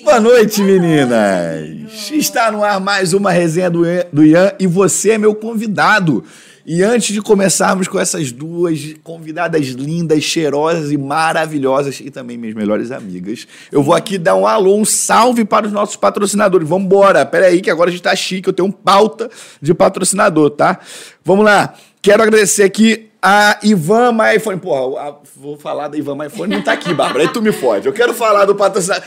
Boa 0.00 0.20
noite, 0.20 0.62
meninas! 0.62 2.10
Está 2.10 2.50
no 2.50 2.64
ar 2.64 2.80
mais 2.80 3.12
uma 3.12 3.30
resenha 3.30 3.68
do 3.70 3.84
Ian, 4.24 4.52
e 4.58 4.66
você 4.66 5.12
é 5.12 5.18
meu 5.18 5.34
convidado. 5.34 6.24
E 6.64 6.82
antes 6.82 7.12
de 7.12 7.20
começarmos 7.20 7.88
com 7.88 7.98
essas 7.98 8.30
duas 8.32 8.94
convidadas 9.02 9.66
lindas, 9.68 10.22
cheirosas 10.22 10.90
e 10.92 10.96
maravilhosas, 10.96 12.00
e 12.00 12.10
também 12.10 12.36
minhas 12.38 12.54
melhores 12.54 12.90
amigas, 12.90 13.46
eu 13.70 13.82
vou 13.82 13.94
aqui 13.94 14.16
dar 14.18 14.34
um 14.36 14.46
alô, 14.46 14.76
um 14.76 14.84
salve 14.84 15.44
para 15.44 15.66
os 15.66 15.72
nossos 15.72 15.96
patrocinadores. 15.96 16.68
Vamos 16.68 16.86
embora, 16.86 17.26
peraí, 17.26 17.60
que 17.60 17.70
agora 17.70 17.90
a 17.90 17.92
gente 17.92 18.02
tá 18.02 18.14
chique, 18.16 18.48
eu 18.48 18.52
tenho 18.52 18.68
um 18.68 18.72
pauta 18.72 19.28
de 19.60 19.74
patrocinador, 19.74 20.50
tá? 20.50 20.78
Vamos 21.24 21.44
lá. 21.44 21.74
Quero 22.00 22.22
agradecer 22.22 22.62
aqui 22.62 23.08
a 23.20 23.58
Ivan 23.62 24.12
MyFone. 24.12 24.58
Porra, 24.58 25.00
a- 25.08 25.16
vou 25.36 25.56
falar 25.58 25.88
da 25.88 25.96
Ivan 25.98 26.16
MyFone, 26.16 26.54
não 26.56 26.62
tá 26.62 26.72
aqui, 26.72 26.94
Bárbara, 26.94 27.24
aí 27.24 27.32
tu 27.32 27.42
me 27.42 27.52
fode. 27.52 27.86
Eu 27.86 27.92
quero 27.92 28.14
falar 28.14 28.44
do 28.44 28.54
patrocinador. 28.54 29.04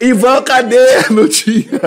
Ivan, 0.00 0.42
cadê? 0.42 1.08
Não 1.10 1.28
tinha. 1.28 1.80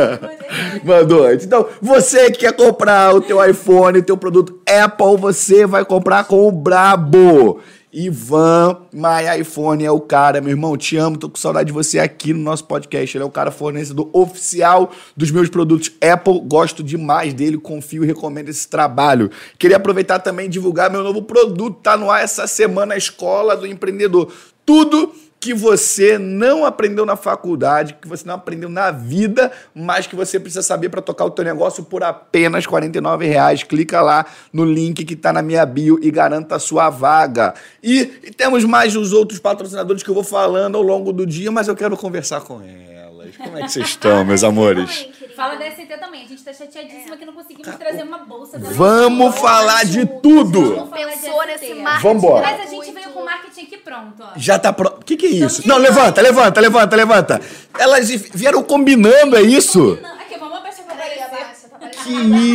Mandou. 0.83 1.31
Então, 1.33 1.67
você 1.81 2.31
que 2.31 2.39
quer 2.39 2.53
comprar 2.53 3.13
o 3.13 3.21
teu 3.21 3.43
iPhone, 3.43 3.99
o 3.99 4.03
teu 4.03 4.17
produto 4.17 4.59
Apple, 4.65 5.17
você 5.17 5.65
vai 5.65 5.83
comprar 5.83 6.23
com 6.25 6.47
o 6.47 6.51
Brabo. 6.51 7.59
Ivan, 7.91 8.81
My 8.93 9.39
iPhone 9.39 9.83
é 9.83 9.89
o 9.89 9.99
cara, 9.99 10.39
meu 10.39 10.51
irmão. 10.51 10.77
Te 10.77 10.97
amo, 10.97 11.17
tô 11.17 11.29
com 11.29 11.37
saudade 11.37 11.67
de 11.67 11.73
você 11.73 11.97
aqui 11.99 12.33
no 12.33 12.41
nosso 12.41 12.65
podcast. 12.65 13.17
Ele 13.17 13.23
é 13.23 13.27
o 13.27 13.31
cara 13.31 13.49
fornecedor 13.49 14.09
oficial 14.13 14.91
dos 15.15 15.31
meus 15.31 15.49
produtos 15.49 15.91
Apple. 16.01 16.41
Gosto 16.45 16.83
demais 16.83 17.33
dele, 17.33 17.57
confio 17.57 18.03
e 18.03 18.07
recomendo 18.07 18.49
esse 18.49 18.67
trabalho. 18.67 19.31
Queria 19.57 19.77
aproveitar 19.77 20.19
também 20.19 20.45
e 20.45 20.49
divulgar 20.49 20.91
meu 20.91 21.01
novo 21.03 21.23
produto. 21.23 21.79
Tá 21.81 21.97
no 21.97 22.11
ar 22.11 22.23
essa 22.23 22.45
semana, 22.45 22.93
a 22.93 22.97
Escola 22.97 23.55
do 23.55 23.65
Empreendedor. 23.65 24.31
Tudo 24.65 25.13
que 25.39 25.53
você 25.53 26.17
não 26.17 26.65
aprendeu 26.65 27.05
na 27.05 27.15
faculdade, 27.15 27.95
que 28.01 28.07
você 28.07 28.27
não 28.27 28.35
aprendeu 28.35 28.69
na 28.69 28.91
vida, 28.91 29.51
mas 29.73 30.07
que 30.07 30.15
você 30.15 30.39
precisa 30.39 30.61
saber 30.61 30.89
para 30.89 31.01
tocar 31.01 31.25
o 31.25 31.31
teu 31.31 31.45
negócio 31.45 31.83
por 31.83 32.03
apenas 32.03 32.65
49 32.65 33.25
reais. 33.25 33.63
Clica 33.63 34.01
lá 34.01 34.25
no 34.51 34.65
link 34.65 35.05
que 35.05 35.13
está 35.13 35.31
na 35.31 35.41
minha 35.41 35.65
bio 35.65 35.99
e 36.01 36.09
garanta 36.09 36.55
a 36.55 36.59
sua 36.59 36.89
vaga. 36.89 37.53
E, 37.83 38.19
e 38.23 38.31
temos 38.31 38.63
mais 38.63 38.95
os 38.95 39.13
outros 39.13 39.39
patrocinadores 39.39 40.03
que 40.03 40.09
eu 40.09 40.15
vou 40.15 40.23
falando 40.23 40.75
ao 40.75 40.83
longo 40.83 41.13
do 41.13 41.25
dia, 41.25 41.51
mas 41.51 41.67
eu 41.67 41.75
quero 41.75 41.95
conversar 41.95 42.41
com 42.41 42.61
elas. 42.61 43.37
Como 43.37 43.57
é 43.57 43.63
que 43.63 43.71
vocês 43.71 43.87
estão, 43.87 44.25
meus 44.25 44.43
amores? 44.43 45.09
Fala 45.37 45.55
da 45.55 45.69
ST 45.69 45.85
também. 45.99 46.25
A 46.25 46.27
gente 46.27 46.43
tá 46.43 46.51
chateadíssima 46.51 47.15
que 47.15 47.23
não 47.23 47.33
conseguimos 47.33 47.75
trazer 47.75 48.01
uma 48.01 48.17
bolsa 48.19 48.57
da 48.57 48.69
Vamos 48.71 49.37
falar 49.37 49.85
de 49.85 50.03
tudo. 50.19 50.75
Vamos 50.75 50.89
falar 50.89 51.45
de 51.45 51.57
ST. 51.59 51.67
nesse 51.69 51.73
marketing. 51.75 52.01
Vambora. 52.01 52.41
Mas 52.41 52.61
a 52.61 52.65
gente 52.65 52.91
veio 52.91 53.09
com 53.11 53.19
o 53.19 53.25
marketing 53.25 53.61
aqui 53.61 53.76
pronto, 53.87 54.23
ó. 54.23 54.27
Já 54.35 54.59
tá 54.59 54.73
pronto. 54.73 55.01
O 55.01 55.05
que, 55.05 55.15
que 55.15 55.25
é 55.25 55.29
isso? 55.29 55.61
Estamos 55.61 55.65
Não, 55.65 55.77
levanta, 55.77 56.21
levanta, 56.21 56.59
levanta, 56.61 56.95
levanta. 56.95 57.41
Elas 57.79 58.09
vieram 58.09 58.61
combinando, 58.61 59.37
é 59.37 59.41
isso? 59.41 59.97
Não, 60.01 60.13
aqui, 60.15 60.37
vamos 60.37 60.57
abaixar 60.57 60.85
pra 60.85 60.95
Peraí, 60.95 61.21
abaixa, 61.21 61.69
tá 61.79 61.87
Que 61.89 62.11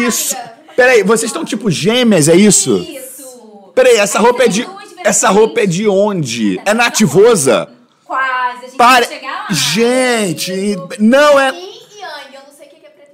isso? 0.06 0.36
Peraí, 0.77 1.03
vocês 1.03 1.30
estão 1.30 1.44
tipo 1.44 1.70
gêmeas, 1.70 2.28
é 2.28 2.36
isso? 2.36 2.77
Isso. 2.77 3.72
Peraí, 3.75 3.97
essa 3.97 4.19
roupa 4.19 4.44
é 4.44 4.48
de. 4.48 4.69
Essa 5.05 5.30
roupa 5.30 5.60
é 5.60 5.66
de 5.66 5.88
onde? 5.88 6.60
É 6.64 6.75
nativosa? 6.75 7.69
Quase. 8.05 8.58
A 8.58 8.66
gente 8.66 8.77
Para. 8.77 9.06
vai 9.06 9.16
chegar 9.16 9.33
lá. 9.33 9.47
Gente, 9.50 10.77
não 10.98 11.41
é. 11.41 11.48
É. 11.48 11.55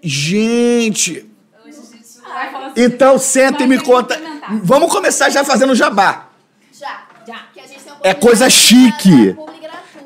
Gente. 0.02 1.24
Então 2.76 3.18
senta 3.18 3.62
e 3.62 3.66
me 3.66 3.78
conta. 3.80 4.20
Vamos 4.62 4.92
começar 4.92 5.30
já 5.30 5.44
fazendo 5.44 5.74
jabá. 5.74 6.27
É 8.02 8.14
coisa 8.14 8.48
chique. 8.48 9.36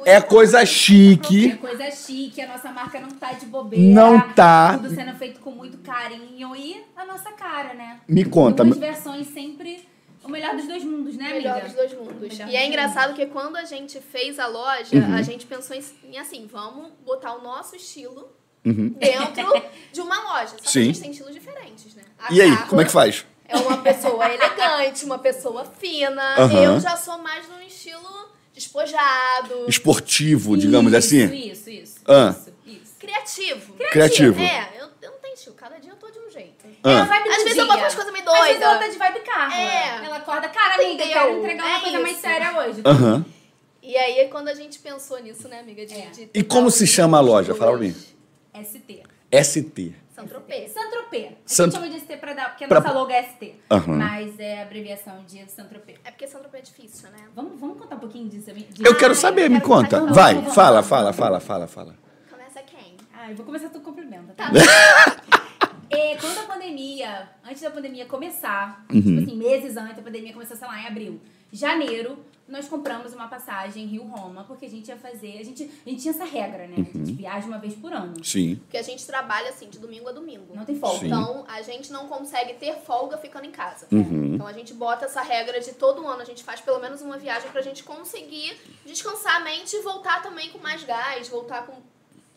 É 0.05 0.21
coisa 0.21 0.63
É 0.63 0.67
chique. 0.67 1.57
coisa 1.59 1.89
chique, 1.91 2.41
a 2.41 2.49
nossa 2.49 2.71
marca 2.73 2.99
não 3.01 3.11
tá 3.11 3.33
de 3.35 3.47
bobeira. 3.47 3.85
Não 3.85 4.21
tá. 4.33 4.77
Tudo 4.77 4.93
sendo 4.95 5.15
feito 5.17 5.39
com 5.41 5.53
muito 5.53 5.79
carinho 5.79 6.57
e 6.57 6.83
a 6.97 7.05
nossa 7.05 7.31
cara, 7.33 7.73
né? 7.75 8.01
Me 8.09 8.25
conta. 8.25 8.65
Duas 8.65 8.79
versões 8.79 9.29
sempre 9.29 9.87
o 10.25 10.29
melhor 10.29 10.57
dos 10.57 10.67
dois 10.67 10.85
mundos, 10.85 11.17
né, 11.17 11.31
amiga? 11.31 11.55
Melhor 11.55 11.63
dos 11.65 11.73
dois 11.75 11.93
mundos. 11.95 12.39
E 12.39 12.57
é 12.57 12.67
engraçado 12.67 13.15
que 13.15 13.27
quando 13.27 13.57
a 13.57 13.65
gente 13.65 14.01
fez 14.01 14.39
a 14.41 14.47
loja, 14.47 14.95
Uhum. 14.97 15.15
a 15.15 15.23
gente 15.23 15.47
pensou 15.47 15.77
em, 15.77 16.19
assim, 16.19 16.49
vamos 16.51 16.91
botar 17.05 17.35
o 17.37 17.43
nosso 17.43 17.77
estilo 17.77 18.29
Uhum. 18.65 18.95
dentro 18.99 19.63
de 19.93 20.01
uma 20.01 20.17
loja. 20.33 20.51
Só 20.51 20.57
que 20.65 20.71
Sim. 20.71 20.81
a 20.81 20.85
gente 20.85 21.01
tem 21.01 21.11
estilos 21.13 21.35
diferentes, 21.35 21.95
né? 21.95 22.03
A 22.19 22.33
E 22.33 22.41
aí, 22.41 22.57
como 22.69 22.81
é 22.81 22.85
que 22.85 22.93
faz? 22.93 23.25
É 23.53 23.57
uma 23.57 23.77
pessoa 23.79 24.27
elegante, 24.33 25.05
uma 25.05 25.19
pessoa 25.19 25.65
fina. 25.79 26.35
Aham. 26.39 26.63
Eu 26.75 26.81
já 26.81 26.97
sou 26.97 27.19
mais 27.19 27.49
num 27.49 27.61
estilo 27.61 28.03
despojado, 28.55 29.65
Esportivo, 29.69 30.57
digamos 30.57 30.93
isso, 30.93 30.99
assim. 30.99 31.35
Isso, 31.35 31.71
isso, 31.71 31.97
Ah. 32.07 32.35
isso, 32.37 32.53
isso. 32.67 32.95
criativo. 32.99 33.75
Criativo. 33.91 34.41
É, 34.41 34.71
eu, 34.79 34.89
eu 35.01 35.11
não 35.13 35.19
tenho 35.19 35.35
estilo. 35.35 35.55
Cada 35.57 35.79
dia 35.79 35.91
eu 35.93 35.97
tô 35.97 36.11
de 36.11 36.19
um 36.19 36.31
jeito. 36.31 36.67
É 36.67 36.71
Ah. 36.85 37.05
vibe 37.05 37.25
do 37.25 37.31
Às 37.31 37.37
vezes 37.39 37.53
dia. 37.55 37.63
eu 37.63 37.67
boto 37.67 37.79
umas 37.81 37.95
coisas 37.95 38.13
meio 38.13 38.29
Às 38.31 38.47
vezes 38.47 38.63
ela 38.63 38.73
tá 38.75 38.79
doidas. 38.79 38.93
de 38.93 38.99
vibe 38.99 39.21
Carla. 39.21 39.55
É. 39.55 40.05
Ela 40.05 40.17
acorda, 40.17 40.49
cara, 40.49 40.75
amiga, 40.75 40.89
eu 40.89 40.95
Entendeu? 40.95 41.13
quero 41.13 41.39
entregar 41.39 41.65
uma 41.67 41.77
É 41.77 41.81
coisa 41.81 42.01
mais 42.01 42.13
isso. 42.13 42.21
séria 42.23 42.59
hoje. 42.59 42.83
Aham. 42.85 43.25
E 43.83 43.97
aí, 43.97 44.29
quando 44.29 44.49
a 44.49 44.55
gente 44.55 44.79
pensou 44.79 45.19
nisso, 45.19 45.49
né, 45.49 45.59
amiga? 45.61 45.85
De, 45.85 45.95
É. 45.95 46.07
de 46.11 46.31
E 46.33 46.43
como 46.45 46.71
se 46.71 46.87
chama 46.87 47.19
a 47.19 47.21
loja? 47.21 47.53
Fala 47.55 47.73
pra 47.73 47.81
mim. 47.81 47.95
ST. 48.55 49.03
ST. 49.33 49.95
Saint-Tropez. 50.23 50.73
Saint-Tropez. 50.73 51.27
A 51.27 51.35
Sant- 51.47 51.73
gente 51.73 51.81
chama 51.81 51.89
de 51.93 52.01
ST 52.01 52.17
pra 52.19 52.33
dar, 52.35 52.49
porque 52.51 52.65
a 52.65 52.69
Pra- 52.69 52.81
nossa 52.81 52.93
logo 52.93 53.11
é 53.11 53.23
ST. 53.23 53.55
Aham. 53.71 53.97
Mas 53.97 54.39
é 54.39 54.61
a 54.61 54.63
abreviação 54.63 55.25
de 55.27 55.51
Saint-Tropez. 55.51 55.99
É 56.05 56.11
porque 56.11 56.27
Saint-Tropez 56.27 56.63
é 56.63 56.65
difícil, 56.67 57.11
né? 57.11 57.25
Vamos, 57.35 57.59
vamos 57.61 57.79
contar 57.79 57.97
um 57.97 58.01
pouquinho 58.01 58.29
disso? 58.29 58.53
de- 58.53 58.85
Eu 58.87 58.97
quero 58.97 59.13
Ah, 59.13 59.17
saber, 59.17 59.47
eu 59.47 59.51
me 59.51 59.57
quero 59.61 59.69
conta. 59.69 59.99
saber. 60.01 60.13
Vai, 60.13 60.35
Vamos, 60.35 60.55
fala, 60.55 60.71
vamos. 60.83 60.89
fala, 60.89 61.13
fala, 61.13 61.41
fala, 61.41 61.67
fala. 61.67 61.97
Começa 62.31 62.61
quem? 62.63 62.97
Ah, 63.15 63.31
eu 63.31 63.37
vou 63.37 63.45
começar 63.47 63.69
tu 63.69 63.81
cumprimento, 63.81 64.33
tá? 64.35 64.51
É, 65.95 66.17
quando 66.17 66.39
a 66.39 66.43
pandemia, 66.45 67.29
antes 67.45 67.61
da 67.61 67.71
pandemia 67.71 68.07
começar, 68.07 68.83
Uhum. 68.91 69.03
tipo 69.03 69.21
assim, 69.21 69.37
meses 69.37 69.77
antes 69.77 69.97
da 69.97 70.03
pandemia 70.03 70.33
começar, 70.33 70.57
sei 70.57 70.67
lá, 70.67 70.81
em 70.81 70.87
abril, 70.87 71.21
janeiro, 71.53 72.19
nós 72.53 72.69
compramos 72.69 73.15
uma 73.15 73.29
passagem 73.29 73.87
Rio-Roma, 73.87 74.45
porque 74.45 74.67
a 74.67 74.69
gente 74.69 74.89
ia 74.89 74.97
fazer, 74.97 75.39
a 75.41 75.45
gente, 75.45 75.63
a 75.87 75.89
gente 75.89 76.03
tinha 76.03 76.13
essa 76.13 76.25
regra, 76.25 76.67
né? 76.69 76.75
A 76.77 76.81
Uhum. 76.81 77.07
gente 77.07 77.13
viaja 77.15 77.47
uma 77.47 77.59
vez 77.59 77.75
por 77.75 77.93
ano. 77.93 78.23
Sim. 78.23 78.57
Porque 78.57 78.77
a 78.77 78.83
gente 78.83 79.07
trabalha, 79.07 79.49
assim, 79.49 79.69
de 79.71 79.79
domingo 79.79 80.09
a 80.09 80.13
domingo. 80.13 80.55
Não 80.55 80.65
tem 80.65 80.79
folga. 80.79 80.99
Sim. 81.01 81.07
Então, 81.07 81.45
a 81.49 81.63
gente 81.63 81.91
não 81.91 82.07
consegue 82.09 82.55
ter 82.55 82.75
folga 82.77 83.17
ficando 83.17 83.47
em 83.47 83.51
casa. 83.51 83.87
Uhum. 83.91 84.35
Então, 84.35 84.47
a 84.47 84.53
gente 84.53 84.75
bota 84.75 85.07
essa 85.07 85.23
regra 85.23 85.59
de 85.61 85.73
todo 85.73 86.07
ano. 86.07 86.21
A 86.21 86.25
gente 86.27 86.45
faz 86.45 86.61
pelo 86.61 86.79
menos 86.79 87.01
uma 87.01 87.17
viagem 87.17 87.51
pra 87.51 87.63
gente 87.63 87.83
conseguir 87.83 88.55
descansar 88.85 89.37
a 89.37 89.41
mente 89.41 89.75
e 89.75 89.81
voltar 89.81 90.23
também 90.23 90.51
com 90.51 90.59
mais 90.59 90.85
gás, 90.85 91.29
voltar 91.29 91.67
com, 91.67 91.75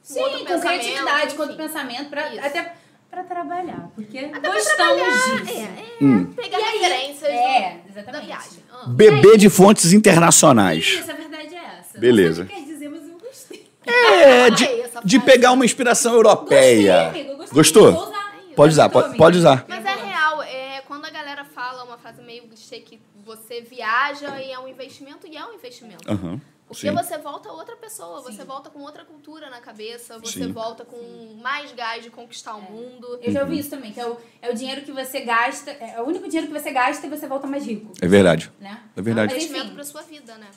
Sim, 0.01 0.21
outro 0.21 0.39
com 0.45 0.59
criatividade, 0.61 1.35
com 1.35 1.41
outro 1.41 1.57
pensamento, 1.57 2.09
pra, 2.09 2.33
Isso. 2.33 2.45
até 2.45 2.75
pra 3.15 3.23
trabalhar, 3.23 3.89
porque 3.95 4.17
Até 4.19 4.39
pra 4.39 4.51
gostamos 4.53 4.75
trabalhar, 4.75 5.43
disso. 5.43 5.51
É, 5.57 5.61
é. 5.63 5.85
Hum. 6.03 6.25
Pegar 6.33 6.59
E 6.59 6.63
aí? 6.63 6.77
referências 6.79 7.23
É, 7.31 7.77
do- 7.87 7.93
da 7.93 8.01
exatamente. 8.01 8.25
viagem. 8.27 8.59
Ah. 8.71 8.83
Bebê 8.87 9.37
de 9.37 9.49
fontes 9.49 9.93
internacionais. 9.93 10.85
Isso, 10.85 11.09
a 11.11 11.13
verdade 11.15 11.55
é 11.55 11.79
essa. 11.79 11.97
Beleza. 11.97 12.43
Não 12.43 12.49
sei 12.49 12.57
o 12.57 12.59
que 12.59 12.65
quer 12.65 12.73
dizer, 12.73 12.89
mas 12.89 13.07
eu 13.09 13.17
gostei. 13.17 13.67
É, 13.85 14.49
de, 14.51 14.65
Ai, 14.65 14.83
de 15.05 15.19
pegar 15.19 15.51
uma 15.53 15.63
inspiração 15.65 16.13
europeia. 16.13 17.03
Gostei, 17.05 17.21
amigo, 17.21 17.37
gostei. 17.37 17.55
Gostou? 17.55 17.87
Usar. 18.07 18.25
Pode 18.55 18.71
usar, 18.73 18.89
pode, 18.89 19.17
pode 19.17 19.37
usar. 19.37 19.65
Mas 19.67 19.85
é 19.85 19.93
real, 19.95 20.41
é, 20.43 20.81
quando 20.87 21.05
a 21.05 21.09
galera 21.09 21.43
fala 21.45 21.83
uma 21.83 21.97
frase 21.97 22.21
meio 22.21 22.43
clichê 22.43 22.79
que 22.79 22.99
você 23.25 23.61
viaja 23.61 24.39
e 24.41 24.51
é 24.51 24.59
um 24.59 24.67
investimento, 24.67 25.27
e 25.27 25.35
é 25.35 25.45
um 25.45 25.53
investimento. 25.53 26.09
Aham. 26.09 26.39
Porque 26.67 26.89
Sim. 26.89 26.95
você 26.95 27.17
volta 27.19 27.51
outra 27.51 27.75
pessoa, 27.75 28.21
você 28.21 28.43
volta 28.43 28.71
com 28.71 28.79
outra 28.79 29.05
cultura 29.05 29.49
na 29.51 29.59
cabeça, 29.59 30.17
você 30.17 30.45
Sim. 30.45 30.51
volta 30.51 30.83
com 30.83 30.97
mais 31.41 31.71
gás 31.73 32.03
de 32.03 32.09
conquistar 32.09 32.55
o 32.55 32.61
mundo. 32.61 33.19
Eu 33.21 33.31
já 33.31 33.41
ouvi 33.41 33.59
isso 33.59 33.69
também, 33.69 33.91
que 33.93 33.99
é 33.99 34.07
o, 34.07 34.17
é 34.41 34.49
o 34.49 34.55
dinheiro 34.55 34.81
que 34.81 34.91
você 34.91 35.21
gasta, 35.21 35.69
é 35.69 36.01
o 36.01 36.05
único 36.05 36.27
dinheiro 36.27 36.47
que 36.51 36.59
você 36.59 36.71
gasta 36.71 37.05
e 37.05 37.09
você 37.09 37.27
volta 37.27 37.45
mais 37.45 37.65
rico, 37.65 37.93
É 38.01 38.07
verdade. 38.07 38.51
né? 38.59 38.79
É 38.97 39.01
verdade. 39.01 39.33
É 39.33 39.35
um 39.35 39.37
investimento 39.37 39.73
pra 39.75 39.83
sua 39.83 40.01
vida, 40.01 40.35
né? 40.37 40.47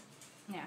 É. 0.54 0.60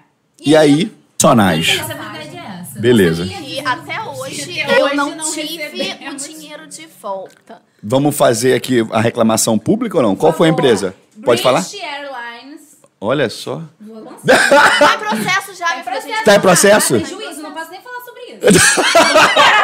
E 0.44 0.54
aí, 0.56 0.92
sonais. 1.20 1.68
Essa 1.70 1.86
verdade 1.94 2.36
é 2.36 2.60
essa. 2.60 2.78
Beleza. 2.80 3.24
E 3.24 3.58
até 3.60 4.00
hoje 4.00 4.60
eu 4.60 4.84
hoje 4.84 4.94
não, 4.96 5.16
não 5.16 5.32
tive 5.32 5.56
recebemos. 5.56 6.24
o 6.24 6.28
dinheiro 6.28 6.66
de 6.68 6.86
volta. 6.86 7.62
Vamos 7.82 8.16
fazer 8.16 8.54
aqui 8.54 8.86
a 8.92 9.00
reclamação 9.00 9.58
pública 9.58 9.96
ou 9.96 10.02
não? 10.04 10.14
Qual 10.14 10.32
foi 10.32 10.48
a 10.48 10.52
empresa? 10.52 10.94
Pode 11.24 11.42
falar? 11.42 11.60
British 11.60 11.82
Airlines. 11.82 12.21
Olha 13.04 13.28
só. 13.28 13.60
Vou 13.80 13.98
lançar. 13.98 14.78
Tá 14.78 14.94
em 14.94 14.98
processo 14.98 15.54
já, 15.54 15.66
Tá 15.66 15.76
em 15.78 15.82
filha, 15.82 15.92
processo. 16.00 16.24
Tá 16.24 16.34
em 16.36 16.40
processo? 16.40 16.94
Tem 16.98 17.04
juízo, 17.04 17.42
não 17.42 17.52
posso 17.52 17.70
nem 17.72 17.80
falar 17.80 18.00
sobre 18.04 18.22
isso. 18.22 18.80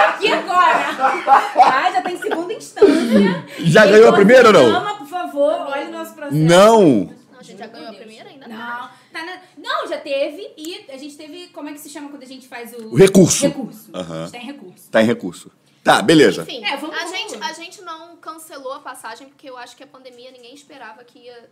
Aqui 0.08 0.32
agora. 0.32 1.52
Ah, 1.56 1.90
já 1.92 2.02
tem 2.02 2.18
segunda 2.20 2.52
instância. 2.52 3.44
Já 3.60 3.82
Quem 3.84 3.92
ganhou 3.92 4.08
a 4.08 4.12
primeira 4.12 4.48
ou 4.48 4.52
não? 4.52 4.72
Chama, 4.72 4.94
por 4.96 5.06
favor, 5.06 5.52
olha 5.70 5.86
o 5.88 5.92
nosso 5.92 6.14
processo. 6.14 6.34
Não. 6.36 6.82
Não, 7.30 7.38
a 7.38 7.42
gente 7.44 7.58
já 7.58 7.66
ganhou 7.68 7.88
a 7.90 7.92
primeira 7.92 8.28
ainda? 8.28 8.48
Não, 8.48 8.56
tá 8.56 9.24
na- 9.24 9.38
não, 9.56 9.86
já 9.86 9.98
teve 9.98 10.52
e 10.56 10.86
a 10.92 10.96
gente 10.96 11.16
teve. 11.16 11.46
Como 11.48 11.68
é 11.68 11.72
que 11.72 11.78
se 11.78 11.88
chama 11.88 12.08
quando 12.08 12.24
a 12.24 12.26
gente 12.26 12.48
faz 12.48 12.72
o. 12.72 12.88
O 12.92 12.96
recurso. 12.96 13.46
Recurso. 13.46 13.88
Aham. 13.94 14.16
A 14.16 14.22
gente 14.24 14.32
tem 14.32 14.40
recurso. 14.46 14.90
Tá 14.90 15.00
em 15.02 15.06
recurso. 15.06 15.52
Tá, 15.84 16.02
beleza. 16.02 16.42
Enfim, 16.42 16.64
É, 16.64 16.76
vamos- 16.76 16.96
a, 16.96 17.04
vamos- 17.04 17.16
gente, 17.16 17.36
a 17.40 17.52
gente 17.52 17.82
não 17.82 18.16
cancelou 18.16 18.72
a 18.74 18.80
passagem 18.80 19.28
porque 19.28 19.48
eu 19.48 19.56
acho 19.56 19.76
que 19.76 19.84
a 19.84 19.86
pandemia 19.86 20.32
ninguém 20.32 20.52
esperava 20.54 21.04
que 21.04 21.20
ia 21.20 21.48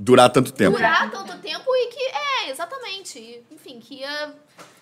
Durar 0.00 0.30
tanto 0.30 0.52
tempo. 0.52 0.76
durar 0.76 1.10
tanto 1.10 1.36
tempo 1.38 1.64
e 1.74 1.86
que, 1.88 2.00
é, 2.46 2.50
exatamente. 2.50 3.42
Enfim, 3.50 3.80
que 3.80 3.96
ia. 3.96 4.32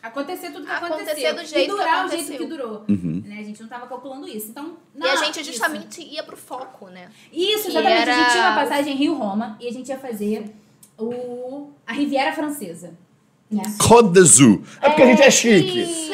Acontecer 0.02 0.50
tudo 0.52 0.66
que 0.66 0.70
Acontecer 0.70 1.10
aconteceu. 1.26 1.34
do 1.34 1.44
jeito 1.44 1.64
e 1.72 1.74
durar 1.74 1.86
que 1.86 1.90
o 1.94 1.98
aconteceu. 2.00 2.26
jeito 2.26 2.42
que 2.42 2.48
durou. 2.48 2.84
Uhum. 2.88 3.22
Né? 3.24 3.38
A 3.40 3.42
gente 3.42 3.60
não 3.62 3.68
tava 3.68 3.86
calculando 3.86 4.28
isso. 4.28 4.50
Então, 4.50 4.76
e 4.94 4.98
não, 4.98 5.08
a 5.10 5.16
gente 5.16 5.40
isso. 5.40 5.50
justamente 5.52 6.02
ia 6.02 6.22
pro 6.22 6.36
foco, 6.36 6.88
né? 6.88 7.10
Isso, 7.32 7.62
que 7.64 7.68
exatamente. 7.70 7.92
A 8.10 8.14
gente 8.14 8.20
era- 8.20 8.30
tinha 8.30 8.42
uma 8.50 8.54
passagem 8.62 8.94
Rio-Roma 8.94 9.56
e 9.58 9.66
a 9.68 9.72
gente 9.72 9.88
ia 9.88 9.98
fazer 9.98 10.54
o, 10.98 11.70
a 11.86 11.92
Riviera 11.92 12.32
Francesa. 12.34 12.94
D'Azur. 14.12 14.60
É 14.82 14.88
porque 14.88 15.02
a 15.02 15.06
gente 15.06 15.22
é 15.22 15.30
chique. 15.30 15.82
isso. 15.82 16.06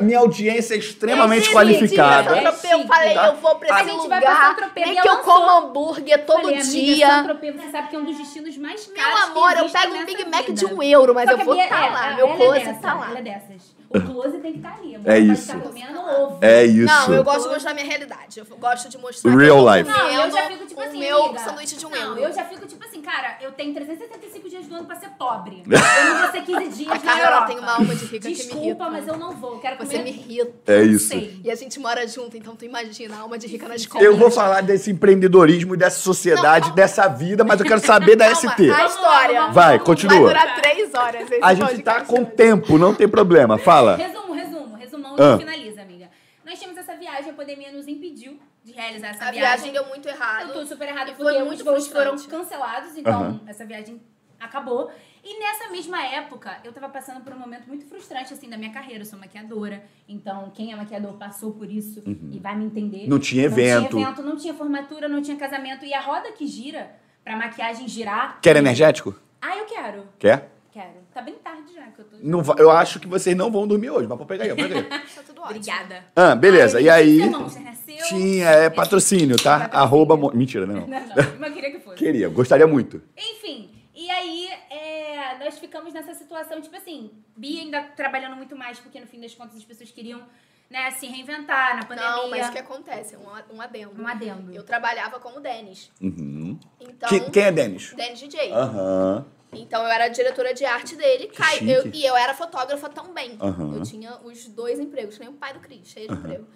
Minha- 0.00 0.18
audiência 0.20 0.74
é 0.74 0.78
extremamente 0.78 1.44
Gente, 1.44 1.52
qualificada. 1.52 2.30
É 2.30 2.42
Saint-Tropez, 2.42 2.72
eu 2.72 2.78
chique, 2.78 2.88
falei, 2.88 3.14
tá? 3.14 3.26
eu 3.26 3.36
vou 3.36 3.54
pra 3.56 3.76
A 3.76 3.80
esse 3.80 3.90
gente 3.90 4.08
vai 4.08 4.20
lugar. 4.20 4.20
pra 4.36 4.44
Saint-Tropez, 4.46 4.86
Nem 4.86 5.00
que 5.02 5.08
eu 5.08 5.18
como 5.18 5.50
hambúrguer 5.50 6.24
todo 6.24 6.42
Falei, 6.42 6.60
amiga, 6.60 6.70
dia. 6.70 7.06
Saint-Tropez, 7.06 7.56
você 7.56 7.70
sabe 7.70 7.88
que 7.88 7.96
é 7.96 7.98
um 7.98 8.04
dos 8.04 8.16
destinos 8.16 8.56
mais 8.56 8.86
caros 8.86 9.14
Meu 9.14 9.22
amor, 9.24 9.52
que 9.52 9.60
eu 9.60 9.70
pego 9.70 9.94
um 9.94 10.04
Big 10.06 10.24
Mac 10.24 10.46
vida. 10.46 10.52
de 10.52 10.66
um 10.66 10.82
euro, 10.82 11.14
mas 11.14 11.28
Só 11.30 11.36
eu 11.36 11.44
vou 11.44 11.60
estar 11.60 11.86
é, 11.86 11.90
lá. 11.90 12.14
Meu 12.16 12.28
é 12.28 12.36
close 12.36 12.58
dessa, 12.60 12.74
tá 12.74 12.94
lá. 12.94 13.10
Ela 13.10 13.18
é 13.18 13.22
dessas. 13.22 13.80
O 13.90 14.00
close 14.00 14.38
tem 14.38 14.52
que 14.52 14.58
estar 14.58 14.74
ali. 14.78 14.94
amor. 14.94 15.10
É 15.10 15.18
isso. 15.18 15.42
estar 15.42 15.60
comendo 15.60 15.98
ovo. 15.98 16.38
É 16.40 16.64
isso. 16.64 16.86
Não, 16.86 17.12
eu 17.14 17.24
gosto 17.24 17.48
de 17.48 17.54
mostrar 17.54 17.74
minha 17.74 17.86
realidade. 17.86 18.38
Eu 18.38 18.46
gosto 18.56 18.88
de 18.88 18.98
mostrar. 18.98 19.30
Real 19.36 19.38
que 19.38 19.50
eu 19.50 19.64
tô 19.64 19.74
life. 19.74 19.90
Não, 19.90 20.10
eu 20.24 20.30
já 20.30 20.42
fico 20.46 20.66
tipo 20.66 20.80
o 20.80 20.84
assim, 20.84 20.98
meu 21.00 21.24
amiga. 21.24 21.38
sanduíche 21.40 21.76
de 21.76 21.86
um 21.86 21.90
não, 21.90 21.98
euro. 21.98 22.20
eu 22.20 22.32
já 22.32 22.44
fico 22.44 22.66
tipo 22.66 22.84
assim, 22.84 22.89
cara, 23.10 23.38
eu 23.40 23.52
tenho 23.52 23.74
375 23.74 24.48
dias 24.48 24.66
do 24.66 24.74
ano 24.74 24.84
pra 24.86 24.96
ser 24.96 25.08
pobre. 25.18 25.62
Eu 25.70 26.04
não 26.14 26.20
vou 26.22 26.30
ser 26.30 26.42
15 26.42 26.68
dias 26.84 26.90
A 26.92 27.04
na 27.04 27.18
Europa. 27.20 27.46
tem 27.46 27.58
uma 27.58 27.72
alma 27.72 27.94
de 27.94 28.04
rica 28.04 28.18
que 28.20 28.28
me 28.28 28.34
Desculpa, 28.34 28.64
irrita. 28.66 28.90
mas 28.90 29.08
eu 29.08 29.16
não 29.18 29.32
vou. 29.32 29.54
Eu 29.54 29.58
quero 29.60 29.76
Você 29.78 29.98
comer... 29.98 30.02
me 30.04 30.10
irrita. 30.10 30.72
É 30.72 30.78
Não 30.84 30.92
isso. 30.92 31.08
sei. 31.08 31.40
E 31.44 31.50
a 31.50 31.54
gente 31.54 31.80
mora 31.80 32.06
junto, 32.06 32.36
então 32.36 32.54
tu 32.54 32.64
imagina 32.64 33.16
a 33.16 33.20
alma 33.20 33.36
de 33.38 33.46
rica 33.46 33.66
na 33.68 33.74
escola. 33.76 34.04
Eu 34.04 34.16
vou 34.16 34.30
falar 34.30 34.60
desse 34.60 34.90
empreendedorismo 34.90 35.74
e 35.74 35.76
dessa 35.76 35.98
sociedade, 36.00 36.68
Não, 36.68 36.74
dessa 36.74 37.08
vida, 37.08 37.42
mas 37.44 37.58
eu 37.60 37.66
quero 37.66 37.80
saber 37.84 38.14
da 38.16 38.26
Calma, 38.32 38.36
ST. 38.54 38.70
a 38.70 38.86
história. 38.86 39.40
Vai, 39.46 39.52
Vai 39.52 39.78
continua. 39.80 40.28
durar 40.28 40.60
três 40.60 40.94
horas 40.94 41.22
esse 41.30 41.40
A 41.42 41.54
gente 41.54 41.82
tá 41.82 42.02
com 42.02 42.20
hoje. 42.22 42.30
tempo, 42.36 42.78
não 42.78 42.94
tem 42.94 43.08
problema. 43.08 43.58
Fala. 43.58 43.96
Resumo, 43.96 44.32
resumo, 44.34 44.76
resumão 44.76 45.16
Ah. 45.18 45.34
e 45.36 45.38
finaliza, 45.38 45.82
amiga. 45.82 46.08
Nós 46.46 46.58
tínhamos 46.58 46.78
essa 46.78 46.94
viagem, 46.96 47.30
a 47.30 47.34
pandemia 47.34 47.72
nos 47.72 47.86
impediu 47.88 48.38
de 48.70 48.76
realizar 48.76 49.08
essa 49.08 49.26
A 49.26 49.30
viagem 49.30 49.72
deu 49.72 49.86
muito 49.86 50.08
Eu 50.08 50.14
errado. 50.14 50.52
tô 50.52 50.64
super 50.64 50.88
errada 50.88 51.10
E 51.10 51.14
porque 51.14 51.30
foi 51.32 51.42
os 51.42 51.46
muito 51.46 51.64
voos 51.64 51.88
foram 51.88 52.16
cancelados, 52.16 52.96
então 52.96 53.20
Aham. 53.22 53.40
essa 53.46 53.64
viagem 53.64 54.00
acabou. 54.38 54.90
E 55.22 55.38
nessa 55.38 55.68
mesma 55.68 56.02
época, 56.02 56.58
eu 56.64 56.72
tava 56.72 56.88
passando 56.88 57.20
por 57.22 57.32
um 57.34 57.38
momento 57.38 57.66
muito 57.66 57.84
frustrante, 57.84 58.32
assim, 58.32 58.48
da 58.48 58.56
minha 58.56 58.72
carreira. 58.72 59.02
Eu 59.02 59.06
sou 59.06 59.18
maquiadora, 59.18 59.84
então 60.08 60.50
quem 60.54 60.72
é 60.72 60.76
maquiador 60.76 61.12
passou 61.14 61.52
por 61.52 61.70
isso 61.70 62.02
e 62.06 62.38
vai 62.38 62.56
me 62.56 62.64
entender. 62.64 63.02
Uhum. 63.02 63.08
Não 63.10 63.18
tinha 63.18 63.44
evento. 63.44 63.82
Não 63.82 63.88
tinha 63.88 64.02
evento, 64.02 64.22
não 64.22 64.36
tinha 64.36 64.54
formatura, 64.54 65.08
não 65.08 65.20
tinha 65.20 65.36
casamento. 65.36 65.84
E 65.84 65.92
a 65.92 66.00
roda 66.00 66.32
que 66.32 66.46
gira, 66.46 66.90
pra 67.22 67.36
maquiagem 67.36 67.86
girar... 67.86 68.40
Quer 68.40 68.56
energético? 68.56 69.14
Ah, 69.42 69.56
eu 69.56 69.66
quero. 69.66 70.06
Quer? 70.18 70.50
Quero. 70.72 70.90
Tá 71.12 71.20
bem 71.20 71.34
tarde 71.34 71.74
já 71.74 71.82
que 71.88 71.98
eu 72.00 72.04
tô... 72.04 72.16
Não 72.22 72.42
va- 72.42 72.54
eu 72.58 72.70
acho 72.70 73.00
que 73.00 73.08
vocês 73.08 73.36
não 73.36 73.50
vão 73.50 73.66
dormir 73.66 73.90
hoje, 73.90 74.06
mas 74.06 74.16
pode 74.16 74.28
pegar 74.28 74.44
aí, 74.44 74.50
pode 74.50 74.68
pegar 74.68 74.80
aí. 74.96 75.02
Tá 75.14 75.22
tudo 75.26 75.40
ótimo. 75.42 75.56
Obrigada. 75.58 76.04
Ah, 76.14 76.34
beleza. 76.36 76.78
Ai, 76.78 76.84
E 76.84 76.90
aí? 76.90 77.18
Seu 77.18 77.30
nasceu. 77.62 77.96
Tinha, 78.08 78.46
é 78.50 78.70
patrocínio, 78.70 79.36
tá? 79.36 79.58
Patrocínio. 79.60 79.82
Arroba. 79.84 80.16
mo- 80.16 80.32
Mentira, 80.32 80.66
não. 80.66 80.86
Não, 80.86 81.00
não, 81.00 81.38
mas 81.40 81.52
queria 81.54 81.70
que 81.72 81.80
fosse. 81.80 81.96
Queria, 81.96 82.28
gostaria 82.28 82.66
muito. 82.68 83.02
Enfim, 83.16 83.70
e 83.94 84.08
aí 84.10 84.48
é, 84.70 85.38
nós 85.44 85.58
ficamos 85.58 85.92
nessa 85.92 86.14
situação, 86.14 86.60
tipo 86.60 86.76
assim, 86.76 87.10
Bia 87.36 87.62
ainda 87.62 87.82
trabalhando 87.96 88.36
muito 88.36 88.54
mais, 88.56 88.78
porque 88.78 89.00
no 89.00 89.06
fim 89.06 89.20
das 89.20 89.34
contas 89.34 89.56
as 89.56 89.64
pessoas 89.64 89.90
queriam, 89.90 90.22
né, 90.70 90.90
se 90.92 91.06
reinventar 91.06 91.76
na 91.76 91.84
pandemia. 91.84 92.10
Não, 92.12 92.30
mas 92.30 92.48
o 92.48 92.52
que 92.52 92.58
acontece? 92.58 93.16
Um, 93.16 93.28
a- 93.28 93.42
um 93.52 93.60
adendo. 93.60 94.00
Um 94.00 94.06
adendo. 94.06 94.52
Eu 94.52 94.62
trabalhava 94.62 95.18
com 95.18 95.36
o 95.36 95.40
Denis. 95.40 95.90
Uhum. 96.00 96.58
Então. 96.80 97.08
Que- 97.08 97.28
quem 97.30 97.42
é 97.42 97.50
Denis? 97.52 97.92
Denis 97.92 98.20
DJ. 98.20 98.52
Aham. 98.52 99.26
Então 99.52 99.82
eu 99.82 99.88
era 99.88 100.08
diretora 100.08 100.54
de 100.54 100.64
arte 100.64 100.94
dele. 100.96 101.30
Eu- 101.70 101.90
e 101.92 102.04
eu 102.04 102.16
era 102.16 102.34
fotógrafa 102.34 102.88
também. 102.88 103.36
Aham. 103.40 103.74
Eu 103.76 103.82
tinha 103.82 104.18
os 104.22 104.46
dois 104.46 104.78
empregos, 104.78 105.18
nem 105.18 105.28
o 105.28 105.32
pai 105.32 105.52
do 105.52 105.60
Cris, 105.60 105.88
cheio 105.88 106.08
de 106.08 106.14
emprego. 106.14 106.46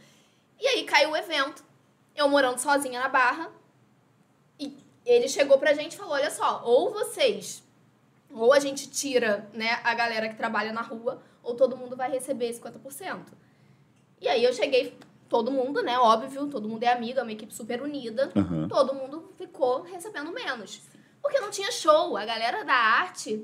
E 0.60 0.66
aí 0.68 0.84
caiu 0.84 1.10
o 1.10 1.16
evento. 1.16 1.64
Eu 2.14 2.28
morando 2.28 2.58
sozinha 2.58 3.00
na 3.00 3.08
Barra. 3.08 3.50
E 4.58 4.76
ele 5.04 5.28
chegou 5.28 5.58
pra 5.58 5.72
gente 5.74 5.94
e 5.94 5.96
falou: 5.96 6.12
olha 6.12 6.30
só, 6.30 6.62
ou 6.64 6.92
vocês, 6.92 7.62
ou 8.32 8.52
a 8.52 8.60
gente 8.60 8.88
tira 8.88 9.48
né, 9.52 9.80
a 9.82 9.94
galera 9.94 10.28
que 10.28 10.36
trabalha 10.36 10.72
na 10.72 10.82
rua, 10.82 11.20
ou 11.42 11.54
todo 11.54 11.76
mundo 11.76 11.96
vai 11.96 12.10
receber 12.10 12.52
50%. 12.52 13.26
E 14.20 14.28
aí 14.28 14.42
eu 14.44 14.52
cheguei, 14.52 14.96
todo 15.28 15.50
mundo, 15.50 15.82
né? 15.82 15.98
Óbvio, 15.98 16.46
todo 16.46 16.68
mundo 16.68 16.84
é 16.84 16.92
amigo, 16.92 17.18
é 17.18 17.22
uma 17.22 17.32
equipe 17.32 17.52
super 17.52 17.82
unida. 17.82 18.30
Aham. 18.36 18.68
Todo 18.68 18.94
mundo 18.94 19.32
ficou 19.36 19.82
recebendo 19.82 20.30
menos. 20.30 20.80
Porque 21.24 21.40
não 21.40 21.50
tinha 21.50 21.72
show. 21.72 22.16
A 22.16 22.24
galera 22.24 22.64
da 22.64 22.74
arte. 22.74 23.42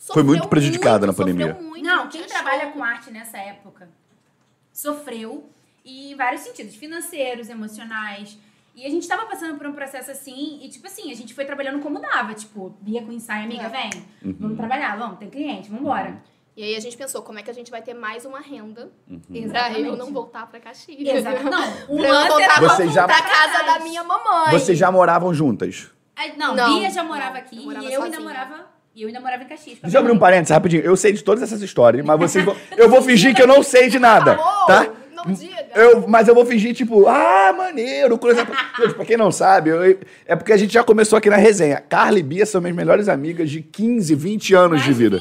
Foi 0.00 0.22
muito 0.22 0.46
prejudicada 0.46 1.06
na 1.06 1.12
sofreu 1.12 1.34
pandemia. 1.34 1.54
muito, 1.54 1.84
Não, 1.84 2.02
quem 2.08 2.22
tinha 2.22 2.26
trabalha 2.28 2.64
show. 2.66 2.72
com 2.74 2.84
arte 2.84 3.10
nessa 3.10 3.36
época 3.38 3.88
sofreu 4.72 5.50
e 5.84 6.12
em 6.12 6.14
vários 6.16 6.42
sentidos, 6.42 6.74
financeiros, 6.76 7.48
emocionais. 7.48 8.38
E 8.76 8.86
a 8.86 8.90
gente 8.90 9.08
tava 9.08 9.26
passando 9.26 9.58
por 9.58 9.66
um 9.66 9.72
processo 9.72 10.10
assim, 10.10 10.60
e 10.62 10.68
tipo 10.68 10.86
assim, 10.86 11.10
a 11.10 11.14
gente 11.16 11.34
foi 11.34 11.44
trabalhando 11.44 11.80
como 11.80 11.98
dava. 12.00 12.32
Tipo, 12.34 12.70
Bia 12.80 13.02
com 13.02 13.10
ensaio, 13.10 13.44
amiga, 13.44 13.64
É. 13.64 13.68
vem, 13.68 13.90
Uhum. 14.24 14.36
vamos 14.38 14.56
trabalhar, 14.56 14.96
vamos, 14.96 15.18
tem 15.18 15.28
cliente, 15.28 15.68
vambora. 15.68 16.22
E 16.56 16.62
aí 16.62 16.76
a 16.76 16.80
gente 16.80 16.96
pensou, 16.96 17.22
como 17.22 17.38
é 17.38 17.42
que 17.42 17.50
a 17.50 17.54
gente 17.54 17.70
vai 17.70 17.82
ter 17.82 17.94
mais 17.94 18.24
uma 18.24 18.38
renda 18.40 18.90
Uhum. 19.08 19.18
pra 19.20 19.36
Exatamente. 19.38 19.84
eu 19.86 19.96
não 19.96 20.12
voltar 20.12 20.46
pra 20.46 20.60
Caxias? 20.60 21.00
Exato. 21.16 21.42
Não, 21.44 21.50
o 21.88 22.00
lance 22.00 22.28
voltar 22.28 22.62
era 22.62 22.90
já- 22.90 23.06
pra 23.06 23.22
casa 23.22 23.64
da 23.64 23.78
minha 23.80 24.04
mamãe. 24.04 24.50
Vocês 24.52 24.78
já 24.78 24.90
moravam 24.92 25.34
juntas? 25.34 25.90
Não, 26.36 26.54
Não, 26.54 26.78
Bia 26.78 26.90
já 26.90 27.04
morava 27.04 27.32
não, 27.34 27.38
aqui 27.40 27.56
eu 27.56 27.62
morava 27.64 27.84
e 27.84 27.92
eu 27.92 28.02
ainda 28.02 28.20
morava. 28.20 28.66
E 28.94 29.02
eu 29.02 29.06
ainda 29.08 29.20
morava 29.20 29.44
em 29.44 29.46
Caxias. 29.46 29.78
Deixa 29.80 29.96
eu 29.96 30.00
abrir 30.00 30.12
um 30.12 30.18
parênteses 30.18 30.50
rapidinho. 30.50 30.82
Eu 30.82 30.96
sei 30.96 31.12
de 31.12 31.22
todas 31.22 31.42
essas 31.42 31.62
histórias, 31.62 32.04
mas 32.04 32.18
vocês 32.18 32.44
vão. 32.44 32.56
Eu 32.76 32.88
vou 32.88 33.00
fingir 33.00 33.34
que 33.34 33.40
eu 33.40 33.46
não 33.46 33.62
sei 33.62 33.88
de 33.88 33.98
nada, 33.98 34.36
tá? 34.66 34.88
Não 35.14 35.32
diga. 35.32 35.56
Eu, 35.74 36.06
mas 36.08 36.26
eu 36.28 36.34
vou 36.34 36.44
fingir, 36.46 36.74
tipo, 36.74 37.06
ah, 37.08 37.52
maneiro. 37.56 38.16
Coisa... 38.18 38.46
Gente, 38.78 38.94
pra 38.94 39.04
quem 39.04 39.16
não 39.16 39.30
sabe, 39.32 39.70
eu- 39.70 39.98
é 40.26 40.34
porque 40.36 40.52
a 40.52 40.56
gente 40.56 40.72
já 40.72 40.82
começou 40.84 41.16
aqui 41.16 41.28
na 41.28 41.36
resenha. 41.36 41.82
Carla 41.88 42.18
e 42.18 42.22
Bia 42.22 42.46
são 42.46 42.60
minhas 42.60 42.76
melhores 42.76 43.08
amigas 43.08 43.50
de 43.50 43.62
15, 43.62 44.14
20 44.14 44.54
anos 44.54 44.82
de 44.82 44.92
vida. 44.92 45.20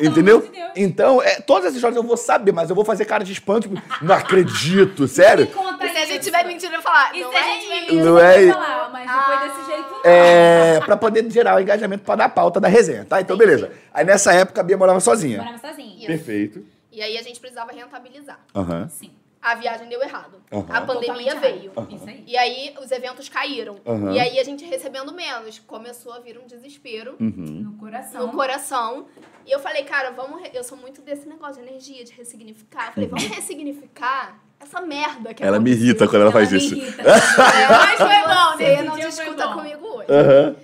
Entendeu? 0.00 0.48
Então, 0.76 1.20
é, 1.22 1.40
todas 1.40 1.64
essas 1.66 1.76
histórias 1.76 1.96
eu 1.96 2.02
vou 2.02 2.16
saber, 2.16 2.52
mas 2.52 2.70
eu 2.70 2.76
vou 2.76 2.84
fazer 2.84 3.04
cara 3.04 3.24
de 3.24 3.32
espanto, 3.32 3.68
tipo, 3.68 3.82
não 4.04 4.14
acredito, 4.14 5.06
sério? 5.08 5.48
E 5.80 5.88
se 5.88 5.96
a 5.98 6.04
gente 6.06 6.22
tiver 6.24 6.44
mentindo, 6.44 6.74
eu 6.74 6.82
falar, 6.82 7.14
E 7.14 7.20
não 7.22 7.30
se 7.30 7.36
a 7.36 7.40
é? 7.40 7.54
gente 7.60 7.68
mentir, 7.68 7.94
Não 7.96 8.04
não 8.12 8.18
é- 8.18 8.52
falar, 8.52 8.90
mas 8.92 9.06
não 9.06 9.22
foi 9.24 9.48
desse 9.48 9.66
jeito. 9.66 9.90
não. 9.90 10.00
É, 10.04 10.80
pra 10.84 10.96
poder 10.96 11.30
gerar 11.30 11.56
o 11.56 11.60
engajamento 11.60 12.04
pra 12.04 12.14
dar 12.16 12.24
a 12.26 12.28
pauta 12.28 12.60
da 12.60 12.68
resenha, 12.68 13.04
tá? 13.04 13.20
Então, 13.20 13.36
beleza. 13.36 13.72
Aí 13.92 14.04
nessa 14.04 14.32
época 14.32 14.60
a 14.60 14.64
Bia 14.64 14.76
morava 14.76 15.00
sozinha. 15.00 15.38
Morava 15.38 15.58
sozinha. 15.58 15.96
Isso. 15.98 16.06
Perfeito. 16.06 16.64
E 16.92 17.02
aí 17.02 17.16
a 17.18 17.22
gente 17.22 17.38
precisava 17.40 17.72
rentabilizar. 17.72 18.38
Aham. 18.54 18.88
Sim. 18.88 19.10
A 19.40 19.54
viagem 19.54 19.88
deu 19.88 20.02
errado. 20.02 20.42
Aham. 20.52 20.66
A 20.68 20.80
pandemia 20.80 21.32
Totalmente 21.34 21.38
veio. 21.38 21.72
Isso 21.90 22.08
aí. 22.08 22.24
E 22.26 22.36
aí 22.36 22.74
os 22.82 22.90
eventos 22.90 23.28
caíram. 23.28 23.76
Aham. 23.86 24.12
E 24.12 24.18
aí 24.18 24.36
a 24.40 24.42
gente 24.42 24.64
recebendo 24.64 25.12
menos. 25.12 25.60
Começou 25.60 26.12
a 26.12 26.18
vir 26.18 26.36
um 26.42 26.46
desespero 26.46 27.14
Uhum. 27.20 27.62
No 27.64 27.72
coração. 27.78 28.26
no 28.26 28.32
coração. 28.32 29.06
E 29.48 29.50
eu 29.50 29.58
falei, 29.60 29.82
cara, 29.84 30.10
vamos. 30.10 30.42
re- 30.42 30.50
Eu 30.52 30.62
sou 30.62 30.76
muito 30.76 31.00
desse 31.00 31.26
negócio 31.26 31.62
de 31.62 31.66
energia, 31.68 32.04
de 32.04 32.12
ressignificar. 32.12 32.88
Eu 32.88 32.92
falei, 32.92 33.08
vamos 33.08 33.24
ressignificar 33.28 34.38
essa 34.60 34.80
merda 34.82 35.32
que 35.32 35.42
Uhum. 35.42 35.48
Ela 35.48 35.58
me 35.58 35.70
irrita 35.70 36.06
quando 36.06 36.22
ela 36.22 36.32
faz 36.32 36.52
me 36.52 36.58
isso. 36.58 36.74
irrita. 36.74 37.02
Mas 37.02 37.96
foi 37.96 38.34
bom, 38.34 38.52
Você 38.56 38.64
nesse 38.64 38.82
não 38.84 38.96
discuta 38.98 39.46
bom. 39.46 39.54
comigo 39.54 39.86
hoje. 39.86 40.08
Aham. 40.12 40.56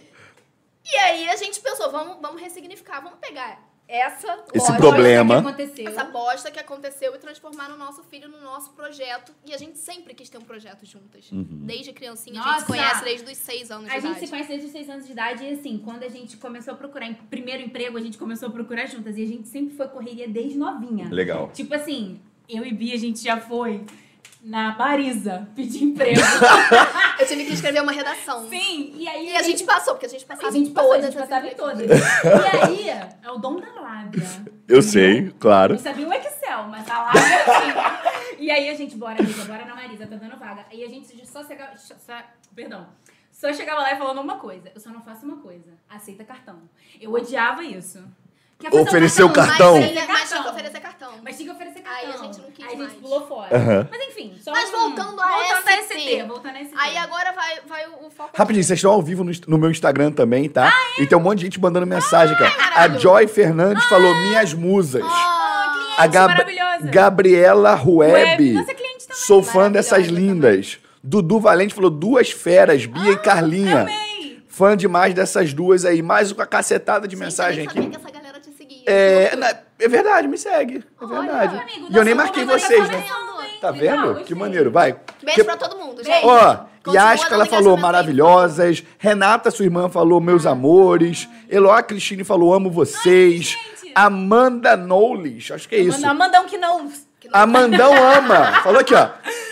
E 0.85 0.97
aí 0.99 1.29
a 1.31 1.37
gente 1.37 1.61
pensou, 1.61 1.91
vamos, 1.91 2.19
vamos 2.21 2.43
ressignificar, 2.43 3.01
vamos 3.01 3.19
pegar 3.19 3.59
essa 3.95 4.45
Esse 4.53 4.71
lógica, 4.71 4.77
problema. 4.77 5.35
que 5.43 5.49
aconteceu. 5.49 5.89
essa 5.89 6.05
bosta 6.05 6.51
que 6.51 6.59
aconteceu 6.61 7.15
e 7.15 7.19
transformar 7.19 7.69
no 7.69 7.77
nosso 7.77 8.03
filho 8.05 8.29
no 8.29 8.41
nosso 8.41 8.71
projeto. 8.73 9.33
E 9.45 9.55
a 9.55 9.59
gente 9.59 9.79
sempre 9.79 10.15
quis 10.15 10.29
ter 10.29 10.39
um 10.39 10.43
projeto 10.43 10.85
juntas. 10.87 11.31
Uhum. 11.31 11.47
Desde 11.63 11.93
criancinha, 11.93 12.41
a 12.41 12.43
gente 12.45 12.53
Nossa! 12.53 12.61
se 12.61 12.67
conhece 12.67 13.05
desde 13.05 13.31
os 13.33 13.39
seis 13.39 13.71
anos 13.71 13.87
A 13.91 13.95
de 13.95 14.01
gente 14.01 14.11
idade. 14.11 14.21
se 14.27 14.31
conhece 14.31 14.49
desde 14.49 14.67
os 14.67 14.73
seis 14.73 14.91
anos 14.91 15.07
de 15.07 15.13
idade 15.13 15.45
e 15.45 15.51
assim, 15.51 15.79
quando 15.79 16.03
a 16.03 16.09
gente 16.09 16.37
começou 16.37 16.75
a 16.75 16.77
procurar 16.77 17.07
em 17.07 17.15
primeiro 17.15 17.63
emprego, 17.63 17.97
a 17.97 18.01
gente 18.01 18.19
começou 18.19 18.49
a 18.49 18.53
procurar 18.53 18.87
juntas. 18.87 19.17
E 19.17 19.23
a 19.23 19.27
gente 19.27 19.49
sempre 19.49 19.75
foi 19.77 19.89
correria 19.89 20.29
desde 20.29 20.59
novinha. 20.59 21.09
Legal. 21.11 21.51
Tipo 21.53 21.75
assim, 21.75 22.21
eu 22.49 22.65
e 22.65 22.73
Bia, 22.73 22.95
a 22.95 22.99
gente 22.99 23.23
já 23.23 23.41
foi 23.41 23.85
na 24.45 24.77
Marisa 24.77 25.49
pedir 25.57 25.85
emprego. 25.85 26.21
Eu 27.19 27.27
tive 27.27 27.47
que 27.47 27.55
escrever 27.55 27.81
uma 27.83 27.93
redação. 27.93 28.47
Sim, 28.51 28.93
e 28.95 29.09
aí. 29.09 29.31
E 29.31 29.37
a 29.37 29.43
gente 29.43 29.65
passou, 29.65 29.95
porque 29.95 30.05
a 30.05 30.09
gente 30.09 30.27
passava 30.27 30.49
a 30.49 30.51
gente 30.51 30.71
em 30.71 30.73
passou, 30.75 30.93
a 30.93 30.97
todas 30.97 31.13
gente 31.13 31.23
as 31.23 31.29
passava 31.29 31.47
em 31.47 31.55
todas. 31.55 31.91
E 31.91 32.57
aí, 32.57 32.89
é 33.23 33.31
o 33.31 33.39
dom 33.39 33.59
da 33.59 33.73
lábia. 33.81 34.23
Eu 34.69 34.83
sei, 34.83 35.31
claro. 35.39 35.75
Eu 35.75 35.79
sabia 35.79 36.07
o 36.07 36.13
Excel, 36.13 36.65
mas 36.65 36.89
a 36.91 37.03
lábia 37.05 37.23
assim. 37.23 38.39
E 38.39 38.51
aí 38.51 38.69
a 38.69 38.75
gente, 38.75 38.97
bora, 38.97 39.19
amiga, 39.19 39.45
bora 39.45 39.65
na 39.65 39.75
Marisa, 39.75 40.07
tá 40.07 40.17
dando 40.17 40.37
vaga. 40.37 40.67
Aí 40.71 40.85
a 40.85 40.89
gente 40.89 41.27
só 41.27 41.43
chegava. 41.43 41.77
Só, 41.77 41.97
perdão. 42.55 42.87
Só 43.33 43.53
chegava 43.53 43.81
lá 43.81 43.95
e 43.95 43.99
falando 43.99 44.21
uma 44.21 44.39
coisa. 44.39 44.71
Eu 44.75 44.81
só 44.81 44.91
não 44.91 45.01
faço 45.01 45.25
uma 45.25 45.39
coisa. 45.39 45.73
Aceita 45.89 46.23
cartão. 46.23 46.63
Eu 47.01 47.13
odiava 47.13 47.65
isso. 47.65 48.05
Um 48.73 48.81
Ofereceu 48.83 49.31
cartão? 49.31 49.75
Mas, 49.81 49.85
Oferecer 49.91 50.07
mas 50.09 50.29
tinha 50.29 50.43
que 50.43 50.49
oferecer 50.49 50.81
cartão. 50.81 51.11
Mas 51.23 51.37
tinha 51.37 51.49
que 51.49 51.55
oferecer 51.55 51.81
cartão. 51.81 51.95
Aí 52.05 52.13
a 52.13 52.17
gente 52.25 52.41
não 52.41 52.51
quis 52.51 52.67
Aí 52.67 52.75
a 52.75 52.77
gente 52.85 52.95
pulou 52.97 53.27
fora. 53.29 53.57
Aham. 53.57 53.89
Mas 53.91 54.09
enfim, 54.09 54.35
só 54.43 54.53
Mas 54.53 54.69
um- 54.69 54.73
voltando 54.73 55.21
a 55.21 55.29
voltando 55.29 55.69
a 55.69 55.83
ST. 55.83 55.95
ST. 55.99 56.23
Voltando 56.25 56.57
a 56.57 56.61
ST. 56.65 56.75
Aí 56.77 56.97
agora 56.99 57.33
vai, 57.33 57.61
vai 57.69 57.87
o 57.87 58.11
foco. 58.11 58.31
Rapidinho, 58.35 58.65
vocês 58.65 58.79
estão 58.79 58.93
ao 58.93 59.03
vivo 59.03 59.23
no, 59.25 59.33
no 59.47 59.59
meu 59.59 59.71
Instagram 59.71 60.11
também, 60.13 60.49
tá? 60.49 60.73
E 60.99 61.07
tem 61.07 61.17
um 61.17 61.21
monte 61.21 61.39
de 61.39 61.45
gente 61.45 61.61
mandando 61.61 61.87
mensagem, 61.87 62.37
cara. 62.37 62.51
A 62.51 62.59
maravilhoso. 62.71 63.03
Joy 63.03 63.27
Fernandes 63.29 63.85
falou 63.85 64.15
minhas 64.15 64.53
musas. 64.55 65.03
Ah, 65.05 65.95
A 65.99 66.07
Gab- 66.07 66.29
maravilhosa. 66.33 66.87
Gabriela 66.91 67.75
Rueb. 67.75 68.53
Nossa 68.55 68.75
cliente 68.75 69.07
também. 69.07 69.23
Sou 69.25 69.43
fã 69.43 69.71
dessas 69.71 70.07
lindas. 70.09 70.79
Dudu 71.03 71.39
Valente 71.39 71.75
falou 71.75 71.91
duas 71.91 72.31
feras, 72.31 72.87
Bia 72.87 73.13
e 73.13 73.17
Carlinha. 73.19 73.83
Amei. 73.83 74.43
Fã 74.49 74.77
demais 74.77 75.13
dessas 75.15 75.53
duas 75.53 75.85
aí. 75.85 76.01
Mais 76.01 76.31
uma 76.33 76.47
cacetada 76.47 77.07
de 77.09 77.15
gente, 77.17 77.25
mensagem 77.25 77.67
aqui. 77.67 77.79
É, 78.87 79.35
na- 79.37 79.55
é 79.79 79.89
verdade, 79.89 80.29
me 80.29 80.37
segue. 80.39 80.85
É 81.01 81.05
Olha, 81.05 81.21
verdade. 81.21 81.57
Amigo, 81.59 81.87
e 81.91 81.97
eu 81.97 82.05
nem 82.05 82.15
marquei 82.15 82.45
vocês, 82.45 82.87
tá 82.89 82.93
né? 82.97 83.05
Tá 83.61 83.71
Legal, 83.71 83.97
vendo? 83.97 84.07
gostei. 84.09 84.25
Que 84.25 84.35
maneiro, 84.35 84.71
vai. 84.71 84.93
Beijo 85.23 85.35
Que- 85.41 85.45
pra 85.45 85.57
todo 85.57 85.77
mundo, 85.77 86.03
gente. 86.05 86.25
Ó, 86.27 86.57
Continua 86.85 87.11
Yasca, 87.13 87.35
ela 87.35 87.47
falou 87.47 87.77
maravilhosas. 87.79 88.85
Renata, 88.99 89.51
sua 89.51 89.65
irmã, 89.65 89.89
falou 89.89 90.21
meus 90.21 90.45
amores. 90.45 91.27
Eloá 91.49 91.83
Cristine 91.83 92.25
falou 92.25 92.53
amo 92.53 92.71
vocês. 92.71 93.47
gente. 93.47 93.93
Amanda 93.95 94.77
Knowles, 94.77 95.51
acho 95.51 95.67
que 95.69 95.77
é 95.77 95.79
isso. 95.79 95.99
Manda- 96.01 96.13
Mandão 96.15 96.45
que 96.47 96.59
não. 96.59 96.91
Amandão 97.33 97.93
ama. 97.95 98.61
Falou 98.63 98.81
aqui, 98.81 98.95
ó. 98.95 99.09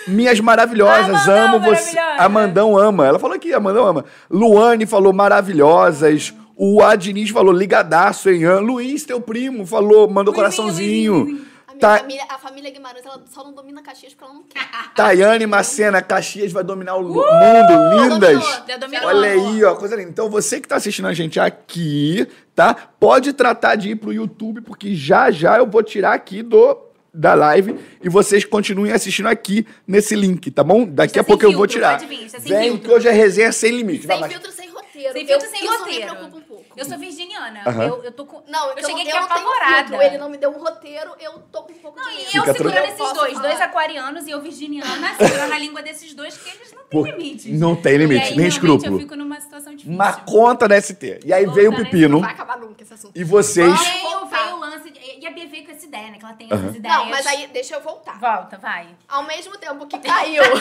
Minhas 0.07 0.39
maravilhosas, 0.41 1.09
Amandão, 1.29 1.45
amo 1.57 1.61
você. 1.61 1.99
Amandão 2.19 2.77
ama. 2.77 3.07
Ela 3.07 3.19
falou 3.19 3.35
aqui, 3.37 3.55
Amandão 3.55 3.87
ama. 3.87 4.05
Luane 4.31 4.85
falou 4.85 5.13
maravilhosas. 5.13 6.35
O 6.65 6.81
Adnis 6.81 7.31
falou 7.31 7.53
ligadaço, 7.53 8.31
hein? 8.31 8.47
Luiz, 8.61 9.05
teu 9.05 9.21
primo, 9.21 9.67
falou, 9.67 10.09
mandou 10.09 10.33
coraçãozinho. 10.33 11.25
Minha 11.25 11.81
Ta- 11.81 11.99
família, 11.99 12.23
a 12.29 12.39
família 12.39 12.71
Guimarães, 12.71 13.05
ela 13.05 13.21
só 13.29 13.43
não 13.43 13.53
domina 13.53 13.83
Caxias 13.83 14.13
porque 14.15 14.25
ela 14.25 14.35
não 14.35 14.45
quer. 14.45 14.61
Tayane 14.95 15.45
Macena, 15.47 16.01
Caxias 16.01 16.53
vai 16.53 16.63
dominar 16.63 16.95
o 16.95 17.01
Uh! 17.01 17.15
mundo, 17.15 18.05
lindas. 18.05 18.63
dominou. 18.79 19.09
Olha 19.09 19.31
aí, 19.31 19.65
ó, 19.65 19.75
coisa 19.75 19.97
linda. 19.97 20.11
Então 20.11 20.31
você 20.31 20.61
que 20.61 20.69
tá 20.69 20.77
assistindo 20.77 21.09
a 21.09 21.13
gente 21.13 21.41
aqui, 21.41 22.29
tá? 22.55 22.73
Pode 23.01 23.33
tratar 23.33 23.75
de 23.75 23.91
ir 23.91 23.97
pro 23.97 24.13
YouTube, 24.13 24.61
porque 24.61 24.95
já 24.95 25.33
já 25.33 25.59
eu 25.59 25.67
vou 25.67 25.83
tirar 25.83 26.13
aqui 26.13 26.43
do 26.45 26.79
da 27.15 27.35
live 27.35 27.77
e 28.03 28.09
vocês 28.09 28.43
continuem 28.45 28.93
assistindo 28.93 29.27
aqui 29.27 29.67
nesse 29.87 30.15
link, 30.15 30.51
tá 30.51 30.63
bom? 30.65 30.87
Daqui 30.87 31.19
Está 31.19 31.21
a 31.21 31.25
sem 31.25 31.29
pouco 31.29 31.45
eu 31.45 31.51
vou 31.53 31.69
filtro, 31.69 31.75
tirar. 31.75 31.99
vir, 31.99 32.25
está 32.25 32.39
sem 32.41 32.49
Vem, 32.53 32.63
filtro. 32.71 32.89
que 32.89 32.95
hoje 32.95 33.09
é 33.09 33.13
resenha 33.13 33.53
sem 33.53 33.71
limite. 33.77 34.07
Vai, 34.07 34.17
Sem 34.17 34.21
mas- 34.23 34.33
filtro, 34.33 34.51
sem 34.53 34.62
roteiro. 35.07 35.13
Sem 35.19 35.27
filtro, 35.27 35.47
Eu- 35.47 35.51
sem 35.51 35.65
isso 35.65 35.79
roteiro. 35.79 36.01
me 36.01 36.17
preocupa 36.17 36.37
um 36.37 36.41
pouco. 36.43 36.65
Eu 36.77 36.85
sou 36.85 36.99
virginiana. 36.99 37.63
Eu, 37.87 38.05
eu 38.05 38.13
tô 38.13 38.25
com. 38.27 38.43
Não, 38.49 38.71
eu 38.71 38.77
eu, 38.79 38.87
cheguei 38.87 39.05
eu 39.11 39.17
aqui 39.17 39.25
apavorada. 39.33 39.89
filtro. 39.89 40.03
Ele 40.07 40.19
não 40.19 40.29
me 40.29 40.37
deu 40.39 40.51
um 40.51 40.59
roteiro, 40.59 41.13
eu 41.21 41.33
tô 41.53 41.63
com 41.63 41.73
um 41.73 41.77
pouco 41.77 41.99
Não, 42.01 42.09
de 42.09 42.15
e 42.15 42.19
medo. 42.19 42.29
eu 42.37 42.43
Fica 42.43 42.53
segurando 42.53 42.85
esses 42.85 43.13
dois, 43.13 43.33
falar. 43.35 43.49
dois 43.49 43.61
aquarianos 43.61 44.27
e 44.27 44.31
eu 44.31 44.41
virginiana, 44.41 45.15
segurando 45.17 45.53
a 45.53 45.59
língua 45.59 45.83
desses 45.83 46.15
dois, 46.15 46.37
que 46.37 46.49
eles 46.51 46.73
não 46.73 46.83
têm 46.85 46.89
Por- 46.91 47.07
limites. 47.09 47.59
não 47.61 47.77
tem 47.77 47.95
E 47.95 47.99
limite, 47.99 48.25
aí, 48.29 48.37
nem 48.37 48.47
escrúpulo. 48.47 48.95
Eu 48.97 48.99
fico 49.01 49.17
numa 49.17 49.41
situação 49.41 49.73
difícil. 49.75 49.93
Uma 49.95 50.13
conta 50.13 50.67
da 50.69 50.77
ST. 50.81 51.21
E 51.25 51.33
aí 51.33 51.45
Conta 51.45 51.55
veio 51.57 51.71
o 51.73 51.77
pepino. 51.77 52.09
Não 52.09 52.21
vai 52.21 52.33
acabar 52.33 52.59
nunca 52.59 52.83
esse 52.83 52.95
assunto. 52.95 53.13
E 53.19 53.25
vocês. 53.25 53.73
Veio, 53.81 54.23
o 54.55 54.59
lance. 54.59 54.93
E 55.21 55.27
a 55.27 55.31
Bia 55.31 55.47
veio 55.47 55.65
com 55.65 55.73
essa 55.73 55.85
ideia, 55.87 56.11
né? 56.11 56.19
Que 56.19 56.25
ela 56.25 56.35
tem 56.35 56.49
essas 56.51 56.75
ideias. 56.75 56.97
Não, 56.97 57.07
mas 57.07 57.27
aí, 57.27 57.47
deixa 57.49 57.75
eu 57.75 57.81
voltar. 57.81 58.19
Volta, 58.19 58.59
vai. 58.59 58.89
Ao 59.09 59.23
mesmo 59.25 59.57
tempo 59.57 59.87
que 59.87 59.99
caiu... 59.99 60.43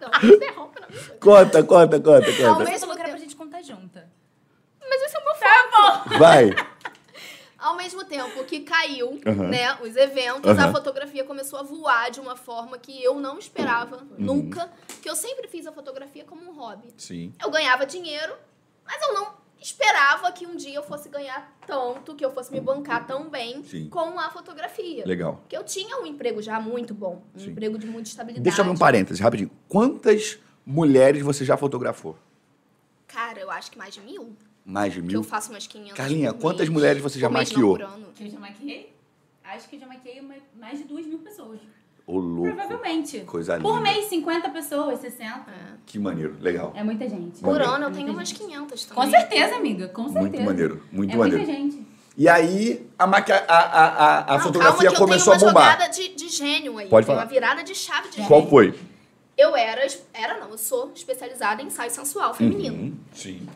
não, 0.00 0.10
não 0.10 0.28
interrompe, 0.36 0.80
não. 0.80 0.88
Conta, 1.18 1.62
conta, 1.64 2.00
conta, 2.00 2.30
Ao 2.46 2.54
conta. 2.54 2.64
Mesmo 2.70 2.80
falou 2.80 2.94
que 2.96 3.00
era 3.02 3.08
tempo- 3.08 3.10
pra 3.10 3.16
gente 3.18 3.36
contar 3.36 3.62
junta. 3.62 4.10
Mas 4.88 5.02
esse 5.02 5.16
é 5.16 5.20
o 5.20 5.24
meu 5.24 5.34
Tá 5.34 6.04
bom. 6.08 6.18
Vai. 6.18 6.50
Ao 7.58 7.76
mesmo 7.76 8.02
tempo 8.06 8.42
que 8.44 8.60
caiu, 8.60 9.20
Aham. 9.26 9.48
né, 9.48 9.76
os 9.82 9.94
eventos, 9.94 10.50
Aham. 10.50 10.68
a 10.68 10.72
fotografia 10.72 11.24
começou 11.24 11.58
a 11.58 11.62
voar 11.62 12.10
de 12.10 12.18
uma 12.18 12.34
forma 12.34 12.78
que 12.78 13.02
eu 13.04 13.16
não 13.20 13.38
esperava 13.38 14.02
nunca, 14.16 14.70
que 15.02 15.10
eu 15.10 15.14
sempre 15.14 15.46
fiz 15.46 15.66
a 15.66 15.72
fotografia 15.72 16.24
como 16.24 16.40
um 16.50 16.54
hobby. 16.54 16.88
Sim. 16.96 17.34
Eu 17.38 17.50
ganhava 17.50 17.84
dinheiro, 17.84 18.34
mas 18.86 19.02
eu 19.02 19.12
não 19.12 19.34
esperava 19.60 20.32
que 20.32 20.46
um 20.46 20.56
dia 20.56 20.74
eu 20.74 20.82
fosse 20.82 21.08
ganhar 21.08 21.56
tanto, 21.66 22.14
que 22.14 22.24
eu 22.24 22.30
fosse 22.32 22.50
me 22.50 22.60
bancar 22.60 23.06
tão 23.06 23.28
bem 23.28 23.62
Sim. 23.62 23.88
com 23.88 24.18
a 24.18 24.30
fotografia. 24.30 25.04
Legal. 25.06 25.36
Porque 25.36 25.56
eu 25.56 25.62
tinha 25.64 26.00
um 26.00 26.06
emprego 26.06 26.40
já 26.40 26.58
muito 26.58 26.94
bom, 26.94 27.22
um 27.34 27.38
Sim. 27.38 27.50
emprego 27.50 27.76
de 27.78 27.86
muita 27.86 28.08
estabilidade. 28.08 28.42
Deixa 28.42 28.60
eu 28.60 28.64
abrir 28.64 28.74
um 28.74 28.78
parênteses, 28.78 29.20
rapidinho. 29.20 29.50
Quantas 29.68 30.38
mulheres 30.64 31.22
você 31.22 31.44
já 31.44 31.56
fotografou? 31.56 32.16
Cara, 33.06 33.38
eu 33.40 33.50
acho 33.50 33.70
que 33.70 33.76
mais 33.78 33.92
de 33.92 34.00
mil. 34.00 34.34
Mais 34.64 34.92
de 34.92 35.00
Que 35.00 35.06
mil? 35.08 35.20
eu 35.20 35.24
faço 35.24 35.50
umas 35.50 35.66
500 35.66 35.92
Quinhentas, 36.06 36.32
por 36.34 36.40
quantas 36.40 36.60
mês, 36.60 36.70
mulheres 36.70 37.02
você 37.02 37.18
já 37.18 37.28
maquiou? 37.28 37.76
Que 38.14 38.24
eu 38.24 38.30
já 38.30 38.38
maquiei? 38.38 38.94
Acho 39.42 39.68
que 39.68 39.76
eu 39.76 39.80
já 39.80 39.86
maquiei 39.86 40.22
mais 40.54 40.78
de 40.78 40.84
duas 40.84 41.04
mil 41.06 41.18
pessoas. 41.18 41.58
Ô, 42.10 42.18
louco. 42.18 42.54
Provavelmente. 42.54 43.20
Coisa 43.20 43.58
Por 43.60 43.78
linda. 43.78 43.80
mês, 43.92 44.06
50 44.06 44.48
pessoas, 44.50 44.98
60. 45.00 45.24
É. 45.26 45.42
Que 45.86 45.98
maneiro. 45.98 46.36
Legal. 46.40 46.72
É 46.74 46.82
muita 46.82 47.08
gente. 47.08 47.40
Por 47.40 47.52
Maneiro. 47.52 47.72
ano 47.74 47.84
eu 47.84 47.88
É 47.88 47.92
tenho 47.92 48.06
muita 48.06 48.18
umas 48.20 48.28
gente. 48.28 48.38
500 48.40 48.84
também. 48.86 49.04
Com 49.04 49.10
certeza, 49.10 49.56
amiga. 49.56 49.88
Com 49.88 50.02
certeza. 50.08 50.20
Muito 50.28 50.42
maneiro. 50.42 50.82
Muito 50.90 51.14
é 51.14 51.16
maneiro. 51.16 51.38
muita 51.44 51.52
gente. 51.60 51.86
E 52.16 52.28
aí, 52.28 52.86
a, 52.98 53.06
maqui... 53.06 53.32
a, 53.32 53.36
a, 53.38 53.86
a, 53.86 54.34
a 54.34 54.36
Não, 54.36 54.40
fotografia 54.44 54.92
começou 54.92 55.32
a 55.32 55.38
bombar. 55.38 55.52
uma 55.54 55.72
jogada 55.72 55.88
de, 55.88 56.08
de 56.14 56.28
gênio 56.28 56.76
aí. 56.78 56.88
Pode 56.88 57.06
Tem 57.06 57.14
falar. 57.14 57.24
uma 57.26 57.30
virada 57.32 57.62
de 57.62 57.74
chave 57.74 58.08
de 58.10 58.16
Qual 58.26 58.40
gênio. 58.40 58.50
foi? 58.50 58.74
Eu 59.38 59.56
era, 59.56 59.86
era 60.12 60.38
não, 60.38 60.50
eu 60.50 60.58
sou 60.58 60.90
especializada 60.94 61.62
em 61.62 61.66
ensaio 61.66 61.90
sensual 61.90 62.34
feminino. 62.34 62.74
Uhum, 62.76 62.94
Sim. 63.14 63.48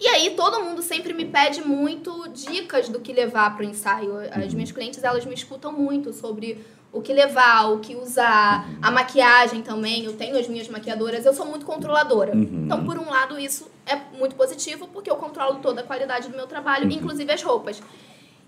E 0.00 0.08
aí 0.08 0.30
todo 0.34 0.64
mundo 0.64 0.82
sempre 0.82 1.12
me 1.14 1.24
pede 1.26 1.60
muito 1.64 2.28
dicas 2.30 2.88
do 2.88 2.98
que 2.98 3.12
levar 3.12 3.54
pro 3.54 3.64
ensaio. 3.64 4.16
As 4.32 4.46
Uhum. 4.46 4.54
minhas 4.54 4.72
clientes, 4.72 5.04
elas 5.04 5.24
me 5.24 5.34
escutam 5.34 5.70
muito 5.70 6.12
sobre 6.12 6.58
o 6.92 7.00
que 7.00 7.12
levar, 7.12 7.70
o 7.72 7.78
que 7.80 7.96
usar, 7.96 8.68
a 8.82 8.90
maquiagem 8.90 9.62
também. 9.62 10.04
Eu 10.04 10.12
tenho 10.14 10.38
as 10.38 10.46
minhas 10.46 10.68
maquiadoras, 10.68 11.24
eu 11.24 11.32
sou 11.32 11.46
muito 11.46 11.64
controladora. 11.64 12.36
Uhum. 12.36 12.64
Então, 12.66 12.84
por 12.84 12.98
um 12.98 13.08
lado, 13.08 13.38
isso 13.38 13.66
é 13.86 13.96
muito 14.18 14.36
positivo, 14.36 14.86
porque 14.92 15.10
eu 15.10 15.16
controlo 15.16 15.58
toda 15.60 15.80
a 15.80 15.84
qualidade 15.84 16.28
do 16.28 16.36
meu 16.36 16.46
trabalho, 16.46 16.84
Uhum. 16.84 16.92
inclusive 16.92 17.32
as 17.32 17.42
roupas. 17.42 17.82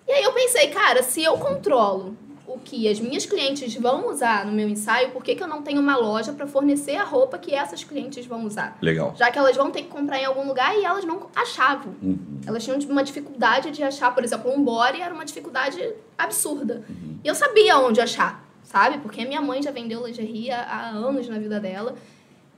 E 0.06 0.12
aí 0.12 0.22
eu 0.22 0.32
pensei, 0.32 0.68
cara, 0.68 1.02
se 1.02 1.22
eu 1.24 1.38
controlo 1.38 2.14
o 2.46 2.58
que 2.58 2.86
as 2.88 3.00
minhas 3.00 3.24
clientes 3.24 3.74
vão 3.74 4.10
usar 4.10 4.44
no 4.44 4.52
meu 4.52 4.68
ensaio, 4.68 5.10
por 5.12 5.22
que, 5.24 5.34
que 5.34 5.42
eu 5.42 5.48
não 5.48 5.62
tenho 5.62 5.80
uma 5.80 5.96
loja 5.96 6.32
para 6.32 6.46
fornecer 6.46 6.96
a 6.96 7.04
roupa 7.04 7.38
que 7.38 7.54
essas 7.54 7.82
clientes 7.82 8.26
vão 8.26 8.44
usar? 8.44 8.76
Legal. 8.82 9.14
Já 9.16 9.30
que 9.30 9.38
elas 9.38 9.56
vão 9.56 9.70
ter 9.70 9.82
que 9.82 9.88
comprar 9.88 10.18
em 10.20 10.24
algum 10.26 10.46
lugar 10.46 10.76
e 10.76 10.84
elas 10.84 11.04
não 11.04 11.28
achavam. 11.34 11.94
Uhum. 12.02 12.40
Elas 12.46 12.62
tinham 12.62 12.78
uma 12.80 13.02
dificuldade 13.02 13.70
de 13.70 13.82
achar, 13.82 14.14
por 14.14 14.22
exemplo, 14.22 14.52
um 14.52 14.62
body 14.62 15.00
era 15.00 15.14
uma 15.14 15.24
dificuldade 15.24 15.80
absurda. 16.18 16.84
E 17.22 17.26
eu 17.26 17.34
sabia 17.34 17.78
onde 17.78 18.00
achar, 18.00 18.44
sabe? 18.62 18.98
Porque 18.98 19.24
minha 19.24 19.40
mãe 19.40 19.62
já 19.62 19.70
vendeu 19.70 20.06
lingerie 20.06 20.50
há, 20.50 20.60
há 20.62 20.88
anos 20.90 21.26
na 21.28 21.38
vida 21.38 21.58
dela. 21.58 21.94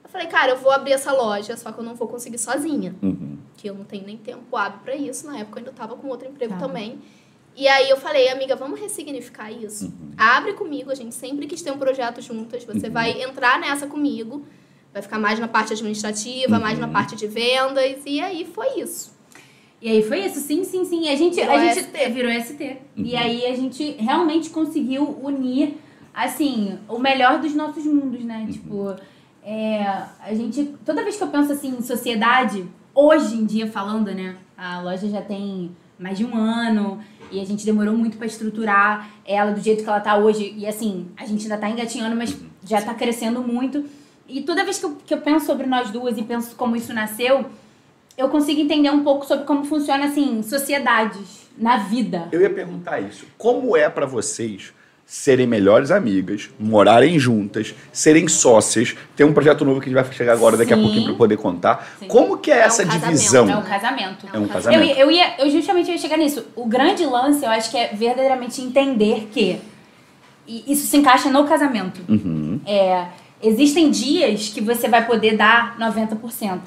Eu 0.02 0.10
falei, 0.10 0.26
cara, 0.26 0.52
eu 0.52 0.56
vou 0.56 0.72
abrir 0.72 0.92
essa 0.92 1.12
loja, 1.12 1.56
só 1.56 1.70
que 1.70 1.78
eu 1.78 1.84
não 1.84 1.94
vou 1.94 2.08
conseguir 2.08 2.38
sozinha. 2.38 2.94
Uhum. 3.02 3.38
Que 3.56 3.68
eu 3.70 3.74
não 3.74 3.84
tenho 3.84 4.04
nem 4.04 4.16
tempo 4.16 4.56
hábil 4.56 4.80
pra 4.84 4.94
isso. 4.96 5.26
Na 5.26 5.38
época 5.38 5.58
eu 5.60 5.64
ainda 5.66 5.72
tava 5.72 5.94
com 5.96 6.08
outro 6.08 6.28
emprego 6.28 6.54
Tá. 6.54 6.60
também. 6.60 7.00
E 7.56 7.66
aí 7.66 7.88
eu 7.88 7.96
falei, 7.96 8.28
amiga, 8.28 8.54
vamos 8.54 8.78
ressignificar 8.78 9.50
isso. 9.50 9.90
Abre 10.14 10.52
comigo, 10.52 10.90
a 10.90 10.94
gente 10.94 11.14
sempre 11.14 11.46
quis 11.46 11.62
ter 11.62 11.70
um 11.70 11.78
projeto 11.78 12.20
juntas. 12.20 12.64
Você 12.64 12.90
vai 12.90 13.22
entrar 13.22 13.58
nessa 13.58 13.86
comigo. 13.86 14.44
Vai 14.92 15.00
ficar 15.00 15.18
mais 15.18 15.38
na 15.38 15.48
parte 15.48 15.72
administrativa, 15.72 16.58
mais 16.58 16.78
na 16.78 16.86
parte 16.86 17.16
de 17.16 17.26
vendas. 17.26 18.02
E 18.04 18.20
aí 18.20 18.44
foi 18.44 18.80
isso. 18.80 19.16
E 19.80 19.88
aí 19.88 20.02
foi 20.02 20.20
isso, 20.20 20.38
sim, 20.40 20.64
sim, 20.64 20.84
sim. 20.84 21.08
A 21.08 21.16
gente, 21.16 21.36
Virou 21.36 21.54
a 21.54 21.58
gente 21.64 21.82
ST. 21.82 22.08
virou 22.10 22.42
ST. 22.42 22.76
E 22.96 23.16
aí 23.16 23.46
a 23.46 23.54
gente 23.54 23.92
realmente 23.92 24.50
conseguiu 24.50 25.18
unir, 25.22 25.78
assim, 26.12 26.78
o 26.88 26.98
melhor 26.98 27.38
dos 27.38 27.54
nossos 27.54 27.84
mundos, 27.84 28.22
né? 28.24 28.46
Tipo, 28.50 28.94
é, 29.42 29.82
a 30.20 30.34
gente. 30.34 30.74
Toda 30.84 31.02
vez 31.02 31.16
que 31.16 31.22
eu 31.22 31.28
penso 31.28 31.52
assim 31.52 31.68
em 31.68 31.82
sociedade, 31.82 32.66
hoje 32.94 33.34
em 33.34 33.46
dia 33.46 33.66
falando, 33.66 34.12
né? 34.14 34.36
A 34.56 34.80
loja 34.80 35.08
já 35.08 35.22
tem 35.22 35.70
mais 35.98 36.18
de 36.18 36.24
um 36.24 36.36
ano 36.36 37.00
e 37.30 37.40
a 37.40 37.44
gente 37.44 37.64
demorou 37.64 37.96
muito 37.96 38.16
pra 38.16 38.26
estruturar 38.26 39.10
ela 39.24 39.52
do 39.52 39.60
jeito 39.60 39.82
que 39.82 39.88
ela 39.88 40.00
tá 40.00 40.16
hoje. 40.16 40.54
E 40.56 40.66
assim, 40.66 41.08
a 41.16 41.24
gente 41.24 41.42
ainda 41.42 41.58
tá 41.58 41.68
engatinhando, 41.68 42.16
mas 42.16 42.36
já 42.64 42.80
tá 42.82 42.94
crescendo 42.94 43.40
muito. 43.42 43.84
E 44.28 44.42
toda 44.42 44.64
vez 44.64 44.78
que 44.78 44.86
eu, 44.86 44.96
que 45.06 45.14
eu 45.14 45.18
penso 45.18 45.46
sobre 45.46 45.66
nós 45.66 45.90
duas 45.90 46.18
e 46.18 46.22
penso 46.22 46.56
como 46.56 46.76
isso 46.76 46.92
nasceu, 46.92 47.46
eu 48.16 48.28
consigo 48.28 48.60
entender 48.60 48.90
um 48.90 49.04
pouco 49.04 49.26
sobre 49.26 49.44
como 49.44 49.64
funciona, 49.64 50.06
assim, 50.06 50.42
sociedades 50.42 51.46
na 51.56 51.78
vida. 51.78 52.28
Eu 52.32 52.40
ia 52.40 52.50
perguntar 52.50 53.00
isso. 53.00 53.26
Como 53.38 53.76
é 53.76 53.88
pra 53.88 54.06
vocês 54.06 54.72
serem 55.08 55.46
melhores 55.46 55.92
amigas, 55.92 56.50
morarem 56.58 57.16
juntas, 57.16 57.72
serem 57.92 58.26
sócias? 58.26 58.96
Tem 59.14 59.24
um 59.24 59.32
projeto 59.32 59.64
novo 59.64 59.80
que 59.80 59.88
a 59.88 59.92
gente 59.92 60.02
vai 60.02 60.12
chegar 60.12 60.32
agora 60.32 60.56
daqui 60.56 60.72
a 60.72 60.76
Sim. 60.76 60.82
pouquinho 60.82 61.04
pra 61.06 61.14
poder 61.14 61.36
contar. 61.36 61.88
Sim. 62.00 62.08
Como 62.08 62.36
que 62.38 62.50
é, 62.50 62.56
É 62.56 62.58
um 62.58 62.64
essa 62.64 62.84
casamento, 62.84 63.06
divisão? 63.06 63.48
É 63.48 63.56
um 63.56 63.62
casamento. 63.62 64.26
É 64.32 64.38
um 64.38 64.42
Eu, 64.42 64.48
casamento. 64.48 64.84
ia- 64.84 64.98
eu 64.98 65.10
ia, 65.10 65.34
eu 65.38 65.48
justamente 65.50 65.90
ia 65.92 65.96
chegar 65.98 66.16
nisso. 66.16 66.44
O 66.56 66.66
grande 66.66 67.06
lance, 67.06 67.44
eu 67.44 67.50
acho 67.50 67.70
que 67.70 67.76
é 67.78 67.88
verdadeiramente 67.94 68.60
entender 68.60 69.28
que 69.32 69.60
isso 70.48 70.86
se 70.88 70.96
encaixa 70.96 71.30
no 71.30 71.44
casamento. 71.44 72.00
Uhum. 72.08 72.60
É, 72.66 73.06
existem 73.40 73.90
dias 73.90 74.48
que 74.48 74.60
você 74.60 74.88
vai 74.88 75.06
poder 75.06 75.36
dar 75.36 75.78
90% 75.78 76.58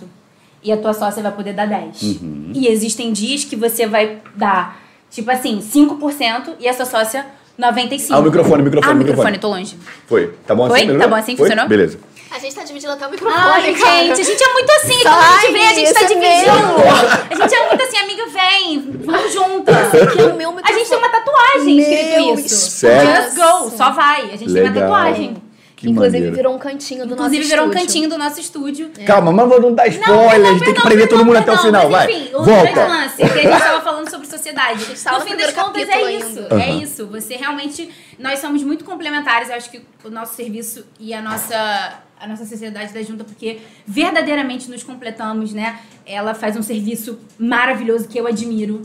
e 0.63 0.71
a 0.71 0.77
tua 0.77 0.93
sócia 0.93 1.21
vai 1.21 1.31
poder 1.33 1.51
dar 1.53 1.67
10%. 1.67 2.21
Uhum. 2.21 2.51
E 2.55 2.67
existem 2.67 3.11
dias 3.11 3.43
que 3.43 3.57
você 3.57 3.85
vai 3.85 4.19
dar 4.35 4.87
Tipo 5.11 5.31
assim, 5.31 5.59
5% 5.59 6.53
e 6.59 6.67
essa 6.67 6.85
sócia 6.85 7.25
95%. 7.59 8.07
Ah, 8.11 8.19
o 8.19 8.23
microfone, 8.23 8.61
o 8.61 8.65
microfone, 8.65 8.91
Ah, 8.91 8.95
microfone, 8.95 9.31
microfone. 9.31 9.37
tô 9.39 9.47
longe. 9.49 9.77
Foi. 10.07 10.33
Tá 10.47 10.55
bom 10.55 10.63
assim? 10.65 10.71
Foi? 10.73 10.79
melhorou? 10.81 11.01
Tá 11.01 11.07
bom 11.07 11.15
assim? 11.15 11.35
Foi? 11.37 11.45
Funcionou? 11.47 11.67
Beleza. 11.69 11.99
A 12.31 12.37
gente 12.37 12.53
tá 12.55 12.63
dividindo 12.63 12.91
até 12.93 13.07
o 13.07 13.11
microfone, 13.11 13.41
Ai, 13.43 13.73
cara. 13.73 13.97
gente, 14.05 14.21
a 14.21 14.23
gente 14.23 14.43
é 14.43 14.53
muito 14.53 14.69
assim. 14.71 14.99
Quando 15.01 15.07
a 15.07 15.17
Ai, 15.17 15.41
gente 15.41 15.51
vê, 15.51 15.59
a 15.65 15.73
gente 15.73 15.93
tá 15.93 15.99
dividindo. 16.01 17.31
A 17.31 17.35
gente 17.35 17.55
é 17.55 17.67
muito 17.67 17.83
assim, 17.83 17.97
amiga, 17.97 18.25
vem, 18.27 18.91
vamos 19.03 19.33
juntas. 19.33 19.75
Aqui 20.03 20.21
é 20.21 20.25
o 20.25 20.35
meu 20.37 20.55
A 20.63 20.71
gente 20.71 20.89
tem 20.89 20.97
uma 20.97 21.09
tatuagem 21.09 21.79
escrito 21.79 22.25
Meu 22.25 22.35
isso. 22.35 22.69
Sério? 22.71 23.23
Just 23.23 23.35
go, 23.35 23.71
só 23.75 23.89
vai. 23.91 24.25
A 24.31 24.37
gente 24.37 24.53
tem 24.53 24.61
uma 24.63 24.69
Legal. 24.71 24.83
tatuagem. 24.89 25.48
Que 25.79 25.89
Inclusive 25.89 26.17
maneiro. 26.17 26.35
virou 26.35 26.55
um 26.55 26.59
cantinho 26.59 27.07
do 27.07 27.13
Inclusive 27.13 27.37
nosso 27.37 27.49
virou 27.49 27.65
um 27.65 27.69
estúdio. 27.69 27.87
cantinho 27.87 28.09
do 28.09 28.17
nosso 28.17 28.39
estúdio. 28.41 28.91
Calma, 29.07 29.31
mas 29.31 29.47
vou 29.47 29.61
não 29.61 29.73
dar 29.73 29.87
spoiler, 29.87 30.39
Não, 30.39 30.49
a 30.49 30.51
gente 30.51 30.65
tem 30.65 30.73
que 30.73 30.81
prever 30.81 31.07
todo 31.07 31.23
mundo 31.23 31.37
até 31.37 31.53
o 31.53 31.57
final, 31.57 31.89
mas, 31.89 32.05
vai. 32.05 32.11
Enfim, 32.11 32.35
o 32.35 32.43
grande 32.43 32.63
Volta. 32.73 32.87
lance 32.87 33.15
que 33.15 33.23
a 33.23 33.27
gente 33.27 33.53
estava 33.53 33.81
falando 33.81 34.09
sobre 34.09 34.27
sociedade. 34.27 34.85
No 35.09 35.21
fim 35.21 35.37
das 35.37 35.53
contas, 35.53 35.87
é 35.87 36.11
isso. 36.11 36.39
ainda. 36.51 36.61
É 36.61 36.69
isso. 36.71 37.07
Você 37.07 37.37
realmente... 37.37 37.89
Nós 38.19 38.39
somos 38.39 38.61
muito 38.61 38.83
complementares. 38.83 39.49
Eu 39.49 39.55
acho 39.55 39.71
que 39.71 39.81
o 40.03 40.09
nosso 40.09 40.35
serviço 40.35 40.85
e 40.99 41.13
a 41.13 41.21
nossa... 41.21 41.99
A 42.19 42.27
nossa 42.27 42.45
sociedade 42.45 42.93
da 42.93 43.01
junta, 43.01 43.23
porque 43.23 43.61
verdadeiramente 43.87 44.69
nos 44.69 44.83
completamos, 44.83 45.53
né? 45.53 45.79
Ela 46.05 46.33
faz 46.33 46.57
um 46.57 46.61
serviço 46.61 47.17
maravilhoso 47.39 48.09
que 48.09 48.19
eu 48.19 48.27
admiro. 48.27 48.81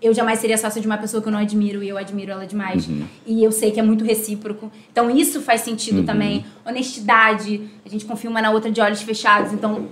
Eu 0.00 0.14
jamais 0.14 0.38
seria 0.38 0.56
sócia 0.56 0.80
de 0.80 0.86
uma 0.86 0.96
pessoa 0.96 1.20
que 1.20 1.28
eu 1.28 1.32
não 1.32 1.40
admiro 1.40 1.82
e 1.82 1.88
eu 1.88 1.98
admiro 1.98 2.30
ela 2.30 2.46
demais. 2.46 2.86
Uhum. 2.86 3.04
E 3.26 3.42
eu 3.42 3.50
sei 3.50 3.72
que 3.72 3.80
é 3.80 3.82
muito 3.82 4.04
recíproco. 4.04 4.70
Então 4.92 5.10
isso 5.10 5.40
faz 5.40 5.62
sentido 5.62 6.04
também. 6.04 6.44
Honestidade, 6.64 7.62
a 7.84 7.88
gente 7.88 8.04
confia 8.04 8.30
uma 8.30 8.40
na 8.40 8.50
outra 8.52 8.70
de 8.70 8.80
olhos 8.80 9.02
fechados. 9.02 9.52
Então, 9.52 9.88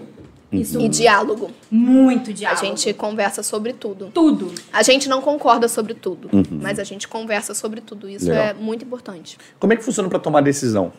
isso 0.53 0.81
E 0.81 0.89
diálogo. 0.89 1.51
muito 1.69 2.31
A 2.31 2.33
diálogo. 2.33 2.65
gente 2.65 2.95
conversa 2.95 3.43
sobre 3.43 3.73
tudo. 3.73 4.11
Tudo. 4.15 4.53
A 4.73 4.83
gente 4.85 5.09
não 5.09 5.21
concorda 5.21 5.67
sobre 5.67 5.93
tudo, 5.93 6.31
mas 6.63 6.79
a 6.79 6.85
gente 6.85 7.09
conversa 7.09 7.53
sobre 7.53 7.81
tudo. 7.81 8.09
Isso 8.09 8.29
Legal. 8.29 8.45
é 8.45 8.55
muito 8.55 8.85
importante. 8.85 9.37
Como 9.59 9.73
é 9.73 9.77
que 9.77 9.83
funciona 9.83 10.09
pra 10.09 10.21
tomar 10.21 10.41
decisão? 10.41 10.93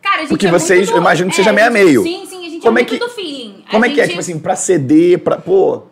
Cara, 0.00 0.16
a 0.16 0.20
gente 0.20 0.28
Porque 0.30 0.46
é 0.46 0.50
vocês, 0.50 0.78
muito 0.80 0.92
do- 0.92 0.96
eu 0.96 1.00
imagino 1.02 1.28
que 1.30 1.34
é, 1.34 1.36
seja 1.36 1.52
meio 1.52 1.66
a 1.66 1.68
a 1.68 1.72
gente- 1.72 1.84
meio. 1.84 2.02
Sim, 2.02 2.26
sim, 2.26 2.46
a 2.46 2.48
gente 2.48 2.62
Como 2.62 2.78
é 2.78 2.82
é 2.82 2.84
muito 2.86 2.98
que- 3.00 3.06
do 3.06 3.10
feeling. 3.12 3.64
A 3.66 3.70
Como 3.72 3.84
é 3.84 3.88
que 3.90 3.94
é, 4.00 4.04
gente- 4.04 4.08
tipo 4.12 4.20
assim, 4.20 4.38
pra 4.38 4.56
ceder, 4.56 5.18
pra. 5.18 5.36
Pô. 5.36 5.82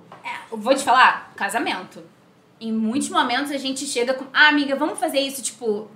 Vou 0.57 0.75
te 0.75 0.83
falar, 0.83 1.33
casamento. 1.37 2.03
Em 2.61 2.73
muitos 2.73 3.09
momentos 3.11 3.51
a 3.51 3.59
gente 3.59 3.85
chega 3.87 4.15
com, 4.15 4.25
ah, 4.33 4.49
amiga, 4.49 4.77
vamos 4.77 4.99
fazer 4.99 5.19
isso, 5.19 5.43
tipo, 5.43 5.89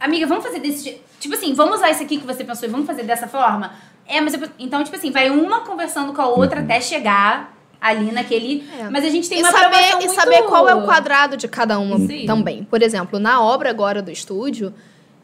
amiga, 0.00 0.26
vamos 0.26 0.44
fazer 0.44 0.58
desse 0.60 0.84
jeito. 0.84 1.00
Tipo 1.20 1.34
assim, 1.34 1.54
vamos 1.54 1.76
usar 1.76 1.90
isso 1.90 2.02
aqui 2.02 2.18
que 2.18 2.26
você 2.26 2.44
pensou 2.44 2.68
e 2.68 2.70
vamos 2.70 2.86
fazer 2.86 3.02
dessa 3.04 3.26
forma? 3.26 3.72
É, 4.06 4.20
mas 4.20 4.34
eu, 4.34 4.48
então, 4.58 4.82
tipo 4.84 4.94
assim, 4.96 5.10
vai 5.10 5.30
uma 5.30 5.60
conversando 5.60 6.12
com 6.12 6.20
a 6.22 6.26
outra 6.28 6.60
até 6.60 6.80
chegar 6.80 7.56
ali 7.80 8.12
naquele. 8.12 8.68
É. 8.78 8.88
Mas 8.90 9.04
a 9.04 9.08
gente 9.08 9.28
tem 9.28 9.38
E 9.38 9.42
uma 9.42 9.50
saber, 9.50 9.64
aprovação 9.66 10.00
e 10.00 10.06
muito... 10.06 10.14
saber 10.20 10.42
qual 10.44 10.68
é 10.68 10.74
o 10.74 10.84
quadrado 10.84 11.36
de 11.36 11.48
cada 11.48 11.78
uma 11.78 11.98
Sim. 11.98 12.26
também. 12.26 12.64
Por 12.64 12.82
exemplo, 12.82 13.18
na 13.18 13.40
obra 13.42 13.70
agora 13.70 14.00
do 14.02 14.10
estúdio, 14.10 14.72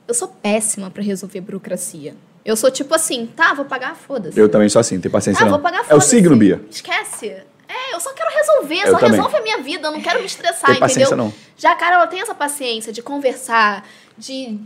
eu 0.09 0.15
sou 0.15 0.29
péssima 0.29 0.91
pra 0.91 1.03
resolver 1.03 1.41
burocracia. 1.41 2.15
Eu 2.45 2.57
sou 2.57 2.71
tipo 2.73 2.93
assim, 2.95 3.27
tá, 3.37 3.55
vou 3.55 3.65
pagar, 3.65 3.95
foda-se. 3.95 4.39
Eu 4.39 4.49
também 4.49 4.69
sou 4.69 4.81
assim, 4.81 4.97
não 4.97 5.03
tem 5.03 5.11
paciência 5.11 5.43
Ah, 5.43 5.45
não. 5.45 5.53
vou 5.53 5.61
pagar 5.61 5.79
é 5.79 5.83
o 5.83 5.85
foda-se. 5.87 6.09
signo, 6.09 6.37
Bia. 6.37 6.61
Esquece. 6.69 7.37
É, 7.75 7.95
eu 7.95 8.01
só 8.01 8.13
quero 8.13 8.31
resolver, 8.35 8.75
Eu 8.83 8.91
só 8.93 8.99
também. 8.99 9.11
resolve 9.13 9.37
a 9.37 9.41
minha 9.43 9.59
vida, 9.59 9.89
eu 9.89 9.93
não 9.93 10.01
quero 10.03 10.21
me 10.21 10.27
estressar, 10.27 10.77
Tem 10.77 10.85
entendeu? 10.85 11.17
não. 11.17 11.33
Já 11.57 11.73
a 11.73 11.77
Carol 11.77 12.07
tem 12.07 12.21
essa 12.21 12.35
paciência 12.35 12.93
de 12.93 13.01
conversar, 13.03 13.85
de. 14.19 14.59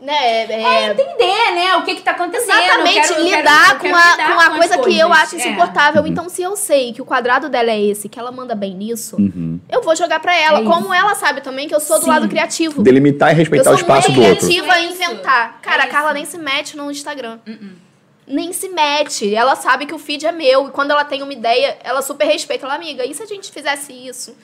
Né, 0.00 0.44
é, 0.44 0.90
Entender, 0.92 1.50
né? 1.56 1.74
O 1.74 1.82
que 1.82 1.96
que 1.96 2.02
tá 2.02 2.12
acontecendo. 2.12 2.52
eu 2.56 2.62
Exatamente, 2.62 2.94
quero- 3.08 3.14
eu 3.14 3.24
quero- 3.26 3.36
lidar 3.38 3.68
eu 3.70 3.74
com 3.74 3.82
quero 3.82 3.96
a, 3.96 4.10
lidar 4.12 4.34
com 4.34 4.40
a 4.40 4.50
coisa 4.56 4.78
que 4.78 4.96
eu 4.96 5.12
acho 5.12 5.34
É. 5.34 5.38
insuportável. 5.38 6.06
Então, 6.06 6.28
se 6.28 6.40
eu 6.40 6.54
sei 6.54 6.92
que 6.92 7.02
o 7.02 7.04
quadrado 7.04 7.48
dela 7.48 7.72
é 7.72 7.82
esse, 7.82 8.08
que 8.08 8.16
ela 8.16 8.30
manda 8.30 8.54
bem 8.54 8.74
nisso, 8.76 9.16
Uhum. 9.16 9.58
eu 9.68 9.82
vou 9.82 9.96
jogar 9.96 10.20
pra 10.20 10.36
ela. 10.36 10.60
É. 10.60 10.62
Como 10.64 10.94
ela 10.94 11.16
sabe 11.16 11.40
também 11.40 11.66
que 11.66 11.74
eu 11.74 11.80
sou 11.80 11.98
do 11.98 12.04
Sim. 12.04 12.10
lado 12.10 12.28
criativo. 12.28 12.80
Delimitar 12.80 13.30
e 13.30 13.32
Eu 13.32 13.38
respeitar 13.38 13.64
sou 13.64 13.72
o 13.72 13.76
espaço 13.76 14.08
muito 14.12 14.22
do 14.22 14.28
outro. 14.30 14.46
criativa 14.46 14.76
É 14.78 14.82
em 14.84 14.92
isso. 14.92 15.02
inventar. 15.02 15.58
Cara, 15.62 15.82
É 15.82 15.86
a 15.86 15.90
Carla 15.90 16.12
nem 16.14 16.24
se 16.24 16.38
mete 16.38 16.76
no 16.76 16.92
Instagram. 16.92 17.40
Nem 18.28 18.52
se 18.52 18.68
mete. 18.68 19.34
Ela 19.34 19.56
sabe 19.56 19.86
que 19.86 19.94
o 19.94 19.98
feed 19.98 20.26
é 20.26 20.32
meu. 20.32 20.68
E 20.68 20.70
quando 20.70 20.90
ela 20.90 21.04
tem 21.04 21.22
uma 21.22 21.32
ideia, 21.32 21.78
ela 21.82 22.02
super 22.02 22.26
respeita. 22.26 22.66
Ela, 22.66 22.74
amiga, 22.74 23.04
e 23.04 23.14
se 23.14 23.22
a 23.22 23.26
gente 23.26 23.50
fizesse 23.50 23.92
isso? 23.92 24.34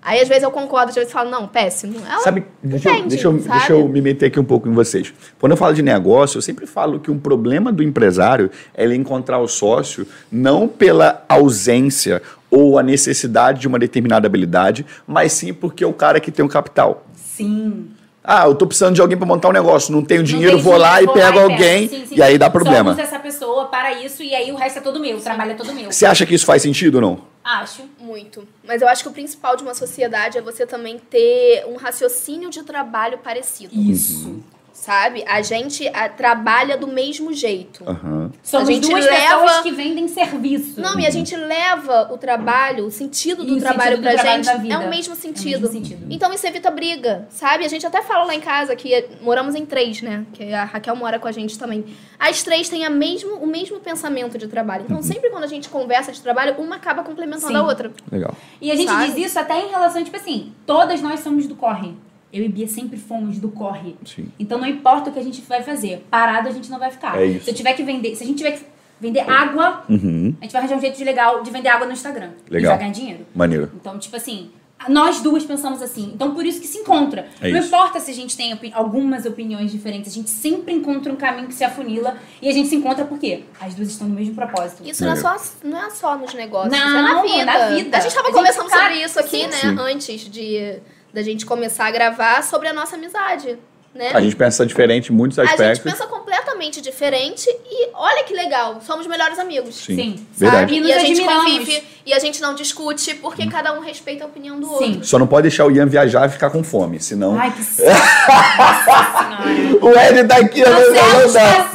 Aí, 0.00 0.20
às 0.20 0.28
vezes, 0.28 0.44
eu 0.44 0.50
concordo. 0.50 0.90
Às 0.90 0.94
vezes, 0.94 1.10
eu 1.10 1.18
falo, 1.18 1.30
não, 1.30 1.48
péssimo. 1.48 1.98
Ela, 2.06 2.20
Sabe, 2.20 2.44
deixa, 2.62 2.88
eu, 2.88 2.94
entende, 2.94 3.08
deixa, 3.08 3.26
eu, 3.26 3.38
sabe? 3.40 3.58
deixa 3.58 3.72
eu 3.72 3.88
me 3.88 4.00
meter 4.00 4.26
aqui 4.26 4.38
um 4.38 4.44
pouco 4.44 4.68
em 4.68 4.72
vocês. 4.72 5.12
Quando 5.40 5.52
eu 5.52 5.56
falo 5.56 5.74
de 5.74 5.82
negócio, 5.82 6.38
eu 6.38 6.42
sempre 6.42 6.66
falo 6.66 7.00
que 7.00 7.10
um 7.10 7.18
problema 7.18 7.72
do 7.72 7.82
empresário 7.82 8.50
é 8.74 8.84
ele 8.84 8.94
encontrar 8.94 9.38
o 9.38 9.48
sócio 9.48 10.06
não 10.30 10.68
pela 10.68 11.24
ausência 11.28 12.22
ou 12.50 12.78
a 12.78 12.82
necessidade 12.82 13.60
de 13.60 13.68
uma 13.68 13.78
determinada 13.78 14.26
habilidade, 14.26 14.86
mas 15.06 15.32
sim 15.32 15.52
porque 15.52 15.82
é 15.82 15.86
o 15.86 15.92
cara 15.92 16.20
que 16.20 16.30
tem 16.30 16.44
o 16.44 16.48
capital. 16.48 17.04
Sim. 17.14 17.90
Ah, 18.28 18.46
eu 18.46 18.56
tô 18.56 18.66
precisando 18.66 18.94
de 18.96 19.00
alguém 19.00 19.16
para 19.16 19.24
montar 19.26 19.48
um 19.48 19.52
negócio, 19.52 19.92
não 19.92 20.02
tenho 20.02 20.20
Não 20.20 20.26
dinheiro, 20.26 20.56
tem 20.56 20.62
vou 20.64 20.76
lá 20.76 21.00
e 21.00 21.04
vou 21.04 21.14
pego 21.14 21.38
e 21.38 21.42
alguém 21.42 21.88
Sim, 21.88 22.06
sim. 22.06 22.16
e 22.16 22.22
aí 22.22 22.36
dá 22.36 22.46
Só 22.46 22.50
problema. 22.50 22.90
usa 22.90 23.02
essa 23.02 23.18
pessoa 23.20 23.66
para 23.66 23.92
isso 24.04 24.20
e 24.22 24.34
aí 24.34 24.50
o 24.50 24.56
resto 24.56 24.80
é 24.80 24.82
todo 24.82 24.98
meu. 24.98 25.16
O 25.16 25.20
trabalho 25.20 25.52
é 25.52 25.54
todo 25.54 25.72
meu. 25.72 25.92
Você 25.92 26.04
acha 26.04 26.26
que 26.26 26.34
isso 26.34 26.44
faz 26.44 26.60
sentido 26.62 26.96
ou 26.96 27.00
não? 27.00 27.20
Acho. 27.44 27.82
Muito. 28.00 28.46
Mas 28.66 28.82
eu 28.82 28.88
acho 28.88 29.04
que 29.04 29.08
o 29.08 29.12
principal 29.12 29.56
de 29.56 29.62
uma 29.62 29.74
sociedade 29.74 30.36
é 30.38 30.42
você 30.42 30.66
também 30.66 30.98
ter 30.98 31.64
um 31.68 31.76
raciocínio 31.76 32.50
de 32.50 32.64
trabalho 32.64 33.18
parecido. 33.18 33.72
Isso. 33.72 34.40
Sabe? 34.86 35.24
A 35.26 35.42
gente 35.42 35.88
ah, 35.92 36.08
trabalha 36.08 36.76
do 36.78 36.86
mesmo 36.86 37.32
jeito. 37.32 37.82
Aham. 37.84 38.30
Somos 38.40 38.68
A 38.68 38.72
gente 38.72 38.88
duas 38.88 39.04
leva- 39.04 39.16
pessoas 39.40 39.60
que 39.62 39.72
vendem 39.72 40.06
serviço. 40.06 40.80
Não, 40.80 40.96
e 41.00 41.04
a 41.04 41.10
gente 41.10 41.34
leva 41.34 42.08
o 42.12 42.16
trabalho, 42.16 42.86
o 42.86 42.90
sentido 42.92 43.42
do 43.44 43.56
E 43.56 43.60
trabalho 43.60 43.96
sentido 43.96 43.96
do 43.96 44.02
pra 44.04 44.22
trabalho 44.22 44.44
gente 44.44 44.58
vida. 44.62 44.74
é 44.74 44.78
o 44.78 44.88
mesmo 44.88 45.12
É 45.12 45.16
o 45.16 45.18
sentido. 45.20 45.60
mesmo 45.62 45.66
sentido. 45.72 46.06
Então 46.08 46.32
isso 46.32 46.46
evita 46.46 46.70
briga, 46.70 47.26
sabe? 47.30 47.64
A 47.64 47.68
gente 47.68 47.84
até 47.84 48.00
fala 48.00 48.26
lá 48.26 48.34
em 48.36 48.40
casa 48.40 48.76
que 48.76 49.08
moramos 49.22 49.56
em 49.56 49.66
três, 49.66 50.02
né? 50.02 50.24
Que 50.32 50.52
a 50.52 50.62
Raquel 50.62 50.94
mora 50.94 51.18
com 51.18 51.26
a 51.26 51.32
gente 51.32 51.58
também. 51.58 51.84
As 52.16 52.44
três 52.44 52.68
têm 52.68 52.84
a 52.86 52.90
mesmo, 52.90 53.34
o 53.38 53.46
mesmo 53.48 53.80
pensamento 53.80 54.38
de 54.38 54.46
trabalho. 54.46 54.84
Então 54.84 55.02
sempre 55.02 55.30
quando 55.30 55.42
a 55.42 55.48
gente 55.48 55.68
conversa 55.68 56.12
de 56.12 56.20
trabalho, 56.22 56.54
uma 56.58 56.76
acaba 56.76 57.02
complementando 57.02 57.48
Sim. 57.48 57.56
a 57.56 57.62
outra. 57.64 57.90
Legal. 58.12 58.32
E 58.60 58.70
a 58.70 58.76
gente 58.76 58.88
Sabe? 58.88 59.06
diz 59.14 59.26
isso 59.26 59.38
até 59.40 59.60
em 59.64 59.68
relação, 59.68 60.04
tipo 60.04 60.16
assim, 60.16 60.52
todas 60.64 61.02
nós 61.02 61.18
somos 61.18 61.48
do 61.48 61.56
corre. 61.56 61.92
Eu 62.36 62.44
e 62.44 62.48
Bia 62.48 62.66
sempre 62.68 62.96
fomos 62.98 63.38
do 63.38 63.48
corre. 63.48 63.96
Sim. 64.04 64.28
Então 64.38 64.58
não 64.58 64.66
importa 64.66 65.10
o 65.10 65.12
que 65.12 65.18
a 65.18 65.22
gente 65.22 65.40
vai 65.42 65.62
fazer, 65.62 66.06
parado 66.10 66.48
a 66.48 66.52
gente 66.52 66.70
não 66.70 66.78
vai 66.78 66.90
ficar. 66.90 67.18
É 67.20 67.24
isso. 67.26 67.44
Se 67.44 67.50
eu 67.50 67.54
tiver 67.54 67.72
que 67.74 67.82
vender, 67.82 68.14
se 68.16 68.22
a 68.22 68.26
gente 68.26 68.38
tiver 68.38 68.52
que 68.52 68.64
vender 69.00 69.20
água, 69.20 69.84
Uhum. 69.88 70.34
a 70.40 70.44
gente 70.44 70.52
vai 70.52 70.60
arranjar 70.62 70.76
um 70.76 70.80
jeito 70.80 70.96
de 70.96 71.04
legal 71.04 71.42
de 71.42 71.50
vender 71.50 71.68
água 71.68 71.86
no 71.86 71.92
Instagram. 71.92 72.30
Legal. 72.50 72.72
E 72.72 72.74
vai 72.74 72.78
ganhar 72.78 72.92
dinheiro. 72.92 73.26
Maneiro. 73.34 73.70
Então, 73.74 73.98
tipo 73.98 74.16
assim, 74.16 74.50
nós 74.88 75.20
duas 75.20 75.44
pensamos 75.44 75.80
assim. 75.82 76.12
Então, 76.14 76.34
por 76.34 76.44
isso 76.46 76.60
que 76.60 76.66
se 76.66 76.78
encontra. 76.78 77.26
É 77.40 77.50
não 77.50 77.58
isso. 77.58 77.68
importa 77.68 77.98
se 78.00 78.10
a 78.10 78.14
gente 78.14 78.36
tem 78.36 78.52
opi- 78.54 78.70
algumas 78.74 79.24
opiniões 79.26 79.70
diferentes, 79.72 80.12
a 80.12 80.14
gente 80.14 80.28
sempre 80.30 80.72
encontra 80.74 81.12
um 81.12 81.16
caminho 81.16 81.48
que 81.48 81.54
se 81.54 81.64
afunila 81.64 82.16
e 82.42 82.48
a 82.48 82.52
gente 82.52 82.68
se 82.68 82.76
encontra 82.76 83.04
por 83.04 83.18
quê? 83.18 83.44
As 83.60 83.74
duas 83.74 83.88
estão 83.88 84.06
no 84.08 84.14
mesmo 84.14 84.34
propósito. 84.34 84.82
Isso 84.86 85.04
não 85.04 85.12
é, 85.12 85.16
só, 85.16 85.36
não 85.64 85.82
é 85.86 85.90
só 85.90 86.16
nos 86.16 86.32
negócios, 86.34 86.72
Não, 86.72 86.86
isso 86.88 86.96
é 86.96 87.02
na 87.02 87.22
vida. 87.22 87.44
na 87.44 87.68
vida. 87.68 87.96
A 87.96 88.00
gente 88.00 88.14
tava 88.14 88.28
A 88.28 88.30
gente 88.30 88.36
conversando 88.38 88.68
tá- 88.68 88.78
sobre 88.82 88.94
isso 89.02 89.18
aqui, 89.18 89.30
Sim. 89.40 89.46
né? 89.46 89.52
Sim. 89.52 89.76
Antes 89.78 90.20
de 90.30 90.78
da 91.16 91.22
gente 91.22 91.46
começar 91.46 91.86
a 91.86 91.90
gravar 91.90 92.44
sobre 92.44 92.68
a 92.68 92.74
nossa 92.74 92.94
amizade, 92.94 93.56
né? 93.94 94.10
A 94.12 94.20
gente 94.20 94.36
pensa 94.36 94.66
diferente 94.66 95.10
em 95.10 95.16
muitos 95.16 95.38
A 95.38 95.44
gente 95.44 95.52
aspectos. 95.52 95.90
pensa 95.90 96.06
completamente 96.06 96.82
diferente 96.82 97.48
e 97.70 97.88
olha 97.94 98.22
que 98.24 98.34
legal, 98.34 98.82
somos 98.86 99.06
melhores 99.06 99.38
amigos. 99.38 99.76
Sim. 99.76 99.96
Sim. 99.96 100.26
Verdade. 100.36 100.74
E 100.74 100.80
nos 100.80 100.90
E 100.90 100.92
a 100.92 100.98
gente 100.98 101.12
admiramos. 101.22 101.44
convive 101.44 101.82
e 102.04 102.12
a 102.12 102.18
gente 102.18 102.42
não 102.42 102.54
discute 102.54 103.14
porque 103.14 103.46
cada 103.46 103.72
um 103.72 103.80
respeita 103.80 104.24
a 104.24 104.26
opinião 104.26 104.60
do 104.60 104.66
Sim. 104.66 104.74
outro. 104.74 105.04
Só 105.06 105.18
não 105.18 105.26
pode 105.26 105.48
deixar 105.48 105.64
o 105.64 105.70
Ian 105.70 105.86
viajar 105.86 106.26
e 106.28 106.30
ficar 106.30 106.50
com 106.50 106.62
fome, 106.62 107.00
senão. 107.00 107.38
Ai, 107.40 107.50
que. 107.50 107.62
O 109.80 109.88
Ed 109.98 110.24
tá 110.28 110.36
aqui, 110.36 110.62
não, 110.62 110.72
não 110.72 111.32
dá. 111.32 111.70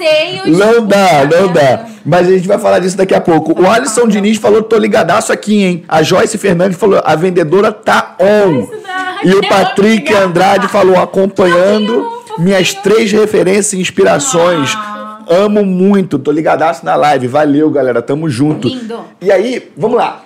Não 0.45 0.87
dá, 0.87 1.25
não 1.25 1.47
dá. 1.53 1.61
merda. 1.61 1.85
Mas 2.05 2.27
a 2.27 2.31
gente 2.31 2.47
vai 2.47 2.59
falar 2.59 2.79
disso 2.79 2.97
daqui 2.97 3.13
a 3.15 3.21
pouco. 3.21 3.59
O 3.61 3.69
Alisson 3.69 4.07
Diniz 4.07 4.37
falou, 4.37 4.61
tô 4.63 4.77
ligadaço 4.77 5.31
aqui, 5.31 5.63
hein? 5.63 5.85
A 5.87 6.01
Joyce 6.03 6.37
Fernandes 6.37 6.77
falou, 6.77 7.01
a 7.03 7.15
vendedora 7.15 7.71
tá 7.71 8.15
on. 8.19 8.67
dá. 8.83 9.00
E 9.23 9.33
o 9.35 9.41
Patrick 9.47 10.01
obrigada. 10.03 10.25
Andrade 10.25 10.67
falou, 10.67 10.97
acompanhando 10.99 12.07
minhas 12.37 12.73
três 12.73 13.11
referências 13.11 13.73
e 13.73 13.79
inspirações. 13.79 14.73
Ah. 14.75 15.19
Amo 15.29 15.63
muito, 15.63 16.17
tô 16.19 16.31
ligadaço 16.31 16.83
na 16.85 16.95
live. 16.95 17.27
Valeu, 17.27 17.69
galera, 17.69 18.01
tamo 18.01 18.27
junto. 18.29 18.67
Lindo. 18.67 19.03
E 19.21 19.31
aí, 19.31 19.71
vamos 19.77 19.97
lá. 19.97 20.23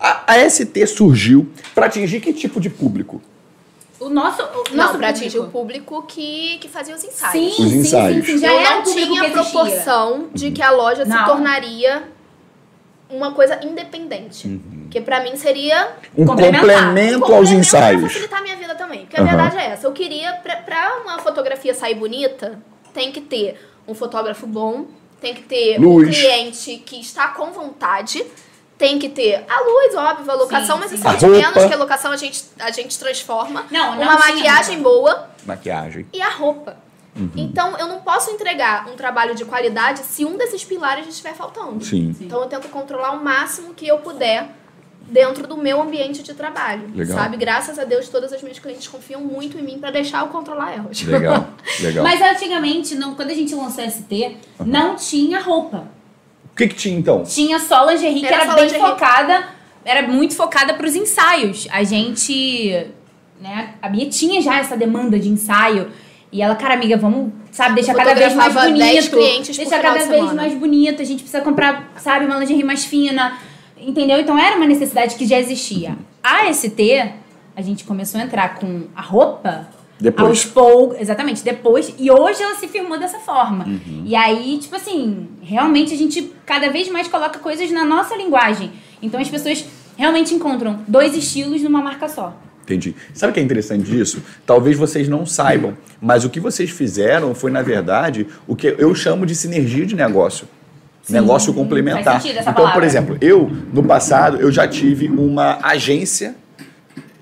A, 0.00 0.34
a 0.34 0.50
ST 0.50 0.86
surgiu 0.86 1.48
pra 1.74 1.86
atingir 1.86 2.20
que 2.20 2.32
tipo 2.32 2.60
de 2.60 2.70
público? 2.70 3.20
O 4.00 4.08
nosso, 4.10 4.42
o 4.42 4.74
Não, 4.74 4.86
nosso 4.86 4.98
pra 4.98 5.08
atingir 5.08 5.38
o 5.38 5.44
público. 5.48 6.02
que, 6.06 6.58
que 6.58 6.68
fazia 6.68 6.94
os 6.94 7.02
ensaios. 7.04 7.32
Sim, 7.32 7.48
Os 7.48 7.56
sim, 7.56 7.70
sim, 7.70 7.78
ensaios. 7.78 8.26
sim, 8.26 8.38
Já 8.38 8.48
eu 8.52 8.58
era 8.60 8.76
não 8.76 8.82
tinha 8.82 9.30
proporção 9.30 10.26
de 10.34 10.50
que 10.50 10.60
a 10.62 10.70
loja 10.70 11.04
se 11.04 11.10
Não. 11.10 11.24
tornaria 11.24 12.02
uma 13.10 13.32
coisa 13.32 13.60
independente. 13.64 14.60
Que 14.90 15.00
pra 15.00 15.20
mim 15.22 15.36
seria 15.36 15.92
Um 16.16 16.24
Complementar. 16.24 16.60
complemento, 16.60 17.18
um 17.18 17.22
aos 17.22 17.30
complemento 17.30 17.54
ensaios. 17.60 18.00
Pra 18.00 18.10
facilitar 18.10 18.38
a 18.38 18.42
minha 18.42 18.56
vida 18.56 18.74
também. 18.74 19.00
Porque 19.00 19.16
a 19.16 19.20
Aham. 19.22 19.28
verdade 19.28 19.56
é 19.58 19.66
essa. 19.70 19.86
Eu 19.86 19.92
queria, 19.92 20.32
pra, 20.34 20.56
pra 20.56 21.00
uma 21.02 21.18
fotografia 21.18 21.74
sair 21.74 21.94
bonita, 21.94 22.58
tem 22.92 23.10
que 23.12 23.20
ter 23.20 23.58
um 23.86 23.94
fotógrafo 23.94 24.46
bom, 24.46 24.86
tem 25.20 25.34
que 25.34 25.42
ter 25.42 25.78
Luz. 25.80 26.08
um 26.08 26.10
cliente 26.12 26.76
que 26.84 27.00
está 27.00 27.28
com 27.28 27.50
vontade, 27.52 28.24
tem 28.78 28.98
que 28.98 29.08
ter 29.08 29.44
a 29.48 29.60
luz, 29.60 29.94
óbvio, 29.94 30.30
a 30.30 30.34
locação, 30.34 30.76
Sim, 30.76 30.80
mas 30.82 30.90
sim. 30.90 30.96
assim, 30.96 31.08
A 31.08 31.14
de 31.14 31.24
roupa. 31.26 31.40
menos 31.40 31.64
que 31.66 31.74
a 31.74 31.76
locação 31.76 32.12
a 32.12 32.16
gente, 32.16 32.44
a 32.58 32.70
gente 32.70 32.98
transforma. 32.98 33.66
Não, 33.70 33.94
não 33.96 34.02
uma 34.02 34.14
maquiagem 34.16 34.82
boa 34.82 35.28
Maquiagem. 35.44 36.06
e 36.12 36.20
a 36.20 36.30
roupa. 36.30 36.76
Uhum. 37.16 37.30
Então, 37.36 37.76
eu 37.78 37.86
não 37.86 38.00
posso 38.00 38.30
entregar 38.30 38.88
um 38.88 38.96
trabalho 38.96 39.34
de 39.34 39.44
qualidade 39.44 40.00
se 40.00 40.24
um 40.24 40.36
desses 40.36 40.64
pilares 40.64 41.06
estiver 41.06 41.34
faltando. 41.34 41.84
Sim. 41.84 42.14
Então, 42.20 42.42
eu 42.42 42.48
tento 42.48 42.68
controlar 42.68 43.12
o 43.12 43.22
máximo 43.22 43.72
que 43.72 43.86
eu 43.86 43.98
puder 43.98 44.50
dentro 45.08 45.46
do 45.46 45.56
meu 45.56 45.80
ambiente 45.82 46.22
de 46.22 46.34
trabalho. 46.34 46.90
Legal. 46.94 47.16
Sabe? 47.16 47.36
Graças 47.36 47.78
a 47.78 47.84
Deus, 47.84 48.08
todas 48.08 48.32
as 48.32 48.42
minhas 48.42 48.58
clientes 48.58 48.88
confiam 48.88 49.20
muito 49.20 49.58
em 49.58 49.62
mim 49.62 49.78
pra 49.78 49.90
deixar 49.90 50.22
eu 50.22 50.28
controlar 50.28 50.72
elas. 50.72 51.02
Legal, 51.02 51.46
legal. 51.80 52.04
Mas 52.04 52.20
antigamente, 52.20 52.94
não, 52.94 53.14
quando 53.14 53.30
a 53.30 53.34
gente 53.34 53.54
lançou 53.54 53.88
ST, 53.88 54.36
não 54.64 54.96
tinha 54.96 55.40
roupa. 55.40 55.88
O 56.52 56.56
que 56.56 56.68
que 56.68 56.74
tinha 56.74 56.98
então? 56.98 57.24
Tinha 57.24 57.58
só 57.58 57.84
lingerie, 57.90 58.20
que 58.20 58.26
Era 58.26 58.44
era 58.44 58.54
bem 58.54 58.68
focada, 58.70 59.48
era 59.84 60.06
muito 60.08 60.34
focada 60.34 60.74
pros 60.74 60.94
ensaios. 60.94 61.66
A 61.70 61.82
gente, 61.82 62.86
né, 63.40 63.74
a 63.82 63.88
Bia 63.88 64.08
tinha 64.08 64.40
já 64.40 64.58
essa 64.58 64.76
demanda 64.76 65.18
de 65.18 65.28
ensaio. 65.28 65.90
E 66.34 66.42
ela, 66.42 66.56
cara, 66.56 66.74
amiga, 66.74 66.96
vamos, 66.96 67.32
sabe, 67.52 67.76
deixar 67.76 67.94
cada 67.94 68.12
vez 68.12 68.34
mais 68.34 68.52
Fotografava 68.52 68.76
10 68.76 69.08
bonito. 69.08 69.46
Deixar 69.54 69.80
cada 69.80 70.00
de 70.00 70.08
vez 70.08 70.18
semana. 70.20 70.34
mais 70.34 70.52
bonito. 70.52 71.00
A 71.00 71.04
gente 71.04 71.20
precisa 71.22 71.40
comprar, 71.40 71.92
sabe, 71.96 72.26
uma 72.26 72.36
lingerie 72.38 72.64
mais 72.64 72.84
fina. 72.84 73.38
Entendeu? 73.78 74.18
Então 74.18 74.36
era 74.36 74.56
uma 74.56 74.66
necessidade 74.66 75.14
que 75.14 75.24
já 75.26 75.38
existia. 75.38 75.96
A 76.20 76.52
ST, 76.52 77.12
a 77.54 77.62
gente 77.62 77.84
começou 77.84 78.20
a 78.20 78.24
entrar 78.24 78.56
com 78.56 78.88
a 78.96 79.00
roupa 79.00 79.68
Depois. 80.00 80.28
aos 80.28 80.44
poucos, 80.44 80.98
exatamente, 80.98 81.44
depois. 81.44 81.94
E 81.96 82.10
hoje 82.10 82.42
ela 82.42 82.56
se 82.56 82.66
firmou 82.66 82.98
dessa 82.98 83.20
forma. 83.20 83.64
Uhum. 83.64 84.02
E 84.04 84.16
aí, 84.16 84.58
tipo 84.58 84.74
assim, 84.74 85.28
realmente 85.40 85.94
a 85.94 85.96
gente 85.96 86.32
cada 86.44 86.68
vez 86.68 86.90
mais 86.90 87.06
coloca 87.06 87.38
coisas 87.38 87.70
na 87.70 87.84
nossa 87.84 88.16
linguagem. 88.16 88.72
Então 89.00 89.20
as 89.20 89.28
pessoas 89.28 89.64
realmente 89.96 90.34
encontram 90.34 90.80
dois 90.88 91.16
estilos 91.16 91.62
numa 91.62 91.80
marca 91.80 92.08
só. 92.08 92.34
Entendi. 92.64 92.96
Sabe 93.12 93.30
o 93.30 93.34
que 93.34 93.40
é 93.40 93.42
interessante 93.42 93.84
disso? 93.84 94.22
Talvez 94.46 94.76
vocês 94.76 95.06
não 95.06 95.26
saibam, 95.26 95.76
mas 96.00 96.24
o 96.24 96.30
que 96.30 96.40
vocês 96.40 96.70
fizeram 96.70 97.34
foi, 97.34 97.50
na 97.50 97.60
verdade, 97.60 98.26
o 98.46 98.56
que 98.56 98.74
eu 98.78 98.94
chamo 98.94 99.26
de 99.26 99.34
sinergia 99.34 99.84
de 99.84 99.94
negócio. 99.94 100.48
negócio 101.08 101.52
complementar. 101.52 102.22
então, 102.24 102.42
por 102.44 102.54
palavra. 102.54 102.86
exemplo, 102.86 103.18
eu, 103.20 103.50
no 103.72 103.82
passado, 103.82 104.38
eu 104.40 104.50
já 104.50 104.66
tive 104.66 105.08
uma 105.08 105.58
agência 105.62 106.34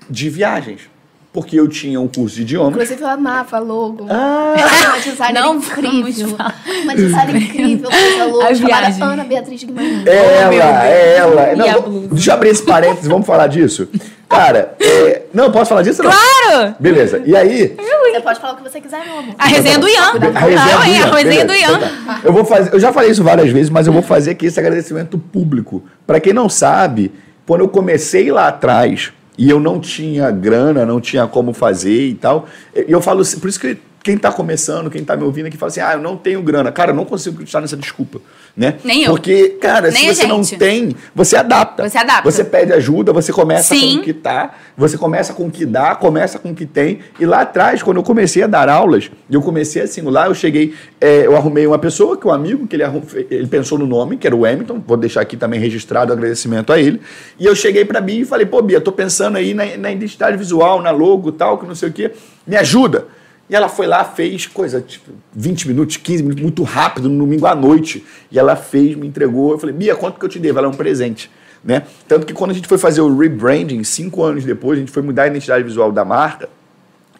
de 0.09 0.29
viagens. 0.29 0.92
Porque 1.33 1.59
eu 1.59 1.67
tinha 1.67 1.99
um 1.99 2.07
curso 2.07 2.35
de 2.35 2.43
idiomas. 2.43 2.73
Inclusive, 2.73 3.01
eu 3.01 3.07
amava 3.07 3.57
logo. 3.57 4.05
Ah, 4.07 4.53
Uma 4.55 4.99
designer 4.99 5.41
Não 5.41 5.55
incrível. 5.55 6.37
Uma 6.83 6.95
designer 6.95 7.35
incrível. 7.37 7.89
Fez 7.89 8.21
a 8.21 8.25
logo. 8.25 8.41
A 8.43 8.53
chamada 8.53 8.81
viagem. 8.81 9.03
Ana 9.03 9.23
Beatriz 9.23 9.63
Guimarães. 9.63 10.05
É 10.05 10.37
ela, 10.43 10.85
é 10.85 11.17
ela. 11.17 11.55
Não, 11.55 11.81
vou- 11.81 11.99
deixa 12.09 12.29
eu 12.29 12.33
abrir 12.35 12.49
esse 12.49 12.61
parênteses, 12.61 13.07
vamos 13.07 13.25
falar 13.25 13.47
disso? 13.47 13.89
Cara, 14.29 14.75
é, 14.79 15.23
não, 15.33 15.51
posso 15.51 15.69
falar 15.69 15.81
disso? 15.81 16.03
Não? 16.03 16.11
Claro! 16.11 16.75
Beleza. 16.79 17.21
E 17.25 17.35
aí, 17.35 17.75
Você 18.11 18.19
pode 18.21 18.39
falar 18.39 18.53
o 18.53 18.57
que 18.57 18.63
você 18.69 18.79
quiser, 18.79 19.03
meu 19.03 19.17
amor. 19.17 19.35
A 19.37 19.47
resenha 19.47 19.79
do 19.79 19.89
Ian. 19.89 20.11
A 20.35 20.39
resenha 20.39 20.65
Não, 20.65 20.77
do 20.77 20.83
é, 20.83 20.83
a 20.83 20.87
Ian, 20.87 21.15
resenha 21.15 21.45
do 21.45 21.53
beleza. 21.53 21.55
Ian. 21.55 21.77
Então 21.77 21.79
tá. 22.05 22.19
Eu 22.23 22.33
vou 22.33 22.45
fazer, 22.45 22.73
eu 22.75 22.79
já 22.79 22.93
falei 22.93 23.09
isso 23.09 23.23
várias 23.23 23.49
vezes, 23.49 23.71
mas 23.71 23.87
eu 23.87 23.93
vou 23.93 24.03
fazer 24.03 24.31
aqui 24.31 24.45
esse 24.45 24.59
agradecimento 24.59 25.17
público. 25.17 25.83
Para 26.05 26.19
quem 26.19 26.31
não 26.31 26.47
sabe, 26.47 27.11
quando 27.47 27.61
eu 27.61 27.67
comecei 27.69 28.31
lá 28.31 28.47
atrás 28.49 29.11
e 29.37 29.49
eu 29.49 29.59
não 29.59 29.79
tinha 29.79 30.29
grana, 30.31 30.85
não 30.85 31.01
tinha 31.01 31.27
como 31.27 31.53
fazer 31.53 32.07
e 32.07 32.15
tal, 32.15 32.47
e 32.75 32.91
eu 32.91 33.01
falo, 33.01 33.21
assim, 33.21 33.39
por 33.39 33.49
isso 33.49 33.59
que 33.59 33.77
quem 34.03 34.17
tá 34.17 34.31
começando, 34.31 34.91
quem 34.91 35.03
tá 35.03 35.15
me 35.15 35.23
ouvindo 35.23 35.45
aqui 35.47 35.55
fala 35.57 35.69
assim: 35.71 35.79
"Ah, 35.79 35.93
eu 35.93 35.99
não 36.01 36.17
tenho 36.17 36.41
grana". 36.41 36.71
Cara, 36.71 36.91
eu 36.91 36.95
não 36.95 37.05
consigo 37.05 37.35
acreditar 37.35 37.61
nessa 37.61 37.77
desculpa, 37.77 38.19
né? 38.55 38.75
Nem 38.83 39.03
eu. 39.03 39.11
Porque, 39.11 39.49
cara, 39.61 39.89
Nem 39.89 40.03
se 40.03 40.09
a 40.09 40.13
você 40.13 40.27
não 40.27 40.43
tem, 40.43 40.93
você 41.15 41.37
adapta. 41.37 41.87
Você 41.89 41.97
adapta. 41.97 42.29
Você 42.29 42.43
pede 42.43 42.73
ajuda, 42.73 43.13
você 43.13 43.31
começa 43.31 43.73
Sim. 43.73 43.95
com 43.95 44.01
o 44.01 44.03
que 44.03 44.13
tá, 44.13 44.53
você 44.77 44.97
começa 44.97 45.33
com 45.33 45.47
o 45.47 45.51
que 45.51 45.65
dá, 45.65 45.95
começa 45.95 46.37
com 46.37 46.51
o 46.51 46.53
que 46.55 46.65
tem. 46.65 46.99
E 47.19 47.25
lá 47.25 47.41
atrás, 47.41 47.81
quando 47.81 47.97
eu 47.97 48.03
comecei 48.03 48.43
a 48.43 48.47
dar 48.47 48.67
aulas, 48.67 49.09
eu 49.31 49.41
comecei 49.41 49.81
assim, 49.81 50.01
lá 50.01 50.27
eu 50.27 50.35
cheguei, 50.35 50.73
é, 50.99 51.25
eu 51.25 51.35
arrumei 51.37 51.65
uma 51.65 51.79
pessoa, 51.79 52.17
que 52.17 52.27
é 52.27 52.29
um 52.29 52.33
amigo, 52.33 52.67
que 52.67 52.75
ele, 52.75 52.83
arrum- 52.83 53.01
ele 53.31 53.47
pensou 53.47 53.77
no 53.79 53.87
nome, 53.87 54.17
que 54.17 54.27
era 54.27 54.35
o 54.35 54.45
Hamilton, 54.45 54.83
vou 54.85 54.97
deixar 54.97 55.21
aqui 55.21 55.37
também 55.37 55.59
registrado 55.61 56.11
o 56.11 56.13
agradecimento 56.13 56.73
a 56.73 56.77
ele. 56.79 56.99
E 57.39 57.45
eu 57.45 57.55
cheguei 57.55 57.85
pra 57.85 58.01
Bia 58.01 58.21
e 58.21 58.25
falei, 58.25 58.45
pô, 58.45 58.61
Bia, 58.61 58.81
tô 58.81 58.91
pensando 58.91 59.37
aí 59.37 59.53
na, 59.53 59.65
na 59.77 59.91
identidade 59.91 60.35
visual, 60.35 60.81
na 60.81 60.91
logo 60.91 61.31
tal, 61.31 61.57
que 61.57 61.65
não 61.65 61.73
sei 61.75 61.87
o 61.87 61.93
quê, 61.93 62.11
me 62.45 62.57
ajuda. 62.57 63.07
E 63.49 63.55
ela 63.55 63.67
foi 63.67 63.85
lá, 63.85 64.03
fez 64.03 64.47
coisa, 64.47 64.81
tipo, 64.81 65.11
20 65.33 65.67
minutos, 65.67 65.97
15 65.97 66.23
minutos, 66.23 66.41
muito 66.41 66.63
rápido, 66.63 67.09
no 67.09 67.19
domingo 67.19 67.45
à 67.45 67.53
noite. 67.53 68.05
E 68.31 68.39
ela 68.39 68.55
fez, 68.55 68.95
me 68.95 69.07
entregou. 69.07 69.51
Eu 69.51 69.59
falei, 69.59 69.75
Bia, 69.75 69.95
quanto 69.95 70.17
que 70.17 70.25
eu 70.25 70.29
te 70.29 70.39
devo? 70.39 70.59
Ela 70.59 70.67
é 70.67 70.69
um 70.69 70.73
presente. 70.73 71.29
Né? 71.63 71.83
Tanto 72.07 72.25
que 72.25 72.33
quando 72.33 72.51
a 72.51 72.53
gente 72.53 72.67
foi 72.67 72.77
fazer 72.77 73.01
o 73.01 73.17
rebranding, 73.17 73.83
cinco 73.83 74.23
anos 74.23 74.43
depois, 74.43 74.77
a 74.77 74.81
gente 74.81 74.91
foi 74.91 75.01
mudar 75.01 75.23
a 75.23 75.27
identidade 75.27 75.63
visual 75.63 75.91
da 75.91 76.03
marca. 76.03 76.49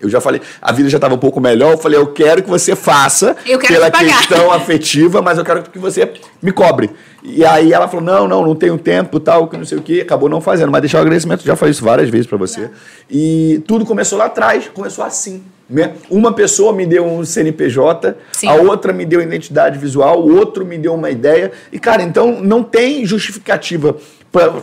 Eu 0.04 0.10
já 0.10 0.20
falei, 0.20 0.42
a 0.62 0.72
vida 0.74 0.90
já 0.90 0.98
estava 0.98 1.16
um 1.16 1.18
pouco 1.18 1.40
melhor. 1.40 1.74
Eu 1.74 1.78
falei, 1.78 1.98
eu 1.98 2.08
quero 2.08 2.44
que 2.44 2.50
você 2.50 2.76
faça 2.76 3.38
Eu 3.46 3.58
quero 3.58 3.74
pela 3.74 3.90
questão 3.90 4.52
afetiva, 4.52 5.22
mas 5.22 5.38
eu 5.38 5.46
quero 5.46 5.64
que 5.64 5.80
você 5.80 6.12
me 6.42 6.52
cobre. 6.52 6.90
E 7.24 7.46
aí 7.46 7.72
ela 7.72 7.88
falou, 7.88 8.04
não, 8.04 8.28
não, 8.28 8.46
não 8.46 8.54
tenho 8.54 8.78
tempo, 8.78 9.18
tal, 9.18 9.48
que 9.48 9.56
não 9.56 9.64
sei 9.64 9.78
o 9.78 9.82
quê. 9.82 10.02
Acabou 10.02 10.28
não 10.28 10.42
fazendo, 10.42 10.72
mas 10.72 10.82
deixar 10.82 10.98
o 10.98 11.02
agradecimento. 11.02 11.46
Já 11.46 11.56
falei 11.56 11.72
isso 11.72 11.84
várias 11.84 12.10
vezes 12.10 12.28
para 12.28 12.38
você. 12.38 12.70
E 13.10 13.64
tudo 13.66 13.86
começou 13.86 14.18
lá 14.18 14.26
atrás, 14.26 14.70
começou 14.74 15.06
assim. 15.06 15.42
Né? 15.74 15.96
Uma 16.08 16.32
pessoa 16.32 16.72
me 16.72 16.86
deu 16.86 17.04
um 17.04 17.26
CNPJ, 17.26 18.16
Sim. 18.32 18.48
a 18.48 18.54
outra 18.54 18.94
me 18.94 19.06
deu 19.06 19.20
identidade 19.20 19.80
visual, 19.80 20.22
o 20.22 20.36
outro 20.38 20.64
me 20.64 20.78
deu 20.78 20.94
uma 20.94 21.10
ideia. 21.10 21.52
E, 21.72 21.80
cara, 21.80 22.04
então 22.04 22.40
não 22.44 22.64
tem 22.64 23.04
justificativa 23.08 23.98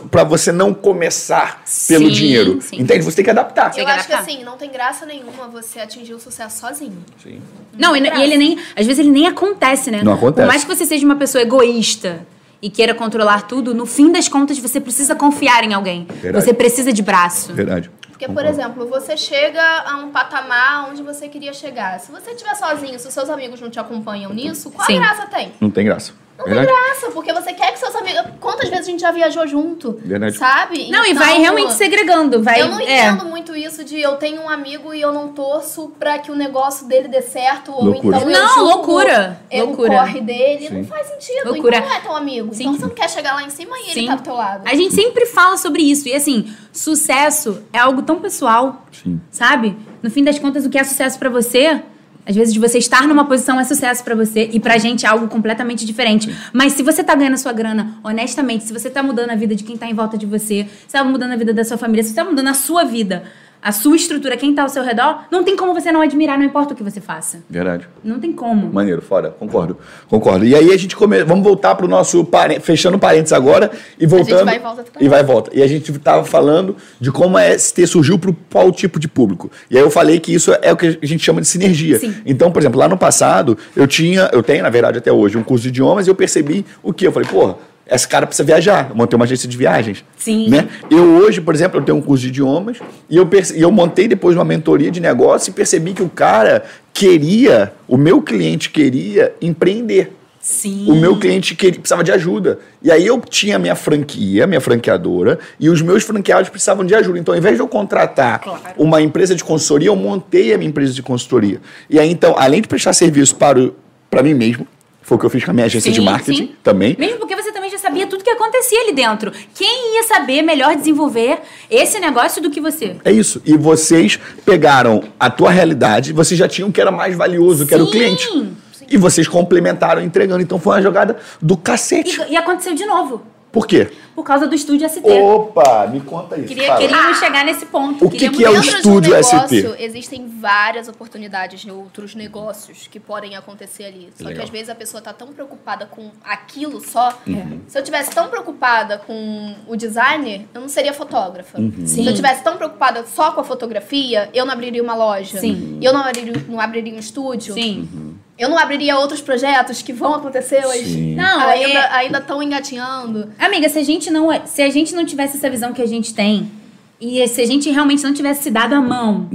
para 0.09 0.23
você 0.23 0.51
não 0.51 0.73
começar 0.73 1.63
pelo 1.87 2.05
Sim, 2.05 2.11
dinheiro. 2.11 2.61
sim. 2.61 2.79
Entende? 2.79 3.03
Você 3.03 3.17
tem 3.17 3.25
que 3.25 3.31
adaptar. 3.31 3.67
Eu 3.67 3.85
que 3.85 3.91
acho 3.91 4.07
que 4.07 4.13
adaptar. 4.13 4.19
assim, 4.19 4.43
não 4.43 4.57
tem 4.57 4.69
graça 4.69 5.05
nenhuma 5.05 5.47
você 5.51 5.79
atingir 5.79 6.13
o 6.13 6.19
sucesso 6.19 6.59
sozinho. 6.61 6.97
Sim. 7.21 7.41
Não, 7.77 7.95
e, 7.95 8.01
e 8.01 8.21
ele 8.21 8.37
nem. 8.37 8.57
Às 8.75 8.85
vezes 8.85 8.99
ele 8.99 9.09
nem 9.09 9.27
acontece, 9.27 9.91
né? 9.91 10.01
Não 10.03 10.13
acontece. 10.13 10.45
Por 10.45 10.47
mais 10.47 10.63
que 10.63 10.73
você 10.73 10.85
seja 10.85 11.05
uma 11.05 11.15
pessoa 11.15 11.41
egoísta 11.41 12.25
e 12.61 12.69
queira 12.69 12.93
controlar 12.93 13.47
tudo, 13.47 13.73
no 13.73 13.85
fim 13.85 14.11
das 14.11 14.27
contas 14.27 14.59
você 14.59 14.79
precisa 14.79 15.15
confiar 15.15 15.63
em 15.63 15.73
alguém. 15.73 16.05
Verdade. 16.21 16.45
Você 16.45 16.53
precisa 16.53 16.91
de 16.91 17.01
braço. 17.01 17.53
Verdade. 17.53 17.89
Porque, 18.21 18.27
por 18.27 18.43
Concordo. 18.43 18.61
exemplo, 18.61 18.87
você 18.87 19.17
chega 19.17 19.63
a 19.83 19.95
um 19.97 20.11
patamar 20.11 20.89
onde 20.91 21.01
você 21.01 21.27
queria 21.27 21.53
chegar. 21.53 21.99
Se 21.99 22.11
você 22.11 22.31
estiver 22.31 22.53
sozinho, 22.53 22.99
se 22.99 23.07
os 23.07 23.13
seus 23.13 23.29
amigos 23.31 23.59
não 23.59 23.69
te 23.69 23.79
acompanham 23.79 24.31
nisso, 24.31 24.69
qual 24.69 24.85
Sim. 24.85 24.99
graça 24.99 25.25
tem? 25.25 25.53
Não 25.59 25.71
tem 25.71 25.83
graça. 25.83 26.13
Não 26.37 26.45
Verdade? 26.45 26.67
tem 26.67 26.75
graça, 26.75 27.11
porque 27.11 27.31
você 27.33 27.53
quer 27.53 27.71
que 27.71 27.77
seus 27.79 27.95
amigos. 27.95 28.23
Quantas 28.39 28.67
vezes 28.67 28.87
a 28.87 28.89
gente 28.91 28.99
já 29.01 29.11
viajou 29.11 29.45
junto? 29.45 29.99
Verdade. 30.03 30.35
Sabe? 30.37 30.89
Não, 30.89 31.05
e 31.05 31.11
Então, 31.11 31.23
vai 31.23 31.37
realmente 31.39 31.73
segregando. 31.73 32.41
Vai, 32.41 32.61
Eu 32.61 32.67
não 32.69 32.79
é. 32.79 32.83
entendo 33.09 33.25
muito 33.25 33.55
isso 33.55 33.83
de 33.83 33.99
eu 34.01 34.13
tenho 34.15 34.41
um 34.41 34.49
amigo 34.49 34.91
e 34.93 34.99
eu 35.01 35.13
não 35.13 35.29
torço 35.33 35.89
pra 35.99 36.17
que 36.17 36.31
o 36.31 36.35
negócio 36.35 36.87
dele 36.87 37.07
dê 37.07 37.21
certo. 37.21 37.71
Ou 37.71 37.83
Loucura. 37.85 38.17
então 38.17 38.29
eu 38.31 38.39
Não, 38.39 38.63
loucura. 38.63 39.39
é, 39.51 39.61
Loucura. 39.61 39.93
o 39.93 39.97
corre 39.97 40.21
dele. 40.21 40.67
Sim. 40.67 40.77
Não 40.79 40.83
faz 40.85 41.07
sentido. 41.07 41.51
Loucura. 41.51 41.77
Então 41.77 41.89
não 41.89 41.95
é 41.95 41.99
teu 42.01 42.15
amigo. 42.15 42.53
Sim. 42.55 42.63
Então 42.63 42.73
você 42.73 42.81
não 42.81 42.89
quer 42.89 43.09
chegar 43.09 43.35
lá 43.35 43.43
em 43.43 43.49
cima 43.51 43.77
e 43.77 43.83
ele 43.83 43.93
Sim. 43.93 44.07
tá 44.07 44.15
do 44.15 44.23
teu 44.23 44.33
lado. 44.33 44.63
A 44.67 44.73
gente 44.73 44.95
sempre 44.95 45.27
fala 45.27 45.57
sobre 45.57 45.83
isso. 45.83 46.07
E 46.09 46.13
assim, 46.15 46.51
sucesso 46.73 47.61
é 47.71 47.77
algo 47.77 48.01
tão 48.01 48.19
pessoal, 48.19 48.83
Sim. 48.91 49.21
sabe? 49.29 49.77
No 50.01 50.09
fim 50.09 50.23
das 50.23 50.39
contas, 50.39 50.65
o 50.65 50.69
que 50.71 50.77
é 50.79 50.83
sucesso 50.83 51.19
pra 51.19 51.29
você, 51.29 51.81
às 52.25 52.35
vezes 52.35 52.55
você 52.55 52.77
estar 52.77 53.07
numa 53.07 53.25
posição 53.25 53.59
é 53.59 53.63
sucesso 53.63 54.03
pra 54.03 54.15
você 54.15 54.49
e 54.51 54.59
pra 54.59 54.77
gente 54.77 55.05
é 55.05 55.09
algo 55.09 55.27
completamente 55.27 55.85
diferente. 55.85 56.33
Mas 56.53 56.73
se 56.73 56.83
você 56.83 57.03
tá 57.03 57.15
ganhando 57.15 57.33
a 57.33 57.37
sua 57.37 57.53
grana 57.53 57.97
honestamente, 58.03 58.63
se 58.63 58.73
você 58.73 58.89
tá 58.89 59.01
mudando 59.01 59.31
a 59.31 59.35
vida 59.35 59.55
de 59.55 59.63
quem 59.63 59.77
tá 59.77 59.87
em 59.87 59.93
volta 59.93 60.17
de 60.17 60.25
você, 60.25 60.67
se 60.87 60.93
tá 60.93 61.03
mudando 61.03 61.31
a 61.31 61.35
vida 61.35 61.53
da 61.53 61.63
sua 61.63 61.77
família, 61.77 62.03
se 62.03 62.09
você 62.09 62.15
tá 62.15 62.23
mudando 62.23 62.47
a 62.47 62.53
sua 62.53 62.83
vida, 62.83 63.23
a 63.61 63.71
sua 63.71 63.95
estrutura, 63.95 64.35
quem 64.35 64.55
tá 64.55 64.63
ao 64.63 64.69
seu 64.69 64.83
redor, 64.83 65.25
não 65.29 65.43
tem 65.43 65.55
como 65.55 65.73
você 65.73 65.91
não 65.91 66.01
admirar, 66.01 66.37
não 66.37 66.45
importa 66.45 66.73
o 66.73 66.77
que 66.77 66.81
você 66.83 66.99
faça. 66.99 67.43
Verdade. 67.49 67.87
Não 68.03 68.19
tem 68.19 68.31
como. 68.33 68.73
Maneiro, 68.73 69.01
fora, 69.01 69.29
concordo. 69.29 69.77
Concordo. 70.09 70.43
E 70.45 70.55
aí 70.55 70.71
a 70.73 70.77
gente 70.77 70.95
come... 70.95 71.23
vamos 71.23 71.43
voltar 71.43 71.75
pro 71.75 71.87
nosso 71.87 72.25
parê- 72.25 72.59
fechando 72.59 72.97
parênteses 72.97 73.33
agora 73.33 73.69
e 73.99 74.05
voltando. 74.07 74.45
vai 74.45 74.55
e 74.55 74.59
volta 74.59 74.83
também. 74.83 75.05
E 75.05 75.09
vai 75.09 75.19
e 75.19 75.23
volta. 75.23 75.51
E 75.53 75.61
a 75.61 75.67
gente 75.67 75.91
tava 75.99 76.23
falando 76.25 76.75
de 76.99 77.11
como 77.11 77.37
a 77.37 77.57
ST 77.57 77.85
surgiu 77.85 78.17
pro 78.17 78.35
qual 78.51 78.71
tipo 78.71 78.99
de 78.99 79.07
público. 79.07 79.51
E 79.69 79.77
aí 79.77 79.83
eu 79.83 79.91
falei 79.91 80.19
que 80.19 80.33
isso 80.33 80.51
é 80.61 80.73
o 80.73 80.77
que 80.77 80.99
a 81.01 81.05
gente 81.05 81.23
chama 81.23 81.41
de 81.41 81.47
sinergia. 81.47 81.99
Sim. 81.99 82.15
Então, 82.25 82.51
por 82.51 82.61
exemplo, 82.61 82.79
lá 82.79 82.87
no 82.87 82.97
passado, 82.97 83.57
eu 83.75 83.85
tinha, 83.87 84.29
eu 84.33 84.41
tenho, 84.41 84.63
na 84.63 84.69
verdade, 84.69 84.97
até 84.97 85.11
hoje, 85.11 85.37
um 85.37 85.43
curso 85.43 85.63
de 85.63 85.69
idiomas 85.69 86.07
e 86.07 86.09
eu 86.09 86.15
percebi 86.15 86.65
o 86.81 86.91
quê? 86.91 87.07
Eu 87.07 87.11
falei, 87.11 87.29
porra, 87.29 87.55
esse 87.91 88.07
cara 88.07 88.25
precisa 88.25 88.45
viajar. 88.45 88.87
Eu 88.89 88.95
montei 88.95 89.15
uma 89.15 89.25
agência 89.25 89.47
de 89.47 89.55
viagens. 89.57 90.03
Sim. 90.17 90.49
Né? 90.49 90.67
Eu 90.89 91.03
hoje, 91.17 91.41
por 91.41 91.53
exemplo, 91.53 91.79
eu 91.79 91.83
tenho 91.83 91.97
um 91.97 92.01
curso 92.01 92.23
de 92.23 92.29
idiomas 92.29 92.77
e 93.09 93.17
eu, 93.17 93.29
e 93.55 93.61
eu 93.61 93.71
montei 93.71 94.07
depois 94.07 94.35
uma 94.35 94.45
mentoria 94.45 94.89
de 94.89 94.99
negócio 95.01 95.49
e 95.51 95.53
percebi 95.53 95.93
que 95.93 96.01
o 96.01 96.09
cara 96.09 96.63
queria, 96.93 97.73
o 97.87 97.97
meu 97.97 98.21
cliente 98.21 98.69
queria 98.69 99.33
empreender. 99.41 100.13
Sim. 100.39 100.85
O 100.89 100.95
meu 100.95 101.19
cliente 101.19 101.53
queria, 101.53 101.79
precisava 101.79 102.03
de 102.03 102.11
ajuda. 102.11 102.57
E 102.81 102.89
aí 102.91 103.05
eu 103.05 103.19
tinha 103.21 103.59
minha 103.59 103.75
franquia, 103.75 104.47
minha 104.47 104.59
franqueadora, 104.61 105.37
e 105.59 105.69
os 105.69 105.81
meus 105.83 106.01
franqueados 106.03 106.49
precisavam 106.49 106.83
de 106.83 106.95
ajuda. 106.95 107.19
Então, 107.19 107.33
ao 107.33 107.37
invés 107.37 107.55
de 107.57 107.61
eu 107.61 107.67
contratar 107.67 108.39
Claro. 108.39 108.61
uma 108.77 109.01
empresa 109.01 109.35
de 109.35 109.43
consultoria, 109.43 109.89
eu 109.89 109.95
montei 109.95 110.51
a 110.53 110.57
minha 110.57 110.69
empresa 110.69 110.93
de 110.93 111.03
consultoria. 111.03 111.59
E 111.89 111.99
aí, 111.99 112.09
então, 112.09 112.35
além 112.39 112.59
de 112.61 112.67
prestar 112.67 112.93
serviço 112.93 113.35
para, 113.35 113.59
o- 113.59 113.75
para 114.09 114.23
mim 114.23 114.33
mesmo, 114.33 114.65
foi 115.03 115.15
o 115.17 115.19
que 115.19 115.25
eu 115.25 115.29
fiz 115.29 115.43
com 115.43 115.51
a 115.51 115.53
minha 115.53 115.65
agência 115.67 115.91
Sim, 115.91 115.99
de 115.99 116.05
marketing 116.05 116.37
sim. 116.47 116.51
também. 116.63 116.95
Mesmo 116.97 117.19
porque 117.19 117.35
você 117.35 117.51
também 117.51 117.69
já 117.69 117.77
sabia 117.91 118.07
tudo 118.07 118.23
que 118.23 118.29
acontecia 118.29 118.81
ali 118.81 118.93
dentro. 118.93 119.31
Quem 119.53 119.95
ia 119.95 120.03
saber 120.03 120.41
melhor 120.41 120.75
desenvolver 120.75 121.39
esse 121.69 121.99
negócio 121.99 122.41
do 122.41 122.49
que 122.49 122.61
você? 122.61 122.95
É 123.03 123.11
isso. 123.11 123.41
E 123.45 123.57
vocês 123.57 124.17
pegaram 124.45 125.03
a 125.19 125.29
tua 125.29 125.51
realidade, 125.51 126.13
vocês 126.13 126.39
já 126.39 126.47
tinham 126.47 126.69
o 126.69 126.71
que 126.71 126.79
era 126.79 126.91
mais 126.91 127.15
valioso, 127.15 127.67
que 127.67 127.73
era 127.73 127.83
o 127.83 127.87
Sim. 127.87 127.91
cliente. 127.91 128.53
E 128.89 128.97
vocês 128.97 129.27
complementaram 129.27 130.01
entregando. 130.01 130.41
Então 130.41 130.57
foi 130.57 130.75
uma 130.75 130.81
jogada 130.81 131.17
do 131.41 131.57
cacete. 131.57 132.21
E, 132.29 132.33
e 132.33 132.37
aconteceu 132.37 132.73
de 132.73 132.85
novo. 132.85 133.21
Por 133.51 133.67
quê? 133.67 133.89
Por 134.21 134.27
causa 134.27 134.45
do 134.47 134.53
estúdio 134.53 134.87
ST. 134.87 135.01
Opa, 135.03 135.87
me 135.87 135.99
conta 135.99 136.37
isso. 136.37 136.49
Queria, 136.49 136.75
queríamos 136.77 137.17
chegar 137.17 137.43
nesse 137.43 137.65
ponto. 137.65 138.05
O 138.05 138.09
que 138.09 138.29
que 138.29 138.45
é 138.45 138.49
o 138.51 138.53
Dentro 138.53 138.77
estúdio 138.77 139.01
de 139.01 139.17
um 139.17 139.23
ST? 139.23 139.35
negócio, 139.35 139.75
existem 139.79 140.27
várias 140.39 140.87
oportunidades 140.87 141.61
de 141.61 141.71
outros 141.71 142.13
negócios 142.13 142.85
que 142.85 142.99
podem 142.99 143.35
acontecer 143.35 143.85
ali. 143.85 144.09
Só 144.15 144.25
Legal. 144.25 144.37
que 144.37 144.43
às 144.43 144.49
vezes 144.51 144.69
a 144.69 144.75
pessoa 144.75 145.01
tá 145.01 145.11
tão 145.11 145.29
preocupada 145.29 145.87
com 145.87 146.11
aquilo 146.23 146.79
só. 146.79 147.17
Uhum. 147.25 147.61
Se 147.67 147.79
eu 147.79 147.83
tivesse 147.83 148.11
tão 148.11 148.27
preocupada 148.29 148.99
com 148.99 149.55
o 149.67 149.75
designer, 149.75 150.41
eu 150.53 150.61
não 150.61 150.69
seria 150.69 150.93
fotógrafa. 150.93 151.59
Uhum. 151.59 151.73
Sim. 151.79 152.03
Se 152.03 152.05
eu 152.05 152.13
tivesse 152.13 152.43
tão 152.43 152.57
preocupada 152.57 153.03
só 153.07 153.31
com 153.31 153.41
a 153.41 153.43
fotografia, 153.43 154.29
eu 154.35 154.45
não 154.45 154.53
abriria 154.53 154.83
uma 154.83 154.93
loja. 154.93 155.39
Sim. 155.39 155.79
Eu 155.81 155.91
não 155.93 156.01
abriria, 156.01 156.45
não 156.47 156.59
abriria 156.61 156.93
um 156.93 156.99
estúdio. 156.99 157.55
Sim. 157.55 157.89
Eu 158.37 158.49
não 158.49 158.57
abriria 158.57 158.97
outros 158.97 159.21
projetos 159.21 159.83
que 159.83 159.93
vão 159.93 160.15
acontecer 160.15 160.65
hoje. 160.65 160.85
Sim. 160.85 161.15
Não, 161.15 161.39
ainda 161.47 161.67
é- 161.79 161.91
ainda 161.93 162.17
estão 162.17 162.41
engatinhando. 162.41 163.31
Amiga, 163.37 163.69
se 163.69 163.77
a 163.77 163.83
gente 163.83 164.09
não, 164.11 164.31
é, 164.31 164.45
se 164.45 164.61
a 164.61 164.69
gente 164.69 164.93
não 164.93 165.05
tivesse 165.05 165.37
essa 165.37 165.49
visão 165.49 165.73
que 165.73 165.81
a 165.81 165.87
gente 165.87 166.13
tem 166.13 166.51
e 166.99 167.27
se 167.27 167.41
a 167.41 167.45
gente 167.45 167.69
realmente 167.69 168.03
não 168.03 168.13
tivesse 168.13 168.43
se 168.43 168.51
dado 168.51 168.73
a 168.73 168.81
mão, 168.81 169.27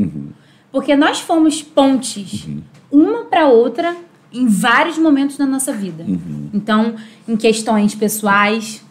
porque 0.71 0.95
nós 0.95 1.21
fomos 1.21 1.62
pontes 1.62 2.47
uma 2.91 3.25
para 3.25 3.49
outra 3.49 3.97
em 4.33 4.47
vários 4.47 4.99
momentos 4.99 5.37
da 5.37 5.47
nossa 5.47 5.73
vida. 5.73 6.05
Então, 6.53 6.95
em 7.27 7.37
questões 7.37 7.95
pessoais, 7.95 8.85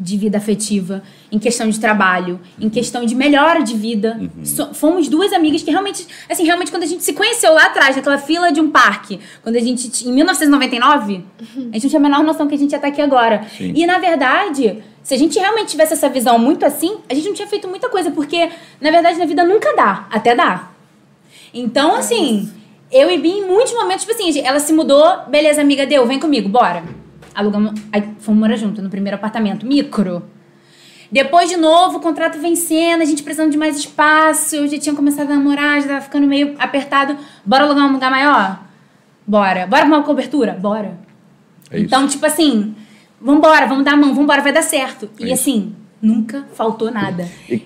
de 0.00 0.16
vida 0.16 0.38
afetiva, 0.38 1.02
em 1.30 1.38
questão 1.38 1.68
de 1.68 1.78
trabalho, 1.80 2.40
em 2.60 2.68
questão 2.70 3.04
de 3.04 3.14
melhora 3.14 3.62
de 3.62 3.74
vida. 3.76 4.20
So- 4.44 4.72
fomos 4.72 5.08
duas 5.08 5.32
amigas 5.32 5.62
que 5.62 5.70
realmente, 5.70 6.06
assim, 6.30 6.44
realmente 6.44 6.70
quando 6.70 6.84
a 6.84 6.86
gente 6.86 7.02
se 7.02 7.12
conheceu 7.12 7.52
lá 7.52 7.64
atrás, 7.66 7.96
naquela 7.96 8.18
fila 8.18 8.52
de 8.52 8.60
um 8.60 8.70
parque, 8.70 9.18
quando 9.42 9.56
a 9.56 9.60
gente, 9.60 10.08
em 10.08 10.12
1999, 10.12 11.24
a 11.40 11.74
gente 11.74 11.82
não 11.84 11.90
tinha 11.90 11.98
a 11.98 12.02
menor 12.02 12.22
noção 12.22 12.46
que 12.46 12.54
a 12.54 12.58
gente 12.58 12.70
ia 12.72 12.76
estar 12.76 12.88
aqui 12.88 13.02
agora. 13.02 13.44
Sim. 13.56 13.72
E 13.74 13.86
na 13.86 13.98
verdade, 13.98 14.82
se 15.02 15.14
a 15.14 15.18
gente 15.18 15.38
realmente 15.38 15.68
tivesse 15.70 15.94
essa 15.94 16.08
visão 16.08 16.38
muito 16.38 16.64
assim, 16.64 16.98
a 17.08 17.14
gente 17.14 17.26
não 17.26 17.34
tinha 17.34 17.48
feito 17.48 17.66
muita 17.66 17.88
coisa, 17.88 18.10
porque 18.10 18.50
na 18.80 18.90
verdade 18.90 19.18
na 19.18 19.24
vida 19.26 19.42
nunca 19.44 19.74
dá, 19.74 20.06
até 20.10 20.34
dá. 20.34 20.70
Então, 21.52 21.94
assim, 21.94 22.50
eu 22.92 23.10
e 23.10 23.18
Bim, 23.18 23.38
em 23.40 23.46
muitos 23.46 23.72
momentos, 23.72 24.04
tipo 24.04 24.12
assim, 24.14 24.38
ela 24.40 24.60
se 24.60 24.72
mudou, 24.72 25.04
beleza, 25.28 25.60
amiga, 25.60 25.86
deu, 25.86 26.06
vem 26.06 26.20
comigo, 26.20 26.48
bora. 26.48 26.84
Alugamos, 27.38 27.80
aí 27.92 28.02
fomos 28.18 28.40
morar 28.40 28.56
junto 28.56 28.82
no 28.82 28.90
primeiro 28.90 29.14
apartamento, 29.14 29.64
micro. 29.64 30.24
Depois, 31.10 31.48
de 31.48 31.56
novo, 31.56 31.98
o 31.98 32.00
contrato 32.00 32.36
vencendo, 32.36 33.00
a 33.00 33.04
gente 33.04 33.22
precisando 33.22 33.52
de 33.52 33.56
mais 33.56 33.78
espaço, 33.78 34.56
eu 34.56 34.66
já 34.66 34.76
tinha 34.76 34.92
começado 34.92 35.30
a 35.30 35.36
namorar, 35.36 35.80
já 35.80 35.86
tava 35.86 36.00
ficando 36.00 36.26
meio 36.26 36.56
apertado. 36.58 37.16
Bora 37.46 37.62
alugar 37.62 37.86
um 37.86 37.92
lugar 37.92 38.10
maior? 38.10 38.60
Bora. 39.24 39.68
Bora 39.68 39.82
arrumar 39.82 39.98
uma 39.98 40.02
cobertura? 40.04 40.52
Bora. 40.54 40.98
É 41.70 41.78
então, 41.78 42.08
tipo 42.08 42.26
assim, 42.26 42.74
vambora, 43.20 43.66
vamos 43.66 43.84
dar 43.84 43.92
a 43.92 43.96
mão, 43.96 44.16
vambora, 44.16 44.42
vai 44.42 44.52
dar 44.52 44.62
certo. 44.62 45.08
É 45.20 45.22
e 45.22 45.24
isso. 45.26 45.34
assim, 45.34 45.76
nunca 46.02 46.44
faltou 46.54 46.90
nada. 46.90 47.28
E- 47.48 47.62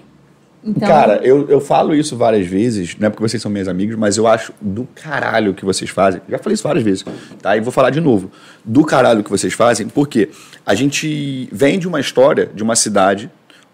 Então, 0.64 0.88
Cara, 0.88 1.20
eu, 1.25 1.48
eu 1.48 1.61
falo 1.61 1.92
isso 1.92 2.16
várias 2.16 2.46
vezes, 2.46 2.96
não 2.96 3.09
é 3.09 3.11
porque 3.11 3.22
vocês 3.22 3.42
são 3.42 3.51
meus 3.51 3.66
amigos, 3.66 3.96
mas 3.96 4.16
eu 4.16 4.29
acho 4.29 4.53
do 4.61 4.87
caralho 4.94 5.55
que 5.55 5.64
vocês 5.64 5.90
fazem. 5.90 6.20
Já 6.29 6.38
falei 6.38 6.55
isso 6.55 6.62
várias 6.62 6.85
vezes, 6.85 7.05
tá? 7.40 7.57
E 7.57 7.61
vou 7.61 7.72
falar 7.72 7.90
de 7.90 8.01
novo. 8.01 8.31
Do 8.64 8.85
caralho 8.85 9.25
que 9.25 9.31
vocês 9.31 9.53
fazem, 9.53 9.88
porque 9.88 10.31
a 10.64 10.75
gente 10.75 11.48
vem 11.51 11.81
de 11.81 11.88
uma 11.88 11.98
história 11.98 12.48
de 12.55 12.62
uma 12.62 12.77
cidade 12.77 13.29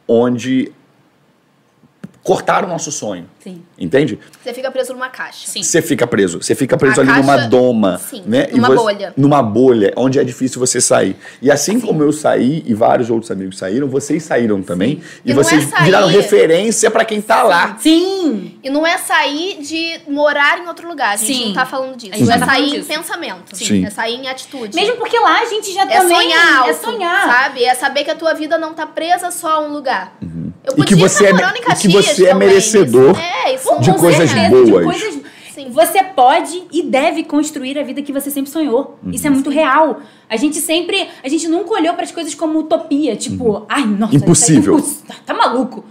onde 0.06 0.72
cortaram 2.22 2.68
o 2.68 2.70
nosso 2.70 2.90
sonho. 2.90 3.26
Sim. 3.42 3.62
Entende? 3.78 4.18
Você 4.42 4.52
fica 4.52 4.70
preso 4.70 4.92
numa 4.92 5.08
caixa. 5.08 5.46
Sim. 5.46 5.62
Você 5.62 5.80
fica 5.80 6.06
preso. 6.06 6.42
Você 6.42 6.54
fica 6.54 6.76
preso 6.76 7.00
A 7.00 7.04
ali 7.04 7.12
numa 7.12 7.34
caixa- 7.34 7.48
doma. 7.48 7.98
sim, 7.98 8.22
né? 8.26 8.48
E 8.50 8.56
numa 8.56 8.68
você- 8.68 8.76
bolha. 8.76 9.14
Numa 9.16 9.42
bolha, 9.42 9.92
onde 9.96 10.18
é 10.18 10.24
difícil 10.24 10.58
você 10.58 10.80
sair. 10.80 11.16
E 11.40 11.50
assim 11.50 11.78
como 11.80 12.02
eu 12.02 12.12
saí 12.12 12.62
e 12.66 12.74
vários 12.74 13.10
outros 13.10 13.30
amigos 13.30 13.56
saíram, 13.58 13.88
vocês 13.88 14.22
saíram 14.22 14.60
também. 14.62 15.00
E, 15.24 15.30
E 15.30 15.34
não 15.34 15.40
é 15.40 15.44
vocês 15.44 15.64
sair- 15.64 15.84
viraram 15.84 16.08
referência 16.08 16.90
pra 16.90 17.04
quem 17.04 17.20
tá 17.20 17.42
lá. 17.42 17.76
Sim! 17.78 18.58
E 18.62 18.68
não 18.70 18.86
é 18.86 18.98
sair 18.98 19.58
de 19.62 20.00
morar 20.10 20.58
em 20.58 20.66
outro 20.66 20.88
lugar. 20.88 21.14
A 21.14 21.16
gente 21.16 21.32
Sim. 21.34 21.46
não 21.46 21.54
tá 21.54 21.66
falando 21.66 21.96
disso. 21.96 22.12
A 22.14 22.16
gente 22.18 22.28
é 22.30 22.32
não 22.38 22.40
tá 22.40 22.52
sair 22.52 22.76
em 22.76 22.84
pensamento. 22.84 23.56
Sim. 23.56 23.84
É 23.86 23.90
sair 23.90 24.14
em 24.14 24.28
atitude. 24.28 24.74
Mesmo 24.74 24.96
porque 24.96 25.18
lá 25.18 25.40
a 25.40 25.44
gente 25.46 25.72
já 25.72 25.82
é 25.82 25.86
também... 26.00 26.16
sonhar 26.16 26.56
alto, 26.58 26.70
É 26.70 26.74
sonhar. 26.74 27.26
sabe? 27.26 27.64
É 27.64 27.74
saber 27.74 28.04
que 28.04 28.10
a 28.10 28.14
tua 28.16 28.34
vida 28.34 28.58
não 28.58 28.74
tá 28.74 28.86
presa 28.86 29.30
só 29.30 29.54
a 29.56 29.60
um 29.60 29.72
lugar. 29.72 30.16
Eu 30.20 30.28
Uhum. 30.28 30.52
E 30.66 30.70
que 30.84 30.94
podia 30.94 31.08
você 31.08 31.24
estar 31.24 31.28
é- 31.28 31.32
morando 31.32 31.54
em 31.56 31.58
e 31.58 31.62
que 31.62 31.66
Caxias 31.68 32.04
você 32.06 32.26
é 32.26 32.34
merecedor 32.34 33.12
Isso- 33.12 33.20
é, 33.28 33.54
isso 33.54 33.78
de 33.80 33.88
não 33.90 33.98
coisas 33.98 34.30
é. 34.34 34.48
boas. 34.48 34.66
De 34.66 34.72
coisas... 34.72 35.20
Sim. 35.52 35.70
Você 35.70 36.02
pode 36.04 36.62
e 36.72 36.84
deve 36.84 37.24
construir 37.24 37.76
a 37.78 37.82
vida 37.82 38.00
que 38.00 38.12
você 38.12 38.30
sempre 38.30 38.48
sonhou. 38.50 38.96
Isso 39.08 39.24
Uhum. 39.26 39.32
é 39.32 39.34
muito 39.34 39.50
real. 39.50 40.00
A 40.30 40.36
gente 40.36 40.56
sempre... 40.60 41.08
A 41.22 41.28
gente 41.28 41.48
nunca 41.48 41.72
olhou 41.74 41.94
para 41.94 42.04
as 42.04 42.12
coisas 42.12 42.32
como 42.34 42.60
utopia. 42.60 43.16
Tipo, 43.16 43.66
ai, 43.68 43.84
nossa... 43.84 44.12
Uhum. 44.12 44.18
Impossível. 44.20 44.78
isso 44.78 45.02
é 45.02 45.12
imposs- 45.12 45.16
Tá, 45.26 45.32
tá 45.32 45.34
maluco. 45.34 45.84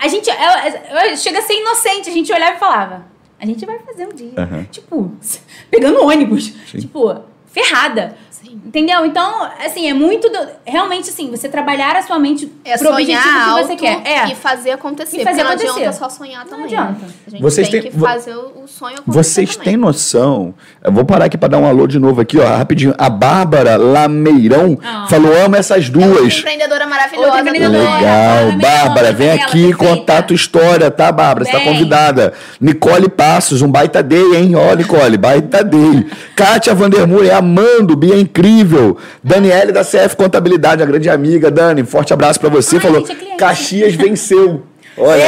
A 0.00 0.06
gente... 0.06 0.30
é- 0.30 1.10
é- 1.10 1.16
chega 1.16 1.40
a 1.40 1.42
ser 1.42 1.54
inocente. 1.54 2.08
A 2.10 2.12
gente 2.12 2.32
olhava 2.32 2.56
e 2.56 2.58
falava... 2.60 3.12
A 3.40 3.44
gente 3.46 3.66
vai 3.66 3.76
fazer 3.80 4.06
um 4.06 4.14
dia. 4.14 4.30
Aham. 4.38 4.64
Tipo, 4.70 5.10
pegando 5.68 6.04
ônibus. 6.06 6.52
Sim. 6.70 6.78
Tipo, 6.78 7.12
ferrada. 7.46 8.16
Sim. 8.44 8.60
Entendeu? 8.66 9.04
Então, 9.06 9.48
assim, 9.64 9.88
é 9.88 9.94
muito. 9.94 10.28
do- 10.28 10.48
realmente, 10.64 11.10
assim, 11.10 11.30
você 11.30 11.48
trabalhar 11.48 11.94
a 11.96 12.02
sua 12.02 12.18
mente 12.18 12.50
É 12.64 12.76
pro 12.78 12.90
objetivo 12.92 13.22
que 13.22 13.62
você 13.64 13.76
quer. 13.76 14.00
É. 14.04 14.28
e 14.30 14.34
fazer 14.34 14.70
acontecer. 14.72 15.20
E 15.20 15.24
fazer 15.24 15.42
porque 15.44 15.52
acontecer. 15.52 15.66
não 15.68 15.76
adianta 15.76 15.92
só 15.92 16.08
sonhar 16.08 16.44
Não 16.44 16.50
também. 16.50 16.64
adianta. 16.66 17.00
A 17.26 17.30
gente 17.30 17.42
Vocês 17.42 17.68
tem 17.68 17.82
têm- 17.82 17.90
que 17.90 17.98
fazer 17.98 18.34
o 18.34 18.62
o 18.62 18.68
sonho 18.68 18.94
acontecer 18.94 19.12
Vocês 19.12 19.50
também. 19.56 19.64
têm 19.72 19.76
noção? 19.76 20.54
Eu 20.84 20.92
vou 20.92 21.04
parar 21.04 21.24
aqui 21.24 21.36
pra 21.36 21.48
dar 21.48 21.58
um 21.58 21.66
alô 21.66 21.86
de 21.86 21.98
novo 21.98 22.20
aqui, 22.20 22.38
ó, 22.38 22.46
rapidinho. 22.56 22.94
A 22.96 23.10
Bárbara 23.10 23.76
Lameirão 23.76 24.78
Ah. 24.82 25.06
falou: 25.08 25.32
amo 25.44 25.56
essas 25.56 25.84
É 25.86 25.88
uma 25.96 26.06
duas. 26.06 26.38
empreendedora 26.38 26.86
maravilhosa. 26.86 27.26
Outra 27.26 27.40
empreendedora. 27.42 27.78
Legal, 27.78 28.00
Bárbara, 28.02 28.56
Bárbara, 28.58 29.12
vem 29.12 29.28
ela, 29.28 29.42
aqui 29.42 29.66
perfeita. 29.68 29.76
contar 29.76 30.22
tua 30.22 30.34
história, 30.34 30.90
tá, 30.90 31.10
Bárbara? 31.10 31.44
Você 31.44 31.52
tá 31.52 31.60
convidada. 31.60 32.32
Nicole 32.60 33.08
Passos, 33.08 33.62
um 33.62 33.70
baita 33.70 34.02
day, 34.02 34.36
hein? 34.36 34.54
Ó, 34.54 34.74
Nicole, 34.74 35.16
baita 35.16 35.62
day. 35.64 36.06
Kátia 36.36 36.74
Vandermoer, 36.74 37.34
amando, 37.34 37.96
Bia 37.96 38.14
é 38.14 38.18
incrível. 38.32 38.96
Daniele 39.22 39.72
da 39.72 39.82
CF 39.84 40.16
Contabilidade, 40.16 40.82
a 40.82 40.86
grande 40.86 41.08
amiga. 41.10 41.50
Dani, 41.50 41.84
forte 41.84 42.12
abraço 42.12 42.40
pra 42.40 42.48
você. 42.48 42.76
Ai, 42.76 42.82
Falou, 42.82 43.06
é. 43.06 43.36
Caxias 43.36 43.94
venceu. 43.94 44.62
Olha. 44.96 45.24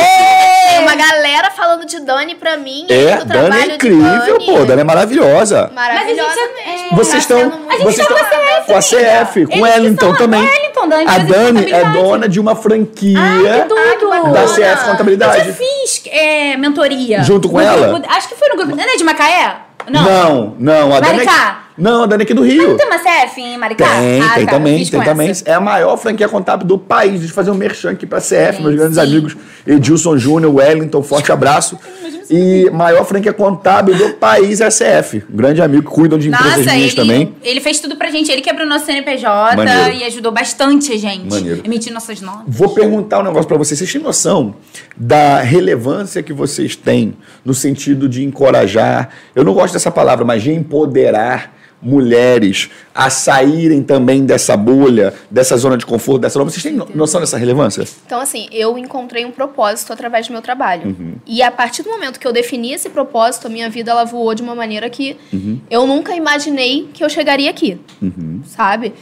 Tem 0.68 0.80
uma 0.80 0.94
galera 0.94 1.50
falando 1.50 1.86
de 1.86 2.00
Dani 2.00 2.34
pra 2.34 2.56
mim. 2.56 2.86
É, 2.90 3.16
do 3.18 3.24
Dani 3.26 3.48
trabalho 3.48 3.70
é 3.72 3.74
incrível, 3.76 4.38
Dani. 4.38 4.46
pô. 4.46 4.64
Dani 4.64 4.80
é 4.80 4.84
maravilhosa. 4.84 5.70
Maravilhosa 5.74 6.28
Mas 6.28 6.38
a 6.38 6.42
gente 6.42 6.66
é- 6.66 6.72
mesmo. 6.72 6.86
é, 6.92 6.96
Vocês 6.96 7.22
estão. 7.22 7.50
Vocês 7.82 7.96
tá 7.96 8.02
estão 8.14 8.16
CF, 8.16 8.66
com 8.66 8.76
a 8.76 8.80
CF, 8.82 9.38
amiga. 9.40 9.52
com 9.52 9.58
o 9.58 9.62
Wellington 9.62 9.92
estão- 10.10 10.16
também. 10.16 10.40
Wellington, 10.42 10.88
Dani, 10.88 11.04
A 11.08 11.18
Dani 11.18 11.26
é 11.26 11.52
contabilidade. 11.52 11.92
dona 11.98 12.28
de 12.28 12.40
uma 12.40 12.56
franquia! 12.56 13.18
Ah, 13.18 14.30
da. 14.32 14.42
CF 14.46 14.60
Eu 14.60 14.64
já 14.64 14.76
Contabilidade. 14.84 15.52
fiz 15.52 16.02
é, 16.10 16.56
mentoria. 16.56 17.22
Junto 17.22 17.48
com 17.48 17.56
No 17.56 17.62
ela? 17.62 17.88
grupo- 17.88 18.06
acho 18.10 18.28
que 18.28 18.34
foi 18.34 18.48
no 18.48 18.56
grupo. 18.56 18.74
Não 18.76 18.84
é 18.84 18.96
de 18.96 19.04
Macaé? 19.04 19.56
Não. 19.88 20.02
Não, 20.02 20.56
não. 20.58 20.94
A 20.94 21.00
Dani 21.00 21.20
é... 21.22 21.63
Não, 21.76 22.04
a 22.04 22.06
Dani 22.06 22.22
é 22.22 22.24
aqui 22.24 22.34
do 22.34 22.42
Rio. 22.42 22.68
Não 22.68 22.76
tem 22.76 22.86
uma 22.86 22.98
CF 22.98 23.40
em 23.40 23.58
Maricá? 23.58 23.84
Tem, 23.84 24.20
Ah, 24.22 24.34
tem 24.34 24.46
tá, 24.46 24.52
também, 24.52 24.86
tem 24.86 25.02
também. 25.02 25.28
essa. 25.30 25.42
É 25.48 25.54
a 25.54 25.60
maior 25.60 25.96
franquia 25.96 26.28
contábil 26.28 26.66
do 26.66 26.78
país. 26.78 27.14
Deixa 27.18 27.26
eu 27.32 27.34
fazer 27.34 27.50
um 27.50 27.54
merchan 27.54 27.90
aqui 27.90 28.06
pra 28.06 28.20
CF, 28.20 28.62
meus 28.62 28.76
grandes 28.76 28.94
sim. 28.94 29.00
amigos. 29.02 29.36
Edilson 29.66 30.16
Júnior, 30.16 30.54
Wellington, 30.54 31.02
forte 31.02 31.32
abraço. 31.32 31.78
E 32.30 32.70
maior 32.70 33.04
franquia 33.04 33.32
contábil 33.32 33.94
do 33.96 34.14
país 34.14 34.60
é 34.60 34.66
a 34.66 34.70
CF. 34.70 35.24
Um 35.30 35.36
grande 35.36 35.60
amigo, 35.60 35.90
cuidam 35.90 36.18
de 36.18 36.28
empresas 36.28 36.58
Nossa, 36.58 36.72
minhas 36.72 36.92
ele, 36.92 36.96
também. 36.96 37.34
ele 37.42 37.60
fez 37.60 37.80
tudo 37.80 37.96
pra 37.96 38.10
gente. 38.10 38.30
Ele 38.30 38.40
quebrou 38.40 38.66
nosso 38.66 38.86
CNPJ 38.86 39.56
Maneiro. 39.56 39.94
e 39.94 40.04
ajudou 40.04 40.32
bastante 40.32 40.92
a 40.92 40.96
gente. 40.96 41.28
Maneiro. 41.28 41.60
Emitir 41.64 41.92
nossas 41.92 42.20
notas. 42.20 42.44
Vou 42.46 42.70
perguntar 42.70 43.18
um 43.20 43.24
negócio 43.24 43.46
pra 43.46 43.58
vocês. 43.58 43.78
Vocês 43.78 43.92
têm 43.92 44.00
noção 44.00 44.54
da 44.96 45.40
relevância 45.40 46.22
que 46.22 46.32
vocês 46.32 46.76
têm 46.76 47.14
no 47.44 47.52
sentido 47.52 48.08
de 48.08 48.24
encorajar, 48.24 49.10
eu 49.34 49.44
não 49.44 49.52
gosto 49.52 49.74
dessa 49.74 49.90
palavra, 49.90 50.24
mas 50.24 50.42
de 50.42 50.52
empoderar 50.52 51.52
mulheres 51.84 52.70
a 52.94 53.10
saírem 53.10 53.82
também 53.82 54.24
dessa 54.24 54.56
bolha, 54.56 55.12
dessa 55.30 55.56
zona 55.56 55.76
de 55.76 55.84
conforto, 55.84 56.22
dessa 56.22 56.42
Vocês 56.42 56.62
têm 56.62 56.72
no- 56.72 56.88
noção 56.94 57.20
dessa 57.20 57.36
relevância? 57.36 57.84
Então, 58.06 58.20
assim, 58.20 58.48
eu 58.50 58.76
encontrei 58.78 59.24
um 59.24 59.30
propósito 59.30 59.92
através 59.92 60.26
do 60.26 60.32
meu 60.32 60.40
trabalho. 60.42 60.88
Uhum. 60.88 61.14
E 61.26 61.42
a 61.42 61.50
partir 61.50 61.82
do 61.82 61.90
momento 61.90 62.18
que 62.18 62.26
eu 62.26 62.32
defini 62.32 62.72
esse 62.72 62.88
propósito, 62.90 63.46
a 63.46 63.50
minha 63.50 63.68
vida 63.68 63.90
ela 63.90 64.04
voou 64.04 64.34
de 64.34 64.42
uma 64.42 64.54
maneira 64.54 64.88
que 64.88 65.16
Uhum. 65.32 65.60
eu 65.70 65.86
nunca 65.86 66.14
imaginei 66.16 66.88
que 66.92 67.04
eu 67.04 67.08
chegaria 67.10 67.50
aqui. 67.50 67.78
Sabe? 68.46 68.94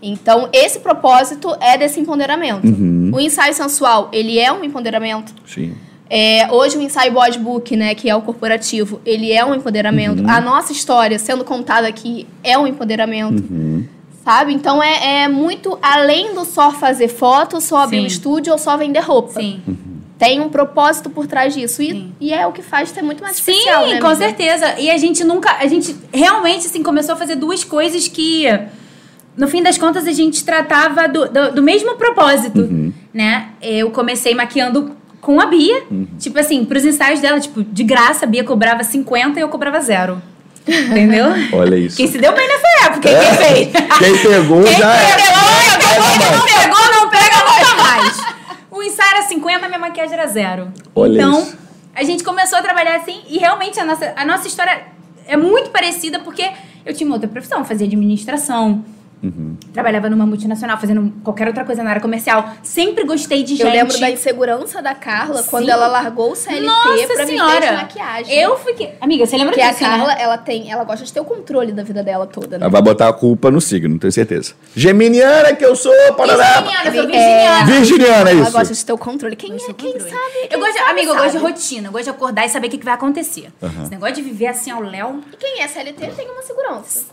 Então, 0.00 0.48
esse 0.52 0.78
propósito 0.78 1.56
é 1.60 1.76
desse 1.76 1.98
empoderamento. 1.98 2.64
Uhum. 2.66 3.10
O 3.12 3.20
ensaio 3.20 3.52
sensual, 3.52 4.08
ele 4.12 4.38
é 4.38 4.52
um 4.52 4.62
empoderamento. 4.62 5.34
Sim. 5.44 5.74
É, 6.10 6.50
hoje 6.50 6.76
o 6.78 6.80
ensaio 6.80 7.12
Boys 7.12 7.36
Book, 7.36 7.76
né, 7.76 7.94
que 7.94 8.08
é 8.08 8.16
o 8.16 8.22
corporativo, 8.22 9.00
ele 9.04 9.30
é 9.30 9.44
um 9.44 9.54
empoderamento. 9.54 10.22
Uhum. 10.22 10.30
A 10.30 10.40
nossa 10.40 10.72
história 10.72 11.18
sendo 11.18 11.44
contada 11.44 11.86
aqui 11.86 12.26
é 12.42 12.56
um 12.56 12.66
empoderamento. 12.66 13.44
Uhum. 13.50 13.86
Sabe? 14.24 14.52
Então 14.52 14.82
é, 14.82 15.22
é 15.22 15.28
muito 15.28 15.78
além 15.82 16.34
do 16.34 16.44
só 16.44 16.70
fazer 16.70 17.08
foto, 17.08 17.60
só 17.60 17.78
abrir 17.78 17.98
Sim. 17.98 18.04
um 18.04 18.06
estúdio 18.06 18.52
ou 18.52 18.58
só 18.58 18.76
vender 18.76 19.00
roupa. 19.00 19.40
Sim. 19.40 19.60
Tem 20.18 20.40
um 20.40 20.48
propósito 20.48 21.08
por 21.08 21.26
trás 21.26 21.54
disso. 21.54 21.80
E, 21.80 21.90
Sim. 21.90 22.12
e 22.20 22.32
é 22.32 22.46
o 22.46 22.52
que 22.52 22.60
faz 22.60 22.88
ser 22.88 23.02
muito 23.02 23.22
mais 23.22 23.36
Sim, 23.36 23.52
especial, 23.52 23.86
né, 23.86 24.00
com 24.00 24.14
certeza. 24.16 24.78
E 24.78 24.90
a 24.90 24.96
gente 24.98 25.22
nunca. 25.22 25.52
A 25.58 25.66
gente 25.66 25.96
realmente, 26.12 26.66
assim, 26.66 26.82
começou 26.82 27.14
a 27.14 27.16
fazer 27.16 27.36
duas 27.36 27.62
coisas 27.62 28.08
que. 28.08 28.44
No 29.36 29.46
fim 29.46 29.62
das 29.62 29.78
contas, 29.78 30.08
a 30.08 30.12
gente 30.12 30.44
tratava 30.44 31.06
do, 31.06 31.28
do, 31.28 31.52
do 31.52 31.62
mesmo 31.62 31.94
propósito, 31.94 32.92
né? 33.14 33.50
Eu 33.62 33.92
comecei 33.92 34.34
maquiando 34.34 34.97
com 35.20 35.40
a 35.40 35.46
Bia. 35.46 35.84
Tipo 36.18 36.38
assim, 36.38 36.64
pros 36.64 36.84
ensaios 36.84 37.20
dela, 37.20 37.38
tipo, 37.40 37.62
de 37.62 37.84
graça, 37.84 38.24
a 38.24 38.28
Bia 38.28 38.44
cobrava 38.44 38.82
50 38.84 39.38
e 39.38 39.42
eu 39.42 39.48
cobrava 39.48 39.80
zero. 39.80 40.20
Entendeu? 40.66 41.26
Olha 41.52 41.76
isso. 41.76 41.96
Quem 41.96 42.06
se 42.06 42.18
deu 42.18 42.32
bem 42.34 42.46
nessa 42.46 42.86
época, 42.86 43.08
quem 43.08 43.46
fez? 43.46 43.72
Quem 43.98 44.18
pegou 44.18 44.62
Quem 44.62 44.76
já 44.76 44.94
é. 44.94 45.16
pegou, 45.16 45.34
pegou, 45.80 46.08
quem 46.12 46.18
mais. 46.18 46.36
não 46.36 46.44
pegou, 46.44 46.92
não 46.92 47.10
pega 47.10 47.36
nunca 47.36 47.82
mais. 47.82 48.20
O 48.70 48.82
ensaio 48.82 49.10
era 49.16 49.22
50, 49.22 49.64
a 49.64 49.68
minha 49.68 49.78
maquiagem 49.78 50.12
era 50.14 50.26
zero. 50.26 50.68
Olha 50.94 51.14
então, 51.14 51.40
isso. 51.40 51.56
a 51.94 52.04
gente 52.04 52.22
começou 52.22 52.58
a 52.58 52.62
trabalhar 52.62 52.96
assim 52.96 53.22
e 53.28 53.38
realmente 53.38 53.80
a 53.80 53.84
nossa, 53.84 54.12
a 54.14 54.24
nossa 54.24 54.46
história 54.46 54.82
é 55.26 55.36
muito 55.36 55.70
parecida 55.70 56.20
porque 56.20 56.46
eu 56.84 56.94
tinha 56.94 57.06
uma 57.06 57.16
outra 57.16 57.28
profissão, 57.28 57.64
fazia 57.64 57.86
administração. 57.86 58.84
Uhum. 59.22 59.56
Trabalhava 59.72 60.08
numa 60.08 60.24
multinacional, 60.24 60.78
fazendo 60.78 61.12
qualquer 61.24 61.46
outra 61.48 61.64
coisa 61.64 61.82
na 61.82 61.90
área 61.90 62.00
comercial. 62.02 62.50
Sempre 62.62 63.04
gostei 63.04 63.42
de 63.42 63.56
gente. 63.56 63.66
Eu 63.66 63.70
lembro 63.72 63.98
da 63.98 64.10
insegurança 64.10 64.80
da 64.80 64.94
Carla 64.94 65.42
quando 65.44 65.64
Sim. 65.64 65.70
ela 65.72 65.88
largou 65.88 66.32
o 66.32 66.36
CLT 66.36 66.60
Nossa 66.64 67.06
pra 67.14 67.26
senhora. 67.26 67.66
de 67.66 67.72
maquiagem. 67.72 68.34
Eu 68.38 68.56
fiquei. 68.58 68.94
Amiga, 69.00 69.26
você 69.26 69.36
lembra 69.36 69.52
Porque 69.52 69.62
a 69.66 69.70
disso, 69.72 69.82
né? 69.82 69.88
Carla, 69.90 70.12
ela 70.12 70.38
tem, 70.38 70.70
ela 70.70 70.84
gosta 70.84 71.04
de 71.04 71.12
ter 71.12 71.20
o 71.20 71.24
controle 71.24 71.72
da 71.72 71.82
vida 71.82 72.02
dela 72.02 72.26
toda, 72.26 72.58
né? 72.58 72.62
Ela 72.64 72.70
vai 72.70 72.80
botar 72.82 73.08
a 73.08 73.12
culpa 73.12 73.50
no 73.50 73.60
signo, 73.60 73.98
tenho 73.98 74.12
certeza. 74.12 74.54
Geminiana 74.76 75.54
que 75.54 75.64
eu 75.64 75.74
sou, 75.74 75.92
parará. 76.16 76.60
Virginiana, 76.60 76.84
eu 76.88 76.92
sou 76.92 77.02
É, 77.02 77.06
virginiana. 77.06 77.66
Virginiana, 77.66 78.30
Ela 78.30 78.42
isso. 78.42 78.52
gosta 78.52 78.74
de 78.74 78.84
ter 78.84 78.92
o 78.92 78.98
controle. 78.98 79.34
Quem, 79.36 79.50
Gosto 79.52 79.70
é, 79.70 79.74
quem 79.74 79.92
controle. 79.92 80.10
sabe? 80.10 80.38
Eu 80.42 80.48
quem 80.48 80.58
gosto 80.60 80.72
de, 80.74 80.78
sabe, 80.78 80.90
amiga, 80.90 81.08
eu 81.10 81.14
gosto 81.14 81.26
de 81.26 81.32
sabe. 81.40 81.44
rotina, 81.52 81.88
eu 81.88 81.92
gosto 81.92 82.04
de 82.04 82.10
acordar 82.10 82.46
e 82.46 82.48
saber 82.48 82.66
o 82.68 82.70
que, 82.70 82.78
que 82.78 82.84
vai 82.84 82.94
acontecer. 82.94 83.48
Esse 83.82 83.90
negócio 83.90 84.14
de 84.14 84.22
viver 84.22 84.46
assim 84.46 84.70
ao 84.70 84.80
léu. 84.80 85.20
E 85.32 85.36
quem 85.36 85.60
é 85.62 85.66
CLT 85.68 86.06
tem 86.16 86.28
uma 86.30 86.42
segurança. 86.42 87.04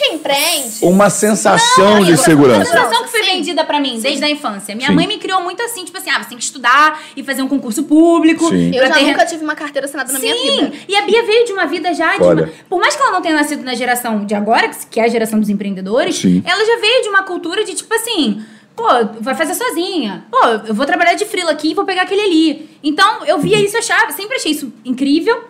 Quem 0.00 0.14
empreende. 0.14 0.78
Uma 0.80 1.10
sensação 1.10 1.96
Não, 1.96 2.04
de 2.04 2.16
segurança. 2.16 2.62
A 2.62 2.64
sensação 2.64 3.04
que 3.04 3.10
foi 3.10 3.22
Sim. 3.22 3.32
vendida 3.32 3.62
pra 3.64 3.78
mim 3.78 4.00
desde 4.00 4.24
a 4.24 4.30
infância. 4.30 4.74
Minha 4.74 4.88
Sim. 4.88 4.94
mãe 4.94 5.06
me 5.06 5.18
criou 5.18 5.42
muito 5.42 5.62
assim, 5.62 5.84
tipo 5.84 5.98
assim, 5.98 6.08
ah, 6.08 6.22
você 6.22 6.30
tem 6.30 6.38
que 6.38 6.44
estudar 6.44 7.02
e 7.14 7.22
fazer 7.22 7.42
um 7.42 7.48
concurso 7.48 7.82
público. 7.82 8.48
Sim. 8.48 8.74
Eu 8.74 8.86
já 8.86 8.94
ter- 8.94 9.02
nunca 9.02 9.26
tive 9.26 9.44
uma 9.44 9.54
carteira 9.54 9.86
assinada 9.86 10.10
na 10.10 10.18
minha 10.18 10.34
Sim, 10.34 10.60
vida. 10.64 10.72
e 10.88 10.96
a 10.96 11.02
Bia 11.02 11.22
veio 11.22 11.44
de 11.44 11.52
uma 11.52 11.66
vida 11.66 11.92
já 11.92 12.16
de 12.16 12.22
uma... 12.22 12.50
Por 12.66 12.80
mais 12.80 12.96
que 12.96 13.02
ela 13.02 13.12
não 13.12 13.20
tenha 13.20 13.34
nascido 13.34 13.62
na 13.62 13.74
geração 13.74 14.24
de 14.24 14.34
agora, 14.34 14.70
que 14.90 14.98
é 14.98 15.04
a 15.04 15.08
geração 15.08 15.38
dos 15.38 15.50
empreendedores, 15.50 16.16
Sim. 16.16 16.42
ela 16.46 16.64
já 16.64 16.80
veio 16.80 17.02
de 17.02 17.08
uma 17.10 17.22
cultura 17.24 17.62
de 17.62 17.74
tipo 17.74 17.92
assim... 17.94 18.42
Pô, 18.74 18.86
vai 19.20 19.34
fazer 19.34 19.52
sozinha. 19.54 20.24
Pô, 20.30 20.38
eu 20.66 20.72
vou 20.72 20.86
trabalhar 20.86 21.12
de 21.12 21.26
frila 21.26 21.50
aqui 21.50 21.72
e 21.72 21.74
vou 21.74 21.84
pegar 21.84 22.02
aquele 22.02 22.22
ali. 22.22 22.70
Então, 22.82 23.22
eu 23.26 23.38
via 23.38 23.58
isso, 23.60 23.76
eu 23.76 23.80
achava, 23.80 24.10
sempre 24.12 24.36
achei 24.36 24.52
isso 24.52 24.72
incrível. 24.82 25.44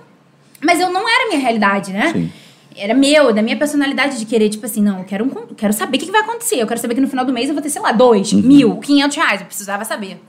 Mas 0.60 0.80
eu 0.80 0.90
não 0.90 1.08
era 1.08 1.24
a 1.26 1.28
minha 1.28 1.38
realidade, 1.38 1.92
né? 1.92 2.10
Sim. 2.12 2.32
Era 2.76 2.94
meu, 2.94 3.32
da 3.32 3.42
minha 3.42 3.56
personalidade 3.56 4.18
de 4.18 4.24
querer, 4.24 4.48
tipo 4.48 4.64
assim, 4.64 4.82
não, 4.82 4.98
eu 4.98 5.04
quero, 5.04 5.24
um, 5.24 5.54
quero 5.54 5.72
saber 5.72 5.96
o 5.96 6.00
que, 6.00 6.06
que 6.06 6.12
vai 6.12 6.20
acontecer. 6.20 6.56
Eu 6.56 6.66
quero 6.66 6.80
saber 6.80 6.94
que 6.94 7.00
no 7.00 7.08
final 7.08 7.24
do 7.24 7.32
mês 7.32 7.48
eu 7.48 7.54
vou 7.54 7.62
ter, 7.62 7.70
sei 7.70 7.82
lá, 7.82 7.92
dois, 7.92 8.32
mil, 8.32 8.78
quinhentos 8.78 9.16
reais. 9.16 9.40
Eu 9.40 9.46
precisava 9.46 9.84
saber. 9.84 10.22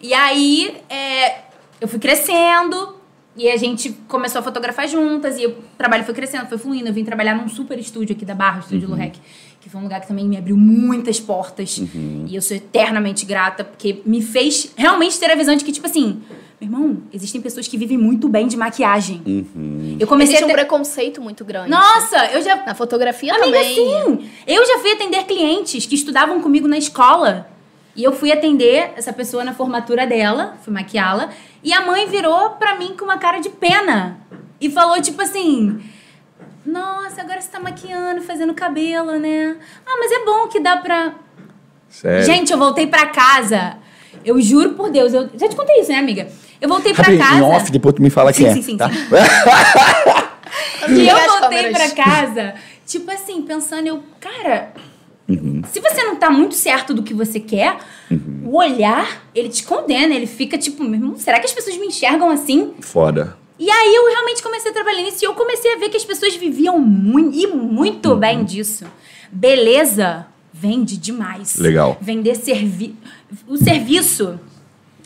E 0.00 0.14
aí, 0.14 0.76
é, 0.88 1.40
eu 1.80 1.86
fui 1.86 1.98
crescendo 1.98 2.99
e 3.36 3.48
a 3.48 3.56
gente 3.56 3.90
começou 4.08 4.40
a 4.40 4.42
fotografar 4.42 4.88
juntas 4.88 5.38
e 5.38 5.46
o 5.46 5.54
trabalho 5.78 6.04
foi 6.04 6.14
crescendo, 6.14 6.46
foi 6.46 6.58
fluindo. 6.58 6.88
Eu 6.88 6.92
vim 6.92 7.04
trabalhar 7.04 7.34
num 7.34 7.48
super 7.48 7.78
estúdio 7.78 8.14
aqui 8.14 8.24
da 8.24 8.34
Barra, 8.34 8.58
o 8.58 8.60
Estúdio 8.60 8.88
Lurec, 8.88 9.18
que 9.60 9.70
foi 9.70 9.80
um 9.80 9.84
lugar 9.84 10.00
que 10.00 10.08
também 10.08 10.26
me 10.26 10.36
abriu 10.36 10.56
muitas 10.56 11.20
portas. 11.20 11.80
E 12.26 12.34
eu 12.34 12.42
sou 12.42 12.56
eternamente 12.56 13.24
grata, 13.24 13.64
porque 13.64 14.02
me 14.04 14.20
fez 14.20 14.72
realmente 14.76 15.18
ter 15.18 15.30
a 15.30 15.34
visão 15.34 15.54
de 15.54 15.64
que, 15.64 15.70
tipo 15.72 15.86
assim, 15.86 16.20
meu 16.60 16.68
irmão, 16.68 17.02
existem 17.12 17.40
pessoas 17.40 17.66
que 17.68 17.78
vivem 17.78 17.96
muito 17.96 18.28
bem 18.28 18.46
de 18.46 18.56
maquiagem. 18.56 19.22
Eu 19.98 20.06
comecei 20.06 20.34
Existe 20.34 20.42
a 20.42 20.46
um 20.46 20.48
ter... 20.50 20.54
preconceito 20.54 21.22
muito 21.22 21.44
grande. 21.44 21.70
Nossa, 21.70 22.26
eu 22.32 22.42
já 22.42 22.56
Na 22.66 22.74
fotografia 22.74 23.32
Amiga, 23.32 23.46
também. 23.46 23.74
sim! 23.74 24.28
Eu 24.46 24.66
já 24.66 24.78
fui 24.80 24.92
atender 24.92 25.24
clientes 25.24 25.86
que 25.86 25.94
estudavam 25.94 26.40
comigo 26.42 26.68
na 26.68 26.76
escola. 26.76 27.48
E 28.00 28.02
eu 28.02 28.12
fui 28.12 28.32
atender 28.32 28.94
essa 28.96 29.12
pessoa 29.12 29.44
na 29.44 29.52
formatura 29.52 30.06
dela, 30.06 30.56
fui 30.64 30.72
maquiá-la. 30.72 31.28
E 31.62 31.70
a 31.70 31.82
mãe 31.82 32.08
virou 32.08 32.52
pra 32.52 32.78
mim 32.78 32.96
com 32.98 33.04
uma 33.04 33.18
cara 33.18 33.40
de 33.40 33.50
pena. 33.50 34.16
E 34.58 34.70
falou, 34.70 34.98
tipo 35.02 35.20
assim... 35.20 35.78
Nossa, 36.64 37.20
agora 37.20 37.38
você 37.38 37.50
tá 37.50 37.60
maquiando, 37.60 38.22
fazendo 38.22 38.54
cabelo, 38.54 39.18
né? 39.18 39.54
Ah, 39.86 39.98
mas 39.98 40.10
é 40.12 40.24
bom 40.24 40.48
que 40.48 40.58
dá 40.60 40.78
pra... 40.78 41.12
Sério. 41.90 42.24
Gente, 42.24 42.50
eu 42.50 42.58
voltei 42.58 42.86
pra 42.86 43.04
casa. 43.08 43.76
Eu 44.24 44.40
juro 44.40 44.70
por 44.70 44.90
Deus. 44.90 45.12
Eu 45.12 45.28
já 45.34 45.46
te 45.46 45.54
contei 45.54 45.80
isso, 45.80 45.92
né, 45.92 45.98
amiga? 45.98 46.26
Eu 46.58 46.70
voltei 46.70 46.94
pra 46.94 47.04
Rapidinho, 47.04 47.28
casa... 47.28 47.38
em 47.38 47.42
off, 47.42 47.70
depois 47.70 47.94
tu 47.94 48.00
me 48.00 48.08
fala 48.08 48.32
Sim, 48.32 48.44
quem 48.44 48.50
é. 48.50 48.54
sim, 48.54 48.62
sim, 48.62 48.76
tá? 48.78 48.88
sim. 48.88 48.96
Vamos 49.10 49.28
E 51.02 51.06
eu 51.06 51.18
voltei 51.18 51.70
pra 51.70 51.90
casa, 51.90 52.54
tipo 52.86 53.10
assim, 53.10 53.42
pensando, 53.42 53.88
eu, 53.88 54.02
cara, 54.18 54.72
Uhum. 55.38 55.62
se 55.70 55.80
você 55.80 56.02
não 56.04 56.16
tá 56.16 56.30
muito 56.30 56.54
certo 56.54 56.92
do 56.94 57.02
que 57.02 57.14
você 57.14 57.38
quer, 57.40 57.78
o 58.44 58.56
olhar, 58.56 59.22
ele 59.34 59.48
te 59.48 59.62
condena, 59.64 60.14
ele 60.14 60.26
fica 60.26 60.56
tipo, 60.58 60.82
será 61.16 61.38
que 61.38 61.46
as 61.46 61.52
pessoas 61.52 61.76
me 61.76 61.86
enxergam 61.86 62.30
assim? 62.30 62.72
Foda. 62.80 63.36
E 63.58 63.70
aí 63.70 63.94
eu 63.94 64.06
realmente 64.10 64.42
comecei 64.42 64.70
a 64.70 64.74
trabalhar 64.74 65.02
nisso 65.02 65.22
e 65.22 65.26
eu 65.26 65.34
comecei 65.34 65.74
a 65.74 65.78
ver 65.78 65.90
que 65.90 65.96
as 65.96 66.04
pessoas 66.04 66.34
viviam 66.34 66.78
muito, 66.78 67.36
e 67.36 67.46
muito 67.46 68.10
Uhum. 68.12 68.18
bem 68.18 68.44
disso. 68.44 68.84
Beleza 69.30 70.26
vende 70.52 70.96
demais. 70.96 71.56
Legal. 71.56 71.96
Vender 72.00 72.34
servi 72.34 72.94
o 73.46 73.56
serviço 73.56 74.38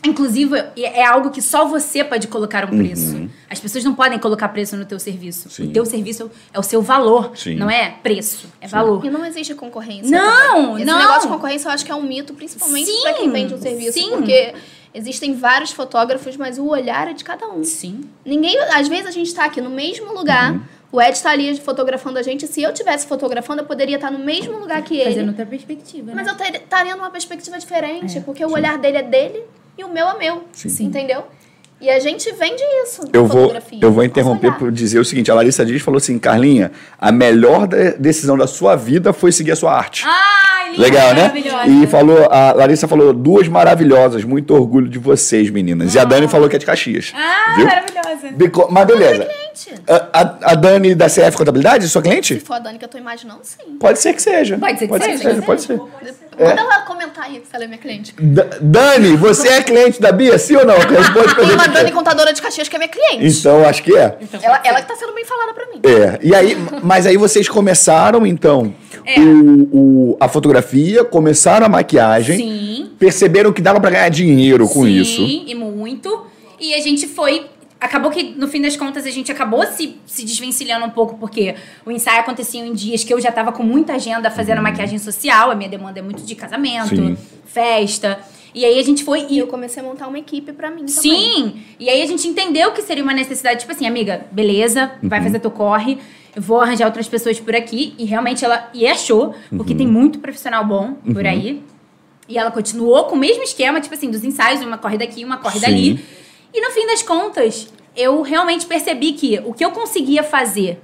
Inclusive, 0.05 0.55
é 0.77 1.01
é 1.01 1.05
algo 1.05 1.29
que 1.29 1.41
só 1.41 1.65
você 1.65 2.03
pode 2.03 2.27
colocar 2.27 2.65
um 2.65 2.77
preço. 2.77 3.29
As 3.49 3.59
pessoas 3.59 3.83
não 3.83 3.93
podem 3.93 4.17
colocar 4.17 4.47
preço 4.49 4.75
no 4.77 4.85
teu 4.85 4.99
serviço. 4.99 5.45
Uhum. 5.47 5.51
Sim. 5.51 5.63
O 5.69 5.73
teu 5.73 5.85
serviço 5.85 6.31
é 6.53 6.59
o 6.59 6.63
seu 6.63 6.81
valor, 6.81 7.31
Sim. 7.35 7.55
não 7.55 7.69
é 7.69 7.89
preço, 8.03 8.47
é 8.61 8.67
valor. 8.67 9.05
E 9.05 9.09
não 9.09 9.25
existe 9.25 9.53
concorrência. 9.55 10.09
Não. 10.09 10.77
Esse 10.77 10.85
não. 10.85 10.97
negócio 10.97 11.21
de 11.23 11.27
concorrência 11.27 11.67
eu 11.67 11.71
acho 11.73 11.85
que 11.85 11.91
é 11.91 11.95
um 11.95 12.03
mito, 12.03 12.33
principalmente 12.33 12.85
Sim, 12.89 13.01
pra 13.01 13.13
quem 13.13 13.29
vende 13.31 13.53
um 13.53 13.61
serviço. 13.61 13.93
sim. 13.93 14.09
Porque 14.11 14.53
existem 14.93 15.33
vários 15.35 15.71
fotógrafos, 15.71 16.37
mas 16.37 16.57
o 16.57 16.65
olhar 16.67 17.07
é 17.07 17.13
de 17.13 17.23
cada 17.23 17.47
um. 17.47 17.63
Sim. 17.63 18.01
Ninguém. 18.25 18.57
Às 18.73 18.87
vezes 18.87 19.07
a 19.07 19.11
gente 19.11 19.33
tá 19.33 19.45
aqui 19.45 19.61
no 19.61 19.69
mesmo 19.69 20.13
lugar. 20.13 20.53
Uhum. 20.53 20.61
O 20.91 21.01
Ed 21.01 21.21
tá 21.21 21.31
ali 21.31 21.57
fotografando 21.59 22.17
a 22.17 22.23
gente. 22.23 22.47
Se 22.47 22.61
eu 22.61 22.73
tivesse 22.73 23.05
fotografando, 23.05 23.61
eu 23.61 23.65
poderia 23.65 23.95
estar 23.95 24.09
no 24.09 24.19
mesmo 24.19 24.57
lugar 24.57 24.81
que 24.81 24.95
ele. 24.95 25.09
Fazendo 25.09 25.27
outra 25.29 25.45
perspectiva. 25.45 26.11
Mas 26.15 26.25
né? 26.25 26.31
eu 26.31 26.37
ter- 26.37 26.55
estaria 26.55 26.95
numa 26.95 27.09
perspectiva 27.09 27.57
diferente, 27.59 28.17
É, 28.17 28.21
porque 28.21 28.45
o 28.45 28.51
olhar 28.51 28.77
dele 28.77 28.97
é 28.97 29.03
dele 29.03 29.43
e 29.77 29.83
o 29.83 29.89
meu 29.89 30.07
é 30.09 30.17
meu. 30.17 30.43
Sim. 30.53 30.85
Entendeu? 30.85 31.23
E 31.81 31.89
a 31.89 31.99
gente 31.99 32.31
vende 32.31 32.63
isso. 32.83 33.03
na 33.03 33.09
Eu 33.11 33.25
vou, 33.27 33.53
eu 33.81 33.91
vou 33.91 34.03
interromper 34.03 34.53
para 34.53 34.71
dizer 34.71 34.97
o 34.97 35.03
seguinte: 35.05 35.29
a 35.29 35.35
Larissa 35.35 35.65
Dias 35.65 35.81
falou 35.81 35.97
assim, 35.97 36.17
Carlinha, 36.17 36.71
a 36.97 37.11
melhor 37.11 37.67
de- 37.67 37.91
decisão 37.97 38.37
da 38.37 38.47
sua 38.47 38.75
vida 38.77 39.11
foi 39.11 39.31
seguir 39.31 39.51
a 39.51 39.55
sua 39.57 39.73
arte. 39.73 40.03
Ai, 40.05 40.54
linda, 40.69 40.81
Legal, 40.83 41.13
né? 41.13 41.21
maravilhosa. 41.23 41.67
E 41.67 41.87
falou, 41.87 42.27
a 42.31 42.53
Larissa 42.53 42.87
falou 42.87 43.13
duas 43.13 43.47
maravilhosas, 43.47 44.23
muito 44.23 44.53
orgulho 44.53 44.87
de 44.89 44.99
vocês, 44.99 45.49
meninas. 45.49 45.93
E 45.95 45.99
a 45.99 46.03
Dani 46.03 46.27
falou 46.27 46.47
que 46.49 46.55
é 46.55 46.59
de 46.59 46.65
Caxias. 46.65 47.13
Ah, 47.15 47.53
viu? 47.55 47.65
maravilhosa. 47.65 48.31
Bico- 48.35 48.67
Mas 48.71 48.85
beleza. 48.87 49.27
A, 49.87 50.19
a- 50.21 50.37
a 50.51 50.55
Dani 50.55 50.93
da 50.95 51.07
CF 51.07 51.37
Contabilidade, 51.37 51.87
sua 51.87 52.01
se 52.01 52.07
cliente? 52.07 52.39
for 52.39 52.55
a 52.55 52.59
Dani 52.59 52.77
que 52.77 52.85
eu 52.85 52.89
tô 52.89 52.97
imaginando, 52.97 53.39
sim. 53.43 53.77
Pode 53.79 53.99
ser 53.99 54.13
que 54.13 54.21
seja. 54.21 54.57
Pode 54.57 54.77
ser 54.79 54.87
que 54.87 54.99
seja, 55.17 55.41
pode 55.41 55.61
ser. 55.61 55.77
Manda 55.77 56.61
ela 56.61 56.81
comentar 56.81 57.23
aí 57.25 57.35
se 57.49 57.55
ela 57.55 57.63
é 57.63 57.67
minha 57.67 57.79
cliente. 57.79 58.13
Da- 58.19 58.47
Dani, 58.59 59.15
você 59.15 59.47
é 59.47 59.63
cliente 59.63 60.01
da 60.01 60.11
Bia, 60.11 60.37
sim 60.37 60.55
ou 60.57 60.65
não? 60.65 60.75
Responde 60.79 61.35
Tem 61.35 61.51
uma. 61.51 61.67
Dani 61.69 61.91
contadora 61.93 62.33
de 62.33 62.41
Caxias 62.41 62.67
que 62.67 62.75
é 62.75 62.79
minha 62.79 62.89
cliente. 62.89 63.25
Então, 63.39 63.63
acho 63.65 63.81
que 63.83 63.95
é. 63.95 64.17
Ela, 64.41 64.59
ela 64.65 64.81
que 64.81 64.87
tá 64.87 64.95
sendo 64.95 65.13
bem 65.13 65.23
falada 65.23 65.53
pra 65.53 65.65
mim. 65.67 65.79
É. 65.83 66.19
E 66.21 66.35
aí, 66.35 66.57
mas 66.83 67.05
aí 67.05 67.15
vocês 67.15 67.47
começaram, 67.47 68.25
então, 68.27 68.73
É. 69.05 69.19
o, 69.19 69.69
o- 69.71 70.17
a 70.19 70.27
fotografia, 70.27 71.03
começaram 71.03 71.65
a 71.65 71.69
maquiagem, 71.69 72.37
Sim. 72.37 72.89
perceberam 72.97 73.51
que 73.53 73.61
dava 73.61 73.79
pra 73.79 73.89
ganhar 73.91 74.09
dinheiro 74.09 74.67
com 74.67 74.83
Sim, 74.83 74.95
isso. 75.01 75.21
e 75.21 75.53
muito. 75.55 76.25
E 76.59 76.73
a 76.73 76.79
gente 76.79 77.07
foi. 77.07 77.45
Acabou 77.79 78.09
que, 78.09 78.23
no 78.23 78.47
fim 78.47 78.61
das 78.61 78.75
contas, 78.77 79.05
a 79.05 79.11
gente 79.11 79.31
acabou 79.31 79.63
se, 79.67 79.97
se 80.07 80.23
desvencilhando 80.25 80.85
um 80.85 80.89
pouco, 80.89 81.17
porque 81.19 81.53
o 81.85 81.91
ensaio 81.91 82.21
acontecia 82.21 82.65
em 82.65 82.73
dias 82.73 83.03
que 83.03 83.13
eu 83.13 83.19
já 83.19 83.31
tava 83.31 83.51
com 83.51 83.61
muita 83.61 83.93
agenda 83.93 84.31
fazendo 84.31 84.61
maquiagem 84.61 84.97
social, 84.97 85.51
a 85.51 85.55
minha 85.55 85.69
demanda 85.69 85.99
é 85.99 86.01
muito 86.01 86.23
de 86.23 86.33
casamento, 86.33 86.95
Sim. 86.95 87.17
festa. 87.45 88.17
E 88.55 88.63
aí 88.63 88.79
a 88.79 88.83
gente 88.83 89.03
foi. 89.03 89.27
E 89.29 89.35
E 89.35 89.37
eu 89.39 89.47
comecei 89.47 89.83
a 89.83 89.85
montar 89.85 90.07
uma 90.07 90.17
equipe 90.17 90.53
pra 90.53 90.69
mim 90.71 90.85
também. 90.85 90.89
Sim! 90.95 91.55
E 91.77 91.89
aí 91.89 92.01
a 92.01 92.05
gente 92.05 92.25
entendeu 92.27 92.71
que 92.71 92.81
seria 92.81 93.03
uma 93.03 93.13
necessidade, 93.13 93.59
tipo 93.59 93.71
assim, 93.73 93.85
amiga, 93.85 94.25
beleza, 94.31 94.91
vai 95.03 95.21
fazer 95.21 95.39
teu 95.39 95.51
corre, 95.51 95.97
vou 96.35 96.59
arranjar 96.61 96.85
outras 96.85 97.07
pessoas 97.07 97.39
por 97.39 97.55
aqui. 97.55 97.93
E 97.97 98.05
realmente 98.05 98.43
ela. 98.43 98.69
E 98.73 98.87
achou, 98.87 99.35
porque 99.49 99.73
tem 99.75 99.87
muito 99.87 100.19
profissional 100.19 100.65
bom 100.65 100.93
por 101.13 101.25
aí. 101.25 101.63
E 102.27 102.37
ela 102.37 102.49
continuou 102.51 103.05
com 103.05 103.15
o 103.15 103.19
mesmo 103.19 103.43
esquema, 103.43 103.79
tipo 103.79 103.93
assim, 103.93 104.09
dos 104.09 104.23
ensaios, 104.23 104.61
uma 104.61 104.77
corre 104.77 104.97
daqui, 104.97 105.23
uma 105.23 105.37
corre 105.37 105.59
Sim. 105.59 105.65
dali. 105.65 106.05
E 106.53 106.61
no 106.61 106.71
fim 106.71 106.87
das 106.87 107.03
contas, 107.03 107.67
eu 107.95 108.21
realmente 108.21 108.65
percebi 108.65 109.13
que 109.13 109.39
o 109.45 109.53
que 109.53 109.63
eu 109.63 109.71
conseguia 109.71 110.23
fazer 110.23 110.81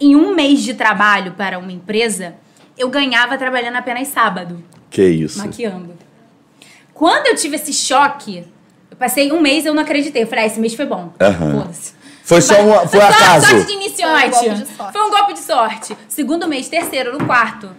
em 0.00 0.14
um 0.14 0.34
mês 0.34 0.62
de 0.62 0.74
trabalho 0.74 1.32
para 1.32 1.58
uma 1.58 1.72
empresa, 1.72 2.34
eu 2.76 2.88
ganhava 2.88 3.36
trabalhando 3.38 3.76
apenas 3.76 4.08
sábado, 4.08 4.62
Que 4.90 5.06
isso. 5.06 5.38
maquiando. 5.38 5.94
Quando 6.92 7.26
eu 7.26 7.34
tive 7.36 7.56
esse 7.56 7.72
choque, 7.72 8.44
eu 8.90 8.96
passei 8.96 9.32
um 9.32 9.40
mês 9.40 9.66
eu 9.66 9.74
não 9.74 9.82
acreditei. 9.82 10.22
Eu 10.22 10.26
falei, 10.26 10.44
ah, 10.44 10.46
esse 10.46 10.60
mês 10.60 10.74
foi 10.74 10.86
bom. 10.86 11.12
Foda-se. 11.18 11.94
Foi 12.24 12.40
só 12.40 12.54
um, 12.54 12.88
foi 12.88 13.00
só 13.00 13.06
acaso. 13.06 13.46
sorte 13.46 13.66
de 13.66 13.72
iniciante. 13.74 14.34
Foi 14.34 14.42
um 14.42 14.50
golpe 14.50 14.64
de 14.64 14.66
sorte. 14.66 14.92
Foi 14.92 15.02
um 15.02 15.10
golpe 15.10 15.32
de 15.34 15.40
sorte. 15.40 15.96
Segundo 16.08 16.48
mês, 16.48 16.68
terceiro, 16.70 17.18
no 17.18 17.26
quarto. 17.26 17.70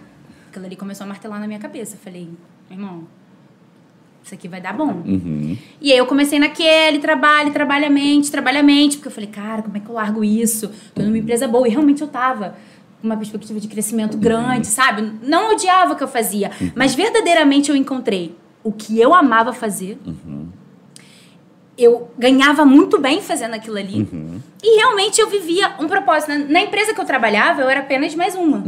Aquilo 0.48 0.66
ali 0.66 0.76
começou 0.76 1.04
a 1.04 1.08
martelar 1.08 1.40
na 1.40 1.48
minha 1.48 1.58
cabeça. 1.58 1.96
Eu 1.96 1.98
falei, 1.98 2.28
meu 2.70 2.78
irmão, 2.78 3.04
isso 4.22 4.32
aqui 4.32 4.46
vai 4.46 4.60
dar 4.60 4.72
bom. 4.72 5.02
Uhum. 5.04 5.58
E 5.80 5.92
aí 5.92 5.98
eu 5.98 6.06
comecei 6.06 6.38
naquele 6.38 7.00
trabalho, 7.00 7.52
trabalhamente, 7.52 8.30
trabalhamente, 8.30 8.96
porque 8.96 9.08
eu 9.08 9.12
falei, 9.12 9.28
cara, 9.28 9.62
como 9.62 9.76
é 9.76 9.80
que 9.80 9.88
eu 9.88 9.94
largo 9.94 10.22
isso? 10.22 10.70
Tô 10.94 11.02
numa 11.02 11.18
empresa 11.18 11.48
boa. 11.48 11.66
E 11.66 11.70
realmente 11.70 12.02
eu 12.02 12.08
tava 12.08 12.56
com 13.00 13.06
uma 13.08 13.16
perspectiva 13.16 13.58
de 13.58 13.66
crescimento 13.66 14.16
grande, 14.16 14.68
sabe? 14.68 15.12
Não 15.22 15.52
odiava 15.52 15.94
o 15.94 15.96
que 15.96 16.04
eu 16.04 16.08
fazia, 16.08 16.52
mas 16.74 16.94
verdadeiramente 16.94 17.70
eu 17.70 17.76
encontrei 17.76 18.36
o 18.62 18.72
que 18.72 19.00
eu 19.00 19.12
amava 19.12 19.52
fazer. 19.52 19.98
Eu 21.76 22.10
ganhava 22.18 22.64
muito 22.64 22.98
bem 22.98 23.20
fazendo 23.20 23.54
aquilo 23.54 23.76
ali. 23.76 24.08
E 24.62 24.76
realmente 24.76 25.20
eu 25.20 25.28
vivia 25.28 25.72
um 25.78 25.86
propósito. 25.86 26.30
Na, 26.30 26.38
na 26.38 26.60
empresa 26.62 26.94
que 26.94 27.00
eu 27.00 27.04
trabalhava, 27.04 27.60
eu 27.62 27.68
era 27.68 27.80
apenas 27.80 28.14
mais 28.14 28.34
uma 28.34 28.62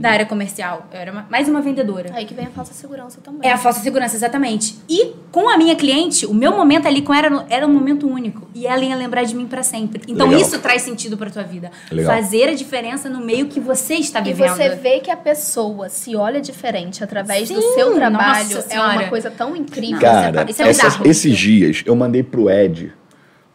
da 0.00 0.10
área 0.10 0.24
comercial. 0.26 0.86
Eu 0.92 0.98
era 1.00 1.12
uma- 1.12 1.26
mais 1.28 1.48
uma 1.48 1.60
vendedora. 1.60 2.10
Aí 2.14 2.24
que 2.24 2.32
vem 2.32 2.46
a 2.46 2.50
falsa 2.50 2.72
segurança 2.72 3.20
também. 3.20 3.48
É 3.48 3.52
a 3.52 3.58
falsa 3.58 3.80
segurança, 3.80 4.14
exatamente. 4.16 4.76
E 4.88 5.12
com 5.30 5.48
a 5.48 5.58
minha 5.58 5.74
cliente, 5.74 6.26
o 6.26 6.32
meu 6.34 6.52
momento 6.52 6.86
ali 6.86 7.02
com 7.02 7.12
ela 7.12 7.44
era 7.50 7.66
um 7.66 7.72
momento 7.72 8.08
único. 8.08 8.48
E 8.54 8.66
ela 8.66 8.82
ia 8.84 8.94
lembrar 8.96 9.24
de 9.24 9.34
mim 9.34 9.46
pra 9.46 9.62
sempre. 9.62 10.02
Então 10.08 10.28
Legal. 10.28 10.42
isso 10.42 10.58
traz 10.60 10.82
sentido 10.82 11.16
pra 11.16 11.28
tua 11.28 11.42
vida. 11.42 11.70
Legal. 11.90 12.14
Fazer 12.14 12.48
a 12.48 12.54
diferença 12.54 13.08
no 13.10 13.20
meio 13.20 13.46
que 13.46 13.58
você 13.60 13.94
está 13.94 14.20
E 14.20 14.24
vivendo. 14.24 14.50
você 14.56 14.70
vê 14.70 15.00
que 15.00 15.10
a 15.10 15.16
pessoa 15.16 15.88
se 15.88 16.14
olha 16.16 16.40
diferente 16.40 17.02
através 17.02 17.48
do 17.50 17.60
Sim, 17.60 17.74
seu 17.74 17.94
trabalho 17.94 18.58
é 18.70 18.78
uma 18.80 19.04
coisa 19.08 19.30
tão 19.30 19.54
incrível. 19.56 19.98
Cara, 20.00 20.46
Isso 20.48 20.62
é 20.62 20.70
esses 21.08 21.36
dias 21.36 21.82
eu 21.84 21.94
mandei 21.96 22.22
pro 22.22 22.48
Ed 22.48 22.92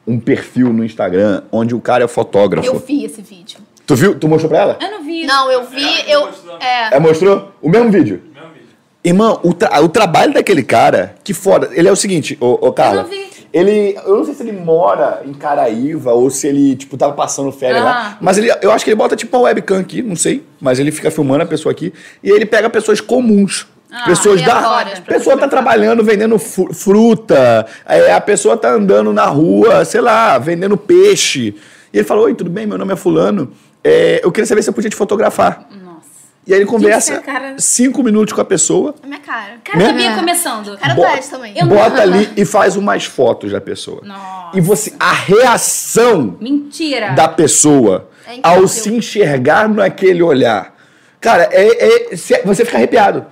um 0.07 0.19
perfil 0.19 0.71
no 0.71 0.83
Instagram 0.83 1.43
onde 1.51 1.75
o 1.75 1.81
cara 1.81 2.03
é 2.03 2.07
fotógrafo. 2.07 2.67
Eu 2.67 2.79
vi 2.79 3.03
esse 3.05 3.21
vídeo. 3.21 3.59
Tu 3.85 3.95
viu? 3.95 4.15
Tu 4.19 4.27
mostrou 4.27 4.49
pra 4.49 4.59
ela? 4.59 4.77
Eu 4.81 4.91
não 4.91 5.03
vi. 5.03 5.25
Não, 5.25 5.51
eu 5.51 5.65
vi, 5.65 6.09
eu. 6.11 6.27
É. 6.59 6.95
É, 6.95 6.99
mostrou? 6.99 7.51
O 7.61 7.69
mesmo 7.69 7.89
vídeo? 7.91 8.21
Mesmo 8.33 8.49
vídeo. 8.53 8.67
Irmão, 9.03 9.39
o, 9.43 9.53
tra- 9.53 9.81
o 9.81 9.87
trabalho 9.89 10.33
daquele 10.33 10.63
cara, 10.63 11.15
que 11.23 11.33
foda. 11.33 11.69
Ele 11.71 11.87
é 11.87 11.91
o 11.91 11.95
seguinte, 11.95 12.37
ô, 12.41 12.67
ô 12.67 12.73
Carla. 12.73 13.01
Eu 13.01 13.03
não 13.03 13.09
vi. 13.09 13.27
Ele, 13.53 13.97
eu 14.05 14.17
não 14.17 14.25
sei 14.25 14.33
se 14.33 14.43
ele 14.43 14.51
mora 14.51 15.21
em 15.25 15.33
Caraíva 15.33 16.11
ou 16.11 16.29
se 16.29 16.45
ele, 16.47 16.75
tipo, 16.75 16.97
tava 16.97 17.13
passando 17.13 17.49
férias 17.51 17.81
Ah. 17.81 17.85
lá. 17.85 18.17
Mas 18.19 18.37
ele, 18.37 18.51
eu 18.61 18.71
acho 18.71 18.83
que 18.83 18.89
ele 18.91 18.97
bota, 18.97 19.15
tipo, 19.15 19.35
uma 19.37 19.43
webcam 19.43 19.79
aqui, 19.79 20.01
não 20.01 20.17
sei. 20.17 20.43
Mas 20.59 20.79
ele 20.79 20.91
fica 20.91 21.09
filmando 21.09 21.43
a 21.43 21.47
pessoa 21.47 21.71
aqui. 21.71 21.93
E 22.21 22.29
ele 22.29 22.45
pega 22.45 22.69
pessoas 22.69 22.99
comuns. 22.99 23.65
Ah, 23.91 24.03
pessoas 24.05 24.41
da. 24.41 24.81
A 24.81 25.01
pessoa 25.01 25.37
tá 25.37 25.47
trabalhando 25.47 26.03
vendendo 26.03 26.37
fruta. 26.37 27.65
é, 27.85 28.11
a 28.13 28.21
pessoa 28.21 28.57
tá 28.57 28.69
andando 28.71 29.13
na 29.13 29.25
rua, 29.25 29.85
sei 29.85 30.01
lá, 30.01 30.37
vendendo 30.37 30.75
peixe. 30.77 31.55
E 31.93 31.97
ele 31.97 32.03
falou: 32.03 32.25
Oi, 32.25 32.35
tudo 32.35 32.49
bem? 32.49 32.67
Meu 32.67 32.77
nome 32.77 32.93
é 32.93 32.95
Fulano. 32.95 33.51
É, 33.83 34.19
eu 34.23 34.31
queria 34.31 34.45
saber 34.45 34.61
se 34.61 34.69
eu 34.69 34.73
podia 34.73 34.89
te 34.89 34.95
fotografar. 34.95 35.67
Nossa. 35.71 35.97
E 36.45 36.53
aí 36.53 36.59
ele 36.59 36.65
conversa 36.65 37.19
cara- 37.19 37.55
cinco 37.57 38.03
minutos 38.03 38.33
com 38.33 38.41
a 38.41 38.45
pessoa, 38.45 38.93
É 39.03 39.07
minha 39.07 39.19
cara. 39.19 39.53
Cara, 39.63 39.77
Né? 39.79 39.85
sabia 39.87 40.11
É. 40.11 40.15
começando. 40.15 40.77
Cara 40.77 40.93
do 40.93 41.01
Bota- 41.01 41.17
Ed 41.17 41.27
também. 41.29 41.53
Eu- 41.57 41.67
bota 41.67 42.01
ali 42.01 42.29
e 42.35 42.43
faz 42.45 42.75
umas 42.75 43.05
fotos 43.05 43.51
da 43.51 43.61
pessoa. 43.61 44.01
Nossa. 44.03 44.57
E 44.57 44.61
você, 44.61 44.93
a 44.99 45.13
reação 45.13 46.37
Mentira. 46.39 47.11
da 47.11 47.27
pessoa 47.27 48.09
É 48.27 48.39
ao 48.43 48.67
se 48.67 48.93
enxergar 48.93 49.69
naquele 49.69 50.21
olhar. 50.23 50.73
Cara, 51.21 51.47
é, 51.51 52.11
é- 52.11 52.15
se- 52.15 52.41
você 52.43 52.63
fica 52.65 52.77
arrepiado. 52.77 53.25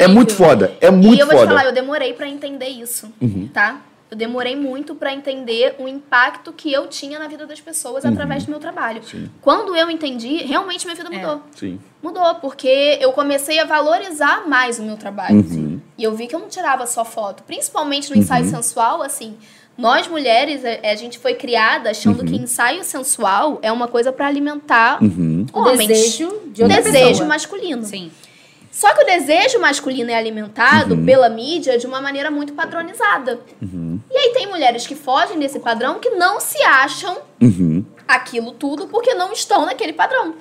É 0.00 0.06
muito 0.08 0.34
foda. 0.34 0.72
É 0.80 0.90
muito 0.90 1.16
e 1.16 1.20
eu 1.20 1.26
vou 1.26 1.34
foda. 1.36 1.46
te 1.46 1.48
falar, 1.50 1.64
eu 1.66 1.72
demorei 1.72 2.12
pra 2.12 2.28
entender 2.28 2.68
isso, 2.68 3.12
tá? 3.52 3.80
Eu 4.10 4.16
demorei 4.16 4.54
muito 4.54 4.94
pra 4.94 5.10
entender 5.14 5.74
o 5.78 5.88
impacto 5.88 6.52
que 6.52 6.70
eu 6.70 6.86
tinha 6.86 7.18
na 7.18 7.26
vida 7.28 7.46
das 7.46 7.62
pessoas 7.62 8.04
através 8.04 8.44
do 8.44 8.50
meu 8.50 8.60
trabalho. 8.60 9.00
Quando 9.40 9.74
eu 9.74 9.88
entendi, 9.90 10.36
realmente 10.44 10.84
minha 10.84 10.94
vida 10.94 11.08
mudou. 11.08 11.40
Sim. 11.56 11.80
Mudou, 12.02 12.34
porque 12.34 12.98
eu 13.00 13.10
comecei 13.12 13.58
a 13.58 13.64
valorizar 13.64 14.46
mais 14.46 14.78
o 14.78 14.82
meu 14.82 14.98
trabalho. 14.98 15.36
Uhum. 15.36 15.80
E 15.96 16.04
eu 16.04 16.14
vi 16.14 16.26
que 16.26 16.34
eu 16.34 16.40
não 16.40 16.48
tirava 16.48 16.86
só 16.86 17.06
foto. 17.06 17.42
Principalmente 17.44 18.10
no 18.10 18.16
ensaio 18.18 18.44
sensual, 18.44 19.00
assim. 19.02 19.34
Nós 19.78 20.06
mulheres, 20.06 20.62
a, 20.62 20.90
a 20.90 20.94
gente 20.94 21.18
foi 21.18 21.32
criada 21.32 21.88
achando 21.88 22.20
Uhum. 22.20 22.26
que 22.26 22.36
ensaio 22.36 22.84
sensual 22.84 23.58
é 23.62 23.72
uma 23.72 23.88
coisa 23.88 24.12
pra 24.12 24.26
alimentar 24.26 25.02
Uhum. 25.02 25.46
O 25.54 25.60
homens. 25.60 25.88
desejo 25.88 26.30
de 26.48 26.62
outra 26.62 26.82
Desejo 26.82 27.08
pessoa. 27.08 27.28
masculino. 27.28 27.82
Sim. 27.82 28.10
Só 28.72 28.92
que 28.94 29.02
o 29.02 29.06
desejo 29.06 29.60
masculino 29.60 30.10
é 30.10 30.14
alimentado 30.14 30.94
Uhum. 30.94 31.04
pela 31.04 31.28
mídia 31.28 31.76
de 31.78 31.86
uma 31.86 32.00
maneira 32.00 32.30
muito 32.30 32.54
padronizada. 32.54 33.38
E 33.60 34.16
aí 34.16 34.32
tem 34.32 34.46
mulheres 34.48 34.86
que 34.86 34.94
fogem 34.96 35.38
desse 35.38 35.60
padrão 35.60 35.98
que 36.00 36.08
não 36.10 36.40
se 36.40 36.60
acham 36.62 37.18
Uhum. 37.40 37.84
aquilo 38.08 38.52
tudo 38.52 38.86
porque 38.88 39.12
não 39.14 39.30
estão 39.32 39.66
naquele 39.66 39.92
padrão. 39.92 40.34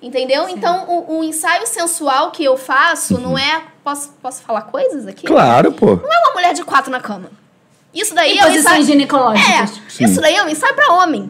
Entendeu? 0.00 0.48
Então, 0.48 0.84
o, 0.88 1.18
o 1.18 1.24
ensaio 1.24 1.66
sensual 1.66 2.30
que 2.30 2.44
eu 2.44 2.56
faço 2.56 3.18
não 3.18 3.36
é. 3.36 3.62
Posso, 3.82 4.10
posso 4.22 4.42
falar 4.42 4.62
coisas 4.62 5.08
aqui? 5.08 5.26
Uhum. 5.26 5.34
Claro, 5.34 5.72
pô. 5.72 5.96
Não 5.96 6.12
é 6.12 6.18
uma 6.26 6.34
mulher 6.34 6.54
de 6.54 6.62
quatro 6.62 6.88
na 6.92 7.00
cama. 7.00 7.28
Isso 7.92 8.14
daí 8.14 8.36
E 8.36 8.38
é 8.38 8.42
um 8.42 8.46
posições 8.46 8.64
ensaio. 8.66 8.84
ginecológicas. 8.84 9.80
É, 10.00 10.04
isso 10.04 10.20
daí 10.20 10.36
é 10.36 10.44
um 10.44 10.48
ensaio 10.48 10.74
para 10.76 10.92
homem. 10.92 11.28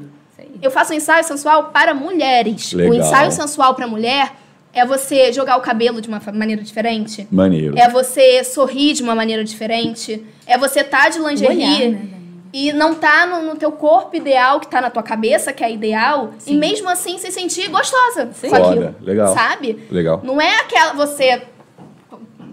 Eu 0.60 0.70
faço 0.70 0.92
um 0.92 0.96
ensaio 0.96 1.24
sensual 1.24 1.66
para 1.70 1.94
mulheres. 1.94 2.72
Legal. 2.74 2.92
O 2.92 2.94
ensaio 3.00 3.32
sensual 3.32 3.74
para 3.74 3.86
mulher 3.86 4.32
é 4.72 4.84
você 4.84 5.32
jogar 5.32 5.56
o 5.56 5.60
cabelo 5.60 6.00
de 6.00 6.08
uma 6.08 6.20
maneira 6.32 6.62
diferente. 6.62 7.26
Maneiro. 7.30 7.78
É 7.78 7.88
você 7.88 8.44
sorrir 8.44 8.92
de 8.94 9.02
uma 9.02 9.14
maneira 9.14 9.42
diferente. 9.44 10.24
É 10.46 10.56
você 10.56 10.84
tá 10.84 11.08
de 11.08 11.18
lingerie 11.18 11.56
olhar, 11.56 11.90
né, 11.90 12.08
e 12.52 12.72
não 12.72 12.94
tá 12.94 13.26
no, 13.26 13.42
no 13.42 13.56
teu 13.56 13.72
corpo 13.72 14.16
ideal, 14.16 14.60
que 14.60 14.68
tá 14.68 14.80
na 14.80 14.90
tua 14.90 15.02
cabeça, 15.02 15.52
que 15.52 15.62
é 15.62 15.70
ideal, 15.70 16.30
e 16.46 16.54
mesmo 16.54 16.88
assim 16.88 17.18
se 17.18 17.30
sentir 17.30 17.68
gostosa 17.68 18.30
Sim. 18.32 18.48
com 18.48 18.56
aquilo. 18.56 18.74
Foda, 18.74 18.96
legal. 19.02 19.34
Sabe? 19.34 19.86
Legal. 19.90 20.20
Não 20.24 20.40
é 20.40 20.56
aquela 20.60 20.94
você 20.94 21.42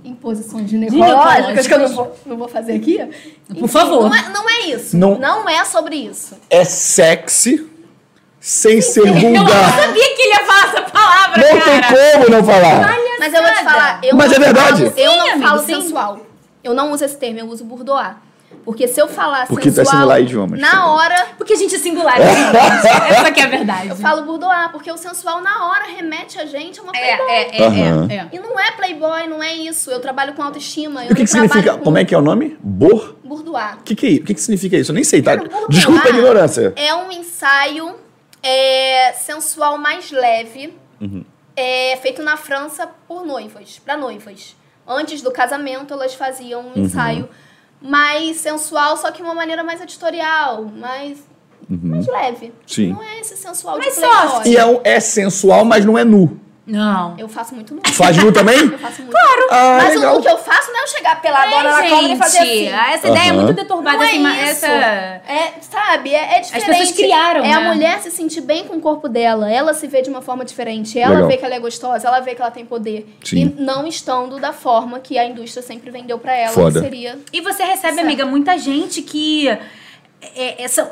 em 0.04 0.14
posições 0.14 0.70
Ginecológicas. 0.70 1.66
que 1.66 1.74
eu 1.74 1.80
não 1.80 1.88
vou, 1.88 2.16
não 2.26 2.38
vou 2.38 2.48
fazer 2.48 2.74
aqui. 2.74 3.00
Enfim, 3.50 3.68
favor. 3.68 4.10
Não 4.10 4.16
é, 4.16 4.30
não 4.30 4.50
é 4.50 4.68
isso. 4.68 4.96
Não- 4.96 5.18
Não... 5.18 5.50
é 5.50 5.64
sobre 5.66 5.96
isso. 5.96 6.38
É 6.50 6.64
sexy 6.64 7.66
sem 8.48 8.80
ser 8.80 9.00
Eu 9.00 9.08
não 9.08 9.20
vulgar. 9.20 9.74
sabia 9.82 10.16
que 10.16 10.22
ele 10.22 10.34
ia 10.34 10.46
falar 10.46 10.68
essa 10.68 10.82
palavra, 10.84 11.42
Não 11.52 11.60
cara. 11.60 11.88
tem 11.88 12.12
como 12.14 12.30
não 12.30 12.44
falar. 12.44 12.96
Mas 13.20 13.34
eu 13.34 13.42
vou 13.42 13.52
te 13.52 13.64
falar, 13.64 14.00
eu 14.04 14.16
Mas 14.16 14.30
não 14.30 14.36
é 14.36 14.40
verdade. 14.40 14.84
Falo, 14.86 14.94
eu 14.98 15.12
Sim, 15.12 15.18
não 15.18 15.32
amigo, 15.32 15.48
falo 15.48 15.60
sim. 15.62 15.66
sensual. 15.82 16.20
Eu 16.64 16.74
não 16.76 16.92
uso 16.92 17.04
esse 17.06 17.18
termo, 17.18 17.40
eu 17.40 17.48
uso 17.48 17.64
burdoar. 17.66 18.22
Porque 18.64 18.88
se 18.88 19.00
eu 19.02 19.08
falar 19.08 19.48
Porque 19.48 19.70
tu 19.70 19.82
é 19.82 19.84
sensual, 19.84 19.96
similar 19.98 20.18
a 20.18 20.20
idiomas. 20.20 20.60
na 20.60 20.92
hora 20.92 21.28
Porque 21.38 21.54
a 21.54 21.56
gente 21.56 21.76
é 21.76 21.80
singular. 21.80 22.18
né? 22.20 22.26
Essa 23.10 23.32
que 23.32 23.40
é 23.40 23.44
a 23.44 23.48
verdade. 23.48 23.90
eu 23.90 23.96
falo 23.96 24.22
burdoar, 24.24 24.72
porque 24.72 24.92
o 24.92 24.98
sensual 24.98 25.42
na 25.42 25.68
hora 25.68 25.84
remete 25.96 26.40
a 26.40 26.46
gente 26.46 26.80
a 26.80 26.84
uma 26.84 26.92
É, 26.96 27.16
playboy. 27.18 27.32
é, 27.36 27.62
é, 27.62 27.66
Aham. 27.66 28.08
é, 28.10 28.16
é. 28.16 28.28
E 28.32 28.40
não 28.40 28.60
é 28.60 28.72
playboy, 28.72 29.28
não 29.28 29.42
é 29.42 29.54
isso. 29.54 29.90
Eu 29.92 30.00
trabalho 30.00 30.34
com 30.34 30.42
autoestima. 30.44 31.04
E 31.04 31.12
o 31.12 31.16
que, 31.16 31.24
que 31.24 31.28
significa? 31.28 31.74
com 31.74 31.84
Como 31.84 31.98
é 31.98 32.06
que 32.06 32.14
é 32.14 32.18
o 32.18 32.22
nome? 32.22 32.58
Bor? 32.62 33.16
Burdoar. 33.24 33.78
O 33.80 33.84
que, 33.84 33.96
que, 33.96 34.16
o 34.18 34.24
que, 34.24 34.34
que 34.36 34.42
significa 34.42 34.78
isso? 34.78 34.92
Eu 34.92 34.96
nem 34.96 35.04
sei, 35.04 35.22
tá? 35.22 35.36
Cara, 35.38 35.50
Desculpa 35.70 36.08
a 36.08 36.10
ignorância. 36.10 36.74
É 36.76 36.94
um 36.96 37.12
ensaio 37.12 37.96
é, 38.48 39.12
sensual 39.14 39.78
mais 39.78 40.12
leve, 40.12 40.78
Uhum. 41.02 41.26
é, 41.56 41.98
feito 42.02 42.22
na 42.22 42.38
França 42.38 42.88
por 43.08 43.26
noivas, 43.26 43.80
para 43.84 43.98
noivas. 43.98 44.56
Antes 44.88 45.22
do 45.22 45.32
casamento, 45.32 45.94
elas 45.94 46.14
faziam 46.14 46.62
Uhum. 46.62 46.72
um 46.76 46.84
ensaio 46.84 47.28
mais 47.82 48.38
sensual, 48.38 48.96
só 48.98 49.12
que 49.12 49.18
de 49.18 49.24
uma 49.24 49.34
maneira 49.34 49.64
mais 49.64 49.82
editorial, 49.82 50.64
mais, 50.66 51.18
mais 51.68 52.08
leve. 52.08 52.46
Uhum. 52.48 52.52
Sim. 52.68 52.94
Não 52.94 53.04
é 53.04 53.20
esse 53.20 53.36
sensual 53.36 53.78
Mais 53.80 53.94
de 53.96 54.00
playboy. 54.00 54.48
E 54.52 54.58
é, 54.58 54.66
um- 54.66 54.82
é 54.84 55.00
sensual, 55.00 55.66
mas 55.66 55.84
não 55.84 55.98
é 55.98 56.04
nu. 56.04 56.40
Não. 56.68 57.16
Eu 57.18 57.30
faço 57.30 57.54
muito 57.54 57.76
nu. 57.76 57.82
Faz 57.94 58.18
nu 58.18 58.32
também? 58.32 58.58
Eu 58.58 58.80
faço 58.80 59.02
muito. 59.04 59.12
Claro. 59.12 59.48
Ah, 59.52 59.78
Mas 59.84 59.96
o 59.96 60.00
legal. 60.00 60.16
nu 60.16 60.22
que 60.22 60.28
eu 60.30 60.38
faço 60.40 60.72
não 60.72 60.80
é 60.80 60.84
eu 60.84 60.88
chegar 60.88 61.22
peladona 61.22 61.58
É, 61.60 61.64
na 61.64 61.82
câmera 61.90 62.14
e 62.14 62.18
fazer 62.18 62.38
assim. 62.40 62.68
essa 62.68 63.08
ideia 63.08 63.30
é 63.30 63.32
muito 63.32 63.54
deturbada. 63.54 63.98
Não 63.98 64.04
é 64.04 64.10
assim, 64.10 64.48
essa... 64.50 64.68
É, 64.68 65.54
sabe, 65.62 66.14
é, 66.14 66.38
é 66.38 66.40
diferente. 66.40 66.66
pessoas 66.66 66.92
criaram, 66.94 67.44
É 67.46 67.54
a 67.54 67.60
né? 67.60 67.68
mulher 67.74 68.02
se 68.02 68.10
sentir 68.10 68.42
bem 68.42 68.64
com 68.68 68.78
o 68.78 68.82
corpo 68.82 69.08
dela. 69.08 69.52
Ela 69.52 69.74
se 69.76 69.86
vê 69.86 70.02
de 70.02 70.10
uma 70.10 70.22
forma 70.24 70.44
diferente. 70.44 70.98
Ela 71.00 71.14
Legal. 71.14 71.28
vê 71.30 71.38
que 71.38 71.46
ela 71.46 71.54
é 71.56 71.60
gostosa, 71.60 72.08
ela 72.08 72.20
vê 72.20 72.34
que 72.34 72.42
ela 72.42 72.52
tem 72.52 72.66
poder. 72.66 73.16
Sim. 73.24 73.38
E 73.58 73.62
não 73.62 73.86
estando 73.86 74.40
da 74.40 74.52
forma 74.52 75.00
que 75.00 75.20
a 75.20 75.26
indústria 75.26 75.62
sempre 75.62 75.92
vendeu 75.92 76.18
pra 76.18 76.36
ela, 76.36 76.54
Foda. 76.54 76.80
que 76.80 76.86
seria. 76.86 77.20
E 77.32 77.42
você 77.42 77.64
recebe, 77.64 77.94
Certo. 77.94 78.00
amiga, 78.06 78.26
muita 78.26 78.58
gente 78.58 79.04
que... 79.04 79.48
é, 80.36 80.64
é, 80.64 80.68
são, 80.68 80.90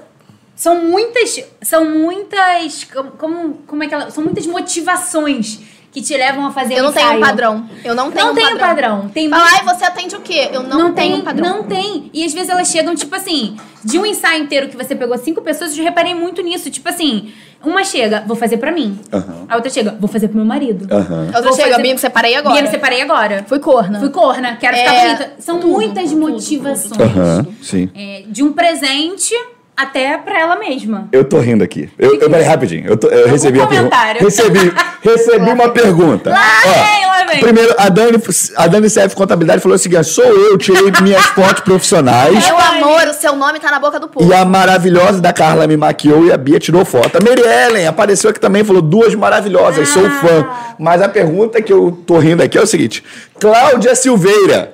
são 0.63 0.75
muitas... 0.85 1.43
São 1.61 1.83
muitas... 1.85 2.85
Como, 3.17 3.55
como 3.67 3.83
é 3.83 3.87
que 3.87 3.93
ela... 3.93 4.09
São 4.09 4.23
muitas 4.23 4.45
motivações 4.47 5.59
que 5.91 6.01
te 6.01 6.15
levam 6.17 6.47
a 6.47 6.51
fazer 6.51 6.73
Eu 6.75 6.83
não 6.85 6.91
tenho 6.91 7.05
um 7.05 7.09
ensaio. 7.09 7.25
padrão. 7.25 7.69
Eu 7.85 7.93
não 7.93 8.09
tenho 8.09 8.25
Não 8.25 8.31
um 8.31 8.35
tem 8.35 8.45
um 8.45 8.49
padrão. 8.57 8.67
padrão. 8.67 9.09
Tem 9.09 9.29
Fala, 9.29 9.43
muito- 9.43 9.55
ai, 9.69 9.75
você 9.75 9.85
atende 9.85 10.15
o 10.15 10.21
quê? 10.21 10.49
Eu 10.51 10.63
não, 10.63 10.91
tenho 10.93 11.17
um 11.17 11.21
padrão. 11.21 11.47
Não 11.57 11.63
tem. 11.65 12.09
E 12.11 12.25
às 12.25 12.33
vezes 12.33 12.49
elas 12.49 12.67
chegam, 12.69 12.95
tipo 12.95 13.13
assim, 13.15 13.55
de 13.83 13.99
um 13.99 14.05
ensaio 14.05 14.41
inteiro 14.41 14.69
que 14.69 14.75
você 14.75 14.95
pegou 14.95 15.15
cinco 15.19 15.41
pessoas, 15.43 15.69
eu 15.71 15.77
já 15.77 15.83
reparei 15.83 16.15
muito 16.15 16.41
nisso. 16.41 16.71
Tipo 16.71 16.89
assim, 16.89 17.31
uma 17.63 17.83
chega, 17.83 18.23
vou 18.25 18.35
fazer 18.35 18.57
pra 18.57 18.71
mim. 18.71 18.99
Aham. 19.13 19.45
A 19.47 19.55
outra 19.55 19.69
chega, 19.69 19.95
vou 19.99 20.09
fazer 20.09 20.29
pro 20.29 20.37
meu 20.37 20.45
marido. 20.47 20.87
Aham. 20.91 21.27
Eu 21.27 21.33
Vou 21.33 21.43
vou 21.43 21.53
chegar, 21.53 21.69
fazer- 21.71 21.83
Bia, 21.83 21.93
me 21.93 21.99
separei 21.99 22.35
agora. 22.37 22.53
Bia, 22.55 22.63
me 22.63 22.69
separei 22.69 23.01
agora. 23.01 23.45
Fui 23.47 23.59
corna. 23.59 23.99
Fui 23.99 24.09
corna, 24.09 24.55
quero 24.59 24.75
ficar 24.75 24.93
É, 24.95 25.05
bonita. 25.15 25.33
São 25.37 25.59
tudo, 25.59 25.73
muitas 25.73 26.09
tudo, 26.09 26.21
motivações. 26.21 26.99
Aham, 26.99 27.45
sim. 27.61 27.91
É, 27.93 28.23
de 28.27 28.41
um 28.41 28.51
presente 28.51 29.35
até 29.75 30.17
pra 30.17 30.39
ela 30.39 30.55
mesma. 30.57 31.07
Eu 31.11 31.23
tô 31.23 31.39
rindo 31.39 31.63
aqui. 31.63 31.89
Eu, 31.97 32.15
eu 32.19 32.29
peraí, 32.29 32.43
rapidinho. 32.45 32.87
Eu, 32.87 32.95
tô- 32.97 33.07
eu 33.07 33.27
recebi 33.27 33.59
a 33.59 33.65
pergunta. 33.67 33.95
comentário. 33.95 34.21
Recebi, 34.21 34.73
recebi 35.01 35.49
uma 35.51 35.69
pergunta. 35.69 36.31
Ó, 36.31 36.69
vem, 36.71 37.05
lá 37.05 37.25
vem. 37.25 37.39
Primeiro, 37.39 37.73
a 37.77 37.89
Dani, 37.89 38.21
a 38.55 38.67
Dani 38.67 38.87
CF 38.87 39.15
Contabilidade 39.15 39.61
falou 39.61 39.75
o 39.75 39.79
seguinte: 39.79 40.03
sou 40.05 40.23
eu, 40.25 40.57
tirei 40.57 40.91
minhas 41.01 41.25
fotos 41.33 41.61
profissionais. 41.63 42.45
Meu 42.45 42.57
amor, 42.57 43.07
o 43.07 43.13
seu 43.13 43.35
nome 43.35 43.59
tá 43.59 43.71
na 43.71 43.79
boca 43.79 43.99
do 43.99 44.07
povo. 44.07 44.29
E 44.29 44.33
a 44.33 44.45
maravilhosa 44.45 45.19
da 45.19 45.33
Carla 45.33 45.65
me 45.65 45.75
maquiou 45.75 46.25
e 46.25 46.31
a 46.31 46.37
Bia 46.37 46.59
tirou 46.59 46.85
foto. 46.85 47.17
A 47.17 47.19
Mary 47.21 47.41
Ellen 47.41 47.87
apareceu 47.87 48.29
aqui 48.29 48.39
também, 48.39 48.63
falou 48.63 48.81
duas 48.81 49.15
maravilhosas, 49.15 49.89
sou 49.89 50.05
Ah. 50.05 50.09
fã. 50.21 50.47
Mas 50.79 51.01
a 51.01 51.09
pergunta 51.09 51.61
que 51.61 51.73
eu 51.73 51.91
tô 52.05 52.19
rindo 52.19 52.43
aqui 52.43 52.57
é 52.57 52.61
o 52.61 52.67
seguinte: 52.67 53.03
Cláudia 53.39 53.95
Silveira, 53.95 54.73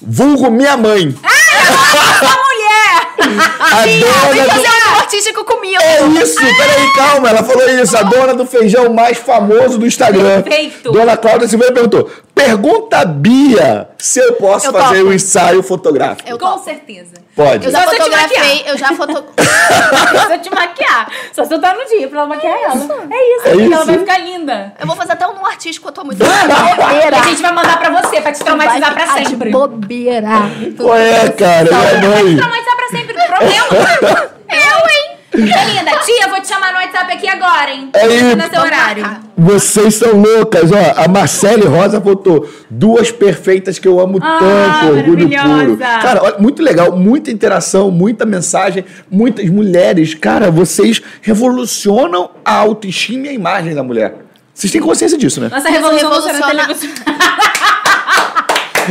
vulgo 0.00 0.50
minha 0.50 0.76
mãe. 0.78 1.06
Mulher! 1.06 2.40
A 3.60 3.82
Vem 3.82 4.00
dona 4.00 4.44
do... 4.44 4.50
fazer 4.50 4.68
um 4.68 4.98
artístico 4.98 5.44
comigo. 5.44 5.82
É 5.82 6.22
isso, 6.22 6.36
peraí, 6.36 6.92
calma, 6.94 7.28
ela 7.28 7.42
falou 7.42 7.68
isso. 7.68 7.96
A 7.96 8.02
dona 8.02 8.34
do 8.34 8.46
feijão 8.46 8.92
mais 8.92 9.18
famoso 9.18 9.78
do 9.78 9.86
Instagram. 9.86 10.42
Perfeito. 10.42 10.92
Dona 10.92 11.16
Cláudia 11.16 11.48
Silveira 11.48 11.74
perguntou: 11.74 12.10
pergunta 12.44 12.98
a 12.98 13.04
Bia 13.04 13.88
se 13.98 14.18
eu 14.18 14.32
posso 14.34 14.66
Eu 14.66 14.72
fazer 14.72 14.98
topo. 14.98 15.10
um 15.10 15.12
ensaio 15.12 15.62
fotográfico. 15.62 16.28
Eu 16.28 16.38
Com 16.38 16.58
certeza. 16.58 17.12
Pode. 17.36 17.66
Eu 17.66 17.70
já 17.72 17.82
Só 17.82 17.88
se 17.90 17.94
eu 17.94 17.98
te 17.98 18.04
fotografei, 18.04 18.38
maquiar. 18.38 18.68
eu 18.68 18.78
já 18.78 18.88
te 20.38 20.50
maquiar. 20.54 21.12
Só 21.32 21.44
se 21.44 21.54
eu 21.54 21.60
tá 21.60 21.74
no 21.74 21.84
dia 21.86 22.08
pra 22.08 22.18
ela 22.20 22.28
maquiar 22.28 22.54
ela. 22.54 22.74
É 23.10 23.36
isso, 23.36 23.48
É 23.48 23.54
isso. 23.56 23.74
ela 23.74 23.84
vai 23.84 23.98
ficar 23.98 24.18
linda. 24.18 24.74
Eu 24.80 24.86
vou 24.86 24.96
fazer 24.96 25.12
até 25.12 25.26
um 25.26 25.44
artístico, 25.46 25.88
eu 25.88 25.92
tô 25.92 26.04
muito 26.04 26.18
bobeira. 26.24 27.16
a 27.18 27.22
gente 27.22 27.42
vai 27.42 27.52
mandar 27.52 27.78
pra 27.78 27.90
você, 28.02 28.20
pra 28.20 28.32
te 28.32 28.40
traumatizar 28.42 28.94
pra 28.94 29.04
Vai 29.06 29.24
sempre. 29.26 29.50
Bobeira. 29.50 30.28
Qual 30.76 30.96
é, 30.96 31.28
cara? 31.30 31.64
Minha 31.98 32.08
mãe. 32.22 32.36
Traumatizar 32.36 32.76
pra 32.76 32.88
sempre, 32.90 33.16
não 33.16 33.26
problema. 33.26 34.30
Eu, 34.50 34.56
hein? 34.56 34.99
Tá 35.30 35.38
linda. 35.38 35.90
Tia, 36.04 36.28
vou 36.28 36.40
te 36.40 36.48
chamar 36.48 36.72
no 36.72 36.78
WhatsApp 36.78 37.12
aqui 37.12 37.28
agora, 37.28 37.70
hein? 37.72 37.90
É 37.92 38.06
isso. 38.08 38.36
No 38.36 38.50
seu 38.50 38.60
horário. 38.62 39.06
Vocês 39.36 39.94
são 39.94 40.20
loucas, 40.20 40.70
ó. 40.72 41.02
A 41.04 41.08
Marcele 41.08 41.66
Rosa 41.66 42.00
botou 42.00 42.48
duas 42.68 43.10
perfeitas 43.12 43.78
que 43.78 43.86
eu 43.86 44.00
amo 44.00 44.18
Ah, 44.20 44.38
tanto, 44.80 44.96
orgulho 44.98 45.28
puro. 45.28 45.76
Cara, 45.78 46.22
olha, 46.22 46.38
muito 46.38 46.62
legal, 46.62 46.96
muita 46.96 47.30
interação, 47.30 47.90
muita 47.90 48.26
mensagem, 48.26 48.84
muitas 49.10 49.48
mulheres. 49.48 50.14
Cara, 50.14 50.50
vocês 50.50 51.00
revolucionam 51.22 52.30
a 52.44 52.54
autoestima 52.54 53.26
e 53.26 53.30
a 53.30 53.32
imagem 53.32 53.74
da 53.74 53.82
mulher. 53.82 54.14
Vocês 54.52 54.70
têm 54.72 54.80
consciência 54.80 55.16
disso, 55.16 55.40
né? 55.40 55.48
Nossa 55.50 55.70
revolução 55.70 56.10
revoluciona- 56.10 56.66
televisão. 56.66 56.90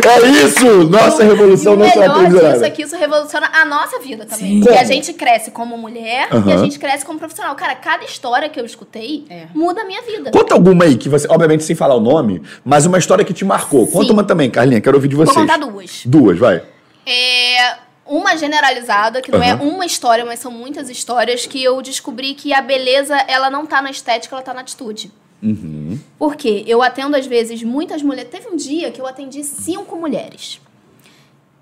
É 0.07 0.27
isso! 0.45 0.83
Nossa 0.89 1.23
revolução 1.23 1.73
E 1.73 1.77
não 1.77 1.85
disso 1.85 1.99
televisionada. 1.99 2.67
é 2.67 2.69
que 2.69 2.81
isso 2.83 2.95
revoluciona 2.97 3.49
a 3.53 3.65
nossa 3.65 3.99
vida 3.99 4.25
também. 4.25 4.63
Sim. 4.63 4.69
E 4.69 4.77
a 4.77 4.83
gente 4.83 5.13
cresce 5.13 5.51
como 5.51 5.77
mulher 5.77 6.29
e 6.47 6.51
a 6.53 6.57
gente 6.57 6.79
cresce 6.79 7.05
como 7.05 7.19
profissional. 7.19 7.55
Cara, 7.55 7.75
cada 7.75 8.03
história 8.05 8.47
que 8.49 8.59
eu 8.59 8.65
escutei 8.65 9.25
É. 9.29 9.47
muda 9.53 9.81
a 9.81 9.85
minha 9.85 10.01
vida. 10.01 10.31
Conta 10.31 10.53
alguma 10.53 10.85
aí, 10.85 10.95
que 10.95 11.09
você, 11.09 11.27
obviamente 11.29 11.63
sem 11.63 11.75
falar 11.75 11.95
o 11.95 11.99
nome, 11.99 12.41
mas 12.63 12.85
uma 12.85 12.97
história 12.97 13.23
que 13.25 13.33
te 13.33 13.43
marcou. 13.45 13.85
Conta 13.87 14.07
Sim. 14.07 14.13
uma 14.13 14.23
também, 14.23 14.49
Carlinha, 14.49 14.81
quero 14.81 14.95
ouvir 14.97 15.07
de 15.07 15.15
Vou 15.15 15.25
vocês. 15.25 15.37
contar 15.37 15.57
duas. 15.57 16.01
Duas, 16.05 16.37
vai. 16.39 16.61
É 17.05 17.75
uma 18.05 18.35
generalizada, 18.35 19.21
que 19.21 19.31
não 19.31 19.41
é 19.41 19.51
Aham. 19.51 19.63
uma 19.63 19.85
história, 19.85 20.25
mas 20.25 20.39
são 20.39 20.51
muitas 20.51 20.89
histórias, 20.89 21.45
que 21.45 21.63
eu 21.63 21.81
descobri 21.81 22.33
que 22.33 22.53
a 22.53 22.61
beleza, 22.61 23.15
ela 23.27 23.49
não 23.51 23.65
tá 23.65 23.81
na 23.81 23.91
estética, 23.91 24.35
ela 24.35 24.41
tá 24.43 24.53
na 24.53 24.61
atitude. 24.61 25.11
Uhum. 25.41 25.99
Por 26.17 26.35
quê? 26.35 26.63
Eu 26.67 26.81
atendo, 26.83 27.15
às 27.15 27.25
vezes, 27.25 27.63
muitas 27.63 28.01
mulheres. 28.03 28.29
Teve 28.31 28.47
um 28.49 28.55
dia 28.55 28.91
que 28.91 28.99
eu 28.99 29.07
atendi 29.07 29.43
cinco 29.43 29.95
mulheres. 29.95 30.59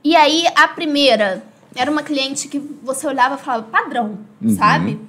E 0.04 0.16
aí, 0.16 0.46
a 0.56 0.68
primeira 0.68 1.44
era 1.76 1.92
uma 1.92 2.02
cliente 2.02 2.48
que 2.48 2.58
você 2.60 3.06
olhava 3.06 3.36
e 3.36 3.38
falava, 3.38 3.64
padrão, 3.64 4.20
Uhum. 4.42 4.56
sabe? 4.56 5.00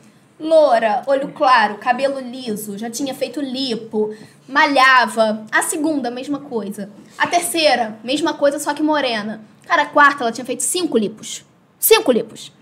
Loura, 0.40 1.02
olho 1.06 1.28
claro, 1.32 1.78
cabelo 1.78 2.20
liso, 2.20 2.78
já 2.78 2.88
tinha 2.88 3.12
feito 3.14 3.40
lipo, 3.40 4.14
malhava. 4.48 5.44
A 5.50 5.62
segunda, 5.62 6.10
mesma 6.10 6.38
coisa. 6.38 6.90
A 7.16 7.26
terceira, 7.26 7.98
mesma 8.04 8.34
coisa, 8.34 8.58
só 8.58 8.72
que 8.72 8.82
morena. 8.82 9.40
Cara, 9.66 9.82
a 9.82 9.86
quarta, 9.86 10.22
ela 10.22 10.30
tinha 10.32 10.44
feito 10.44 10.62
cinco 10.62 10.96
lipos. 10.96 11.44
Cinco 11.78 12.12
lipos. 12.12 12.52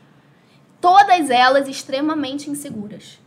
Todas 0.80 1.30
elas 1.30 1.68
extremamente 1.68 2.48
inseguras. 2.50 3.18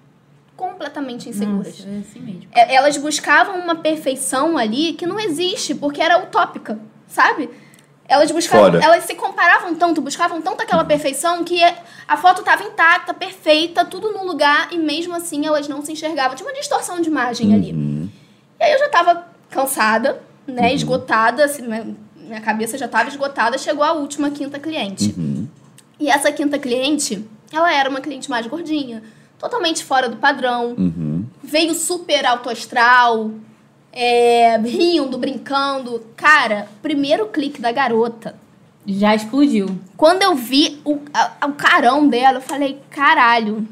Completamente 0.60 1.30
inseguras. 1.30 1.80
Nossa, 1.80 1.90
é 1.90 2.00
assim 2.00 2.20
mesmo. 2.20 2.42
É, 2.52 2.76
elas 2.76 2.98
buscavam 2.98 3.58
uma 3.60 3.76
perfeição 3.76 4.58
ali 4.58 4.92
que 4.92 5.06
não 5.06 5.18
existe, 5.18 5.74
porque 5.74 6.02
era 6.02 6.22
utópica, 6.22 6.78
sabe? 7.08 7.50
Elas 8.06 8.30
buscavam, 8.30 8.66
Fora. 8.74 8.84
elas 8.84 9.06
se 9.06 9.16
comparavam 9.16 9.74
tanto, 9.76 10.02
buscavam 10.02 10.42
tanto 10.42 10.62
aquela 10.62 10.84
perfeição 10.84 11.46
que 11.46 11.62
a 12.06 12.18
foto 12.18 12.42
estava 12.42 12.62
intacta, 12.64 13.14
perfeita, 13.14 13.86
tudo 13.86 14.12
no 14.12 14.26
lugar 14.26 14.68
e 14.74 14.78
mesmo 14.78 15.16
assim 15.16 15.46
elas 15.46 15.66
não 15.70 15.82
se 15.82 15.94
enxergavam. 15.94 16.36
Tinha 16.36 16.50
uma 16.50 16.60
distorção 16.60 17.00
de 17.00 17.08
imagem 17.08 17.54
ali. 17.54 17.72
E 18.60 18.64
aí 18.64 18.74
eu 18.74 18.80
já 18.80 18.90
tava 18.90 19.30
cansada, 19.50 20.22
né, 20.46 20.74
esgotada, 20.74 21.46
assim, 21.46 21.62
minha, 21.62 21.96
minha 22.18 22.42
cabeça 22.42 22.78
já 22.78 22.88
tava 22.90 23.08
esgotada, 23.08 23.58
chegou 23.58 23.86
a 23.86 23.94
última 23.94 24.30
quinta 24.30 24.60
cliente. 24.60 25.16
E 25.98 26.10
essa 26.10 26.30
quinta 26.34 26.60
cliente, 26.60 27.26
ela 27.54 27.74
era 27.74 27.90
uma 27.90 28.02
cliente 28.02 28.30
mais 28.30 28.46
gordinha, 28.46 29.02
totalmente 29.40 29.84
fora 29.84 30.10
do 30.10 30.18
padrão, 30.18 30.76
veio 31.42 31.74
super 31.74 32.26
alto 32.26 32.50
astral, 32.50 33.32
é, 33.94 34.58
rindo, 34.58 35.18
brincando. 35.18 36.06
Cara, 36.16 36.68
primeiro 36.82 37.28
clique 37.28 37.62
da 37.62 37.72
garota. 37.72 38.36
Já 38.86 39.14
explodiu. 39.16 39.78
Quando 39.98 40.22
eu 40.24 40.36
vi 40.36 40.80
o, 40.86 41.00
a- 41.14 41.48
o 41.48 41.54
carão 41.54 42.08
dela, 42.08 42.38
eu 42.38 42.42
falei, 42.42 42.80
caralho. 42.90 43.68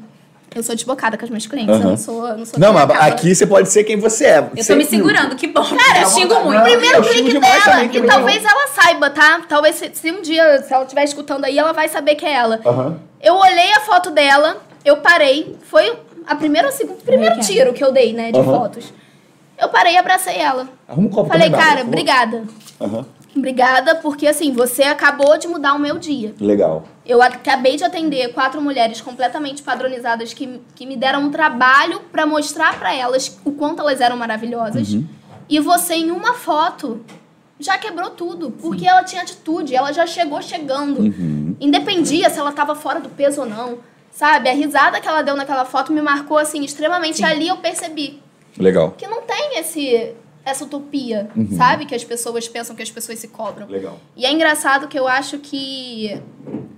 Eu 0.54 0.62
sou 0.62 0.74
desbocada 0.74 1.16
com 1.18 1.24
as 1.24 1.30
minhas 1.30 1.46
clientes, 1.46 1.68
eu 1.74 1.80
Aham. 1.80 1.90
não 1.90 1.96
sou, 1.96 2.26
eu 2.26 2.38
não 2.38 2.46
sou 2.46 2.58
Não, 2.58 2.72
mas 2.72 2.84
acaba. 2.84 3.04
aqui 3.06 3.34
você 3.34 3.46
pode 3.46 3.68
ser 3.68 3.84
quem 3.84 3.98
você 3.98 4.24
é. 4.24 4.38
Eu 4.56 4.66
tô 4.66 4.76
me 4.76 4.84
segurando, 4.84 5.36
que 5.36 5.46
bom. 5.46 5.62
Cara, 5.62 6.00
eu 6.02 6.08
xingo 6.08 6.34
muito. 6.42 6.62
Primeiro 6.62 6.96
eu 6.96 7.02
clique 7.02 7.38
dela. 7.38 7.84
e 7.84 7.96
eu 7.96 8.06
talvez 8.06 8.42
ela 8.44 8.68
saiba, 8.68 9.10
tá? 9.10 9.42
Talvez 9.46 9.74
se, 9.76 9.90
se 9.92 10.10
um 10.10 10.22
dia, 10.22 10.62
se 10.62 10.72
ela 10.72 10.84
estiver 10.84 11.04
escutando 11.04 11.44
aí, 11.44 11.58
ela 11.58 11.72
vai 11.74 11.86
saber 11.88 12.14
que 12.14 12.24
é 12.24 12.32
ela. 12.32 12.60
Aham. 12.64 12.98
Eu 13.20 13.34
olhei 13.34 13.72
a 13.74 13.80
foto 13.80 14.10
dela, 14.10 14.56
eu 14.88 14.96
parei. 14.98 15.56
Foi 15.62 15.98
a 16.26 16.34
primeira, 16.34 16.68
o 16.68 16.72
segundo, 16.72 17.02
primeiro 17.02 17.36
é 17.36 17.38
é? 17.38 17.40
tiro 17.40 17.72
que 17.72 17.84
eu 17.84 17.92
dei, 17.92 18.12
né, 18.12 18.32
de 18.32 18.38
Aham. 18.38 18.58
fotos. 18.58 18.92
Eu 19.60 19.68
parei 19.68 19.94
e 19.94 19.96
abracei 19.96 20.36
ela. 20.36 20.68
Arruma 20.86 21.08
um 21.08 21.10
copo 21.10 21.28
Falei, 21.28 21.50
cara, 21.50 21.78
favor. 21.78 21.86
obrigada. 21.86 22.44
Aham. 22.80 23.06
Obrigada, 23.36 23.94
porque 23.96 24.26
assim, 24.26 24.52
você 24.52 24.82
acabou 24.82 25.36
de 25.38 25.46
mudar 25.46 25.74
o 25.74 25.78
meu 25.78 25.98
dia. 25.98 26.34
Legal. 26.40 26.84
Eu 27.04 27.22
acabei 27.22 27.76
de 27.76 27.84
atender 27.84 28.32
quatro 28.32 28.60
mulheres 28.60 29.00
completamente 29.00 29.62
padronizadas 29.62 30.32
que, 30.32 30.60
que 30.74 30.86
me 30.86 30.96
deram 30.96 31.24
um 31.24 31.30
trabalho 31.30 32.00
pra 32.10 32.26
mostrar 32.26 32.78
pra 32.78 32.94
elas 32.94 33.38
o 33.44 33.52
quanto 33.52 33.80
elas 33.80 34.00
eram 34.00 34.16
maravilhosas. 34.16 34.92
Uhum. 34.92 35.06
E 35.48 35.60
você, 35.60 35.94
em 35.94 36.10
uma 36.10 36.34
foto, 36.34 37.00
já 37.60 37.76
quebrou 37.78 38.10
tudo. 38.10 38.50
Porque 38.50 38.86
ela 38.86 39.04
tinha 39.04 39.22
atitude, 39.22 39.74
ela 39.74 39.92
já 39.92 40.06
chegou 40.06 40.40
chegando. 40.42 41.00
Uhum. 41.00 41.56
Independia 41.60 42.30
se 42.30 42.38
ela 42.38 42.52
tava 42.52 42.74
fora 42.74 42.98
do 42.98 43.08
peso 43.08 43.42
ou 43.42 43.46
não. 43.46 43.78
Sabe? 44.18 44.48
A 44.48 44.52
risada 44.52 45.00
que 45.00 45.06
ela 45.06 45.22
deu 45.22 45.36
naquela 45.36 45.64
foto 45.64 45.92
me 45.92 46.02
marcou, 46.02 46.38
assim, 46.38 46.64
extremamente. 46.64 47.22
Ali 47.24 47.46
eu 47.46 47.56
percebi 47.58 48.20
Legal. 48.58 48.90
que 48.98 49.06
não 49.06 49.22
tem 49.22 49.60
esse, 49.60 50.12
essa 50.44 50.64
utopia, 50.64 51.30
Uhum. 51.36 51.56
sabe? 51.56 51.86
Que 51.86 51.94
as 51.94 52.02
pessoas 52.02 52.48
pensam 52.48 52.74
que 52.74 52.82
as 52.82 52.90
pessoas 52.90 53.16
se 53.20 53.28
cobram. 53.28 53.68
Legal. 53.68 53.96
E 54.16 54.26
é 54.26 54.32
engraçado 54.32 54.88
que 54.88 54.98
eu 54.98 55.06
acho 55.06 55.38
que 55.38 56.20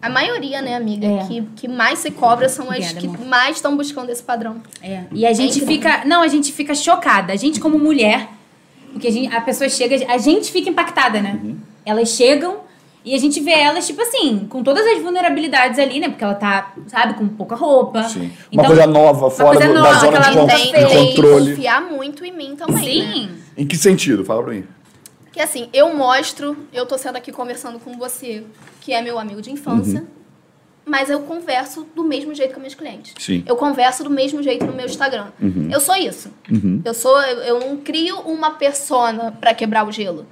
a 0.02 0.10
maioria, 0.10 0.60
né, 0.60 0.76
amiga, 0.76 1.06
É. 1.06 1.26
que, 1.26 1.40
que 1.56 1.66
mais 1.66 2.00
se 2.00 2.10
cobra 2.10 2.46
são 2.46 2.66
as 2.66 2.72
Obrigada, 2.76 3.00
que 3.00 3.06
amor. 3.06 3.24
mais 3.26 3.56
estão 3.56 3.74
buscando 3.74 4.10
esse 4.10 4.22
padrão. 4.22 4.60
É. 4.82 5.04
E 5.10 5.24
a 5.24 5.32
gente 5.32 5.60
incrível. 5.62 5.68
fica. 5.92 6.04
Não, 6.04 6.20
a 6.20 6.28
gente 6.28 6.52
fica 6.52 6.74
chocada. 6.74 7.32
A 7.32 7.36
gente, 7.36 7.58
como 7.58 7.78
mulher, 7.78 8.28
porque 8.92 9.08
a, 9.08 9.10
gente, 9.10 9.34
a 9.34 9.40
pessoa 9.40 9.70
chega, 9.70 10.12
a 10.12 10.18
gente 10.18 10.52
fica 10.52 10.68
impactada, 10.68 11.22
né? 11.22 11.40
Uhum. 11.42 11.56
Elas 11.86 12.10
chegam 12.10 12.68
e 13.04 13.14
a 13.14 13.18
gente 13.18 13.40
vê 13.40 13.52
elas, 13.52 13.86
tipo 13.86 14.00
assim, 14.02 14.46
com 14.48 14.62
todas 14.62 14.86
as 14.86 15.02
vulnerabilidades 15.02 15.78
ali, 15.78 16.00
né? 16.00 16.08
Porque 16.08 16.22
ela 16.24 16.34
tá, 16.34 16.74
sabe, 16.86 17.14
com 17.14 17.26
pouca 17.28 17.54
roupa. 17.54 18.02
Sim. 18.04 18.30
Então, 18.52 18.64
uma 18.64 18.66
coisa 18.66 18.86
nova, 18.86 19.30
fora 19.30 19.56
coisa 19.56 19.68
do- 19.68 19.74
da 19.74 19.80
nova, 19.80 19.98
zona 20.00 20.20
que 20.20 20.30
de, 20.30 20.36
ela 20.38 20.40
con- 20.40 20.46
tem, 20.56 20.64
de 20.66 20.70
fez. 20.72 20.88
tem 20.90 21.06
que 21.10 21.16
controle. 21.16 21.50
confiar 21.56 21.80
muito 21.82 22.24
em 22.24 22.32
mim 22.32 22.56
também, 22.56 23.02
né? 23.06 23.12
Sim. 23.14 23.30
Em 23.56 23.66
que 23.66 23.76
sentido? 23.76 24.24
Fala 24.24 24.42
pra 24.42 24.52
mim. 24.52 24.64
Que 25.32 25.40
assim, 25.40 25.68
eu 25.72 25.94
mostro, 25.94 26.56
eu 26.72 26.84
tô 26.86 26.98
sendo 26.98 27.16
aqui 27.16 27.30
conversando 27.32 27.78
com 27.78 27.96
você, 27.96 28.42
que 28.80 28.92
é 28.92 29.00
meu 29.00 29.18
amigo 29.18 29.40
de 29.40 29.50
infância. 29.50 30.04
mas 30.84 31.08
eu 31.08 31.20
converso 31.20 31.86
do 31.94 32.02
mesmo 32.02 32.34
jeito 32.34 32.52
com 32.54 32.58
minhas 32.58 32.74
clientes. 32.74 33.14
Sim. 33.16 33.44
Eu 33.46 33.54
converso 33.54 34.02
do 34.02 34.10
mesmo 34.10 34.42
jeito 34.42 34.66
no 34.66 34.72
meu 34.72 34.86
Instagram. 34.86 35.26
Eu 35.70 35.78
sou 35.78 35.94
isso. 35.94 36.32
Eu 36.84 36.94
sou, 36.94 37.16
eu, 37.22 37.38
eu 37.42 37.60
não 37.60 37.76
crio 37.76 38.18
uma 38.22 38.52
persona 38.52 39.30
pra 39.40 39.54
quebrar 39.54 39.86
o 39.86 39.92
gelo. 39.92 40.26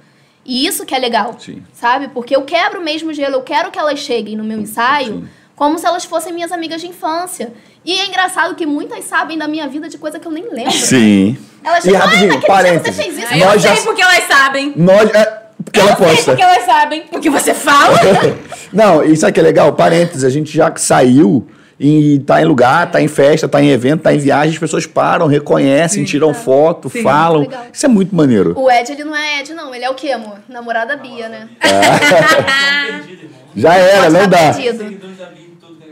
E 0.49 0.65
isso 0.65 0.85
que 0.85 0.95
é 0.95 0.99
legal, 0.99 1.35
Sim. 1.37 1.61
sabe? 1.73 2.07
Porque 2.07 2.35
eu 2.35 2.41
quebro 2.41 2.79
o 2.81 2.83
mesmo 2.83 3.13
gelo, 3.13 3.35
eu 3.35 3.41
quero 3.43 3.69
que 3.71 3.77
elas 3.77 3.99
cheguem 3.99 4.35
no 4.35 4.43
meu 4.43 4.59
ensaio 4.59 5.29
como 5.55 5.77
se 5.77 5.85
elas 5.85 6.05
fossem 6.05 6.33
minhas 6.33 6.51
amigas 6.51 6.79
de 6.81 6.87
infância. 6.87 7.53
E 7.85 7.93
é 7.99 8.07
engraçado 8.07 8.55
que 8.55 8.65
muitas 8.65 9.03
sabem 9.05 9.37
da 9.37 9.47
minha 9.47 9.67
vida 9.67 9.87
de 9.89 9.97
coisa 9.97 10.17
que 10.19 10.27
eu 10.27 10.31
nem 10.31 10.45
lembro. 10.51 10.71
Sim. 10.71 11.37
Elas 11.63 11.83
E 11.85 11.91
rapidinho, 11.93 12.31
"Ai, 12.31 12.35
naquele 12.35 12.39
dia 12.39 12.47
parênteses. 12.47 12.95
você 12.95 13.03
fez 13.03 13.17
isso. 13.17 13.27
Ah, 13.33 13.37
Nós 13.37 13.53
eu 13.55 13.59
já- 13.59 13.75
sei 13.75 13.85
porque 13.85 14.01
elas 14.01 14.23
sabem. 14.23 14.73
Nós. 14.75 15.09
É, 15.13 15.25
porque 15.63 15.79
ela 15.81 15.91
eu 15.91 15.95
sei 15.97 16.05
posta. 16.07 16.23
porque 16.31 16.41
elas 16.41 16.65
sabem. 16.65 17.01
Porque 17.11 17.29
você 17.29 17.53
fala. 17.53 17.97
Não, 18.73 19.03
isso 19.03 19.27
aqui 19.27 19.39
é 19.39 19.43
legal, 19.43 19.73
parênteses, 19.73 20.23
a 20.23 20.29
gente 20.29 20.51
já 20.55 20.73
saiu 20.77 21.45
e 21.79 22.19
tá 22.19 22.41
em 22.41 22.45
lugar, 22.45 22.91
tá 22.91 23.01
em 23.01 23.07
festa, 23.07 23.47
tá 23.47 23.61
em 23.61 23.69
evento, 23.69 24.01
tá 24.01 24.13
em 24.13 24.17
viagem, 24.17 24.51
as 24.53 24.59
pessoas 24.59 24.85
param, 24.85 25.27
reconhecem, 25.27 26.03
tiram 26.03 26.33
foto, 26.33 26.89
Sim. 26.89 27.01
falam. 27.01 27.41
Legal. 27.41 27.65
Isso 27.71 27.85
é 27.85 27.89
muito 27.89 28.13
maneiro. 28.13 28.53
O 28.59 28.69
Ed, 28.69 28.91
ele 28.91 29.05
não 29.05 29.15
é 29.15 29.39
Ed, 29.39 29.53
não. 29.53 29.73
Ele 29.73 29.85
é 29.85 29.89
o 29.89 29.95
quê, 29.95 30.11
amor? 30.11 30.39
Namorada 30.49 30.97
Bia, 30.97 31.29
né? 31.29 31.47
Já 33.55 33.75
era, 33.75 34.09
não 34.09 34.21
tá 34.21 34.25
dá. 34.27 34.53
perdido. 34.53 34.83
É- 34.83 35.19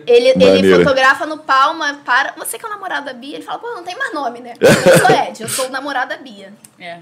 Ele, 0.10 0.30
ele 0.42 0.76
fotografa 0.86 1.26
no 1.26 1.38
Palma 1.38 2.00
para. 2.06 2.34
Você 2.38 2.58
que 2.58 2.66
é 2.66 2.68
o 2.68 2.72
namorado 2.72 3.06
da 3.08 3.14
Bia, 3.14 3.36
ele 3.36 3.44
fala, 3.44 3.60
pô, 3.60 3.68
não 3.74 3.84
tem 3.84 3.98
mais 3.98 4.14
nome, 4.14 4.40
né? 4.40 4.54
Eu 4.60 4.98
sou 5.00 5.10
Ed, 5.10 5.42
eu 5.44 5.50
sou 5.50 5.66
o 5.68 5.70
namorado 5.70 6.10
da 6.10 6.18
Bia. 6.18 6.54
É. 6.80 7.00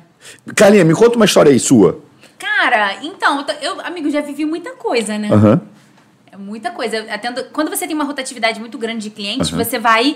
Carlinha, 0.55 0.83
me 0.83 0.93
conta 0.95 1.15
uma 1.15 1.25
história 1.25 1.51
aí 1.51 1.59
sua. 1.59 1.99
Cara, 2.39 2.95
então, 3.03 3.45
eu, 3.61 3.79
amigo, 3.81 4.09
já 4.09 4.21
vivi 4.21 4.43
muita 4.43 4.71
coisa, 4.71 5.17
né? 5.19 5.29
Aham. 5.31 5.61
É 5.71 5.74
muita 6.37 6.71
coisa. 6.71 7.05
Atendo, 7.11 7.45
quando 7.53 7.69
você 7.69 7.85
tem 7.85 7.95
uma 7.95 8.03
rotatividade 8.03 8.59
muito 8.59 8.77
grande 8.77 9.03
de 9.03 9.09
clientes, 9.09 9.49
você 9.49 9.79
vai. 9.79 10.15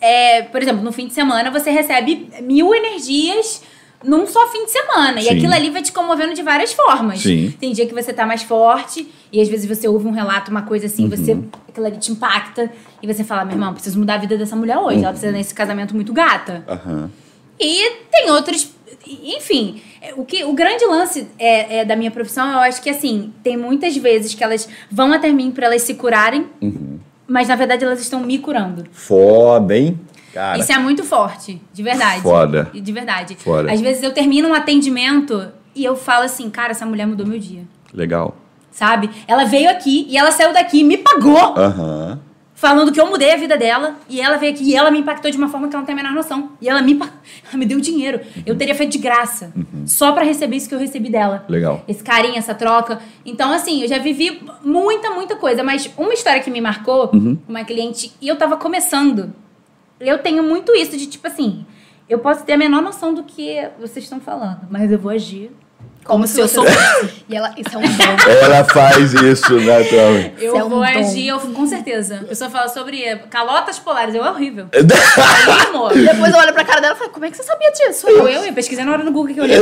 é, 0.00 0.42
por 0.42 0.62
exemplo, 0.62 0.82
no 0.82 0.92
fim 0.92 1.06
de 1.06 1.14
semana 1.14 1.50
você 1.50 1.70
recebe 1.70 2.28
mil 2.42 2.74
energias 2.74 3.62
num 4.04 4.26
só 4.26 4.46
fim 4.48 4.64
de 4.66 4.70
semana. 4.70 5.20
Sim. 5.20 5.26
E 5.26 5.30
aquilo 5.30 5.54
ali 5.54 5.70
vai 5.70 5.82
te 5.82 5.90
comovendo 5.92 6.34
de 6.34 6.42
várias 6.42 6.72
formas. 6.72 7.20
Sim. 7.20 7.54
Tem 7.58 7.72
dia 7.72 7.86
que 7.86 7.94
você 7.94 8.12
tá 8.12 8.26
mais 8.26 8.42
forte, 8.42 9.08
e 9.32 9.40
às 9.40 9.48
vezes 9.48 9.66
você 9.66 9.88
ouve 9.88 10.06
um 10.06 10.12
relato, 10.12 10.50
uma 10.50 10.62
coisa 10.62 10.86
assim, 10.86 11.08
você. 11.08 11.32
Uhum. 11.32 11.48
Aquilo 11.68 11.86
ali 11.86 11.96
te 11.98 12.12
impacta, 12.12 12.70
e 13.02 13.06
você 13.06 13.24
fala, 13.24 13.44
meu 13.44 13.54
irmão, 13.54 13.72
preciso 13.72 13.98
mudar 13.98 14.14
a 14.14 14.18
vida 14.18 14.36
dessa 14.36 14.54
mulher 14.54 14.78
hoje. 14.78 14.98
Ela 14.98 15.10
precisa 15.10 15.32
desse 15.32 15.54
casamento 15.54 15.94
muito 15.94 16.12
gata. 16.12 16.64
Aham. 16.68 17.10
E 17.58 17.90
tem 18.12 18.30
outros. 18.30 18.70
Enfim, 19.06 19.80
é, 19.80 19.85
o, 20.16 20.24
que, 20.24 20.44
o 20.44 20.52
grande 20.52 20.84
lance 20.84 21.26
é, 21.38 21.78
é 21.78 21.84
da 21.84 21.96
minha 21.96 22.10
profissão, 22.10 22.50
eu 22.50 22.58
acho 22.58 22.82
que 22.82 22.90
assim, 22.90 23.32
tem 23.42 23.56
muitas 23.56 23.96
vezes 23.96 24.34
que 24.34 24.42
elas 24.44 24.68
vão 24.90 25.12
até 25.12 25.30
mim 25.32 25.50
pra 25.50 25.66
elas 25.66 25.82
se 25.82 25.94
curarem, 25.94 26.46
Uhum. 26.60 26.98
mas 27.26 27.48
na 27.48 27.56
verdade 27.56 27.84
elas 27.84 28.00
estão 28.00 28.20
me 28.20 28.38
curando. 28.38 28.84
Foda, 28.92 29.76
hein? 29.76 29.98
Cara. 30.32 30.58
Isso 30.58 30.70
é 30.70 30.78
muito 30.78 31.02
forte, 31.02 31.60
de 31.72 31.82
verdade. 31.82 32.20
Foda. 32.20 32.70
De 32.74 32.92
verdade. 32.92 33.36
Foda. 33.36 33.72
Às 33.72 33.80
vezes 33.80 34.02
eu 34.02 34.12
termino 34.12 34.48
um 34.50 34.54
atendimento 34.54 35.48
e 35.74 35.82
eu 35.84 35.96
falo 35.96 36.24
assim, 36.24 36.50
cara, 36.50 36.72
essa 36.72 36.84
mulher 36.84 37.06
mudou 37.06 37.26
meu 37.26 37.38
dia. 37.38 37.62
Legal. 37.94 38.36
Sabe? 38.70 39.08
Ela 39.26 39.44
veio 39.46 39.70
aqui 39.70 40.06
e 40.10 40.18
ela 40.18 40.30
saiu 40.30 40.52
daqui 40.52 40.80
e 40.80 40.84
me 40.84 40.98
pagou 40.98 41.38
Aham. 41.56 42.20
Falando 42.56 42.90
que 42.90 42.98
eu 42.98 43.06
mudei 43.06 43.32
a 43.32 43.36
vida 43.36 43.56
dela 43.56 43.96
e 44.08 44.20
ela 44.20 44.38
veio 44.38 44.52
aqui 44.52 44.64
e 44.64 44.74
ela 44.74 44.90
me 44.90 44.98
impactou 44.98 45.30
de 45.30 45.36
uma 45.36 45.48
forma 45.48 45.68
que 45.68 45.76
ela 45.76 45.82
não 45.82 45.86
tem 45.86 45.92
a 45.92 45.96
menor 45.96 46.12
noção. 46.12 46.52
E 46.60 46.68
ela 46.68 46.82
me, 46.82 46.98
ela 46.98 47.56
me 47.56 47.66
deu 47.66 47.78
dinheiro. 47.78 48.20
Eu 48.44 48.56
teria 48.56 48.74
feito 48.74 48.92
de 48.92 48.98
graça. 48.98 49.52
Só 49.84 50.10
pra 50.10 50.24
receber 50.24 50.56
isso 50.56 50.68
que 50.68 50.74
eu 50.74 50.78
recebi 50.78 51.10
dela. 51.10 51.44
Legal. 51.48 51.84
Esse 51.86 52.02
carinho, 52.02 52.36
essa 52.36 52.54
troca. 52.54 52.98
Então, 53.24 53.52
assim, 53.52 53.82
eu 53.82 53.88
já 53.88 53.98
vivi 53.98 54.42
muita, 54.64 55.10
muita 55.10 55.36
coisa. 55.36 55.62
Mas 55.62 55.88
uma 55.96 56.14
história 56.14 56.42
que 56.42 56.50
me 56.50 56.60
marcou, 56.60 57.10
uma 57.46 57.62
cliente, 57.62 58.12
e 58.20 58.26
eu 58.26 58.36
tava 58.36 58.56
começando. 58.56 59.32
Eu 60.00 60.18
tenho 60.18 60.42
muito 60.42 60.74
isso 60.74 60.96
de 60.96 61.06
tipo 61.06 61.26
assim, 61.26 61.64
eu 62.08 62.18
posso 62.18 62.44
ter 62.44 62.54
a 62.54 62.58
menor 62.58 62.82
noção 62.82 63.12
do 63.14 63.22
que 63.22 63.68
vocês 63.78 64.04
estão 64.04 64.20
falando, 64.20 64.60
mas 64.70 64.92
eu 64.92 64.98
vou 64.98 65.10
agir 65.10 65.50
como, 66.06 66.26
se 66.26 66.40
eu 66.40 66.46
soubesse. 66.48 67.24
E 67.28 67.34
ela, 67.34 67.52
isso 67.56 67.74
é 67.74 67.78
um 67.78 67.82
dom. 67.82 68.30
Ela 68.42 68.64
faz 68.64 69.12
isso 69.14 69.58
naturalmente. 69.60 70.34
Eu 70.38 70.52
Isso 70.52 70.56
é 70.56 70.64
um 70.64 70.68
vou 70.68 70.78
dom. 70.78 70.84
agir, 70.84 71.26
eu, 71.26 71.40
com 71.40 71.66
certeza. 71.66 72.20
A 72.22 72.28
pessoa 72.28 72.48
fala 72.48 72.68
sobre 72.68 73.16
calotas 73.28 73.78
polares, 73.78 74.14
eu 74.14 74.24
é 74.24 74.30
horrível. 74.30 74.68
Aí, 74.72 75.66
amor. 75.68 75.92
Depois 75.92 76.32
eu 76.32 76.38
olho 76.38 76.52
pra 76.52 76.64
cara 76.64 76.80
dela 76.80 76.94
e 76.94 76.98
falo, 76.98 77.10
como 77.10 77.24
é 77.24 77.30
que 77.30 77.36
você 77.36 77.42
sabia 77.42 77.72
disso? 77.72 78.08
Eu, 78.08 78.28
eu, 78.28 78.44
eu 78.44 78.52
pesquisei 78.52 78.84
na 78.84 78.92
hora 78.92 79.02
no 79.02 79.10
Google 79.10 79.34
que 79.34 79.40
eu 79.40 79.44
olhei. 79.44 79.58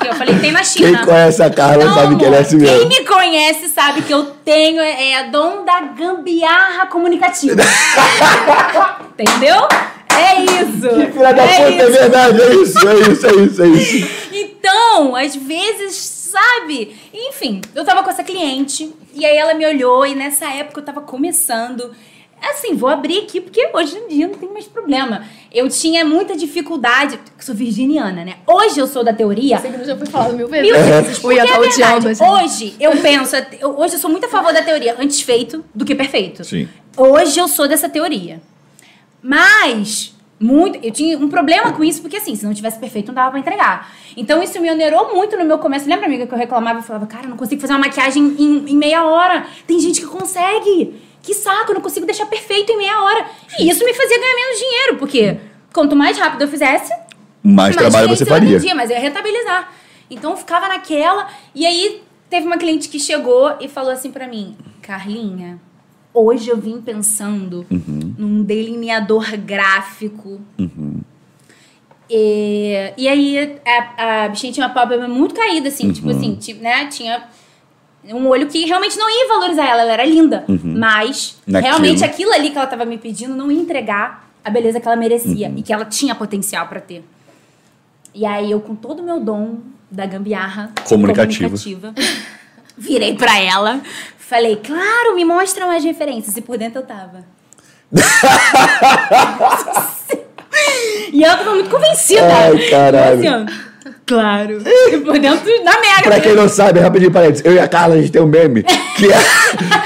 Que 0.00 0.08
eu 0.08 0.14
falei, 0.14 0.38
tem 0.40 0.50
na 0.52 0.64
China. 0.64 0.98
Quem 0.98 1.06
conhece 1.06 1.42
a 1.42 1.50
Carla 1.50 1.84
Não, 1.84 1.94
sabe 1.94 2.16
que 2.16 2.24
ela 2.24 2.36
é 2.36 2.40
assim 2.40 2.58
Quem 2.58 2.66
mesmo. 2.66 2.88
me 2.88 3.04
conhece 3.04 3.68
sabe 3.68 4.02
que 4.02 4.12
eu 4.12 4.24
tenho 4.44 4.80
é, 4.82 5.12
é 5.12 5.24
dom 5.30 5.64
da 5.64 5.80
gambiarra 5.80 6.86
comunicativa. 6.86 7.62
Entendeu? 9.16 9.68
É 10.18 10.44
isso. 10.44 11.12
Filha 11.12 11.32
da 11.32 11.42
é 11.42 11.56
puta, 11.56 11.82
é 11.82 11.90
isso. 11.90 11.92
verdade. 11.92 12.42
É 12.42 12.54
isso, 12.54 12.88
é 12.88 12.94
isso, 12.94 13.26
é 13.26 13.34
isso, 13.34 13.62
é 13.62 13.66
isso. 13.68 14.24
Então, 14.32 15.14
às 15.14 15.36
vezes, 15.36 15.94
sabe? 15.94 16.96
Enfim, 17.12 17.60
eu 17.74 17.84
tava 17.84 18.02
com 18.02 18.10
essa 18.10 18.24
cliente 18.24 18.92
e 19.14 19.24
aí 19.24 19.36
ela 19.36 19.54
me 19.54 19.66
olhou 19.66 20.06
e 20.06 20.14
nessa 20.14 20.46
época 20.46 20.80
eu 20.80 20.84
tava 20.84 21.00
começando. 21.00 21.92
Assim, 22.42 22.74
vou 22.74 22.90
abrir 22.90 23.20
aqui 23.20 23.40
porque 23.40 23.70
hoje 23.72 23.96
em 23.96 24.08
dia 24.08 24.28
não 24.28 24.34
tem 24.34 24.50
mais 24.50 24.66
problema. 24.66 25.24
Eu 25.52 25.68
tinha 25.68 26.04
muita 26.04 26.36
dificuldade. 26.36 27.14
eu 27.14 27.20
Sou 27.44 27.54
virginiana, 27.54 28.24
né? 28.24 28.34
Hoje 28.46 28.78
eu 28.78 28.86
sou 28.86 29.02
da 29.02 29.12
teoria. 29.14 29.56
Aqui 29.56 29.84
já 29.84 29.96
foi 29.96 30.06
falado 30.06 30.34
mil 30.34 30.48
vezes. 30.48 30.70
Mil 30.70 30.84
vezes, 30.84 31.18
porque 31.18 31.38
é 31.38 31.46
verdade. 31.46 32.14
gente. 32.14 32.22
Hoje 32.22 32.74
eu 32.78 32.92
penso, 32.98 33.36
hoje 33.78 33.94
eu 33.94 33.98
sou 33.98 34.10
muito 34.10 34.26
a 34.26 34.28
favor 34.28 34.52
da 34.52 34.62
teoria 34.62 34.96
antes 34.98 35.20
feito 35.22 35.64
do 35.74 35.84
que 35.84 35.94
perfeito. 35.94 36.44
Sim. 36.44 36.68
Hoje 36.96 37.38
eu 37.38 37.48
sou 37.48 37.66
dessa 37.66 37.88
teoria. 37.88 38.40
Mas, 39.26 40.14
muito, 40.38 40.78
eu 40.84 40.90
tinha 40.90 41.16
um 41.16 41.30
problema 41.30 41.72
com 41.72 41.82
isso, 41.82 42.02
porque 42.02 42.18
assim, 42.18 42.36
se 42.36 42.44
não 42.44 42.52
tivesse 42.52 42.78
perfeito, 42.78 43.06
não 43.08 43.14
dava 43.14 43.30
pra 43.30 43.40
entregar. 43.40 43.90
Então 44.14 44.42
isso 44.42 44.60
me 44.60 44.70
onerou 44.70 45.14
muito 45.14 45.34
no 45.38 45.46
meu 45.46 45.56
começo. 45.56 45.88
Lembra, 45.88 46.04
amiga, 46.04 46.26
que 46.26 46.34
eu 46.34 46.36
reclamava 46.36 46.80
e 46.80 46.82
falava, 46.82 47.06
cara, 47.06 47.24
eu 47.24 47.30
não 47.30 47.36
consigo 47.38 47.58
fazer 47.58 47.72
uma 47.72 47.78
maquiagem 47.78 48.22
em, 48.38 48.70
em 48.70 48.76
meia 48.76 49.06
hora. 49.06 49.46
Tem 49.66 49.80
gente 49.80 50.02
que 50.02 50.06
consegue. 50.06 51.00
Que 51.22 51.32
saco, 51.32 51.70
eu 51.70 51.76
não 51.76 51.80
consigo 51.80 52.04
deixar 52.04 52.26
perfeito 52.26 52.70
em 52.70 52.76
meia 52.76 53.00
hora. 53.02 53.24
E 53.58 53.70
isso 53.70 53.82
me 53.82 53.94
fazia 53.94 54.20
ganhar 54.20 54.34
menos 54.34 54.58
dinheiro, 54.58 54.96
porque 54.98 55.38
quanto 55.72 55.96
mais 55.96 56.18
rápido 56.18 56.42
eu 56.42 56.48
fizesse, 56.48 56.92
Mais 57.42 57.74
trabalho 57.74 58.08
clientes 58.08 58.18
você 58.18 58.26
faria. 58.26 58.74
mas 58.74 58.90
eu 58.90 58.96
ia 58.96 59.00
rentabilizar. 59.02 59.72
Então 60.10 60.32
eu 60.32 60.36
ficava 60.36 60.68
naquela. 60.68 61.28
E 61.54 61.64
aí 61.64 62.02
teve 62.28 62.46
uma 62.46 62.58
cliente 62.58 62.90
que 62.90 63.00
chegou 63.00 63.56
e 63.58 63.68
falou 63.68 63.90
assim 63.90 64.10
pra 64.10 64.28
mim: 64.28 64.54
Carlinha, 64.82 65.58
hoje 66.14 66.48
eu 66.48 66.56
vim 66.56 66.80
pensando 66.80 67.66
Uhum. 67.70 68.14
num 68.16 68.42
delineador 68.42 69.36
gráfico. 69.38 70.40
E, 72.08 72.92
e 72.96 73.08
aí 73.08 73.58
a, 73.66 74.24
a 74.24 74.28
bichinha 74.28 74.52
tinha 74.52 74.66
uma 74.66 74.72
pálpebra 74.74 75.08
muito 75.08 75.34
caída, 75.34 75.68
assim, 75.68 75.90
tipo 75.92 76.08
Uhum. 76.10 76.16
assim, 76.16 76.34
ti- 76.36 76.54
né? 76.54 76.86
Tinha 76.86 77.24
um 78.06 78.26
olho 78.28 78.46
que 78.46 78.64
realmente 78.66 78.98
não 78.98 79.08
ia 79.08 79.26
valorizar 79.28 79.64
ela, 79.66 79.82
ela 79.82 79.92
era 79.92 80.04
linda. 80.04 80.44
Mas 80.48 81.38
Uhum. 81.46 81.52
Naquilo. 81.54 81.72
realmente 81.72 82.04
aquilo 82.04 82.32
ali 82.32 82.50
que 82.50 82.58
ela 82.58 82.66
tava 82.66 82.84
me 82.84 82.98
pedindo 82.98 83.34
não 83.34 83.50
ia 83.50 83.58
entregar 83.60 84.28
a 84.44 84.50
beleza 84.50 84.78
que 84.78 84.86
ela 84.86 84.96
merecia 84.96 85.48
Uhum. 85.48 85.54
e 85.58 85.62
que 85.62 85.72
ela 85.72 85.86
tinha 85.86 86.14
potencial 86.14 86.68
pra 86.68 86.80
ter. 86.80 87.02
E 88.14 88.26
aí 88.26 88.50
eu, 88.50 88.60
com 88.60 88.74
todo 88.76 89.00
o 89.00 89.02
meu 89.02 89.18
dom 89.18 89.58
da 89.90 90.04
gambiarra 90.06 90.72
Comunicativa. 90.86 91.48
comunicativa, 91.48 91.94
virei 92.76 93.14
pra 93.14 93.40
ela, 93.40 93.80
falei, 94.34 94.56
claro, 94.56 95.14
me 95.14 95.24
mostra 95.24 95.64
umas 95.64 95.84
referências. 95.84 96.36
E 96.36 96.40
por 96.40 96.58
dentro 96.58 96.80
eu 96.80 96.86
tava. 96.86 97.24
e 101.12 101.24
ela 101.24 101.36
tava 101.36 101.54
muito 101.54 101.70
convencida. 101.70 102.22
Ai, 102.26 102.58
caralho. 102.68 103.18
Assim, 103.18 103.28
ó, 103.28 103.46
claro. 104.06 104.62
E 104.66 104.98
por 104.98 105.18
dentro, 105.18 105.64
na 105.64 105.80
merda. 105.80 106.02
Pra 106.02 106.20
quem 106.20 106.34
não 106.34 106.48
sabe, 106.48 106.80
rapidinho, 106.80 107.12
parênteses, 107.12 107.44
eu 107.44 107.54
e 107.54 107.60
a 107.60 107.68
Carla, 107.68 107.94
a 107.94 107.98
gente 107.98 108.10
tem 108.10 108.20
um 108.22 108.26
meme 108.26 108.62
que 108.64 109.06
é. 109.12 109.18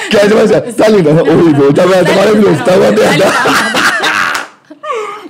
Que 0.09 0.17
é 0.17 0.21
tipo 0.21 0.39
assim, 0.39 0.73
tá 0.73 0.89
linda, 0.89 1.11
horrível, 1.11 1.71
tá, 1.75 1.83
tá 1.83 2.13
maravilhoso, 2.15 2.65
tá 2.65 2.73
uma 2.73 2.91
merda. 2.91 3.25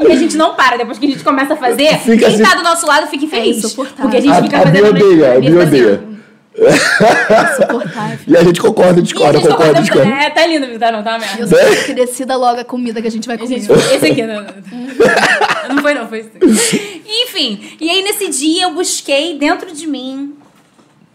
E 0.01 0.12
a 0.12 0.14
gente 0.14 0.37
não 0.37 0.55
para, 0.55 0.77
depois 0.77 0.97
que 0.97 1.07
a 1.07 1.09
gente 1.11 1.25
começa 1.25 1.55
a 1.55 1.57
fazer, 1.57 1.99
Fica 1.99 2.27
quem 2.27 2.35
assim- 2.35 2.43
tá 2.45 2.55
do 2.55 2.62
nosso 2.62 2.87
lado 2.87 3.09
fica 3.09 3.25
infeliz. 3.25 3.64
É 3.64 3.69
porque 4.01 4.16
a 4.16 4.21
gente 4.21 4.31
A- 4.33 4.43
fica 4.45 4.59
a 4.59 4.62
fazendo 4.62 4.73
Bia 4.73 4.93
meio- 4.93 5.07
odeia, 5.07 5.33
a 5.37 5.41
meio 5.41 5.61
Insuportável. 6.59 8.19
E 8.27 8.37
a 8.37 8.43
gente 8.43 8.61
concorda, 8.61 9.01
discorda, 9.01 9.41
concorda, 9.41 9.81
discorda. 9.81 10.09
É, 10.09 10.31
tá 10.31 10.47
lindo, 10.47 10.67
Vitor, 10.67 10.93
não, 10.93 11.03
tá 11.03 11.11
uma 11.13 11.19
merda. 11.19 11.57
Eu 11.57 11.85
que 11.85 11.95
decida 11.95 12.37
logo 12.37 12.61
a 12.61 12.65
comida 12.65 13.01
que 13.01 13.09
a 13.09 13.11
gente 13.11 13.27
vai 13.27 13.39
comer. 13.39 13.61
Gente, 13.61 13.73
esse 13.73 14.07
aqui, 14.07 14.27
não, 14.27 14.43
não. 14.43 15.75
Não 15.75 15.83
foi, 15.83 15.95
não, 15.95 16.09
foi 16.09 16.21
isso. 16.21 16.31
Enfim, 17.07 17.77
e 17.81 17.91
aí 17.91 18.03
nesse 18.03 18.29
dia 18.29 18.65
eu 18.65 18.75
busquei 18.75 19.39
dentro 19.39 19.73
de 19.73 19.87
mim 19.87 20.37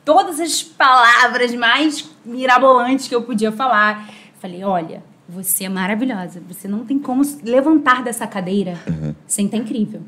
todas 0.06 0.39
as 0.39 0.62
palavras 0.62 1.54
mais 1.54 2.10
mirabolantes 2.26 3.08
que 3.08 3.16
eu 3.16 3.22
podia 3.22 3.52
falar. 3.52 4.10
Falei, 4.39 4.64
olha, 4.64 5.04
você 5.28 5.66
é 5.66 5.70
maravilhosa. 5.70 6.41
Você 6.48 6.68
não 6.68 6.86
tem 6.86 7.00
como 7.00 7.24
levantar 7.44 8.04
dessa 8.04 8.28
cadeira 8.28 8.78
sem 9.26 9.46
estar 9.46 9.58
incrível. 9.58 10.02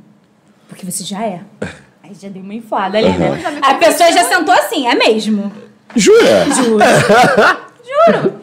Porque 0.67 0.85
você 0.85 1.03
já 1.03 1.23
é. 1.23 1.41
Aí 2.07 2.13
já 2.13 2.29
deu 2.29 2.43
uma 2.43 2.53
inflada 2.53 2.99
ali, 2.99 3.09
né? 3.09 3.59
A 3.63 3.73
pessoa 3.75 4.11
já 4.11 4.23
sentou 4.25 4.53
assim, 4.53 4.87
é 4.87 4.93
mesmo. 4.93 5.51
Jura? 5.95 6.45
Juro. 6.53 6.79
Juro. 7.83 8.35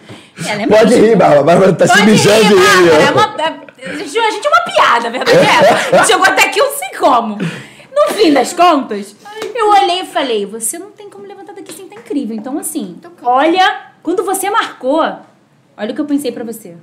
Ela 0.48 0.62
é 0.62 0.66
Pode 0.66 0.90
mesmo. 0.90 1.06
rir, 1.06 1.16
Bárbara. 1.16 1.42
Bárbara 1.44 1.72
tá 1.74 1.86
se 1.86 1.92
Pode 1.92 2.06
mijando 2.10 2.42
de 2.48 2.54
rir. 2.54 2.90
Bárbara, 2.90 3.02
é 3.04 3.10
uma- 3.12 3.42
é- 3.42 3.62
a 3.94 4.30
gente 4.30 4.46
é 4.46 4.48
uma 4.48 4.60
piada, 4.64 5.06
a 5.08 5.10
verdade 5.10 5.38
é 5.38 5.42
essa. 5.42 5.74
A 5.74 5.98
gente 5.98 6.06
Chegou 6.08 6.24
até 6.26 6.44
aqui, 6.46 6.58
eu 6.60 6.64
não 6.66 6.76
sei 6.76 6.88
como. 6.98 7.36
No 7.38 8.14
fim 8.14 8.32
das 8.32 8.52
contas, 8.52 9.14
eu 9.54 9.70
olhei 9.70 10.00
e 10.00 10.06
falei, 10.06 10.44
você 10.46 10.76
não 10.78 10.90
tem 10.90 11.08
como 11.08 11.24
levantar 11.26 11.52
daqui 11.52 11.72
sem 11.72 11.86
tá 11.86 11.94
incrível. 11.96 12.34
Então, 12.34 12.58
assim, 12.58 12.96
olha, 13.22 13.80
quando 14.02 14.24
você 14.24 14.50
marcou, 14.50 15.00
olha 15.76 15.90
o 15.90 15.94
que 15.94 16.00
eu 16.00 16.04
pensei 16.06 16.32
pra 16.32 16.42
você. 16.42 16.74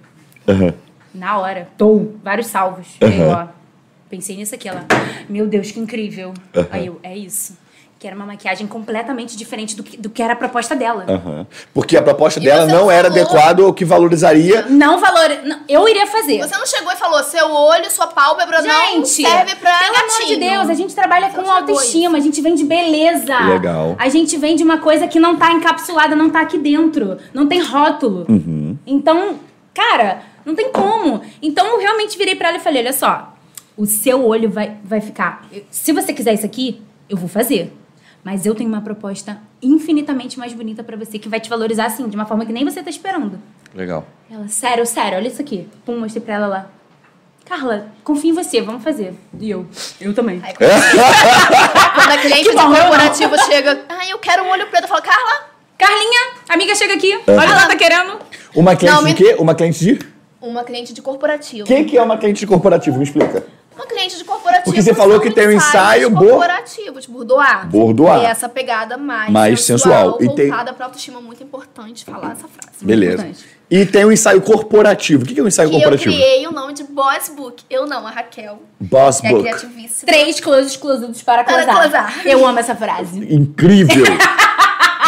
Aham. 0.47 0.73
Na 1.13 1.37
hora. 1.39 1.67
Tô. 1.77 2.11
Vários 2.23 2.47
salvos. 2.47 2.87
Eu, 3.01 3.29
ó. 3.31 3.47
Pensei 4.09 4.35
nisso 4.35 4.55
aqui, 4.55 4.67
ela. 4.67 4.85
Meu 5.29 5.45
Deus, 5.47 5.71
que 5.71 5.79
incrível. 5.79 6.33
Aham. 6.55 6.67
Aí 6.71 6.87
eu, 6.87 6.99
é 7.03 7.15
isso. 7.17 7.57
Que 7.99 8.07
era 8.07 8.15
uma 8.15 8.25
maquiagem 8.25 8.65
completamente 8.65 9.35
diferente 9.35 9.75
do 9.75 9.83
que, 9.83 9.97
do 9.97 10.09
que 10.09 10.23
era 10.23 10.31
a 10.31 10.35
proposta 10.35 10.73
dela. 10.73 11.05
Aham. 11.07 11.45
Porque 11.73 11.97
a 11.97 12.01
proposta 12.01 12.39
E 12.39 12.43
dela 12.43 12.65
não 12.65 12.83
não 12.83 12.91
era 12.91 13.09
falou. 13.09 13.23
adequado 13.23 13.65
ao 13.65 13.73
que 13.73 13.83
valorizaria. 13.83 14.65
Não 14.69 14.99
valor. 15.01 15.29
não, 15.43 15.59
eu 15.67 15.87
iria 15.87 16.07
fazer. 16.07 16.39
Você 16.39 16.57
não 16.57 16.65
chegou 16.65 16.91
e 16.93 16.95
falou, 16.95 17.21
seu 17.23 17.51
olho, 17.51 17.91
sua 17.91 18.07
pálpebra 18.07 18.61
não 18.61 18.85
Gente, 18.91 19.09
serve 19.09 19.53
pra 19.57 19.77
pelo 19.79 19.93
gatinho. 19.93 20.15
amor 20.15 20.27
de 20.27 20.35
Deus, 20.37 20.69
a 20.69 20.73
gente 20.75 20.95
trabalha 20.95 21.29
Você 21.29 21.35
com 21.35 21.41
não 21.41 21.51
autoestima, 21.51 22.17
a 22.17 22.21
gente 22.21 22.41
vende 22.41 22.63
beleza. 22.63 23.37
Legal. 23.41 23.95
A 23.99 24.07
gente 24.07 24.37
vende 24.37 24.63
uma 24.63 24.77
coisa 24.77 25.05
que 25.05 25.19
não 25.19 25.35
tá 25.35 25.51
encapsulada, 25.51 26.15
não 26.15 26.29
tá 26.29 26.39
aqui 26.39 26.57
dentro. 26.57 27.17
Não 27.33 27.47
tem 27.47 27.61
rótulo. 27.61 28.25
Uhum. 28.29 28.77
Então, 28.87 29.35
cara, 29.73 30.23
não 30.45 30.55
tem 30.55 30.71
como. 30.71 31.21
Então 31.41 31.67
eu 31.67 31.79
realmente 31.79 32.17
virei 32.17 32.35
pra 32.35 32.47
ela 32.47 32.57
e 32.57 32.61
falei: 32.61 32.81
olha 32.81 32.93
só, 32.93 33.33
o 33.79 33.85
seu 33.85 34.25
olho 34.25 34.49
vai, 34.49 34.75
vai 34.83 34.99
ficar. 34.99 35.47
Se 35.71 35.93
você 35.93 36.11
quiser 36.11 36.33
isso 36.33 36.45
aqui, 36.45 36.81
eu 37.09 37.15
vou 37.15 37.29
fazer. 37.29 37.73
Mas 38.21 38.45
eu 38.45 38.53
tenho 38.53 38.67
uma 38.69 38.81
proposta 38.81 39.37
infinitamente 39.61 40.37
mais 40.37 40.51
bonita 40.51 40.83
pra 40.83 40.97
você 40.97 41.17
que 41.17 41.29
vai 41.29 41.39
te 41.39 41.49
valorizar 41.49 41.85
assim, 41.85 42.05
de 42.09 42.15
uma 42.17 42.25
forma 42.25 42.45
que 42.45 42.51
nem 42.51 42.65
você 42.65 42.83
tá 42.83 42.89
esperando. 42.89 43.39
Legal. 43.73 44.05
Ela, 44.29 44.49
sério, 44.49 44.85
sério, 44.85 45.17
olha 45.17 45.29
isso 45.29 45.41
aqui. 45.41 45.65
Pum, 45.85 45.97
mostrei 45.97 46.21
pra 46.21 46.33
ela 46.35 46.47
lá. 46.47 46.69
Carla, 47.45 47.87
confio 48.03 48.31
em 48.31 48.33
você, 48.33 48.61
vamos 48.61 48.83
fazer. 48.83 49.13
E 49.39 49.49
eu, 49.49 49.65
eu 50.01 50.13
também. 50.13 50.41
Aí, 50.43 50.53
quando, 50.53 50.69
quando 51.95 52.11
a 52.11 52.17
cliente 52.17 52.49
Que 52.49 52.55
do 52.55 52.61
corporativo 52.61 53.37
chega, 53.45 53.85
ai, 53.87 54.11
eu 54.11 54.19
quero 54.19 54.43
um 54.43 54.49
olho 54.49 54.67
preto, 54.67 54.83
eu 54.83 54.87
falo, 54.89 55.01
Carla, 55.01 55.47
Carlinha, 55.77 56.33
amiga, 56.49 56.75
chega 56.75 56.95
aqui. 56.95 57.13
Olha 57.25 57.37
o 57.37 57.41
que 57.41 57.51
ela 57.51 57.67
tá 57.67 57.75
querendo. 57.77 58.19
Uma 58.53 58.75
cliente 58.75 58.95
Não, 58.95 59.03
de 59.05 59.09
me- 59.11 59.15
quê? 59.15 59.35
Uma 59.39 59.55
cliente 59.55 59.79
de. 59.79 59.99
uma 60.41 60.63
cliente 60.65 60.93
de 60.93 61.01
corporativo. 61.01 61.63
O 61.63 61.67
que, 61.67 61.85
que 61.85 61.97
é 61.97 62.01
uma 62.03 62.17
cliente 62.17 62.41
de 62.41 62.47
corporativo? 62.47 62.97
Me 62.97 63.03
explica. 63.05 63.45
Uma 63.79 63.87
cliente 63.87 64.17
de 64.17 64.25
corporativo. 64.25 64.65
Porque 64.65 64.81
você 64.81 64.93
falou 64.93 65.21
que 65.21 65.31
tem 65.31 65.47
um 65.47 65.51
ensaio 65.51 66.09
bo- 66.09 66.19
corporativos, 66.27 67.05
boudoir. 67.05 67.65
Boudoir. 67.67 68.23
E 68.23 68.25
essa 68.25 68.49
pegada 68.49 68.97
mais, 68.97 69.31
Mais 69.31 69.63
sensual. 69.63 70.17
E 70.19 70.27
tem- 70.35 70.49
voltada 70.49 70.73
pra 70.73 70.85
autoestima, 70.87 71.21
muito 71.21 71.41
importante 71.41 72.03
falar 72.03 72.33
essa 72.33 72.47
frase. 72.49 72.83
Beleza. 72.83 73.25
E 73.71 73.85
tem 73.85 74.03
um 74.03 74.11
ensaio 74.11 74.41
corporativo. 74.41 75.23
O 75.23 75.25
que 75.25 75.39
é 75.39 75.43
um 75.43 75.47
ensaio 75.47 75.69
Que 75.69 75.75
eu 75.75 75.79
corporativo? 75.79 76.13
criei 76.13 76.45
o 76.45 76.51
nome 76.51 76.73
de 76.73 76.83
Boss 76.83 77.29
Book. 77.29 77.63
Eu 77.69 77.85
não, 77.87 78.05
a 78.05 78.09
Raquel. 78.09 78.61
Boss 78.81 79.23
É 79.23 79.29
Book. 79.29 79.43
criativíssima. 79.43 80.11
Três 80.11 80.39
closes 80.41 80.71
exclusivos 80.71 81.21
para 81.21 81.45
Para 81.45 81.63
closar. 81.65 81.81
closar. 81.81 82.21
Eu 82.27 82.45
amo 82.45 82.59
essa 82.59 82.75
frase. 82.75 83.33
Incrível! 83.33 84.03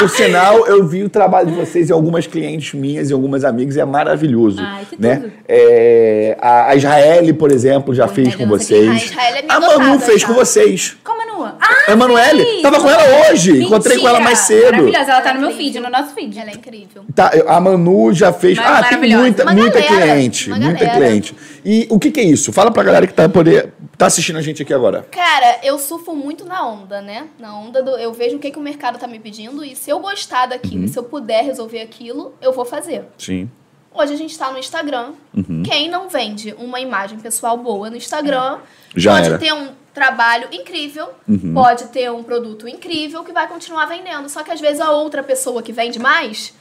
Por 0.01 0.09
sinal, 0.09 0.65
eu 0.67 0.85
vi 0.85 1.03
o 1.03 1.09
trabalho 1.09 1.47
de 1.47 1.53
vocês 1.53 1.89
em 1.89 1.93
algumas 1.93 2.25
clientes 2.27 2.73
minhas 2.73 3.09
e 3.09 3.13
algumas 3.13 3.43
amigas, 3.43 3.75
e 3.75 3.79
é 3.79 3.85
maravilhoso. 3.85 4.57
Ai, 4.61 4.85
que 4.89 5.01
né? 5.01 5.15
tudo. 5.17 5.31
É, 5.47 6.37
a, 6.41 6.69
a 6.69 6.75
Israele, 6.75 7.33
por 7.33 7.51
exemplo, 7.51 7.93
já 7.93 8.07
Pô, 8.07 8.13
fez 8.13 8.29
Israele, 8.29 8.49
com 8.49 8.57
vocês. 8.57 9.13
A 9.17 9.23
é 9.23 9.45
a 9.47 9.59
Manu 9.59 9.73
adotada, 9.73 9.99
fez 9.99 10.23
com 10.23 10.33
vocês. 10.33 10.97
É 11.05 11.11
nua? 11.41 11.55
Ah, 11.59 11.91
Emanuele, 11.91 12.43
sim! 12.43 12.61
tava 12.61 12.79
com 12.79 12.89
ela 12.89 13.31
hoje. 13.31 13.63
Encontrei 13.63 13.97
com 13.97 14.07
ela 14.07 14.19
mais 14.19 14.39
Mentira. 14.49 14.61
cedo. 14.67 14.71
Maravilhosa, 14.77 15.11
ela 15.11 15.21
tá 15.21 15.33
no 15.33 15.39
meu 15.41 15.51
feed, 15.51 15.79
no 15.79 15.89
nosso 15.89 16.13
feed. 16.13 16.39
Ela 16.39 16.51
é 16.51 16.53
incrível. 16.53 17.03
Tá, 17.15 17.31
a 17.47 17.59
Manu 17.59 18.13
já 18.13 18.31
fez. 18.31 18.57
Mar- 18.57 18.83
ah, 18.83 18.83
tem 18.83 18.97
muita, 18.97 19.43
Uma 19.43 19.53
muita 19.53 19.79
galera, 19.81 20.13
cliente. 20.13 20.47
uma 20.49 20.59
Muita 20.59 20.85
galera. 20.85 21.05
cliente. 21.05 21.35
E 21.65 21.87
o 21.89 21.99
que, 21.99 22.11
que 22.11 22.19
é 22.19 22.23
isso? 22.23 22.51
Fala 22.53 22.71
pra 22.71 22.83
galera 22.83 23.07
que 23.07 23.13
tá, 23.13 23.27
poder, 23.27 23.69
tá 24.01 24.07
assistindo 24.07 24.37
a 24.37 24.41
gente 24.41 24.61
aqui 24.63 24.73
agora. 24.73 25.03
Cara, 25.11 25.59
eu 25.63 25.77
surfo 25.79 26.15
muito 26.15 26.43
na 26.45 26.65
onda, 26.67 27.01
né? 27.01 27.27
Na 27.39 27.55
onda 27.57 27.81
do. 27.83 27.91
Eu 27.97 28.11
vejo 28.11 28.37
o 28.37 28.39
que, 28.39 28.49
que 28.51 28.57
o 28.57 28.61
mercado 28.61 28.97
tá 28.99 29.07
me 29.07 29.19
pedindo 29.19 29.63
e 29.63 29.75
se 29.75 29.89
eu 29.89 29.99
gostar 29.99 30.47
daquilo, 30.47 30.79
Uhum. 30.79 30.85
e 30.85 30.87
se 30.89 30.97
eu 30.97 31.03
puder 31.03 31.43
resolver 31.43 31.81
aquilo, 31.81 32.33
eu 32.41 32.51
vou 32.51 32.65
fazer. 32.65 33.05
Sim. 33.17 33.49
Hoje 33.93 34.13
a 34.13 34.17
gente 34.17 34.37
tá 34.37 34.51
no 34.51 34.57
Instagram. 34.57 35.13
Uhum. 35.35 35.63
Quem 35.63 35.89
não 35.89 36.07
vende 36.09 36.55
uma 36.57 36.79
imagem 36.79 37.19
pessoal 37.19 37.57
boa 37.57 37.89
no 37.89 37.95
Instagram 37.97 38.59
Já 38.95 39.13
pode 39.15 39.25
era. 39.27 39.37
ter 39.37 39.53
um 39.53 39.69
trabalho 39.93 40.47
incrível, 40.51 41.09
Uhum. 41.27 41.53
pode 41.53 41.83
ter 41.89 42.09
um 42.11 42.23
produto 42.23 42.67
incrível 42.67 43.23
que 43.23 43.33
vai 43.33 43.47
continuar 43.47 43.85
vendendo. 43.87 44.29
Só 44.29 44.43
que 44.43 44.51
às 44.51 44.61
vezes 44.61 44.79
a 44.79 44.91
outra 44.91 45.21
pessoa 45.21 45.61
que 45.61 45.73
vende 45.73 45.99
mais 45.99 46.53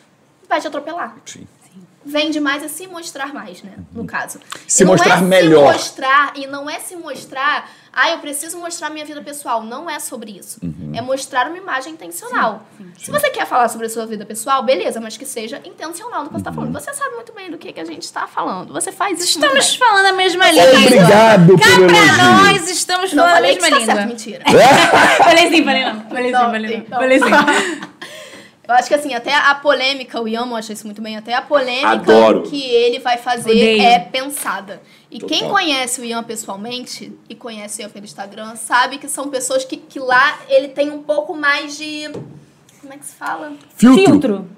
vai 0.48 0.60
te 0.60 0.66
atropelar. 0.66 1.16
Sim. 1.24 1.46
Vende 2.04 2.40
mais 2.40 2.62
é 2.62 2.68
se 2.68 2.86
mostrar 2.86 3.34
mais, 3.34 3.62
né? 3.62 3.72
No 3.92 4.06
caso. 4.06 4.38
Uhum. 4.38 4.60
Se 4.66 4.82
E 4.82 4.86
não 4.86 4.92
mostrar 4.92 5.18
é 5.18 5.20
melhor. 5.20 5.66
Se 5.74 5.78
mostrar, 5.78 6.32
e 6.34 6.46
não 6.46 6.70
é 6.70 6.78
se 6.78 6.96
mostrar, 6.96 7.68
ah, 7.92 8.10
eu 8.10 8.18
preciso 8.20 8.56
mostrar 8.58 8.88
minha 8.88 9.04
vida 9.04 9.20
pessoal. 9.20 9.62
Não 9.62 9.88
é 9.88 9.98
sobre 9.98 10.30
isso. 10.30 10.58
Uhum. 10.62 10.92
É 10.94 11.02
mostrar 11.02 11.46
uma 11.48 11.58
imagem 11.58 11.92
intencional. 11.92 12.66
Se 12.98 13.10
você 13.10 13.28
quer 13.28 13.46
falar 13.46 13.68
sobre 13.68 13.86
a 13.86 13.90
sua 13.90 14.06
vida 14.06 14.24
pessoal, 14.24 14.62
beleza, 14.62 14.98
mas 14.98 15.18
que 15.18 15.26
seja 15.26 15.60
intencional 15.62 16.24
do 16.24 16.30
que 16.30 16.32
você 16.32 16.36
Uhum. 16.36 16.38
está 16.38 16.52
falando. 16.52 16.72
Você 16.72 16.94
sabe 16.94 17.14
muito 17.16 17.32
bem 17.34 17.50
do 17.50 17.58
que, 17.58 17.70
que 17.70 17.80
a 17.80 17.84
gente 17.84 18.04
está 18.04 18.26
falando. 18.26 18.72
Você 18.72 18.90
faz 18.90 19.20
isso 19.22 19.38
muito 19.38 19.52
Estamos 19.52 19.70
bem. 19.70 19.78
falando 19.78 20.06
a 20.06 20.12
mesma 20.14 20.50
língua. 20.50 20.70
Obrigado 20.80 21.58
Cá 21.58 21.64
pelo 21.68 21.86
pra 21.86 21.96
elogio. 21.98 22.24
nós, 22.24 22.70
estamos 22.70 23.12
Não 23.12 23.24
falando 23.24 23.36
a 23.38 23.40
mesma 23.42 23.68
certo, 23.68 23.78
língua. 23.80 24.06
mentira. 24.06 24.44
falei 25.22 25.50
sim, 25.50 25.64
falei 25.64 25.84
não. 25.84 26.00
Falei 26.08 26.24
sim, 26.24 26.32
falei 26.32 26.70
não. 26.70 26.78
então. 26.78 26.98
Falei 26.98 27.18
sim. 27.18 27.90
Eu 28.70 28.76
acho 28.76 28.86
que 28.88 28.94
assim, 28.94 29.12
até 29.14 29.34
a 29.34 29.52
polêmica, 29.56 30.20
o 30.20 30.28
Yamo 30.28 30.54
acha 30.54 30.72
isso 30.72 30.86
muito 30.86 31.02
bem, 31.02 31.16
até 31.16 31.34
a 31.34 31.42
polêmica 31.42 31.88
Adoro. 31.88 32.42
que 32.42 32.62
ele 32.70 33.00
vai 33.00 33.18
fazer 33.18 33.50
Odeio. 33.50 33.82
é 33.82 33.98
pensada. 33.98 34.80
E 35.10 35.18
Total. 35.18 35.28
quem 35.38 35.48
conhece 35.48 36.00
o 36.00 36.04
Ian 36.04 36.22
pessoalmente 36.22 37.12
e 37.28 37.34
conhece 37.34 37.80
o 37.80 37.82
Ian 37.82 37.88
pelo 37.90 38.04
Instagram, 38.04 38.54
sabe 38.54 38.98
que 38.98 39.08
são 39.08 39.28
pessoas 39.28 39.64
que, 39.64 39.76
que 39.76 39.98
lá 39.98 40.38
ele 40.48 40.68
tem 40.68 40.88
um 40.90 41.02
pouco 41.02 41.34
mais 41.34 41.76
de. 41.76 42.08
Como 42.80 42.92
é 42.92 42.96
que 42.96 43.04
se 43.06 43.14
fala? 43.14 43.52
Filtro. 43.76 44.04
Filtro. 44.04 44.48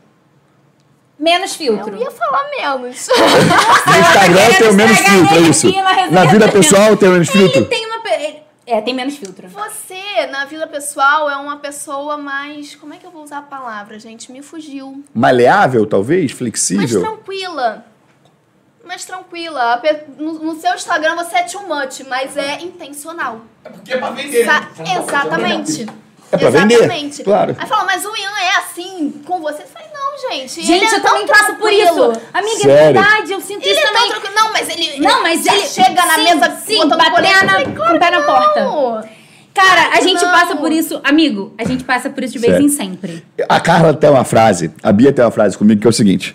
Menos 1.19 1.55
filtro. 1.55 1.95
Eu 1.95 2.03
ia 2.03 2.11
falar 2.11 2.51
menos. 2.51 3.09
No 3.87 3.99
Instagram 3.99 4.43
eu 4.45 4.59
tenho 4.59 4.75
menos 4.75 4.99
filtro, 4.99 5.35
é 5.37 5.41
isso. 5.41 5.73
na 6.11 6.25
vida 6.27 6.49
pessoal 6.49 6.89
eu 6.91 6.97
tenho 6.99 7.13
menos 7.13 7.31
filtro. 7.31 7.61
Ele 7.61 7.67
tem 7.67 7.87
uma. 7.87 8.03
ele- 8.15 8.42
É, 8.73 8.81
tem 8.81 8.95
menos 8.95 9.17
filtro. 9.19 9.49
Você, 9.49 10.27
na 10.31 10.47
vida 10.47 10.67
pessoal, 10.67 11.29
é 11.29 11.37
uma 11.37 11.59
pessoa 11.59 12.17
mais. 12.17 12.75
Como 12.75 12.95
é 12.95 12.97
que 12.97 13.05
eu 13.05 13.11
vou 13.11 13.23
usar 13.23 13.39
a 13.39 13.43
palavra, 13.43 13.99
gente? 13.99 14.33
Me 14.33 14.41
fugiu. 14.41 15.05
Maleável, 15.15 15.85
talvez? 15.87 16.31
Mais 16.31 16.39
Flexível? 16.39 17.01
tranquila. 17.03 17.85
Mais 18.85 19.05
tranquila. 19.05 19.75
A 19.75 19.77
pe- 19.77 20.05
No, 20.17 20.33
no 20.43 20.59
seu 20.61 20.75
Instagram 20.75 21.17
você 21.17 21.37
é 21.37 21.43
too 21.43 21.63
much, 21.69 22.01
mas 22.09 22.35
é 22.37 22.63
intencional. 22.63 23.43
É 23.63 23.69
porque 23.69 23.93
é 23.93 23.99
pra 23.99 24.11
vender. 24.11 24.45
Sa- 24.47 24.69
Exatamente. 24.99 25.87
É 26.33 26.37
pra 26.39 26.49
vender, 26.49 26.75
Exatamente. 26.77 27.23
claro. 27.25 27.55
Aí 27.59 27.67
fala, 27.67 27.85
mas 27.85 28.07
o 28.07 28.17
Ian 28.17 28.39
é 28.41 28.57
assim 28.57 29.23
com 29.27 29.39
você? 29.41 29.65
Falei, 29.65 29.82
não, 30.13 30.31
gente. 30.31 30.63
Gente, 30.63 30.73
ele 30.73 30.85
é 30.85 30.97
eu 30.97 31.03
também 31.03 31.27
tão 31.27 31.35
passo 31.37 31.55
por 31.57 31.73
isso. 31.73 32.03
Amiga, 32.33 32.57
é 32.57 32.59
Sério? 32.59 32.93
verdade, 33.01 33.33
eu 33.33 33.41
sinto 33.41 33.63
Ele 33.65 33.71
isso 33.73 33.81
é 33.81 33.85
tão 33.85 33.93
também. 33.95 34.11
tranquilo. 34.11 34.35
Não, 34.35 34.53
mas 34.53 34.69
ele. 34.69 35.01
Não, 35.01 35.23
mas 35.23 35.45
já 35.45 35.55
ele 35.55 35.67
chega 35.67 36.07
na 36.07 36.15
sim, 36.15 36.23
mesa 36.25 36.51
sim, 36.65 36.89
bater 36.89 36.97
na- 36.97 37.07
Eu 37.07 37.47
falei, 37.47 37.65
claro 37.75 37.91
com 37.91 37.97
o 37.97 37.99
pé 37.99 38.11
na 38.11 38.23
porta. 38.23 39.09
Cara, 39.55 39.91
a 39.97 40.01
gente 40.01 40.25
Não. 40.25 40.31
passa 40.33 40.57
por 40.57 40.73
isso, 40.73 40.99
amigo, 41.05 41.53
a 41.59 41.65
gente 41.65 41.85
passa 41.85 42.09
por 42.09 42.25
isso 42.25 42.33
de 42.33 42.39
vez 42.39 42.59
em 42.59 42.69
sempre. 42.71 43.23
A 43.49 43.61
Carla 43.61 43.93
tem 43.93 44.09
uma 44.09 44.25
frase, 44.25 44.71
a 44.83 44.91
Bia 44.91 45.13
tem 45.13 45.23
uma 45.23 45.31
frase 45.31 45.59
comigo 45.59 45.79
que 45.81 45.87
é 45.87 45.91
o 45.91 45.93
seguinte: 45.93 46.35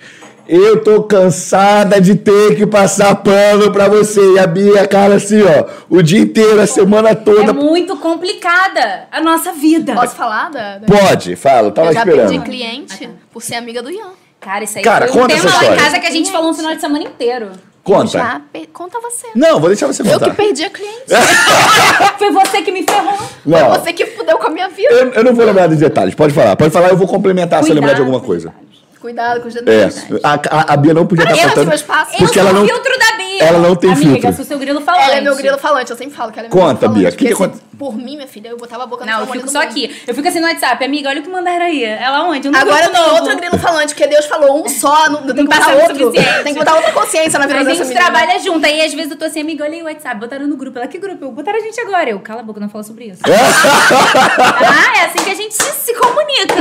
Eu 0.49 0.81
tô 0.83 1.03
cansada 1.03 1.99
de 1.99 2.15
ter 2.15 2.55
que 2.55 2.65
passar 2.65 3.15
pano 3.15 3.71
pra 3.71 3.87
você. 3.87 4.33
E 4.33 4.39
a 4.39 4.47
Bia 4.47 4.81
a 4.81 4.87
Carla 4.87 5.15
assim, 5.15 5.41
ó, 5.43 5.65
o 5.89 6.01
dia 6.01 6.19
inteiro, 6.19 6.61
a 6.61 6.67
semana 6.67 7.09
É 7.09 7.15
toda. 7.15 7.53
muito 7.53 7.97
complicada 7.97 9.07
a 9.11 9.21
nossa 9.21 9.51
vida. 9.51 9.93
Posso 9.93 10.15
falar 10.15 10.49
da. 10.49 10.77
da- 10.79 10.87
Pode, 10.87 11.35
fala, 11.35 11.71
tava 11.71 11.89
eu 11.89 11.93
já 11.93 11.99
esperando. 11.99 12.29
perdi 12.29 12.43
cliente 12.45 13.09
por 13.31 13.41
ser 13.41 13.55
amiga 13.55 13.81
do 13.81 13.91
Ian. 13.91 14.11
Cara, 14.39 14.63
isso 14.63 14.77
aí 14.77 14.83
Cara, 14.83 15.07
foi 15.07 15.21
um 15.23 15.27
tema 15.27 15.49
essa 15.49 15.65
lá 15.65 15.73
em 15.73 15.77
casa 15.77 15.99
que 15.99 16.07
a 16.07 16.11
gente 16.11 16.31
falou 16.31 16.51
um 16.51 16.53
final 16.53 16.73
de 16.73 16.79
semana 16.79 17.03
inteiro. 17.03 17.49
Conta. 17.83 18.07
Já 18.19 18.41
pe- 18.51 18.67
Conta 18.71 18.99
você. 18.99 19.27
Não, 19.33 19.59
vou 19.59 19.69
deixar 19.69 19.87
você 19.87 20.01
Eu 20.01 20.05
contar. 20.07 20.29
que 20.29 20.35
perdi 20.35 20.63
a 20.65 20.69
cliente. 20.69 21.05
Foi 22.19 22.31
você 22.31 22.61
que 22.61 22.69
me 22.71 22.83
ferrou. 22.83 23.17
Não, 23.45 23.69
Você 23.75 23.93
que 23.93 24.05
fudeu 24.07 24.37
com 24.37 24.47
a 24.47 24.49
minha 24.49 24.67
vida. 24.67 24.89
eu, 24.93 25.11
eu 25.13 25.23
não 25.23 25.33
vou 25.33 25.45
lembrar 25.45 25.67
dos 25.67 25.77
detalhes. 25.77 26.13
Pode 26.13 26.33
falar, 26.33 26.55
pode 26.57 26.71
falar, 26.71 26.89
eu 26.89 26.97
vou 26.97 27.07
complementar 27.07 27.63
se 27.63 27.69
eu 27.69 27.75
lembrar 27.75 27.93
de 27.93 27.95
Cuidado 28.01 28.07
alguma 28.13 28.25
coisa. 28.25 28.49
detalhes. 28.49 28.66
Cuidado 28.99 29.41
com 29.41 29.47
os 29.47 29.55
É, 29.55 29.61
dedos. 29.61 30.03
a, 30.23 30.33
a, 30.33 30.73
a 30.73 30.77
Bia 30.77 30.93
não 30.93 31.05
podia 31.05 31.23
estar 31.23 31.35
eu 31.37 31.49
contando. 31.49 31.69
Porque 32.17 32.33
sou 32.33 32.41
ela 32.41 32.49
o 32.49 32.53
não- 32.53 32.65
filtro 32.67 32.93
da 32.99 33.17
Bia. 33.17 33.43
ela 33.43 33.59
não 33.59 33.75
tem 33.75 33.91
Amiga, 33.91 34.11
filtro. 34.11 34.33
sou 34.33 34.45
seu 34.45 34.57
grilo 34.59 34.81
falante. 34.81 35.03
Ela 35.05 35.15
é 35.17 35.21
meu 35.21 35.35
grilo 35.35 35.57
falante, 35.57 35.91
eu 35.91 35.97
sempre 35.97 36.15
falo 36.15 36.31
que 36.31 36.39
ela 36.39 36.47
é 36.47 36.51
meu 36.53 36.57
Conta, 36.59 36.87
grilo 36.87 36.93
Bia, 36.93 37.03
falante. 37.11 37.17
que 37.17 37.27
que 37.27 37.33
aconte- 37.33 37.57
se- 37.57 37.61
Por 37.77 37.95
mim, 37.95 38.15
minha 38.15 38.27
filha, 38.27 38.49
eu 38.49 38.57
botava 38.57 38.83
a 38.83 38.87
boca 38.87 39.05
no 39.05 39.11
Não, 39.11 39.19
eu 39.19 39.27
fico 39.27 39.47
só 39.49 39.59
mundo. 39.59 39.69
aqui. 39.69 40.01
Eu 40.07 40.15
fico 40.15 40.27
assim 40.27 40.39
no 40.39 40.47
WhatsApp. 40.47 40.83
Amiga, 40.83 41.09
olha 41.09 41.19
o 41.19 41.23
que 41.23 41.29
mandaram 41.29 41.65
aí. 41.65 41.83
Ela 41.83 42.23
onde? 42.23 42.47
Eu 42.47 42.51
não 42.51 42.59
Agora 42.59 42.89
tem 42.89 43.01
outro 43.01 43.35
grilo 43.37 43.57
falante, 43.59 43.93
porque 43.93 44.07
Deus 44.07 44.25
falou 44.25 44.65
um 44.65 44.67
só, 44.67 45.09
não, 45.09 45.21
tem 45.21 45.35
que 45.35 45.43
botar 45.43 45.57
passa 45.59 45.75
o 45.75 45.79
outro. 45.81 46.05
suficiente. 46.11 46.43
Tem 46.43 46.53
que 46.53 46.59
botar 46.59 46.75
outra 46.75 46.91
consciência 46.91 47.37
na 47.37 47.45
vida 47.45 47.59
A 47.59 47.63
dessa 47.63 47.75
gente 47.75 47.87
menina. 47.89 48.05
trabalha 48.11 48.39
junto. 48.39 48.65
Aí 48.65 48.81
às 48.81 48.93
vezes 48.93 49.11
eu 49.11 49.17
tô 49.17 49.25
assim, 49.25 49.41
amiga, 49.41 49.63
olha 49.63 49.73
aí 49.75 49.81
o 49.81 49.85
WhatsApp. 49.85 50.19
Botaram 50.19 50.47
no 50.47 50.57
grupo. 50.57 50.77
Ela, 50.79 50.87
que 50.87 50.97
grupo? 50.97 51.23
Eu, 51.25 51.31
botaram 51.31 51.59
a 51.59 51.61
gente 51.61 51.79
agora. 51.79 52.09
Eu, 52.09 52.19
cala 52.19 52.39
a 52.41 52.43
boca, 52.43 52.59
não 52.59 52.69
fala 52.69 52.83
sobre 52.83 53.05
isso. 53.05 53.21
ah, 53.27 54.97
é 54.99 55.05
assim 55.05 55.23
que 55.23 55.31
a 55.31 55.35
gente 55.35 55.53
se, 55.53 55.71
se 55.71 55.93
comunica. 55.93 56.55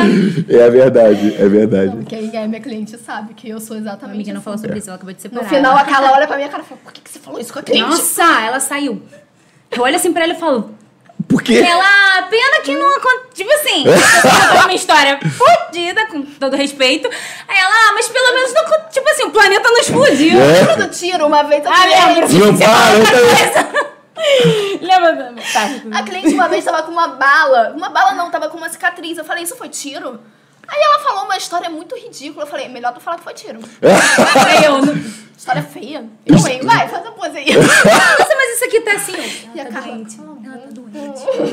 É 0.48 0.70
verdade, 0.70 1.34
é 1.38 1.48
verdade. 1.48 2.04
Quem 2.06 2.30
é 2.36 2.46
minha 2.46 2.60
cliente 2.60 2.96
sabe 2.98 3.34
que 3.34 3.48
eu 3.48 3.60
sou 3.60 3.76
A 3.76 3.80
exatamente 3.80 4.14
amiga 4.16 4.32
não 4.32 4.38
assim. 4.38 4.44
falou 4.44 4.58
sobre 4.58 4.78
isso, 4.78 4.88
ela 4.88 4.96
acabou 4.96 5.14
de 5.14 5.22
separar. 5.22 5.42
No 5.42 5.48
final, 5.48 5.76
a 5.76 5.84
Carla 5.84 6.12
olha 6.12 6.26
pra 6.26 6.36
minha 6.36 6.48
cara 6.48 6.62
e 6.62 6.66
fala, 6.66 6.80
por 6.82 6.92
que, 6.92 7.00
que 7.00 7.10
você 7.10 7.18
falou 7.18 7.40
isso 7.40 7.52
com 7.52 7.58
a 7.58 7.62
cliente? 7.62 7.88
Nossa, 7.88 8.42
ela 8.42 8.60
saiu. 8.60 9.02
Eu 9.70 9.82
olho 9.82 9.96
assim 9.96 10.12
pra 10.12 10.24
ela 10.24 10.32
e 10.32 10.36
falo, 10.38 10.70
Por 11.28 11.42
quê? 11.42 11.58
ela, 11.58 12.22
pena 12.30 12.60
que 12.62 12.74
não 12.74 12.88
aconteceu. 12.96 13.26
Tipo 13.34 13.52
assim, 13.52 13.84
eu 14.54 14.60
uma 14.62 14.72
história 14.72 15.18
fodida, 15.20 16.06
com 16.06 16.22
todo 16.22 16.56
respeito. 16.56 17.08
Aí 17.08 17.58
ela, 17.58 17.70
ah, 17.70 17.92
mas 17.94 18.08
pelo 18.08 18.32
menos 18.34 18.52
não. 18.54 18.64
Tipo 18.90 19.10
assim, 19.10 19.24
o 19.24 19.30
planeta 19.30 19.68
não 19.68 19.78
explodiu. 19.78 20.40
É? 20.40 20.60
Lembra 20.60 20.76
do 20.76 20.88
tiro 20.88 21.26
uma 21.26 21.42
vez? 21.42 21.62
Ah, 21.66 21.84
lembro. 21.84 22.28
Não 22.38 22.56
para, 22.56 22.94
eu 22.94 23.04
também. 23.04 23.96
Lembra? 24.80 25.34
Tá. 25.52 25.98
A 25.98 26.02
cliente 26.02 26.32
uma 26.32 26.48
vez 26.48 26.64
tava 26.64 26.82
com 26.82 26.90
uma 26.90 27.08
bala. 27.08 27.74
Uma 27.76 27.90
bala 27.90 28.12
não, 28.12 28.30
tava 28.30 28.48
com 28.48 28.56
uma 28.56 28.68
cicatriz. 28.68 29.18
Eu 29.18 29.24
falei, 29.24 29.44
isso 29.44 29.56
foi 29.56 29.68
tiro? 29.68 30.20
Aí 30.66 30.80
ela 30.82 30.98
falou 31.00 31.24
uma 31.24 31.36
história 31.36 31.68
muito 31.68 31.94
ridícula. 31.94 32.44
Eu 32.44 32.48
falei, 32.48 32.68
melhor 32.68 32.92
tu 32.94 33.00
falar 33.00 33.18
que 33.18 33.24
foi 33.24 33.34
tiro. 33.34 33.60
Aí 34.48 34.64
eu, 34.64 34.80
não- 34.84 35.26
História 35.36 35.62
feia. 35.62 36.04
Eu, 36.24 36.36
hein? 36.48 36.60
Vai, 36.62 36.88
faz 36.88 37.06
a 37.06 37.12
pose 37.12 37.36
aí. 37.36 37.46
Nossa, 37.54 38.34
mas 38.34 38.54
isso 38.54 38.64
aqui 38.64 38.80
tá 38.80 38.92
assim. 38.92 39.50
E 39.54 39.60
a 39.60 39.66
tá 39.66 39.70
Carla? 39.70 39.98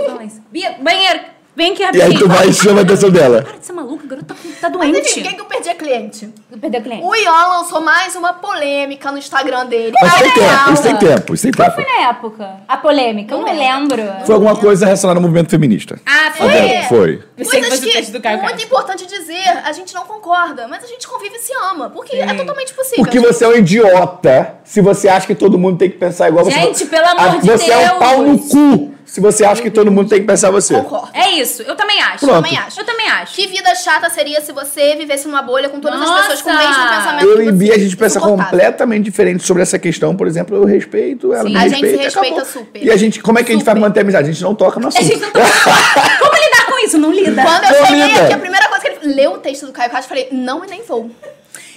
Fala 0.10 0.24
isso. 0.24 0.42
Bia, 0.52 0.76
banheiro. 0.80 1.20
Vem 1.56 1.72
aqui 1.74 1.84
E 1.84 1.86
aí 1.86 1.92
rapidinho. 2.00 2.20
tu 2.22 2.28
vai 2.30 2.48
e 2.48 2.54
chama 2.54 2.80
a 2.80 2.82
atenção 2.84 3.12
dela. 3.12 3.44
Para 3.44 3.60
de 3.60 3.64
ser 3.68 3.74
maluca, 3.74 4.04
a 4.06 4.08
garota 4.08 4.34
tá, 4.34 4.70
tá 4.72 4.76
Mas 4.76 4.92
doente. 4.92 5.08
enfim, 5.12 5.22
quem 5.22 5.36
que 5.36 5.42
eu 5.42 5.46
perdi 5.46 5.70
a 5.70 5.76
cliente? 5.76 6.34
Perdeu 6.60 6.80
a 6.80 6.84
cliente. 6.84 7.04
O 7.06 7.16
Ian 7.16 7.48
lançou 7.60 7.80
mais 7.80 8.16
uma 8.16 8.34
polêmica 8.34 9.12
no 9.12 9.20
Instagram 9.20 9.68
dele. 9.68 9.94
Mas 10.02 10.14
tem 10.20 10.32
tempo, 10.34 10.74
isso 10.74 10.82
tem 10.82 10.96
tempo, 10.96 11.34
isso 11.36 11.44
tem 11.44 11.52
Qual 11.52 11.70
tempo. 11.72 11.84
foi 11.88 11.94
na 12.02 12.10
época? 12.10 12.50
A 12.68 12.76
polêmica? 12.78 13.36
Eu 13.36 13.42
não 13.42 13.48
Não 13.48 13.56
lembro. 13.56 14.02
Foi 14.26 14.34
alguma 14.34 14.56
coisa 14.56 14.86
relacionada 14.86 15.20
ao 15.20 15.22
movimento 15.22 15.52
feminista. 15.52 16.00
Ah, 16.08 16.32
Tá 16.32 16.38
foi. 16.38 16.48
vendo? 16.48 16.84
Foi. 16.88 17.24
Que 17.38 17.46
Coisas 17.46 17.80
o 17.80 17.82
texto 17.84 18.12
do 18.14 18.20
Caio 18.20 18.42
muito 18.42 18.64
importante 18.64 19.06
dizer, 19.06 19.48
a 19.64 19.72
gente 19.74 19.94
não 19.94 20.06
concorda, 20.06 20.68
mas 20.68 20.84
a 20.84 20.88
gente 20.88 21.08
convive 21.08 21.36
e 21.36 21.40
se 21.40 21.54
ama, 21.72 21.88
porque 21.92 22.16
é 22.16 22.34
totalmente 22.34 22.74
possível. 22.74 23.04
Porque 23.06 23.20
você 23.20 23.46
é 23.46 23.48
um 23.50 23.54
idiota 23.56 24.56
se 24.64 24.82
você 24.82 25.08
acha 25.08 25.28
que 25.28 25.36
todo 25.36 25.60
mundo 25.60 25.78
tem 25.78 25.92
que 25.92 26.00
pensar 26.00 26.30
igual 26.30 26.44
você. 26.46 26.52
Gente, 26.60 26.86
pelo 26.88 27.06
amor 27.10 27.22
Ah, 27.36 27.38
de 27.38 27.46
Você 27.48 27.70
é 27.70 27.78
um 27.78 27.80
Deus. 27.90 28.00
pau 28.00 28.22
no 28.24 28.40
cu 28.40 28.94
se 29.14 29.22
você 29.22 29.46
acha 29.46 29.62
que 29.62 29.70
todo 29.70 29.92
mundo 29.92 30.10
tem 30.10 30.22
que 30.22 30.26
pensar 30.26 30.50
você. 30.50 30.74
Concordo. 30.74 31.10
É 31.14 31.30
isso, 31.34 31.62
eu 31.62 31.76
também 31.76 32.02
acho. 32.02 32.26
Pronto. 32.26 32.44
Também 32.44 32.58
acho. 32.58 32.82
Eu 32.82 32.84
também 32.84 33.08
acho. 33.08 33.36
Que 33.36 33.46
vida 33.46 33.76
chata 33.76 34.10
seria 34.10 34.42
se 34.42 34.52
você 34.52 34.96
vivesse 34.96 35.28
numa 35.28 35.44
bolha 35.44 35.70
com 35.70 35.80
todas 35.80 36.00
Nossa! 36.00 36.14
as 36.14 36.22
pessoas 36.22 36.42
com 36.42 36.50
o 36.50 36.58
mesmo 36.58 36.74
pensamento 36.90 37.26
Eu 37.28 37.44
e. 37.44 37.52
Bia, 37.52 37.76
a 37.76 37.78
gente 37.78 37.96
pensa 37.96 38.20
completamente 38.20 39.04
diferente 39.04 39.44
sobre 39.44 39.62
essa 39.62 39.78
questão. 39.78 40.16
Por 40.16 40.26
exemplo, 40.26 40.58
eu 40.58 40.66
respeito, 40.66 41.32
ela 41.32 41.44
Sim. 41.44 41.50
me 41.54 41.58
A 41.58 41.68
gente 41.68 41.76
se 41.76 41.82
respeita. 41.96 42.04
respeita 42.06 42.42
acabou. 42.42 42.46
super. 42.64 42.84
E 42.84 42.90
a 42.90 42.98
gente, 42.98 43.20
como 43.22 43.38
é 43.38 43.44
que 43.44 43.52
a 43.52 43.56
gente 43.56 43.64
vai 43.64 43.76
Super. 43.76 43.88
manter 43.88 44.00
a 44.00 44.02
amizade? 44.02 44.30
A 44.30 44.32
gente 44.32 44.44
não 44.44 44.56
toca 44.56 44.80
no 44.80 44.88
A 44.88 44.90
assunto. 44.90 45.04
gente 45.06 45.20
não 45.22 45.30
tá... 45.32 45.42
Como 46.20 46.34
lidar 46.34 46.66
com 46.66 46.80
isso? 46.84 46.98
Não 46.98 47.12
lida. 47.12 47.44
Quando 47.44 47.64
eu 47.66 47.80
Não 47.80 47.86
cheguei 47.86 48.06
lida. 48.08 48.24
aqui, 48.24 48.34
a 48.34 48.38
primeira 48.40 48.68
coisa 48.68 48.84
que 48.90 49.06
ele 49.06 49.14
leu 49.14 49.34
o 49.34 49.38
texto 49.38 49.68
do 49.68 49.72
Caio 49.72 49.92
Castro, 49.92 50.16
eu 50.18 50.24
falei, 50.24 50.40
não 50.44 50.66
e 50.66 50.68
nem 50.68 50.82
vou. 50.82 51.12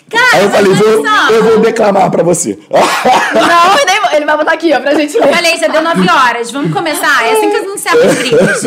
Cara, 0.09 0.37
Aí 0.37 0.45
eu 0.45 0.51
falei, 0.51 0.75
só. 0.77 1.31
eu 1.33 1.43
vou 1.45 1.59
declamar 1.59 2.09
pra 2.13 2.23
você. 2.23 2.57
não 2.71 3.79
e 3.79 3.85
nem 3.85 3.96
vou. 3.96 3.96
Ele 4.17 4.25
vai 4.27 4.37
botar 4.37 4.53
aqui, 4.53 4.73
ó, 4.75 4.81
pra 4.81 4.95
gente 4.95 5.17
Eu 5.17 5.23
ver. 5.23 5.35
falei, 5.35 5.57
já 5.59 5.69
deu 5.69 5.83
9 5.83 6.09
horas, 6.11 6.51
vamos 6.51 6.73
começar. 6.73 7.27
É 7.27 7.33
assim 7.33 7.51
que 7.51 7.61
não 7.61 7.77
se 7.79 7.89
abre 7.89 8.09
brigas. 8.09 8.63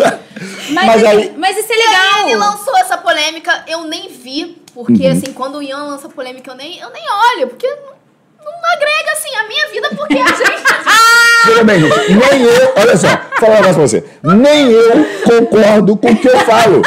Mas, 0.71 0.85
Mas 0.85 1.03
aí- 1.03 1.33
mas 1.37 1.57
isso 1.57 1.71
é 1.71 1.75
E 1.75 1.81
aí 1.81 2.21
ele 2.21 2.33
legal. 2.35 2.51
lançou 2.51 2.77
essa 2.77 2.97
polêmica, 2.97 3.63
eu 3.67 3.83
nem 3.85 4.07
vi, 4.09 4.61
porque 4.73 5.05
Uhum. 5.07 5.11
assim, 5.11 5.33
quando 5.33 5.57
o 5.57 5.63
Ian 5.63 5.83
lança 5.83 6.07
polêmica, 6.09 6.51
eu 6.51 6.55
nem, 6.55 6.79
eu 6.79 6.89
nem 6.91 7.03
olho, 7.35 7.47
porque 7.47 7.67
não, 7.67 8.45
não 8.45 8.71
agrega 8.73 9.11
assim 9.13 9.35
a 9.35 9.47
minha 9.47 9.67
vida, 9.69 9.89
porque 9.97 10.13
a 10.17 10.27
gente. 10.27 10.59
Veja 11.45 11.63
bem, 11.63 11.79
gente, 11.79 12.13
nem 12.13 12.41
eu, 12.43 12.73
olha 12.75 12.97
só, 12.97 13.07
vou 13.07 13.39
falar 13.39 13.51
um 13.51 13.61
negócio 13.61 13.73
pra 13.75 13.87
você. 13.87 14.03
Nem 14.23 14.71
eu 14.71 15.05
concordo 15.25 15.97
com 15.97 16.11
o 16.11 16.15
que 16.17 16.27
eu 16.27 16.39
falo. 16.41 16.81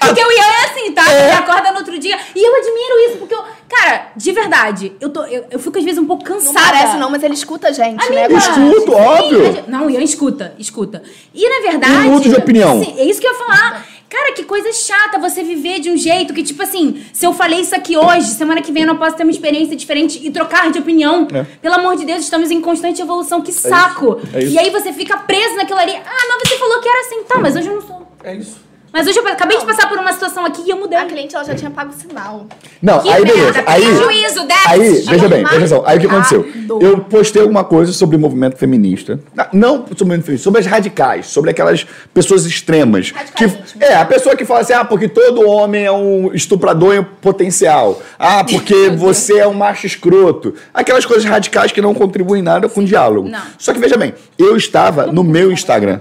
Porque 0.00 0.20
o 0.20 0.32
Ian 0.32 0.44
é 0.44 0.64
assim, 0.64 0.92
tá? 0.92 1.04
Ele 1.12 1.32
acorda 1.32 1.70
no 1.72 1.78
outro 1.78 1.98
dia. 1.98 2.18
E 2.34 2.46
eu 2.46 2.54
admiro 2.54 3.08
isso, 3.08 3.18
porque 3.18 3.34
eu. 3.34 3.42
Cara, 3.68 4.12
de 4.16 4.32
verdade, 4.32 4.92
eu, 5.00 5.10
tô, 5.10 5.24
eu, 5.24 5.44
eu 5.50 5.58
fico 5.58 5.78
às 5.78 5.84
vezes 5.84 5.98
um 5.98 6.06
pouco 6.06 6.24
Não 6.26 6.36
cansada. 6.36 6.58
parece 6.58 6.96
não, 6.96 7.10
mas 7.10 7.22
ele 7.22 7.34
escuta 7.34 7.68
a 7.68 7.72
gente, 7.72 8.10
né? 8.10 8.24
Amiga, 8.24 8.38
Escuto, 8.38 8.80
sim, 8.80 8.90
óbvio. 8.90 9.64
Não, 9.68 9.86
o 9.86 9.90
Ian 9.90 10.02
escuta, 10.02 10.54
escuta. 10.58 11.02
E 11.34 11.48
na 11.48 11.70
verdade. 11.70 12.08
Mudo 12.08 12.28
de 12.28 12.34
opinião. 12.34 12.82
Sim, 12.82 12.94
é 12.98 13.04
isso 13.04 13.20
que 13.20 13.26
eu 13.26 13.32
ia 13.32 13.38
falar. 13.38 13.86
Cara, 14.08 14.32
que 14.32 14.42
coisa 14.44 14.72
chata 14.72 15.18
você 15.18 15.42
viver 15.42 15.80
de 15.80 15.90
um 15.90 15.96
jeito 15.98 16.32
que, 16.32 16.42
tipo 16.42 16.62
assim, 16.62 17.04
se 17.12 17.26
eu 17.26 17.34
falei 17.34 17.60
isso 17.60 17.74
aqui 17.74 17.94
hoje, 17.94 18.28
semana 18.28 18.62
que 18.62 18.72
vem 18.72 18.84
eu 18.84 18.86
não 18.86 18.96
posso 18.96 19.14
ter 19.14 19.22
uma 19.22 19.30
experiência 19.30 19.76
diferente 19.76 20.18
e 20.26 20.30
trocar 20.30 20.70
de 20.70 20.78
opinião. 20.78 21.28
É. 21.30 21.44
Pelo 21.60 21.74
amor 21.74 21.94
de 21.94 22.06
Deus, 22.06 22.20
estamos 22.20 22.50
em 22.50 22.58
constante 22.62 23.02
evolução. 23.02 23.42
Que 23.42 23.52
saco! 23.52 24.18
é 24.32 24.42
isso. 24.44 24.54
E 24.54 24.58
aí 24.58 24.70
você 24.70 24.94
fica 24.94 25.18
preso 25.18 25.56
naquilo 25.56 25.78
ali. 25.78 25.94
Ah, 25.94 26.26
mas 26.40 26.48
você 26.48 26.56
falou 26.56 26.80
que 26.80 26.88
era 26.88 27.00
assim. 27.00 27.22
Tá, 27.24 27.38
mas 27.38 27.54
hoje 27.54 27.68
eu 27.68 27.74
não 27.74 27.82
sou. 27.82 28.08
É 28.24 28.34
isso. 28.34 28.67
Mas 28.92 29.06
hoje 29.06 29.18
eu 29.18 29.26
acabei 29.28 29.58
de 29.58 29.66
passar 29.66 29.88
por 29.88 29.98
uma 29.98 30.12
situação 30.12 30.44
aqui 30.44 30.62
e 30.66 30.70
eu 30.70 30.76
mudei. 30.76 30.98
A 30.98 31.04
cliente 31.04 31.34
ela 31.34 31.44
já 31.44 31.54
tinha 31.54 31.70
pago 31.70 31.90
o 31.90 31.94
sinal. 31.94 32.46
Não, 32.82 33.00
Que 33.00 33.10
aí 33.10 33.22
merda, 33.22 33.34
beleza. 33.34 33.64
Aí, 33.66 33.84
prejuízo, 33.84 34.46
déficit. 34.46 34.68
aí, 34.68 35.04
veja 35.08 35.28
bem, 35.28 35.44
veja 35.44 35.66
só. 35.68 35.82
Aí 35.86 35.98
o 35.98 36.00
que 36.00 36.06
aconteceu? 36.06 36.42
Marcado. 36.42 36.78
Eu 36.82 36.98
postei 37.00 37.42
alguma 37.42 37.64
coisa 37.64 37.92
sobre 37.92 38.16
o 38.16 38.18
movimento 38.18 38.56
feminista. 38.56 39.20
Não 39.52 39.78
sobre 39.86 40.02
o 40.02 40.06
movimento 40.06 40.24
feminista, 40.24 40.44
sobre 40.44 40.60
as 40.60 40.66
radicais, 40.66 41.26
sobre 41.26 41.50
aquelas 41.50 41.86
pessoas 42.12 42.46
extremas. 42.46 43.12
Que, 43.36 43.44
é, 43.80 43.94
a 43.94 44.04
pessoa 44.04 44.34
que 44.36 44.44
fala 44.44 44.60
assim, 44.60 44.72
ah, 44.72 44.84
porque 44.84 45.08
todo 45.08 45.46
homem 45.46 45.84
é 45.84 45.92
um 45.92 46.32
estuprador 46.32 46.94
em 46.94 47.02
potencial. 47.02 48.00
Ah, 48.18 48.44
porque 48.44 48.90
você 48.90 49.38
é 49.38 49.46
um 49.46 49.54
macho 49.54 49.86
escroto. 49.86 50.54
Aquelas 50.72 51.04
coisas 51.04 51.24
radicais 51.24 51.72
que 51.72 51.80
não 51.80 51.94
contribuem 51.94 52.42
nada 52.42 52.68
com 52.68 52.80
o 52.80 52.84
diálogo. 52.84 53.28
Não. 53.28 53.40
Só 53.58 53.72
que 53.72 53.78
veja 53.78 53.96
bem, 53.96 54.14
eu 54.38 54.56
estava 54.56 55.06
no 55.06 55.22
meu 55.22 55.52
Instagram 55.52 56.00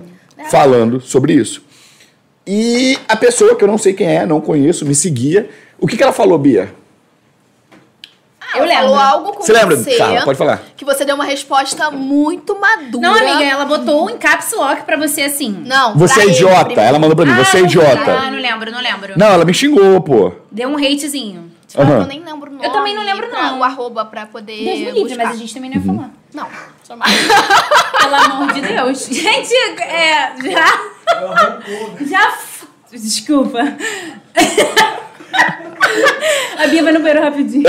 falando 0.50 1.02
sobre 1.02 1.34
isso. 1.34 1.68
E 2.48 2.98
a 3.10 3.16
pessoa, 3.18 3.56
que 3.56 3.64
eu 3.64 3.68
não 3.68 3.78
sei 3.78 3.94
quem 3.94 4.08
é, 4.08 4.26
não 4.26 4.40
conheço, 4.40 4.86
me 4.86 4.96
seguia. 4.96 5.50
O 5.80 5.86
que, 5.86 5.98
que 5.98 6.04
ela 6.04 6.14
falou, 6.14 6.38
Bia? 6.38 6.74
Ah, 8.40 8.60
Eu 8.60 8.64
ela 8.64 8.74
falou 8.76 8.90
lembro. 8.96 9.04
algo 9.10 9.34
com 9.34 9.44
Você 9.44 9.52
lembra? 9.52 9.76
você. 9.76 9.98
Fala, 9.98 10.22
pode 10.24 10.38
falar. 10.38 10.62
Que 10.78 10.86
você 10.86 11.04
deu 11.04 11.16
uma 11.16 11.26
resposta 11.26 11.92
muito 11.92 12.58
madura. 12.58 13.02
Não, 13.06 13.14
amiga, 13.14 13.44
ela 13.44 13.66
botou 13.66 14.10
em 14.10 14.18
caps 14.18 14.54
lock 14.54 14.84
pra 14.84 14.96
você 14.96 15.24
assim. 15.24 15.64
Não, 15.66 15.98
Você 15.98 16.22
é 16.22 16.24
ele 16.24 16.32
idiota. 16.32 16.66
primeiro. 16.66 16.82
Ela 16.90 17.00
mandou 17.00 17.16
pra 17.18 17.26
mim, 17.26 17.34
você 17.36 17.58
é 17.58 17.60
Ah, 17.60 17.64
idiota. 17.64 18.12
Ah, 18.12 18.32
não 18.32 18.40
lembro, 18.40 18.72
não 18.72 18.80
lembro. 18.82 19.14
Não, 19.18 19.28
ela 19.28 19.44
me 19.44 19.54
xingou, 19.54 20.00
pô. 20.00 20.32
Deu 20.50 20.70
um 20.70 20.78
hatezinho. 20.78 21.52
Tipo, 21.68 21.82
Aham. 21.82 22.00
Eu 22.04 22.08
nem 22.08 22.24
lembro 22.24 22.50
o 22.50 22.54
nome. 22.54 22.66
Eu 22.66 22.72
também 22.72 22.96
não 22.96 23.04
lembro, 23.04 23.28
pra- 23.28 23.42
não. 23.52 23.60
O 23.60 23.64
arroba 23.66 24.06
pra 24.06 24.26
poder 24.26 24.64
Deus 24.64 24.80
me 24.80 24.92
livre, 25.04 25.18
mas 25.18 25.30
a 25.32 25.36
gente 25.36 25.54
também 25.54 25.70
não 25.70 25.78
ia 25.78 25.84
falar. 25.86 26.10
Não, 26.34 26.48
só 26.84 26.96
mais. 26.96 27.12
Pelo 28.00 28.16
amor 28.16 28.54
de 28.54 28.62
Deus. 28.62 29.06
Gente, 29.12 29.54
é. 29.82 30.32
Já. 30.50 30.82
Já. 32.10 32.32
f- 32.32 32.68
Desculpa. 32.92 33.60
A 36.58 36.68
Bia 36.68 36.84
vai 36.84 36.92
no 36.94 37.00
banheiro 37.00 37.22
rapidinho. 37.24 37.64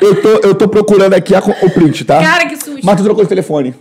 Eu 0.00 0.22
tô, 0.22 0.28
eu 0.48 0.54
tô 0.54 0.68
procurando 0.68 1.14
aqui 1.14 1.34
a 1.34 1.38
o 1.40 1.70
print, 1.70 2.04
tá? 2.04 2.20
Cara, 2.22 2.46
que 2.46 2.56
susto. 2.56 2.80
Mas 2.84 2.96
tu 2.96 3.04
trocou 3.04 3.22
de 3.24 3.28
telefone. 3.28 3.74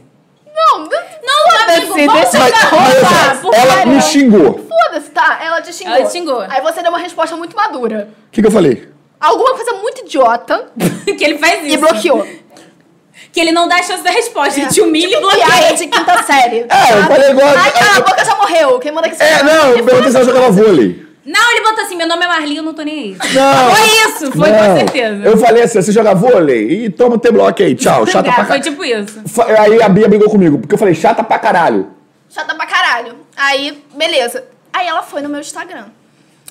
Não, 0.55 0.79
não, 0.79 0.85
Não, 0.87 1.73
amigo, 1.73 1.87
Foda-se, 1.87 2.05
vamos 2.07 2.13
deixa 2.13 2.39
Mas, 2.39 2.51
mas 2.51 2.63
roupa, 2.63 3.35
só, 3.35 3.41
por 3.41 3.53
ela 3.55 3.73
favor. 3.73 3.87
me 3.87 4.01
xingou. 4.01 4.67
foda-se, 4.69 5.09
tá? 5.11 5.39
Ela 5.43 5.61
te 5.61 5.73
xingou. 5.73 5.93
Ela 5.95 6.05
te 6.05 6.11
xingou. 6.11 6.39
Aí 6.41 6.61
você 6.61 6.81
deu 6.81 6.89
uma 6.91 6.99
resposta 6.99 7.35
muito 7.35 7.55
madura. 7.55 8.09
O 8.27 8.31
que, 8.31 8.41
que 8.41 8.47
eu 8.47 8.51
falei? 8.51 8.87
Alguma 9.19 9.53
coisa 9.55 9.73
muito 9.73 10.01
idiota 10.05 10.67
que 11.05 11.23
ele 11.23 11.37
faz 11.37 11.63
isso. 11.65 11.73
e 11.73 11.77
bloqueou. 11.77 12.25
Que 13.35 13.41
ele 13.41 13.51
não 13.51 13.67
dá 13.67 13.83
chance 13.83 14.01
da 14.01 14.09
resposta. 14.11 14.57
Ele 14.59 14.69
te 14.69 14.79
humilha 14.79 15.07
e 15.07 15.09
Piada 15.21 15.45
bloqueia. 15.45 15.73
de 15.75 15.87
quinta 15.87 16.23
série. 16.23 16.59
É, 16.69 16.97
eu 16.97 17.03
falei 17.03 17.31
igual. 17.31 17.49
Ai, 17.49 17.71
cala 17.71 17.97
a 17.97 17.99
boca, 17.99 18.23
já 18.25 18.35
morreu. 18.37 18.79
Quem 18.79 18.91
manda 18.93 19.09
que 19.09 19.15
você 19.17 19.23
É, 19.25 19.43
não, 19.43 19.71
eu 19.71 19.83
perguntei 19.83 20.09
se 20.09 20.15
ela 20.15 20.25
jogava 20.25 20.49
vôlei. 20.51 21.05
Não, 21.25 21.51
ele 21.51 21.61
botou 21.67 21.83
assim: 21.83 21.97
meu 21.97 22.07
nome 22.07 22.23
é 22.23 22.27
Marli, 22.29 22.55
eu 22.55 22.63
não 22.63 22.73
tô 22.73 22.81
nem 22.83 22.97
aí. 22.97 23.17
Não. 23.33 23.75
Foi 23.75 23.87
isso, 24.09 24.31
foi 24.31 24.49
não. 24.51 24.57
com 24.69 24.77
certeza. 24.77 25.23
Eu 25.25 25.37
falei 25.37 25.63
assim: 25.63 25.81
você 25.81 25.91
joga 25.91 26.15
vôlei? 26.15 26.85
E 26.85 26.89
toma 26.89 27.15
o 27.15 27.19
teu 27.19 27.33
bloco 27.33 27.61
aí, 27.61 27.75
tchau. 27.75 28.05
Chata 28.07 28.29
É, 28.29 28.31
pra 28.31 28.45
foi 28.45 28.59
caralho. 28.59 28.63
tipo 28.63 28.85
isso. 28.85 29.21
Aí 29.59 29.83
a 29.83 29.89
Bia 29.89 30.07
brigou 30.07 30.29
comigo, 30.29 30.57
porque 30.59 30.73
eu 30.73 30.79
falei, 30.79 30.95
chata 30.95 31.21
pra 31.21 31.37
caralho. 31.37 31.89
Chata 32.29 32.55
pra 32.55 32.65
caralho. 32.65 33.15
Aí, 33.35 33.83
beleza. 33.95 34.45
Aí 34.71 34.87
ela 34.87 35.03
foi 35.03 35.21
no 35.21 35.27
meu 35.27 35.41
Instagram. 35.41 35.85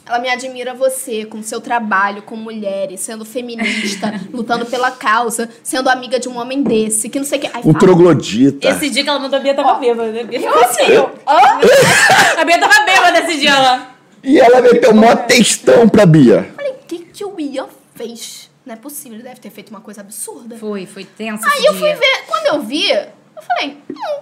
Ela 0.06 0.18
me 0.18 0.28
admira 0.28 0.74
você, 0.74 1.24
com 1.24 1.42
seu 1.42 1.60
trabalho 1.62 2.20
com 2.22 2.36
mulheres, 2.36 3.00
sendo 3.00 3.24
feminista, 3.24 4.12
lutando 4.32 4.66
pela 4.66 4.90
causa, 4.90 5.48
sendo 5.62 5.88
amiga 5.88 6.18
de 6.20 6.28
um 6.28 6.38
homem 6.38 6.62
desse, 6.62 7.08
que 7.08 7.18
não 7.18 7.24
sei 7.24 7.38
o 7.38 7.40
que. 7.40 7.46
Aí 7.46 7.60
Um 7.60 7.72
fala, 7.72 7.78
troglodita. 7.78 8.68
Esse 8.68 8.90
dia 8.90 9.02
que 9.02 9.08
ela 9.08 9.18
mandou 9.18 9.38
a 9.38 9.42
Bia 9.42 9.54
tava 9.54 9.74
bêbada. 9.74 10.12
né? 10.12 10.20
A 10.20 10.24
Bia 10.24 10.40
Eu 10.40 10.64
assim, 10.64 10.82
assim. 10.82 10.92
eu? 10.92 11.10
A 12.38 12.44
Bia 12.44 12.58
tava 12.60 12.84
bêbada 12.84 13.18
esse 13.20 13.38
dia 13.40 13.58
lá. 13.58 13.94
E 14.22 14.38
ela 14.38 14.60
meteu 14.60 14.94
mó 14.94 15.14
textão 15.16 15.88
pra 15.88 16.04
Bia. 16.04 16.52
Falei, 16.54 16.72
o 16.72 16.86
que, 16.86 16.98
que 16.98 17.24
o 17.24 17.40
Ian 17.40 17.66
fez? 17.94 18.50
Não 18.66 18.74
é 18.74 18.76
possível, 18.76 19.14
ele 19.18 19.22
deve 19.22 19.40
ter 19.40 19.50
feito 19.50 19.70
uma 19.70 19.80
coisa 19.80 20.00
absurda. 20.02 20.56
Foi, 20.56 20.84
foi 20.86 21.04
tenso 21.04 21.44
Aí 21.46 21.58
esse 21.58 21.66
eu 21.66 21.72
fui 21.74 21.88
dia. 21.88 21.96
ver, 21.96 22.24
quando 22.26 22.46
eu 22.54 22.62
vi, 22.62 22.90
eu 22.90 23.42
falei, 23.42 23.78
hum, 23.90 24.20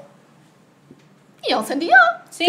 Ian 1.49 1.63
sendo 1.65 1.83
Ian. 1.85 1.97
Sim. 2.31 2.47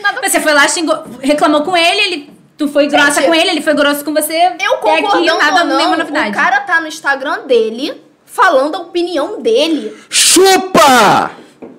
Nada 0.00 0.20
Você 0.28 0.40
foi 0.40 0.52
lá, 0.52 0.66
xingou, 0.68 1.02
reclamou 1.20 1.62
com 1.62 1.76
ele, 1.76 2.00
ele, 2.00 2.30
tu 2.56 2.68
foi 2.68 2.86
grossa 2.86 3.20
Gente, 3.20 3.26
com 3.26 3.34
ele, 3.34 3.50
ele 3.50 3.62
foi 3.62 3.74
grosso 3.74 4.04
com 4.04 4.12
você. 4.12 4.34
Eu 4.62 4.74
aqui, 4.74 5.02
concordando 5.02 5.38
nada, 5.38 5.60
ou 5.60 5.66
não, 5.66 5.76
nenhuma 5.76 5.96
novidade. 5.96 6.30
o 6.30 6.34
cara 6.34 6.60
tá 6.60 6.80
no 6.80 6.86
Instagram 6.88 7.46
dele, 7.46 8.00
falando 8.24 8.76
a 8.76 8.80
opinião 8.80 9.40
dele. 9.40 9.96
Chupa! 10.08 11.32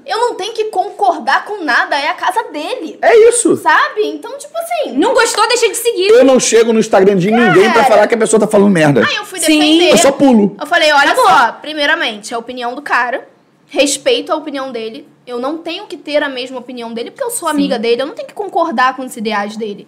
Eu 0.05 0.17
não 0.17 0.35
tenho 0.35 0.53
que 0.53 0.65
concordar 0.65 1.45
com 1.45 1.63
nada, 1.63 1.97
é 1.97 2.09
a 2.09 2.13
casa 2.13 2.43
dele. 2.51 2.97
É 3.01 3.29
isso. 3.29 3.55
Sabe? 3.55 4.05
Então, 4.05 4.37
tipo 4.37 4.53
assim. 4.57 4.97
Não 4.97 5.13
gostou, 5.13 5.47
deixa 5.47 5.69
de 5.69 5.77
seguir. 5.77 6.09
Eu 6.09 6.25
não 6.25 6.39
chego 6.39 6.73
no 6.73 6.79
Instagram 6.79 7.15
de 7.15 7.31
ninguém 7.31 7.71
pra 7.71 7.83
Cara. 7.83 7.85
falar 7.85 8.07
que 8.07 8.15
a 8.15 8.17
pessoa 8.17 8.39
tá 8.39 8.47
falando 8.47 8.69
merda. 8.69 9.01
Aí 9.07 9.15
eu 9.15 9.25
fui 9.25 9.39
Sim. 9.39 9.59
defender. 9.59 9.91
Eu 9.91 9.97
só 9.97 10.11
pulo. 10.11 10.57
Eu 10.59 10.67
falei, 10.67 10.91
olha 10.91 11.11
Acabou. 11.11 11.25
só, 11.25 11.51
primeiramente, 11.53 12.35
a 12.35 12.37
opinião 12.37 12.75
do 12.75 12.81
cara, 12.81 13.27
respeito 13.67 14.31
a 14.31 14.35
opinião 14.35 14.71
dele. 14.73 15.07
Eu 15.25 15.39
não 15.39 15.57
tenho 15.59 15.85
que 15.87 15.95
ter 15.95 16.21
a 16.21 16.27
mesma 16.27 16.59
opinião 16.59 16.93
dele, 16.93 17.09
porque 17.09 17.23
eu 17.23 17.31
sou 17.31 17.47
amiga 17.47 17.79
dele, 17.79 18.01
eu 18.01 18.05
não 18.05 18.13
tenho 18.13 18.27
que 18.27 18.33
concordar 18.33 18.97
com 18.97 19.05
os 19.05 19.15
ideais 19.15 19.55
dele. 19.55 19.87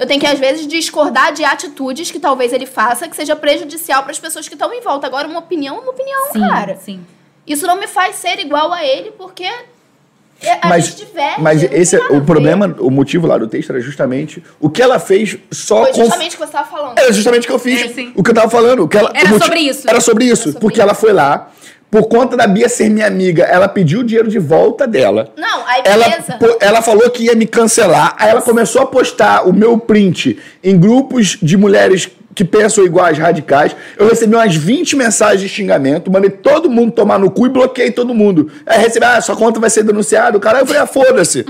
Eu 0.00 0.06
tenho 0.06 0.18
que, 0.18 0.26
às 0.26 0.38
vezes, 0.38 0.66
discordar 0.66 1.32
de 1.32 1.44
atitudes 1.44 2.10
que 2.10 2.18
talvez 2.18 2.52
ele 2.54 2.64
faça 2.66 3.06
que 3.06 3.14
seja 3.14 3.36
prejudicial 3.36 4.02
para 4.02 4.12
as 4.12 4.18
pessoas 4.18 4.48
que 4.48 4.54
estão 4.54 4.72
em 4.72 4.80
volta. 4.80 5.06
Agora, 5.06 5.28
uma 5.28 5.40
opinião 5.40 5.76
é 5.76 5.80
uma 5.80 5.90
opinião, 5.90 6.32
Sim, 6.32 6.40
cara. 6.40 6.76
sim. 6.82 7.00
Isso 7.46 7.66
não 7.66 7.76
me 7.78 7.86
faz 7.86 8.16
ser 8.16 8.38
igual 8.40 8.72
a 8.72 8.82
ele, 8.84 9.10
porque 9.12 9.44
é- 9.44 10.58
a 10.62 10.68
Mas, 10.68 10.86
gente 10.86 11.04
diverge. 11.04 11.40
mas 11.42 11.62
esse 11.64 11.96
é 11.96 11.98
o 12.06 12.14
ver. 12.20 12.24
problema, 12.24 12.74
o 12.80 12.90
motivo 12.90 13.26
lá 13.26 13.36
do 13.36 13.46
texto 13.46 13.70
era 13.70 13.80
justamente 13.80 14.42
o 14.58 14.70
que 14.70 14.80
ela 14.80 14.98
fez 14.98 15.36
só 15.50 15.82
Foi 15.84 15.92
justamente 15.92 16.28
o 16.28 16.38
que 16.38 16.38
você 16.38 16.44
estava 16.44 16.66
falando. 16.68 16.98
Era 16.98 17.12
justamente 17.12 17.44
o 17.44 17.46
que 17.48 17.52
eu 17.52 17.58
fiz. 17.58 17.80
É, 17.98 18.12
o 18.14 18.22
que 18.22 18.30
eu 18.30 18.34
tava 18.34 18.48
falando. 18.48 18.84
O 18.84 18.88
que 18.88 18.96
ela, 18.96 19.12
Era 19.14 19.38
sobre 19.38 19.60
isso. 19.60 19.88
Era 19.90 20.00
sobre 20.00 20.24
isso. 20.24 20.44
sobre 20.44 20.60
porque 20.60 20.76
isso. 20.78 20.82
ela 20.82 20.94
foi 20.94 21.12
lá, 21.12 21.50
por 21.90 22.06
conta 22.08 22.36
da 22.36 22.46
Bia 22.46 22.68
ser 22.68 22.88
minha 22.88 23.06
amiga, 23.06 23.42
ela 23.44 23.66
pediu 23.68 24.00
o 24.00 24.04
dinheiro 24.04 24.28
de 24.28 24.38
volta 24.38 24.86
dela. 24.86 25.32
Não, 25.36 25.66
aí 25.66 25.82
Ela, 25.84 26.08
beleza. 26.08 26.32
po- 26.38 26.56
ela 26.60 26.80
falou 26.82 27.10
que 27.10 27.24
ia 27.24 27.34
me 27.34 27.46
cancelar. 27.46 28.14
Aí 28.18 28.30
ela 28.30 28.40
começou 28.42 28.82
a 28.82 28.86
postar 28.86 29.46
o 29.48 29.52
meu 29.52 29.76
print 29.78 30.38
em 30.62 30.78
grupos 30.78 31.36
de 31.42 31.56
mulheres 31.56 32.08
que 32.34 32.44
pensam 32.44 32.84
iguais 32.84 33.18
radicais. 33.18 33.74
Eu 33.98 34.08
recebi 34.08 34.34
umas 34.36 34.54
20 34.54 34.94
mensagens 34.94 35.40
de 35.40 35.48
xingamento, 35.48 36.10
mandei 36.12 36.30
todo 36.30 36.70
mundo 36.70 36.92
tomar 36.92 37.18
no 37.18 37.28
cu 37.30 37.46
e 37.46 37.48
bloqueei 37.48 37.90
todo 37.90 38.14
mundo. 38.14 38.50
Aí 38.64 38.78
recebi, 38.78 39.04
ah, 39.04 39.20
sua 39.20 39.34
conta 39.36 39.58
vai 39.58 39.68
ser 39.68 39.82
denunciada. 39.82 40.38
O 40.38 40.40
cara, 40.40 40.60
eu 40.60 40.66
falei, 40.66 40.80
ah, 40.82 40.86
foda-se. 40.86 41.44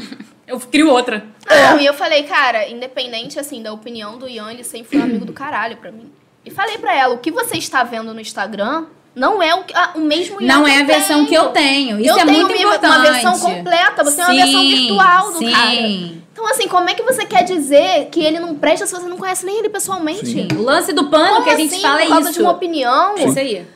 Eu 0.48 0.58
crio 0.58 0.88
outra. 0.88 1.22
Não, 1.48 1.78
e 1.80 1.86
eu 1.86 1.92
falei, 1.94 2.22
cara, 2.22 2.66
independente, 2.68 3.38
assim, 3.38 3.62
da 3.62 3.72
opinião 3.72 4.16
do 4.18 4.26
Ian, 4.28 4.50
ele 4.52 4.64
sempre 4.64 4.88
foi 4.88 4.98
um 5.00 5.02
amigo 5.04 5.24
do 5.26 5.32
caralho 5.32 5.76
pra 5.76 5.92
mim. 5.92 6.10
E 6.46 6.50
falei 6.50 6.78
pra 6.78 6.94
ela, 6.96 7.14
o 7.14 7.18
que 7.18 7.30
você 7.30 7.56
está 7.58 7.84
vendo 7.84 8.14
no 8.14 8.20
Instagram 8.20 8.86
não 9.14 9.42
é 9.42 9.54
o, 9.54 9.64
que- 9.64 9.74
ah, 9.74 9.90
o 9.94 10.00
mesmo 10.00 10.40
Não 10.40 10.64
que 10.64 10.70
é 10.70 10.80
a 10.80 10.84
versão 10.84 11.16
tenho. 11.16 11.26
que 11.28 11.34
eu 11.34 11.48
tenho. 11.48 12.00
Isso 12.00 12.10
eu 12.10 12.18
é 12.18 12.24
tenho 12.24 12.32
muito 12.46 12.52
uma, 12.52 12.58
importante. 12.76 12.96
uma 12.96 13.12
versão 13.12 13.38
completa, 13.38 14.04
você 14.04 14.16
tem 14.16 14.24
uma 14.24 14.34
versão 14.34 14.60
Sim, 14.62 14.76
virtual 14.76 15.32
do 15.32 15.38
sim. 15.38 15.50
cara. 15.50 16.20
Então, 16.32 16.46
assim, 16.46 16.68
como 16.68 16.88
é 16.88 16.94
que 16.94 17.02
você 17.02 17.24
quer 17.26 17.42
dizer 17.44 18.08
que 18.10 18.24
ele 18.24 18.38
não 18.38 18.54
presta 18.54 18.86
se 18.86 18.94
você 18.94 19.06
não 19.06 19.18
conhece 19.18 19.44
nem 19.44 19.58
ele 19.58 19.68
pessoalmente? 19.68 20.26
Sim. 20.26 20.48
O 20.56 20.62
lance 20.62 20.92
do 20.92 21.04
pano 21.10 21.32
Como 21.34 21.44
que 21.44 21.50
a 21.50 21.56
gente 21.56 21.74
assim, 21.74 21.82
fala 21.82 22.00
é 22.00 22.04
por 22.06 22.12
causa 22.12 22.30
isso. 22.30 22.38
de 22.38 22.42
uma 22.44 22.52
opinião? 22.52 23.14
É 23.18 23.24
isso 23.24 23.38
aí. 23.38 23.66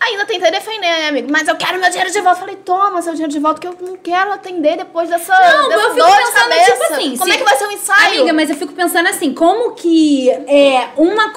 Ainda 0.00 0.24
tentei 0.26 0.48
defender, 0.52 0.80
né, 0.86 1.08
amigo? 1.08 1.26
Mas 1.28 1.48
eu 1.48 1.56
quero 1.56 1.76
meu 1.80 1.90
dinheiro 1.90 2.12
de 2.12 2.20
volta. 2.20 2.38
Falei, 2.38 2.54
toma 2.54 3.02
seu 3.02 3.14
dinheiro 3.14 3.32
de 3.32 3.40
volta, 3.40 3.60
que 3.60 3.66
eu 3.66 3.76
não 3.80 3.96
quero 3.96 4.32
atender 4.32 4.76
depois 4.76 5.08
dessa, 5.08 5.32
Não, 5.36 5.72
eu 5.72 5.80
fico 5.92 5.96
pensando, 6.06 6.64
tipo 6.64 6.94
assim, 6.94 7.16
Como 7.16 7.30
se- 7.30 7.36
é 7.36 7.38
que 7.38 7.44
vai 7.44 7.56
ser 7.56 7.66
o 7.66 7.72
ensaio? 7.72 8.06
Amiga, 8.20 8.32
mas 8.32 8.48
eu 8.48 8.54
fico 8.56 8.72
pensando 8.74 9.08
assim, 9.08 9.34
como 9.34 9.72
que 9.72 10.30
é 10.30 10.90
uma. 10.96 11.32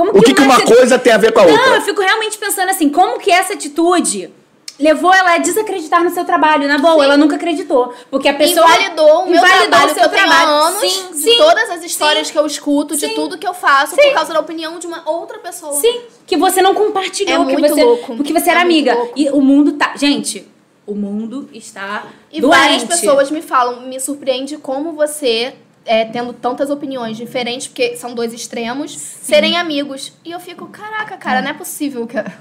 Como 0.00 0.18
O 0.18 0.22
que, 0.22 0.32
que 0.32 0.40
uma 0.40 0.60
coisa 0.62 0.98
tem 0.98 1.12
a 1.12 1.18
ver 1.18 1.30
com 1.32 1.40
a 1.40 1.44
Não, 1.44 1.52
outra? 1.52 1.74
eu 1.76 1.82
fico 1.82 2.00
realmente 2.00 2.38
pensando 2.38 2.70
assim, 2.70 2.88
como 2.88 3.18
que 3.18 3.30
essa 3.30 3.52
atitude 3.52 4.30
levou 4.78 5.12
ela 5.12 5.34
a 5.34 5.38
desacreditar 5.38 6.02
no 6.02 6.08
seu 6.08 6.24
trabalho? 6.24 6.66
Na 6.66 6.78
boa, 6.78 6.94
Sim. 6.94 7.02
ela 7.04 7.16
nunca 7.18 7.36
acreditou. 7.36 7.92
Porque 8.10 8.26
a 8.26 8.32
pessoa. 8.32 8.64
Invalidou 8.66 9.24
o 9.24 9.26
meu 9.26 9.36
invalidou 9.36 9.68
trabalho 9.68 9.90
o 9.90 9.94
que 9.94 10.00
seu 10.00 10.08
trabalho. 10.08 10.48
anos, 10.48 10.80
Sim, 10.80 11.08
de 11.12 11.18
sim. 11.18 11.36
todas 11.36 11.68
as 11.70 11.84
histórias 11.84 12.26
sim. 12.28 12.32
que 12.32 12.38
eu 12.38 12.46
escuto, 12.46 12.96
de 12.96 13.08
tudo 13.10 13.36
que 13.36 13.46
eu 13.46 13.52
faço, 13.52 13.94
Sim. 13.94 14.00
por 14.00 14.14
causa 14.14 14.32
da 14.32 14.40
opinião 14.40 14.78
de 14.78 14.86
uma 14.86 15.02
outra 15.06 15.38
pessoa. 15.38 15.74
Sim, 15.74 16.00
que 16.26 16.34
você 16.38 16.62
não 16.62 16.74
compartilhou, 16.74 17.42
É 17.42 17.46
que 17.46 17.52
muito 17.52 17.68
você, 17.74 17.84
louco. 17.84 18.16
porque 18.16 18.32
você 18.32 18.48
era 18.48 18.60
É 18.60 18.62
amiga. 18.62 18.96
E 19.14 19.28
o 19.28 19.42
mundo 19.42 19.72
tá, 19.72 19.92
gente, 19.96 20.48
o 20.86 20.94
mundo 20.94 21.50
está 21.52 22.06
E 22.32 22.40
doente. 22.40 22.56
várias 22.58 22.84
pessoas 22.84 23.30
me 23.30 23.42
falam, 23.42 23.82
me 23.82 24.00
surpreende 24.00 24.56
como 24.56 24.92
você, 24.92 25.52
é, 25.90 26.04
tendo 26.04 26.32
tantas 26.32 26.70
opiniões 26.70 27.16
diferentes, 27.16 27.66
porque 27.66 27.96
são 27.96 28.14
dois 28.14 28.32
extremos, 28.32 28.92
serem 28.96 29.56
amigos. 29.56 30.12
E 30.24 30.30
eu 30.30 30.38
fico, 30.38 30.66
caraca, 30.68 31.16
cara, 31.16 31.42
não 31.42 31.50
é 31.50 31.52
possível, 31.52 32.06
cara. 32.06 32.32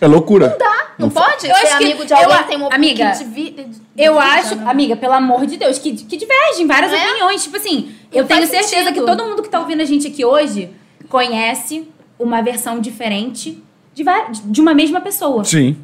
É 0.00 0.06
loucura. 0.06 0.56
Não 0.98 1.10
pode 1.10 1.46
Eu 1.46 1.54
ser 1.54 1.66
acho 1.66 1.76
que- 1.78 1.84
amigo 1.84 2.04
de 2.06 2.14
alguém 2.14 2.30
eu- 2.36 2.42
que 2.42 2.48
tem 2.48 2.56
uma 2.56 2.68
amiga, 2.74 3.10
que 3.12 3.18
divi- 3.18 3.54
Eu 3.94 4.14
divida, 4.14 4.32
acho, 4.38 4.54
né? 4.56 4.64
amiga, 4.70 4.96
pelo 4.96 5.12
amor 5.12 5.44
de 5.44 5.58
Deus, 5.58 5.78
que, 5.78 5.92
que 5.92 6.16
divergem 6.16 6.66
várias 6.66 6.92
É? 6.94 6.96
opiniões. 7.10 7.42
Tipo 7.44 7.58
assim, 7.58 7.94
Não 8.10 8.20
eu 8.22 8.24
tenho 8.26 8.46
certeza 8.46 8.68
sentido. 8.88 8.94
que 8.94 9.00
todo 9.02 9.22
mundo 9.22 9.42
que 9.42 9.50
tá 9.50 9.60
ouvindo 9.60 9.82
a 9.82 9.84
gente 9.84 10.06
aqui 10.08 10.24
hoje 10.24 10.70
conhece 11.10 11.86
uma 12.18 12.40
versão 12.40 12.80
diferente 12.80 13.62
de, 13.94 14.02
de 14.46 14.60
uma 14.62 14.72
mesma 14.72 15.00
pessoa. 15.02 15.44
Sim. 15.44 15.76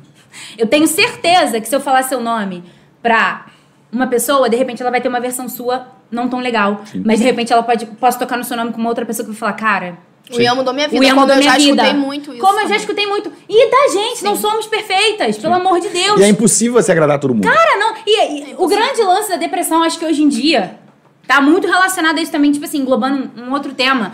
Eu 0.57 0.67
tenho 0.67 0.87
certeza 0.87 1.61
que 1.61 1.69
se 1.69 1.77
eu 1.77 1.81
falar 1.81 2.03
seu 2.03 2.21
nome 2.21 2.65
pra 3.03 3.45
uma 3.93 4.07
pessoa, 4.07 4.49
de 4.49 4.57
repente 4.57 4.81
ela 4.81 4.91
vai 4.91 5.01
ter 5.03 5.09
uma 5.09 5.21
versão 5.21 5.49
sua 5.51 6.00
não 6.11 6.29
tão 6.29 6.41
legal. 6.41 6.83
Mas 7.05 7.19
de 7.19 7.25
repente 7.25 7.53
ela 7.53 7.63
pode 7.63 7.87
posso 7.87 8.19
tocar 8.19 8.37
no 8.37 8.45
seu 8.45 8.57
nome 8.57 8.73
com 8.73 8.79
uma 8.79 8.89
outra 8.89 9.05
pessoa 9.07 9.25
que 9.25 9.33
vai 9.33 9.39
falar, 9.39 9.53
cara. 9.55 9.99
O 10.33 10.41
Ian 10.41 10.55
mudou 10.55 10.73
minha 10.73 10.87
vida, 10.87 11.01
O 11.01 11.05
Ian 11.05 11.11
como 11.15 11.21
mudou 11.23 11.35
eu 11.37 11.41
minha 11.41 11.51
já 11.53 11.59
vida. 11.59 11.83
escutei 11.83 11.93
muito 12.01 12.31
isso. 12.33 12.41
Como 12.41 12.53
eu 12.53 12.57
já 12.59 12.63
também. 12.63 12.77
escutei 12.79 13.07
muito. 13.07 13.33
E 13.49 13.71
da 13.71 13.89
gente, 13.93 14.23
não 14.23 14.37
somos 14.37 14.67
perfeitas, 14.67 15.39
pelo 15.39 15.55
amor 15.55 15.81
de 15.81 15.89
Deus. 15.89 16.21
E 16.21 16.23
é 16.23 16.29
impossível 16.29 16.81
você 16.81 16.93
agradar 16.93 17.19
todo 17.19 17.35
mundo. 17.35 17.43
Cara, 17.49 17.79
não. 17.79 17.95
E, 18.07 18.51
e 18.51 18.55
o 18.57 18.69
grande 18.69 19.03
lance 19.03 19.29
da 19.29 19.37
depressão, 19.37 19.83
acho 19.83 19.99
que 19.99 20.05
hoje 20.05 20.23
em 20.23 20.29
dia, 20.29 20.79
tá 21.27 21.41
muito 21.41 21.67
relacionado 21.67 22.19
a 22.19 22.23
isso 22.23 22.31
também, 22.31 22.53
tipo 22.53 22.65
assim, 22.65 22.79
englobando 22.79 23.29
um 23.37 23.53
outro 23.53 23.73
tema. 23.75 24.13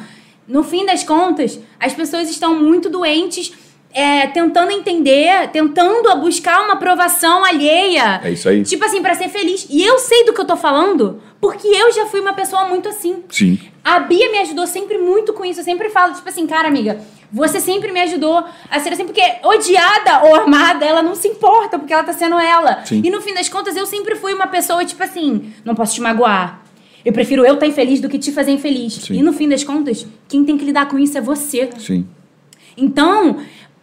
No 0.48 0.62
fim 0.62 0.86
das 0.86 1.02
contas, 1.02 1.58
as 1.78 1.92
pessoas 1.92 2.30
estão 2.30 2.54
muito 2.54 2.88
doentes, 2.88 3.52
é, 3.96 4.26
tentando 4.26 4.70
entender, 4.70 5.48
tentando 5.48 6.14
buscar 6.16 6.62
uma 6.62 6.74
aprovação 6.74 7.42
alheia. 7.42 8.20
É 8.22 8.30
isso 8.30 8.46
aí. 8.46 8.62
Tipo 8.62 8.84
assim, 8.84 9.00
pra 9.00 9.14
ser 9.14 9.30
feliz. 9.30 9.66
E 9.70 9.82
eu 9.82 9.98
sei 9.98 10.26
do 10.26 10.34
que 10.34 10.40
eu 10.42 10.44
tô 10.44 10.54
falando, 10.54 11.18
porque 11.40 11.66
eu 11.66 11.90
já 11.90 12.04
fui 12.04 12.20
uma 12.20 12.34
pessoa 12.34 12.66
muito 12.66 12.90
assim. 12.90 13.24
Sim. 13.30 13.58
A 13.82 13.98
Bia 14.00 14.30
me 14.30 14.36
ajudou 14.40 14.66
sempre 14.66 14.98
muito 14.98 15.32
com 15.32 15.46
isso. 15.46 15.60
Eu 15.60 15.64
sempre 15.64 15.88
falo, 15.88 16.12
tipo 16.12 16.28
assim, 16.28 16.46
cara, 16.46 16.68
amiga, 16.68 17.00
você 17.32 17.58
sempre 17.58 17.90
me 17.90 17.98
ajudou 18.02 18.44
a 18.68 18.80
ser 18.80 18.92
assim, 18.92 19.06
porque 19.06 19.22
odiada 19.42 20.24
ou 20.24 20.34
amada, 20.42 20.84
ela 20.84 21.00
não 21.00 21.14
se 21.14 21.28
importa, 21.28 21.78
porque 21.78 21.94
ela 21.94 22.04
tá 22.04 22.12
sendo 22.12 22.38
ela. 22.38 22.84
Sim. 22.84 23.00
E 23.02 23.10
no 23.10 23.22
fim 23.22 23.32
das 23.32 23.48
contas, 23.48 23.78
eu 23.78 23.86
sempre 23.86 24.14
fui 24.16 24.34
uma 24.34 24.46
pessoa, 24.46 24.84
tipo 24.84 25.02
assim, 25.02 25.54
não 25.64 25.74
posso 25.74 25.94
te 25.94 26.02
magoar. 26.02 26.60
Eu 27.02 27.14
prefiro 27.14 27.46
eu 27.46 27.54
estar 27.54 27.66
infeliz 27.66 27.98
do 27.98 28.10
que 28.10 28.18
te 28.18 28.30
fazer 28.30 28.50
infeliz. 28.50 28.92
Sim. 28.92 29.14
E 29.14 29.22
no 29.22 29.32
fim 29.32 29.48
das 29.48 29.64
contas, 29.64 30.06
quem 30.28 30.44
tem 30.44 30.58
que 30.58 30.66
lidar 30.66 30.86
com 30.86 30.98
isso 30.98 31.16
é 31.16 31.20
você. 31.22 31.70
Sim. 31.78 32.06
Então, 32.76 33.38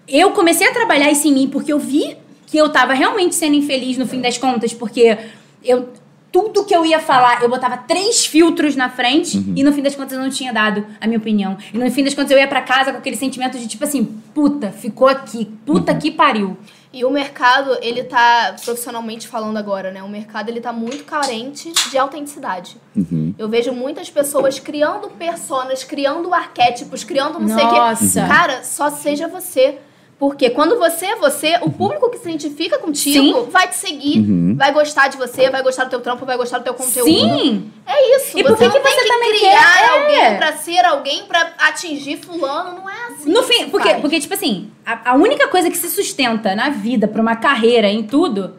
eu 0.08 0.32
comecei 0.32 0.68
a 0.68 0.74
trabalhar 0.74 1.12
isso 1.12 1.28
em 1.28 1.34
mim 1.34 1.50
porque 1.50 1.72
eu 1.72 1.80
vi 1.80 2.18
que 2.46 2.58
eu 2.58 2.70
tava 2.70 2.94
realmente 2.94 3.36
sendo 3.36 3.56
infeliz 3.56 3.98
no 3.98 4.06
fim 4.06 4.22
das 4.22 4.38
contas, 4.38 4.74
porque 4.74 5.18
eu 5.64 5.90
tudo 6.34 6.66
que 6.66 6.76
eu 6.76 6.84
ia 6.84 7.00
falar, 7.00 7.44
eu 7.44 7.50
botava 7.50 7.78
três 7.78 8.26
filtros 8.26 8.76
na 8.76 8.90
frente 8.90 9.38
e 9.56 9.64
no 9.64 9.72
fim 9.72 9.84
das 9.84 9.96
contas 9.96 10.14
eu 10.14 10.20
não 10.20 10.32
tinha 10.32 10.52
dado 10.52 10.84
a 11.00 11.06
minha 11.06 11.20
opinião. 11.20 11.56
E 11.72 11.78
no 11.78 11.90
fim 11.92 12.04
das 12.04 12.16
contas 12.16 12.32
eu 12.32 12.40
ia 12.40 12.48
pra 12.48 12.60
casa 12.60 12.92
com 12.92 12.98
aquele 12.98 13.16
sentimento 13.16 13.60
de 13.60 13.68
tipo 13.68 13.84
assim, 13.84 14.04
puta, 14.34 14.72
ficou 14.72 15.08
aqui, 15.08 15.46
puta 15.64 15.94
que 15.94 16.10
pariu. 16.10 16.58
E 16.92 17.04
o 17.06 17.10
mercado, 17.10 17.78
ele 17.82 18.04
tá, 18.04 18.56
profissionalmente 18.64 19.28
falando 19.28 19.58
agora, 19.58 19.92
né? 19.92 20.04
O 20.04 20.10
mercado, 20.10 20.50
ele 20.50 20.62
tá 20.62 20.72
muito 20.72 21.04
carente 21.06 21.72
de 21.90 21.98
autenticidade. 21.98 22.78
Uhum. 22.96 23.34
Eu 23.38 23.50
vejo 23.50 23.72
muitas 23.72 24.12
pessoas 24.12 24.60
criando 24.60 25.10
personas, 25.10 25.84
criando 25.84 26.32
arquétipos, 26.32 27.04
criando 27.04 27.40
não 27.40 27.48
sei 27.48 27.66
o 27.66 27.70
quê. 27.70 27.76
Nossa. 27.76 28.28
Cara, 28.28 28.64
só 28.64 28.92
seja 28.92 29.28
você. 29.28 29.80
Porque 30.24 30.50
quando 30.52 30.80
você 30.80 31.08
é 31.08 31.16
você, 31.18 31.58
o 31.64 31.70
público 31.70 32.10
que 32.10 32.18
se 32.18 32.30
identifica 32.30 32.78
contigo 32.78 33.44
Sim. 33.44 33.50
vai 33.52 33.68
te 33.68 33.76
seguir, 33.76 34.20
Uhum. 34.20 34.56
vai 34.58 34.72
gostar 34.72 35.10
de 35.10 35.18
você, 35.18 35.50
vai 35.50 35.62
gostar 35.62 35.84
do 35.84 35.90
teu 35.90 36.00
trampo, 36.00 36.26
vai 36.26 36.38
gostar 36.38 36.60
do 36.60 36.64
teu 36.64 36.74
conteúdo. 36.74 37.04
Sim! 37.12 37.70
É 37.86 38.16
isso. 38.16 38.40
E 38.40 38.42
você 38.42 38.48
por 38.48 38.56
que 38.58 38.64
não 38.64 38.72
que 38.72 38.80
tem 38.80 38.94
você 38.94 39.02
que 39.02 39.08
também 39.10 39.30
criar 39.38 39.52
quer? 39.52 39.84
É. 39.84 39.90
alguém 39.90 40.38
pra 40.38 40.54
ser 40.54 40.86
alguém 40.86 41.24
pra 41.26 41.52
atingir 41.58 42.16
fulano. 42.16 42.78
Não 42.80 42.90
é 42.90 42.94
assim. 43.08 43.30
No 43.34 43.44
que 43.44 43.54
fim, 43.54 43.70
porque, 43.70 43.90
faz. 43.90 44.00
porque 44.02 44.20
tipo 44.22 44.34
assim, 44.34 44.72
a, 44.86 45.12
a 45.12 45.16
única 45.16 45.46
coisa 45.50 45.70
que 45.70 45.76
se 45.76 45.90
sustenta 45.90 46.56
na 46.56 46.70
vida, 46.70 47.06
pra 47.06 47.22
uma 47.22 47.36
carreira, 47.36 47.90
em 47.90 48.04
tudo, 48.04 48.54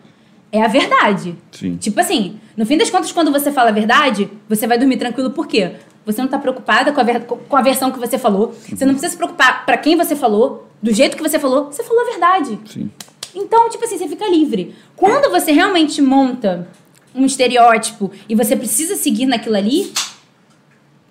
é 0.52 0.62
a 0.62 0.68
verdade. 0.68 1.34
Sim. 1.50 1.78
Tipo 1.78 1.98
assim, 1.98 2.38
no 2.58 2.66
fim 2.66 2.76
das 2.76 2.90
contas, 2.90 3.10
quando 3.10 3.32
você 3.32 3.50
fala 3.50 3.70
a 3.70 3.72
verdade, 3.72 4.28
você 4.46 4.66
vai 4.66 4.76
dormir 4.76 4.98
tranquilo, 4.98 5.30
por 5.30 5.46
quê? 5.46 5.76
Você 6.06 6.20
não 6.20 6.28
tá 6.28 6.38
preocupada 6.38 6.92
com 6.92 7.00
a, 7.00 7.04
ver- 7.04 7.24
com 7.24 7.56
a 7.56 7.62
versão 7.62 7.90
que 7.90 7.98
você 7.98 8.18
falou. 8.18 8.54
Você 8.68 8.84
não 8.84 8.92
precisa 8.94 9.10
se 9.12 9.16
preocupar 9.16 9.64
pra 9.64 9.76
quem 9.78 9.96
você 9.96 10.14
falou, 10.14 10.68
do 10.82 10.92
jeito 10.92 11.16
que 11.16 11.22
você 11.22 11.38
falou. 11.38 11.66
Você 11.72 11.82
falou 11.82 12.02
a 12.02 12.10
verdade. 12.10 12.58
Sim. 12.66 12.90
Então, 13.34 13.68
tipo 13.70 13.84
assim, 13.84 13.96
você 13.98 14.06
fica 14.08 14.28
livre. 14.28 14.74
Quando 14.96 15.30
você 15.30 15.50
realmente 15.50 16.00
monta 16.02 16.68
um 17.14 17.24
estereótipo 17.24 18.10
e 18.28 18.34
você 18.34 18.54
precisa 18.54 18.96
seguir 18.96 19.26
naquilo 19.26 19.56
ali, 19.56 19.92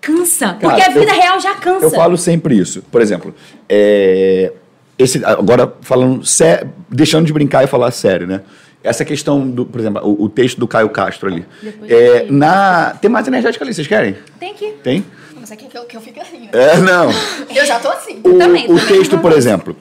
cansa. 0.02 0.58
porque 0.60 0.82
a 0.82 0.90
vida 0.90 1.12
eu- 1.12 1.16
real 1.22 1.40
já 1.40 1.56
cansa. 1.56 1.86
Eu 1.86 1.92
falo 1.92 2.18
sempre 2.18 2.58
isso. 2.58 2.82
Por 2.92 3.02
exemplo, 3.02 3.34
é, 3.68 4.52
esse, 4.98 5.24
agora 5.26 5.74
falando 5.82 6.26
sé- 6.26 6.68
deixando 6.90 7.26
de 7.26 7.34
brincar 7.34 7.64
e 7.64 7.68
falar 7.68 7.92
sério, 7.92 8.28
né? 8.28 8.42
Essa 8.84 9.06
questão 9.06 9.50
do, 9.50 9.66
por 9.66 9.80
exemplo, 9.80 10.02
o, 10.06 10.26
o 10.26 10.30
texto 10.30 10.60
do 10.60 10.68
Caio 10.68 10.90
Castro 10.90 11.30
ali. 11.30 11.46
Depois 11.62 11.90
É, 11.90 12.26
na, 12.30 12.96
tem 13.02 13.10
mais 13.10 13.26
energética 13.28 13.64
ali, 13.64 13.74
vocês 13.74 13.88
querem? 13.88 14.18
Tem 14.40 14.52
aqui. 14.52 14.74
Tem? 14.84 15.06
Você 15.40 15.56
quer 15.56 15.68
que 15.70 15.78
eu, 15.78 15.84
que 15.86 15.96
eu 15.98 16.02
fique 16.02 16.20
assim, 16.20 16.40
né? 16.42 16.50
É, 16.54 16.78
não. 16.78 17.10
Eu 17.54 17.66
já 17.66 17.80
tô 17.80 17.90
assim. 17.90 18.20
O, 18.24 18.38
também, 18.38 18.66
o 18.66 18.78
também. 18.78 18.86
texto, 18.88 19.18
por 19.20 19.32
exemplo. 19.34 19.76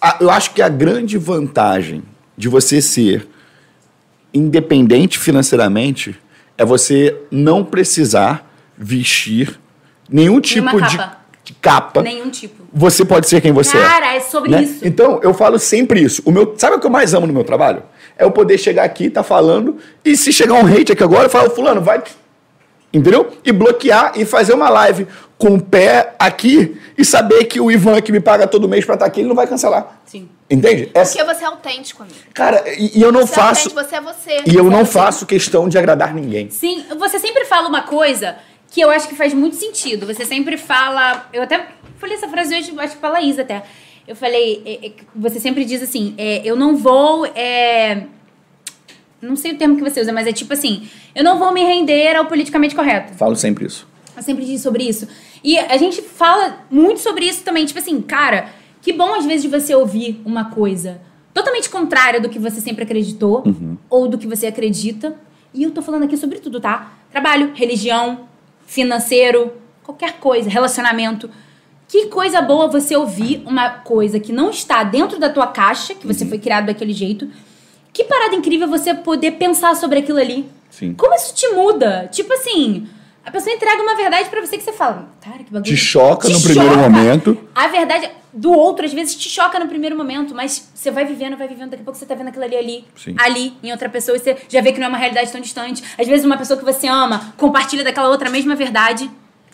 a- 0.00 0.18
eu 0.20 0.30
acho 0.30 0.52
que 0.52 0.60
a 0.62 0.68
grande 0.68 1.16
vantagem 1.18 2.02
de 2.36 2.48
você 2.48 2.80
ser 2.82 3.28
independente 4.32 5.18
financeiramente 5.18 6.16
é 6.58 6.64
você 6.64 7.16
não 7.30 7.64
precisar 7.64 8.50
vestir 8.76 9.58
nenhum 10.08 10.40
tipo 10.40 10.66
Nenhuma 10.66 10.88
de 10.88 10.96
capa. 10.98 11.18
de 11.44 11.52
capa. 11.54 12.02
Nenhum 12.02 12.30
tipo. 12.30 12.64
Você 12.72 13.04
pode 13.04 13.28
ser 13.28 13.40
quem 13.40 13.52
você 13.52 13.76
é. 13.76 13.80
Cara, 13.80 14.14
é 14.16 14.20
sobre 14.20 14.50
né? 14.50 14.62
isso. 14.62 14.84
Então, 14.86 15.20
eu 15.22 15.32
falo 15.32 15.58
sempre 15.58 16.00
isso. 16.02 16.22
O 16.24 16.32
meu, 16.32 16.54
sabe 16.56 16.76
o 16.76 16.80
que 16.80 16.86
eu 16.86 16.90
mais 16.90 17.14
amo 17.14 17.26
no 17.26 17.32
meu 17.32 17.44
trabalho? 17.44 17.82
É 18.18 18.24
eu 18.24 18.30
poder 18.30 18.58
chegar 18.58 18.84
aqui, 18.84 19.10
tá 19.10 19.22
falando, 19.22 19.76
e 20.04 20.16
se 20.16 20.32
chegar 20.32 20.54
um 20.54 20.66
hate 20.66 20.92
aqui 20.92 21.02
agora, 21.02 21.24
eu 21.26 21.30
falo, 21.30 21.50
fulano, 21.50 21.80
vai. 21.80 22.02
Entendeu? 22.92 23.32
E 23.44 23.50
bloquear 23.50 24.12
e 24.14 24.24
fazer 24.24 24.52
uma 24.54 24.68
live 24.68 25.06
com 25.36 25.54
o 25.56 25.60
pé 25.60 26.14
aqui 26.16 26.80
e 26.96 27.04
saber 27.04 27.44
que 27.46 27.58
o 27.60 27.70
Ivan 27.70 28.00
que 28.00 28.12
me 28.12 28.20
paga 28.20 28.46
todo 28.46 28.68
mês 28.68 28.84
pra 28.84 28.94
estar 28.94 29.06
aqui, 29.06 29.20
ele 29.20 29.28
não 29.28 29.34
vai 29.34 29.48
cancelar. 29.48 30.00
Sim. 30.06 30.28
Entende? 30.48 30.90
Essa- 30.94 31.16
Porque 31.18 31.34
você 31.34 31.42
é 31.42 31.46
autêntico, 31.48 32.02
amigo. 32.04 32.16
Cara, 32.32 32.62
e, 32.78 32.96
e 32.98 33.02
eu 33.02 33.10
não 33.10 33.26
Você 33.26 33.34
faço. 33.34 33.68
é 33.68 33.72
autêntico, 33.72 33.82
você 33.82 33.96
é 33.96 34.00
você. 34.00 34.30
E 34.50 34.54
eu 34.54 34.62
Você 34.64 34.70
é 34.70 34.76
não 34.76 34.84
você. 34.84 34.92
faço 34.92 35.26
questão 35.26 35.68
de 35.68 35.76
agradar 35.76 36.14
ninguém. 36.14 36.50
Sim, 36.50 36.84
você 36.96 37.18
sempre 37.18 37.44
fala 37.46 37.68
uma 37.68 37.82
coisa 37.82 38.36
que 38.70 38.80
eu 38.80 38.90
acho 38.90 39.08
que 39.08 39.16
faz 39.16 39.34
muito 39.34 39.56
sentido. 39.56 40.06
Você 40.06 40.24
sempre 40.24 40.56
fala. 40.56 41.26
Eu 41.32 41.42
até 41.42 41.66
falei 41.98 42.14
essa 42.14 42.28
frase 42.28 42.54
hoje, 42.56 42.72
acho 42.78 42.94
que 42.94 43.00
pra 43.00 43.08
Laís 43.10 43.38
até. 43.40 43.64
Eu 44.06 44.14
falei, 44.14 44.62
é, 44.66 44.86
é, 44.86 44.92
você 45.14 45.40
sempre 45.40 45.64
diz 45.64 45.82
assim, 45.82 46.14
é, 46.18 46.42
eu 46.44 46.56
não 46.56 46.76
vou. 46.76 47.26
é, 47.26 48.06
não 49.20 49.36
sei 49.36 49.52
o 49.52 49.56
termo 49.56 49.76
que 49.76 49.82
você 49.82 50.00
usa, 50.00 50.12
mas 50.12 50.26
é 50.26 50.32
tipo 50.32 50.52
assim, 50.52 50.88
eu 51.14 51.24
não 51.24 51.38
vou 51.38 51.52
me 51.52 51.62
render 51.62 52.14
ao 52.14 52.26
politicamente 52.26 52.74
correto. 52.74 53.14
Falo 53.14 53.34
sempre 53.34 53.64
isso. 53.64 53.86
Eu 54.16 54.22
sempre 54.22 54.44
diz 54.44 54.60
sobre 54.60 54.84
isso. 54.84 55.08
E 55.42 55.58
a 55.58 55.76
gente 55.76 56.00
fala 56.02 56.64
muito 56.70 57.00
sobre 57.00 57.24
isso 57.24 57.42
também. 57.42 57.64
Tipo 57.64 57.78
assim, 57.78 58.00
cara, 58.00 58.50
que 58.80 58.92
bom 58.92 59.14
às 59.14 59.24
vezes 59.24 59.42
de 59.42 59.48
você 59.48 59.74
ouvir 59.74 60.20
uma 60.24 60.50
coisa 60.50 61.00
totalmente 61.32 61.68
contrária 61.68 62.20
do 62.20 62.28
que 62.28 62.38
você 62.38 62.60
sempre 62.60 62.84
acreditou 62.84 63.42
ou 63.90 64.06
do 64.06 64.16
que 64.16 64.26
você 64.26 64.46
acredita. 64.46 65.16
E 65.52 65.62
eu 65.62 65.70
tô 65.70 65.82
falando 65.82 66.04
aqui 66.04 66.16
sobre 66.16 66.38
tudo, 66.38 66.60
tá? 66.60 66.92
Trabalho, 67.10 67.52
religião, 67.54 68.28
financeiro, 68.66 69.52
qualquer 69.82 70.14
coisa, 70.18 70.48
relacionamento. 70.48 71.28
Que 71.94 72.06
coisa 72.06 72.42
boa 72.42 72.66
você 72.66 72.96
ouvir 72.96 73.40
uma 73.46 73.70
coisa 73.70 74.18
que 74.18 74.32
não 74.32 74.50
está 74.50 74.82
dentro 74.82 75.16
da 75.16 75.30
tua 75.30 75.46
caixa, 75.46 75.94
que 75.94 76.04
você 76.04 76.26
foi 76.26 76.40
criado 76.40 76.66
daquele 76.66 76.92
jeito. 76.92 77.30
Que 77.92 78.02
parada 78.02 78.34
incrível 78.34 78.66
você 78.66 78.92
poder 78.94 79.30
pensar 79.38 79.76
sobre 79.76 80.00
aquilo 80.00 80.18
ali. 80.18 80.44
Sim. 80.70 80.92
Como 80.94 81.14
isso 81.14 81.32
te 81.32 81.46
muda? 81.50 82.08
Tipo 82.10 82.32
assim, 82.32 82.88
a 83.24 83.30
pessoa 83.30 83.54
entrega 83.54 83.80
uma 83.80 83.94
verdade 83.94 84.28
pra 84.28 84.44
você 84.44 84.58
que 84.58 84.64
você 84.64 84.72
fala, 84.72 85.08
cara, 85.20 85.38
que 85.38 85.52
bagulho. 85.52 85.62
Te 85.62 85.76
choca 85.76 86.26
Te 86.26 86.32
no 86.34 86.40
primeiro 86.40 86.74
choca. 86.74 86.82
momento. 86.90 87.38
A 87.54 87.68
verdade 87.68 88.10
do 88.32 88.50
outro, 88.50 88.84
às 88.84 88.92
vezes, 88.92 89.14
te 89.14 89.30
choca 89.30 89.56
no 89.60 89.68
primeiro 89.68 89.96
momento, 89.96 90.34
mas 90.34 90.68
você 90.74 90.90
vai 90.90 91.04
vivendo, 91.04 91.36
vai 91.36 91.46
vivendo, 91.46 91.70
daqui 91.70 91.82
a 91.82 91.84
pouco 91.84 91.96
você 91.96 92.06
tá 92.06 92.16
vendo 92.16 92.26
aquilo 92.26 92.42
ali, 92.42 92.56
ali, 92.56 92.84
Sim. 92.96 93.14
ali, 93.20 93.54
em 93.62 93.70
outra 93.70 93.88
pessoa, 93.88 94.16
e 94.16 94.18
você 94.18 94.36
já 94.48 94.60
vê 94.60 94.72
que 94.72 94.80
não 94.80 94.86
é 94.86 94.88
uma 94.88 94.98
realidade 94.98 95.30
tão 95.30 95.40
distante. 95.40 95.84
Às 95.96 96.08
vezes, 96.08 96.26
uma 96.26 96.36
pessoa 96.36 96.58
que 96.58 96.64
você 96.64 96.88
ama 96.88 97.32
compartilha 97.36 97.84
daquela 97.84 98.08
outra 98.08 98.28
mesma 98.30 98.56
verdade. 98.56 99.08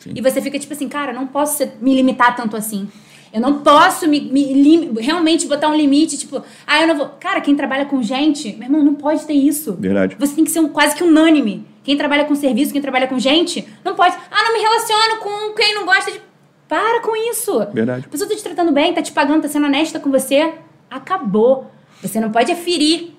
E 0.07 0.21
você 0.21 0.41
fica 0.41 0.59
tipo 0.59 0.73
assim, 0.73 0.89
cara, 0.89 1.13
não 1.13 1.27
posso 1.27 1.59
ser- 1.59 1.73
me 1.81 1.95
limitar 1.95 2.35
tanto 2.37 2.57
assim. 2.57 2.89
Eu 3.33 3.41
não 3.41 3.59
posso 3.61 4.09
me, 4.09 4.21
me 4.21 4.53
lim- 4.55 4.95
realmente 4.99 5.47
botar 5.47 5.69
um 5.69 5.75
limite, 5.77 6.19
tipo, 6.19 6.43
ah, 6.67 6.81
eu 6.83 6.89
não 6.89 6.97
vou. 6.97 7.07
Cara, 7.21 7.41
quem 7.41 7.55
trabalha 7.55 7.85
com 7.87 8.03
gente, 8.03 8.53
meu 8.55 8.65
irmão, 8.67 8.83
não 8.83 8.95
pode 8.95 9.25
ter 9.25 9.35
isso. 9.35 9.77
Verdade. 9.79 10.17
Você 10.19 10.35
tem 10.35 10.45
que 10.45 10.51
ser 10.51 10.59
um, 10.61 10.69
quase 10.69 10.97
que 10.97 11.05
unânime. 11.05 11.65
Quem 11.85 11.97
trabalha 11.97 12.25
com 12.25 12.35
serviço, 12.35 12.73
quem 12.73 12.83
trabalha 12.83 13.07
com 13.07 13.19
gente, 13.19 13.67
não 13.85 13.95
pode. 13.95 14.17
Ah, 14.31 14.45
não 14.45 14.53
me 14.55 14.61
relaciono 14.61 15.17
com 15.21 15.55
quem 15.55 15.75
não 15.75 15.85
gosta 15.87 16.11
de. 16.11 16.21
Para 16.69 17.01
com 17.03 17.15
isso. 17.31 17.67
Verdade. 17.73 18.05
A 18.07 18.09
pessoa 18.09 18.29
tá 18.29 18.35
te 18.37 18.43
tratando 18.43 18.73
bem, 18.73 18.93
tá 18.93 19.03
te 19.03 19.13
pagando, 19.13 19.43
tá 19.43 19.49
sendo 19.49 19.67
honesta 19.67 19.99
com 20.01 20.11
você. 20.11 20.55
Acabou. 20.91 21.71
Você 22.03 22.19
não 22.21 22.31
pode 22.31 22.55
ferir 22.57 23.13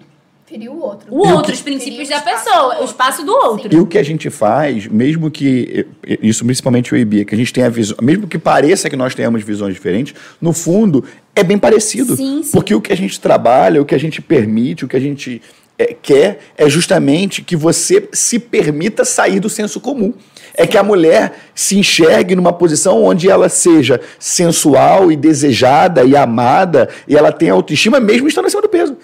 O 0.69 0.79
outro. 0.79 1.07
o 1.13 1.25
E 1.27 1.31
o 1.31 1.33
outro, 1.35 1.45
que- 1.47 1.51
os 1.53 1.61
princípios 1.61 2.09
da 2.09 2.17
o 2.17 2.21
pessoa, 2.23 2.81
o 2.81 2.85
espaço 2.85 3.25
do 3.25 3.31
outro. 3.31 3.73
E 3.73 3.79
o 3.79 3.85
que 3.85 3.97
a 3.97 4.03
gente 4.03 4.29
faz, 4.29 4.87
mesmo 4.87 5.29
que, 5.31 5.85
isso 6.21 6.43
principalmente 6.45 6.93
e 6.95 7.05
Bia, 7.05 7.25
que 7.25 7.33
a 7.33 7.37
gente 7.37 7.51
tenha 7.53 7.69
visão, 7.69 7.97
mesmo 8.01 8.27
que 8.27 8.37
pareça 8.37 8.89
que 8.89 8.95
nós 8.95 9.13
tenhamos 9.15 9.43
visões 9.43 9.73
diferentes, 9.73 10.13
no 10.41 10.53
fundo 10.53 11.03
é 11.35 11.43
bem 11.43 11.57
parecido. 11.57 12.15
Sim, 12.15 12.41
sim. 12.43 12.51
Porque 12.51 12.73
o 12.75 12.81
que 12.81 12.91
a 12.91 12.97
gente 12.97 13.19
trabalha, 13.19 13.81
o 13.81 13.85
que 13.85 13.95
a 13.95 13.99
gente 13.99 14.21
permite, 14.21 14.83
o 14.85 14.87
que 14.87 14.97
a 14.97 14.99
gente 14.99 15.41
é, 15.79 15.95
quer 15.99 16.39
é 16.57 16.69
justamente 16.69 17.41
que 17.41 17.55
você 17.55 18.07
se 18.11 18.37
permita 18.37 19.03
sair 19.05 19.39
do 19.39 19.49
senso 19.49 19.79
comum. 19.79 20.13
É 20.53 20.67
que 20.67 20.77
a 20.77 20.83
mulher 20.83 21.33
se 21.55 21.79
enxergue 21.79 22.35
numa 22.35 22.51
posição 22.51 23.01
onde 23.03 23.29
ela 23.29 23.47
seja 23.47 24.01
sensual 24.19 25.11
e 25.11 25.15
desejada 25.15 26.03
e 26.03 26.15
amada 26.15 26.89
e 27.07 27.15
ela 27.15 27.31
tenha 27.31 27.53
autoestima 27.53 27.99
mesmo 28.01 28.27
estando 28.27 28.45
acima 28.47 28.61
do 28.61 28.67
peso. 28.69 28.97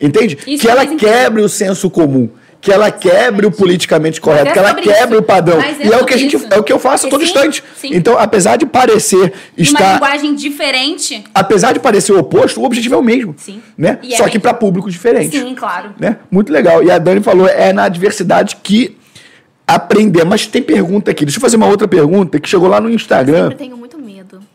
Entende? 0.00 0.38
Isso 0.46 0.62
que 0.62 0.68
é 0.68 0.70
ela 0.70 0.86
quebre 0.86 1.42
o 1.42 1.48
senso 1.48 1.88
comum. 1.90 2.28
Que 2.60 2.72
ela 2.72 2.90
quebre 2.90 3.44
o 3.44 3.50
politicamente 3.52 4.18
correto, 4.18 4.48
é 4.48 4.52
que 4.52 4.58
ela 4.58 4.72
quebre 4.74 5.16
isso. 5.16 5.18
o 5.18 5.22
padrão. 5.22 5.60
É 5.60 5.86
e 5.86 5.92
é 5.92 5.98
o 5.98 6.06
que 6.06 6.14
a 6.14 6.16
gente, 6.16 6.36
isso. 6.36 6.46
é 6.50 6.58
o 6.58 6.62
que 6.62 6.72
eu 6.72 6.78
faço 6.78 7.06
a 7.06 7.10
todo 7.10 7.20
Sim, 7.20 7.26
instante. 7.26 7.62
sim. 7.76 7.90
Então, 7.92 8.18
apesar 8.18 8.56
de 8.56 8.64
parecer 8.64 9.18
Uma 9.18 9.32
estar 9.58 9.92
linguagem 9.94 10.34
diferente. 10.34 11.24
apesar 11.34 11.72
de 11.72 11.80
parecer 11.80 12.12
o 12.12 12.18
oposto, 12.18 12.62
o 12.62 12.64
objetivo 12.64 12.94
é 12.94 12.98
o 12.98 13.02
mesmo. 13.02 13.34
Sim. 13.36 13.60
Né? 13.76 13.98
E 14.02 14.14
é 14.14 14.16
Só 14.16 14.24
que 14.24 14.30
mesmo. 14.30 14.40
para 14.40 14.54
públicos 14.54 14.94
diferentes. 14.94 15.38
Sim, 15.38 15.54
claro. 15.54 15.94
Né? 16.00 16.16
Muito 16.30 16.50
legal. 16.50 16.82
E 16.82 16.90
a 16.90 16.96
Dani 16.96 17.20
falou, 17.20 17.46
é 17.46 17.70
na 17.70 17.84
adversidade 17.84 18.56
que 18.62 18.96
aprender. 19.66 20.24
Mas 20.24 20.46
tem 20.46 20.62
pergunta 20.62 21.10
aqui. 21.10 21.26
Deixa 21.26 21.36
eu 21.38 21.42
fazer 21.42 21.56
uma 21.56 21.66
outra 21.66 21.86
pergunta 21.86 22.40
que 22.40 22.48
chegou 22.48 22.68
lá 22.68 22.80
no 22.80 22.88
Instagram. 22.88 23.50
Eu 23.50 23.56
tenho 23.58 23.76
muito. 23.76 23.94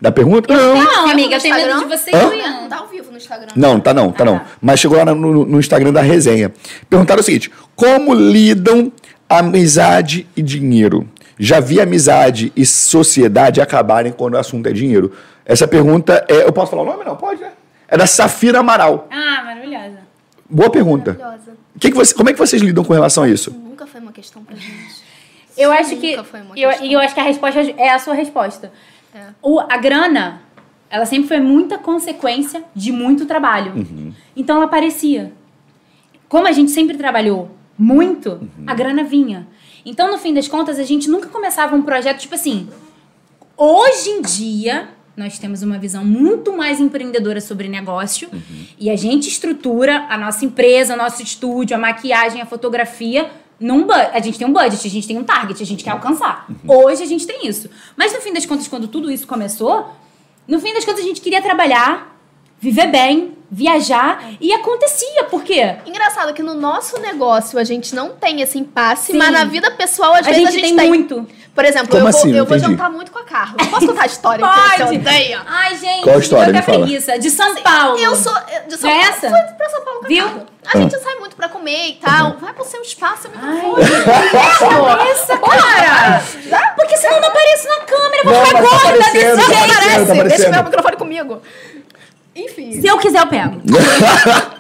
Da 0.02 0.12
pergunta? 0.12 0.54
Não. 0.54 0.76
Não, 0.76 0.86
vivo 0.86 1.10
amiga, 1.12 1.40
tenho 1.40 1.56
medo 1.56 1.80
de 1.80 1.86
você 1.86 2.12
e 2.12 2.16
Hã? 2.16 2.30
Não 2.62 2.70
tá 2.70 2.78
ao 2.78 2.88
vivo 2.88 3.12
no 3.12 3.18
Instagram. 3.18 3.48
Não, 3.56 3.80
tá 3.80 3.94
não, 3.94 4.12
tá 4.12 4.24
Ah, 4.24 4.26
não. 4.26 4.40
tá. 4.40 4.46
Mas 4.62 4.80
chegou 4.80 4.98
lá 4.98 5.04
no, 5.14 5.46
no 5.46 5.60
Instagram 5.60 5.92
da 5.92 6.02
resenha. 6.02 6.54
Perguntaram 6.90 7.20
o 7.20 7.24
seguinte: 7.24 7.52
como 7.76 8.14
lidam 8.14 8.92
amizade 9.28 10.26
e 10.38 10.42
dinheiro? 10.42 11.08
Já 11.38 11.60
vi 11.60 11.80
amizade 11.82 12.52
e 12.56 12.66
sociedade 12.66 13.62
acabarem 13.62 14.12
quando 14.12 14.34
o 14.36 14.38
assunto 14.38 14.68
é 14.68 14.72
dinheiro? 14.74 15.12
Essa 15.46 15.68
pergunta 15.68 16.26
é. 16.30 16.44
Eu 16.46 16.54
posso 16.54 16.72
falar 16.72 16.84
o 16.84 16.86
nome? 16.86 17.04
Não, 17.04 17.16
pode, 17.16 17.42
né? 17.42 17.52
É 17.88 17.98
da 17.98 18.06
Safira 18.06 18.60
Amaral. 18.60 19.08
Ah, 19.12 19.44
maravilhosa. 19.46 20.00
Boa 20.50 20.70
pergunta. 20.70 21.14
Maravilhosa. 21.14 21.58
Que 21.80 21.90
que 21.92 21.96
você, 21.98 22.14
como 22.14 22.30
é 22.30 22.34
que 22.34 22.40
vocês 22.40 22.62
lidam 22.62 22.84
com 22.84 22.94
relação 22.94 23.24
a 23.24 23.30
isso? 23.30 23.52
Nunca 23.52 23.88
foi 23.88 24.00
uma 24.02 24.12
questão 24.12 24.44
pra 24.44 24.56
gente. 24.56 25.10
Eu 25.58 25.72
acho 25.72 25.96
que. 25.98 26.12
Nunca 26.16 26.24
foi 26.24 26.42
uma 26.42 26.58
eu- 26.58 26.70
questão. 26.70 26.88
E 26.88 26.94
eu, 26.94 27.00
acho 27.00 27.14
que 27.14 27.20
a 27.20 27.24
resposta 27.24 27.60
é 27.78 27.90
a 27.90 28.00
sua 28.00 28.14
resposta. 28.14 28.72
É. 29.14 29.28
O, 29.42 29.60
a 29.60 29.78
grana, 29.78 30.42
ela 30.90 31.06
sempre 31.06 31.28
foi 31.28 31.40
muita 31.40 31.78
consequência 31.78 32.64
de 32.76 32.92
muito 32.92 33.26
trabalho. 33.26 33.74
Então 34.36 34.58
ela 34.58 34.66
aparecia. 34.66 35.34
Como 36.28 36.48
a 36.48 36.52
gente 36.52 36.72
sempre 36.72 36.98
trabalhou 36.98 37.50
muito, 37.78 38.48
a 38.68 38.74
grana 38.74 39.04
vinha. 39.04 39.48
Então, 39.86 40.12
no 40.12 40.18
fim 40.18 40.34
das 40.34 40.48
contas, 40.48 40.78
a 40.78 40.84
gente 40.84 41.10
nunca 41.10 41.30
começava 41.30 41.76
um 41.76 41.82
projeto 41.82 42.20
tipo 42.20 42.36
assim. 42.36 42.70
Hoje 43.58 44.10
em 44.10 44.22
dia, 44.22 44.90
nós 45.16 45.40
temos 45.40 45.64
uma 45.64 45.78
visão 45.78 46.06
muito 46.06 46.56
mais 46.56 46.80
empreendedora 46.80 47.42
sobre 47.42 47.68
negócio 47.68 48.30
e 48.80 48.90
a 48.90 48.96
gente 48.96 49.28
estrutura 49.28 50.06
a 50.10 50.18
nossa 50.18 50.46
empresa, 50.46 50.94
o 50.94 50.98
nosso 50.98 51.22
estúdio, 51.22 51.76
a 51.76 51.80
maquiagem, 51.80 52.42
a 52.42 52.46
fotografia. 52.46 53.30
Num 53.60 53.86
a 53.92 54.20
gente 54.20 54.38
tem 54.38 54.48
um 54.48 54.54
budget, 54.54 54.88
a 54.88 54.90
gente 54.90 55.08
tem 55.08 55.18
um 55.18 55.24
target, 55.24 55.62
a 55.62 55.66
gente 55.66 55.84
quer 55.84 55.92
alcançar. 55.92 56.48
Hoje 56.66 57.04
a 57.04 57.06
gente 57.06 57.28
tem 57.28 57.46
isso. 57.48 57.70
Mas 57.98 58.14
no 58.14 58.22
fim 58.22 58.32
das 58.32 58.46
contas, 58.46 58.68
quando 58.68 58.88
tudo 58.88 59.12
isso 59.12 59.28
começou, 59.28 59.94
no 60.48 60.60
fim 60.60 60.74
das 60.74 60.86
contas 60.86 61.02
a 61.02 61.08
gente 61.08 61.20
queria 61.20 61.42
trabalhar, 61.42 62.18
viver 62.60 62.88
bem, 62.88 63.38
viajar 63.52 64.32
e 64.40 64.54
acontecia. 64.54 65.26
Por 65.26 65.44
quê? 65.44 65.76
Engraçado 65.86 66.34
que 66.34 66.44
no 66.44 66.54
nosso 66.54 67.00
negócio 67.00 67.60
a 67.60 67.64
gente 67.64 67.94
não 67.96 68.12
tem 68.12 68.42
esse 68.42 68.58
impasse, 68.58 69.12
Sim. 69.12 69.18
mas 69.18 69.32
na 69.32 69.46
vida 69.46 69.72
pessoal 69.72 70.14
às 70.14 70.28
A 70.28 70.32
vezes 70.32 70.52
gente 70.52 70.64
a 70.64 70.68
gente 70.68 70.76
tem 70.78 70.88
muito. 70.88 71.28
Por 71.56 71.66
exemplo, 71.66 71.90
Como 71.90 72.04
eu, 72.04 72.08
assim? 72.08 72.20
vou, 72.20 72.30
Não 72.32 72.38
eu 72.38 72.46
vou 72.46 72.58
entendi. 72.58 72.72
jantar 72.74 72.90
muito 72.90 73.12
com 73.12 73.20
a 73.20 73.24
Carla. 73.24 73.56
Posso 73.70 73.88
contar 73.88 74.04
a 74.04 74.06
história 74.06 74.46
Pode. 74.48 74.78
você 74.78 74.96
odeia? 74.96 75.42
Ai, 75.46 75.76
gente, 75.78 76.04
Qual 76.04 76.16
a 76.16 76.20
história? 76.20 76.50
eu 76.52 76.54
Me 76.54 76.62
fala. 76.62 76.78
preguiça. 76.80 77.20
De 77.20 77.30
São 77.30 77.56
Paulo. 77.56 77.98
Eu 78.00 78.16
sou 78.16 78.34
de 78.68 78.78
São 78.78 78.90
é 78.90 78.94
Paulo. 78.94 79.10
essa? 79.10 79.30
Fui 79.30 79.42
pra 79.58 79.70
São 79.70 79.82
Paulo 79.84 80.00
com 80.00 80.06
a 80.06 80.08
Viu? 80.08 80.26
Carla. 80.26 80.46
A 80.74 80.78
gente 80.78 81.00
sai 81.00 81.16
muito 81.16 81.36
pra 81.36 81.50
comer 81.50 81.88
e 81.90 81.94
tal. 81.96 82.38
Vai 82.38 82.54
pro 82.54 82.64
seu 82.66 82.82
espaço, 82.82 83.28
é 83.28 83.32
Ai, 83.42 83.56
microfone. 83.56 85.10
essa, 85.12 85.38
cara! 85.38 86.24
Porque 86.78 86.98
senão 86.98 87.16
eu 87.16 87.22
não 87.22 87.28
apareço 87.30 87.68
na 87.68 87.78
câmera, 87.86 88.18
eu 88.18 88.24
vou 88.24 88.34
Não, 88.34 88.46
ficar 88.46 88.62
mas 88.62 88.70
tá 88.70 88.78
gorda 88.78 89.00
aparecendo, 89.00 89.36
desse 89.36 89.50
tá 89.50 89.58
jeito. 89.58 89.72
aparecendo, 89.74 90.18
tá 90.18 90.24
Deixa 90.24 90.44
eu 90.46 90.52
ver 90.54 90.60
o 90.60 90.64
microfone 90.66 90.96
comigo. 90.98 91.42
Enfim. 92.36 92.80
Se 92.82 92.88
eu 92.88 92.98
quiser, 93.00 93.22
eu 93.22 93.28
pego. 93.28 93.62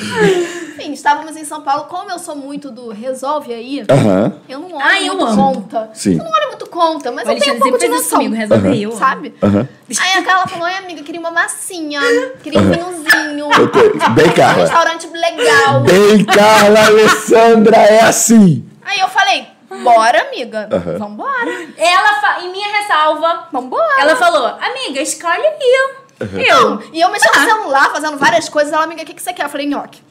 Enfim, 0.00 0.92
estávamos 0.92 1.36
em 1.36 1.44
São 1.44 1.60
Paulo. 1.62 1.84
Como 1.84 2.10
eu 2.10 2.18
sou 2.18 2.34
muito 2.36 2.70
do 2.70 2.88
resolve 2.90 3.52
aí, 3.52 3.84
Aham. 3.90 4.32
eu 4.48 4.58
não 4.58 4.68
olho 4.68 4.80
Ai, 4.82 5.08
eu 5.08 5.14
muito 5.14 5.26
amo. 5.32 5.54
conta. 5.54 5.90
Sim. 5.92 6.16
Eu 6.18 6.24
não 6.24 6.30
olho 6.32 6.48
muito 6.48 6.66
conta, 6.68 7.12
mas 7.12 7.26
O 7.28 7.30
eu 7.32 7.38
tenho 7.38 7.54
um 7.54 7.56
Alexandre 7.56 7.58
pouco 7.60 7.78
de 7.78 7.80
sempre 7.80 7.88
fez 7.88 8.00
isso 8.00 8.02
noção. 8.04 8.18
comigo, 8.18 8.34
resolve 8.34 8.82
eu. 8.82 8.92
Sabe? 8.92 9.34
Aham. 9.42 9.68
Aí 10.00 10.18
a 10.18 10.22
Carla 10.22 10.46
falou, 10.46 10.64
ai 10.64 10.76
amiga, 10.78 11.02
queria 11.02 11.20
uma 11.20 11.30
massinha, 11.30 12.00
queria 12.42 12.60
um 12.60 12.70
vinhozinho, 12.70 13.46
Ok. 13.48 13.82
Bem, 14.14 14.26
um 14.28 14.32
Carla. 14.34 14.62
restaurante 14.62 15.06
legal. 15.08 15.80
Bem, 15.82 16.24
Carla 16.24 16.86
Alessandra, 16.86 17.76
é 17.76 18.00
assim. 18.02 18.64
Aí 18.82 19.00
eu 19.00 19.08
falei, 19.08 19.46
bora 19.82 20.22
amiga, 20.28 20.68
Aham. 20.72 20.98
vambora, 20.98 21.50
Ela, 21.76 22.20
fa... 22.20 22.40
em 22.42 22.50
minha 22.52 22.68
ressalva, 22.78 23.48
vambora. 23.52 24.00
ela 24.00 24.16
falou, 24.16 24.46
amiga, 24.46 25.00
escolhe 25.00 25.46
aí. 25.46 25.90
Eu, 26.20 26.82
E 26.92 27.00
eu 27.00 27.10
mexendo 27.10 27.34
no 27.34 27.44
celular, 27.44 27.90
fazendo 27.90 28.16
várias 28.18 28.48
coisas, 28.48 28.72
ela, 28.72 28.84
amiga, 28.84 29.02
o 29.02 29.06
que, 29.06 29.14
que 29.14 29.22
você 29.22 29.32
quer? 29.32 29.44
Eu 29.44 29.48
falei, 29.48 29.66
nhoque. 29.66 30.02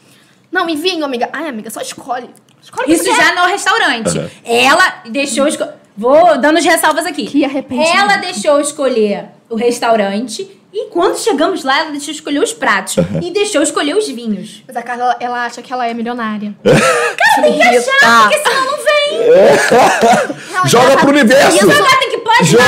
Não, 0.52 0.68
e 0.70 0.76
vinho, 0.76 1.06
amiga. 1.06 1.30
Ai, 1.32 1.48
amiga, 1.48 1.70
só 1.70 1.82
escolhe. 1.82 2.30
Escolhe 2.62 2.92
Isso 2.92 3.06
já 3.06 3.36
no 3.36 3.48
restaurante. 3.48 4.18
Aham. 4.18 4.30
Ela 4.44 5.04
deixou 5.08 5.48
esco... 5.48 5.66
Vou 5.96 6.38
dando 6.38 6.58
as 6.58 6.66
ressalvas 6.66 7.06
aqui. 7.06 7.26
Que 7.26 7.44
arrependimento. 7.46 7.96
Ela 7.96 8.18
deixou 8.18 8.60
escolher 8.60 9.30
o 9.50 9.56
restaurante 9.56 10.59
e 10.72 10.86
quando 10.90 11.18
chegamos 11.18 11.64
lá, 11.64 11.80
ela 11.80 11.92
deixou 11.92 12.12
escolher 12.14 12.40
os 12.44 12.54
pratos 12.54 12.96
e 13.24 13.32
deixou 13.32 13.62
escolher 13.62 13.96
os 13.96 14.08
vinhos. 14.08 14.64
Mas 14.68 14.76
a 14.78 14.84
Carla, 14.84 15.16
ela 15.20 15.46
acha 15.46 15.62
que 15.62 15.74
ela 15.74 15.88
é 15.88 15.94
milionária. 15.94 16.54
Cara, 16.64 17.42
tem 17.42 17.58
que 17.58 17.64
achar, 17.64 18.22
porque 18.30 18.38
senão 18.38 18.66
não 18.66 18.78
vem. 18.78 20.50
Não, 20.54 20.68
Joga 20.68 20.98
pro 20.98 21.10
universo. 21.10 21.58
Isso 21.58 21.68
tem 22.00 22.10
que 22.10 22.18
pode. 22.20 22.44
Joga! 22.46 22.64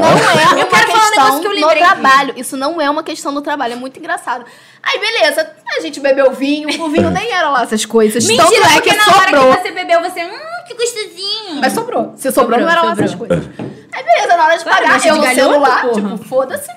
não 0.00 0.58
é 0.58 0.62
Eu 0.62 0.66
quero 0.66 0.90
falar 0.90 1.06
um 1.06 1.10
negócio 1.10 1.40
que 1.40 1.46
eu 1.46 1.50
no 1.50 1.56
lembrei 1.66 1.82
aqui. 1.82 2.00
trabalho. 2.00 2.34
Isso 2.36 2.56
não 2.56 2.80
é 2.80 2.90
uma 2.90 3.02
questão 3.02 3.32
do 3.32 3.40
trabalho. 3.42 3.74
É 3.74 3.76
muito 3.76 3.98
engraçado. 3.98 4.44
Aí, 4.82 4.98
beleza. 4.98 5.48
A 5.76 5.80
gente 5.80 6.00
bebeu 6.00 6.32
vinho. 6.32 6.68
O 6.82 6.88
vinho 6.88 7.10
nem 7.10 7.30
era 7.30 7.48
lá 7.50 7.62
essas 7.62 7.84
coisas. 7.84 8.24
Mentira, 8.26 8.46
Tanto 8.48 8.64
é 8.64 8.72
porque 8.74 8.90
que 8.90 8.96
na 8.96 9.04
sobrou. 9.04 9.46
hora 9.48 9.56
que 9.56 9.62
você 9.62 9.72
bebeu, 9.72 10.00
você, 10.00 10.24
hum, 10.24 10.64
que 10.66 10.74
gostosinho. 10.74 11.60
Mas 11.60 11.72
sobrou. 11.72 12.12
Se 12.16 12.30
sobrou, 12.32 12.58
Sobrou, 12.58 12.60
não 12.60 12.68
era 12.70 12.82
lá 12.82 12.88
sobrou. 12.90 13.04
essas 13.04 13.18
coisas. 13.18 13.44
Aí, 13.92 14.04
beleza, 14.04 14.36
na 14.36 14.44
hora 14.44 14.56
de 14.58 14.64
Claro, 14.64 14.82
pagar, 14.84 15.06
eu 15.06 15.16
no 15.16 15.24
celular, 15.34 15.82
porra. 15.82 15.94
tipo, 15.94 16.28
foda-se. 16.28 16.70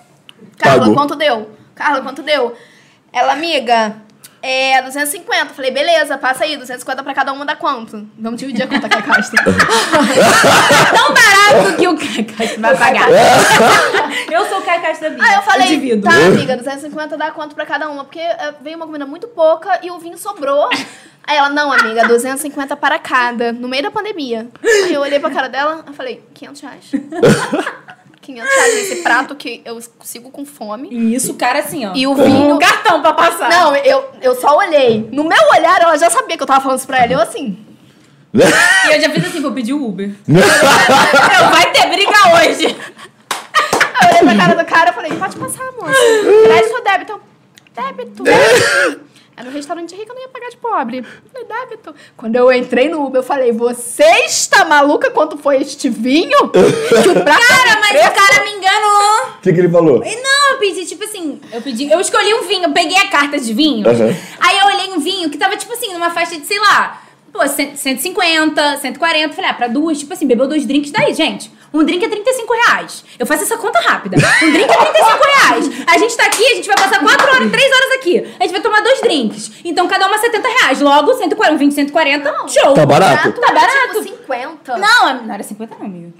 Carla, 0.59 0.79
Pagou. 0.81 0.93
quanto 0.93 1.15
deu? 1.15 1.49
Carla, 1.73 2.01
quanto 2.01 2.21
deu? 2.21 2.55
Ela, 3.13 3.31
amiga, 3.31 3.95
é 4.41 4.81
250. 4.81 5.53
Falei, 5.53 5.71
beleza, 5.71 6.17
passa 6.17 6.43
aí, 6.43 6.57
250 6.57 7.01
pra 7.01 7.13
cada 7.13 7.31
uma 7.31 7.45
dá 7.45 7.55
quanto? 7.55 8.05
Vamos 8.19 8.39
dividir 8.39 8.63
a 8.63 8.67
conta 8.67 8.89
que 8.89 8.97
é 8.97 9.01
Castro. 9.01 9.41
tão 9.45 11.13
barato 11.13 11.77
que 11.77 11.87
o 11.87 11.97
Caio 11.97 12.59
vai 12.59 12.77
pagar. 12.77 13.07
eu 14.29 14.45
sou 14.47 14.59
o 14.59 14.61
Caio 14.61 14.81
Castro 14.81 15.09
da 15.09 15.15
vida. 15.15 15.23
Aí 15.23 15.35
eu 15.35 15.41
falei, 15.41 15.67
divido. 15.67 16.03
tá, 16.03 16.13
amiga, 16.13 16.57
250 16.57 17.17
dá 17.17 17.31
quanto 17.31 17.55
pra 17.55 17.65
cada 17.65 17.89
uma? 17.89 18.03
Porque 18.03 18.19
eh, 18.19 18.53
veio 18.61 18.75
uma 18.75 18.85
comida 18.85 19.05
muito 19.05 19.29
pouca 19.29 19.79
e 19.81 19.89
o 19.89 19.97
vinho 19.97 20.17
sobrou. 20.17 20.69
Aí 21.23 21.37
ela, 21.37 21.49
não, 21.49 21.71
amiga, 21.71 22.07
250 22.07 22.75
para 22.75 22.99
cada, 22.99 23.53
no 23.53 23.67
meio 23.67 23.83
da 23.83 23.91
pandemia. 23.91 24.47
Aí 24.63 24.93
eu 24.93 25.01
olhei 25.01 25.19
pra 25.19 25.29
cara 25.29 25.47
dela, 25.47 25.83
eu 25.87 25.93
falei, 25.93 26.21
500 26.33 26.61
reais. 26.61 26.91
500 28.33 28.55
reais 28.55 28.75
nesse 28.75 28.95
prato 28.97 29.35
que 29.35 29.61
eu 29.65 29.79
sigo 30.03 30.29
com 30.29 30.45
fome. 30.45 30.89
E 30.91 31.15
isso, 31.15 31.31
o 31.31 31.35
cara 31.35 31.59
assim, 31.59 31.85
ó. 31.87 31.93
E 31.95 32.05
o 32.05 32.13
vinho- 32.13 32.55
um 32.55 32.59
cartão 32.59 33.01
pra 33.01 33.13
passar. 33.13 33.49
Não, 33.49 33.75
eu, 33.77 34.05
eu 34.21 34.35
só 34.39 34.55
olhei. 34.57 35.09
No 35.11 35.23
meu 35.23 35.37
olhar, 35.57 35.81
ela 35.81 35.97
já 35.97 36.09
sabia 36.09 36.37
que 36.37 36.43
eu 36.43 36.47
tava 36.47 36.61
falando 36.61 36.77
isso 36.77 36.87
pra 36.87 36.99
ela. 36.99 37.13
Eu 37.13 37.19
assim. 37.19 37.57
E 38.89 38.93
eu 38.95 39.01
já 39.01 39.09
fiz 39.09 39.25
assim, 39.25 39.41
vou 39.41 39.51
pedir 39.51 39.73
o 39.73 39.83
Uber. 39.83 40.11
eu, 40.29 41.49
vai 41.49 41.71
ter 41.71 41.87
briga 41.87 42.11
hoje. 42.35 42.65
Eu 44.01 44.07
olhei 44.07 44.21
pra 44.23 44.35
cara 44.37 44.55
do 44.55 44.65
cara 44.65 44.89
e 44.91 44.93
falei, 44.93 45.11
pode 45.13 45.35
passar, 45.35 45.63
moça. 45.79 45.93
Crédito 46.45 46.73
ou 46.75 46.83
débito? 46.83 47.21
Débito. 47.75 48.23
Era 49.39 49.49
um 49.49 49.53
restaurante 49.53 49.95
rico, 49.95 50.11
eu 50.11 50.15
não 50.15 50.21
ia 50.21 50.27
pagar 50.27 50.49
de 50.49 50.57
pobre. 50.57 51.01
Falei, 51.31 51.47
débito. 51.47 51.95
Quando 52.17 52.35
eu 52.35 52.51
entrei 52.51 52.89
no 52.89 53.05
Uber, 53.05 53.19
eu 53.19 53.23
falei, 53.23 53.53
você 53.53 54.03
está 54.25 54.65
maluca 54.65 55.09
quanto 55.11 55.37
foi 55.37 55.61
este 55.61 55.87
vinho? 55.87 56.51
Que 57.01 57.09
o 57.09 57.23
prato 57.23 57.47
Cara, 57.47 57.79
mas 57.79 58.05
o 58.05 58.11
cara 58.11 58.43
me 58.43 58.51
enganou. 58.51 59.29
O 59.37 59.41
que, 59.41 59.53
que 59.53 59.59
ele 59.59 59.69
falou? 59.69 60.03
E 60.03 60.15
Não, 60.21 60.51
eu 60.51 60.57
pedi, 60.57 60.85
tipo 60.85 61.05
assim, 61.05 61.39
eu 61.53 61.61
pedi, 61.61 61.89
eu 61.89 62.01
escolhi 62.01 62.33
um 62.33 62.43
vinho, 62.47 62.65
eu 62.65 62.73
peguei 62.73 62.97
a 62.97 63.07
carta 63.07 63.39
de 63.39 63.53
vinho. 63.53 63.87
Aham. 63.87 64.13
Aí 64.41 64.57
eu 64.59 64.65
olhei 64.65 64.89
um 64.89 64.99
vinho 64.99 65.29
que 65.29 65.37
tava, 65.37 65.55
tipo 65.55 65.71
assim, 65.71 65.93
numa 65.93 66.09
faixa 66.09 66.37
de, 66.37 66.45
sei 66.45 66.59
lá, 66.59 67.01
pô, 67.31 67.47
100, 67.47 67.77
150, 67.77 68.77
140. 68.77 69.33
Falei, 69.33 69.49
ah, 69.49 69.53
pra 69.53 69.67
duas, 69.67 69.99
tipo 69.99 70.11
assim, 70.11 70.27
bebeu 70.27 70.47
dois 70.47 70.65
drinks 70.65 70.91
daí, 70.91 71.13
gente. 71.13 71.49
Um 71.73 71.83
drink 71.83 72.03
é 72.03 72.09
35 72.09 72.53
reais. 72.53 73.05
Eu 73.17 73.25
faço 73.25 73.43
essa 73.43 73.57
conta 73.57 73.79
rápida. 73.79 74.17
Um 74.17 74.51
drink 74.51 74.71
é 74.71 74.77
35 74.77 75.23
reais. 75.23 75.69
A 75.87 75.97
gente 75.97 76.17
tá 76.17 76.25
aqui, 76.25 76.45
a 76.45 76.55
gente 76.55 76.67
vai 76.67 76.77
passar 76.77 76.99
4 76.99 77.27
horas, 77.27 77.51
3 77.51 77.71
horas 77.71 77.91
aqui. 77.95 78.35
A 78.39 78.43
gente 78.43 78.51
vai 78.51 78.61
tomar 78.61 78.81
dois 78.81 79.01
drinks. 79.01 79.51
Então 79.63 79.87
cada 79.87 80.07
uma 80.07 80.17
70 80.17 80.47
reais. 80.47 80.81
Logo, 80.81 81.13
140, 81.13 81.53
um 81.53 81.57
20, 81.57 81.73
140, 81.73 82.47
show. 82.47 82.73
Tá 82.73 82.85
barato? 82.85 83.31
Tá 83.33 83.53
barato. 83.53 84.01
Tipo 84.01 84.03
50. 84.03 84.77
Não, 84.77 85.23
não 85.23 85.33
era 85.33 85.43
50 85.43 85.75
não, 85.77 85.85
amigo. 85.85 86.13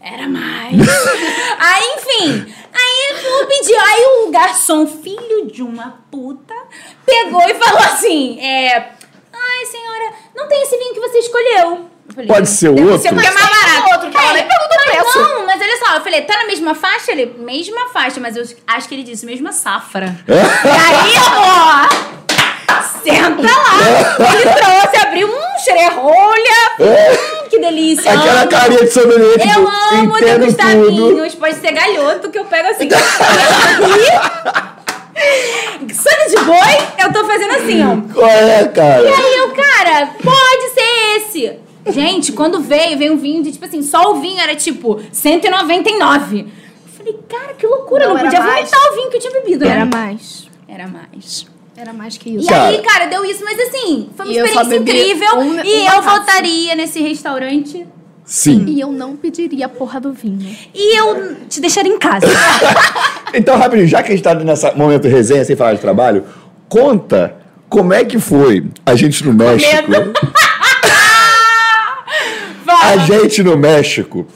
Era 0.00 0.28
mais. 0.28 0.74
aí, 1.58 1.96
enfim. 1.96 2.54
Aí 2.72 3.16
eu 3.24 3.46
pedi. 3.46 3.74
Aí 3.74 4.04
o 4.04 4.30
garçom, 4.30 4.86
filho 4.86 5.46
de 5.46 5.62
uma 5.62 5.98
puta, 6.10 6.54
pegou 7.04 7.42
e 7.48 7.54
falou 7.54 7.80
assim: 7.80 8.38
é. 8.40 8.92
Ai, 9.32 9.66
senhora, 9.66 10.12
não 10.36 10.46
tem 10.46 10.62
esse 10.62 10.76
vinho 10.76 10.94
que 10.94 11.00
você 11.00 11.18
escolheu. 11.18 11.90
Falei, 12.14 12.26
Pode 12.26 12.48
ser 12.48 12.68
o 12.70 12.74
"Deve 12.74 12.88
outro?" 12.88 13.02
Ser 13.02 13.14
porque 13.14 13.26
é 13.26 13.30
mais 13.30 13.46
barato. 13.46 13.90
outro, 13.92 14.10
que 14.10 14.16
ela 14.16 14.32
nem 14.32 14.46
perguntou 14.46 14.76
o 14.76 14.86
mas 14.86 15.02
preço. 15.12 15.18
Não, 15.20 15.46
mas 15.46 15.60
olha 15.60 15.76
só, 15.78 15.94
eu 15.96 16.00
falei, 16.02 16.22
tá 16.22 16.36
na 16.38 16.46
mesma 16.46 16.74
faixa? 16.74 17.12
Ele, 17.12 17.34
mesma 17.38 17.88
faixa, 17.92 18.18
mas 18.20 18.36
eu 18.36 18.44
acho 18.66 18.88
que 18.88 18.94
ele 18.94 19.02
disse 19.04 19.24
mesma 19.26 19.52
safra. 19.52 20.16
e 20.26 20.32
aí, 20.32 21.16
amor, 21.16 21.88
senta 23.02 23.42
lá. 23.42 23.78
Ele 24.34 24.50
trouxe, 24.50 24.96
abriu 25.06 25.28
um 25.28 25.58
xererolha. 25.62 26.70
Hum, 26.80 27.48
que 27.50 27.58
delícia. 27.58 28.10
Aquela 28.12 28.40
amo. 28.42 28.50
carinha 28.50 28.84
de 28.84 28.90
sommelier, 28.90 29.38
tipo, 29.38 29.58
Eu 29.60 29.68
amo 29.98 30.16
entendo 30.18 30.40
degustar 30.40 30.72
tudo. 30.72 30.90
vinhos. 31.14 31.34
Pode 31.34 31.54
ser 31.56 31.72
galhoto 31.72 32.30
que 32.30 32.38
eu 32.38 32.44
pego 32.46 32.68
assim. 32.68 32.88
Sangue 35.92 36.28
de 36.30 36.36
boi, 36.44 37.04
eu 37.04 37.12
tô 37.12 37.24
fazendo 37.24 37.54
assim, 37.56 37.82
ó. 37.84 37.96
Qual 38.14 38.30
é, 38.30 38.64
cara? 38.68 39.02
E 39.02 39.08
aí 39.08 39.36
eu, 39.36 39.50
cara, 39.50 40.10
pode 40.22 40.68
ser 40.74 41.16
esse. 41.16 41.58
Gente, 41.92 42.32
quando 42.32 42.60
veio, 42.60 42.96
veio 42.98 43.12
um 43.12 43.16
vinho 43.16 43.42
de, 43.42 43.52
tipo 43.52 43.64
assim, 43.64 43.82
só 43.82 44.12
o 44.12 44.20
vinho 44.20 44.38
era 44.40 44.54
tipo 44.54 45.00
199. 45.12 46.40
Eu 46.40 46.46
falei, 46.96 47.18
cara, 47.28 47.54
que 47.54 47.66
loucura. 47.66 48.04
Não, 48.06 48.10
eu 48.12 48.16
não 48.18 48.24
podia 48.24 48.40
mais. 48.40 48.54
vomitar 48.70 48.80
o 48.92 48.94
vinho 48.96 49.10
que 49.10 49.16
eu 49.16 49.20
tinha 49.20 49.32
bebido, 49.32 49.64
né? 49.64 49.70
Era 49.72 49.84
mais. 49.86 50.48
Era 50.68 50.86
mais. 50.88 51.46
Era 51.76 51.92
mais 51.92 52.18
que 52.18 52.28
E 52.30 52.36
isso. 52.36 52.48
Cara. 52.48 52.68
aí, 52.68 52.78
cara, 52.82 53.06
deu 53.06 53.24
isso, 53.24 53.44
mas 53.44 53.58
assim, 53.60 54.08
foi 54.16 54.26
uma 54.26 54.32
E 54.34 54.38
experiência 54.38 54.76
incrível. 54.76 55.38
um- 55.38 55.60
e 55.64 55.80
uma 55.82 55.94
eu 55.94 56.02
taça. 56.02 56.10
voltaria 56.10 56.74
nesse 56.74 57.00
restaurante. 57.00 57.86
Sim. 58.24 58.64
E 58.66 58.78
eu 58.80 58.90
não 58.92 59.16
pediria 59.16 59.66
a 59.66 59.68
porra 59.70 59.98
do 60.00 60.12
vinho. 60.12 60.54
E 60.74 60.98
eu 60.98 61.36
te 61.48 61.60
deixaria 61.60 61.92
em 61.92 61.98
casa. 61.98 62.26
Então, 63.34 63.58
rapidinho, 63.58 63.86
já 63.86 64.02
que 64.02 64.08
a 64.10 64.16
gente 64.16 64.24
tá 64.24 64.34
nesse 64.34 64.70
momento 64.74 65.06
resenha, 65.06 65.44
sem 65.44 65.54
falar 65.54 65.74
de 65.74 65.80
trabalho, 65.82 66.24
conta 66.66 67.36
como 67.68 67.92
é 67.92 68.02
que 68.02 68.18
foi 68.18 68.64
a 68.86 68.94
gente 68.94 69.22
no 69.22 69.34
México. 69.34 69.70
A 72.82 72.96
gente 72.98 73.42
no 73.42 73.56
México 73.56 74.26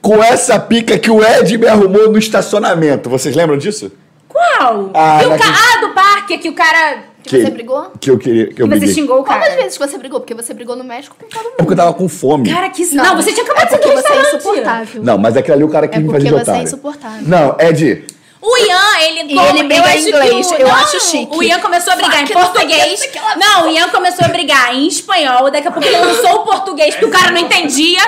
com 0.00 0.22
essa 0.22 0.58
pica 0.58 0.98
que 0.98 1.10
o 1.10 1.24
Ed 1.24 1.56
me 1.58 1.66
arrumou 1.66 2.10
no 2.10 2.18
estacionamento. 2.18 3.08
Vocês 3.08 3.34
lembram 3.34 3.56
disso? 3.56 3.90
Qual? 4.28 4.90
Ah, 4.94 5.18
o 5.18 5.22
ca- 5.22 5.28
naquele- 5.28 5.52
ah, 5.54 5.80
do 5.80 5.94
parque, 5.94 6.38
que 6.38 6.48
o 6.48 6.54
cara. 6.54 7.04
Que 7.22 7.40
você 7.42 7.50
brigou? 7.50 7.90
Que 7.98 8.10
eu 8.10 8.18
queria. 8.18 8.46
Que 8.48 8.60
eu 8.60 8.66
você 8.66 8.76
briguei. 8.80 8.94
xingou 8.94 9.20
o 9.20 9.24
cara. 9.24 9.40
Quantas 9.40 9.54
vezes 9.56 9.78
você 9.78 9.96
brigou? 9.96 10.20
Porque 10.20 10.34
você 10.34 10.52
brigou 10.52 10.76
no 10.76 10.84
México 10.84 11.16
com 11.18 11.26
todo 11.26 11.40
É 11.40 11.42
porque 11.52 11.62
eu 11.62 11.66
mundo. 11.68 11.76
tava 11.76 11.94
com 11.94 12.06
fome. 12.06 12.50
Cara, 12.52 12.68
que 12.68 12.82
isso. 12.82 12.94
Não, 12.94 13.16
você 13.16 13.32
tinha 13.32 13.44
acabado 13.46 13.72
é 13.72 13.78
de 13.78 13.82
ser 13.82 13.94
você 13.94 14.12
é 14.12 14.20
insuportável. 14.20 15.02
Não, 15.02 15.16
mas 15.16 15.34
aquele 15.36 15.54
ali 15.54 15.64
o 15.64 15.68
cara 15.70 15.88
que 15.88 15.96
É 15.96 16.00
me 16.00 16.10
fazia 16.10 16.28
de 16.28 16.34
porque 16.34 16.44
você 16.44 16.50
é 16.58 16.62
insuportável. 16.62 17.22
Não, 17.26 17.56
Ed. 17.58 18.04
O 18.46 18.58
Ian, 18.58 18.98
ele. 19.00 19.32
E 19.32 19.34
como- 19.34 19.48
ele 19.48 19.62
briga 19.62 19.96
em 19.96 20.02
inglês, 20.08 20.50
o- 20.50 20.54
eu 20.56 20.68
não, 20.68 20.74
acho 20.74 21.00
chique. 21.00 21.28
O 21.34 21.42
Ian 21.42 21.58
começou 21.60 21.92
a 21.94 21.96
brigar 21.96 22.22
em 22.22 22.26
português. 22.26 23.00
não 23.14 23.22
ela 23.22 23.36
Não, 23.36 23.66
o 23.66 23.70
Ian 23.70 23.88
começou 23.88 24.24
a 24.24 24.28
brigar 24.28 24.74
em 24.74 24.86
espanhol. 24.86 25.50
Daqui 25.50 25.66
a 25.68 25.70
pouco 25.70 25.88
ele 25.88 25.96
lançou 25.98 26.34
o 26.36 26.44
português, 26.44 26.94
porque 26.94 27.06
o 27.06 27.10
cara 27.10 27.30
não 27.30 27.38
entendia. 27.40 28.00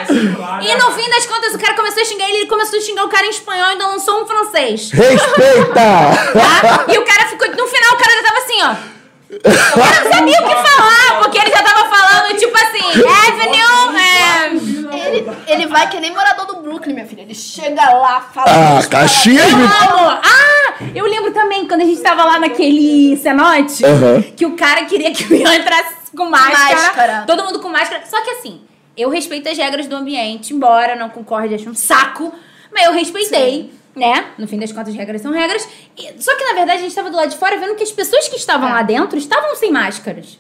E 0.61 0.75
no 0.77 0.91
fim 0.93 1.09
das 1.09 1.25
contas, 1.27 1.55
o 1.55 1.59
cara 1.59 1.75
começou 1.75 2.03
a 2.03 2.05
xingar 2.05 2.29
ele, 2.29 2.39
ele 2.39 2.47
começou 2.47 2.79
a 2.79 2.83
xingar 2.83 3.05
o 3.05 3.09
cara 3.09 3.27
em 3.27 3.31
espanhol 3.31 3.67
e 3.69 3.73
ainda 3.73 3.87
lançou 3.87 4.23
um 4.23 4.27
francês. 4.27 4.91
Respeita! 4.91 5.73
Tá? 5.75 6.85
E 6.93 6.99
o 6.99 7.05
cara 7.05 7.29
ficou. 7.29 7.49
No 7.49 7.67
final, 7.67 7.93
o 7.95 7.97
cara 7.97 8.13
já 8.17 8.23
tava 8.23 8.39
assim, 8.39 8.63
ó. 8.63 8.96
Cara 9.43 10.05
não 10.05 10.13
sabia 10.13 10.41
o 10.41 10.49
que 10.49 10.55
falar, 10.55 11.23
porque 11.23 11.39
ele 11.39 11.51
já 11.51 11.63
tava 11.63 11.89
falando, 11.89 12.37
tipo 12.39 12.57
assim, 12.57 13.03
Avenue. 13.03 13.99
É... 13.99 15.07
Ele, 15.09 15.31
ele 15.47 15.67
vai 15.67 15.89
que 15.89 16.01
nem 16.01 16.13
morador 16.13 16.47
do 16.47 16.63
Brooklyn, 16.63 16.95
minha 16.95 17.07
filha. 17.07 17.23
Ele 17.23 17.35
chega 17.35 17.91
lá, 17.91 18.21
fala. 18.21 18.79
ah, 18.79 18.87
Caxias 18.87 19.51
Eu 19.51 19.59
me... 19.59 19.65
Ah! 19.67 20.75
Eu 20.95 21.05
lembro 21.07 21.33
também 21.33 21.67
quando 21.67 21.81
a 21.81 21.85
gente 21.85 22.01
tava 22.01 22.25
lá 22.25 22.39
naquele 22.39 23.17
cenote 23.17 23.83
que 24.37 24.47
o 24.47 24.57
cara 24.57 24.85
queria 24.85 25.13
que 25.13 25.25
o 25.33 25.37
Ian 25.37 25.55
entrasse 25.55 25.95
com 26.17 26.29
máscara, 26.29 26.77
Máscara. 26.77 27.25
Todo 27.27 27.45
mundo 27.45 27.61
com 27.61 27.69
máscara. 27.69 28.03
Só 28.07 28.23
que 28.23 28.31
assim, 28.31 28.61
eu 28.97 29.11
respeito 29.11 29.49
as 29.49 29.59
regras 29.59 29.87
do 29.87 29.97
ambiente, 29.97 30.55
embora 30.55 30.95
não 30.97 31.09
concorde, 31.09 31.55
acho 31.55 31.69
um 31.69 31.75
saco, 31.75 32.33
mas 32.73 32.85
eu 32.87 32.93
respeitei. 32.93 33.73
Né? 33.97 34.27
No 34.37 34.47
fim 34.47 34.59
das 34.59 34.71
contas, 34.73 34.95
regras 34.95 35.23
são 35.23 35.33
regras. 35.33 35.67
E- 35.97 36.23
só 36.23 36.37
que, 36.37 36.45
na 36.45 36.53
verdade, 36.53 36.81
a 36.81 36.83
gente 36.83 36.95
tava 36.95 37.11
do 37.11 37.17
lado 37.17 37.31
de 37.31 37.37
fora 37.39 37.59
vendo 37.59 37.75
que 37.75 37.83
as 37.83 37.91
pessoas 37.91 38.29
que 38.29 38.37
estavam 38.37 38.69
É. 38.69 38.73
lá 38.73 38.83
dentro 38.83 39.17
estavam 39.17 39.57
sem 39.57 39.73
máscaras. 39.73 40.39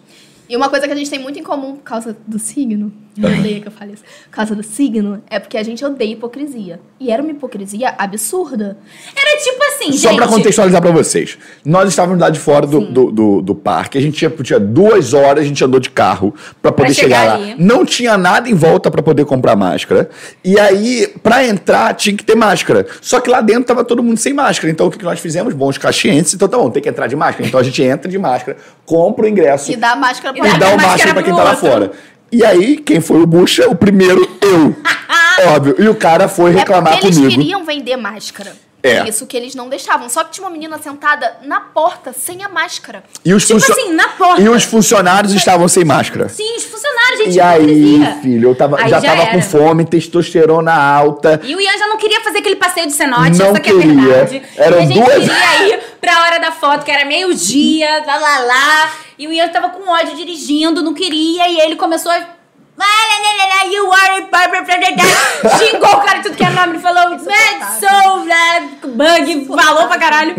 E 0.48 0.54
uma 0.56 0.68
coisa 0.68 0.86
que 0.86 0.92
a 0.92 0.96
gente 0.96 1.08
tem 1.08 1.18
muito 1.18 1.38
em 1.38 1.42
comum 1.42 1.74
por 1.76 1.82
causa 1.82 2.16
do 2.26 2.38
signo, 2.38 2.92
eu 3.22 3.28
odeio 3.38 3.60
que 3.62 3.68
eu 3.68 3.72
fale 3.72 3.92
isso, 3.94 4.02
por 4.24 4.30
causa 4.30 4.54
do 4.54 4.62
signo, 4.62 5.22
é 5.30 5.38
porque 5.38 5.56
a 5.56 5.62
gente 5.62 5.84
odeia 5.84 6.12
hipocrisia. 6.12 6.80
E 6.98 7.10
era 7.10 7.22
uma 7.22 7.30
hipocrisia 7.30 7.94
absurda. 7.98 8.76
Era 9.14 9.42
tipo 9.42 9.62
assim, 9.64 9.92
Só 9.92 10.08
gente. 10.08 10.16
pra 10.18 10.28
contextualizar 10.28 10.80
pra 10.80 10.90
vocês. 10.90 11.38
Nós 11.64 11.88
estávamos 11.88 12.20
lá 12.20 12.30
de 12.30 12.38
fora 12.38 12.66
do, 12.66 12.80
do, 12.80 13.10
do, 13.12 13.42
do 13.42 13.54
parque. 13.54 13.98
A 13.98 14.00
gente 14.00 14.16
tinha, 14.16 14.30
tinha 14.30 14.58
duas 14.60 15.12
horas, 15.14 15.44
a 15.44 15.46
gente 15.46 15.62
andou 15.64 15.78
de 15.80 15.90
carro 15.90 16.34
pra 16.62 16.72
poder 16.72 16.86
Pra 16.86 16.94
chegar, 16.94 17.38
chegar 17.38 17.50
lá. 17.50 17.54
Não 17.58 17.84
tinha 17.84 18.16
nada 18.16 18.48
em 18.48 18.54
volta 18.54 18.90
pra 18.90 19.02
poder 19.02 19.24
comprar 19.24 19.56
máscara. 19.56 20.08
E 20.44 20.58
aí, 20.58 21.12
pra 21.22 21.44
entrar, 21.44 21.94
tinha 21.94 22.16
que 22.16 22.24
ter 22.24 22.34
máscara. 22.34 22.86
Só 23.00 23.20
que 23.20 23.28
lá 23.30 23.40
dentro 23.40 23.64
tava 23.64 23.84
todo 23.84 24.02
mundo 24.02 24.18
sem 24.18 24.32
máscara. 24.32 24.70
Então 24.70 24.86
o 24.86 24.90
que 24.90 24.98
que 24.98 25.04
nós 25.04 25.20
fizemos? 25.20 25.52
Bons 25.54 25.76
caxienses. 25.78 26.34
Então 26.34 26.48
tá 26.48 26.56
bom, 26.56 26.70
tem 26.70 26.82
que 26.82 26.88
entrar 26.88 27.06
de 27.06 27.16
máscara. 27.16 27.46
Então 27.46 27.60
a 27.60 27.62
gente 27.62 27.82
entra 27.82 28.10
de 28.10 28.18
máscara, 28.18 28.56
compra 28.84 29.26
o 29.26 29.28
ingresso 29.28 29.70
E 29.70 29.76
dá 29.76 29.94
máscara 29.96 30.34
pra 30.34 30.48
e 30.48 30.58
dá 30.58 30.68
o 30.68 30.76
máscara 30.76 30.88
máscara 30.92 31.14
pra 31.14 31.22
quem 31.22 31.34
tá 31.34 31.42
lá 31.42 31.50
outro. 31.50 31.66
fora. 31.66 31.92
E 32.32 32.44
aí, 32.44 32.76
quem 32.78 33.00
foi 33.00 33.22
o 33.22 33.26
bucha? 33.26 33.68
O 33.68 33.76
primeiro, 33.76 34.20
eu. 34.40 34.74
Óbvio. 35.54 35.76
E 35.78 35.88
o 35.88 35.94
cara 35.94 36.28
foi 36.28 36.50
É 36.52 36.56
reclamar 36.58 36.98
eles 36.98 37.16
comigo. 37.16 37.30
queriam 37.38 37.64
vender 37.64 37.96
máscara. 37.96 38.52
É. 38.82 39.08
Isso 39.08 39.26
que 39.26 39.36
eles 39.36 39.54
não 39.54 39.68
deixavam. 39.68 40.08
Só 40.08 40.22
que 40.22 40.30
tinha 40.32 40.44
uma 40.46 40.50
menina 40.52 40.78
sentada 40.78 41.38
na 41.42 41.58
porta 41.60 42.12
sem 42.12 42.44
a 42.44 42.48
máscara. 42.48 43.02
E 43.24 43.34
os, 43.34 43.44
Tipo 43.46 43.58
assim, 43.58 43.92
na 43.92 44.08
porta. 44.10 44.40
e 44.40 44.48
os 44.48 44.62
funcionários 44.62 45.32
estavam 45.32 45.66
sem 45.66 45.84
máscara. 45.84 46.28
Sim, 46.28 46.56
os 46.56 46.64
funcionários, 46.64 47.18
gente, 47.24 47.34
E 47.36 47.40
aí, 47.40 48.20
filho, 48.22 48.50
eu 48.50 48.54
tava, 48.54 48.76
Aí 48.80 48.88
já, 48.88 49.00
já 49.00 49.08
tava 49.08 49.22
era. 49.22 49.32
com 49.32 49.42
fome, 49.42 49.84
testosterona 49.84 50.72
alta. 50.72 51.40
E 51.42 51.56
o 51.56 51.60
Ian 51.60 51.76
já 51.78 51.88
não 51.88 51.96
queria 51.96 52.20
fazer 52.20 52.38
aquele 52.38 52.56
passeio 52.56 52.86
de 52.86 52.92
cenote, 52.92 53.38
Não 53.38 53.46
essa 53.46 53.60
que 53.60 53.70
é 53.70 53.72
queria. 53.74 53.94
verdade. 53.94 54.42
Eram 54.56 54.78
e 54.78 54.82
a 54.82 54.86
gente 54.86 54.94
duas- 55.00 55.14
queria 55.18 55.68
ir 55.68 55.80
pra 56.00 56.22
hora 56.22 56.38
da 56.38 56.52
foto, 56.52 56.84
que 56.84 56.90
era 56.90 57.04
meio-dia, 57.04 58.04
lá, 58.06 58.16
lá, 58.18 58.38
lá. 58.40 58.92
E 59.18 59.26
o 59.26 59.32
Ian 59.32 59.48
tava 59.48 59.70
com 59.70 59.88
ódio 59.90 60.14
dirigindo, 60.14 60.82
não 60.82 60.94
queria, 60.94 61.48
e 61.48 61.58
ele 61.60 61.74
começou 61.76 62.12
a... 62.12 62.35
"Ah, 62.78 62.84
lá, 63.08 63.18
lá, 63.20 63.34
lá, 63.36 63.54
lá, 63.54 63.64
You 63.70 63.92
are 63.92 64.22
a 64.22 64.26
Barbara 64.26 64.64
Frederick." 64.64 65.00
Xingou 65.58 65.90
o 65.90 66.00
cara 66.02 66.18
de 66.18 66.22
tudo 66.24 66.36
que 66.36 66.44
era 66.44 66.52
nome, 66.54 66.74
ele 66.74 66.78
falou, 66.80 67.10
"Man, 67.10 67.18
so 67.18 67.86
uh, 68.22 68.88
bug, 68.88 69.46
falou 69.46 69.86
pra 69.88 69.98
caralho. 69.98 70.34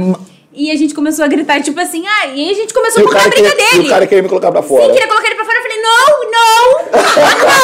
E 0.59 0.71
a 0.71 0.75
gente 0.75 0.93
começou 0.95 1.23
a 1.23 1.27
gritar, 1.27 1.61
tipo 1.61 1.79
assim, 1.79 2.03
ah, 2.07 2.25
e 2.27 2.45
aí 2.45 2.49
a 2.51 2.53
gente 2.55 2.73
começou 2.73 2.99
E 2.99 3.05
a 3.05 3.07
colocar 3.07 3.25
a 3.27 3.29
briga 3.29 3.49
queria, 3.51 3.67
e 3.67 3.71
dele. 3.73 3.85
o 3.85 3.89
cara 3.89 4.07
queria 4.07 4.23
me 4.23 4.29
colocar 4.29 4.51
pra 4.51 4.63
Sim, 4.63 4.67
fora. 4.69 4.91
queria 4.91 5.07
colocar 5.07 5.27
ele 5.27 5.35
pra 5.35 5.45
fora. 5.45 5.57
Eu 5.57 5.61
falei, 5.61 5.81
no, 5.83 5.87
no, 6.31 7.57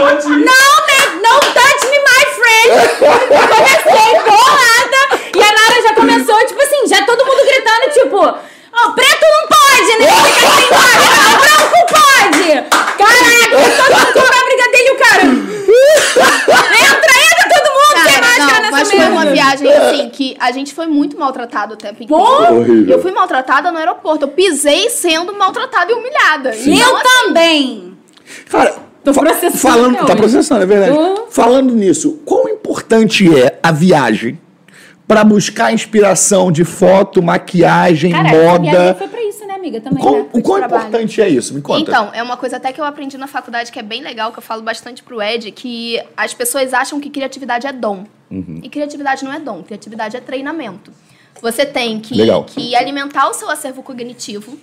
no, 0.00 0.46
man, 0.88 1.06
no 1.22 1.34
touch 1.40 1.82
me, 1.90 1.98
my 1.98 2.24
friend. 2.36 2.68
Comecei 3.28 4.12
bolada. 4.24 5.00
E 5.36 5.42
a 5.42 5.52
Nara 5.52 5.82
já 5.82 5.92
começou, 5.94 6.38
tipo 6.46 6.62
assim, 6.62 6.86
já 6.86 7.04
todo 7.04 7.24
mundo 7.26 7.42
gritando, 7.44 7.92
tipo, 7.92 8.16
ó, 8.18 8.90
preto 8.92 9.26
não 9.26 9.46
pode, 9.48 9.98
né? 9.98 10.06
Fica 10.24 10.48
sem 10.56 10.68
máscara, 10.70 11.38
branco 11.38 11.78
pode. 11.92 12.48
Caraca, 13.10 14.12
todo 14.12 14.22
mundo 14.22 14.34
a 14.40 14.44
briga 14.44 14.72
dele 14.72 14.90
o 14.90 14.96
cara. 14.98 15.22
Entra, 15.24 17.12
entra 17.20 17.48
todo 17.54 17.70
mundo 17.72 17.94
Cara, 17.94 18.20
máscara 18.20 18.38
não, 18.38 18.60
nessa 18.60 18.70
mas 18.70 18.88
foi 18.90 18.98
merda. 18.98 19.12
uma 19.14 19.26
viagem 19.26 19.72
assim 19.72 20.08
que 20.10 20.36
a 20.38 20.50
gente 20.52 20.74
foi 20.74 20.86
muito 20.86 21.18
maltratado 21.18 21.74
o 21.74 21.76
tempo 21.76 22.02
inteiro. 22.02 22.22
Horrível. 22.22 22.96
Eu 22.96 23.02
fui 23.02 23.12
maltratada 23.12 23.70
no 23.72 23.78
aeroporto. 23.78 24.24
Eu 24.24 24.28
pisei 24.28 24.88
sendo 24.90 25.34
maltratada 25.34 25.90
e 25.90 25.94
humilhada. 25.94 26.54
Eu 26.54 26.72
Então, 26.74 26.96
assim, 26.96 27.04
também. 27.26 27.98
Cara, 28.48 28.74
Tô 29.02 29.14
fa- 29.14 29.20
processando 29.22 29.56
falando, 29.58 30.06
tá 30.06 30.14
processando, 30.16 30.62
é 30.62 30.66
verdade. 30.66 30.92
Tô. 30.94 31.26
Falando 31.30 31.74
nisso, 31.74 32.20
quão 32.24 32.48
importante 32.48 33.26
é 33.38 33.58
a 33.62 33.72
viagem 33.72 34.38
pra 35.10 35.24
buscar 35.24 35.72
inspiração 35.72 36.52
de 36.52 36.64
foto, 36.64 37.20
maquiagem, 37.20 38.12
Cara, 38.12 38.28
essa 38.28 38.38
viagem 38.38 38.60
moda? 38.70 38.94
foi 38.94 39.08
pra 39.08 39.20
isso, 39.24 39.44
né, 39.44 39.54
amiga? 39.54 39.80
Também, 39.80 40.00
Quão- 40.00 40.18
né? 40.20 40.26
o 40.32 40.40
quão 40.40 40.58
trabalho. 40.60 40.86
importante 40.86 41.20
é 41.20 41.28
isso? 41.28 41.52
Me 41.52 41.60
conta. 41.60 41.80
Então, 41.80 42.10
é 42.14 42.22
uma 42.22 42.36
coisa 42.36 42.58
até 42.58 42.72
que 42.72 42.80
eu 42.80 42.84
aprendi 42.84 43.18
na 43.18 43.26
faculdade 43.26 43.72
que 43.72 43.78
é 43.80 43.82
bem 43.82 44.02
legal, 44.02 44.30
que 44.30 44.38
eu 44.38 44.42
falo 44.42 44.62
bastante 44.62 45.02
pro 45.02 45.20
Ed, 45.20 45.50
que 45.50 46.00
as 46.16 46.32
pessoas 46.32 46.72
acham 46.72 47.00
que 47.00 47.10
criatividade 47.10 47.66
é 47.66 47.72
dom. 47.72 48.04
Uhum. 48.30 48.60
E 48.62 48.68
criatividade 48.68 49.24
não 49.24 49.32
é 49.32 49.40
dom, 49.40 49.64
criatividade 49.64 50.16
é 50.16 50.20
treinamento. 50.20 50.92
Você 51.42 51.66
tem 51.66 51.98
que, 51.98 52.14
Legal. 52.14 52.44
que 52.44 52.76
alimentar 52.76 53.28
o 53.30 53.34
seu 53.34 53.50
acervo 53.50 53.82
cognitivo 53.82 54.56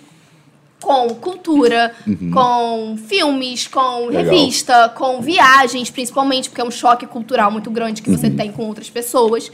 com 0.80 1.08
cultura, 1.10 1.92
com 2.32 2.96
filmes, 3.06 3.66
com 3.66 3.80
Uhum. 3.80 4.06
Legal. 4.06 4.24
revista, 4.24 4.88
com 4.96 5.20
viagens, 5.20 5.90
principalmente, 5.90 6.48
porque 6.48 6.62
é 6.62 6.64
um 6.64 6.70
choque 6.70 7.06
cultural 7.06 7.50
muito 7.50 7.70
grande 7.70 8.00
que 8.00 8.08
Uhum. 8.08 8.16
você 8.16 8.30
tem 8.30 8.50
com 8.50 8.64
outras 8.66 8.88
pessoas. 8.88 9.52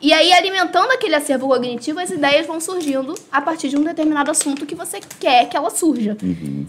E 0.00 0.14
aí, 0.14 0.32
alimentando 0.32 0.90
aquele 0.92 1.14
acervo 1.14 1.46
cognitivo, 1.46 2.00
as 2.00 2.10
ideias 2.10 2.46
vão 2.46 2.58
surgindo 2.58 3.14
a 3.30 3.40
partir 3.40 3.68
de 3.68 3.76
um 3.76 3.82
determinado 3.82 4.30
assunto 4.30 4.64
que 4.64 4.74
você 4.74 4.98
quer 5.18 5.46
que 5.48 5.56
ela 5.56 5.68
surja. 5.68 6.16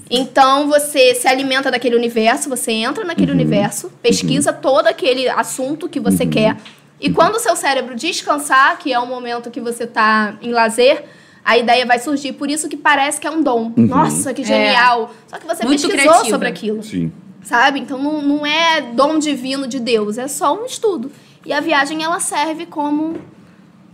Então, 0.10 0.68
você 0.68 1.16
se 1.16 1.28
alimenta 1.28 1.72
daquele 1.72 1.96
universo, 1.96 2.50
você 2.50 2.72
entra 2.72 3.06
naquele 3.06 3.32
universo, 3.32 3.90
pesquisa 4.02 4.52
todo 4.52 4.88
aquele 4.88 5.30
assunto 5.30 5.88
que 5.88 6.00
você 6.00 6.26
quer. 6.26 6.58
E 7.00 7.10
quando 7.10 7.36
o 7.36 7.40
seu 7.40 7.56
cérebro 7.56 7.96
descansar, 7.96 8.78
que 8.78 8.92
é 8.92 9.00
o 9.00 9.08
momento 9.08 9.50
que 9.50 9.62
você 9.62 9.86
está 9.86 10.38
em 10.42 10.52
lazer, 10.52 11.06
a 11.44 11.58
ideia 11.58 11.86
vai 11.86 12.00
surgir. 12.00 12.34
Por 12.34 12.50
isso 12.50 12.68
que 12.68 12.78
parece 12.78 13.20
que 13.20 13.26
é 13.26 13.32
um 13.32 13.42
dom. 13.42 13.72
Nossa, 13.76 14.34
que 14.34 14.44
genial! 14.44 15.14
Só 15.28 15.40
que 15.40 15.48
você 15.48 15.66
Muito 15.66 15.82
pesquisou 15.82 16.04
criativa. 16.04 16.30
sobre 16.30 16.48
aquilo. 16.48 16.84
Sim. 16.84 17.12
Sabe? 17.44 17.80
Então 17.80 17.98
não, 17.98 18.22
não 18.22 18.46
é 18.46 18.82
dom 18.82 19.18
divino 19.18 19.68
de 19.68 19.80
Deus, 19.80 20.18
é 20.18 20.28
só 20.28 20.54
um 20.62 20.66
estudo. 20.66 21.12
E 21.46 21.52
a 21.54 21.60
viagem 21.60 22.04
ela 22.04 22.20
serve 22.20 22.66
como, 22.66 23.20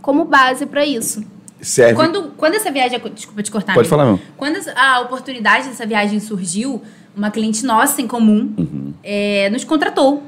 como 0.02 0.24
base 0.24 0.66
para 0.66 0.84
isso. 0.84 1.24
Serve. 1.60 1.94
Quando, 1.94 2.32
quando 2.36 2.54
essa 2.54 2.70
viagem. 2.70 3.00
Desculpa 3.12 3.42
te 3.42 3.50
cortar. 3.50 3.74
Pode 3.74 3.88
amiga. 3.88 3.96
falar, 3.96 4.04
não. 4.10 4.20
Quando 4.36 4.58
a 4.76 5.00
oportunidade 5.00 5.68
dessa 5.68 5.84
viagem 5.86 6.20
surgiu, 6.20 6.82
uma 7.16 7.30
cliente 7.30 7.64
nossa 7.64 8.00
em 8.00 8.06
comum 8.06 8.54
Uhum. 8.56 8.92
é, 9.02 9.50
nos 9.50 9.64
contratou, 9.64 10.22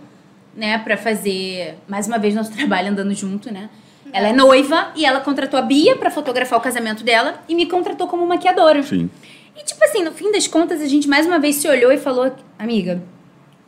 né, 0.57 0.79
pra 0.79 0.97
fazer 0.97 1.77
mais 1.87 2.07
uma 2.09 2.19
vez 2.19 2.35
nosso 2.35 2.51
trabalho 2.57 2.89
andando 2.91 3.15
junto, 3.15 3.53
né? 3.53 3.69
Ela 4.13 4.29
é 4.31 4.33
noiva 4.33 4.89
e 4.97 5.05
ela 5.05 5.21
contratou 5.21 5.57
a 5.57 5.63
Bia 5.63 5.95
pra 5.95 6.11
fotografar 6.11 6.59
o 6.59 6.63
casamento 6.63 7.05
dela 7.05 7.41
e 7.49 7.55
me 7.55 7.67
contratou 7.67 8.09
como 8.09 8.27
maquiadora. 8.27 8.83
Sim. 8.83 9.09
E, 9.57 9.63
tipo 9.65 9.85
assim, 9.85 10.03
no 10.03 10.11
fim 10.11 10.33
das 10.33 10.49
contas, 10.49 10.81
a 10.81 10.87
gente 10.87 11.07
mais 11.07 11.27
uma 11.27 11.39
vez 11.39 11.57
se 11.57 11.69
olhou 11.69 11.93
e 11.93 11.97
falou, 11.99 12.33
amiga, 12.59 13.01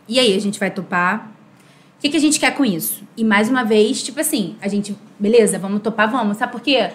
e 0.08 0.18
aí, 0.18 0.36
a 0.36 0.40
gente 0.40 0.58
vai 0.58 0.68
topar? 0.68 1.30
O 2.02 2.04
que, 2.04 2.08
que 2.10 2.16
a 2.16 2.20
gente 2.20 2.40
quer 2.40 2.50
com 2.52 2.64
isso? 2.64 3.00
E 3.16 3.22
mais 3.22 3.48
uma 3.48 3.62
vez, 3.62 4.02
tipo 4.02 4.18
assim, 4.18 4.56
a 4.60 4.66
gente, 4.66 4.96
beleza, 5.20 5.56
vamos 5.56 5.82
topar, 5.82 6.10
vamos. 6.10 6.36
Sabe 6.36 6.50
por 6.50 6.60
quê? 6.60 6.90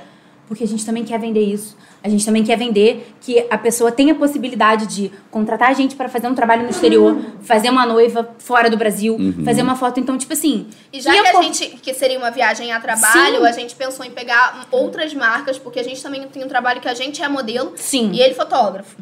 Porque 0.50 0.66
a 0.66 0.68
gente 0.68 0.86
também 0.86 1.06
quer 1.06 1.18
vender 1.18 1.40
isso. 1.46 1.78
A 2.04 2.10
gente 2.10 2.26
também 2.26 2.44
quer 2.44 2.58
vender 2.58 3.14
que 3.22 3.46
a 3.50 3.58
pessoa 3.58 3.90
tenha 3.90 4.12
a 4.12 4.16
possibilidade 4.18 4.86
de 4.86 5.10
contratar 5.32 5.70
a 5.70 5.74
gente 5.74 5.96
para 5.96 6.10
fazer 6.10 6.28
um 6.28 6.36
trabalho 6.36 6.64
no 6.64 6.70
exterior, 6.70 7.18
fazer 7.42 7.70
uma 7.70 7.86
noiva 7.86 8.36
fora 8.40 8.70
do 8.70 8.76
Brasil, 8.76 9.18
fazer 9.46 9.62
uma 9.62 9.78
foto. 9.78 9.98
Então, 10.02 10.18
tipo 10.18 10.34
assim. 10.34 10.68
E 10.92 11.00
já 11.00 11.16
e 11.16 11.22
que 11.22 11.28
a 11.28 11.32
co- 11.32 11.42
gente, 11.44 11.68
que 11.82 11.94
seria 11.94 12.18
uma 12.18 12.30
viagem 12.30 12.74
a 12.74 12.80
trabalho, 12.82 13.38
Sim. 13.38 13.46
a 13.48 13.52
gente 13.54 13.76
pensou 13.78 14.06
em 14.06 14.12
pegar 14.12 14.68
outras 14.72 15.14
marcas, 15.14 15.58
porque 15.58 15.80
a 15.80 15.84
gente 15.84 16.04
também 16.04 16.28
tem 16.28 16.44
um 16.44 16.50
trabalho 16.50 16.82
que 16.82 16.88
a 16.90 16.94
gente 16.94 17.24
é 17.24 17.30
modelo 17.30 17.72
Sim. 17.78 18.12
e 18.14 18.20
ele 18.20 18.34
fotógrafo. 18.34 18.98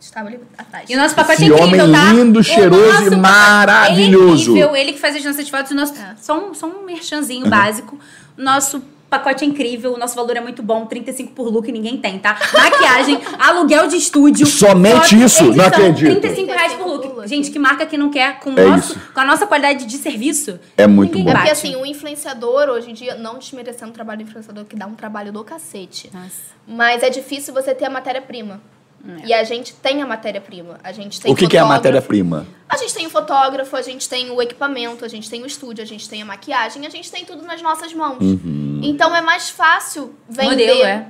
Estava 0.00 0.28
ali 0.28 0.40
atrás. 0.56 0.88
E 0.88 0.94
o 0.94 0.98
nosso 0.98 1.14
pacote 1.14 1.42
Esse 1.42 1.52
é 1.52 1.56
incrível, 1.56 1.84
homem 1.84 1.92
tá? 1.92 2.12
lindo, 2.12 2.42
cheiroso 2.44 3.12
e 3.12 3.16
maravilhoso. 3.16 4.52
Ele 4.52 4.60
é 4.60 4.62
incrível, 4.62 4.76
ele 4.76 4.92
que 4.92 5.00
faz 5.00 5.16
as 5.16 5.24
nossas 5.24 5.48
fotos, 5.48 5.72
o 5.72 5.74
nosso, 5.74 5.94
É. 5.94 6.14
só, 6.20 6.38
um, 6.38 6.54
só 6.54 6.66
um 6.66 6.84
merchanzinho 6.84 7.48
básico. 7.48 7.98
O 8.36 8.42
nosso 8.42 8.80
pacote 9.10 9.42
é 9.42 9.46
incrível, 9.48 9.94
o 9.94 9.98
nosso 9.98 10.14
valor 10.14 10.36
é 10.36 10.40
muito 10.40 10.62
bom, 10.62 10.84
35 10.86 11.32
por 11.32 11.48
look, 11.50 11.72
ninguém 11.72 11.96
tem, 11.96 12.18
tá? 12.18 12.38
Maquiagem, 12.52 13.18
aluguel 13.40 13.88
de 13.88 13.96
estúdio. 13.96 14.46
Somente 14.46 15.10
foto, 15.10 15.14
isso? 15.16 15.44
Não 15.54 15.64
acredito. 15.64 16.20
35 16.20 16.52
reais 16.52 16.72
por 16.74 16.84
35 16.84 16.88
look. 16.90 17.08
por 17.08 17.16
look. 17.16 17.28
Gente, 17.28 17.50
que 17.50 17.58
marca 17.58 17.86
que 17.86 17.96
não 17.96 18.10
quer, 18.10 18.38
com, 18.38 18.50
É 18.52 18.64
nosso, 18.66 18.98
com 19.12 19.20
a 19.20 19.24
nossa 19.24 19.46
qualidade 19.46 19.86
de 19.86 19.96
serviço, 19.96 20.60
É 20.76 20.86
muito 20.86 21.18
bom. 21.18 21.30
É 21.30 21.34
porque 21.34 21.50
assim, 21.50 21.74
o 21.74 21.84
influenciador, 21.84 22.68
hoje 22.68 22.90
em 22.90 22.94
dia, 22.94 23.14
não 23.16 23.38
desmerecendo 23.38 23.90
o 23.90 23.94
trabalho 23.94 24.18
do 24.24 24.28
influenciador, 24.28 24.64
que 24.66 24.76
dá 24.76 24.86
um 24.86 24.94
trabalho 24.94 25.32
do 25.32 25.42
cacete. 25.42 26.10
Nossa. 26.12 26.56
Mas 26.66 27.02
é 27.02 27.08
difícil 27.10 27.52
você 27.54 27.74
ter 27.74 27.86
a 27.86 27.90
matéria-prima. 27.90 28.60
E 29.24 29.32
a 29.32 29.42
gente 29.44 29.72
tem 29.74 30.02
a 30.02 30.06
matéria-prima. 30.06 30.78
A 30.84 30.92
gente 30.92 31.20
tem 31.20 31.32
O 31.32 31.34
que, 31.36 31.46
que 31.46 31.56
é 31.56 31.60
a 31.60 31.64
matéria-prima? 31.64 32.46
A 32.68 32.76
gente 32.76 32.92
tem 32.94 33.06
o 33.06 33.10
fotógrafo, 33.10 33.74
a 33.76 33.82
gente 33.82 34.08
tem 34.08 34.30
o 34.30 34.40
equipamento, 34.42 35.04
a 35.04 35.08
gente 35.08 35.28
tem 35.30 35.42
o 35.42 35.46
estúdio, 35.46 35.82
a 35.82 35.86
gente 35.86 36.08
tem 36.08 36.20
a 36.22 36.24
maquiagem, 36.24 36.86
a 36.86 36.90
gente 36.90 37.10
tem 37.10 37.24
tudo 37.24 37.42
nas 37.42 37.62
nossas 37.62 37.92
mãos. 37.94 38.18
Uhum. 38.20 38.80
Então 38.82 39.14
é 39.14 39.20
mais 39.22 39.48
fácil 39.50 40.14
vender. 40.28 40.50
Modelo, 40.50 40.84
é. 40.84 41.06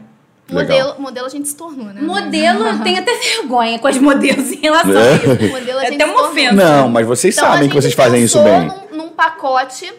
Modelo, 0.51 0.95
modelo 1.01 1.27
a 1.27 1.29
gente 1.31 1.47
se 1.49 1.57
tornou, 1.57 1.87
né? 1.87 2.01
Modelo, 2.01 2.65
eu 2.69 2.81
tenho 2.83 2.99
até 3.01 3.15
vergonha 3.17 3.79
com 3.79 3.87
as 3.89 3.99
modelos 3.99 4.51
em 4.51 4.61
relação 4.61 4.97
a 4.97 5.05
É. 5.05 5.15
isso. 5.15 5.49
Modelo 5.53 5.79
a 5.79 5.83
É 5.83 5.87
gente 5.91 6.03
até 6.03 6.07
se 6.07 6.11
uma 6.19 6.29
ofensa. 6.31 6.55
Não, 6.55 6.89
mas 6.89 7.07
vocês 7.07 7.37
Então, 7.37 7.49
a 7.49 7.53
sabem 7.53 7.69
que 7.69 7.75
vocês 7.75 7.93
fazem 7.95 8.23
isso 8.23 8.43
bem. 8.43 8.67
Num, 8.67 8.97
num 8.97 9.09
pacote 9.11 9.93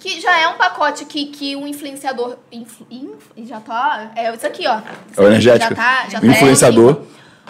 que 0.00 0.20
já 0.20 0.38
é 0.38 0.46
um 0.48 0.54
pacote 0.54 1.04
que, 1.06 1.26
que 1.26 1.56
o 1.56 1.66
influenciador. 1.66 2.36
Influ, 2.52 2.86
inf- 2.90 3.46
já 3.48 3.58
tá. 3.60 4.10
É 4.16 4.32
isso 4.34 4.46
aqui, 4.46 4.66
ó. 4.66 4.78
Isso 5.10 5.20
É 5.22 5.26
energético. 5.26 5.70
Já 5.74 5.76
tá, 5.76 6.08
já 6.10 6.20
tá 6.20 6.26
Influenciador. 6.26 7.02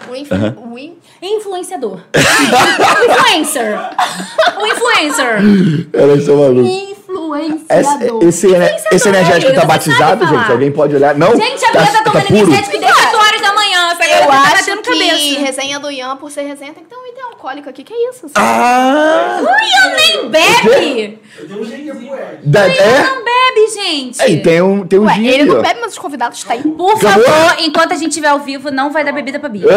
O, 0.09 0.15
influ, 0.15 0.37
o 0.73 0.77
in- 0.77 0.97
Influenciador. 1.21 1.99
o 2.13 2.19
influencer. 3.11 3.79
O 4.59 4.65
influencer. 4.67 5.39
Elas 5.93 6.23
são 6.25 6.35
malucas. 6.37 6.65
influenciador. 6.71 8.23
Esse, 8.23 8.47
esse, 8.47 8.87
esse 8.95 9.07
energético 9.09 9.53
tá 9.53 9.65
batizado, 9.65 10.27
gente? 10.27 10.51
Alguém 10.51 10.71
pode 10.71 10.95
olhar? 10.95 11.15
Não? 11.15 11.35
Gente, 11.35 11.63
a 11.65 11.71
tá, 11.71 11.81
Bia 11.81 11.91
tá 11.91 11.97
tá 12.03 12.11
tomando 12.11 12.27
puro? 12.27 12.37
energético 12.43 12.77
desde 12.79 13.01
8 13.05 13.15
horas 13.17 13.41
da 13.41 13.53
manhã. 13.53 13.91
Essa 13.91 14.03
Eu 14.23 14.27
tá 14.27 14.41
acho 14.53 14.63
que 14.65 14.75
cabeça. 14.81 15.39
resenha 15.39 15.79
do 15.79 15.91
Ian, 15.91 16.15
por 16.17 16.31
ser 16.31 16.41
resenha, 16.43 16.73
tem 16.73 16.83
que 16.83 16.89
ter 16.89 16.95
um 16.95 17.05
item 17.07 17.23
alcoólico 17.23 17.69
aqui. 17.69 17.83
Que 17.83 17.93
é 17.93 18.09
isso? 18.09 18.27
Ah! 18.35 19.39
O 19.41 19.45
Ian 19.45 19.95
nem 19.95 20.29
bebe. 20.29 21.19
Eu 21.39 21.47
tenho 21.47 21.61
um 21.61 21.65
jeitinho, 21.65 22.13
é. 22.15 22.39
Da, 22.43 22.67
é? 22.67 23.03
Não 23.03 23.23
bebe, 23.23 23.71
gente. 23.73 24.21
É, 24.21 24.29
e 24.29 24.41
tem 24.41 24.61
um, 24.61 24.85
tem 24.87 24.99
um 24.99 25.05
Ué, 25.05 25.13
gin 25.15 25.25
ele 25.27 25.41
ali, 25.41 25.49
não 25.49 25.59
ó. 25.59 25.61
bebe, 25.61 25.79
mas 25.81 25.91
os 25.93 25.99
convidados 25.99 26.43
têm. 26.43 26.61
Por 26.61 26.95
Acabou? 26.97 27.23
favor, 27.25 27.55
enquanto 27.59 27.91
a 27.91 27.95
gente 27.95 28.09
estiver 28.09 28.29
ao 28.29 28.39
vivo, 28.39 28.71
não 28.71 28.91
vai 28.91 29.03
dar 29.03 29.11
bebida 29.11 29.39
pra 29.39 29.49
Bia. 29.49 29.65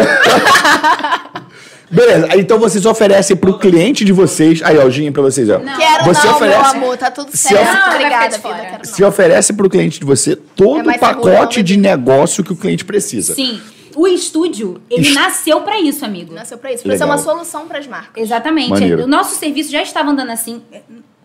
Beleza, 1.91 2.27
então 2.37 2.59
vocês 2.59 2.85
oferecem 2.85 3.35
pro 3.35 3.57
cliente 3.57 4.05
de 4.05 4.11
vocês. 4.13 4.61
Aí, 4.63 4.77
ó, 4.77 4.85
o 4.85 4.91
gin 4.91 5.11
pra 5.11 5.23
vocês, 5.23 5.49
ó. 5.49 5.57
Não. 5.57 5.75
Quero 5.75 6.05
Você 6.05 6.27
não, 6.27 6.35
oferece- 6.35 6.59
meu 6.61 6.83
amor, 6.83 6.97
tá 6.97 7.09
tudo 7.09 7.31
Se 7.31 7.37
certo. 7.49 7.63
of- 7.63 7.73
Não, 7.73 7.89
Obrigada, 7.95 8.37
vida, 8.37 8.39
quero 8.55 8.77
não. 8.77 8.83
Se 8.83 9.03
oferece 9.03 9.53
pro 9.53 9.67
cliente 9.67 9.99
de 9.99 10.05
você 10.05 10.35
todo 10.35 10.77
É 10.77 10.81
o 10.81 10.85
seguro, 10.85 10.99
pacote 10.99 11.57
não, 11.59 11.63
de 11.63 11.77
negócio 11.77 12.43
que 12.43 12.53
o 12.53 12.55
cliente 12.55 12.85
precisa. 12.85 13.33
Sim. 13.33 13.59
O 13.99 14.07
estúdio, 14.07 14.81
ele 14.89 15.01
Ist- 15.01 15.13
nasceu 15.15 15.61
pra 15.61 15.79
isso, 15.79 16.05
amigo. 16.05 16.33
Nasceu 16.33 16.57
pra 16.57 16.71
isso, 16.71 16.83
pra 16.83 16.97
ser 16.97 17.03
uma 17.03 17.17
solução 17.17 17.67
pras 17.67 17.85
marcas. 17.87 18.23
Exatamente. 18.23 18.69
Maneiro. 18.69 19.03
O 19.03 19.07
nosso 19.07 19.35
serviço 19.35 19.69
já 19.71 19.81
estava 19.81 20.09
andando 20.11 20.29
assim. 20.31 20.61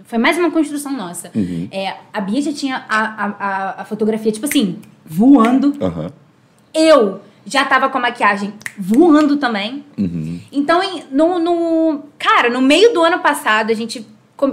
Foi 0.05 0.19
mais 0.19 0.37
uma 0.39 0.51
construção 0.51 0.93
nossa. 0.93 1.31
Uhum. 1.35 1.69
É, 1.71 1.95
a 2.13 2.21
Bia 2.21 2.43
já 2.43 2.53
tinha 2.53 2.85
a, 2.89 3.01
a, 3.01 3.27
a, 3.39 3.83
a 3.83 3.85
fotografia, 3.85 4.33
tipo 4.33 4.47
assim, 4.47 4.79
voando. 5.05 5.75
Aham. 5.81 6.11
Eu 6.75 7.21
já 7.47 7.65
tava 7.65 7.89
com 7.89 7.99
a 7.99 8.01
maquiagem 8.01 8.53
voando 8.79 9.37
também. 9.37 9.85
Uhum. 9.97 10.41
Então, 10.51 10.83
em- 10.83 11.05
no, 11.11 11.39
no- 11.39 12.01
Cara, 12.19 12.51
no 12.51 12.61
meio 12.61 12.93
do 12.93 13.03
ano 13.03 13.21
passado, 13.21 13.71
a 13.71 13.75
gente. 13.75 14.05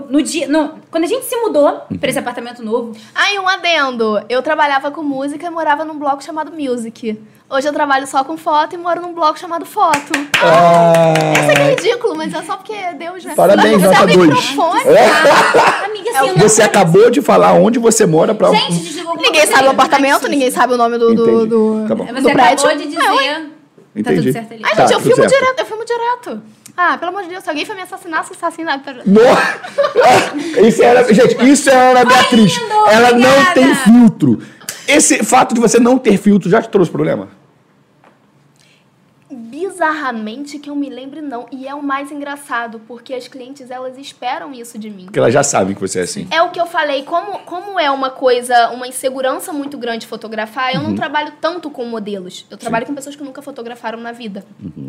No 0.09 0.21
dia, 0.21 0.47
no, 0.47 0.75
quando 0.91 1.03
a 1.05 1.07
gente 1.07 1.25
se 1.25 1.35
mudou 1.37 1.81
Uhum. 1.89 1.97
pra 1.97 2.07
esse 2.09 2.19
apartamento 2.19 2.63
novo, 2.63 2.95
Ah, 3.15 3.33
e 3.33 3.39
um 3.39 3.47
adendo. 3.47 4.21
Eu 4.29 4.41
trabalhava 4.43 4.91
com 4.91 5.01
música 5.01 5.47
e 5.47 5.49
morava 5.49 5.83
num 5.83 5.97
bloco 5.97 6.23
chamado 6.23 6.51
Music. 6.51 7.19
Hoje 7.53 7.67
eu 7.67 7.73
trabalho 7.73 8.07
só 8.07 8.23
com 8.23 8.37
foto 8.37 8.75
e 8.75 8.77
moro 8.77 9.01
num 9.01 9.13
bloco 9.13 9.37
chamado 9.37 9.65
Foto. 9.65 10.13
Ah, 10.41 11.13
Eu 11.37 11.43
sei 11.45 11.53
que 11.55 11.61
é 11.61 11.69
ridículo, 11.89 12.15
mas 12.15 12.33
é 12.33 12.41
só 12.43 12.55
porque 12.55 12.73
Deus, 12.97 13.25
né? 13.25 13.33
Parabéns, 13.35 13.81
Você 13.81 13.87
nota 13.87 13.99
é 13.99 14.03
o 14.03 14.07
dois. 14.07 14.29
microfone. 14.29 14.79
amiga, 14.79 16.09
É 16.09 16.17
assim, 16.17 16.27
não- 16.29 16.37
você 16.37 16.61
acabou 16.61 17.09
de 17.11 17.21
falar 17.21 17.51
onde 17.53 17.77
você 17.77 18.05
mora 18.05 18.33
pra. 18.33 18.51
Gente, 18.53 18.95
Ninguém 19.17 19.31
coisa 19.33 19.47
sabe 19.51 19.63
o 19.63 19.69
aí, 19.69 19.73
apartamento, 19.75 20.27
ninguém 20.29 20.49
sabe 20.49 20.73
o 20.73 20.77
nome 20.77 20.97
do... 20.97 21.13
do, 21.13 21.45
do- 21.45 21.85
Tá 21.89 21.93
bom. 21.95 22.05
Você 22.05 22.21
do 22.21 22.29
prédio. 22.31 22.65
acabou 22.65 22.77
de 22.77 22.85
dizer. 22.89 23.01
Tá 23.03 23.41
Entendi. 23.99 24.21
tudo 24.21 24.31
certo 24.31 24.53
ali. 24.53 24.61
Ai, 24.63 24.75
Tá, 24.75 24.81
gente, 24.83 24.93
eu 24.93 24.99
filmo 25.01 25.15
certo. 25.17 25.29
direto, 25.33 25.59
eu 25.59 25.65
filmo 25.65 25.85
direto. 25.85 26.41
Ah, 26.77 26.97
pelo 26.97 27.09
amor 27.09 27.23
de 27.23 27.29
Deus, 27.29 27.43
se 27.43 27.49
alguém 27.49 27.65
for 27.65 27.75
me 27.75 27.81
assassinar, 27.81 28.23
se 28.23 28.31
assassina. 28.31 28.79
pera- 28.79 29.01
No... 29.05 29.19
isso 30.65 30.81
é 30.81 30.91
Ana... 30.91 31.13
Gente, 31.13 31.51
isso 31.51 31.69
é 31.69 31.75
a 31.75 31.91
Ana 31.91 32.05
Beatriz. 32.05 32.57
lindo, 32.57 32.73
Ela 32.87 33.11
não 33.11 33.29
obrigada. 33.29 33.53
tem 33.53 33.75
filtro. 33.75 34.39
Esse 34.87 35.21
fato 35.25 35.53
de 35.53 35.59
você 35.59 35.77
não 35.81 35.97
ter 35.97 36.17
filtro 36.17 36.49
já 36.49 36.61
te 36.61 36.69
trouxe 36.69 36.89
problema? 36.89 37.27
Bizarramente 39.81 40.59
que 40.59 40.69
eu 40.69 40.75
me 40.75 40.91
lembre, 40.91 41.21
não. 41.21 41.47
E 41.51 41.67
é 41.67 41.73
o 41.73 41.81
mais 41.81 42.11
engraçado, 42.11 42.79
porque 42.87 43.15
as 43.15 43.27
clientes, 43.27 43.71
elas 43.71 43.97
esperam 43.97 44.53
isso 44.53 44.77
de 44.77 44.91
mim. 44.91 45.05
Porque 45.05 45.17
elas 45.17 45.33
já 45.33 45.41
sabem 45.41 45.73
que 45.73 45.81
você 45.81 46.01
é 46.01 46.03
assim. 46.03 46.27
É 46.29 46.39
o 46.39 46.51
que 46.51 46.61
eu 46.61 46.67
falei, 46.67 47.01
como, 47.01 47.39
como 47.39 47.79
é 47.79 47.89
uma 47.89 48.11
coisa, 48.11 48.69
uma 48.69 48.87
insegurança 48.87 49.51
muito 49.51 49.79
grande 49.79 50.05
fotografar, 50.05 50.75
eu 50.75 50.83
não 50.83 50.93
trabalho 50.93 51.33
tanto 51.41 51.71
com 51.71 51.83
modelos. 51.85 52.45
Eu 52.51 52.59
trabalho 52.59 52.85
com 52.85 52.93
pessoas 52.93 53.15
que 53.15 53.23
nunca 53.23 53.41
fotografaram 53.41 53.99
na 53.99 54.11
vida. 54.11 54.45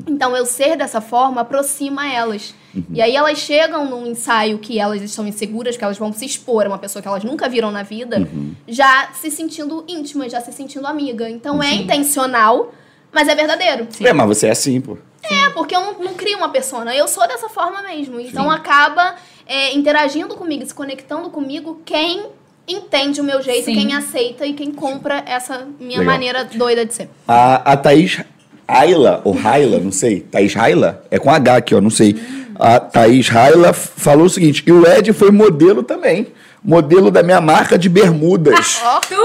Então, 0.06 0.36
eu 0.36 0.44
ser 0.44 0.76
dessa 0.76 1.00
forma 1.00 1.40
aproxima 1.40 2.06
elas. 2.06 2.54
E 2.92 3.00
aí 3.00 3.16
elas 3.16 3.38
chegam 3.38 3.88
num 3.88 4.06
ensaio 4.06 4.58
que 4.58 4.78
elas 4.78 5.00
estão 5.00 5.26
inseguras, 5.26 5.74
que 5.74 5.84
elas 5.84 5.96
vão 5.96 6.12
se 6.12 6.26
expor 6.26 6.66
a 6.66 6.68
uma 6.68 6.78
pessoa 6.78 7.00
que 7.00 7.08
elas 7.08 7.24
nunca 7.24 7.48
viram 7.48 7.70
na 7.70 7.82
vida, 7.82 8.28
já 8.68 9.08
se 9.14 9.30
sentindo 9.30 9.86
íntimas, 9.88 10.30
já 10.30 10.42
se 10.42 10.52
sentindo 10.52 10.86
amiga. 10.86 11.30
Então, 11.30 11.62
é 11.62 11.72
intencional, 11.72 12.74
mas 13.12 13.28
é 13.28 13.34
verdadeiro. 13.34 13.86
É, 14.00 14.12
mas 14.12 14.26
você 14.26 14.46
é 14.46 14.50
assim, 14.50 14.80
pô. 14.80 14.96
É, 15.22 15.50
porque 15.50 15.76
eu 15.76 15.80
não, 15.80 15.92
não 15.98 16.14
crio 16.14 16.38
uma 16.38 16.48
persona. 16.48 16.94
Eu 16.96 17.06
sou 17.06 17.26
dessa 17.28 17.48
forma 17.48 17.82
mesmo. 17.82 18.18
Então 18.18 18.50
acaba 18.50 19.14
é, 19.46 19.74
interagindo 19.74 20.34
comigo, 20.34 20.66
se 20.66 20.74
conectando 20.74 21.30
comigo 21.30 21.80
quem 21.84 22.26
entende 22.66 23.20
o 23.20 23.24
meu 23.24 23.42
jeito, 23.42 23.66
Sim. 23.66 23.74
quem 23.74 23.94
aceita 23.94 24.46
e 24.46 24.54
quem 24.54 24.72
compra 24.72 25.22
essa 25.26 25.66
minha 25.78 25.98
Legal. 25.98 26.14
maneira 26.14 26.44
doida 26.44 26.84
de 26.86 26.94
ser. 26.94 27.08
A, 27.26 27.72
a 27.72 27.76
Thaís 27.76 28.20
Ayla, 28.66 29.20
ou 29.24 29.32
Raila, 29.32 29.78
não 29.78 29.92
sei. 29.92 30.20
Thaís 30.20 30.54
Raila? 30.54 31.04
É 31.10 31.18
com 31.18 31.30
H 31.30 31.56
aqui, 31.56 31.74
ó, 31.74 31.80
não 31.80 31.90
sei. 31.90 32.16
A 32.58 32.78
Thaís 32.80 33.28
Raila 33.28 33.72
falou 33.72 34.26
o 34.26 34.30
seguinte: 34.30 34.62
e 34.66 34.72
o 34.72 34.86
Ed 34.86 35.12
foi 35.12 35.30
modelo 35.30 35.82
também. 35.82 36.28
Modelo 36.62 37.10
da 37.10 37.22
minha 37.22 37.40
marca 37.40 37.76
de 37.76 37.88
bermudas. 37.88 38.80
Ó, 38.86 39.00
Tudo! 39.00 39.18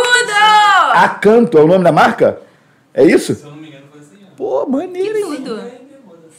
Acanto 0.94 1.56
é 1.58 1.62
o 1.62 1.68
nome 1.68 1.84
da 1.84 1.92
marca? 1.92 2.40
É 2.92 3.04
isso? 3.04 3.57
Pô, 4.38 4.68
maneiro, 4.68 5.34
hein? 5.34 5.44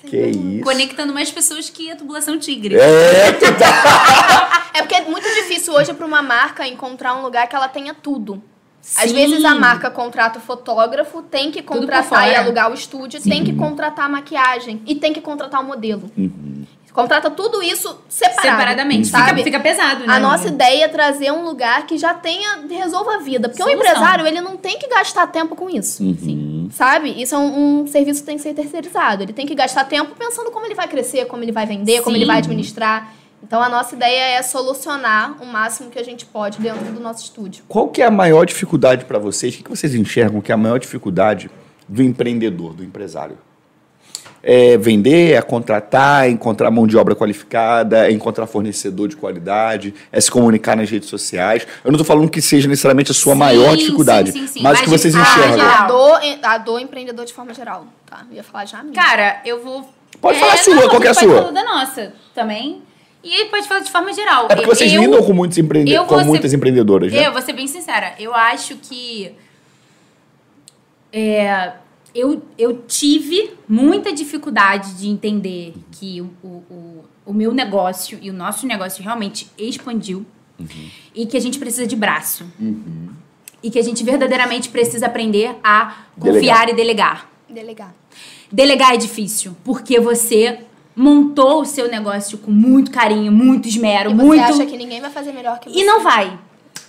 Que 0.07 0.17
isso. 0.17 0.63
Conectando 0.63 1.13
mais 1.13 1.31
pessoas 1.31 1.69
que 1.69 1.91
a 1.91 1.97
tubulação 1.97 2.39
tigre. 2.39 2.77
É, 2.77 3.33
tu 3.33 3.45
é 4.73 4.81
porque 4.81 4.95
é 4.95 5.05
muito 5.05 5.29
difícil 5.35 5.75
hoje 5.75 5.93
para 5.93 6.07
uma 6.07 6.23
marca 6.23 6.67
encontrar 6.67 7.17
um 7.17 7.23
lugar 7.23 7.49
que 7.49 7.57
ela 7.57 7.69
tenha 7.69 7.93
tudo. 7.93 8.41
Às 8.97 9.11
Sim. 9.11 9.17
vezes 9.17 9.45
a 9.45 9.55
marca 9.57 9.91
contrata 9.91 10.39
o 10.39 10.43
fotógrafo, 10.43 11.21
tem 11.21 11.51
que 11.51 11.61
contratar 11.61 12.31
e 12.31 12.37
alugar 12.37 12.71
o 12.71 12.75
estúdio, 12.75 13.21
tem 13.21 13.45
que 13.45 13.53
contratar 13.53 14.07
a 14.07 14.09
maquiagem 14.09 14.81
e 14.87 14.95
tem 14.95 15.13
que 15.13 15.21
contratar 15.21 15.61
o 15.61 15.65
modelo. 15.65 16.11
Contrata 16.93 17.31
tudo 17.31 17.63
isso 17.63 18.01
separado. 18.09 18.43
Separadamente. 18.43 19.09
sabe? 19.09 19.29
Fica, 19.29 19.45
fica 19.45 19.61
pesado, 19.61 20.07
né? 20.07 20.13
A 20.13 20.19
nossa 20.19 20.49
ideia 20.49 20.85
é 20.85 20.89
trazer 20.89 21.31
um 21.31 21.45
lugar 21.45 21.87
que 21.87 21.99
já 21.99 22.15
tenha, 22.15 22.61
resolva 22.69 23.17
a 23.17 23.19
vida. 23.19 23.49
Porque 23.49 23.63
o 23.63 23.67
Solução. 23.67 23.89
empresário, 23.89 24.27
ele 24.27 24.41
não 24.41 24.57
tem 24.57 24.79
que 24.79 24.89
gastar 24.89 25.27
tempo 25.29 25.55
com 25.55 25.69
isso. 25.71 26.03
Uhum. 26.03 26.58
Sabe? 26.71 27.11
Isso 27.21 27.35
é 27.35 27.39
um, 27.39 27.83
um 27.83 27.87
serviço 27.87 28.21
que 28.21 28.27
tem 28.27 28.37
que 28.37 28.43
ser 28.43 28.55
terceirizado. 28.55 29.23
Ele 29.23 29.33
tem 29.33 29.47
que 29.47 29.55
gastar 29.55 29.85
tempo 29.85 30.15
pensando 30.17 30.51
como 30.51 30.67
ele 30.67 30.75
vai 30.75 30.89
crescer, 30.89 31.27
como 31.27 31.43
ele 31.43 31.53
vai 31.53 31.67
vender, 31.67 32.03
como 32.03 32.15
Sim. 32.15 32.23
ele 32.23 32.27
vai 32.27 32.39
administrar. 32.39 33.15
Então, 33.43 33.63
a 33.63 33.69
nossa 33.69 33.95
ideia 33.95 34.39
é 34.39 34.43
solucionar 34.43 35.41
o 35.41 35.47
máximo 35.47 35.91
que 35.91 35.99
a 35.99 36.03
gente 36.03 36.27
pode 36.27 36.59
dentro 36.59 36.93
do 36.93 37.01
nosso 37.01 37.25
estúdio. 37.25 37.65
Qual 37.69 37.89
que 37.89 38.03
é 38.03 38.07
a 38.07 38.11
maior 38.11 38.45
dificuldade 38.45 39.05
para 39.05 39.19
vocês? 39.19 39.55
O 39.55 39.63
que 39.63 39.71
vocês 39.71 39.95
enxergam 39.95 40.41
que 40.41 40.51
é 40.51 40.55
a 40.55 40.59
maior 40.59 40.79
dificuldade 40.79 41.51
do 41.89 42.03
empreendedor, 42.03 42.75
do 42.75 42.83
empresário? 42.83 43.39
É 44.51 44.79
vender, 44.79 45.33
é 45.33 45.43
contratar, 45.43 46.25
é 46.25 46.31
encontrar 46.31 46.71
mão 46.71 46.87
de 46.87 46.97
obra 46.97 47.15
qualificada, 47.15 48.09
é 48.09 48.13
encontrar 48.13 48.47
fornecedor 48.47 49.07
de 49.07 49.15
qualidade, 49.15 49.95
é 50.11 50.19
se 50.19 50.31
comunicar 50.31 50.75
nas 50.75 50.89
redes 50.89 51.07
sociais. 51.07 51.67
Eu 51.85 51.93
não 51.93 51.97
estou 52.01 52.07
falando 52.07 52.31
que 52.31 52.41
seja 52.41 52.67
necessariamente 52.67 53.11
a 53.11 53.15
sua 53.15 53.35
Sim, 53.35 53.39
maior 53.39 53.73
sim, 53.73 53.77
dificuldade, 53.77 54.33
sim, 54.33 54.47
sim. 54.47 54.63
mas 54.63 54.81
o 54.81 54.85
que 54.85 54.89
vocês 54.89 55.15
ah, 55.15 55.21
enxergam. 55.21 55.61
A 55.61 55.87
do, 55.87 56.47
a 56.47 56.59
do 56.59 56.79
empreendedor 56.79 57.27
de 57.27 57.35
forma 57.35 57.53
geral. 57.53 57.87
Tá? 58.07 58.25
Eu 58.31 58.37
ia 58.37 58.43
falar 58.43 58.65
já 58.65 58.79
a 58.79 58.83
minha. 58.83 58.95
Cara, 58.95 59.43
eu 59.45 59.63
vou. 59.63 59.87
Pode 60.19 60.39
falar 60.41 60.55
a 60.55 60.57
sua, 60.57 60.75
não, 60.75 60.89
qual 60.89 61.01
que 61.01 61.09
é 61.09 61.11
a 61.11 61.15
pode 61.15 61.27
sua? 61.27 61.39
falar 61.43 61.53
da 61.53 61.65
nossa 61.65 62.13
também. 62.35 62.83
E 63.23 63.35
aí 63.35 63.45
pode 63.51 63.69
falar 63.69 63.81
de 63.81 63.91
forma 63.91 64.13
geral. 64.15 64.47
É 64.49 64.55
porque 64.55 64.65
vocês 64.65 64.91
eu, 64.91 65.03
lidam 65.03 65.23
com, 65.23 65.35
muitos 65.35 65.59
empreende 65.59 65.95
com 66.07 66.19
ser- 66.19 66.25
muitas 66.25 66.55
empreendedoras, 66.55 67.13
né? 67.13 67.27
Eu 67.27 67.33
vou 67.33 67.43
ser 67.43 67.53
bem 67.53 67.67
sincera. 67.67 68.15
Eu 68.19 68.35
acho 68.35 68.77
que. 68.77 69.35
é, 71.13 71.73
eu, 72.15 72.43
eu 72.57 72.83
tive 72.87 73.51
muita 73.69 74.13
dificuldade 74.13 74.95
de 74.95 75.09
entender 75.09 75.75
que 75.93 76.21
o, 76.21 76.31
o, 76.43 76.49
o, 76.71 77.05
o 77.27 77.33
meu 77.33 77.53
negócio 77.53 78.19
e 78.21 78.31
o 78.31 78.33
nosso 78.33 78.67
negócio 78.67 79.03
realmente 79.03 79.51
expandiu 79.59 80.25
e 81.15 81.27
que 81.27 81.37
a 81.37 81.41
gente 81.41 81.59
precisa 81.59 81.87
de 81.87 81.95
braço. 81.95 82.45
E 83.63 83.71
que 83.71 83.79
a 83.79 83.83
gente 83.83 84.03
verdadeiramente 84.05 84.69
precisa 84.69 85.07
aprender 85.07 85.57
a 85.63 85.97
confiar 86.19 86.67
Delegar. 86.67 86.69
e 86.69 86.75
delegar. 86.75 87.31
Delegar. 87.49 87.95
Delegar 88.51 88.95
é 88.95 88.97
difícil, 88.97 89.57
porque 89.65 90.01
você 90.01 90.61
montou 90.97 91.61
o 91.63 91.65
seu 91.65 91.89
negócio 91.89 92.39
com 92.39 92.51
muito 92.51 92.91
carinho, 92.91 93.31
muito 93.31 93.69
esmero, 93.69 94.11
E 94.11 94.15
você 94.15 94.25
muito. 94.25 94.43
acha 94.43 94.67
que 94.67 94.77
ninguém 94.77 95.01
vai 95.01 95.11
fazer 95.11 95.33
melhor 95.33 95.59
que 95.61 95.71
você. 95.71 95.79
E 95.81 95.85
não 95.85 96.03
vai. 96.03 96.37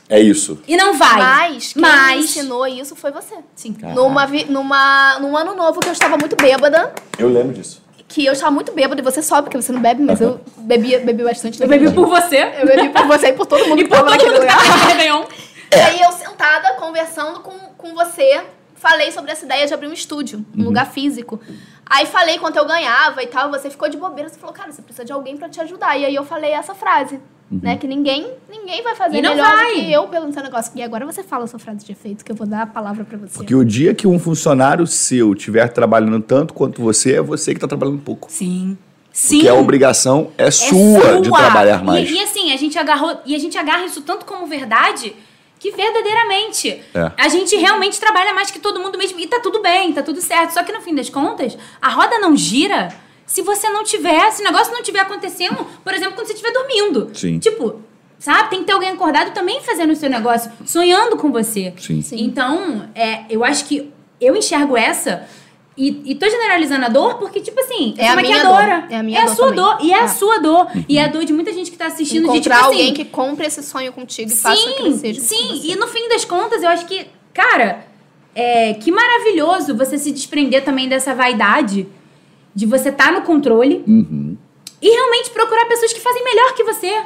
É 0.10 0.20
isso. 0.20 0.60
E 0.68 0.76
não 0.76 0.96
vai. 0.96 1.18
Mas 1.20 1.74
quem 1.74 1.82
me 1.84 1.88
Mas. 1.88 2.26
ensinou 2.26 2.66
isso 2.68 2.96
foi 2.96 3.12
você. 3.12 3.36
Sim. 3.56 3.78
Numa, 3.94 4.26
vi- 4.26 4.46
numa, 4.50 5.20
num 5.20 5.38
ano 5.38 5.56
novo 5.56 5.80
que 5.80 5.88
eu 5.88 5.94
estava 5.94 6.18
muito 6.18 6.36
bêbada. 6.36 6.94
Eu 7.18 7.30
lembro 7.30 7.54
disso. 7.54 7.82
Que 8.08 8.26
eu 8.26 8.34
estava 8.34 8.50
muito 8.52 8.72
bêbada. 8.72 9.00
E 9.00 9.04
você 9.04 9.22
sobe, 9.22 9.44
porque 9.44 9.62
você 9.62 9.72
não 9.72 9.80
bebe, 9.82 10.02
mas 10.02 10.20
eu 10.20 10.42
bebia, 10.58 11.00
bebi 11.00 11.24
bastante. 11.24 11.62
Eu 11.62 11.68
bebi 11.68 11.86
dia. 11.86 11.94
por 11.94 12.08
você. 12.08 12.38
Eu 12.60 12.66
bebi 12.66 12.90
por 12.90 13.06
você 13.06 13.28
e 13.28 13.34
por 13.34 13.46
todo 13.46 13.68
mundo 13.68 13.82
E 13.82 13.84
que 13.84 13.90
por 13.90 13.98
todo 14.00 14.10
naquele 14.10 14.32
mundo 14.32 14.40
que 14.48 14.52
lugar. 14.52 14.66
no 14.80 14.88
Réveillon. 14.88 15.26
E 15.72 15.76
aí 15.76 16.02
eu 16.02 16.12
sentada, 16.14 16.74
conversando 16.80 17.42
com, 17.42 17.52
com 17.78 17.94
você, 17.94 18.42
falei 18.74 19.12
sobre 19.12 19.32
essa 19.32 19.46
ideia 19.46 19.68
de 19.68 19.74
abrir 19.76 19.88
um 19.88 19.94
estúdio, 19.94 20.44
um 20.58 20.64
lugar 20.64 20.88
físico. 20.88 21.40
Aí 21.86 22.08
falei 22.08 22.40
quanto 22.40 22.56
eu 22.58 22.66
ganhava 22.66 23.22
e 23.22 23.28
tal, 23.28 23.52
você 23.52 23.70
ficou 23.70 23.88
de 23.88 23.96
bobeira, 23.98 24.28
você 24.28 24.40
falou, 24.40 24.56
cara, 24.56 24.72
você 24.72 24.82
precisa 24.82 25.06
de 25.06 25.12
alguém 25.12 25.38
pra 25.38 25.48
te 25.48 25.62
ajudar. 25.62 25.96
E 25.96 26.06
aí 26.06 26.16
eu 26.16 26.24
falei 26.26 26.52
essa 26.52 26.74
frase, 26.74 27.20
né? 27.52 27.78
Que 27.78 27.88
ninguém, 27.88 28.28
ninguém 28.50 28.84
vai 28.84 28.96
fazer 28.96 29.18
E 29.18 29.22
não 29.22 29.32
melhor 29.32 29.56
vai. 29.56 29.74
do 29.76 29.82
que 29.82 29.92
eu 29.92 30.08
pelo 30.08 30.32
seu 30.34 30.44
negócio. 30.44 30.72
E 30.76 30.84
agora 30.84 31.06
você 31.06 31.24
fala 31.24 31.46
a 31.46 31.48
sua 31.48 31.60
frase 31.60 31.86
de 31.86 31.92
efeito, 31.92 32.24
que 32.24 32.32
eu 32.32 32.36
vou 32.36 32.46
dar 32.48 32.62
a 32.62 32.68
palavra 32.68 33.04
pra 33.04 33.18
você. 33.18 33.34
Porque 33.38 33.56
o 33.56 33.64
dia 33.66 33.94
que 33.96 34.06
um 34.08 34.20
funcionário 34.20 34.86
seu 34.86 35.34
estiver 35.34 35.68
trabalhando 35.70 36.20
tanto 36.22 36.54
quanto 36.54 36.82
você, 36.82 37.16
é 37.16 37.22
você 37.22 37.52
que 37.52 37.58
está 37.58 37.68
trabalhando 37.68 38.00
pouco. 38.00 38.32
Sim. 38.32 38.78
Sim. 39.12 39.38
Porque 39.38 39.50
a 39.50 39.56
obrigação 39.56 40.32
é, 40.38 40.46
É 40.48 40.52
sua, 40.52 41.20
de 41.22 41.30
trabalhar 41.32 41.84
mais. 41.84 42.10
E, 42.10 42.14
e 42.14 42.24
assim, 42.24 42.54
a 42.54 42.58
gente 42.58 42.78
agarrou. 42.78 43.18
E 43.26 43.36
a 43.36 43.40
gente 43.40 43.58
agarra 43.58 43.86
isso 43.86 44.02
tanto 44.02 44.26
como 44.26 44.46
verdade 44.46 45.16
que 45.60 45.72
verdadeiramente 45.72 46.70
É. 46.94 47.12
a 47.18 47.28
gente 47.28 47.54
realmente 47.58 48.00
trabalha 48.00 48.34
mais 48.34 48.50
que 48.50 48.60
todo 48.60 48.80
mundo 48.80 48.98
mesmo. 48.98 49.20
E 49.20 49.28
tá 49.28 49.40
tudo 49.42 49.62
bem, 49.62 49.92
tá 49.92 50.02
tudo 50.02 50.22
certo. 50.22 50.52
Só 50.52 50.64
que 50.64 50.72
no 50.72 50.80
fim 50.82 50.96
das 50.96 51.10
contas, 51.10 51.58
a 51.82 51.90
roda 51.90 52.18
não 52.20 52.36
gira 52.38 52.90
se 53.30 53.42
você 53.44 53.70
não 53.70 53.84
tiver, 53.84 54.32
se 54.32 54.42
o 54.42 54.44
negócio 54.46 54.72
não 54.74 54.80
estiver 54.80 55.02
acontecendo, 55.02 55.66
por 55.84 55.94
exemplo, 55.94 56.16
quando 56.16 56.26
você 56.28 56.34
estiver 56.34 56.52
dormindo. 56.52 57.12
Sim. 57.14 57.38
Tipo, 57.38 57.80
sabe? 58.18 58.50
Tem 58.50 58.60
que 58.62 58.66
ter 58.66 58.72
alguém 58.74 58.90
acordado 58.90 59.32
também 59.34 59.62
fazendo 59.62 59.92
o 59.92 59.96
seu 59.96 60.10
negócio, 60.10 60.52
sonhando 60.66 61.16
com 61.16 61.32
você. 61.32 61.72
Sim. 61.78 62.02
Sim. 62.02 62.18
Então, 62.24 62.90
é, 62.96 63.26
eu 63.30 63.44
acho 63.44 63.66
que 63.66 63.94
eu 64.20 64.36
enxergo 64.36 64.76
essa. 64.76 65.28
E, 65.78 66.12
e 66.12 66.16
tô 66.16 66.28
generalizando 66.30 66.86
a 66.86 66.90
dor 66.90 67.20
porque, 67.20 67.40
tipo 67.40 67.58
assim, 67.62 67.94
eu 67.98 68.04
É 68.04 68.08
a 68.10 68.16
minha 68.18 68.36
maquiadora. 68.44 68.82
dor. 68.82 68.92
É 68.92 68.98
a 68.98 69.04
minha 69.04 69.26
dor 69.26 69.36
sua 69.36 69.48
também. 69.50 69.64
dor. 69.64 69.78
E 69.82 69.92
é 69.94 70.00
a 70.00 70.04
É. 70.04 70.08
sua 70.08 70.38
dor. 70.40 70.68
E 70.90 70.98
é 70.98 71.04
a 71.06 71.08
dor 71.08 71.24
de 71.24 71.32
muita 71.32 71.54
gente 71.54 71.70
que 71.72 71.78
tá 71.78 71.86
assistindo 71.86 72.24
de, 72.24 72.28
tipo 72.28 72.36
Encontrar 72.36 72.56
assim. 72.58 72.66
alguém 72.66 72.94
que 72.94 73.06
compre 73.06 73.46
esse 73.48 73.64
sonho 73.64 73.94
contigo 73.94 74.30
e 74.30 74.36
faça 74.36 74.62
crescer 74.62 75.14
junto 75.14 75.22
com 75.22 75.28
Sim, 75.28 75.48
você. 75.62 75.68
e 75.72 75.76
no 75.78 75.88
fim 75.88 76.10
das 76.10 76.26
contas, 76.26 76.64
eu 76.64 76.68
acho 76.70 76.86
que, 76.86 77.06
cara, 77.34 77.86
é, 78.36 78.74
que 78.74 78.92
maravilhoso 78.92 79.74
você 79.78 79.98
se 79.98 80.12
desprender 80.12 80.66
também 80.66 80.90
dessa 80.90 81.14
vaidade 81.16 81.88
de 82.60 82.66
você 82.66 82.90
estar 82.90 83.12
no 83.14 83.22
controle 83.22 83.84
Uhum. 83.88 84.36
e 84.82 84.90
realmente 84.90 85.30
procurar 85.30 85.66
pessoas 85.66 85.94
que 85.94 86.00
fazem 86.02 86.24
melhor 86.26 86.54
que 86.56 86.64
você. 86.66 87.04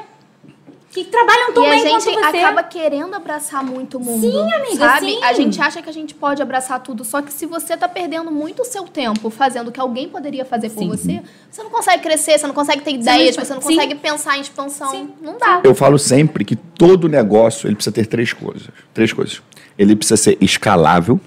Que 0.89 1.03
trabalham 1.05 1.53
tão 1.53 1.63
E 1.63 1.67
a 1.67 1.69
bem 1.71 1.79
gente 1.79 2.03
quanto 2.05 2.19
você. 2.31 2.37
acaba 2.37 2.61
querendo 2.63 3.15
abraçar 3.15 3.63
muito 3.63 3.97
o 3.97 3.99
mundo. 3.99 4.21
Sim, 4.21 4.53
amiga, 4.53 4.75
sabe? 4.77 5.05
sim. 5.07 5.23
A 5.23 5.33
gente 5.33 5.59
acha 5.61 5.81
que 5.81 5.89
a 5.89 5.93
gente 5.93 6.13
pode 6.13 6.39
abraçar 6.41 6.79
tudo, 6.81 7.03
só 7.03 7.19
que 7.21 7.31
se 7.33 7.45
você 7.47 7.75
tá 7.75 7.87
perdendo 7.87 8.29
muito 8.31 8.61
o 8.61 8.65
seu 8.65 8.83
tempo 8.83 9.29
fazendo 9.31 9.67
o 9.69 9.71
que 9.71 9.79
alguém 9.79 10.07
poderia 10.07 10.45
fazer 10.45 10.69
por 10.69 10.79
Sim. 10.83 10.89
você, 10.89 11.21
você 11.49 11.63
não 11.63 11.71
consegue 11.71 12.01
crescer, 12.03 12.37
você 12.37 12.45
não 12.47 12.53
consegue 12.53 12.81
ter 12.83 12.91
ideias, 12.91 13.35
você 13.35 13.53
não 13.55 13.61
Sim. 13.61 13.69
consegue 13.75 13.95
pensar 13.95 14.37
em 14.37 14.41
expansão. 14.41 14.89
Sim. 14.91 15.09
Não 15.21 15.37
dá. 15.39 15.61
Eu 15.63 15.73
falo 15.75 15.97
sempre 15.99 16.45
que 16.45 16.55
todo 16.55 17.07
negócio 17.09 17.67
ele 17.67 17.75
precisa 17.75 17.93
ter 17.93 18.05
três 18.05 18.31
coisas. 18.33 18.67
Três 18.93 19.11
coisas. 19.11 19.41
Ele 19.77 19.95
precisa 19.95 20.17
ser 20.17 20.37
escalável, 20.41 21.19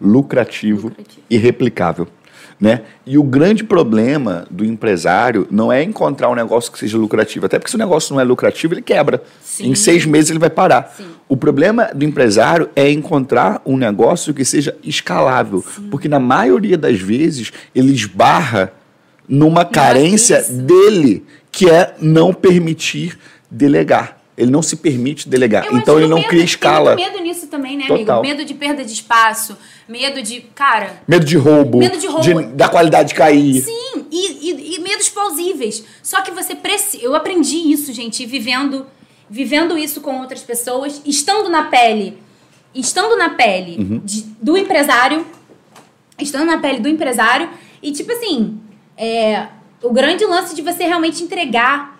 lucrativo, 0.00 0.88
Lucrativo. 0.88 1.22
e 1.30 1.36
replicável. 1.36 2.08
Né? 2.64 2.80
E 3.04 3.18
o 3.18 3.22
grande 3.22 3.62
problema 3.62 4.46
do 4.50 4.64
empresário 4.64 5.46
não 5.50 5.70
é 5.70 5.82
encontrar 5.82 6.30
um 6.30 6.34
negócio 6.34 6.72
que 6.72 6.78
seja 6.78 6.96
lucrativo. 6.96 7.44
Até 7.44 7.58
porque 7.58 7.70
se 7.70 7.76
o 7.76 7.78
negócio 7.78 8.14
não 8.14 8.20
é 8.20 8.24
lucrativo, 8.24 8.72
ele 8.72 8.80
quebra. 8.80 9.22
Sim. 9.42 9.68
Em 9.68 9.74
seis 9.74 10.06
meses 10.06 10.30
ele 10.30 10.38
vai 10.38 10.48
parar. 10.48 10.94
Sim. 10.96 11.04
O 11.28 11.36
problema 11.36 11.90
do 11.94 12.06
empresário 12.06 12.70
é 12.74 12.90
encontrar 12.90 13.60
um 13.66 13.76
negócio 13.76 14.32
que 14.32 14.46
seja 14.46 14.74
escalável. 14.82 15.62
Porque 15.90 16.08
na 16.08 16.18
maioria 16.18 16.78
das 16.78 16.98
vezes 16.98 17.52
ele 17.74 17.92
esbarra 17.92 18.72
numa 19.28 19.66
carência 19.66 20.42
dele, 20.42 21.22
que 21.52 21.68
é 21.68 21.94
não 22.00 22.32
permitir 22.32 23.18
delegar. 23.50 24.23
Ele 24.36 24.50
não 24.50 24.62
se 24.62 24.76
permite 24.76 25.28
delegar. 25.28 25.64
Eu 25.66 25.76
então 25.76 25.96
ele 25.96 26.08
não 26.08 26.16
medo- 26.16 26.28
cria 26.28 26.42
escala. 26.44 26.96
Tem 26.96 27.04
medo 27.08 27.22
nisso 27.22 27.46
também, 27.46 27.76
né, 27.76 27.86
Total. 27.86 28.18
amigo? 28.18 28.22
Medo 28.36 28.44
de 28.44 28.52
perda 28.54 28.84
de 28.84 28.92
espaço, 28.92 29.56
medo 29.88 30.20
de. 30.22 30.40
Cara. 30.54 31.00
Medo 31.06 31.24
de 31.24 31.36
roubo. 31.36 31.78
Medo 31.78 31.96
de 31.96 32.06
roubo. 32.08 32.42
da 32.54 32.68
qualidade 32.68 33.14
cair. 33.14 33.62
Sim, 33.62 34.06
e, 34.10 34.50
e- 34.50 34.74
e 34.74 34.78
medos 34.80 35.08
plausíveis. 35.08 35.84
Só 36.02 36.20
que 36.20 36.32
você 36.32 36.54
precisa. 36.56 37.00
Eu 37.04 37.14
aprendi 37.14 37.56
isso, 37.72 37.92
gente, 37.92 38.26
vivendo, 38.26 38.86
vivendo 39.30 39.78
isso 39.78 40.00
com 40.00 40.18
outras 40.20 40.42
pessoas, 40.42 41.00
estando 41.06 41.48
na 41.48 41.64
pele. 41.64 42.18
Estando 42.74 43.16
na 43.16 43.30
pele 43.30 43.76
Uhum. 43.78 44.00
de- 44.04 44.22
do 44.42 44.58
empresário. 44.58 45.24
Estando 46.18 46.46
na 46.46 46.58
pele 46.58 46.80
do 46.80 46.88
empresário. 46.88 47.48
E, 47.80 47.92
tipo 47.92 48.10
assim, 48.10 48.58
é, 48.96 49.46
o 49.80 49.92
grande 49.92 50.24
lance 50.24 50.56
de 50.56 50.62
você 50.62 50.82
realmente 50.84 51.22
entregar 51.22 51.93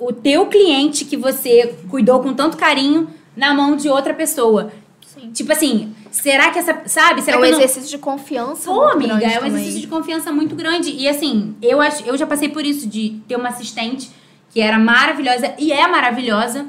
o 0.00 0.12
teu 0.12 0.46
cliente 0.46 1.04
que 1.04 1.16
você 1.16 1.76
cuidou 1.88 2.18
com 2.20 2.32
tanto 2.34 2.56
carinho 2.56 3.08
na 3.36 3.54
mão 3.54 3.76
de 3.76 3.88
outra 3.88 4.12
pessoa. 4.14 4.72
Sim. 5.06 5.30
Tipo 5.32 5.52
assim, 5.52 5.94
será 6.10 6.50
que 6.50 6.58
essa. 6.58 6.82
Sabe? 6.86 7.20
Será 7.22 7.36
É 7.36 7.40
um 7.40 7.44
eu 7.44 7.50
não- 7.52 7.58
exercício 7.58 7.88
de 7.90 7.98
confiança. 7.98 8.70
Pô, 8.70 8.82
amiga, 8.84 9.14
é 9.14 9.16
um 9.16 9.34
também. 9.34 9.48
exercício 9.52 9.80
de 9.80 9.86
confiança 9.86 10.32
muito 10.32 10.54
grande. 10.56 10.90
E 10.90 11.06
assim, 11.08 11.54
eu, 11.60 11.80
acho, 11.80 12.02
eu 12.04 12.16
já 12.16 12.26
passei 12.26 12.48
por 12.48 12.64
isso, 12.64 12.88
de 12.88 13.20
ter 13.28 13.36
uma 13.36 13.50
assistente 13.50 14.10
que 14.50 14.60
era 14.60 14.78
maravilhosa 14.78 15.54
e 15.58 15.72
é 15.72 15.86
maravilhosa, 15.86 16.66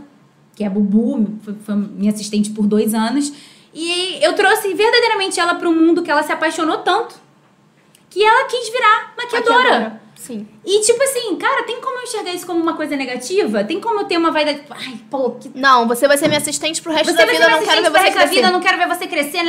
que 0.55 0.63
é 0.63 0.67
a 0.67 0.69
Bubu, 0.69 1.37
foi, 1.43 1.55
foi 1.65 1.75
minha 1.75 2.11
assistente 2.11 2.49
por 2.51 2.67
dois 2.67 2.93
anos. 2.93 3.31
E 3.73 4.19
eu 4.21 4.33
trouxe 4.33 4.73
verdadeiramente 4.73 5.39
ela 5.39 5.55
para 5.55 5.69
um 5.69 5.73
mundo 5.75 6.01
que 6.03 6.11
ela 6.11 6.21
se 6.23 6.31
apaixonou 6.31 6.79
tanto 6.79 7.15
que 8.09 8.21
ela 8.21 8.45
quis 8.49 8.69
virar 8.69 9.13
maquiadora. 9.17 9.57
Maquiadora. 9.63 10.01
Sim. 10.31 10.47
E 10.65 10.81
tipo 10.81 11.03
assim, 11.03 11.35
cara, 11.35 11.63
tem 11.63 11.81
como 11.81 11.97
eu 11.99 12.03
enxergar 12.03 12.33
isso 12.33 12.45
como 12.45 12.59
uma 12.61 12.73
coisa 12.75 12.95
negativa? 12.95 13.63
Tem 13.63 13.79
como 13.81 13.99
eu 13.99 14.05
ter 14.05 14.17
uma 14.17 14.31
vaidade. 14.31 14.61
Ai, 14.69 14.97
pô, 15.09 15.31
que 15.31 15.51
Não, 15.53 15.87
você 15.87 16.07
vai 16.07 16.17
ser 16.17 16.27
minha 16.27 16.39
assistente 16.39 16.81
pro 16.81 16.91
resto 16.93 17.11
você 17.11 17.17
da 17.17 17.25
vida, 17.25 17.43
eu 17.43 17.49
não 17.49 17.63
quero 17.65 17.81
ver 17.83 17.89
você 17.91 18.11
crescer. 18.11 18.35
vida, 18.35 18.47
eu 18.47 18.51
não 18.53 18.61
quero 18.61 18.77
ver 18.77 18.87
você 18.87 19.07
crescer. 19.07 19.41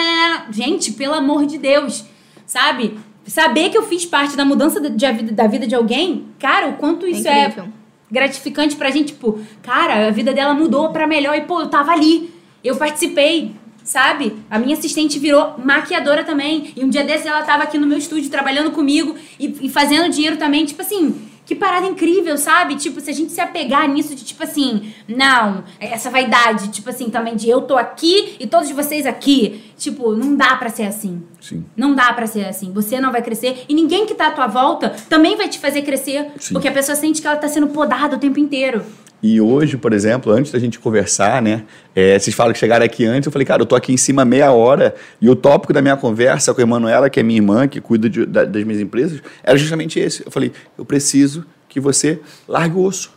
Gente, 0.50 0.92
pelo 0.92 1.14
amor 1.14 1.46
de 1.46 1.58
Deus. 1.58 2.04
Sabe? 2.46 2.98
Saber 3.26 3.70
que 3.70 3.78
eu 3.78 3.84
fiz 3.84 4.04
parte 4.04 4.36
da 4.36 4.44
mudança 4.44 4.80
de- 4.80 4.90
de 4.90 5.30
da 5.32 5.46
vida 5.46 5.66
de 5.66 5.74
alguém, 5.74 6.26
cara, 6.40 6.68
o 6.68 6.72
quanto 6.74 7.06
isso 7.06 7.26
é, 7.28 7.42
incrível. 7.46 7.68
gratificante 8.10 8.74
pra 8.76 8.90
gente. 8.90 9.12
Tipo, 9.12 9.38
cara, 9.62 10.08
a 10.08 10.10
vida 10.10 10.32
dela 10.34 10.52
mudou 10.52 10.90
pra 10.90 11.06
melhor 11.06 11.34
e, 11.36 11.42
pô, 11.42 11.60
eu 11.60 11.68
tava 11.68 11.92
ali. 11.92 12.34
Eu 12.64 12.76
participei. 12.76 13.54
Sabe? 13.84 14.36
A 14.50 14.58
minha 14.58 14.76
assistente 14.76 15.18
virou 15.18 15.54
maquiadora 15.58 16.24
também. 16.24 16.72
E 16.76 16.84
um 16.84 16.88
dia 16.88 17.04
desses 17.04 17.26
ela 17.26 17.42
tava 17.42 17.64
aqui 17.64 17.78
no 17.78 17.86
meu 17.86 17.98
estúdio 17.98 18.30
trabalhando 18.30 18.70
comigo 18.70 19.14
e, 19.38 19.66
e 19.66 19.68
fazendo 19.68 20.10
dinheiro 20.10 20.36
também. 20.36 20.64
Tipo 20.64 20.82
assim, 20.82 21.14
que 21.44 21.54
parada 21.54 21.86
incrível, 21.86 22.38
sabe? 22.38 22.76
Tipo, 22.76 23.00
se 23.00 23.10
a 23.10 23.12
gente 23.12 23.32
se 23.32 23.40
apegar 23.40 23.88
nisso 23.88 24.14
de 24.14 24.24
tipo 24.24 24.42
assim, 24.42 24.92
não, 25.08 25.64
essa 25.80 26.08
vaidade, 26.08 26.68
tipo 26.68 26.88
assim, 26.88 27.10
também 27.10 27.34
de 27.34 27.48
eu 27.48 27.62
tô 27.62 27.76
aqui 27.76 28.36
e 28.38 28.46
todos 28.46 28.70
vocês 28.70 29.04
aqui. 29.06 29.71
Tipo, 29.82 30.14
não 30.14 30.36
dá 30.36 30.54
pra 30.54 30.68
ser 30.68 30.84
assim. 30.84 31.22
Sim. 31.40 31.64
Não 31.76 31.92
dá 31.92 32.12
pra 32.12 32.24
ser 32.28 32.44
assim. 32.46 32.70
Você 32.72 33.00
não 33.00 33.10
vai 33.10 33.20
crescer 33.20 33.64
e 33.68 33.74
ninguém 33.74 34.06
que 34.06 34.14
tá 34.14 34.28
à 34.28 34.30
tua 34.30 34.46
volta 34.46 34.90
também 35.08 35.36
vai 35.36 35.48
te 35.48 35.58
fazer 35.58 35.82
crescer. 35.82 36.28
Sim. 36.38 36.54
Porque 36.54 36.68
a 36.68 36.72
pessoa 36.72 36.94
sente 36.94 37.20
que 37.20 37.26
ela 37.26 37.36
tá 37.36 37.48
sendo 37.48 37.66
podada 37.66 38.14
o 38.14 38.18
tempo 38.20 38.38
inteiro. 38.38 38.80
E 39.20 39.40
hoje, 39.40 39.76
por 39.76 39.92
exemplo, 39.92 40.30
antes 40.32 40.52
da 40.52 40.58
gente 40.60 40.78
conversar, 40.78 41.42
né? 41.42 41.64
é, 41.96 42.16
vocês 42.16 42.34
falam 42.34 42.52
que 42.52 42.58
chegaram 42.60 42.84
aqui 42.84 43.04
antes, 43.04 43.26
eu 43.26 43.32
falei, 43.32 43.44
cara, 43.44 43.62
eu 43.62 43.66
tô 43.66 43.74
aqui 43.74 43.92
em 43.92 43.96
cima 43.96 44.24
meia 44.24 44.52
hora 44.52 44.94
e 45.20 45.28
o 45.28 45.34
tópico 45.34 45.72
da 45.72 45.82
minha 45.82 45.96
conversa 45.96 46.54
com 46.54 46.60
a 46.60 46.62
Emanuela, 46.62 47.10
que 47.10 47.18
é 47.18 47.22
minha 47.24 47.38
irmã, 47.38 47.66
que 47.66 47.80
cuida 47.80 48.08
de- 48.08 48.24
da- 48.26 48.44
das 48.44 48.62
minhas 48.64 48.80
empresas, 48.80 49.20
era 49.42 49.58
justamente 49.58 49.98
esse. 49.98 50.24
Eu 50.24 50.30
falei, 50.30 50.52
eu 50.78 50.84
preciso 50.84 51.44
que 51.68 51.80
você 51.80 52.20
largue 52.46 52.76
o 52.76 52.82
osso. 52.84 53.12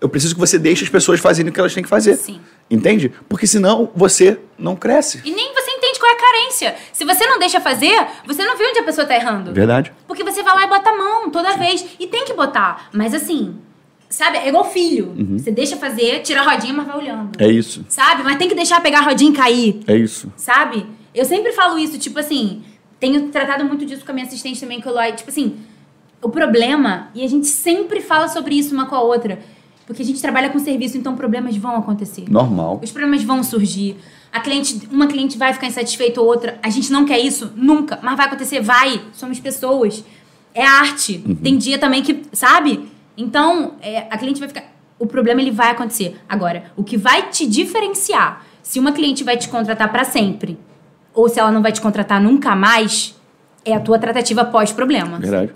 Eu 0.00 0.08
preciso 0.08 0.34
que 0.34 0.40
você 0.40 0.58
deixe 0.58 0.84
as 0.84 0.90
pessoas 0.90 1.18
fazerem 1.20 1.50
o 1.50 1.52
que 1.52 1.58
elas 1.58 1.72
têm 1.72 1.82
que 1.82 1.88
fazer. 1.88 2.16
Sim. 2.16 2.38
Entende? 2.70 3.10
Porque 3.28 3.46
senão 3.46 3.90
você 3.96 4.38
não 4.58 4.76
cresce. 4.76 5.22
E 5.24 5.30
nem 5.30 5.54
você 5.54 5.65
entende 6.36 6.56
qual 6.56 6.66
a 6.66 6.66
carência. 6.66 6.74
Se 6.92 7.04
você 7.04 7.26
não 7.26 7.38
deixa 7.38 7.60
fazer, 7.60 8.06
você 8.26 8.44
não 8.44 8.56
vê 8.56 8.64
onde 8.68 8.78
a 8.80 8.82
pessoa 8.82 9.06
tá 9.06 9.14
errando. 9.14 9.52
Verdade? 9.52 9.92
Porque 10.06 10.24
você 10.24 10.42
vai 10.42 10.54
lá 10.54 10.64
e 10.64 10.68
bota 10.68 10.90
a 10.90 10.96
mão 10.96 11.30
toda 11.30 11.56
vez. 11.56 11.84
E 11.98 12.06
tem 12.06 12.24
que 12.24 12.34
botar. 12.34 12.88
Mas 12.92 13.14
assim, 13.14 13.56
sabe? 14.08 14.38
É 14.38 14.48
igual 14.48 14.64
filho. 14.64 15.14
Você 15.38 15.50
deixa 15.50 15.76
fazer, 15.76 16.20
tira 16.20 16.40
a 16.40 16.44
rodinha, 16.44 16.72
mas 16.72 16.86
vai 16.86 16.96
olhando. 16.96 17.30
É 17.38 17.48
isso. 17.48 17.84
Sabe? 17.88 18.22
Mas 18.22 18.36
tem 18.36 18.48
que 18.48 18.54
deixar 18.54 18.80
pegar 18.80 19.00
a 19.00 19.02
rodinha 19.02 19.30
e 19.30 19.34
cair. 19.34 19.80
É 19.86 19.96
isso. 19.96 20.32
Sabe? 20.36 20.86
Eu 21.14 21.24
sempre 21.24 21.52
falo 21.52 21.78
isso, 21.78 21.98
tipo 21.98 22.18
assim, 22.18 22.62
tenho 23.00 23.28
tratado 23.28 23.64
muito 23.64 23.86
disso 23.86 24.04
com 24.04 24.10
a 24.10 24.14
minha 24.14 24.26
assistente 24.26 24.60
também, 24.60 24.80
que 24.80 24.88
eu 24.88 24.94
tipo 25.14 25.30
assim, 25.30 25.58
o 26.22 26.28
problema, 26.28 27.08
e 27.14 27.24
a 27.24 27.28
gente 27.28 27.46
sempre 27.46 28.00
fala 28.00 28.28
sobre 28.28 28.54
isso 28.54 28.74
uma 28.74 28.86
com 28.86 28.94
a 28.94 29.00
outra, 29.00 29.38
porque 29.86 30.02
a 30.02 30.04
gente 30.04 30.20
trabalha 30.20 30.50
com 30.50 30.58
serviço, 30.58 30.98
então 30.98 31.14
problemas 31.14 31.56
vão 31.56 31.76
acontecer. 31.76 32.24
Normal. 32.28 32.80
Os 32.82 32.90
problemas 32.90 33.22
vão 33.22 33.42
surgir. 33.42 33.96
A 34.32 34.40
cliente, 34.40 34.88
uma 34.90 35.06
cliente 35.06 35.38
vai 35.38 35.52
ficar 35.52 35.68
insatisfeita 35.68 36.20
ou 36.20 36.26
outra. 36.26 36.58
A 36.62 36.68
gente 36.68 36.90
não 36.90 37.06
quer 37.06 37.20
isso 37.20 37.52
nunca, 37.54 37.98
mas 38.02 38.16
vai 38.16 38.26
acontecer, 38.26 38.60
vai. 38.60 39.00
Somos 39.12 39.38
pessoas. 39.38 40.04
É 40.52 40.66
arte. 40.66 41.22
Tem 41.42 41.56
dia 41.56 41.78
também 41.78 42.02
que, 42.02 42.22
sabe? 42.32 42.88
Então, 43.16 43.74
é, 43.80 44.06
a 44.10 44.18
cliente 44.18 44.40
vai 44.40 44.48
ficar. 44.48 44.64
O 44.98 45.06
problema 45.06 45.40
ele 45.40 45.52
vai 45.52 45.70
acontecer. 45.70 46.18
Agora, 46.28 46.64
o 46.76 46.82
que 46.82 46.96
vai 46.96 47.30
te 47.30 47.46
diferenciar, 47.46 48.44
se 48.62 48.80
uma 48.80 48.90
cliente 48.90 49.22
vai 49.22 49.36
te 49.36 49.48
contratar 49.48 49.90
para 49.92 50.04
sempre 50.04 50.58
ou 51.14 51.28
se 51.28 51.38
ela 51.38 51.52
não 51.52 51.62
vai 51.62 51.72
te 51.72 51.80
contratar 51.80 52.20
nunca 52.20 52.56
mais, 52.56 53.14
é 53.64 53.74
a 53.74 53.80
tua 53.80 53.98
tratativa 53.98 54.44
pós-problema. 54.44 55.18
Verdade. 55.18 55.52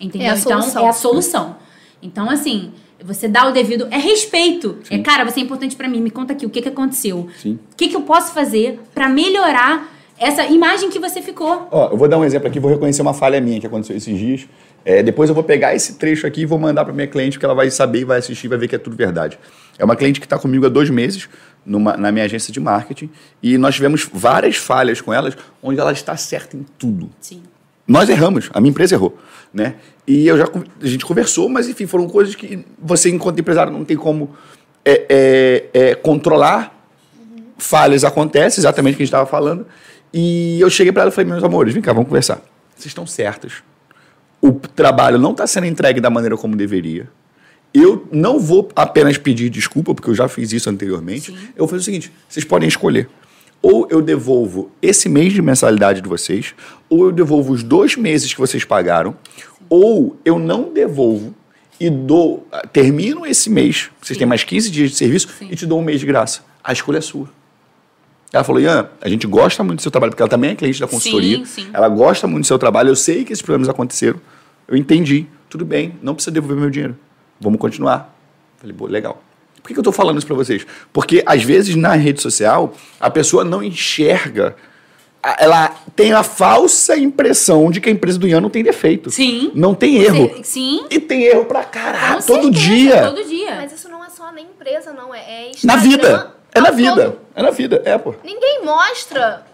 Entendeu? 0.00 0.28
É 0.28 0.30
a 0.30 0.36
então, 0.36 0.84
é 0.84 0.88
a 0.88 0.92
solução. 0.92 1.56
Então, 2.02 2.30
assim, 2.30 2.72
você 3.04 3.28
dá 3.28 3.46
o 3.48 3.52
devido. 3.52 3.86
É 3.90 3.98
respeito. 3.98 4.78
É, 4.90 4.98
cara, 4.98 5.24
você 5.24 5.40
é 5.40 5.42
importante 5.42 5.76
pra 5.76 5.88
mim. 5.88 6.00
Me 6.00 6.10
conta 6.10 6.32
aqui 6.32 6.44
o 6.46 6.50
que, 6.50 6.60
que 6.62 6.68
aconteceu. 6.68 7.28
Sim. 7.40 7.58
O 7.72 7.76
que, 7.76 7.88
que 7.88 7.96
eu 7.96 8.02
posso 8.02 8.32
fazer 8.32 8.80
pra 8.94 9.08
melhorar 9.08 9.88
essa 10.18 10.44
imagem 10.46 10.90
que 10.90 10.98
você 10.98 11.22
ficou. 11.22 11.68
Ó, 11.70 11.90
eu 11.92 11.96
vou 11.96 12.08
dar 12.08 12.18
um 12.18 12.24
exemplo 12.24 12.48
aqui, 12.48 12.58
vou 12.58 12.70
reconhecer 12.72 13.00
uma 13.02 13.14
falha 13.14 13.40
minha 13.40 13.60
que 13.60 13.66
aconteceu 13.68 13.96
esses 13.96 14.18
dias. 14.18 14.48
É, 14.84 15.00
depois 15.02 15.28
eu 15.28 15.34
vou 15.34 15.44
pegar 15.44 15.74
esse 15.76 15.94
trecho 15.94 16.26
aqui 16.26 16.40
e 16.40 16.46
vou 16.46 16.58
mandar 16.58 16.84
para 16.84 16.92
minha 16.92 17.06
cliente, 17.06 17.36
porque 17.36 17.44
ela 17.46 17.54
vai 17.54 17.70
saber, 17.70 18.04
vai 18.04 18.18
assistir, 18.18 18.48
vai 18.48 18.58
ver 18.58 18.66
que 18.66 18.74
é 18.74 18.78
tudo 18.78 18.96
verdade. 18.96 19.38
É 19.78 19.84
uma 19.84 19.94
cliente 19.94 20.18
que 20.18 20.26
está 20.26 20.36
comigo 20.38 20.66
há 20.66 20.68
dois 20.68 20.90
meses 20.90 21.28
numa- 21.64 21.96
na 21.96 22.10
minha 22.10 22.24
agência 22.24 22.52
de 22.52 22.58
marketing 22.58 23.08
e 23.42 23.56
nós 23.58 23.76
tivemos 23.76 24.08
várias 24.12 24.56
falhas 24.56 25.00
com 25.00 25.12
elas, 25.12 25.36
onde 25.62 25.78
ela 25.78 25.92
está 25.92 26.16
certa 26.16 26.56
em 26.56 26.64
tudo. 26.78 27.10
Sim. 27.20 27.42
Nós 27.88 28.10
erramos, 28.10 28.50
a 28.52 28.60
minha 28.60 28.70
empresa 28.70 28.94
errou, 28.94 29.16
né? 29.52 29.76
E 30.06 30.26
eu 30.26 30.36
já 30.36 30.44
a 30.44 30.86
gente 30.86 31.06
conversou, 31.06 31.48
mas 31.48 31.70
enfim, 31.70 31.86
foram 31.86 32.06
coisas 32.06 32.34
que 32.34 32.62
você 32.78 33.08
enquanto 33.08 33.40
empresário 33.40 33.72
não 33.72 33.82
tem 33.82 33.96
como 33.96 34.36
é, 34.84 35.06
é, 35.08 35.64
é, 35.72 35.94
controlar. 35.94 36.76
Falhas 37.56 38.04
acontecem, 38.04 38.60
exatamente 38.60 38.94
o 38.94 38.96
que 38.98 39.02
a 39.02 39.06
gente 39.06 39.14
estava 39.14 39.26
falando. 39.26 39.66
E 40.12 40.60
eu 40.60 40.68
cheguei 40.68 40.92
para 40.92 41.02
ela 41.02 41.10
e 41.10 41.14
falei, 41.14 41.30
meus 41.30 41.42
amores, 41.42 41.72
vem 41.72 41.82
cá, 41.82 41.94
vamos 41.94 42.08
conversar. 42.08 42.42
Vocês 42.76 42.86
estão 42.86 43.06
certas. 43.06 43.54
O 44.40 44.52
trabalho 44.52 45.18
não 45.18 45.32
está 45.32 45.46
sendo 45.46 45.66
entregue 45.66 45.98
da 45.98 46.10
maneira 46.10 46.36
como 46.36 46.54
deveria. 46.54 47.08
eu 47.72 48.06
não 48.12 48.38
vou 48.38 48.68
apenas 48.76 49.16
pedir 49.16 49.48
desculpa, 49.48 49.94
porque 49.94 50.10
eu 50.10 50.14
já 50.14 50.28
fiz 50.28 50.52
isso 50.52 50.68
anteriormente. 50.68 51.32
Sim. 51.32 51.38
Eu 51.56 51.60
vou 51.60 51.68
fazer 51.68 51.80
o 51.80 51.84
seguinte: 51.84 52.12
vocês 52.28 52.44
podem 52.44 52.68
escolher. 52.68 53.08
Ou 53.60 53.88
eu 53.90 54.00
devolvo 54.00 54.70
esse 54.80 55.08
mês 55.08 55.32
de 55.32 55.42
mensalidade 55.42 56.00
de 56.00 56.08
vocês, 56.08 56.54
ou 56.88 57.06
eu 57.06 57.12
devolvo 57.12 57.52
os 57.52 57.62
dois 57.62 57.96
meses 57.96 58.32
que 58.32 58.40
vocês 58.40 58.64
pagaram, 58.64 59.16
ou 59.68 60.16
eu 60.24 60.38
não 60.38 60.72
devolvo 60.72 61.34
e 61.80 61.90
dou. 61.90 62.46
Termino 62.72 63.26
esse 63.26 63.50
mês, 63.50 63.90
vocês 64.00 64.16
têm 64.18 64.26
mais 64.26 64.44
15 64.44 64.70
dias 64.70 64.90
de 64.90 64.96
serviço, 64.96 65.28
Sim. 65.38 65.48
e 65.50 65.56
te 65.56 65.66
dou 65.66 65.80
um 65.80 65.82
mês 65.82 66.00
de 66.00 66.06
graça. 66.06 66.42
A 66.62 66.72
escolha 66.72 66.98
é 66.98 67.00
sua. 67.00 67.28
Ela 68.32 68.44
falou, 68.44 68.60
Ian, 68.60 68.88
a 69.00 69.08
gente 69.08 69.26
gosta 69.26 69.64
muito 69.64 69.78
do 69.78 69.82
seu 69.82 69.90
trabalho, 69.90 70.12
porque 70.12 70.22
ela 70.22 70.28
também 70.28 70.50
é 70.50 70.54
cliente 70.54 70.80
da 70.80 70.86
consultoria. 70.86 71.38
Sim, 71.38 71.44
sim. 71.44 71.70
Ela 71.72 71.88
gosta 71.88 72.26
muito 72.26 72.44
do 72.44 72.46
seu 72.46 72.58
trabalho, 72.58 72.90
eu 72.90 72.96
sei 72.96 73.24
que 73.24 73.32
esses 73.32 73.42
problemas 73.42 73.68
aconteceram. 73.68 74.20
Eu 74.66 74.76
entendi. 74.76 75.26
Tudo 75.48 75.64
bem, 75.64 75.94
não 76.02 76.14
precisa 76.14 76.30
devolver 76.30 76.58
meu 76.58 76.68
dinheiro. 76.68 76.98
Vamos 77.40 77.58
continuar. 77.58 78.14
Falei, 78.58 78.76
pô, 78.76 78.86
legal. 78.86 79.22
Por 79.68 79.72
que, 79.72 79.74
que 79.74 79.80
eu 79.80 79.82
estou 79.82 79.92
falando 79.92 80.16
isso 80.16 80.26
para 80.26 80.34
vocês? 80.34 80.66
Porque, 80.94 81.22
às 81.26 81.42
vezes, 81.42 81.76
na 81.76 81.92
rede 81.92 82.22
social, 82.22 82.72
a 82.98 83.10
pessoa 83.10 83.44
não 83.44 83.62
enxerga. 83.62 84.56
Ela 85.38 85.74
tem 85.94 86.10
a 86.14 86.22
falsa 86.22 86.96
impressão 86.96 87.70
de 87.70 87.78
que 87.78 87.90
a 87.90 87.92
empresa 87.92 88.18
do 88.18 88.26
Ian 88.26 88.40
não 88.40 88.48
tem 88.48 88.64
defeito. 88.64 89.10
Sim. 89.10 89.52
Não 89.54 89.74
tem 89.74 89.98
erro. 89.98 90.40
Sim. 90.42 90.86
E 90.88 90.98
tem 90.98 91.24
erro 91.24 91.44
pra 91.44 91.64
caralho, 91.64 92.24
todo 92.24 92.44
certeza, 92.44 92.64
dia. 92.64 93.02
Todo 93.02 93.24
dia. 93.24 93.56
Mas 93.56 93.72
isso 93.72 93.90
não 93.90 94.02
é 94.02 94.08
só 94.08 94.32
na 94.32 94.40
empresa, 94.40 94.90
não. 94.94 95.14
É, 95.14 95.18
é 95.18 95.50
Na 95.64 95.76
vida. 95.76 96.34
É 96.54 96.60
na 96.62 96.70
vida. 96.70 97.04
todo. 97.04 97.18
É 97.34 97.42
na 97.42 97.50
vida. 97.50 97.82
É, 97.84 97.98
pô. 97.98 98.14
Ninguém 98.24 98.64
mostra 98.64 99.44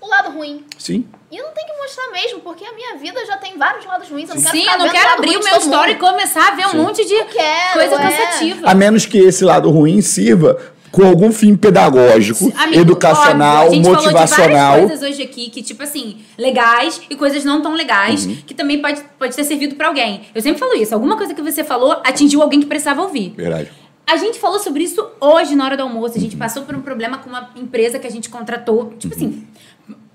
o 0.00 0.08
lado 0.08 0.30
ruim. 0.30 0.64
Sim. 0.78 1.04
E 1.30 1.36
eu 1.36 1.44
não 1.44 1.52
tenho 1.52 1.66
que 1.66 1.76
mostrar 1.76 2.10
mesmo, 2.10 2.40
porque 2.40 2.64
a 2.64 2.72
minha 2.72 2.96
vida 2.96 3.24
já 3.26 3.36
tem 3.36 3.58
vários 3.58 3.84
lados 3.84 4.08
ruins. 4.08 4.30
Eu 4.30 4.36
não 4.36 4.42
quero 4.42 4.56
Sim, 4.56 4.66
eu 4.66 4.78
não 4.78 4.88
quero 4.88 5.12
abrir 5.12 5.36
o 5.36 5.40
de 5.40 5.44
meu 5.44 5.58
story 5.58 5.92
e 5.92 5.96
começar 5.96 6.48
a 6.48 6.50
ver 6.52 6.66
um 6.68 6.82
monte 6.82 7.04
de 7.04 7.24
quero, 7.24 7.72
coisa 7.74 7.94
é. 7.94 7.98
cansativa. 7.98 8.66
A 8.70 8.74
menos 8.74 9.04
que 9.04 9.18
esse 9.18 9.44
lado 9.44 9.70
ruim 9.70 10.00
sirva 10.00 10.58
com 10.90 11.06
algum 11.06 11.30
fim 11.30 11.54
pedagógico, 11.54 12.50
Amigo, 12.56 12.80
educacional, 12.80 13.66
óbvio, 13.66 13.72
a 13.72 13.74
gente 13.74 13.88
motivacional. 13.88 14.26
Falou 14.28 14.48
de 14.48 14.54
várias 14.54 14.88
coisas 14.88 15.02
hoje 15.10 15.22
aqui 15.22 15.50
que, 15.50 15.62
tipo 15.62 15.82
assim, 15.82 16.18
legais 16.38 17.02
e 17.10 17.14
coisas 17.14 17.44
não 17.44 17.60
tão 17.60 17.74
legais, 17.74 18.24
Uhum. 18.24 18.36
que 18.46 18.54
também 18.54 18.80
pode, 18.80 19.02
pode 19.18 19.36
ter 19.36 19.44
servido 19.44 19.74
pra 19.74 19.88
alguém. 19.88 20.22
Eu 20.34 20.40
sempre 20.40 20.58
falo 20.58 20.74
isso. 20.74 20.94
Alguma 20.94 21.16
coisa 21.16 21.34
que 21.34 21.42
você 21.42 21.62
falou 21.62 21.92
atingiu 22.04 22.40
alguém 22.40 22.60
que 22.60 22.66
precisava 22.66 23.02
ouvir. 23.02 23.34
Verdade. 23.36 23.70
A 24.06 24.16
gente 24.16 24.38
falou 24.38 24.58
sobre 24.58 24.84
isso 24.84 25.06
hoje 25.20 25.54
na 25.54 25.66
hora 25.66 25.76
do 25.76 25.82
almoço. 25.82 26.16
A 26.16 26.20
gente 26.20 26.34
passou 26.34 26.62
por 26.62 26.74
um 26.74 26.80
problema 26.80 27.18
com 27.18 27.28
uma 27.28 27.50
empresa 27.54 27.98
que 27.98 28.06
a 28.06 28.10
gente 28.10 28.30
contratou. 28.30 28.94
Tipo 28.98 29.14
assim, 29.14 29.46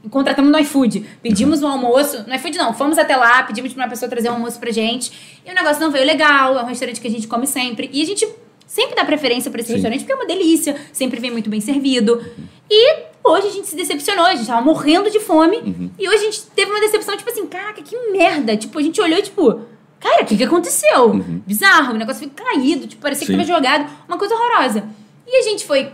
contratamos 0.10 0.52
no 0.52 0.60
iFood. 0.60 1.06
Pedimos 1.22 1.62
um 1.62 1.68
almoço. 1.68 2.24
No 2.28 2.36
iFood 2.36 2.58
não, 2.58 2.74
fomos 2.74 2.98
até 2.98 3.16
lá, 3.16 3.44
pedimos 3.44 3.74
pra 3.74 3.84
uma 3.84 3.90
pessoa 3.90 4.10
trazer 4.10 4.30
um 4.30 4.34
almoço 4.34 4.60
pra 4.60 4.72
gente. 4.72 5.40
E 5.46 5.52
o 5.52 5.56
negócio 5.56 5.82
não 5.82 5.92
veio 5.92 6.06
legal. 6.06 6.58
É 6.58 6.64
um 6.64 6.66
restaurante 6.66 7.00
que 7.00 7.08
a 7.08 7.12
gente 7.12 7.28
come 7.28 7.48
sempre. 7.48 7.90
E 7.92 8.02
a 8.02 8.06
gente 8.06 8.28
sempre 8.68 8.96
dá 8.96 9.06
preferência 9.06 9.50
pra 9.50 9.62
esse 9.62 9.68
Sim. 9.68 9.74
restaurante 9.76 10.00
porque 10.00 10.14
é 10.14 10.16
uma 10.16 10.26
delícia. 10.26 10.76
Sempre 10.92 11.20
vem 11.20 11.32
muito 11.32 11.50
bem 11.50 11.62
servido. 11.62 12.24
E 12.70 12.96
hoje 13.24 13.48
a 13.48 13.52
gente 13.52 13.68
se 13.68 13.76
decepcionou. 13.76 14.26
A 14.26 14.36
gente 14.36 14.48
tava 14.48 14.62
morrendo 14.62 15.10
de 15.10 15.20
fome. 15.20 15.92
E 15.98 16.08
hoje 16.08 16.18
a 16.18 16.26
gente 16.26 16.44
teve 16.56 16.72
uma 16.72 16.80
decepção, 16.80 17.16
tipo 17.16 17.30
assim, 17.30 17.46
caraca, 17.48 17.82
que 17.82 17.96
merda. 18.12 18.58
Tipo, 18.58 18.80
a 18.80 18.82
gente 18.82 19.00
olhou 19.02 19.18
e, 19.20 19.22
tipo. 19.22 19.62
Cara, 20.00 20.24
o 20.24 20.26
que, 20.26 20.36
que 20.36 20.44
aconteceu? 20.44 21.14
Bizarro, 21.48 21.94
o 21.94 21.98
negócio 21.98 22.28
ficou 22.28 22.46
caído, 22.46 22.88
tipo, 22.88 23.02
parecia 23.02 23.26
Sim. 23.26 23.32
que 23.32 23.40
tava 23.40 23.58
jogado, 23.58 23.90
uma 24.06 24.18
coisa 24.18 24.36
horrorosa. 24.36 24.84
E 25.26 25.38
a 25.38 25.42
gente 25.44 25.66
foi 25.66 25.90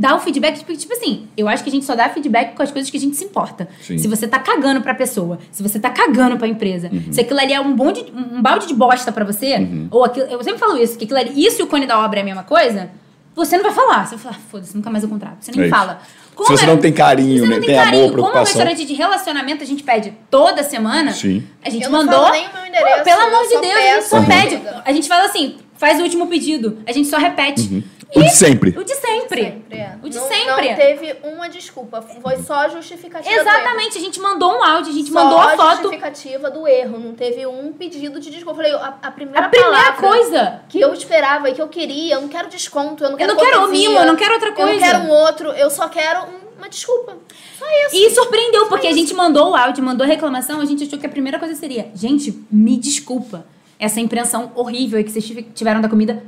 dar 0.00 0.14
o 0.16 0.18
feedback, 0.20 0.58
tipo, 0.60 0.74
tipo 0.74 0.92
assim, 0.94 1.28
eu 1.36 1.46
acho 1.46 1.62
que 1.62 1.68
a 1.68 1.72
gente 1.72 1.84
só 1.84 1.94
dá 1.94 2.08
feedback 2.08 2.54
com 2.56 2.62
as 2.62 2.70
coisas 2.72 2.90
que 2.90 2.96
a 2.96 3.00
gente 3.00 3.16
se 3.16 3.24
importa. 3.24 3.68
Sim. 3.82 3.98
Se 3.98 4.08
você 4.08 4.26
tá 4.26 4.38
cagando 4.38 4.80
pra 4.80 4.94
pessoa, 4.94 5.38
se 5.52 5.62
você 5.62 5.78
tá 5.78 5.90
cagando 5.90 6.38
pra 6.38 6.48
empresa, 6.48 6.88
Uhum. 6.90 7.12
se 7.12 7.20
aquilo 7.20 7.38
ali 7.38 7.52
é 7.52 7.60
um, 7.60 7.74
bonde, 7.76 8.06
um 8.14 8.40
balde 8.40 8.66
de 8.66 8.72
bosta 8.74 9.12
pra 9.12 9.24
você, 9.24 9.54
ou 9.90 10.02
aquilo, 10.04 10.26
eu 10.26 10.42
sempre 10.42 10.58
falo 10.58 10.78
isso, 10.78 10.96
que 10.96 11.04
aquilo 11.04 11.18
ali, 11.20 11.44
isso 11.46 11.60
e 11.60 11.64
o 11.64 11.66
cone 11.66 11.86
da 11.86 12.02
obra 12.02 12.20
é 12.20 12.22
a 12.22 12.24
mesma 12.24 12.42
coisa, 12.44 12.90
você 13.34 13.56
não 13.56 13.62
vai 13.64 13.72
falar. 13.72 14.06
Você 14.06 14.16
vai 14.16 14.24
falar, 14.24 14.36
"Ah, 14.36 14.50
foda-se, 14.50 14.74
nunca 14.76 14.88
mais 14.90 15.04
eu 15.04 15.10
contrato. 15.10 15.36
Você 15.40 15.52
nem 15.52 15.66
É 15.66 15.68
fala. 15.68 16.00
Se 16.46 16.52
você 16.52 16.64
não 16.66 16.78
tem 16.78 16.90
carinho, 16.92 17.46
né, 17.46 17.56
não 17.56 17.60
tem 17.60 17.78
amor, 17.78 17.84
carinho, 17.84 18.08
como 18.08 18.18
é 18.18 18.20
um 18.20 18.22
preocupação. 18.32 18.44
restaurante 18.62 18.86
de 18.86 18.94
relacionamento 18.94 19.62
a 19.62 19.66
gente 19.66 19.82
pede 19.82 20.14
toda 20.30 20.62
semana, 20.62 21.12
Sim. 21.12 21.42
a 21.62 21.68
gente 21.68 21.84
Eu 21.84 21.90
não 21.90 21.98
mandou. 21.98 22.18
falo 22.22 22.32
nem 22.32 22.48
o 22.48 22.52
meu 22.54 22.66
endereço, 22.66 22.96
Pô, 22.98 23.04
pelo 23.04 23.20
amor 23.20 23.42
de 23.42 23.48
Deus, 23.48 23.62
a 23.62 23.66
gente 23.66 23.94
peço 23.94 24.08
só 24.08 24.16
Uhum. 24.16 24.24
pede. 24.24 24.62
A 24.86 24.92
gente 24.92 25.06
fala 25.08 25.24
assim, 25.26 25.56
faz 25.76 26.00
o 26.00 26.02
último 26.02 26.26
pedido. 26.28 26.78
A 26.86 26.92
gente 26.92 27.08
só 27.08 27.18
repete. 27.18 27.84
O 28.16 28.22
de 28.22 28.30
sempre. 28.30 28.70
O 28.78 28.84
de 28.84 28.94
sempre. 28.94 29.42
Sempre, 29.42 29.76
é. 29.78 29.94
O 30.02 30.08
de 30.08 30.16
não, 30.18 30.26
sempre. 30.28 30.68
Não 30.70 30.76
teve 30.76 31.16
uma 31.22 31.48
desculpa. 31.48 32.02
Foi 32.02 32.36
só 32.38 32.54
a 32.54 32.68
justificativa 32.68 33.22
do 33.32 33.40
erro. 33.40 33.48
Exatamente, 33.48 33.98
a 33.98 34.00
gente 34.00 34.18
mandou 34.20 34.52
um 34.58 34.64
áudio, 34.64 34.90
a 34.90 34.94
gente 34.94 35.10
Só 35.10 35.22
mandou 35.22 35.38
a 35.38 35.52
a 35.52 35.56
foto. 35.56 35.82
justificativa 35.82 36.50
do 36.50 36.66
erro. 36.66 36.98
Não 36.98 37.14
teve 37.14 37.46
um 37.46 37.72
pedido 37.72 38.18
de 38.18 38.30
desculpa. 38.30 38.50
Eu 38.62 38.64
falei, 38.70 38.72
a, 38.72 38.98
a 39.02 39.10
primeira 39.10 39.46
A 39.46 39.48
primeira 39.48 39.92
coisa. 39.92 40.62
que 40.68 40.80
eu 40.80 40.92
esperava 40.92 41.48
e 41.48 41.54
que 41.54 41.62
eu 41.62 41.68
queria, 41.68 42.16
eu 42.16 42.22
não 42.22 42.28
quero 42.28 42.48
desconto, 42.48 43.04
eu 43.04 43.10
não 43.10 43.18
Eu 43.18 43.26
quero 43.26 43.34
não 43.34 43.40
quero 43.44 43.68
mimo, 43.70 43.98
eu 43.98 44.06
não 44.06 44.16
quero 44.16 44.34
outra 44.34 44.48
Eu 44.48 44.54
coisa. 44.54 44.72
não 44.72 44.78
quero 44.80 44.98
um 45.04 45.10
outro, 45.10 45.48
eu 45.52 45.70
só 45.70 45.88
quero 45.88 46.20
um- 46.24 46.58
uma 46.58 46.68
desculpa. 46.68 47.16
Só 47.58 47.64
isso. 47.86 47.96
E 47.96 48.10
surpreendeu, 48.10 48.66
porque 48.66 48.86
a 48.86 48.92
gente 48.92 49.14
mandou 49.14 49.52
o 49.52 49.56
áudio, 49.56 49.82
mandou 49.84 50.04
a 50.04 50.08
reclamação, 50.08 50.60
a 50.60 50.64
gente 50.64 50.84
achou 50.84 50.98
que 50.98 51.06
a 51.06 51.10
primeira 51.10 51.38
coisa 51.38 51.54
seria: 51.54 51.90
gente, 51.94 52.44
me 52.50 52.76
desculpa. 52.76 53.46
Essa 53.78 53.98
impressão 54.00 54.52
horrível 54.54 54.98
aí 54.98 55.04
que 55.04 55.10
vocês 55.10 55.24
tive- 55.26 55.42
tiveram 55.54 55.80
da 55.80 55.88
comida. 55.88 56.22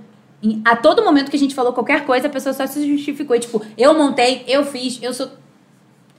A 0.64 0.74
todo 0.74 1.04
momento 1.04 1.30
que 1.30 1.36
a 1.36 1.38
gente 1.38 1.54
falou 1.54 1.72
qualquer 1.72 2.04
coisa, 2.04 2.26
a 2.26 2.30
pessoa 2.30 2.52
só 2.52 2.66
se 2.66 2.86
justificou. 2.88 3.38
Tipo, 3.38 3.64
eu 3.78 3.94
montei, 3.94 4.44
eu 4.48 4.64
fiz, 4.64 5.00
eu 5.00 5.14
sou. 5.14 5.30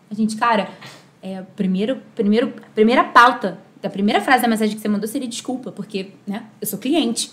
A 0.09 0.13
gente, 0.13 0.37
cara, 0.37 0.69
é, 1.21 1.41
primeiro, 1.55 2.01
primeiro, 2.15 2.53
primeira 2.73 3.03
pauta 3.03 3.57
da 3.81 3.89
primeira 3.89 4.21
frase 4.21 4.43
da 4.43 4.47
mensagem 4.47 4.75
que 4.75 4.81
você 4.81 4.87
mandou 4.87 5.07
seria 5.07 5.27
desculpa, 5.27 5.71
porque, 5.71 6.11
né, 6.25 6.45
eu 6.61 6.67
sou 6.67 6.79
cliente. 6.79 7.31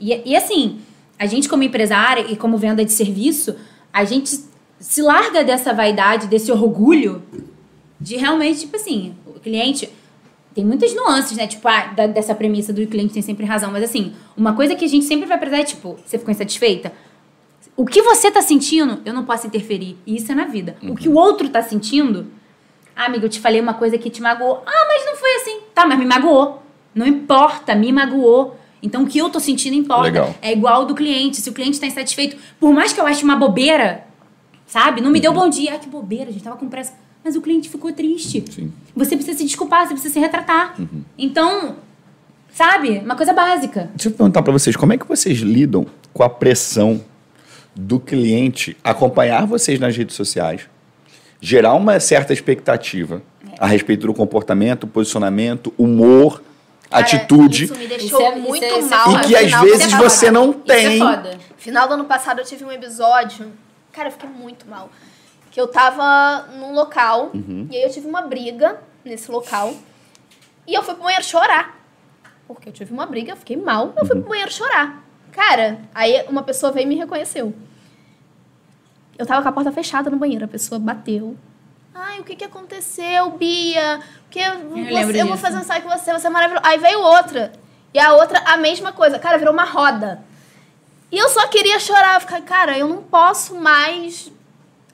E, 0.00 0.20
e 0.24 0.34
assim, 0.34 0.80
a 1.16 1.26
gente 1.26 1.48
como 1.48 1.62
empresária 1.62 2.26
e 2.28 2.36
como 2.36 2.56
venda 2.56 2.84
de 2.84 2.90
serviço, 2.90 3.54
a 3.92 4.04
gente 4.04 4.36
se 4.80 5.00
larga 5.00 5.44
dessa 5.44 5.72
vaidade, 5.72 6.26
desse 6.26 6.50
orgulho 6.50 7.22
de 8.00 8.16
realmente, 8.16 8.60
tipo 8.60 8.74
assim, 8.74 9.14
o 9.24 9.38
cliente 9.38 9.88
tem 10.54 10.64
muitas 10.64 10.94
nuances, 10.94 11.36
né? 11.36 11.46
Tipo, 11.46 11.66
ah, 11.68 11.86
da- 11.96 12.06
dessa 12.06 12.34
premissa 12.34 12.72
do 12.72 12.86
cliente 12.86 13.14
tem 13.14 13.22
sempre 13.22 13.44
razão. 13.46 13.70
Mas 13.72 13.82
assim, 13.84 14.12
uma 14.36 14.52
coisa 14.54 14.74
que 14.74 14.84
a 14.84 14.88
gente 14.88 15.04
sempre 15.04 15.26
vai 15.26 15.38
precisar 15.38 15.60
é, 15.62 15.64
tipo, 15.64 15.96
você 16.04 16.18
ficou 16.18 16.30
insatisfeita? 16.32 16.92
O 17.76 17.86
que 17.86 18.02
você 18.02 18.30
tá 18.30 18.42
sentindo, 18.42 19.00
eu 19.04 19.14
não 19.14 19.24
posso 19.24 19.46
interferir. 19.46 19.96
E 20.06 20.16
isso 20.16 20.30
é 20.30 20.34
na 20.34 20.44
vida. 20.44 20.76
O 20.82 20.94
que 20.94 21.08
o 21.08 21.14
outro 21.14 21.48
tá 21.48 21.62
sentindo, 21.62 22.26
ah, 22.94 23.06
amiga, 23.06 23.24
eu 23.24 23.30
te 23.30 23.40
falei 23.40 23.60
uma 23.60 23.72
coisa 23.74 23.96
que 23.96 24.10
te 24.10 24.20
magoou. 24.20 24.62
Ah, 24.66 24.86
mas 24.88 25.06
não 25.06 25.16
foi 25.16 25.34
assim. 25.36 25.60
Tá, 25.74 25.86
mas 25.86 25.98
me 25.98 26.04
magoou. 26.04 26.62
Não 26.94 27.06
importa, 27.06 27.74
me 27.74 27.90
magoou. 27.90 28.56
Então 28.82 29.04
o 29.04 29.06
que 29.06 29.16
eu 29.18 29.30
tô 29.30 29.40
sentindo 29.40 29.74
importa. 29.74 30.02
Legal. 30.02 30.34
É 30.42 30.52
igual 30.52 30.84
do 30.84 30.94
cliente. 30.94 31.38
Se 31.40 31.48
o 31.48 31.52
cliente 31.54 31.80
tá 31.80 31.86
insatisfeito, 31.86 32.36
por 32.60 32.72
mais 32.74 32.92
que 32.92 33.00
eu 33.00 33.06
ache 33.06 33.24
uma 33.24 33.36
bobeira, 33.36 34.04
sabe? 34.66 35.00
Não 35.00 35.10
me 35.10 35.18
deu 35.20 35.32
bom 35.32 35.48
dia. 35.48 35.74
Ah, 35.74 35.78
que 35.78 35.88
bobeira, 35.88 36.28
a 36.28 36.32
gente 36.32 36.42
tava 36.44 36.56
com 36.56 36.68
pressa. 36.68 36.92
Mas 37.24 37.36
o 37.36 37.40
cliente 37.40 37.68
ficou 37.68 37.92
triste. 37.92 38.44
Sim. 38.50 38.72
Você 38.96 39.16
precisa 39.16 39.38
se 39.38 39.44
desculpar, 39.44 39.86
você 39.86 39.94
precisa 39.94 40.12
se 40.14 40.18
retratar. 40.20 40.74
Então, 41.16 41.76
sabe? 42.52 42.98
Uma 42.98 43.14
coisa 43.16 43.32
básica. 43.32 43.90
Deixa 43.94 44.08
eu 44.08 44.12
perguntar 44.12 44.42
para 44.42 44.52
vocês, 44.52 44.74
como 44.76 44.92
é 44.92 44.98
que 44.98 45.06
vocês 45.06 45.38
lidam 45.38 45.86
com 46.12 46.22
a 46.22 46.28
pressão 46.28 47.00
do 47.74 47.98
cliente 48.00 48.76
acompanhar 48.84 49.46
vocês 49.46 49.78
nas 49.80 49.96
redes 49.96 50.14
sociais, 50.16 50.62
gerar 51.40 51.74
uma 51.74 51.98
certa 52.00 52.32
expectativa 52.32 53.22
a 53.58 53.66
respeito 53.66 54.06
do 54.06 54.12
comportamento, 54.14 54.86
posicionamento, 54.86 55.72
humor, 55.78 56.42
Cara, 56.90 57.04
atitude, 57.04 57.64
Isso 57.64 57.74
me 57.76 57.86
deixou 57.86 58.06
Isso 58.06 58.20
é- 58.20 58.34
muito 58.36 58.64
isso 58.64 58.74
é- 58.74 58.78
isso 58.80 58.92
é 58.92 58.96
mal. 58.96 59.14
e 59.14 59.20
que 59.20 59.36
às 59.36 59.60
vezes 59.62 59.92
você 59.94 60.30
não 60.30 60.50
Isso 60.50 60.58
tem. 60.66 60.96
é 60.96 60.98
foda. 60.98 61.38
Final 61.56 61.88
do 61.88 61.94
ano 61.94 62.04
passado 62.04 62.40
eu 62.40 62.44
tive 62.44 62.64
um 62.66 62.70
episódio. 62.72 63.46
Cara, 63.92 64.08
eu 64.08 64.12
fiquei 64.12 64.28
muito 64.28 64.66
mal. 64.68 64.90
Que 65.52 65.60
eu 65.60 65.68
tava 65.68 66.48
num 66.56 66.72
local 66.74 67.30
Uhum. 67.34 67.68
e 67.70 67.76
aí 67.76 67.82
eu 67.84 67.90
tive 67.90 68.08
uma 68.08 68.22
briga 68.22 68.80
nesse 69.04 69.30
local. 69.30 69.72
E 70.66 70.74
eu 70.74 70.82
fui 70.82 70.94
pro 70.94 71.04
banheiro 71.04 71.24
chorar. 71.24 71.78
Porque 72.48 72.68
eu 72.68 72.72
tive 72.72 72.92
uma 72.92 73.06
briga, 73.06 73.32
eu 73.32 73.36
fiquei 73.36 73.56
mal, 73.56 73.92
eu 73.96 74.04
fui 74.04 74.16
Uhum. 74.16 74.22
pro 74.22 74.30
banheiro 74.30 74.52
chorar. 74.52 75.04
Cara, 75.30 75.78
aí 75.94 76.24
uma 76.28 76.42
pessoa 76.42 76.72
veio 76.72 76.84
e 76.84 76.88
me 76.88 76.96
reconheceu. 76.96 77.54
Eu 79.18 79.26
tava 79.26 79.42
com 79.42 79.48
a 79.48 79.52
porta 79.52 79.70
fechada 79.70 80.10
no 80.10 80.16
banheiro, 80.16 80.44
a 80.44 80.48
pessoa 80.48 80.78
bateu. 80.78 81.36
Ai, 81.94 82.20
o 82.20 82.24
que 82.24 82.34
que 82.34 82.44
aconteceu, 82.44 83.30
Bia? 83.32 84.00
Porque 84.24 84.40
lembro 84.48 85.12
você, 85.12 85.22
eu 85.22 85.26
vou 85.26 85.36
fazer 85.36 85.58
um 85.58 85.60
ensaio 85.60 85.82
com 85.82 85.90
você, 85.90 86.12
você 86.12 86.26
é 86.26 86.30
maravilhosa. 86.30 86.66
Aí 86.66 86.78
veio 86.78 87.00
outra. 87.00 87.52
E 87.92 87.98
a 87.98 88.14
outra, 88.14 88.38
a 88.46 88.56
mesma 88.56 88.92
coisa. 88.92 89.18
Cara, 89.18 89.36
virou 89.36 89.52
uma 89.52 89.64
roda. 89.64 90.22
E 91.10 91.18
eu 91.18 91.28
só 91.28 91.46
queria 91.48 91.78
chorar. 91.78 92.14
Eu 92.14 92.20
fiquei, 92.22 92.40
cara, 92.40 92.78
eu 92.78 92.88
não 92.88 93.02
posso 93.02 93.54
mais, 93.54 94.31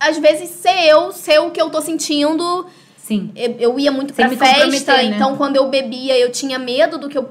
às 0.00 0.18
vezes, 0.18 0.50
ser 0.50 0.86
eu, 0.86 1.12
ser 1.12 1.38
o 1.40 1.50
que 1.50 1.60
eu 1.60 1.70
tô 1.70 1.80
sentindo. 1.80 2.66
Sim. 2.96 3.30
Eu, 3.34 3.52
eu 3.58 3.78
ia 3.80 3.90
muito 3.90 4.14
Sem 4.14 4.28
pra 4.28 4.36
festa, 4.36 4.94
né? 4.94 5.04
então 5.04 5.36
quando 5.36 5.56
eu 5.56 5.68
bebia, 5.68 6.18
eu 6.18 6.30
tinha 6.30 6.58
medo 6.58 6.98
do 6.98 7.08
que 7.08 7.16
eu. 7.16 7.28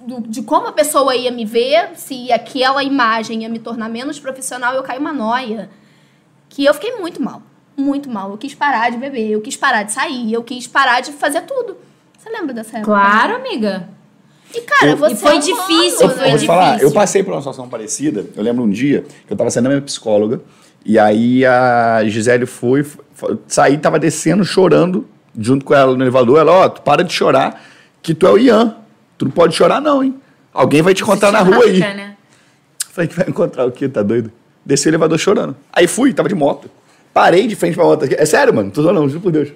do- 0.00 0.20
de 0.20 0.42
como 0.42 0.66
a 0.68 0.72
pessoa 0.72 1.14
ia 1.14 1.30
me 1.30 1.44
ver, 1.44 1.90
se 1.96 2.30
aquela 2.32 2.82
imagem 2.84 3.42
ia 3.42 3.48
me 3.48 3.58
tornar 3.58 3.88
menos 3.88 4.18
profissional, 4.18 4.74
eu 4.74 4.82
caí 4.82 4.98
uma 4.98 5.12
noia. 5.12 5.70
Que 6.48 6.64
eu 6.64 6.74
fiquei 6.74 6.96
muito 6.96 7.20
mal. 7.22 7.40
Muito 7.76 8.08
mal. 8.10 8.30
Eu 8.30 8.36
quis 8.38 8.54
parar 8.54 8.90
de 8.90 8.98
beber, 8.98 9.30
eu 9.30 9.40
quis 9.40 9.56
parar 9.56 9.82
de 9.84 9.92
sair, 9.92 10.32
eu 10.32 10.42
quis 10.42 10.66
parar 10.66 11.00
de 11.00 11.10
fazer 11.12 11.40
tudo. 11.42 11.76
Você 12.18 12.28
lembra 12.30 12.52
dessa 12.52 12.76
época? 12.78 12.84
Claro, 12.92 13.36
amiga. 13.36 13.88
E, 14.54 14.60
cara, 14.60 14.92
Eu- 14.92 14.96
você 14.98 15.14
E 15.14 15.16
foi 15.16 15.30
é 15.30 15.40
humano, 15.40 15.46
difícil, 15.46 16.02
Eu, 16.02 16.10
foi 16.10 16.26
eu 16.26 16.30
vou 16.30 16.38
te 16.38 16.46
falar, 16.46 16.66
difícil. 16.72 16.88
eu 16.88 16.92
passei 16.94 17.22
por 17.24 17.32
uma 17.32 17.40
situação 17.40 17.68
parecida. 17.68 18.26
Eu 18.36 18.42
lembro 18.42 18.62
um 18.62 18.70
dia 18.70 19.04
que 19.26 19.32
eu 19.32 19.36
tava 19.36 19.50
sendo 19.50 19.66
a 19.66 19.68
minha 19.70 19.80
psicóloga, 19.80 20.42
e 20.84 20.98
aí 20.98 21.44
a 21.46 22.02
Gisele 22.04 22.46
foi, 22.46 22.84
foi 23.14 23.38
saí, 23.46 23.78
tava 23.78 23.98
descendo, 23.98 24.44
chorando, 24.44 25.06
junto 25.38 25.64
com 25.64 25.74
ela 25.74 25.96
no 25.96 26.02
elevador. 26.02 26.38
Ela, 26.40 26.52
ó, 26.52 26.68
tu 26.68 26.82
para 26.82 27.02
de 27.04 27.12
chorar, 27.12 27.62
que 28.02 28.14
tu 28.14 28.26
é 28.26 28.30
o 28.30 28.38
Ian. 28.38 28.76
Tu 29.18 29.24
não 29.26 29.32
pode 29.32 29.54
chorar, 29.54 29.80
não, 29.80 30.02
hein? 30.02 30.14
Alguém 30.52 30.82
vai 30.82 30.94
te 30.94 31.02
encontrar 31.02 31.30
na 31.30 31.40
rua 31.40 31.64
aí. 31.64 31.78
Né? 31.78 32.16
Falei 32.90 33.08
que 33.08 33.14
vai 33.16 33.26
encontrar 33.28 33.64
o 33.66 33.70
quê? 33.72 33.88
Tá 33.88 34.02
doido? 34.02 34.30
Desci 34.64 34.88
o 34.88 34.90
elevador 34.90 35.18
chorando. 35.18 35.56
Aí 35.72 35.86
fui, 35.86 36.12
tava 36.12 36.28
de 36.28 36.34
moto. 36.34 36.70
Parei 37.14 37.46
de 37.46 37.54
frente 37.56 37.74
pra 37.74 37.84
moto. 37.84 38.06
É 38.10 38.24
sério, 38.26 38.52
mano? 38.54 38.70
Tô 38.70 38.82
não, 38.92 39.08
juro 39.08 39.20
por 39.20 39.32
Deus. 39.32 39.48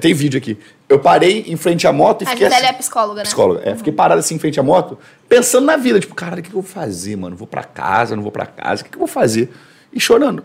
Tem 0.00 0.12
vídeo 0.12 0.38
aqui. 0.38 0.58
Eu 0.88 0.98
parei 0.98 1.44
em 1.46 1.56
frente 1.56 1.86
à 1.86 1.92
moto 1.92 2.22
e 2.22 2.24
A 2.24 2.30
fiquei 2.30 2.48
Gisele 2.48 2.66
assim- 2.66 2.74
é 2.74 2.78
psicóloga, 2.78 3.16
né? 3.18 3.22
Psicóloga. 3.22 3.60
É, 3.64 3.76
fiquei 3.76 3.92
parado 3.92 4.18
assim 4.18 4.34
em 4.34 4.38
frente 4.38 4.58
à 4.58 4.62
moto, 4.62 4.98
pensando 5.28 5.66
na 5.66 5.76
vida. 5.76 6.00
Tipo, 6.00 6.14
caralho, 6.14 6.40
o 6.40 6.42
que 6.42 6.50
que 6.50 6.56
eu 6.56 6.62
vou 6.62 6.68
fazer, 6.70 7.16
mano? 7.16 7.36
Vou 7.36 7.46
pra 7.46 7.62
casa, 7.62 8.16
não 8.16 8.22
vou 8.22 8.32
pra 8.32 8.44
casa, 8.46 8.82
o 8.82 8.84
que 8.84 8.90
que 8.90 8.96
eu 8.96 9.00
vou 9.00 9.06
fazer? 9.08 9.52
E 9.92 10.00
chorando. 10.00 10.44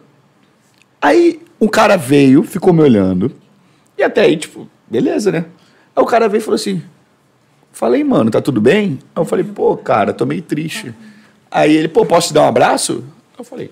Aí 1.02 1.41
um 1.60 1.68
cara 1.68 1.98
veio, 1.98 2.44
ficou 2.44 2.74
me 2.74 2.82
olhando, 2.82 3.32
e 3.98 4.03
até 4.03 4.22
aí, 4.22 4.38
tipo, 4.38 4.68
beleza, 4.88 5.32
né? 5.32 5.45
Aí 5.95 6.03
o 6.03 6.06
cara 6.06 6.28
veio 6.28 6.41
e 6.41 6.44
falou 6.44 6.56
assim: 6.56 6.84
Falei, 7.78 8.03
mano, 8.03 8.32
tá 8.32 8.41
tudo 8.41 8.60
bem? 8.60 8.98
Aí 9.15 9.22
eu 9.22 9.26
falei, 9.26 9.45
pô, 9.45 9.78
cara, 9.78 10.11
tô 10.11 10.26
meio 10.26 10.41
triste. 10.41 10.95
Aí 11.52 11.76
ele, 11.76 11.88
pô, 11.88 12.03
posso 12.03 12.30
te 12.30 12.34
dar 12.34 12.41
um 12.41 12.48
abraço? 12.48 13.03
Eu 13.38 13.44
falei, 13.44 13.69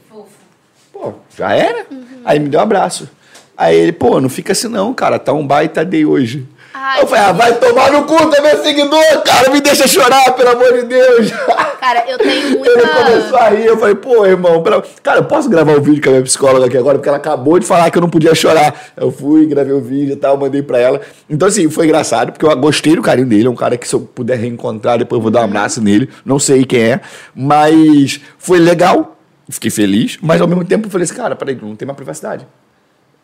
pô, 0.93 1.14
já 1.35 1.56
era? 1.56 1.88
Aí 2.23 2.38
me 2.38 2.47
deu 2.47 2.60
um 2.60 2.64
abraço. 2.64 3.10
Aí 3.57 3.76
ele, 3.76 3.91
pô, 3.91 4.22
não 4.22 4.30
fica 4.30 4.52
assim 4.52 4.68
não, 4.68 4.93
cara, 4.93 5.18
tá 5.18 5.34
um 5.34 5.47
baita 5.47 5.84
day 5.84 6.06
hoje. 6.06 6.47
Ai, 6.77 7.02
eu 7.02 7.07
falei, 7.07 7.23
ah, 7.23 7.31
vai 7.31 7.56
tomar 7.56 7.89
no 7.89 8.03
cu, 8.03 8.18
tu 8.30 8.35
é 8.35 8.41
meu 8.41 8.61
seguidor, 8.61 9.23
cara, 9.23 9.49
me 9.49 9.61
deixa 9.61 9.88
chorar, 9.88 10.34
pelo 10.34 10.49
amor 10.49 10.73
de 10.73 10.84
Deus. 10.84 11.31
Cara, 11.80 12.03
eu 12.06 12.18
tenho 12.18 12.60
Ele 12.65 12.81
começou 12.81 13.22
muita. 13.22 13.38
a 13.38 13.49
rir, 13.49 13.65
eu 13.65 13.77
falei, 13.77 13.95
pô, 13.95 14.26
irmão, 14.26 14.61
cara, 15.02 15.19
eu 15.19 15.23
posso 15.23 15.49
gravar 15.49 15.72
o 15.72 15.81
vídeo 15.81 16.03
com 16.03 16.10
a 16.10 16.11
minha 16.11 16.23
psicóloga 16.23 16.65
aqui 16.65 16.77
agora? 16.77 16.97
Porque 16.97 17.07
ela 17.07 17.18
acabou 17.18 17.57
de 17.60 17.65
falar 17.65 17.89
que 17.89 17.97
eu 17.97 18.02
não 18.02 18.10
podia 18.10 18.35
chorar. 18.35 18.76
Eu 18.97 19.10
fui, 19.10 19.45
gravei 19.45 19.72
o 19.72 19.80
vídeo 19.80 20.14
e 20.14 20.15
tal, 20.18 20.35
mandei 20.35 20.61
pra 20.61 20.77
ela. 20.77 20.99
Então, 21.30 21.47
assim, 21.47 21.69
foi 21.69 21.85
engraçado, 21.85 22.34
porque 22.34 22.45
eu 22.45 22.53
gostei 22.57 22.93
do 22.93 23.02
carinho 23.02 23.27
dele, 23.27 23.47
é 23.47 23.49
um 23.49 23.56
cara 23.56 23.77
que 23.77 23.88
se 23.88 23.95
eu 23.95 24.02
puder 24.02 24.38
reencontrar, 24.38 24.97
depois 24.97 25.18
eu 25.18 25.22
vou 25.22 25.31
dar 25.31 25.41
um 25.41 25.45
abraço 25.45 25.81
nele, 25.81 26.10
não 26.26 26.39
sei 26.39 26.65
quem 26.65 26.81
é, 26.81 27.02
mas 27.34 28.19
foi 28.38 28.60
legal, 28.60 29.18
fiquei 29.49 29.72
feliz, 29.72 30.18
mas 30.22 30.41
ao 30.41 30.47
mesmo 30.47 30.65
tempo 30.65 30.88
eu 30.88 30.91
falei 30.91 31.06
assim, 31.06 31.15
cara, 31.15 31.38
peraí, 31.38 31.57
não 31.61 31.73
tem 31.73 31.85
mais 31.85 31.95
privacidade. 31.95 32.45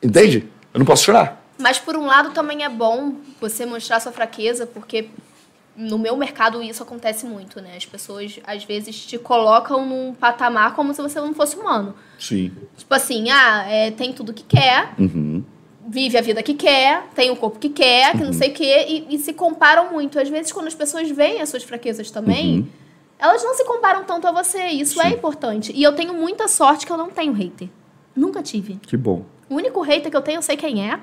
Entende? 0.02 0.48
Eu 0.74 0.80
não 0.80 0.86
posso 0.86 1.04
chorar. 1.04 1.41
Mas 1.58 1.78
por 1.80 1.96
um 1.96 2.06
lado 2.06 2.32
também 2.32 2.64
é 2.64 2.70
bom 2.70 3.14
você 3.40 3.66
mostrar 3.66 4.00
sua 4.00 4.12
fraqueza, 4.12 4.66
porque 4.66 5.10
no 5.76 5.98
meu 5.98 6.18
mercado 6.18 6.62
isso 6.62 6.84
acontece 6.84 7.26
muito, 7.26 7.62
né? 7.62 7.76
As 7.78 7.86
pessoas 7.86 8.40
às 8.46 8.64
vezes 8.64 9.06
te 9.06 9.18
colocam 9.18 9.86
num 9.86 10.14
patamar 10.14 10.76
como 10.76 10.94
se 10.94 11.02
você 11.02 11.20
não 11.20 11.34
fosse 11.34 11.56
humano. 11.58 11.96
Sim. 12.20 12.52
Tipo 12.78 12.94
assim, 12.94 13.30
ah, 13.30 13.64
é, 13.70 13.92
tem 13.92 14.12
tudo 14.12 14.34
que 14.34 14.44
quer, 14.44 14.94
Uhum. 15.00 15.44
vive 15.88 16.18
a 16.18 16.22
vida 16.22 16.42
que 16.44 16.54
quer, 16.54 17.04
tem 17.16 17.30
o 17.32 17.36
corpo 17.36 17.60
que 17.60 17.70
quer, 17.70 18.12
que 18.18 18.24
não 18.24 18.34
sei 18.34 18.50
o 18.50 18.54
quê, 18.54 18.86
e, 19.10 19.16
e 19.16 19.20
se 19.20 19.34
comparam 19.34 19.92
muito. 19.92 20.20
Às 20.20 20.30
vezes, 20.30 20.52
quando 20.52 20.68
as 20.68 20.76
pessoas 20.76 21.10
veem 21.10 21.42
as 21.42 21.50
suas 21.50 21.64
fraquezas 21.64 22.10
também, 22.12 22.60
Uhum. 22.60 22.68
elas 23.20 23.44
não 23.44 23.54
se 23.56 23.64
comparam 23.66 24.04
tanto 24.04 24.28
a 24.28 24.32
você. 24.32 24.64
Isso 24.68 25.02
é 25.02 25.10
importante. 25.10 25.72
E 25.76 25.82
eu 25.84 25.94
tenho 25.94 26.14
muita 26.14 26.48
sorte 26.48 26.86
que 26.86 26.92
eu 26.92 26.98
não 26.98 27.10
tenho 27.10 27.34
hater. 27.34 27.70
Nunca 28.16 28.42
tive. 28.44 28.76
Que 28.78 28.98
bom. 28.98 29.26
O 29.50 29.56
único 29.56 29.82
hater 29.82 30.10
que 30.12 30.18
eu 30.18 30.22
tenho, 30.22 30.38
eu 30.38 30.42
sei 30.42 30.56
quem 30.58 30.90
é. 30.90 31.00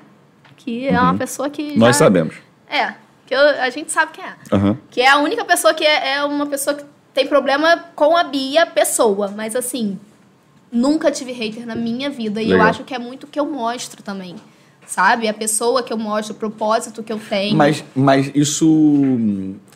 Que 0.58 0.86
é 0.88 1.00
uma 1.00 1.16
pessoa 1.16 1.48
que. 1.48 1.62
Uhum. 1.62 1.76
Nós 1.78 1.96
já- 1.96 2.04
sabemos. 2.04 2.34
É, 2.68 2.92
que 3.26 3.34
eu- 3.34 3.40
a 3.62 3.70
gente 3.70 3.90
sabe 3.90 4.12
quem 4.12 4.24
é. 4.24 4.34
Aham. 4.52 4.76
Que 4.90 5.00
é 5.00 5.08
a 5.08 5.16
única 5.18 5.44
pessoa 5.44 5.72
que 5.72 5.84
é, 5.84 6.16
é 6.16 6.24
uma 6.24 6.46
pessoa 6.46 6.76
que 6.76 6.84
tem 7.14 7.26
problema 7.26 7.84
com 7.96 8.16
a 8.16 8.24
Bia, 8.24 8.66
pessoa. 8.66 9.28
Mas 9.34 9.56
assim, 9.56 9.98
nunca 10.70 11.10
tive 11.10 11.32
hater 11.32 11.66
na 11.66 11.74
minha 11.74 12.10
vida. 12.10 12.42
E 12.42 12.50
eu 12.50 12.60
acho 12.60 12.84
que 12.84 12.94
é 12.94 12.98
muito 12.98 13.24
o 13.24 13.26
que 13.26 13.40
eu 13.40 13.46
mostro 13.46 14.02
também. 14.02 14.36
Sabe? 14.86 15.28
A 15.28 15.34
pessoa 15.34 15.82
que 15.82 15.92
eu 15.92 15.98
mostro, 15.98 16.34
o 16.34 16.38
propósito 16.38 17.02
que 17.02 17.12
eu 17.12 17.18
tenho. 17.18 17.56
Mas, 17.56 17.84
mas 17.94 18.30
isso 18.34 18.66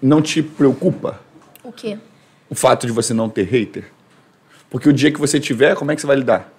não 0.00 0.20
te 0.22 0.42
preocupa? 0.42 1.20
O 1.62 1.70
quê? 1.72 1.98
O 2.48 2.54
fato 2.54 2.86
de 2.86 2.92
você 2.92 3.12
não 3.14 3.28
ter 3.28 3.44
hater? 3.44 3.90
Porque 4.70 4.88
o 4.88 4.92
dia 4.92 5.10
que 5.12 5.20
você 5.20 5.38
tiver, 5.38 5.74
como 5.74 5.90
é 5.90 5.94
que 5.94 6.00
você 6.00 6.06
vai 6.06 6.16
lidar? 6.16 6.51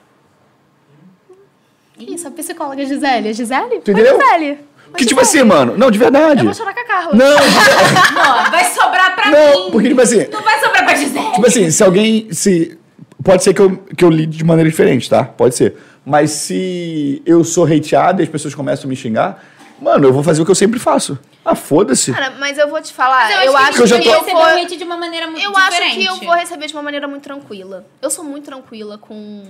Isso, 2.00 2.28
a 2.28 2.32
psicóloga 2.32 2.86
Gisele. 2.86 3.30
A 3.30 3.34
Gisele? 3.34 3.80
Tu 3.80 3.92
Oi, 3.92 3.94
entendeu? 3.94 4.20
Gisele. 4.20 4.60
Que 4.98 5.06
tipo 5.06 5.22
assim, 5.22 5.42
mano, 5.44 5.76
não, 5.78 5.90
de 5.90 5.98
verdade. 5.98 6.40
Eu 6.42 6.46
vou 6.46 6.54
chorar 6.54 6.74
com 6.74 6.80
a 6.80 6.86
Carla. 6.86 7.16
Não, 7.16 7.26
Não, 8.46 8.52
vai 8.52 8.66
sobrar 8.66 9.16
pra 9.16 9.30
não, 9.32 9.66
mim. 9.66 9.72
porque 9.72 9.88
tipo 9.90 10.02
assim, 10.02 10.28
Não 10.32 10.42
vai 10.44 10.60
sobrar 10.60 10.86
pra 10.86 10.96
Gisele. 10.96 11.32
tipo 11.32 11.48
assim, 11.48 11.72
se 11.72 11.84
alguém 11.84 12.28
se 12.32 12.78
pode 13.24 13.44
ser 13.44 13.54
que 13.56 13.62
eu, 13.62 13.78
que 13.98 14.04
eu 14.06 14.10
lide 14.10 14.38
de 14.38 14.44
maneira 14.44 14.70
diferente, 14.70 15.10
tá? 15.10 15.24
Pode 15.24 15.56
ser. 15.56 15.76
Mas 16.06 16.30
se 16.32 17.22
eu 17.26 17.44
sou 17.44 17.66
hateado 17.66 18.22
e 18.22 18.24
as 18.24 18.30
pessoas 18.30 18.54
começam 18.54 18.86
a 18.86 18.90
me 18.90 18.96
xingar, 18.96 19.44
mano, 19.82 20.08
eu 20.08 20.14
vou 20.14 20.22
fazer 20.22 20.42
o 20.42 20.46
que 20.46 20.52
eu 20.52 20.56
sempre 20.56 20.80
faço. 20.80 21.18
Ah, 21.46 21.56
foda-se. 21.56 22.12
Cara, 22.14 22.34
mas 22.40 22.58
eu 22.58 22.70
vou 22.70 22.80
te 22.82 22.94
falar. 22.94 23.30
Mas 23.30 23.46
eu, 23.48 23.58
acho 23.58 23.74
que 23.74 23.82
eu 23.82 23.88
já 23.88 23.98
que, 23.98 24.04
tô- 24.04 24.10
eu 24.12 24.20
receber 24.20 24.34
vou... 24.34 24.42
o 24.44 24.46
hate 24.64 24.78
de 24.78 24.84
uma 24.84 24.98
maneira 24.98 25.28
muito 25.28 25.44
Eu 25.44 25.58
acho 25.58 25.72
diferente. 25.72 25.98
que 25.98 26.06
eu 26.06 26.16
vou 26.18 26.36
receber 26.36 26.68
de 26.68 26.74
uma 26.74 26.84
maneira 26.84 27.08
muito 27.08 27.24
tranquila. 27.24 27.86
Eu 28.02 28.10
sou 28.12 28.24
muito 28.24 28.46
tranquila 28.46 28.98
com... 28.98 29.44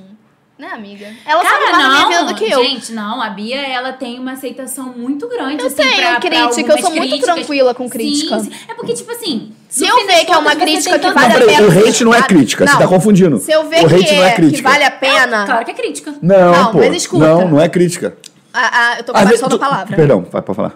Né, 0.57 0.67
amiga? 0.71 1.07
Ela 1.25 1.43
sabe 1.43 1.65
Cara, 1.65 1.71
mais 1.71 1.83
da 1.83 1.89
minha 1.89 2.07
vida 2.07 2.19
não, 2.21 2.27
do 2.27 2.35
que 2.35 2.43
eu. 2.51 2.63
gente, 2.63 2.91
não, 2.93 3.19
a 3.19 3.29
Bia, 3.31 3.59
ela 3.59 3.91
tem 3.91 4.19
uma 4.19 4.33
aceitação 4.33 4.93
muito 4.95 5.27
grande, 5.27 5.59
Eu 5.61 5.67
assim, 5.67 5.77
tenho 5.77 5.95
pra, 5.95 6.11
pra 6.11 6.19
crítica, 6.19 6.37
eu 6.37 6.45
algumas 6.75 6.81
sou 6.81 6.89
muito 6.91 7.09
críticas. 7.09 7.35
tranquila 7.35 7.73
com 7.73 7.83
Sim, 7.85 7.89
crítica. 7.89 8.39
sim. 8.39 8.51
É 8.67 8.73
porque, 8.75 8.93
tipo 8.93 9.11
assim... 9.11 9.51
Se 9.67 9.83
eu 9.87 10.05
ver 10.05 10.23
que 10.25 10.31
é 10.31 10.37
uma 10.37 10.55
crítica 10.55 10.99
que 10.99 11.09
vale 11.11 11.33
Não, 11.33 11.41
a 11.41 11.45
pena 11.45 11.67
o 11.67 11.87
hate 11.89 12.03
não 12.05 12.13
é 12.13 12.21
crítica, 12.21 12.67
você 12.67 12.73
Não. 12.73 12.79
tá 12.81 12.87
confundindo. 12.87 13.39
Se 13.39 13.51
eu 13.51 13.67
ver 13.67 13.83
o 13.83 13.89
que, 13.89 14.13
não 14.15 14.23
é 14.23 14.27
é, 14.27 14.29
que 14.29 14.35
crítica. 14.35 14.69
vale 14.69 14.83
a 14.83 14.91
pena... 14.91 15.45
Claro 15.45 15.65
que 15.65 15.71
é 15.71 15.73
crítica. 15.73 16.13
Não, 16.21 16.51
Não, 16.51 16.71
pô. 16.71 16.77
mas 16.77 16.95
escuta. 16.95 17.25
Não, 17.25 17.47
não 17.47 17.59
é 17.59 17.67
crítica. 17.67 18.15
Ah, 18.53 18.69
ah, 18.71 18.95
eu 18.99 19.03
tô 19.03 19.11
conversando 19.13 19.47
a 19.47 19.49
tu- 19.49 19.59
palavra. 19.59 19.95
Perdão, 19.95 20.23
vai 20.31 20.41
pra 20.43 20.53
falar. 20.53 20.75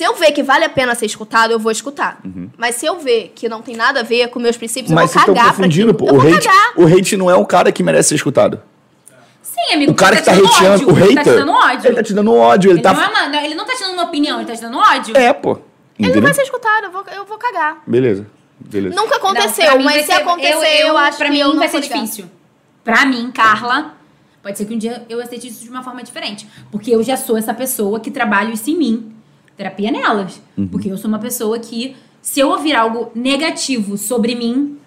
Se 0.00 0.04
eu 0.06 0.14
ver 0.14 0.32
que 0.32 0.42
vale 0.42 0.64
a 0.64 0.68
pena 0.70 0.94
ser 0.94 1.04
escutado, 1.04 1.50
eu 1.50 1.58
vou 1.58 1.70
escutar. 1.70 2.22
Mas 2.56 2.76
se 2.76 2.86
eu 2.86 2.98
ver 2.98 3.32
que 3.34 3.50
não 3.50 3.60
tem 3.60 3.76
nada 3.76 4.00
a 4.00 4.02
ver 4.02 4.28
com 4.28 4.38
meus 4.40 4.56
princípios, 4.56 4.88
Uhum. 4.90 4.94
Mas 4.94 5.14
eu 5.14 5.20
vou 5.20 5.26
cagar 5.26 5.44
pra 5.48 5.52
confundindo, 5.56 5.90
aquilo. 5.90 5.98
pô. 5.98 6.06
Eu 6.08 6.14
O 6.18 6.20
vou 6.22 6.32
hate, 6.34 6.48
cagar. 6.48 6.72
o 6.74 6.86
hate 6.86 7.16
não 7.18 7.30
é 7.30 7.36
um 7.36 7.44
cara 7.44 7.70
que 7.70 7.82
merece 7.82 8.08
ser 8.08 8.14
escutado. 8.14 8.62
Sim, 9.42 9.74
amigo, 9.74 9.92
O 9.92 9.94
cara 9.94 10.16
que 10.16 10.22
tá 10.22 10.32
te 10.32 10.38
dando 10.40 10.48
hateando, 10.48 10.74
ódio, 10.74 10.88
o 10.88 10.92
hater. 10.94 11.06
Ele 11.10 11.14
tá 11.16 11.22
te 11.24 11.36
dando 11.36 11.52
ódio. 11.52 11.86
Ele 11.88 11.96
tá 11.96 12.02
te 12.02 12.14
dando 12.14 12.34
ódio, 12.34 12.70
ele, 12.70 12.74
Ele 12.78 12.82
tá. 12.82 12.94
não, 12.94 13.02
é 13.02 13.08
uma- 13.28 13.44
ele 13.44 13.54
não 13.54 13.66
tá 13.66 13.74
te 13.74 13.80
dando 13.82 13.92
uma 13.92 14.04
opinião, 14.04 14.38
ele 14.40 14.46
tá 14.48 14.54
te 14.56 14.62
dando 14.62 14.78
ódio. 14.78 15.14
É, 15.18 15.32
pô. 15.34 15.58
Ele 15.98 16.14
não 16.14 16.22
vai 16.22 16.32
ser 16.32 16.42
escutado, 16.44 16.84
eu 16.84 16.90
vou, 16.90 17.04
eu 17.14 17.24
vou 17.26 17.36
cagar. 17.36 17.82
Beleza. 17.86 18.26
Beleza. 18.58 18.96
Nunca 18.96 19.18
Não, 19.18 19.28
aconteceu, 19.28 19.76
mim 19.76 19.84
mas 19.84 20.00
se 20.00 20.06
ser- 20.06 20.12
acontecer, 20.22 20.80
eu, 20.82 20.96
acho 20.96 21.18
pra 21.18 21.26
que 21.26 21.32
mim 21.32 21.38
eu 21.40 21.48
não 21.48 21.58
vai 21.58 21.68
ser 21.68 21.80
ligar. 21.80 21.94
difícil. 21.98 22.24
Pra 22.82 23.04
mim, 23.04 23.30
Carla, 23.34 23.94
pode 24.42 24.56
ser 24.56 24.64
que 24.64 24.72
um 24.74 24.78
dia 24.78 25.04
eu 25.10 25.20
aceite 25.20 25.48
isso 25.48 25.62
de 25.62 25.68
uma 25.68 25.82
forma 25.82 26.02
diferente. 26.02 26.48
Porque 26.72 26.90
eu 26.90 27.02
já 27.02 27.18
sou 27.18 27.36
essa 27.36 27.52
pessoa 27.52 28.00
que 28.00 28.10
trabalha 28.10 28.50
isso 28.54 28.70
em 28.70 28.76
mim. 28.78 29.12
Terapia 29.60 29.90
nelas. 29.90 30.40
Uhum. 30.56 30.66
Porque 30.68 30.90
eu 30.90 30.96
sou 30.96 31.06
uma 31.06 31.18
pessoa 31.18 31.58
que, 31.58 31.94
se 32.22 32.40
eu 32.40 32.48
ouvir 32.48 32.74
algo 32.74 33.12
negativo 33.14 33.98
sobre 33.98 34.34
mim, 34.34 34.78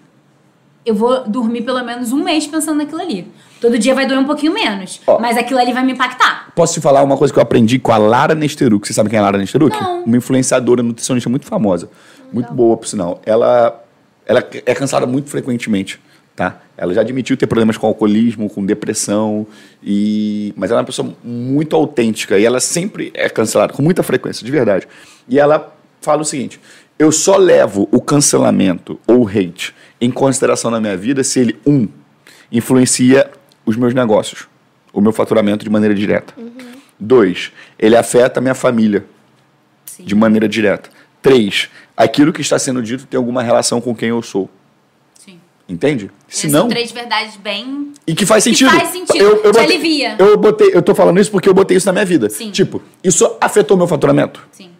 eu 0.84 0.96
vou 0.96 1.22
dormir 1.28 1.62
pelo 1.62 1.80
menos 1.84 2.12
um 2.12 2.24
mês 2.24 2.44
pensando 2.48 2.78
naquilo 2.78 3.00
ali. 3.00 3.30
Todo 3.60 3.78
dia 3.78 3.94
vai 3.94 4.04
doer 4.04 4.18
um 4.18 4.24
pouquinho 4.24 4.52
menos. 4.52 5.00
Ó. 5.06 5.20
Mas 5.20 5.36
aquilo 5.36 5.60
ali 5.60 5.72
vai 5.72 5.84
me 5.84 5.92
impactar. 5.92 6.52
Posso 6.56 6.74
te 6.74 6.80
falar 6.80 7.04
uma 7.04 7.16
coisa 7.16 7.32
que 7.32 7.38
eu 7.38 7.42
aprendi 7.44 7.78
com 7.78 7.92
a 7.92 7.96
Lara 7.96 8.34
Nesteruk? 8.34 8.84
Você 8.84 8.92
sabe 8.92 9.08
quem 9.08 9.16
é 9.16 9.20
a 9.20 9.22
Lara 9.22 9.38
Nesteruk? 9.38 9.80
Não. 9.80 10.02
Uma 10.02 10.16
influenciadora 10.16 10.82
nutricionista 10.82 11.30
muito 11.30 11.46
famosa. 11.46 11.88
Muito 12.32 12.52
boa, 12.52 12.76
por 12.76 12.88
sinal. 12.88 13.22
Ela, 13.24 13.80
ela 14.26 14.44
é 14.66 14.74
cansada 14.74 15.06
muito 15.06 15.30
frequentemente, 15.30 16.00
tá? 16.34 16.62
Ela 16.76 16.92
já 16.92 17.00
admitiu 17.02 17.36
ter 17.36 17.46
problemas 17.46 17.76
com 17.76 17.86
alcoolismo, 17.86 18.50
com 18.50 18.64
depressão, 18.64 19.46
e... 19.82 20.52
mas 20.56 20.70
ela 20.70 20.80
é 20.80 20.82
uma 20.82 20.86
pessoa 20.86 21.14
muito 21.22 21.76
autêntica 21.76 22.38
e 22.38 22.44
ela 22.44 22.58
sempre 22.58 23.12
é 23.14 23.28
cancelada, 23.28 23.72
com 23.72 23.82
muita 23.82 24.02
frequência, 24.02 24.44
de 24.44 24.50
verdade. 24.50 24.88
E 25.28 25.38
ela 25.38 25.74
fala 26.00 26.22
o 26.22 26.24
seguinte, 26.24 26.60
eu 26.98 27.10
só 27.10 27.36
levo 27.36 27.88
o 27.90 28.00
cancelamento 28.00 28.98
ou 29.06 29.24
o 29.24 29.28
hate 29.28 29.74
em 30.00 30.10
consideração 30.10 30.70
na 30.70 30.80
minha 30.80 30.96
vida 30.96 31.24
se 31.24 31.40
ele, 31.40 31.56
um, 31.66 31.88
influencia 32.50 33.30
os 33.64 33.76
meus 33.76 33.94
negócios, 33.94 34.46
o 34.92 35.00
meu 35.00 35.12
faturamento 35.12 35.64
de 35.64 35.70
maneira 35.70 35.94
direta. 35.94 36.34
Dois, 36.98 37.52
ele 37.78 37.96
afeta 37.96 38.38
a 38.38 38.42
minha 38.42 38.54
família 38.54 39.04
Sim. 39.86 40.04
de 40.04 40.14
maneira 40.14 40.48
direta. 40.48 40.90
Três, 41.20 41.68
aquilo 41.96 42.32
que 42.32 42.40
está 42.40 42.58
sendo 42.58 42.82
dito 42.82 43.06
tem 43.06 43.18
alguma 43.18 43.42
relação 43.42 43.80
com 43.80 43.94
quem 43.94 44.10
eu 44.10 44.22
sou. 44.22 44.48
Entende? 45.68 46.10
Se 46.28 46.48
não, 46.48 46.68
três 46.68 46.92
verdades 46.92 47.36
bem. 47.36 47.92
e 48.06 48.14
que 48.14 48.26
faz 48.26 48.44
Que 48.44 48.50
sentido. 48.50 48.70
faz 48.70 48.90
sentido, 48.90 49.16
Eu, 49.18 49.30
eu 49.36 49.36
te 49.52 49.58
botei, 49.58 49.64
alivia. 49.64 50.16
Eu 50.18 50.36
botei, 50.36 50.70
eu 50.74 50.82
tô 50.82 50.94
falando 50.94 51.18
isso 51.18 51.30
porque 51.30 51.48
eu 51.48 51.54
botei 51.54 51.76
isso 51.76 51.86
na 51.86 51.92
minha 51.92 52.04
vida. 52.04 52.28
Sim. 52.28 52.50
Tipo, 52.50 52.82
isso 53.02 53.36
afetou 53.40 53.74
meu 53.76 53.86
faturamento. 53.88 54.46
Sim, 54.52 54.70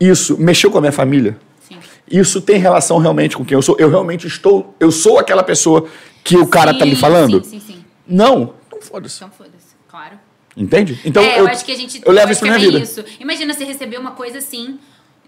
Isso 0.00 0.38
mexeu 0.38 0.70
com 0.70 0.78
a 0.78 0.80
minha 0.80 0.92
família. 0.92 1.36
sim. 1.68 1.76
Isso 2.10 2.40
tem 2.40 2.56
relação 2.58 2.96
realmente 2.98 3.36
com 3.36 3.44
quem 3.44 3.54
eu 3.56 3.62
sou. 3.62 3.76
Eu 3.78 3.90
realmente 3.90 4.26
estou, 4.26 4.74
eu 4.80 4.90
sou 4.90 5.18
aquela 5.18 5.42
pessoa 5.42 5.86
que 6.24 6.36
o 6.36 6.46
cara 6.46 6.72
tá 6.72 6.86
me 6.86 6.96
falando. 6.96 7.44
Sim, 7.44 7.60
sim, 7.60 7.74
sim. 7.74 7.84
Não, 8.06 8.54
não 8.72 8.80
foda-se. 8.80 9.16
Então 9.16 9.30
foda-se, 9.36 9.74
claro. 9.88 10.18
Entende? 10.56 10.98
Então 11.04 11.22
é, 11.22 11.40
eu, 11.40 11.46
acho 11.46 11.62
que 11.64 11.72
a 11.72 11.76
gente. 11.76 12.00
eu 12.02 12.12
levo 12.12 12.32
isso 12.32 12.40
que 12.40 12.46
pra 12.48 12.56
é 12.56 12.58
minha 12.58 12.70
bem 12.72 12.80
vida. 12.86 12.90
Isso. 13.02 13.04
Imagina 13.20 13.52
você 13.52 13.64
receber 13.64 13.98
uma 13.98 14.12
coisa 14.12 14.38
assim, 14.38 14.78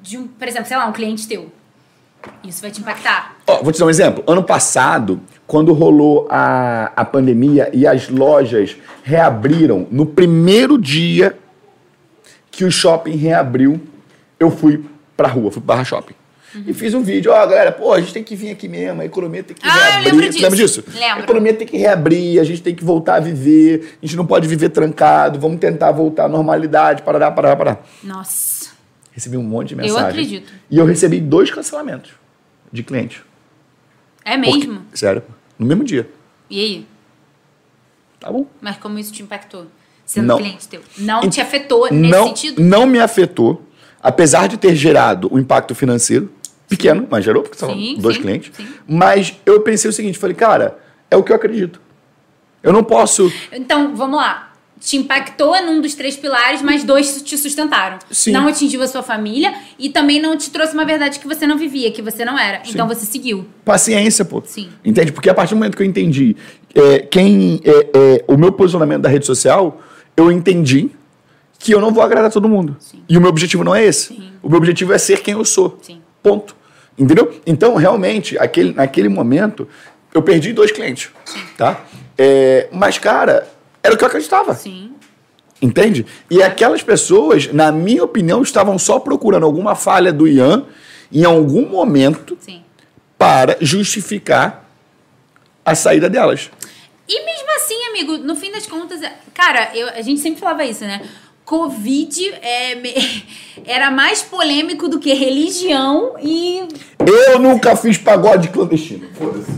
de 0.00 0.16
um, 0.16 0.26
por 0.26 0.48
exemplo, 0.48 0.66
sei 0.66 0.76
lá, 0.78 0.86
um 0.86 0.92
cliente 0.92 1.28
teu. 1.28 1.52
Isso 2.44 2.60
vai 2.62 2.70
te 2.70 2.80
impactar. 2.80 3.36
Ó, 3.46 3.62
vou 3.62 3.72
te 3.72 3.78
dar 3.78 3.86
um 3.86 3.90
exemplo. 3.90 4.24
Ano 4.26 4.42
passado, 4.42 5.20
quando 5.46 5.72
rolou 5.72 6.26
a, 6.30 6.92
a 6.96 7.04
pandemia 7.04 7.70
e 7.72 7.86
as 7.86 8.08
lojas 8.08 8.76
reabriram, 9.02 9.86
no 9.90 10.04
primeiro 10.06 10.78
dia 10.78 11.36
que 12.50 12.64
o 12.64 12.70
shopping 12.70 13.16
reabriu, 13.16 13.80
eu 14.38 14.50
fui 14.50 14.84
pra 15.16 15.28
rua, 15.28 15.50
fui 15.50 15.60
pro 15.60 15.66
Barra 15.66 15.84
Shopping. 15.84 16.14
E 16.66 16.72
fiz 16.72 16.94
um 16.94 17.02
vídeo, 17.02 17.30
ó, 17.30 17.46
galera, 17.46 17.70
pô, 17.70 17.92
a 17.92 18.00
gente 18.00 18.12
tem 18.12 18.24
que 18.24 18.34
vir 18.34 18.50
aqui 18.50 18.66
mesmo, 18.68 19.02
a 19.02 19.04
economia 19.04 19.42
tem 19.42 19.54
que 19.54 19.60
Ah, 19.64 19.68
eu 19.68 19.74
reabrir. 19.82 20.04
lembro 20.12 20.24
Você 20.24 20.28
disso. 20.30 20.42
lembra 20.42 20.56
disso? 20.56 20.84
Lembro. 20.94 21.16
A 21.16 21.20
economia 21.24 21.54
tem 21.54 21.66
que 21.66 21.76
reabrir, 21.76 22.40
a 22.40 22.44
gente 22.44 22.62
tem 22.62 22.74
que 22.74 22.82
voltar 22.82 23.16
a 23.16 23.20
viver, 23.20 23.96
a 24.02 24.06
gente 24.06 24.16
não 24.16 24.24
pode 24.26 24.48
viver 24.48 24.70
trancado, 24.70 25.38
vamos 25.38 25.58
tentar 25.60 25.92
voltar 25.92 26.24
à 26.24 26.28
normalidade, 26.28 27.02
parará, 27.02 27.30
parará, 27.30 27.54
parará. 27.54 27.78
Nossa. 28.02 28.57
Recebi 29.18 29.36
um 29.36 29.42
monte 29.42 29.70
de 29.70 29.74
Eu 29.74 29.78
mensagem. 29.78 30.08
acredito. 30.10 30.52
E 30.70 30.78
eu 30.78 30.84
recebi 30.86 31.20
dois 31.20 31.50
cancelamentos 31.50 32.12
de 32.72 32.84
cliente. 32.84 33.20
É 34.24 34.38
Porque- 34.38 34.58
mesmo? 34.68 34.82
sério, 34.94 35.24
no 35.58 35.66
mesmo 35.66 35.82
dia. 35.82 36.08
E 36.48 36.60
aí? 36.60 36.86
Tá 38.20 38.30
bom. 38.30 38.46
Mas 38.60 38.76
como 38.76 38.96
isso 38.96 39.12
te 39.12 39.20
impactou? 39.20 39.66
Sendo 40.06 40.28
Não. 40.28 40.38
cliente 40.38 40.68
teu. 40.68 40.82
Não 40.98 41.28
te 41.28 41.40
afetou 41.40 41.90
nesse 41.90 42.12
não, 42.12 42.28
sentido? 42.28 42.62
Não 42.62 42.86
me 42.86 43.00
afetou, 43.00 43.60
apesar 44.00 44.46
de 44.46 44.56
ter 44.56 44.76
gerado 44.76 45.28
um 45.34 45.38
impacto 45.40 45.74
financeiro 45.74 46.32
pequeno, 46.68 47.04
mas 47.10 47.24
gerou, 47.24 47.42
porque 47.42 47.58
são 47.58 47.72
Sim, 47.74 47.96
dois 47.98 48.14
sim, 48.14 48.22
clientes. 48.22 48.52
sim. 48.56 48.68
Mas 48.86 49.34
eu 49.44 49.60
pensei 49.62 49.90
o 49.90 49.92
seguinte, 49.92 50.16
falei, 50.16 50.36
cara, 50.36 50.78
é 51.10 51.16
o 51.16 51.24
que 51.24 51.32
eu 51.32 51.36
acredito. 51.36 51.80
Eu 52.62 52.72
não 52.72 52.84
posso. 52.84 53.32
Então, 53.50 53.96
vamos 53.96 54.16
lá. 54.16 54.47
Te 54.80 54.96
impactou 54.96 55.60
num 55.62 55.80
dos 55.80 55.94
três 55.94 56.16
pilares, 56.16 56.62
mas 56.62 56.84
dois 56.84 57.20
te 57.22 57.36
sustentaram. 57.36 57.98
Sim. 58.10 58.32
Não 58.32 58.46
atingiu 58.46 58.82
a 58.82 58.86
sua 58.86 59.02
família 59.02 59.52
e 59.78 59.90
também 59.90 60.20
não 60.20 60.36
te 60.36 60.50
trouxe 60.50 60.74
uma 60.74 60.84
verdade 60.84 61.18
que 61.18 61.26
você 61.26 61.46
não 61.46 61.58
vivia, 61.58 61.90
que 61.90 62.00
você 62.00 62.24
não 62.24 62.38
era. 62.38 62.62
Então 62.68 62.86
você 62.86 63.04
seguiu. 63.04 63.46
Paciência, 63.64 64.24
pô. 64.24 64.42
Sim. 64.46 64.68
Entende? 64.84 65.12
Porque 65.12 65.28
a 65.28 65.34
partir 65.34 65.54
do 65.54 65.58
momento 65.58 65.76
que 65.76 65.82
eu 65.82 65.86
entendi 65.86 66.36
é, 66.74 67.00
quem 67.00 67.60
é, 67.64 67.70
é, 67.92 68.24
o 68.28 68.36
meu 68.36 68.52
posicionamento 68.52 69.02
da 69.02 69.08
rede 69.08 69.26
social, 69.26 69.80
eu 70.16 70.30
entendi 70.30 70.90
que 71.58 71.72
eu 71.72 71.80
não 71.80 71.92
vou 71.92 72.02
agradar 72.02 72.30
todo 72.30 72.48
mundo. 72.48 72.76
Sim. 72.78 73.02
E 73.08 73.18
o 73.18 73.20
meu 73.20 73.30
objetivo 73.30 73.64
não 73.64 73.74
é 73.74 73.84
esse. 73.84 74.14
Sim. 74.14 74.32
O 74.42 74.48
meu 74.48 74.58
objetivo 74.58 74.92
é 74.92 74.98
ser 74.98 75.20
quem 75.22 75.34
eu 75.34 75.44
sou. 75.44 75.78
Sim. 75.82 76.00
Ponto. 76.22 76.56
Entendeu? 76.96 77.32
Então, 77.46 77.74
realmente, 77.74 78.38
aquele, 78.38 78.72
naquele 78.72 79.08
momento, 79.08 79.68
eu 80.14 80.22
perdi 80.22 80.52
dois 80.52 80.70
clientes. 80.70 81.10
Tá? 81.56 81.84
É, 82.16 82.68
mas, 82.72 82.98
cara, 82.98 83.46
era 83.88 83.94
o 83.94 83.98
que 83.98 84.04
eu 84.04 84.08
acreditava. 84.08 84.54
Sim. 84.54 84.92
Entende? 85.60 86.06
E 86.30 86.40
aquelas 86.42 86.82
pessoas, 86.82 87.52
na 87.52 87.72
minha 87.72 88.04
opinião, 88.04 88.42
estavam 88.42 88.78
só 88.78 89.00
procurando 89.00 89.44
alguma 89.44 89.74
falha 89.74 90.12
do 90.12 90.28
Ian 90.28 90.64
em 91.12 91.24
algum 91.24 91.66
momento 91.68 92.36
Sim. 92.40 92.62
para 93.18 93.56
justificar 93.60 94.64
a 95.64 95.74
saída 95.74 96.08
delas. 96.08 96.50
E 97.08 97.24
mesmo 97.24 97.56
assim, 97.56 97.74
amigo, 97.88 98.18
no 98.18 98.36
fim 98.36 98.52
das 98.52 98.66
contas, 98.66 99.02
é- 99.02 99.12
cara, 99.34 99.70
eu, 99.74 99.88
a 99.88 100.02
gente 100.02 100.20
sempre 100.20 100.38
falava 100.38 100.64
isso, 100.64 100.84
né? 100.84 101.02
Covid 101.44 102.34
é, 102.42 102.74
me- 102.74 103.24
era 103.66 103.90
mais 103.90 104.22
polêmico 104.22 104.86
do 104.88 104.98
que 105.00 105.12
religião 105.14 106.14
e 106.22 106.68
Eu 107.04 107.38
nunca 107.38 107.74
fiz 107.74 107.96
pagode 107.98 108.48
clandestino. 108.48 109.08
Foda-se. 109.14 109.50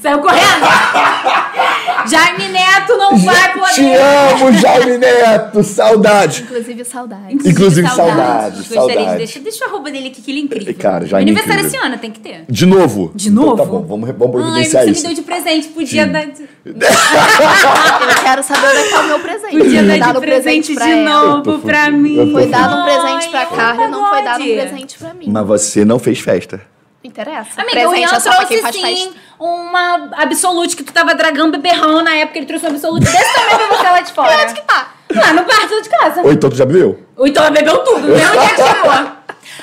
saiu 0.00 0.20
correndo. 0.20 0.44
Jaime 2.06 2.48
Neto 2.48 2.96
não 2.96 3.16
vai 3.18 3.52
Te 3.52 3.58
poder. 3.82 3.96
amo, 4.00 4.52
Jaime 4.52 4.98
Neto. 4.98 5.62
Saudade. 5.64 6.42
Inclusive, 6.42 6.84
saudade. 6.84 7.34
Inclusive, 7.34 7.88
saudades, 7.88 8.58
Gostaria 8.68 8.80
saudades. 8.94 9.10
de 9.12 9.16
deixar, 9.18 9.40
deixa 9.40 9.64
o 9.64 9.68
arroba 9.68 9.90
dele 9.90 10.08
aqui, 10.08 10.22
que 10.22 10.30
ele 10.30 10.40
é 10.40 10.42
incrível. 10.44 10.74
Cara, 10.74 11.06
já 11.06 11.18
é 11.18 11.22
Aniversário 11.22 11.60
incrível. 11.60 11.78
esse 11.80 11.86
ano, 11.86 11.98
tem 11.98 12.10
que 12.10 12.20
ter. 12.20 12.44
De 12.48 12.66
novo. 12.66 13.12
De 13.14 13.30
novo? 13.30 13.54
Então 13.54 13.56
tá 13.56 13.64
bom, 13.64 13.82
vamos, 13.86 14.08
vamos 14.10 14.36
Ai, 14.36 14.42
providenciar 14.42 14.84
você 14.84 14.90
isso. 14.90 15.02
me 15.02 15.06
deu 15.08 15.14
de 15.16 15.22
presente, 15.22 15.68
podia 15.68 16.04
Sim. 16.04 16.12
dar... 16.12 16.24
Eu 16.68 18.22
quero 18.22 18.42
saber 18.42 18.66
onde 18.68 18.76
é 18.78 18.82
que 18.84 18.90
tá 18.90 19.00
o 19.00 19.06
meu 19.06 19.20
presente. 19.20 19.58
Podia 19.58 19.82
dar 19.82 19.98
dado 19.98 20.12
de 20.12 20.18
um 20.18 20.20
presente 20.20 20.74
presente 20.74 20.98
de 20.98 21.04
novo 21.04 21.58
pra 21.60 21.90
mim. 21.90 22.32
Foi 22.32 22.46
dado 22.46 22.76
um 22.76 22.84
presente 22.84 23.28
pra 23.30 23.40
Ai, 23.40 23.46
Carla 23.56 23.84
e 23.84 23.88
não 23.90 24.08
foi 24.08 24.22
dado 24.22 24.42
um 24.42 24.46
presente 24.54 24.98
pra 24.98 25.14
mim. 25.14 25.26
Mas 25.28 25.46
você 25.46 25.84
não 25.84 25.98
fez 25.98 26.18
festa. 26.20 26.60
Não 27.08 27.10
interessa. 27.10 27.60
Amiga, 27.60 27.70
presente 27.72 27.94
o 27.94 27.96
Ian 27.96 28.16
é 28.16 28.20
só 28.20 28.30
trouxe 28.36 28.58
faz 28.60 28.74
sim 28.76 28.82
festa. 28.82 29.10
uma 29.38 30.10
Absolute 30.16 30.76
que 30.76 30.82
tu 30.84 30.92
tava 30.92 31.14
dragando 31.14 31.52
beberrão 31.52 32.02
na 32.02 32.14
época. 32.16 32.38
Ele 32.38 32.46
trouxe 32.46 32.66
um 32.66 32.68
Absolute 32.68 33.04
desse 33.04 33.34
tamanho 33.34 33.58
pra 33.58 33.76
você 33.76 33.82
lá 33.84 34.00
de 34.00 34.12
fora. 34.12 34.42
Onde 34.44 34.54
que 34.54 34.62
tá? 34.62 34.92
Lá 35.14 35.32
no 35.32 35.44
quarto 35.44 35.82
de 35.82 35.88
casa. 35.88 36.20
Ou 36.22 36.32
então 36.32 36.50
tu 36.50 36.56
já 36.56 36.66
bebeu? 36.66 37.02
Ou 37.16 37.26
então 37.26 37.42
ela 37.42 37.50
bebeu 37.52 37.78
tudo, 37.78 38.00
mesmo 38.08 38.30
dia 38.32 38.40
que 38.50 38.56
chegou. 38.62 38.92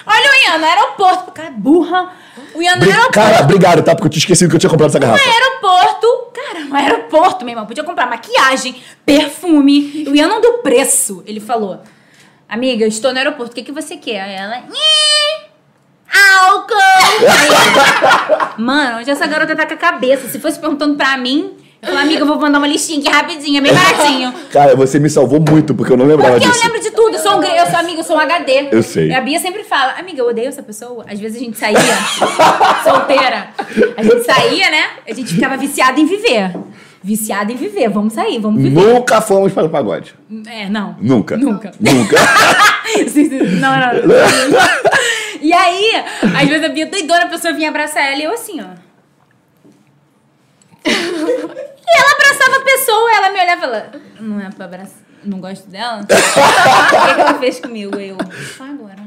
Olha 0.07 0.29
o 0.31 0.49
Ian 0.51 0.57
no 0.59 0.65
aeroporto. 0.65 1.31
Cara, 1.31 1.51
burra. 1.51 2.11
O 2.53 2.61
Ian 2.61 2.73
no 2.75 2.79
Bri- 2.79 2.89
aeroporto. 2.91 3.13
Cara, 3.13 3.41
obrigado, 3.43 3.83
tá? 3.83 3.93
Porque 3.95 4.07
eu 4.07 4.11
tinha 4.11 4.19
esquecido 4.19 4.49
que 4.49 4.55
eu 4.55 4.59
tinha 4.59 4.69
comprado 4.69 4.89
essa 4.89 4.99
garrafa. 4.99 5.23
No 5.23 5.31
aeroporto, 5.31 6.31
cara, 6.33 6.59
no 6.65 6.75
aeroporto, 6.75 7.45
meu 7.45 7.51
irmão, 7.53 7.65
podia 7.65 7.83
comprar 7.83 8.07
maquiagem, 8.07 8.81
perfume. 9.05 10.05
O 10.09 10.15
Ian 10.15 10.27
não 10.27 10.41
deu 10.41 10.59
preço. 10.59 11.23
Ele 11.25 11.39
falou: 11.39 11.81
Amiga, 12.49 12.83
eu 12.83 12.87
estou 12.89 13.11
no 13.11 13.17
aeroporto, 13.17 13.51
o 13.51 13.55
que, 13.55 13.63
que 13.63 13.71
você 13.71 13.97
quer? 13.97 14.21
Aí 14.21 14.33
ela. 14.35 14.57
"Nhê, 14.57 15.44
Álcool! 16.15 16.75
Eu, 18.57 18.63
Mano, 18.63 18.99
onde 18.99 19.09
essa 19.11 19.27
garota 19.27 19.55
tá 19.55 19.65
com 19.65 19.73
a 19.73 19.77
cabeça? 19.77 20.27
Se 20.27 20.39
fosse 20.39 20.57
perguntando 20.59 20.95
pra 20.95 21.17
mim, 21.17 21.51
eu 21.81 21.89
falei, 21.89 22.03
amiga, 22.03 22.21
eu 22.21 22.25
vou 22.25 22.39
mandar 22.39 22.57
uma 22.57 22.67
listinha 22.67 22.99
aqui 22.99 23.09
rapidinho, 23.09 23.57
é 23.57 23.61
bem 23.61 23.73
baratinho. 23.73 24.33
Cara, 24.51 24.75
você 24.75 24.99
me 24.99 25.09
salvou 25.09 25.39
muito, 25.39 25.75
porque 25.75 25.93
eu 25.93 25.97
não 25.97 26.05
lembrava 26.05 26.33
Porque 26.33 26.47
eu 26.47 26.51
disso. 26.51 26.63
lembro 26.65 26.81
de 26.81 26.91
tudo, 26.91 27.15
eu 27.15 27.19
sou, 27.21 27.37
um, 27.39 27.43
eu 27.43 27.65
sou 27.67 27.75
amiga, 27.79 27.99
eu 27.99 28.03
sou 28.03 28.15
um 28.15 28.19
HD. 28.19 28.69
Eu 28.71 28.81
sei. 28.81 29.13
A 29.13 29.21
Bia 29.21 29.39
sempre 29.39 29.63
fala, 29.63 29.93
amiga, 29.99 30.19
eu 30.21 30.27
odeio 30.27 30.47
essa 30.47 30.63
pessoa. 30.63 31.05
Às 31.07 31.19
vezes 31.19 31.37
a 31.37 31.45
gente 31.45 31.57
saía, 31.57 31.77
solteira. 32.83 33.49
A 33.97 34.03
gente 34.03 34.23
saía, 34.23 34.71
né? 34.71 34.83
A 35.07 35.13
gente 35.13 35.33
ficava 35.33 35.57
viciada 35.57 35.99
em 35.99 36.05
viver. 36.05 36.51
Viciada 37.03 37.51
em 37.51 37.55
viver, 37.55 37.87
vamos 37.87 38.13
sair, 38.13 38.39
vamos 38.39 38.63
viver. 38.63 38.81
Nunca 38.81 39.21
fomos 39.21 39.53
para 39.53 39.65
o 39.65 39.69
pagode. 39.69 40.15
É, 40.47 40.67
não. 40.67 40.95
Nunca. 40.99 41.37
Nunca. 41.37 41.71
Nunca. 41.79 42.15
Não, 43.59 43.71
não, 43.71 43.93
não. 44.07 44.59
E 45.45 45.53
aí, 45.53 46.03
às 46.41 46.49
vezes 46.49 46.65
a 46.65 46.69
Bia 46.69 46.87
doidona, 46.87 47.25
a 47.25 47.29
pessoa 47.29 47.53
vinha 47.53 47.69
abraçar 47.69 48.03
ela 48.03 48.19
e 48.19 48.23
eu 48.23 48.31
assim, 48.33 48.59
ó. 48.61 48.69
E 50.83 51.99
ela 51.99 52.11
abraçava 52.13 52.57
a 52.57 52.61
pessoa, 52.61 53.11
ela 53.15 53.29
me 53.29 53.39
olhava 53.39 53.57
e 53.57 53.61
falava, 53.61 54.01
não 54.19 54.41
é 54.41 54.49
pra 54.49 54.65
abraçar, 54.65 54.97
não 55.23 55.39
gosto 55.39 55.69
dela? 55.69 56.01
O 56.01 56.07
que, 56.07 57.13
que 57.13 57.21
ela 57.21 57.39
fez 57.39 57.59
comigo? 57.59 57.95
Eu, 57.99 58.17
vai 58.57 58.69
agora. 58.71 59.04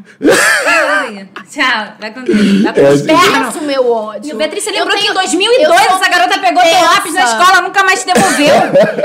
Tchau, 1.51 1.95
vai 1.99 2.11
com 2.13 2.25
Deus. 2.25 2.63
Vai 2.63 3.15
É, 3.15 3.59
o 3.59 3.63
meu 3.63 3.91
ódio. 3.93 4.33
E 4.33 4.35
Beatriz, 4.35 4.65
você 4.65 4.71
lembrou 4.71 4.91
que 4.97 4.99
em 4.99 5.03
tenho- 5.03 5.15
2002 5.15 5.69
eu 5.69 5.89
sou 5.89 5.97
essa 5.97 6.11
garota 6.11 6.39
pegou 6.39 6.63
teu 6.63 6.71
intensa. 6.73 6.87
lápis 6.93 7.15
na 7.15 7.23
escola, 7.25 7.61
nunca 7.63 7.85
mais 7.85 8.03
te 8.05 8.13
devolveu? 8.13 8.55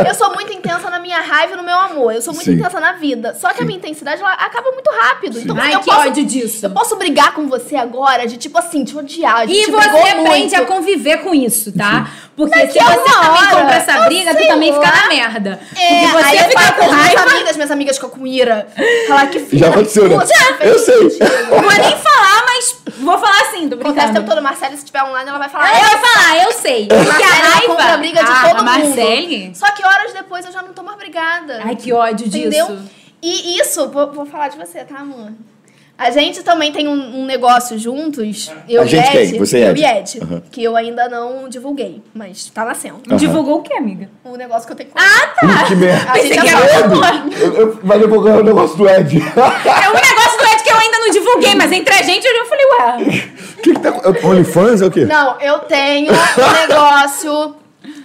Eu 0.07 0.15
sou 0.15 0.33
muito 0.33 0.51
intensa 0.53 0.89
na 0.89 0.99
minha 0.99 1.19
raiva 1.21 1.53
e 1.53 1.55
no 1.55 1.63
meu 1.63 1.77
amor. 1.77 2.13
Eu 2.13 2.21
sou 2.21 2.33
muito 2.33 2.45
Sim. 2.45 2.53
intensa 2.53 2.79
na 2.79 2.93
vida. 2.93 3.35
Só 3.39 3.49
que 3.53 3.61
a 3.63 3.65
minha 3.65 3.77
intensidade 3.77 4.21
ela 4.21 4.33
acaba 4.33 4.71
muito 4.71 4.89
rápido. 4.91 5.39
Então 5.39 5.55
Ai, 5.59 5.73
eu 5.75 5.79
que 5.79 5.85
posso, 5.85 6.07
ódio 6.07 6.25
disso. 6.25 6.65
Eu 6.65 6.69
posso 6.71 6.95
brigar 6.95 7.33
com 7.33 7.47
você 7.47 7.75
agora, 7.75 8.27
de 8.27 8.37
tipo 8.37 8.57
assim, 8.57 8.83
te 8.83 8.95
odiar. 8.97 9.37
A 9.41 9.45
E 9.45 9.65
você 9.65 9.89
aprende 9.89 10.21
muito. 10.29 10.55
a 10.55 10.65
conviver 10.65 11.17
com 11.17 11.33
isso, 11.33 11.71
tá? 11.71 12.07
Porque 12.35 12.55
Daqui 12.57 12.73
se 12.73 12.79
você 12.79 13.11
também 13.11 13.29
hora, 13.29 13.47
compra 13.55 13.75
essa 13.75 13.99
briga, 14.05 14.35
tu 14.35 14.47
também 14.47 14.73
fica 14.73 14.87
na 14.91 15.07
merda. 15.07 15.59
É, 15.79 16.07
Porque 16.11 16.23
aí 16.25 16.37
você 16.37 16.43
eu 16.45 16.49
fica 16.49 16.71
com 16.73 16.81
com 16.85 16.91
minhas 16.91 17.05
raiva. 17.13 17.31
amigas, 17.31 17.55
minhas 17.55 17.71
amigas 17.71 17.95
ficam 17.97 18.09
com 18.09 18.27
ira. 18.27 18.67
Falar 19.07 19.27
que 19.27 19.39
filha 19.39 19.59
Já 19.67 19.69
aconteceu, 19.71 20.09
né? 20.09 20.17
Eu 20.61 20.79
sei. 20.79 20.92
Não 21.49 21.61
vou 21.61 21.71
nem 21.71 21.97
falar, 21.97 22.45
mas 22.45 22.75
vou 22.99 23.17
falar 23.19 23.41
assim, 23.41 23.65
Acontece 23.65 23.73
o 23.73 23.77
brincando. 23.77 24.13
tempo 24.13 24.29
todo. 24.29 24.41
Marcela, 24.41 24.71
se 24.71 24.77
estiver 24.79 25.03
online, 25.03 25.29
ela 25.29 25.39
vai 25.39 25.49
falar. 25.49 25.69
Ela 25.69 25.87
vai 25.87 25.99
falar, 25.99 26.43
eu 26.43 26.51
sei. 26.51 26.87
Porque 26.87 27.01
a 27.01 27.05
Marcela, 27.13 27.35
ela 27.35 27.49
raiva... 27.55 27.67
compra 27.67 27.93
a 27.93 27.97
briga 27.97 28.23
de 28.23 28.31
Ah, 28.31 28.41
todo 28.49 28.51
a 28.59 28.63
mundo. 28.63 28.65
Marcele? 28.65 29.51
Só 29.55 29.71
que 29.71 29.85
horas 29.85 30.13
depois 30.13 30.45
eu 30.45 30.51
já 30.51 30.61
não 30.61 30.73
tô 30.73 30.83
mais 30.83 30.97
brigada. 30.97 31.61
Ai, 31.63 31.75
que 31.75 31.91
ódio 31.93 32.27
Entendeu? 32.27 32.67
disso. 32.67 32.79
E 33.21 33.57
isso, 33.59 33.89
vou, 33.89 34.11
vou 34.11 34.25
falar 34.25 34.49
de 34.49 34.57
você, 34.57 34.83
tá, 34.83 34.97
amor? 34.99 35.31
A 35.95 36.09
gente 36.09 36.41
também 36.41 36.71
tem 36.71 36.87
um, 36.87 37.21
um 37.21 37.25
negócio 37.25 37.77
juntos. 37.77 38.51
Eu 38.67 38.81
A 38.81 38.85
e 38.85 38.87
gente 38.89 39.15
Ed. 39.15 39.29
quem? 39.31 39.39
Você 39.39 39.59
e 39.59 39.61
eu 39.61 39.69
Ed? 39.71 39.79
e 39.81 39.85
Ed. 39.85 40.19
Aham. 40.23 40.43
Que 40.51 40.63
eu 40.63 40.75
ainda 40.75 41.07
não 41.07 41.47
divulguei, 41.47 42.01
mas 42.15 42.45
tá 42.49 42.65
nascendo. 42.65 42.99
Aham. 43.07 43.15
Divulgou 43.15 43.59
o 43.59 43.61
quê, 43.61 43.75
amiga? 43.75 44.09
O 44.25 44.35
negócio 44.35 44.65
que 44.65 44.73
eu 44.73 44.75
tenho 44.75 44.89
com 44.89 44.97
Ah, 44.99 45.27
tá. 45.39 45.65
Que 45.67 45.75
merda. 45.75 46.11
A 46.11 46.17
gente 46.17 46.41
que 46.41 46.47
era 46.47 46.59
eu- 47.39 47.53
eu- 47.53 47.79
vai 47.83 47.99
divulgar 47.99 48.39
o 48.39 48.43
negócio 48.43 48.75
do 48.75 48.89
Ed. 48.89 49.17
É 49.19 49.89
um 49.89 49.93
negócio 49.93 50.37
do 50.39 50.45
Ed 50.51 50.63
que 50.63 50.69
eu 50.71 50.77
ainda 50.77 50.97
não 50.99 51.11
divulguei, 51.33 51.55
mas 51.55 51.71
entre 51.71 51.93
a 51.93 52.01
gente 52.01 52.25
eu 52.25 52.45
falei, 52.45 52.65
ué... 52.65 52.97
O 53.57 53.61
que, 53.61 53.73
que 53.73 53.79
tá. 53.79 54.27
OnlyFans 54.27 54.81
é 54.81 54.85
o 54.85 54.91
quê? 54.91 55.05
Não, 55.05 55.39
eu 55.39 55.59
tenho 55.59 56.11
um 56.11 56.67
negócio 56.67 57.55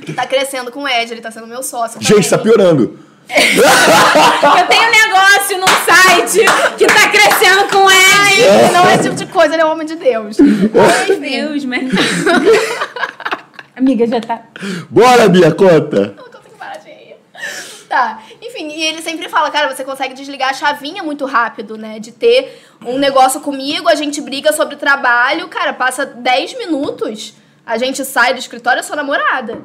que 0.04 0.12
tá 0.12 0.26
crescendo 0.26 0.70
com 0.70 0.82
o 0.82 0.88
Ed, 0.88 1.12
ele 1.12 1.20
tá 1.20 1.30
sendo 1.30 1.46
meu 1.46 1.62
sócio. 1.62 2.00
Gente, 2.00 2.28
tá 2.28 2.38
piorando. 2.38 2.98
Eu 3.28 4.66
tenho 4.68 4.88
um 4.88 4.90
negócio 4.90 5.58
num 5.58 5.66
site 5.66 6.40
que 6.78 6.86
tá 6.86 7.08
crescendo 7.10 7.68
com 7.70 7.90
Ed. 7.90 8.48
Ai, 8.48 8.72
não 8.72 8.88
é 8.88 8.94
esse 8.94 9.02
tipo 9.02 9.16
de 9.16 9.26
coisa, 9.26 9.54
ele 9.54 9.62
é 9.62 9.66
um 9.66 9.72
homem 9.72 9.86
de 9.86 9.96
Deus. 9.96 10.38
Ai, 10.40 11.16
Deus, 11.16 11.62
mas... 11.66 11.92
Amiga, 13.76 14.06
já 14.06 14.18
tá... 14.18 14.34
É 14.36 14.40
Bora, 14.88 15.28
Bia, 15.28 15.52
conta. 15.52 16.14
Eu 16.16 16.24
consigo 16.24 16.56
parar 16.58 16.78
de 16.78 16.88
rir. 16.88 17.16
Tá. 17.88 18.22
Enfim, 18.42 18.68
e 18.68 18.82
ele 18.82 19.00
sempre 19.00 19.28
fala, 19.28 19.50
cara, 19.50 19.74
você 19.74 19.82
consegue 19.82 20.14
desligar 20.14 20.50
a 20.50 20.54
chavinha 20.54 21.02
muito 21.02 21.24
rápido, 21.24 21.78
né? 21.78 21.98
De 21.98 22.12
ter 22.12 22.62
um 22.84 22.98
negócio 22.98 23.40
comigo, 23.40 23.88
a 23.88 23.94
gente 23.94 24.20
briga 24.20 24.52
sobre 24.52 24.76
trabalho, 24.76 25.48
cara, 25.48 25.72
passa 25.72 26.04
10 26.04 26.58
minutos, 26.58 27.34
a 27.64 27.78
gente 27.78 28.04
sai 28.04 28.34
do 28.34 28.38
escritório, 28.38 28.80
eu 28.80 28.84
sou 28.84 28.94
namorada. 28.94 29.58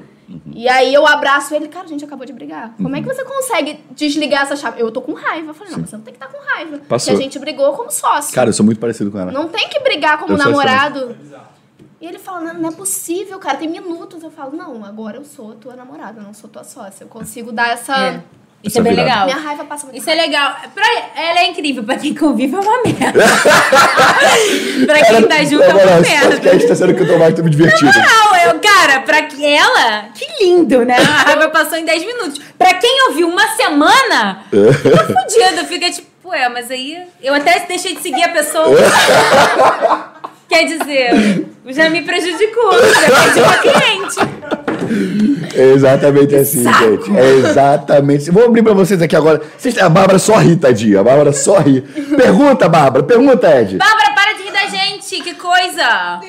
E 0.54 0.70
aí 0.70 0.94
eu 0.94 1.06
abraço 1.06 1.54
ele, 1.54 1.68
cara, 1.68 1.86
a 1.86 1.88
gente 1.88 2.06
acabou 2.06 2.26
de 2.26 2.32
brigar. 2.32 2.74
Como 2.78 2.96
é 2.96 3.02
que 3.02 3.08
você 3.08 3.24
consegue 3.24 3.80
desligar 3.92 4.44
essa 4.44 4.56
chave? 4.56 4.82
Eu 4.82 4.90
tô 4.90 5.02
com 5.02 5.14
raiva. 5.14 5.50
Eu 5.50 5.54
falei, 5.54 5.74
não, 5.74 5.86
você 5.86 5.96
não 5.96 6.04
tem 6.04 6.14
que 6.14 6.24
estar 6.24 6.32
com 6.32 6.44
raiva. 6.44 6.80
Passou. 6.88 7.12
Porque 7.12 7.22
a 7.22 7.24
gente 7.24 7.38
brigou 7.40 7.74
como 7.74 7.92
sócio. 7.92 8.34
Cara, 8.34 8.50
eu 8.50 8.54
sou 8.54 8.66
muito 8.66 8.80
parecido 8.80 9.12
com 9.12 9.20
ela. 9.20 9.32
Não 9.32 9.50
tem 9.50 9.68
que 9.68 9.80
brigar 9.82 10.18
como 10.18 10.34
Eu 10.34 10.38
namorado. 10.38 11.16
E 12.04 12.06
ele 12.06 12.20
fala, 12.20 12.42
não, 12.42 12.56
não 12.56 12.68
é 12.68 12.72
possível, 12.74 13.40
cara, 13.40 13.56
tem 13.56 13.70
minutos. 13.70 14.22
Eu 14.22 14.30
falo, 14.30 14.54
não, 14.58 14.84
agora 14.84 15.16
eu 15.16 15.24
sou 15.24 15.54
tua 15.54 15.74
namorada, 15.74 16.20
não 16.20 16.34
sou 16.34 16.50
tua 16.50 16.66
sócia. 16.66 17.06
Eu 17.06 17.08
consigo 17.08 17.50
dar 17.54 17.70
essa... 17.70 17.96
É. 17.98 18.20
Isso 18.62 18.78
Essa 18.78 18.80
é 18.80 18.82
bem 18.82 18.92
virada. 18.92 19.10
legal. 19.10 19.26
Minha 19.26 19.48
raiva 19.48 19.64
passa 19.64 19.86
muito 19.86 19.98
Isso 19.98 20.10
é 20.10 20.14
legal. 20.14 20.54
Pra, 20.76 20.86
ela 21.16 21.40
é 21.40 21.50
incrível. 21.50 21.82
Pra 21.82 21.96
quem 21.98 22.14
convive 22.14 22.56
é 22.56 22.60
uma 22.60 22.84
merda. 22.84 23.24
pra 24.86 25.06
quem 25.06 25.28
tá 25.28 25.44
junto 25.46 25.64
é 25.64 25.68
uma 25.70 25.82
Agora, 25.82 26.02
esse 26.02 26.12
merda. 26.12 26.30
podcast 26.36 26.68
tá 26.68 26.76
sendo 26.76 26.94
que 26.94 27.04
eu 27.04 27.08
tô 27.08 27.18
mais 27.18 27.34
tô 27.34 27.44
me 27.44 27.50
divertindo. 27.50 27.92
Não, 27.94 28.36
eu, 28.36 28.60
cara, 28.60 29.00
pra 29.02 29.22
que 29.24 29.46
ela, 29.46 30.10
que 30.14 30.26
lindo, 30.44 30.84
né? 30.84 30.98
A 30.98 31.24
raiva 31.24 31.50
passou 31.50 31.78
em 31.78 31.86
10 31.86 32.06
minutos. 32.06 32.42
Pra 32.58 32.74
quem 32.74 33.08
ouviu 33.08 33.30
uma 33.30 33.48
semana, 33.56 34.44
fica 34.50 35.06
fudido, 35.06 35.66
fica 35.68 35.90
tipo, 35.92 36.30
ué, 36.30 36.50
mas 36.50 36.70
aí 36.70 37.02
eu 37.22 37.34
até 37.34 37.60
deixei 37.66 37.96
de 37.96 38.02
seguir 38.02 38.24
a 38.24 38.30
pessoa. 38.30 38.68
Quer 40.54 40.66
dizer, 40.66 41.46
já 41.68 41.90
me 41.90 42.04
prejudicou, 42.04 42.72
já 42.74 43.44
uma 43.44 43.58
cliente. 43.58 45.54
É 45.56 45.64
exatamente 45.72 46.36
assim, 46.36 46.64
Saco. 46.64 46.80
gente. 47.06 47.18
É 47.18 47.30
exatamente. 47.38 48.30
Vou 48.30 48.46
abrir 48.46 48.62
pra 48.62 48.74
vocês 48.74 49.02
aqui 49.02 49.16
agora. 49.16 49.42
Vocês- 49.58 49.78
A 49.80 49.90
Bárbara 49.90 50.20
só 50.20 50.36
ri, 50.38 50.56
tadinha. 50.56 51.00
A 51.00 51.04
Bárbara 51.04 51.34
só 51.34 51.58
ri. 51.58 51.82
Pergunta, 51.82 52.70
Bárbara. 52.70 53.04
Pergunta, 53.04 53.48
Ed. 53.60 53.78
Bárbara, 53.78 54.12
para 54.14 54.34
de 54.34 54.44
rir 54.44 54.52
da 54.52 54.68
gente, 54.68 55.22
que 55.22 55.34
coisa. 55.34 56.20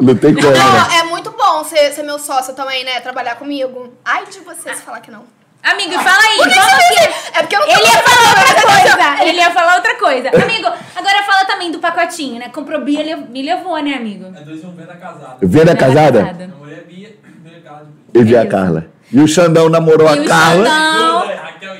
Não 0.00 0.14
tem 0.14 0.34
como, 0.34 0.50
né? 0.50 0.58
Não, 0.58 0.98
é 0.98 1.02
muito 1.04 1.30
bom 1.32 1.64
ser, 1.64 1.92
ser 1.92 2.02
meu 2.04 2.18
sócio 2.18 2.54
também, 2.54 2.84
né? 2.84 3.00
Trabalhar 3.00 3.34
comigo. 3.36 3.92
Ai 4.04 4.24
de 4.30 4.38
você 4.40 4.72
se 4.74 4.82
falar 4.82 5.00
que 5.00 5.10
não. 5.10 5.22
Amigo, 5.64 5.92
fala 5.94 6.22
aí, 6.22 6.36
Por 6.36 6.48
que 6.48 6.54
fala 6.54 6.70
disse? 6.76 7.30
É 7.32 7.40
porque 7.40 7.56
eu 7.56 7.60
não 7.60 7.68
Ele 7.68 7.80
ia 7.86 8.02
falar 8.02 8.28
outra 8.38 8.62
coisa. 8.62 8.96
coisa. 8.96 9.24
Ele 9.24 9.38
ia 9.38 9.50
falar 9.50 9.76
outra 9.76 9.94
coisa. 9.98 10.28
Amigo, 10.28 10.68
agora 10.94 11.22
fala 11.24 11.44
também 11.46 11.70
do 11.72 11.78
pacotinho, 11.78 12.38
né? 12.38 12.50
Comprou 12.50 12.80
Bia, 12.82 13.00
ele 13.00 13.16
me 13.16 13.42
levou, 13.42 13.78
né, 13.82 13.94
amigo? 13.94 14.26
É 14.36 14.40
dois 14.42 14.62
e 14.62 14.66
um 14.66 14.74
venda 14.74 14.94
casada. 14.94 15.36
Venda 15.40 15.72
é 15.72 15.76
casada? 15.76 16.20
A 16.20 16.58
mulher 16.58 16.78
é 16.78 16.82
Bia, 16.82 17.14
veio 17.42 17.60
de 17.60 18.18
Eu 18.18 18.24
vi 18.24 18.36
a. 18.36 18.46
Carla. 18.46 18.86
E 19.12 19.20
o 19.20 19.26
Xandão 19.28 19.68
namorou 19.70 20.06
E 20.14 20.18
a 20.18 20.22
o 20.22 20.24
Carla. 20.26 20.66
Xandão. 20.66 21.24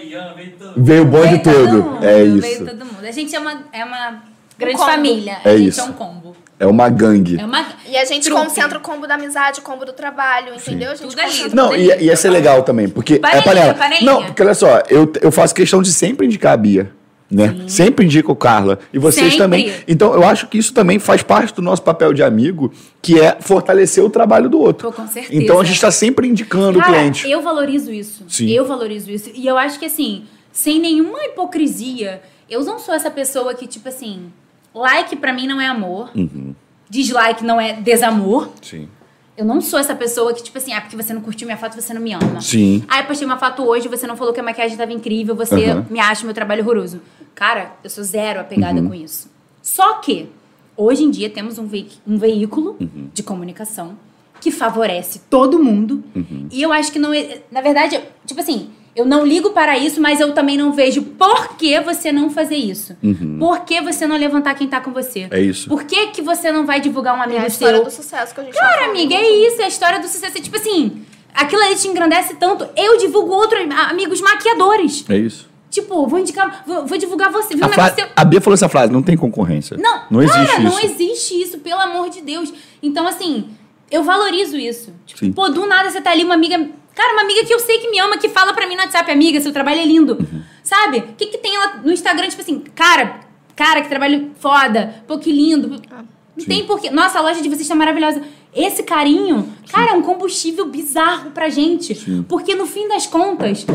E 0.01 0.09
Ian, 0.13 0.33
veio 0.35 0.53
todo 0.59 0.73
Veio 0.77 1.03
o 1.03 1.05
bonde 1.05 1.29
Veio 1.29 1.43
todo 1.43 1.83
mundo, 1.83 2.05
É 2.05 2.15
Veio 2.25 2.39
isso. 2.39 2.65
todo 2.65 2.85
mundo. 2.87 3.07
A 3.07 3.11
gente 3.11 3.37
é 3.37 3.39
uma, 3.39 3.65
é 3.73 3.85
uma 3.85 4.23
grande 4.59 4.77
combo. 4.79 4.91
família. 4.91 5.39
É 5.45 5.51
a 5.51 5.57
gente 5.59 5.69
isso. 5.69 5.81
é 5.81 5.85
um 5.85 5.93
combo. 5.93 6.37
É 6.65 6.67
uma 6.67 6.89
gangue. 6.89 7.39
É 7.41 7.45
uma... 7.45 7.65
E 7.87 7.97
a 7.97 8.05
gente 8.05 8.25
Trupe. 8.25 8.43
concentra 8.43 8.79
o 8.79 8.81
combo 8.81 9.07
da 9.07 9.15
amizade, 9.15 9.61
o 9.61 9.63
combo 9.63 9.85
do 9.85 9.93
trabalho, 9.93 10.55
entendeu? 10.55 10.91
A 10.91 10.95
gente 10.95 11.11
Tudo 11.11 11.21
ali. 11.21 11.31
concentra 11.31 11.55
Não, 11.55 11.69
tudo 11.71 11.81
e 11.81 11.93
ali. 11.93 12.05
ia 12.07 12.17
ser 12.17 12.31
legal 12.31 12.63
também, 12.63 12.89
porque 12.89 13.19
Panelinha, 13.19 13.41
é 13.41 13.45
panela. 13.45 13.75
panelinha. 13.75 14.13
Não, 14.13 14.25
porque 14.25 14.43
olha 14.43 14.55
só, 14.55 14.83
eu, 14.89 15.13
eu 15.21 15.31
faço 15.31 15.55
questão 15.55 15.81
de 15.83 15.93
sempre 15.93 16.27
indicar 16.27 16.53
a 16.55 16.57
Bia. 16.57 16.91
Né? 17.31 17.65
Sempre 17.67 18.05
indico 18.05 18.31
o 18.31 18.37
Carla. 18.37 18.79
E 18.93 18.99
vocês 18.99 19.27
Sempre. 19.33 19.39
também. 19.39 19.73
Então, 19.89 20.13
eu 20.15 20.25
acho 20.25 20.47
que 20.47 20.59
isso 20.59 20.73
também 20.73 20.99
faz 21.01 21.23
parte 21.23 21.55
do 21.55 21.63
nosso 21.63 21.83
papel 21.83 22.13
de 22.13 22.23
amigo, 22.23 22.73
que 23.03 23.19
é 23.19 23.39
fortalecer 23.41 24.05
o 24.05 24.11
trabalho 24.11 24.49
do 24.49 24.61
outro. 24.61 24.89
Pô, 24.89 24.95
com 24.95 25.09
certeza. 25.09 25.35
Então 25.43 25.59
a 25.59 25.65
gente 25.65 25.75
está 25.75 25.91
sempre 25.91 26.29
indicando 26.29 26.79
Cara, 26.79 26.93
o 26.93 26.95
cliente. 26.95 27.29
eu 27.29 27.43
valorizo 27.43 27.91
isso. 27.91 28.25
Sim. 28.29 28.49
Eu 28.51 28.65
valorizo 28.67 29.11
isso. 29.11 29.31
E 29.35 29.47
eu 29.47 29.57
acho 29.59 29.79
que, 29.81 29.87
assim, 29.87 30.25
sem 30.53 30.79
nenhuma 30.79 31.25
hipocrisia, 31.25 32.23
eu 32.49 32.63
não 32.63 32.79
sou 32.79 32.95
essa 32.95 33.11
pessoa 33.11 33.53
que, 33.55 33.67
tipo 33.67 33.89
assim, 33.89 34.31
like 34.75 35.15
pra 35.17 35.33
mim 35.33 35.47
não 35.47 35.61
é 35.61 35.67
amor, 35.67 36.11
Uhum. 36.15 36.55
dislike 36.91 37.45
não 37.45 37.61
é 37.61 37.75
desamor. 37.75 38.51
Sim. 38.63 38.89
Eu 39.37 39.45
não 39.45 39.61
sou 39.61 39.81
essa 39.81 39.95
pessoa 39.97 40.33
que, 40.33 40.43
tipo 40.45 40.57
assim, 40.59 40.73
ah, 40.73 40.81
porque 40.81 40.95
você 40.97 41.13
não 41.13 41.21
curtiu 41.21 41.47
minha 41.47 41.57
foto, 41.59 41.75
você 41.75 41.93
não 41.93 42.01
me 42.01 42.13
ama. 42.13 42.41
Sim. 42.41 42.85
Ah, 42.87 43.01
eu 43.01 43.05
postei 43.07 43.27
uma 43.27 43.37
foto 43.37 43.65
hoje, 43.65 43.89
você 43.89 44.07
não 44.07 44.17
falou 44.17 44.33
que 44.33 44.39
a 44.39 44.43
maquiagem 44.45 44.77
tava 44.77 44.93
incrível, 44.93 45.35
você 45.35 45.65
Aham. 45.71 45.87
me 45.91 45.99
acha 45.99 46.25
meu 46.25 46.33
trabalho 46.35 46.63
horroroso. 46.63 47.01
Cara, 47.35 47.73
eu 47.83 47.91
sou 47.91 48.05
zero 48.05 48.41
apegada 48.41 48.81
Uhum. 48.81 48.89
com 48.89 48.95
isso. 48.95 49.29
Só 49.61 49.95
que, 49.95 50.29
hoje 50.77 51.03
em 51.03 51.11
dia, 51.11 51.29
temos 51.29 51.59
um, 51.59 51.67
vei- 51.67 51.89
um 52.07 52.17
veículo 52.17 52.77
Uhum. 52.81 53.09
de 53.13 53.25
comunicação 53.25 53.97
que 54.41 54.53
favorece 54.53 55.23
todo 55.29 55.59
mundo. 55.59 56.05
Uhum. 56.15 56.47
E 56.53 56.63
eu 56.63 56.73
acho 56.73 56.93
que 56.93 56.99
não 57.01 57.13
é. 57.13 57.41
Na 57.51 57.61
verdade, 57.61 58.01
tipo 58.25 58.41
assim, 58.41 58.71
eu 58.97 59.05
não 59.05 59.25
ligo 59.27 59.51
para 59.51 59.77
isso, 59.79 60.01
mas 60.01 60.21
eu 60.21 60.33
também 60.33 60.57
não 60.57 60.73
vejo 60.73 61.03
por 61.03 61.57
que 61.57 61.81
você 61.81 62.13
não 62.13 62.31
fazer 62.31 62.57
isso. 62.57 62.97
Por 63.39 63.61
que 63.61 63.81
você 63.81 64.07
não 64.07 64.17
levantar 64.17 64.55
quem 64.55 64.69
tá 64.69 64.81
com 64.81 64.93
você? 64.93 65.23
Uhum. 65.25 65.29
É 65.33 65.41
isso. 65.41 65.69
Por 65.69 65.85
que, 65.85 66.09
que 66.09 66.23
você 66.23 66.53
não 66.53 66.65
vai 66.65 66.81
divulgar 66.81 67.15
um 67.17 67.21
É 67.21 67.25
amigo 67.25 67.41
a 67.43 67.47
história 67.47 67.77
seu? 67.77 67.85
do 67.85 67.91
sucesso 67.91 68.35
que 68.35 68.41
a 68.41 68.45
gente 68.45 68.55
Cara, 68.59 68.79
tá 68.79 68.91
amiga, 68.91 69.15
é 69.15 69.29
isso, 69.49 69.61
é 69.61 69.65
a 69.65 69.69
história 69.69 69.99
do 70.01 70.07
sucesso. 70.07 70.39
É 70.39 70.41
Tipo 70.41 70.57
assim, 70.57 71.03
aquilo 71.35 71.63
ali 71.63 71.77
te 71.77 71.89
engrandece 71.89 72.35
tanto. 72.35 72.69
Eu 72.77 72.97
divulgo 72.99 73.33
outros 73.33 73.61
amigos 73.89 74.21
maquiadores. 74.21 75.05
É 75.09 75.17
isso. 75.19 75.49
Tipo, 75.71 76.07
vou 76.07 76.21
indicar, 76.21 76.63
vou, 76.65 76.87
vou 76.87 76.97
divulgar 76.97 77.33
você. 77.33 77.57
Viu 77.57 77.65
A, 77.65 77.69
fra- 77.69 77.93
seu? 77.95 78.07
a 78.15 78.25
Bia 78.25 78.41
falou 78.41 78.55
essa 78.55 78.69
frase: 78.69 78.93
não 78.93 79.03
tem 79.03 79.17
concorrência. 79.17 79.77
Não, 79.77 80.03
não 80.09 80.25
cara, 80.25 80.41
existe 80.43 80.61
não 80.63 80.79
isso. 80.79 80.87
existe 80.87 81.43
isso, 81.43 81.59
pelo 81.59 81.81
amor 81.81 82.09
de 82.11 82.21
Deus. 82.21 82.53
Então, 82.81 83.09
assim, 83.09 83.49
eu 83.91 84.05
valorizo 84.05 84.57
isso. 84.57 84.95
Tipo, 85.05 85.19
Sim. 85.19 85.33
pô, 85.33 85.49
do 85.49 85.67
nada 85.67 85.91
você 85.91 86.01
tá 86.01 86.13
ali, 86.13 86.23
uma 86.23 86.35
amiga. 86.35 86.69
Cara, 86.95 87.13
uma 87.13 87.23
amiga 87.23 87.45
que 87.45 87.53
eu 87.53 87.59
sei 87.59 87.79
que 87.79 87.91
me 87.91 87.99
ama, 87.99 88.17
que 88.17 88.29
fala 88.29 88.53
pra 88.53 88.67
mim 88.67 88.77
no 88.77 88.83
WhatsApp, 88.83 89.11
amiga, 89.11 89.41
seu 89.41 89.53
trabalho 89.53 89.81
é 89.81 89.85
lindo. 89.85 90.15
Uhum. 90.15 90.43
Sabe? 90.63 90.99
O 90.99 91.15
que, 91.17 91.27
que 91.27 91.39
tem 91.39 91.57
lá 91.59 91.81
no 91.85 91.93
Instagram, 91.93 92.29
tipo 92.29 92.41
assim, 92.41 92.61
cara, 92.75 93.21
cara, 93.57 93.83
que 93.83 93.89
trabalho 93.89 94.31
foda, 94.39 95.03
pô, 95.07 95.19
que 95.19 95.33
lindo. 95.33 95.81
Ah, 95.91 96.05
Não 96.37 96.45
tem 96.45 96.65
porquê. 96.65 96.91
Nossa, 96.91 97.19
a 97.19 97.23
loja 97.23 97.43
de 97.43 97.49
vocês 97.49 97.67
tá 97.67 97.75
maravilhosa. 97.75 98.23
Esse 98.55 98.83
carinho, 98.85 99.53
cara, 99.71 99.91
é 99.91 99.95
um 99.95 100.03
combustível 100.03 100.67
bizarro 100.67 101.33
pra 101.33 101.49
gente. 101.49 101.95
Porque 102.29 102.55
no 102.55 102.67
fim 102.67 102.87
das 102.89 103.07
contas, 103.07 103.67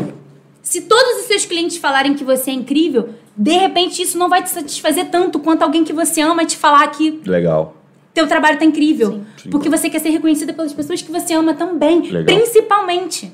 se 0.61 0.81
todos 0.81 1.21
os 1.21 1.25
seus 1.25 1.45
clientes 1.45 1.77
falarem 1.77 2.13
que 2.13 2.23
você 2.23 2.51
é 2.51 2.53
incrível, 2.53 3.09
de 3.35 3.51
repente 3.51 4.01
isso 4.01 4.17
não 4.17 4.29
vai 4.29 4.41
te 4.41 4.49
satisfazer 4.49 5.09
tanto 5.09 5.39
quanto 5.39 5.63
alguém 5.63 5.83
que 5.83 5.93
você 5.93 6.21
ama 6.21 6.45
te 6.45 6.55
falar 6.55 6.87
que 6.87 7.21
Legal. 7.25 7.75
Teu 8.13 8.27
trabalho 8.27 8.57
tá 8.57 8.65
incrível. 8.65 9.21
Sim. 9.37 9.49
Porque 9.49 9.69
você 9.69 9.89
quer 9.89 9.99
ser 9.99 10.09
reconhecida 10.09 10.53
pelas 10.53 10.73
pessoas 10.73 11.01
que 11.01 11.11
você 11.11 11.33
ama 11.33 11.53
também, 11.53 12.01
Legal. 12.01 12.25
principalmente. 12.25 13.31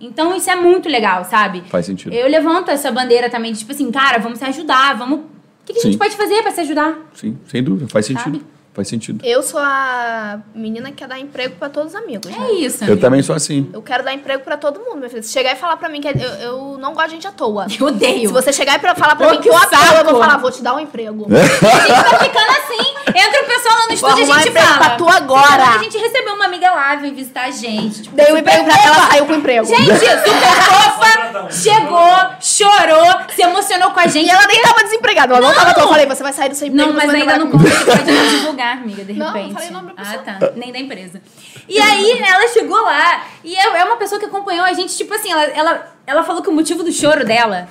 Então 0.00 0.34
isso 0.34 0.50
é 0.50 0.56
muito 0.56 0.88
legal, 0.88 1.24
sabe? 1.24 1.62
Faz 1.68 1.86
sentido. 1.86 2.12
Eu 2.12 2.28
levanto 2.28 2.70
essa 2.70 2.90
bandeira 2.90 3.30
também, 3.30 3.52
de, 3.52 3.60
tipo 3.60 3.72
assim, 3.72 3.90
cara, 3.90 4.18
vamos 4.18 4.38
se 4.38 4.44
ajudar, 4.44 4.96
vamos. 4.96 5.20
O 5.20 5.24
que, 5.64 5.74
que 5.74 5.78
a 5.78 5.82
gente 5.82 5.96
pode 5.96 6.16
fazer 6.16 6.42
pra 6.42 6.50
se 6.50 6.60
ajudar? 6.62 6.98
Sim, 7.14 7.38
sem 7.46 7.62
dúvida. 7.62 7.88
Faz 7.88 8.06
sentido. 8.06 8.38
Sabe? 8.38 8.42
Faz 8.74 8.88
sentido. 8.88 9.22
Eu 9.22 9.42
sou 9.42 9.60
a 9.60 10.38
menina 10.54 10.88
que 10.88 10.96
quer 10.96 11.06
dar 11.06 11.18
emprego 11.18 11.56
pra 11.58 11.68
todos 11.68 11.92
os 11.92 11.94
amigos, 11.94 12.30
né? 12.30 12.36
É 12.48 12.52
isso. 12.52 12.82
Eu 12.84 12.92
amiga. 12.92 13.00
também 13.02 13.22
sou 13.22 13.36
assim. 13.36 13.68
Eu 13.70 13.82
quero 13.82 14.02
dar 14.02 14.14
emprego 14.14 14.42
pra 14.42 14.56
todo 14.56 14.80
mundo, 14.80 14.96
minha 14.96 15.10
filha. 15.10 15.22
Se 15.22 15.30
chegar 15.30 15.52
e 15.52 15.56
falar 15.56 15.76
pra 15.76 15.90
mim 15.90 16.00
que 16.00 16.08
é- 16.08 16.14
eu, 16.14 16.30
eu 16.40 16.78
não 16.78 16.94
gosto 16.94 17.08
de 17.08 17.14
gente 17.16 17.26
à 17.26 17.32
toa. 17.32 17.66
Eu 17.78 17.86
odeio. 17.88 18.28
Se 18.28 18.32
você 18.32 18.50
chegar 18.50 18.76
e 18.76 18.96
falar 18.96 19.14
pra 19.14 19.26
Pô, 19.28 19.30
mim 19.34 19.40
que 19.42 19.48
eu 19.50 19.52
toa, 19.52 19.68
eu 19.98 20.04
vou 20.06 20.18
falar, 20.20 20.38
vou 20.38 20.50
te 20.50 20.62
dar 20.62 20.74
um 20.74 20.80
emprego. 20.80 21.26
A 21.28 21.36
gente 21.44 22.10
tá 22.10 22.18
ficando 22.18 22.50
assim. 22.50 22.92
Entra 23.14 23.42
o 23.42 23.46
pessoal 23.46 23.76
lá 23.78 23.86
no 23.88 23.92
estúdio 23.92 24.18
e 24.26 24.30
a 24.30 24.38
gente 24.38 24.52
fala. 24.52 24.78
pra 24.78 24.90
tu 24.96 25.06
agora. 25.08 25.64
A 25.74 25.78
gente 25.82 25.98
recebeu 25.98 26.32
uma 26.34 26.46
amiga 26.46 26.70
lá, 26.70 26.96
veio 26.96 27.14
visitar 27.14 27.44
a 27.44 27.50
gente. 27.50 28.02
Tipo, 28.04 28.16
Dei 28.16 28.32
um 28.32 28.38
emprego 28.38 28.64
pra 28.64 28.74
ela, 28.74 28.96
ela 28.96 29.06
saiu 29.10 29.26
com 29.26 29.34
emprego. 29.34 29.66
Gente, 29.66 29.84
super 29.84 30.62
fofa, 30.64 31.50
chegou, 31.50 32.16
chorou, 32.40 33.20
se 33.34 33.42
emocionou 33.42 33.90
com 33.90 34.00
a 34.00 34.06
gente. 34.06 34.26
E 34.26 34.30
ela 34.30 34.46
nem 34.46 34.62
tava 34.62 34.82
desempregada, 34.82 35.34
ela 35.34 35.46
não, 35.46 35.54
tava 35.54 35.70
à 35.70 35.74
toa. 35.74 35.84
Eu 35.84 35.88
falei, 35.88 36.06
você 36.06 36.22
vai 36.22 36.32
sair 36.32 36.48
do 36.48 36.54
seu 36.54 36.68
emprego, 36.68 36.88
Não, 36.88 36.96
mas 36.96 37.10
ainda 37.12 37.38
não 37.38 37.50
trabalhar 37.50 37.84
conta, 37.84 38.52
não 38.62 38.72
divulgar, 38.72 38.78
amiga, 38.78 39.04
de 39.04 39.12
Não, 39.14 39.26
não 39.26 39.32
repente. 39.32 39.52
falei 39.54 39.68
o 39.68 39.72
nome 39.72 39.86
da 39.88 40.02
ah, 40.02 40.04
pessoa. 40.04 40.22
tá. 40.22 40.52
Nem 40.56 40.72
da 40.72 40.78
empresa. 40.78 41.22
E 41.68 41.78
aí, 41.78 42.22
ela 42.22 42.48
chegou 42.48 42.80
lá, 42.80 43.26
e 43.44 43.56
é 43.56 43.62
é 43.62 43.84
uma 43.84 43.96
pessoa 43.96 44.18
que 44.18 44.26
acompanhou 44.26 44.64
a 44.64 44.72
gente, 44.72 44.96
tipo 44.96 45.12
assim, 45.14 45.30
ela, 45.30 45.42
ela, 45.44 45.96
ela 46.06 46.22
falou 46.22 46.42
que 46.42 46.48
o 46.48 46.52
motivo 46.52 46.82
do 46.82 46.92
choro 46.92 47.24
dela. 47.24 47.68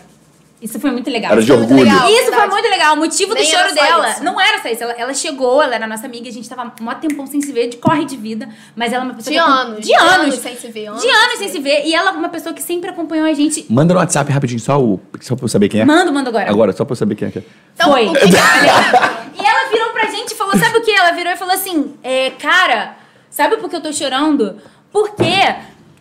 Isso 0.62 0.80
foi 0.80 0.92
muito 0.92 1.10
legal. 1.10 1.32
Era 1.32 1.42
de 1.42 1.48
Foi 1.48 1.58
muito 1.58 1.72
orgulho. 1.72 1.90
legal. 1.92 2.08
Isso 2.08 2.22
foi 2.22 2.30
verdade. 2.32 2.52
muito 2.52 2.70
legal. 2.70 2.94
O 2.94 2.98
motivo 2.98 3.34
Nem 3.34 3.44
do 3.44 3.50
choro 3.50 3.74
dela 3.74 4.10
isso. 4.12 4.24
não 4.24 4.40
era 4.40 4.62
só 4.62 4.70
isso. 4.70 4.84
Ela, 4.84 4.94
ela 4.94 5.14
chegou, 5.14 5.60
ela 5.62 5.74
era 5.74 5.88
nossa 5.88 6.06
amiga, 6.06 6.30
a 6.30 6.32
gente 6.32 6.48
tava 6.48 6.64
um 6.64 6.94
tempão 7.00 7.26
sem 7.26 7.42
se 7.42 7.52
ver, 7.52 7.68
de 7.68 7.78
corre 7.78 8.06
de 8.06 8.16
vida. 8.16 8.48
Mas 8.76 8.94
ela 8.94 9.04
é 9.04 9.06
uma 9.08 9.14
pessoa 9.16 9.34
De 9.34 9.42
que. 9.42 9.50
anos, 9.50 9.86
De 9.88 9.96
anos. 9.96 10.36
sem 10.36 10.56
se 10.56 10.68
ver. 10.68 10.92
De 10.92 11.10
anos 11.10 11.38
sem 11.40 11.50
se 11.50 11.60
ver. 11.60 11.86
E 11.88 11.96
ela 11.96 12.12
é 12.12 12.14
uma 12.14 12.30
pessoa 12.30 12.54
que 12.54 12.62
sempre 12.62 12.92
acompanhou 12.92 13.26
a 13.26 13.34
gente. 13.34 13.66
Manda 13.70 13.94
no 13.96 14.00
WhatsApp 14.00 14.32
rapidinho, 14.32 14.60
só, 14.60 14.80
o, 14.80 15.00
só 15.20 15.36
pra 15.36 15.46
eu 15.46 15.50
saber 15.50 15.68
quem 15.68 15.82
é. 15.82 15.86
Manda, 15.86 16.12
manda 16.12 16.30
agora. 16.30 16.48
Agora, 16.50 16.72
só 16.74 16.86
pra 16.86 16.92
eu 16.94 16.98
saber 16.98 17.16
quem 17.16 17.28
é. 17.28 17.32
que 17.32 17.40
é. 17.40 17.44
Então, 17.74 17.92
Foi. 17.92 18.08
o 18.08 18.14
que 18.14 18.20
que- 18.20 18.28
e 19.42 19.46
ela 19.46 19.70
virou 19.72 19.90
pra 19.94 20.06
gente 20.12 20.32
e 20.32 20.36
falou: 20.36 20.56
sabe 20.58 20.78
o 20.78 20.82
que? 20.84 20.92
Ela 20.92 21.12
virou 21.14 21.34
e 21.34 21.38
falou 21.38 21.56
assim: 21.56 21.96
é, 22.04 22.30
cara, 22.32 22.98
sabe 23.32 23.58
por 23.58 23.68
que 23.68 23.76
eu 23.78 23.82
tô 23.82 23.92
chorando? 23.92 24.58
Porque 24.92 25.56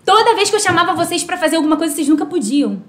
toda 0.05 0.35
vez 0.35 0.51
que 0.51 0.57
eu 0.57 0.61
chamava 0.61 0.93
vocês 0.95 1.25
pra 1.25 1.39
fazer 1.39 1.57
alguma 1.57 1.79
coisa, 1.79 1.95
vocês 1.95 2.09
nunca 2.09 2.27
podiam. 2.27 2.83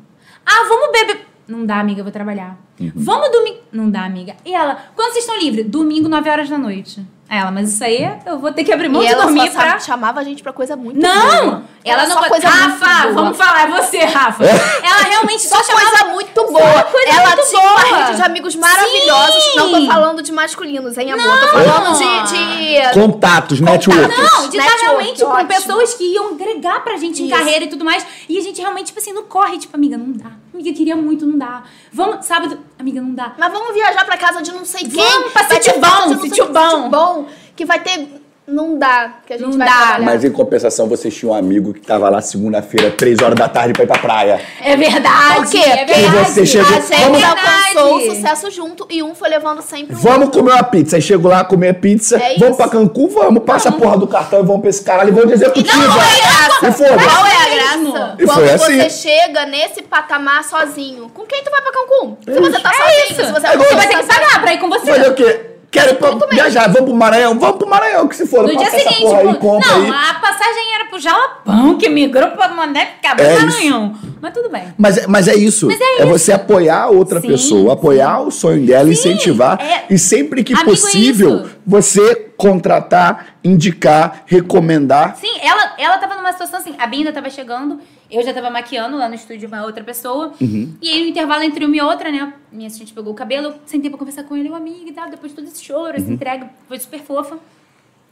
Ah, 0.45 0.65
vamos 0.67 0.91
beber. 0.91 1.27
Não 1.47 1.65
dá, 1.65 1.79
amiga, 1.79 1.99
eu 1.99 2.03
vou 2.05 2.11
trabalhar. 2.13 2.57
Vamos 2.95 3.29
domingo. 3.31 3.59
Não 3.71 3.89
dá, 3.89 4.03
amiga. 4.05 4.35
E 4.45 4.53
ela, 4.53 4.77
quando 4.95 5.11
vocês 5.13 5.23
estão 5.25 5.37
livres? 5.39 5.65
Domingo, 5.67 6.07
9 6.09 6.29
horas 6.29 6.49
da 6.49 6.57
noite. 6.57 7.05
Ela, 7.29 7.49
mas 7.51 7.71
isso 7.73 7.83
aí 7.83 8.19
eu 8.25 8.39
vou 8.39 8.51
ter 8.51 8.63
que 8.65 8.73
abrir 8.73 8.89
mão 8.89 9.01
E 9.01 9.05
de 9.07 9.13
ela 9.13 9.23
dormir 9.23 9.47
só 9.51 9.59
pra. 9.59 9.69
sabe- 9.71 9.83
chamava 9.83 10.19
a 10.19 10.23
gente 10.23 10.43
pra 10.43 10.51
coisa 10.51 10.75
muito 10.75 10.99
Não! 10.99 11.45
boa. 11.45 11.63
Ela 11.85 12.01
Era 12.03 12.07
não 12.13 12.21
só 12.21 12.27
coisa 12.27 12.49
muito 12.49 12.61
Rafa, 12.83 13.01
boa. 13.03 13.13
vamos 13.13 13.37
falar 13.37 13.63
é 13.63 13.67
você, 13.81 13.99
Rafa. 13.99 14.43
Ela 14.43 15.01
realmente 15.07 15.43
só, 15.43 15.55
Só 15.57 15.63
chamava... 15.63 15.89
coisa 15.89 16.05
muito 16.13 16.33
boa. 16.51 16.83
coisa 16.83 17.09
ela 17.09 17.29
muito 17.35 17.47
tinha 17.49 17.61
boa. 17.61 17.73
uma 17.73 17.97
rede 18.05 18.15
de 18.17 18.21
amigos 18.21 18.55
maravilhosos. 18.57 19.43
Sim. 19.43 19.55
Não 19.55 19.71
tô 19.71 19.85
falando 19.87 20.21
de 20.21 20.31
masculinos, 20.33 20.97
hein, 20.97 21.11
amor? 21.11 21.37
Tô 21.39 21.47
falando 21.47 21.97
de. 21.97 22.33
de... 22.33 22.93
Contatos, 22.99 23.61
network. 23.61 24.09
Não, 24.17 24.49
de 24.49 24.57
estar 24.57 24.77
realmente 24.85 25.23
com 25.23 25.29
ótimo. 25.29 25.47
pessoas 25.47 25.93
que 25.93 26.03
iam 26.13 26.31
agregar 26.33 26.83
pra 26.83 26.97
gente 26.97 27.23
em 27.23 27.27
Isso. 27.27 27.35
carreira 27.37 27.63
e 27.65 27.67
tudo 27.69 27.85
mais. 27.85 28.05
E 28.27 28.37
a 28.37 28.41
gente 28.41 28.59
realmente, 28.59 28.87
tipo 28.87 28.99
assim, 28.99 29.13
não 29.13 29.23
corre, 29.23 29.57
tipo, 29.57 29.75
amiga, 29.77 29.97
não 29.97 30.11
dá. 30.11 30.31
Amiga, 30.53 30.73
queria 30.73 30.95
muito, 30.95 31.25
não 31.25 31.37
dá. 31.37 31.63
Vamos, 31.93 32.25
sábado, 32.25 32.59
amiga, 32.77 33.01
não 33.01 33.13
dá. 33.13 33.35
Mas 33.37 33.51
vamos 33.53 33.73
viajar 33.73 34.05
pra 34.05 34.17
casa 34.17 34.41
de 34.41 34.51
não 34.51 34.65
sei 34.65 34.81
quem. 34.81 35.03
Vamos 35.03 35.31
pra 35.31 35.47
sítio 35.47 35.79
bom. 35.79 36.19
sítio 36.19 36.51
bom. 36.89 37.27
Que 37.55 37.65
vai 37.65 37.79
ter. 37.79 38.20
Não 38.51 38.77
dá, 38.77 39.13
que 39.25 39.33
a 39.33 39.37
gente 39.37 39.49
Não 39.49 39.57
vai 39.57 39.67
dá. 39.67 39.73
trabalhar. 39.73 40.05
Mas 40.05 40.23
em 40.25 40.31
compensação, 40.31 40.87
vocês 40.87 41.15
tinham 41.15 41.33
um 41.33 41.37
amigo 41.37 41.73
que 41.73 41.79
tava 41.81 42.09
lá 42.09 42.19
segunda-feira, 42.21 42.91
três 42.91 43.19
horas 43.21 43.35
da 43.35 43.47
tarde, 43.47 43.73
pra 43.73 43.83
ir 43.83 43.87
pra 43.87 43.97
praia. 43.97 44.41
É 44.61 44.75
verdade. 44.75 45.35
Por 45.35 45.49
quê? 45.49 45.57
É 45.59 45.85
verdade. 45.85 46.29
você 46.31 46.45
chegou- 46.45 46.67
A 46.67 46.79
Vamos- 46.79 46.87
gente 46.89 47.11
verdade. 47.11 47.39
alcançou 47.77 47.97
o 47.97 48.01
sucesso 48.15 48.51
junto 48.51 48.85
e 48.89 49.01
um 49.01 49.15
foi 49.15 49.29
levando 49.29 49.61
sempre 49.61 49.95
o 49.95 49.97
Vamos 49.99 50.25
outro. 50.25 50.39
comer 50.41 50.51
uma 50.53 50.63
pizza. 50.63 50.97
Aí 50.97 51.01
chego 51.01 51.27
lá, 51.29 51.43
comer 51.45 51.75
pizza. 51.75 52.17
É 52.17 52.35
vamos 52.37 52.49
isso. 52.49 52.55
pra 52.57 52.67
Cancún, 52.67 53.07
vamos. 53.07 53.43
Passa 53.43 53.69
a 53.69 53.71
porra 53.71 53.97
do 53.97 54.05
cartão 54.07 54.39
e 54.41 54.43
vamos 54.45 54.61
pra 54.61 54.69
esse 54.69 54.83
caralho. 54.83 55.09
E 55.09 55.11
vamos 55.11 55.27
de 55.29 55.33
executiva. 55.35 55.77
Não, 55.77 55.87
não 55.87 56.01
é 56.01 56.17
graça. 56.17 56.67
E 56.67 56.71
foda-se. 56.73 57.09
Qual 57.09 57.25
é 57.25 57.35
a 57.35 57.55
graça? 57.55 58.15
E 58.19 58.25
Quando 58.25 58.37
foi 58.37 58.57
você 58.57 58.81
assim. 58.81 58.89
chega 59.09 59.45
nesse 59.45 59.81
patamar 59.81 60.43
sozinho. 60.43 61.09
Com 61.13 61.23
quem 61.25 61.41
tu 61.43 61.49
vai 61.49 61.61
pra 61.61 61.71
Cancún? 61.71 62.17
Se 62.25 62.39
você 62.39 62.59
tá 62.59 62.69
É 62.69 62.73
sozinho, 62.73 63.05
isso. 63.11 63.25
se 63.25 63.31
você 63.31 63.47
É 63.47 63.57
Você 63.57 63.75
vai 63.75 63.87
ter 63.87 63.97
que 63.97 64.03
pagar 64.03 64.41
pra 64.41 64.53
ir 64.53 64.59
com 64.59 64.69
você. 64.69 64.85
Fazer 64.91 65.09
o 65.09 65.13
quê? 65.15 65.50
Quero 65.71 65.97
viajar. 66.29 66.67
Vamos 66.67 66.89
pro 66.89 66.93
Maranhão? 66.95 67.39
Vamos 67.39 67.55
pro 67.57 67.67
Maranhão, 67.69 68.05
que 68.07 68.15
se 68.15 68.27
for. 68.27 68.43
No 68.45 68.55
dia 68.57 68.69
seguinte, 68.69 69.01
porra 69.01 69.19
aí, 69.19 69.35
compra 69.35 69.69
não, 69.71 69.83
aí. 69.83 69.89
a 69.89 70.13
passagem 70.15 70.75
era 70.75 70.85
pro 70.89 70.99
Jalapão, 70.99 71.77
que 71.77 71.87
migrou 71.87 72.27
pra 72.31 72.49
Mané, 72.49 72.89
acabou 73.01 73.25
É 73.25 73.29
é 73.29 73.37
isso. 73.37 73.45
Maranhão. 73.47 73.95
Mas 74.21 74.33
tudo 74.33 74.49
bem. 74.49 74.63
Mas, 74.77 74.97
é- 74.97 75.07
mas 75.07 75.27
é 75.29 75.35
isso. 75.35 75.67
Mas 75.67 75.79
é 75.79 76.01
é 76.01 76.05
você 76.05 76.33
apoiar 76.33 76.83
a 76.83 76.89
outra 76.89 77.21
Sim, 77.21 77.27
pessoa, 77.29 77.73
apoiar 77.73 78.19
o 78.21 78.29
sonho 78.29 78.65
dela, 78.65 78.85
Sim, 78.85 78.91
incentivar. 78.91 79.59
é- 79.61 79.85
E 79.89 79.97
sempre 79.97 80.43
que 80.43 80.53
Amigo, 80.53 80.69
é 80.69 80.73
possível, 80.73 81.35
isso. 81.45 81.51
você 81.65 82.30
contratar, 82.41 83.35
indicar, 83.43 84.23
recomendar. 84.25 85.15
Sim, 85.15 85.39
ela, 85.41 85.75
ela 85.77 85.97
tava 85.99 86.15
numa 86.15 86.31
situação 86.31 86.59
assim, 86.59 86.73
a 86.79 86.87
Binda 86.87 87.13
tava 87.13 87.29
chegando, 87.29 87.79
eu 88.09 88.23
já 88.23 88.33
tava 88.33 88.49
maquiando 88.49 88.97
lá 88.97 89.07
no 89.07 89.13
estúdio 89.13 89.47
uma 89.47 89.63
outra 89.63 89.83
pessoa. 89.83 90.33
Uhum. 90.41 90.73
E 90.81 90.89
aí, 90.89 91.03
no 91.03 91.09
intervalo 91.09 91.43
entre 91.43 91.63
uma 91.63 91.75
e 91.75 91.81
outra, 91.81 92.11
né? 92.11 92.33
Minha 92.51 92.65
assistente 92.67 92.93
pegou 92.93 93.13
o 93.13 93.15
cabelo, 93.15 93.53
sentei 93.67 93.91
pra 93.91 93.99
conversar 93.99 94.23
com 94.23 94.35
ele, 94.35 94.49
eu, 94.49 94.55
amiga 94.55 94.89
e 94.89 94.91
tal, 94.91 95.07
depois 95.09 95.31
de 95.31 95.35
todo 95.35 95.47
esse 95.47 95.63
choro, 95.63 95.91
Uhum. 95.97 96.03
essa 96.03 96.11
entrega, 96.11 96.49
foi 96.67 96.79
super 96.79 96.99
fofa. 97.01 97.37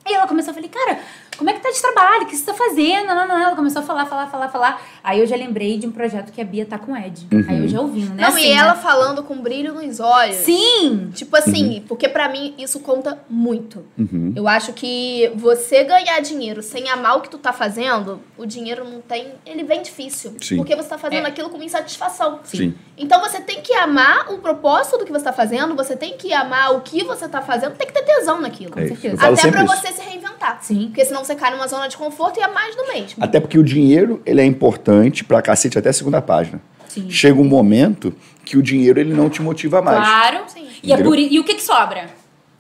Aí 0.05 0.13
ela 0.13 0.27
começou 0.27 0.51
a 0.51 0.53
falar, 0.55 0.67
cara, 0.69 0.99
como 1.37 1.49
é 1.49 1.53
que 1.53 1.61
tá 1.61 1.69
de 1.71 1.81
trabalho? 1.81 2.23
O 2.23 2.25
que 2.25 2.35
você 2.35 2.45
tá 2.45 2.53
fazendo? 2.53 3.07
Não, 3.07 3.15
não, 3.15 3.27
não. 3.27 3.39
Ela 3.39 3.55
começou 3.55 3.81
a 3.81 3.85
falar, 3.85 4.05
falar, 4.05 4.27
falar, 4.27 4.49
falar. 4.49 4.81
Aí 5.03 5.19
eu 5.19 5.27
já 5.27 5.35
lembrei 5.35 5.77
de 5.77 5.87
um 5.87 5.91
projeto 5.91 6.31
que 6.31 6.41
a 6.41 6.43
Bia 6.43 6.65
tá 6.65 6.77
com 6.77 6.91
o 6.93 6.97
Ed. 6.97 7.27
Uhum. 7.31 7.45
Aí 7.47 7.59
eu 7.59 7.67
já 7.67 7.79
ouvindo, 7.79 8.13
né? 8.13 8.23
Não, 8.23 8.29
assim, 8.29 8.47
e 8.47 8.51
ela 8.51 8.73
né? 8.73 8.81
falando 8.81 9.23
com 9.23 9.37
brilho 9.41 9.73
nos 9.73 9.99
olhos. 9.99 10.35
Sim! 10.37 11.11
Tipo 11.13 11.37
assim, 11.37 11.83
porque 11.87 12.09
pra 12.09 12.27
mim 12.27 12.55
isso 12.57 12.79
conta 12.79 13.19
muito. 13.29 13.85
Uhum. 13.97 14.33
Eu 14.35 14.47
acho 14.47 14.73
que 14.73 15.31
você 15.35 15.83
ganhar 15.83 16.19
dinheiro 16.21 16.61
sem 16.63 16.89
amar 16.89 17.17
o 17.17 17.21
que 17.21 17.29
tu 17.29 17.37
tá 17.37 17.53
fazendo, 17.53 18.19
o 18.37 18.45
dinheiro 18.45 18.83
não 18.83 18.99
tem. 18.99 19.33
Ele 19.45 19.63
vem 19.63 19.81
difícil. 19.81 20.35
Sim. 20.41 20.57
Porque 20.57 20.75
você 20.75 20.89
tá 20.89 20.97
fazendo 20.97 21.25
É. 21.25 21.29
aquilo 21.29 21.49
com 21.49 21.61
insatisfação. 21.61 22.39
Sim. 22.43 22.73
Então 22.97 23.21
você 23.21 23.39
tem 23.39 23.61
que 23.61 23.73
amar 23.75 24.31
o 24.33 24.39
propósito 24.39 24.97
do 24.97 25.05
que 25.05 25.11
você 25.11 25.23
tá 25.23 25.33
fazendo, 25.33 25.75
você 25.75 25.95
tem 25.95 26.17
que 26.17 26.33
amar 26.33 26.73
o 26.75 26.81
que 26.81 27.03
você 27.03 27.29
tá 27.29 27.41
fazendo, 27.41 27.75
tem 27.75 27.87
que 27.87 27.93
ter 27.93 28.03
tesão 28.03 28.41
naquilo. 28.41 28.77
É 28.77 28.85
isso. 28.85 28.95
certeza. 28.99 29.27
Até 29.27 29.51
pra 29.51 29.63
isso. 29.63 29.73
Você 29.91 30.01
se 30.01 30.09
reinventar. 30.09 30.59
Sim. 30.61 30.87
Porque 30.87 31.03
senão 31.05 31.23
você 31.23 31.35
cai 31.35 31.51
numa 31.51 31.67
zona 31.67 31.87
de 31.87 31.97
conforto 31.97 32.39
e 32.39 32.43
é 32.43 32.47
mais 32.47 32.75
do 32.75 32.87
mesmo. 32.87 33.23
Até 33.23 33.39
porque 33.39 33.57
o 33.57 33.63
dinheiro, 33.63 34.21
ele 34.25 34.41
é 34.41 34.45
importante 34.45 35.23
pra 35.23 35.41
cacete 35.41 35.77
até 35.77 35.89
a 35.89 35.93
segunda 35.93 36.21
página. 36.21 36.61
Sim. 36.87 37.09
Chega 37.09 37.39
um 37.39 37.43
momento 37.45 38.13
que 38.43 38.57
o 38.57 38.61
dinheiro, 38.63 38.99
ele 38.99 39.13
não 39.13 39.29
te 39.29 39.41
motiva 39.41 39.81
mais. 39.81 39.99
Claro. 39.99 40.39
Sim. 40.47 40.67
E, 40.81 40.91
é 40.91 40.97
por, 40.97 41.17
e 41.17 41.39
o 41.39 41.43
que 41.43 41.53
que 41.55 41.61
sobra? 41.63 42.05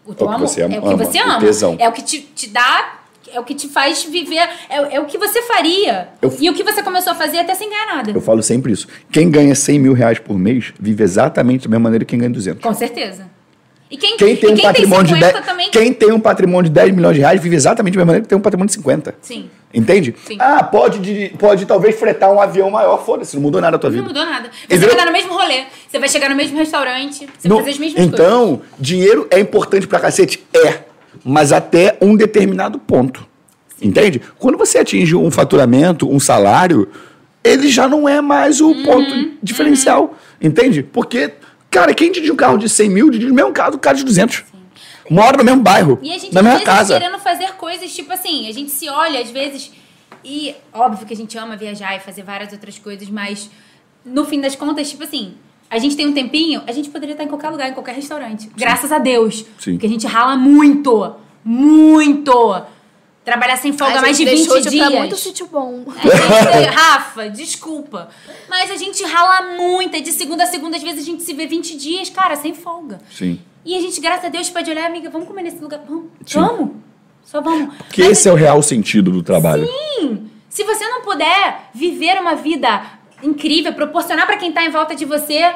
O 0.05 0.13
teu 0.13 0.27
que 0.27 0.33
amor. 0.33 0.47
você 0.47 0.61
é 0.61 0.65
o 0.65 0.69
que 0.69 0.75
ama, 0.77 0.97
você 0.97 1.19
o 1.19 1.23
ama. 1.23 1.39
tesão. 1.39 1.75
É 1.79 1.87
o 1.89 1.91
que 1.91 2.01
te, 2.01 2.19
te 2.21 2.49
dá, 2.49 2.99
é 3.31 3.39
o 3.39 3.43
que 3.43 3.53
te 3.53 3.67
faz 3.67 4.03
viver, 4.03 4.47
é, 4.69 4.95
é 4.95 4.99
o 4.99 5.05
que 5.05 5.17
você 5.17 5.41
faria. 5.43 6.09
Eu- 6.21 6.35
E 6.39 6.49
o 6.49 6.53
que 6.53 6.63
você 6.63 6.81
começou 6.81 7.13
a 7.13 7.15
fazer 7.15 7.39
até 7.39 7.53
sem 7.55 7.69
ganhar 7.69 7.95
nada. 7.95 8.11
Eu 8.11 8.21
falo 8.21 8.41
sempre 8.41 8.71
isso. 8.71 8.87
Quem 9.11 9.29
ganha 9.29 9.53
100 9.53 9.79
mil 9.79 9.93
reais 9.93 10.17
por 10.19 10.37
mês 10.37 10.73
vive 10.79 11.03
exatamente 11.03 11.67
da 11.67 11.69
mesma 11.71 11.83
maneira 11.83 12.05
que 12.05 12.09
quem 12.09 12.19
ganha 12.19 12.31
200. 12.31 12.61
Com 12.63 12.73
certeza. 12.73 13.27
E 13.91 13.97
quem, 13.97 14.17
Quem 14.17 14.35
tem 14.35 14.49
e 14.49 14.53
um 14.53 14.55
quem 14.55 14.63
patrimônio 14.65 15.05
tem 15.07 15.15
de 15.15 15.19
50 15.25 15.33
10, 15.33 15.45
também. 15.45 15.71
quem 15.71 15.93
tem 15.93 16.11
um 16.11 16.19
patrimônio 16.19 16.69
de 16.69 16.75
10 16.75 16.93
milhões 16.93 17.15
de 17.15 17.21
reais 17.21 17.41
vive 17.41 17.55
exatamente 17.55 17.93
da 17.93 17.97
mesma 17.99 18.05
maneira 18.05 18.23
que 18.23 18.29
tem 18.29 18.37
um 18.37 18.41
patrimônio 18.41 18.67
de 18.67 18.73
50. 18.75 19.15
Sim. 19.21 19.49
Entende? 19.73 20.15
Sim. 20.25 20.37
Ah, 20.39 20.63
pode, 20.63 20.99
de- 20.99 21.29
pode 21.39 21.65
talvez 21.65 21.99
fretar 21.99 22.31
um 22.31 22.39
avião 22.39 22.69
maior, 22.69 23.03
foda-se, 23.03 23.35
não 23.35 23.41
mudou 23.41 23.59
nada 23.59 23.77
a 23.77 23.79
tua 23.79 23.89
Não 23.89 23.95
vida. 23.97 24.07
mudou 24.07 24.25
nada. 24.25 24.49
Você 24.51 24.65
Entendeu? 24.65 24.87
vai 24.89 24.97
estar 24.97 25.05
no 25.05 25.11
mesmo 25.11 25.33
rolê. 25.33 25.63
Você 25.87 25.97
vai 25.99 26.07
chegar 26.09 26.29
no 26.29 26.35
mesmo 26.35 26.55
restaurante. 26.57 27.27
Você 27.37 27.47
Não- 27.47 27.57
vai 27.57 27.65
fazer 27.65 27.71
as 27.75 27.79
mesmas 27.79 27.93
coisas. 28.05 28.13
então, 28.13 28.61
dinheiro 28.79 29.27
é 29.31 29.39
importante 29.39 29.87
pra 29.87 29.99
cacete? 29.99 30.43
É. 30.53 30.81
Mas 31.25 31.51
até 31.51 31.97
um 31.99 32.15
determinado 32.15 32.77
ponto. 32.77 33.27
Entende? 33.81 34.21
Quando 34.37 34.57
você 34.57 34.77
atinge 34.79 35.15
um 35.15 35.31
faturamento, 35.31 36.07
um 36.09 36.19
salário, 36.19 36.87
ele 37.43 37.69
já 37.69 37.87
não 37.87 38.07
é 38.07 38.21
mais 38.21 38.61
Uhum, 38.61 38.71
o 38.71 38.83
ponto 38.83 39.31
diferencial. 39.41 40.13
Entende? 40.41 40.83
Porque, 40.83 41.31
cara, 41.69 41.93
quem 41.93 42.11
dirige 42.11 42.31
um 42.31 42.35
carro 42.35 42.57
de 42.57 42.67
100 42.69 42.89
mil, 42.89 43.09
dirige 43.09 43.31
o 43.31 43.33
mesmo 43.33 43.51
carro 43.51 43.71
do 43.71 43.79
cara 43.79 43.97
de 43.97 44.03
200. 44.03 44.43
Mora 45.09 45.37
no 45.37 45.43
mesmo 45.43 45.61
bairro, 45.61 45.97
E 46.03 46.11
a 46.13 46.17
gente, 46.17 46.33
na 46.33 46.43
mesma 46.43 46.61
casa. 46.61 46.99
querendo 46.99 47.17
fazer 47.19 47.53
coisas, 47.53 47.91
tipo 47.93 48.11
assim, 48.13 48.47
a 48.47 48.51
gente 48.53 48.69
se 48.69 48.87
olha, 48.87 49.19
às 49.19 49.31
vezes, 49.31 49.71
e 50.23 50.53
óbvio 50.71 51.07
que 51.07 51.13
a 51.13 51.17
gente 51.17 51.35
ama 51.37 51.57
viajar 51.57 51.95
e 51.95 51.99
fazer 51.99 52.21
várias 52.23 52.51
outras 52.53 52.77
coisas, 52.77 53.09
mas 53.09 53.49
no 54.05 54.23
fim 54.25 54.39
das 54.39 54.55
contas, 54.55 54.89
tipo 54.89 55.03
assim, 55.03 55.33
a 55.69 55.79
gente 55.79 55.95
tem 55.95 56.07
um 56.07 56.13
tempinho, 56.13 56.61
a 56.67 56.71
gente 56.71 56.89
poderia 56.89 57.13
estar 57.13 57.23
em 57.23 57.27
qualquer 57.27 57.49
lugar, 57.49 57.69
em 57.69 57.73
qualquer 57.73 57.95
restaurante. 57.95 58.49
Graças 58.55 58.91
a 58.91 58.99
Deus. 58.99 59.45
Sim. 59.59 59.71
Porque 59.73 59.85
a 59.87 59.89
gente 59.89 60.05
rala 60.05 60.35
muito, 60.37 61.15
muito. 61.43 62.61
Trabalhar 63.29 63.57
sem 63.57 63.71
folga 63.73 63.99
A 63.99 64.01
mais 64.01 64.17
de 64.17 64.23
gente 64.25 64.35
20 64.37 64.39
deixou 64.47 64.61
de 64.61 64.69
dias. 64.69 64.89
pra 64.89 64.99
muito 64.99 65.15
sítio 65.15 65.47
bom. 65.47 65.83
Gente- 66.01 66.65
Rafa, 66.75 67.29
desculpa. 67.29 68.09
Mas 68.49 68.71
a 68.71 68.75
gente 68.75 69.03
rala 69.03 69.55
muito. 69.55 69.95
É 69.95 69.99
de 70.01 70.11
segunda 70.11 70.43
a 70.43 70.47
segunda, 70.47 70.77
às 70.77 70.83
vezes 70.83 71.03
a 71.03 71.05
gente 71.05 71.23
se 71.23 71.33
vê 71.33 71.45
20 71.45 71.77
dias, 71.77 72.09
cara, 72.09 72.35
sem 72.35 72.53
folga. 72.53 72.99
Sim. 73.11 73.39
E 73.65 73.75
a 73.77 73.81
gente, 73.81 73.99
graças 74.01 74.25
a 74.25 74.29
Deus, 74.29 74.49
pode 74.49 74.69
olhar, 74.71 74.85
amiga, 74.87 75.09
vamos 75.09 75.27
comer 75.27 75.43
nesse 75.43 75.59
lugar. 75.59 75.79
Vamos. 75.87 76.05
Sim. 76.25 76.39
Vamos. 76.39 76.69
Só 77.23 77.41
vamos. 77.41 77.75
Porque 77.75 78.01
Mas, 78.01 78.11
esse 78.13 78.27
é 78.27 78.31
o 78.31 78.35
real 78.35 78.61
sentido 78.63 79.11
do 79.11 79.21
trabalho. 79.21 79.63
assim, 79.63 80.29
se 80.49 80.63
você 80.63 80.87
não 80.87 81.01
puder 81.01 81.69
viver 81.73 82.19
uma 82.19 82.33
vida 82.35 82.81
incrível, 83.21 83.71
proporcionar 83.73 84.25
pra 84.25 84.37
quem 84.37 84.51
tá 84.51 84.63
em 84.65 84.69
volta 84.71 84.95
de 84.95 85.05
você, 85.05 85.53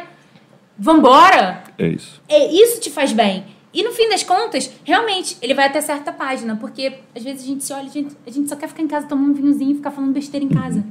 vambora. 0.78 1.64
É 1.78 1.88
isso. 1.88 2.22
É, 2.28 2.52
isso 2.54 2.80
te 2.80 2.90
faz 2.92 3.12
bem. 3.12 3.46
E 3.74 3.84
no 3.84 3.92
fim 3.92 4.08
das 4.10 4.22
contas, 4.24 4.70
realmente, 4.84 5.36
ele 5.42 5.54
vai 5.54 5.66
até 5.66 5.82
certa 5.82 6.12
página. 6.12 6.56
Porque 6.56 7.00
às 7.16 7.24
vezes 7.24 7.44
a 7.44 7.46
gente 7.48 7.64
se 7.64 7.74
olha, 7.74 7.88
a 7.88 7.92
gente, 7.92 8.16
a 8.28 8.30
gente 8.30 8.48
só 8.50 8.56
quer 8.56 8.68
ficar 8.68 8.84
em 8.84 8.88
casa 8.88 9.08
tomando 9.08 9.32
um 9.32 9.34
vinhozinho 9.34 9.72
e 9.72 9.76
ficar 9.76 9.92
falando 9.92 10.14
besteira 10.14 10.46
em 10.46 10.50
casa. 10.50 10.84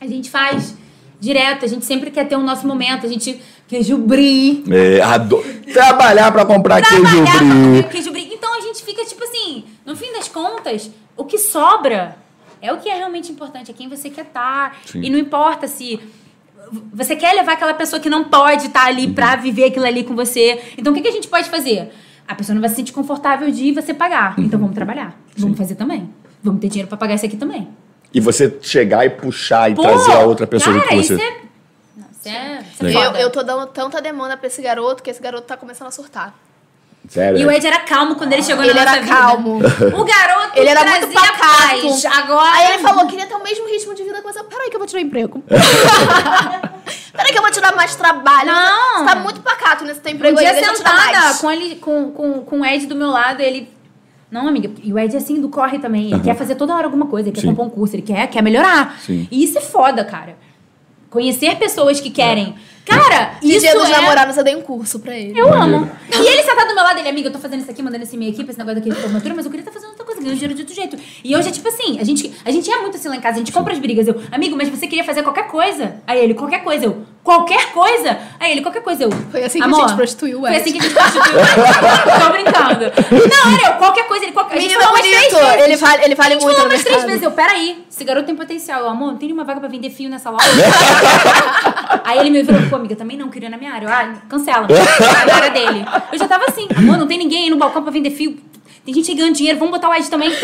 A 0.00 0.06
gente 0.06 0.30
faz 0.30 0.74
direto, 1.18 1.64
a 1.64 1.68
gente 1.68 1.84
sempre 1.86 2.10
quer 2.10 2.28
ter 2.28 2.36
o 2.36 2.42
nosso 2.42 2.66
momento, 2.66 3.06
a 3.06 3.08
gente 3.08 3.40
queijo 3.66 3.96
brie. 3.96 4.62
É, 4.70 5.00
Trabalhar 5.72 6.30
pra 6.30 6.44
comprar 6.44 6.82
queijo 6.82 7.02
trabalhar 7.02 7.30
pra 7.30 7.38
comer 7.38 7.70
brie. 7.70 7.80
o 7.80 7.88
queijo 7.88 8.12
brie. 8.12 8.34
Então 8.34 8.54
a 8.54 8.60
gente 8.60 8.84
fica 8.84 9.04
tipo 9.04 9.24
assim, 9.24 9.64
no 9.84 9.96
fim 9.96 10.12
das 10.12 10.28
contas, 10.28 10.90
o 11.16 11.24
que 11.24 11.38
sobra 11.38 12.16
é 12.60 12.72
o 12.72 12.78
que 12.78 12.88
é 12.88 12.94
realmente 12.94 13.32
importante, 13.32 13.70
é 13.70 13.74
quem 13.74 13.88
você 13.88 14.10
quer 14.10 14.26
estar. 14.26 14.78
Sim. 14.84 15.00
E 15.02 15.10
não 15.10 15.18
importa 15.18 15.66
se 15.66 15.98
você 16.92 17.14
quer 17.16 17.32
levar 17.34 17.52
aquela 17.52 17.74
pessoa 17.74 18.00
que 18.00 18.10
não 18.10 18.24
pode 18.24 18.66
estar 18.66 18.86
ali 18.86 19.08
pra 19.12 19.36
viver 19.36 19.64
aquilo 19.64 19.86
ali 19.86 20.04
com 20.04 20.14
você. 20.14 20.60
Então 20.76 20.92
o 20.92 20.96
que, 20.96 21.02
que 21.02 21.08
a 21.08 21.12
gente 21.12 21.28
pode 21.28 21.48
fazer? 21.48 21.92
A 22.26 22.34
pessoa 22.34 22.54
não 22.54 22.60
vai 22.60 22.70
se 22.70 22.76
sentir 22.76 22.92
confortável 22.92 23.50
de 23.50 23.72
você 23.72 23.94
pagar. 23.94 24.34
Então 24.38 24.58
vamos 24.58 24.74
trabalhar. 24.74 25.16
Vamos 25.36 25.56
fazer 25.56 25.76
também. 25.76 26.10
Vamos 26.42 26.60
ter 26.60 26.68
dinheiro 26.68 26.88
pra 26.88 26.96
pagar 26.96 27.14
isso 27.14 27.26
aqui 27.26 27.36
também. 27.36 27.68
E 28.12 28.20
você 28.20 28.56
chegar 28.62 29.04
e 29.04 29.10
puxar 29.10 29.70
e 29.70 29.74
Pô, 29.74 29.82
trazer 29.82 30.12
a 30.12 30.20
outra 30.20 30.46
pessoa 30.46 30.74
junto 30.74 30.84
cara, 30.84 30.96
com 30.96 31.02
você. 31.02 31.14
Isso 31.14 31.22
é... 31.22 31.40
Não, 31.96 32.06
isso 32.10 32.28
é, 32.28 32.60
isso 32.60 32.86
é. 32.86 32.88
Eu, 32.88 33.10
foda. 33.10 33.20
eu 33.20 33.30
tô 33.30 33.42
dando 33.42 33.66
tanta 33.66 34.00
demanda 34.00 34.36
pra 34.36 34.46
esse 34.46 34.60
garoto 34.62 35.02
que 35.02 35.10
esse 35.10 35.20
garoto 35.20 35.46
tá 35.46 35.56
começando 35.56 35.88
a 35.88 35.90
surtar. 35.90 36.34
Sério. 37.08 37.38
E 37.40 37.46
o 37.46 37.50
Ed 37.50 37.66
era 37.66 37.80
calmo 37.80 38.16
quando 38.16 38.32
ele 38.32 38.42
chegou 38.42 38.64
Ele 38.64 38.74
na 38.74 38.80
nossa 38.84 38.96
era 38.96 39.02
vida. 39.04 39.16
calmo. 39.16 39.56
O 39.58 40.04
garoto 40.04 40.50
Ele 40.58 40.68
era 40.68 40.80
trazia 40.80 41.00
muito 41.06 41.14
pacato. 41.14 41.38
paz. 41.38 42.04
Agora... 42.04 42.50
Aí 42.52 42.74
ele 42.74 42.82
falou, 42.82 43.06
queria 43.06 43.26
ter 43.26 43.34
o 43.34 43.42
mesmo 43.42 43.66
ritmo 43.68 43.94
de 43.94 44.02
vida 44.02 44.16
que 44.16 44.22
você. 44.22 44.42
Peraí 44.44 44.70
que 44.70 44.76
eu 44.76 44.80
vou 44.80 44.86
tirar 44.88 45.02
emprego. 45.02 45.42
Peraí 47.12 47.32
que 47.32 47.38
eu 47.38 47.42
vou 47.42 47.50
te 47.50 47.60
dar 47.60 47.74
mais 47.74 47.94
trabalho. 47.96 48.46
Não. 48.46 48.98
Você 48.98 49.04
tá 49.04 49.16
muito 49.16 49.40
pacato 49.40 49.84
nesse 49.84 50.00
teu 50.00 50.12
Um 50.12 50.14
emprego 50.16 50.38
aí, 50.38 50.44
dia 50.44 50.54
tirar 50.54 50.76
sentada 50.76 51.34
com, 51.40 51.50
ele, 51.50 51.76
com, 51.76 52.10
com, 52.10 52.40
com 52.42 52.60
o 52.60 52.64
Ed 52.64 52.86
do 52.86 52.94
meu 52.94 53.10
lado, 53.10 53.40
ele... 53.40 53.68
Não, 54.30 54.48
amiga, 54.48 54.70
e 54.82 54.92
o 54.92 54.98
Ed 54.98 55.14
é 55.14 55.18
assim, 55.18 55.40
do 55.40 55.48
corre 55.48 55.78
também. 55.78 56.12
Ele 56.12 56.20
quer 56.20 56.34
fazer 56.36 56.56
toda 56.56 56.74
hora 56.74 56.84
alguma 56.84 57.06
coisa, 57.06 57.28
ele 57.28 57.34
quer 57.34 57.42
Sim. 57.42 57.48
comprar 57.48 57.64
um 57.64 57.70
curso, 57.70 57.94
ele 57.94 58.02
quer, 58.02 58.26
quer 58.26 58.42
melhorar. 58.42 58.98
Sim. 59.00 59.26
E 59.30 59.44
isso 59.44 59.56
é 59.56 59.60
foda, 59.60 60.04
cara. 60.04 60.36
Conhecer 61.08 61.56
pessoas 61.56 62.00
que 62.00 62.10
querem... 62.10 62.54
Cara, 62.86 63.36
isso 63.42 63.60
dia 63.60 63.74
dos 63.74 63.88
é... 63.88 63.92
namorados 63.92 64.36
eu 64.36 64.44
dei 64.44 64.54
um 64.54 64.62
curso 64.62 65.00
pra 65.00 65.14
ele. 65.14 65.38
Eu 65.38 65.52
amo. 65.52 65.90
E 66.12 66.26
ele 66.26 66.42
sentado 66.42 66.68
do 66.68 66.74
meu 66.74 66.84
lado, 66.84 67.00
ele, 67.00 67.08
amiga, 67.08 67.28
eu 67.28 67.32
tô 67.32 67.38
fazendo 67.38 67.60
isso 67.60 67.70
aqui, 67.70 67.82
mandando 67.82 68.04
esse 68.04 68.14
e-mail 68.14 68.32
aqui 68.32 68.44
pra 68.44 68.52
esse 68.52 68.58
negócio 68.58 68.80
daqui 68.80 68.94
de 68.94 69.00
formatura, 69.02 69.34
mas 69.34 69.44
eu 69.44 69.50
queria 69.50 69.62
estar 69.62 69.72
fazendo 69.72 69.90
outra 69.90 70.04
coisa. 70.04 70.20
ganha 70.20 70.34
dinheiro 70.34 70.54
de 70.54 70.62
outro 70.62 70.74
jeito. 70.74 70.96
E 71.24 71.36
hoje 71.36 71.48
é 71.48 71.52
tipo 71.52 71.68
assim, 71.68 71.98
a 71.98 72.04
gente, 72.04 72.32
a 72.44 72.50
gente 72.50 72.70
é 72.70 72.78
muito 72.80 72.96
assim 72.96 73.08
lá 73.08 73.16
em 73.16 73.20
casa, 73.20 73.36
a 73.36 73.38
gente 73.38 73.52
compra 73.52 73.72
as 73.72 73.78
brigas. 73.78 74.06
Eu, 74.06 74.20
amigo, 74.30 74.56
mas 74.56 74.68
você 74.68 74.86
queria 74.86 75.04
fazer 75.04 75.22
qualquer 75.22 75.48
coisa. 75.48 75.96
Aí 76.06 76.20
ele, 76.20 76.34
qualquer 76.34 76.62
coisa. 76.62 76.84
Eu, 76.84 77.04
qualquer 77.26 77.72
coisa? 77.72 78.16
Aí 78.38 78.52
ele, 78.52 78.62
qualquer 78.62 78.82
coisa. 78.82 79.02
Eu, 79.02 79.10
Foi 79.10 79.42
assim 79.42 79.58
que 79.58 79.64
a 79.64 79.66
amor, 79.66 79.80
gente 79.80 79.96
prostituiu 79.96 80.38
o 80.38 80.42
Foi 80.42 80.56
assim 80.56 80.72
que 80.72 80.78
a 80.78 80.82
gente 80.82 80.94
prostituiu 80.94 81.34
o 81.34 81.40
Ed. 81.40 81.54
Tô 82.22 82.30
brincando. 82.30 82.84
Não, 83.28 83.52
era 83.58 83.68
eu, 83.68 83.72
qualquer 83.78 84.06
coisa. 84.06 84.24
Ele, 84.24 84.32
qualquer, 84.32 84.56
a 84.56 84.60
gente 84.60 84.74
falou 84.74 84.90
umas 84.90 85.00
três 85.00 85.32
vezes. 85.32 85.64
ele 85.64 85.76
vale, 85.76 86.04
ele 86.04 86.14
vale 86.14 86.28
A 86.28 86.32
gente 86.34 86.44
muito 86.44 86.56
falou 86.56 86.70
umas 86.70 86.84
três 86.84 87.04
vezes. 87.04 87.22
Eu, 87.22 87.32
peraí, 87.32 87.84
esse 87.90 88.04
garoto 88.04 88.26
tem 88.26 88.36
potencial. 88.36 88.82
Eu, 88.82 88.88
amor, 88.88 89.08
não 89.08 89.16
tem 89.16 89.28
nenhuma 89.28 89.42
vaga 89.44 89.58
pra 89.58 89.68
vender 89.68 89.90
fio 89.90 90.08
nessa 90.08 90.30
loja? 90.30 90.46
Aí 92.04 92.20
ele 92.20 92.30
me 92.30 92.42
virou, 92.44 92.62
pô, 92.70 92.76
amiga, 92.76 92.94
também 92.94 93.16
não 93.16 93.28
queria 93.28 93.50
na 93.50 93.56
minha 93.56 93.72
área. 93.72 93.86
Eu, 93.86 93.90
ah, 93.92 94.14
cancela. 94.28 94.68
Na 95.26 95.34
área 95.34 95.50
dele. 95.50 95.84
Eu 96.12 96.18
já 96.18 96.28
tava 96.28 96.44
assim, 96.46 96.68
amor, 96.76 96.96
não 96.96 97.08
tem 97.08 97.18
ninguém 97.18 97.44
aí 97.44 97.50
no 97.50 97.56
balcão 97.56 97.82
pra 97.82 97.90
vender 97.90 98.10
fio. 98.10 98.38
Tem 98.84 98.94
gente 98.94 99.10
aí 99.10 99.16
ganhando 99.16 99.34
dinheiro, 99.34 99.58
vamos 99.58 99.72
botar 99.74 99.88
o 99.88 99.94
Ed 99.94 100.08
também. 100.08 100.30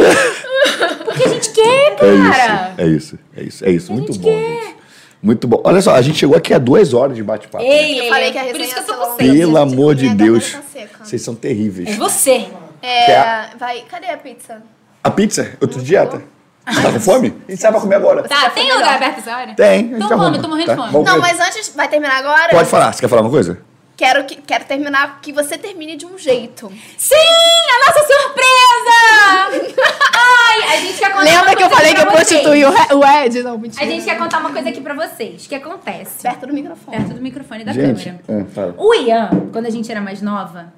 Porque 1.05 1.23
a 1.23 1.29
gente 1.29 1.51
quer, 1.51 1.97
cara. 1.97 2.75
É 2.77 2.87
isso, 2.89 3.17
é 3.37 3.43
isso, 3.45 3.45
é 3.45 3.45
isso, 3.45 3.65
é 3.67 3.71
isso. 3.71 3.93
A 3.93 3.95
Muito 3.95 4.13
gente 4.13 4.23
bom, 4.23 4.31
quer. 4.31 4.65
gente. 4.65 4.82
Muito 5.23 5.47
bom. 5.47 5.61
Olha 5.65 5.81
só, 5.81 5.94
a 5.94 6.03
gente 6.03 6.19
chegou 6.19 6.36
aqui 6.36 6.53
a 6.53 6.59
duas 6.59 6.93
horas 6.93 7.15
de 7.15 7.23
bate-papo. 7.23 7.65
Ei, 7.65 8.01
Eu 8.01 8.09
falei 8.09 8.32
que 8.32 8.39
a 8.39 8.43
Por 8.43 8.49
resenha 8.49 8.65
isso 8.65 8.74
que 8.74 8.81
eu 8.81 8.97
tô 8.97 9.07
com 9.07 9.16
sede. 9.16 9.39
Pelo 9.39 9.57
amor 9.57 9.94
de 9.94 10.09
Deus. 10.11 10.57
Vocês 11.01 11.23
são 11.23 11.35
terríveis. 11.35 11.90
É 11.90 11.94
você. 11.94 12.49
É, 12.82 13.07
Quer? 13.07 13.57
vai, 13.57 13.82
cadê 13.82 14.09
a 14.09 14.16
pizza? 14.16 14.61
A 15.05 15.11
pizza? 15.11 15.53
Eu 15.61 15.69
tô 15.69 15.78
de 15.78 15.85
dieta. 15.85 16.20
Tá 16.65 16.93
com 16.93 17.01
fome? 17.01 17.35
A 17.47 17.51
gente 17.51 17.61
sai 17.61 17.70
pra 17.70 17.81
comer 17.81 17.97
agora. 17.97 18.23
Tá, 18.24 18.51
tem 18.51 18.65
melhor. 18.65 18.78
lugar 18.78 18.97
aberto 18.97 19.19
essa 19.19 19.36
hora? 19.36 19.55
Tem. 19.55 19.89
Tô 19.99 20.09
com 20.09 20.19
fome, 20.19 20.43
tô 20.43 20.49
morrendo 20.49 20.66
tá? 20.66 20.74
de 20.74 20.93
fome. 20.93 21.05
Não, 21.05 21.19
mas 21.20 21.40
antes, 21.40 21.73
vai 21.74 21.89
terminar 21.89 22.16
agora? 22.19 22.51
Pode 22.51 22.69
falar. 22.69 22.93
Você 22.93 23.01
quer 23.01 23.09
falar 23.09 23.23
uma 23.23 23.31
coisa? 23.31 23.59
Quero, 23.97 24.24
que, 24.24 24.36
quero 24.36 24.65
terminar 24.65 25.20
que 25.20 25.32
você 25.32 25.57
termine 25.57 25.97
de 25.97 26.07
um 26.07 26.19
jeito. 26.19 26.73
Sim, 26.97 27.15
a 27.15 27.86
nossa 27.86 28.01
surpresa! 28.07 29.82
A 30.73 30.77
gente 30.77 30.99
quer 30.99 31.11
contar 31.11 31.24
Lembra 31.24 31.43
uma 31.43 31.57
que 31.57 31.62
eu 31.62 31.70
falei 31.70 31.95
que 31.95 32.01
eu 32.01 32.07
prostituí 32.07 32.65
o, 32.65 33.05
Ed? 33.24 33.43
Não, 33.43 33.59
mentira. 33.59 33.85
A 33.85 33.89
gente 33.89 34.05
quer 34.05 34.19
contar 34.19 34.39
uma 34.39 34.51
coisa 34.51 34.69
aqui 34.69 34.81
pra 34.81 34.95
vocês. 34.95 35.45
O 35.45 35.49
que 35.49 35.55
acontece? 35.55 36.23
Perto 36.23 36.47
do 36.47 36.53
microfone. 36.53 36.97
Perto 36.97 37.15
do 37.15 37.20
microfone 37.20 37.65
da 37.65 37.73
Gente, 37.73 38.05
câmera. 38.05 38.23
é, 38.29 38.45
fala. 38.55 38.74
O 38.79 38.95
Ian, 38.95 39.31
quando 39.53 39.66
a 39.66 39.70
gente 39.70 39.91
era 39.91 40.01
mais 40.01 40.20
nova, 40.23 40.73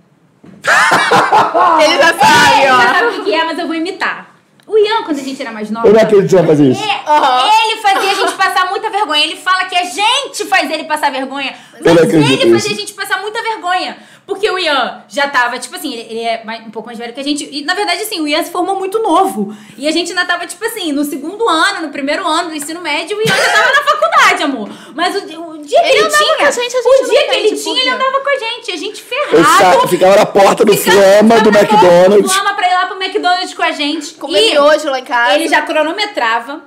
Ele 1.82 1.96
já 1.96 2.14
sabe, 2.14 2.58
ele 2.58 2.66
já 2.66 2.76
ó. 2.76 2.80
sabe 2.94 3.18
o 3.18 3.24
que 3.24 3.34
é, 3.34 3.44
mas 3.44 3.58
eu 3.58 3.66
vou 3.66 3.74
imitar. 3.76 4.34
O 4.66 4.78
Ian, 4.78 5.02
quando 5.04 5.18
a 5.18 5.22
gente 5.22 5.40
era 5.42 5.52
mais 5.52 5.70
nova. 5.70 5.86
Eu 5.86 5.92
não 5.92 6.00
acredito 6.00 6.24
que 6.24 6.30
você 6.30 6.36
vai 6.38 6.46
fazer 6.46 6.70
isso. 6.70 6.82
É. 6.82 7.66
Ele 7.70 7.80
fazia 7.82 8.10
a 8.10 8.14
gente 8.14 8.32
passar 8.32 8.70
muita 8.70 8.88
vergonha. 8.88 9.22
Ele 9.22 9.36
fala 9.36 9.66
que 9.66 9.76
a 9.76 9.84
gente 9.84 10.44
faz 10.46 10.70
ele 10.70 10.84
passar 10.84 11.12
vergonha. 11.12 11.54
Eu 11.74 11.94
não 11.94 12.02
Mas 12.02 12.14
ele 12.14 12.22
fazia 12.22 12.46
nisso. 12.54 12.66
a 12.66 12.74
gente 12.74 12.94
passar 12.94 13.20
muita 13.20 13.42
vergonha. 13.42 13.98
Porque 14.26 14.50
o 14.50 14.58
Ian 14.58 15.02
já 15.06 15.28
tava, 15.28 15.58
tipo 15.58 15.76
assim, 15.76 15.92
ele, 15.92 16.06
ele 16.10 16.20
é 16.20 16.42
mais- 16.44 16.66
um 16.66 16.70
pouco 16.70 16.86
mais 16.86 16.98
velho 16.98 17.12
que 17.12 17.20
a 17.20 17.22
gente. 17.24 17.46
E 17.52 17.62
na 17.62 17.74
verdade, 17.74 18.02
assim, 18.02 18.20
o 18.20 18.26
Ian 18.26 18.42
se 18.42 18.50
formou 18.50 18.74
muito 18.78 18.98
novo. 19.00 19.54
E 19.76 19.86
a 19.86 19.90
gente 19.90 20.10
ainda 20.10 20.24
tava, 20.24 20.46
tipo 20.46 20.64
assim, 20.64 20.92
no 20.92 21.04
segundo 21.04 21.46
ano, 21.48 21.82
no 21.82 21.88
primeiro 21.90 22.26
ano 22.26 22.48
do 22.48 22.54
ensino 22.56 22.80
médio, 22.80 23.16
o 23.18 23.20
Ian 23.20 23.26
já 23.36 23.52
tava 23.52 23.70
na 23.72 23.82
faculdade, 23.82 24.42
amor. 24.42 24.68
Mas 24.94 25.14
o, 25.14 25.18
o 25.18 25.58
dia 25.58 25.78
que 25.80 25.86
Ele 25.88 25.98
ele, 25.98 26.06
andava 26.06 26.24
tinha. 26.24 26.36
com 26.36 26.42
a 26.44 26.50
gente, 26.50 26.76
a 26.76 26.80
gente 26.80 26.88
o 27.04 27.10
dia 27.10 27.28
que 27.28 27.36
ele 27.36 27.56
tinha, 27.56 27.80
ele 27.80 27.90
andava 27.90 28.20
com 28.20 28.28
a 28.30 28.38
gente. 28.38 28.72
A 28.72 28.76
gente 28.76 29.02
ferrado. 29.02 29.88
ficava 29.88 30.16
na 30.16 30.26
porta 30.26 30.64
do 30.64 30.72
Ficava- 30.74 30.96
Flama, 31.02 31.40
do 31.40 31.52
ficava 31.52 31.52
na 31.52 31.68
porta 31.68 31.76
do 31.76 31.86
McDonald's. 31.86 32.32
Flama 32.34 32.54
pra 32.54 32.66
ir 32.68 32.74
lá 32.74 32.86
pro 32.86 33.02
McDonald's 33.02 33.54
com 33.54 33.62
a 33.62 33.70
gente. 33.72 34.14
Comer 34.14 34.40
E- 34.40 34.50
miojo 34.52 34.88
lá 34.90 34.98
em 35.00 35.04
casa. 35.04 35.34
ele 35.34 35.48
já 35.48 35.60
cronometrava 35.62 36.62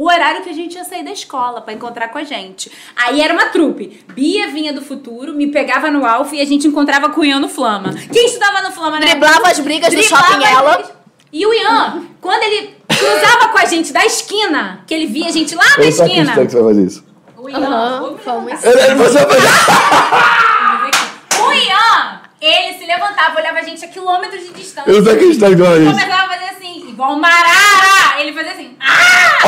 o 0.00 0.04
horário 0.06 0.42
que 0.42 0.50
a 0.50 0.52
gente 0.52 0.76
ia 0.76 0.84
sair 0.84 1.02
da 1.04 1.10
escola 1.10 1.60
pra 1.60 1.72
encontrar 1.74 2.06
com 2.08 2.18
a 2.18 2.22
gente. 2.22 2.70
Aí 2.94 3.20
era 3.20 3.34
uma 3.34 3.46
trupe. 3.46 4.00
Bia 4.14 4.46
vinha 4.48 4.72
do 4.72 4.80
futuro, 4.80 5.34
me 5.34 5.48
pegava 5.48 5.90
no 5.90 6.06
Alfa 6.06 6.36
e 6.36 6.40
a 6.40 6.44
gente 6.44 6.68
encontrava 6.68 7.08
com 7.10 7.20
o 7.20 7.24
Ian 7.24 7.40
no 7.40 7.48
Flama. 7.48 7.92
Quem 8.12 8.26
estudava 8.26 8.62
no 8.62 8.70
Flama, 8.70 9.00
né? 9.00 9.06
Driblava 9.06 9.48
as 9.48 9.58
brigas 9.58 9.92
do 9.92 9.96
Driblava 9.98 10.24
shopping 10.28 10.44
as 10.44 10.50
ela. 10.52 10.72
brigas. 10.76 10.92
E 11.32 11.44
o 11.44 11.52
Ian, 11.52 12.02
quando 12.20 12.42
ele 12.44 12.76
cruzava 12.88 13.48
com 13.48 13.58
a 13.58 13.64
gente 13.64 13.92
da 13.92 14.06
esquina, 14.06 14.84
que 14.86 14.94
ele 14.94 15.06
via 15.06 15.26
a 15.26 15.32
gente 15.32 15.56
lá 15.56 15.64
tô 15.74 15.82
esquina. 15.82 16.32
que 16.32 16.48
você 16.48 16.56
vai 16.62 16.74
fazer 16.74 16.86
isso. 16.86 17.04
O 17.36 17.48
Ian, 17.50 18.00
vou- 18.00 18.16
vamos. 18.24 18.52
Você 18.60 18.72
vai 18.76 18.96
fazer. 18.96 19.26
o 21.42 21.52
Ian, 21.52 22.20
ele 22.40 22.78
se 22.78 22.86
levantava, 22.86 23.38
olhava 23.38 23.58
a 23.58 23.62
gente 23.62 23.84
a 23.84 23.88
quilômetros 23.88 24.42
de 24.42 24.52
distância. 24.52 24.90
Eu 24.90 24.98
não 24.98 25.04
tô 25.04 25.10
acreditando 25.10 25.56
que 25.56 25.62
você 25.62 25.68
vai 25.68 25.78
fazer 25.78 25.90
isso. 25.90 26.00
começava 26.00 26.22
a 26.22 26.28
fazer 26.38 26.44
assim, 26.56 26.67
igual 26.98 27.14
o 27.14 27.20
Marara. 27.20 28.20
Ele 28.20 28.32
fazia 28.32 28.50
assim, 28.50 28.76
ah! 28.80 29.38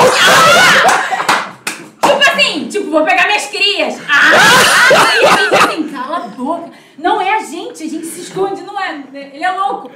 ah! 1.27 1.56
tipo 2.01 2.31
assim, 2.31 2.68
tipo, 2.68 2.93
vou 2.93 3.05
pegar 3.05 3.27
minhas 3.27 3.47
crias. 3.47 3.98
Ah! 4.09 4.31
ah! 4.31 5.16
E 5.20 5.27
a 5.27 5.36
gente 5.36 5.55
assim, 5.56 5.89
cala 5.89 6.16
a 6.18 6.28
boca. 6.28 6.70
Não 7.01 7.20
é 7.20 7.35
a 7.35 7.43
gente, 7.43 7.82
a 7.82 7.89
gente 7.89 8.06
se 8.06 8.20
esconde, 8.20 8.62
não 8.62 8.78
é. 8.78 9.02
Ele 9.14 9.43
é 9.43 9.51
louco. 9.52 9.90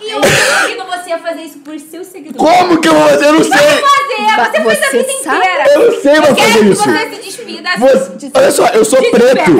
E 0.00 0.10
eu 0.10 0.20
convido 0.20 0.84
você 0.84 1.12
a 1.12 1.18
fazer 1.18 1.42
isso 1.42 1.58
por 1.60 1.78
seus 1.80 2.08
seguidores. 2.08 2.36
Como 2.58 2.78
que 2.80 2.88
eu 2.88 2.94
vou 2.94 3.08
fazer? 3.08 3.24
Eu 3.26 3.32
não 3.34 3.42
sei. 3.44 3.52
Fazer, 3.52 4.62
você 4.62 4.76
fez 4.76 4.82
a 4.82 4.90
Você 4.90 4.98
vida 4.98 5.12
sabe? 5.22 5.36
inteira. 5.38 5.64
Eu 5.72 5.90
não 5.92 6.00
sei 6.02 6.12
mais 6.20 6.28
Eu 6.28 6.34
quero 6.36 6.48
fazer 6.52 6.64
que 6.64 6.72
isso. 6.72 6.82
você 6.82 7.10
se 7.16 7.22
despida. 7.22 7.70
Você- 7.78 8.30
olha 8.34 8.50
só, 8.50 8.66
eu 8.68 8.84
sou 8.84 8.98
preto. 9.10 9.50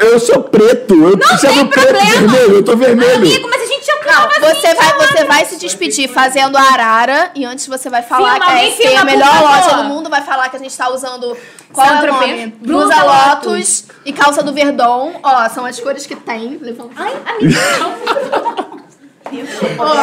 Eu 0.00 0.20
sou 0.20 0.42
preto. 0.42 0.94
Eu 0.94 1.16
Não 1.16 1.28
você 1.28 1.46
é 1.46 1.50
tem 1.52 1.66
preto 1.66 1.84
problema. 1.86 2.10
vermelho. 2.28 2.54
Eu 2.56 2.64
tô 2.64 2.76
vermelho. 2.76 3.14
Amigo, 3.16 3.48
mas 3.50 3.62
a 3.62 3.66
gente 3.66 3.86
já 3.86 3.96
Não, 4.06 4.26
assim. 4.28 4.40
você 4.40 4.74
vai, 4.74 4.92
você 5.08 5.24
vai 5.24 5.44
se 5.44 5.56
despedir 5.58 6.08
fazendo 6.08 6.56
a 6.56 6.62
arara 6.62 7.30
e 7.34 7.44
antes 7.44 7.66
você 7.66 7.90
vai 7.90 8.02
falar 8.02 8.34
Filma, 8.34 8.76
que 8.76 8.82
é 8.86 8.96
a 8.96 9.04
melhor 9.04 9.42
loja 9.42 9.76
do 9.82 9.84
mundo, 9.84 10.08
vai 10.08 10.22
falar 10.22 10.48
que 10.48 10.56
a 10.56 10.58
gente 10.60 10.76
tá 10.76 10.88
usando 10.90 11.36
qual 11.72 11.86
é 11.86 12.02
o 12.02 12.06
nome? 12.12 12.46
Blusa 12.60 12.94
Blusa 12.94 13.04
Lotus. 13.04 13.46
Lotus 13.46 13.84
e 14.04 14.12
calça 14.12 14.42
do 14.42 14.52
Verdon. 14.52 15.20
Ó, 15.22 15.48
são 15.48 15.64
as 15.64 15.78
cores 15.80 16.06
que 16.06 16.16
tem. 16.16 16.58
Levanta. 16.58 16.94
Ai, 16.96 17.14
amiga. 17.26 17.60
Ó, 19.78 19.94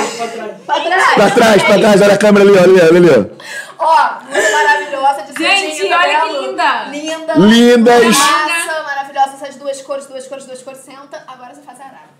pra 0.65 0.79
trás. 0.81 1.13
Pra 1.15 1.29
trás, 1.31 1.63
pra 1.63 1.77
trás. 1.79 2.01
Olha 2.01 2.13
a 2.13 2.17
câmera 2.17 2.45
ali, 2.45 2.51
olha 2.51 2.63
ali, 2.63 2.81
olha 2.81 2.97
ali. 2.97 3.31
Ó, 3.79 4.09
muito 4.29 4.51
maravilhosa 4.51 5.21
de 5.23 5.43
Gente, 5.43 5.93
olha 5.93 6.21
que 6.21 6.47
linda. 6.47 6.83
Linda. 6.85 7.33
Lindas. 7.35 8.17
Massa, 8.17 8.83
maravilhosa. 8.83 9.33
Essas 9.41 9.55
duas 9.55 9.81
cores, 9.81 10.05
duas 10.07 10.27
cores, 10.27 10.45
duas 10.45 10.61
cores. 10.61 10.79
Senta. 10.81 11.23
Agora 11.27 11.53
você 11.53 11.61
faz 11.61 11.79
a 11.79 11.83
arara. 11.83 12.12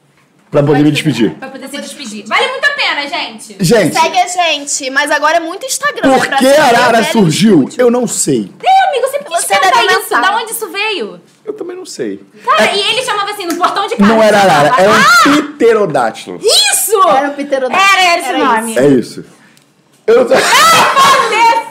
Pra 0.53 0.61
poder 0.63 0.83
me 0.83 0.91
despedir. 0.91 1.31
Pra 1.31 1.47
poder 1.49 1.67
se 1.67 1.77
despedir. 1.79 2.25
Vale 2.27 2.47
muito 2.47 2.63
a 2.63 2.69
pena, 2.69 3.01
gente. 3.07 3.55
Gente, 3.59 3.93
Segue 3.99 4.17
a 4.19 4.27
gente, 4.27 4.89
mas 4.91 5.09
agora 5.11 5.37
é 5.37 5.39
muito 5.39 5.65
Instagram. 5.65 6.01
por 6.13 6.23
é 6.25 6.27
pra 6.29 6.37
que 6.37 6.47
a 6.47 6.63
Arara 6.65 7.03
surgiu? 7.03 7.63
estúdio. 7.63 7.81
Eu 7.81 7.89
não 7.91 8.07
sei. 8.07 8.51
É, 8.63 8.89
amigo, 8.89 9.05
eu 9.07 9.11
sempre 9.11 9.25
quis 9.33 9.41
Você 9.41 9.47
perguntar 9.47 9.81
deve 9.81 9.93
isso. 9.99 10.13
aumentar. 10.13 10.31
Da 10.31 10.37
onde 10.37 10.51
isso 10.51 10.67
veio? 10.69 11.21
Eu 11.43 11.53
também 11.53 11.75
não 11.75 11.85
sei. 11.87 12.23
Cara, 12.45 12.71
e 12.71 12.79
ele 12.79 13.03
chamava 13.03 13.31
assim, 13.31 13.45
no 13.47 13.55
portão 13.55 13.87
de 13.87 13.95
casa. 13.95 14.13
Não 14.13 14.21
era 14.23 14.37
Arara, 14.39 14.75
era 14.77 14.91
Ah, 14.91 15.29
um 15.29 15.41
pterodátilo. 15.53 16.39
Isso! 16.39 17.01
Era 17.09 17.29
o 17.29 17.33
pterodátilo. 17.33 17.89
Era 17.99 18.19
esse 18.19 18.29
Era 18.29 18.37
nome. 18.37 18.77
É 18.77 18.87
isso. 18.87 19.25
Eu 20.05 20.25
não, 20.25 20.35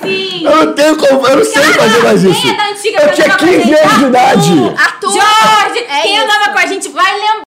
sim! 0.02 0.42
eu 0.44 0.56
não 0.66 0.72
tenho 0.74 0.96
como, 0.96 1.26
eu 1.26 1.36
não 1.36 1.44
sei 1.44 1.62
fazer 1.62 2.02
mais 2.02 2.24
isso. 2.24 2.40
Quem 2.42 2.50
é 2.50 2.56
da 2.56 2.68
antiga 2.70 3.02
Eu 3.02 3.08
que 3.08 3.14
tinha 3.14 3.26
andava 3.26 3.38
com 3.38 3.44
a 3.44 3.48
15 3.48 3.62
gente? 3.62 3.78
anos 3.78 3.98
de 3.98 4.04
idade. 4.06 4.50
Arthur! 4.52 4.80
Arthur! 4.80 5.12
Jorge! 5.12 5.78
É 5.88 6.00
quem 6.02 6.14
isso. 6.16 6.24
andava 6.24 6.52
com 6.52 6.58
a 6.58 6.66
gente 6.66 6.88
vai 6.88 7.12
lembrar. 7.12 7.32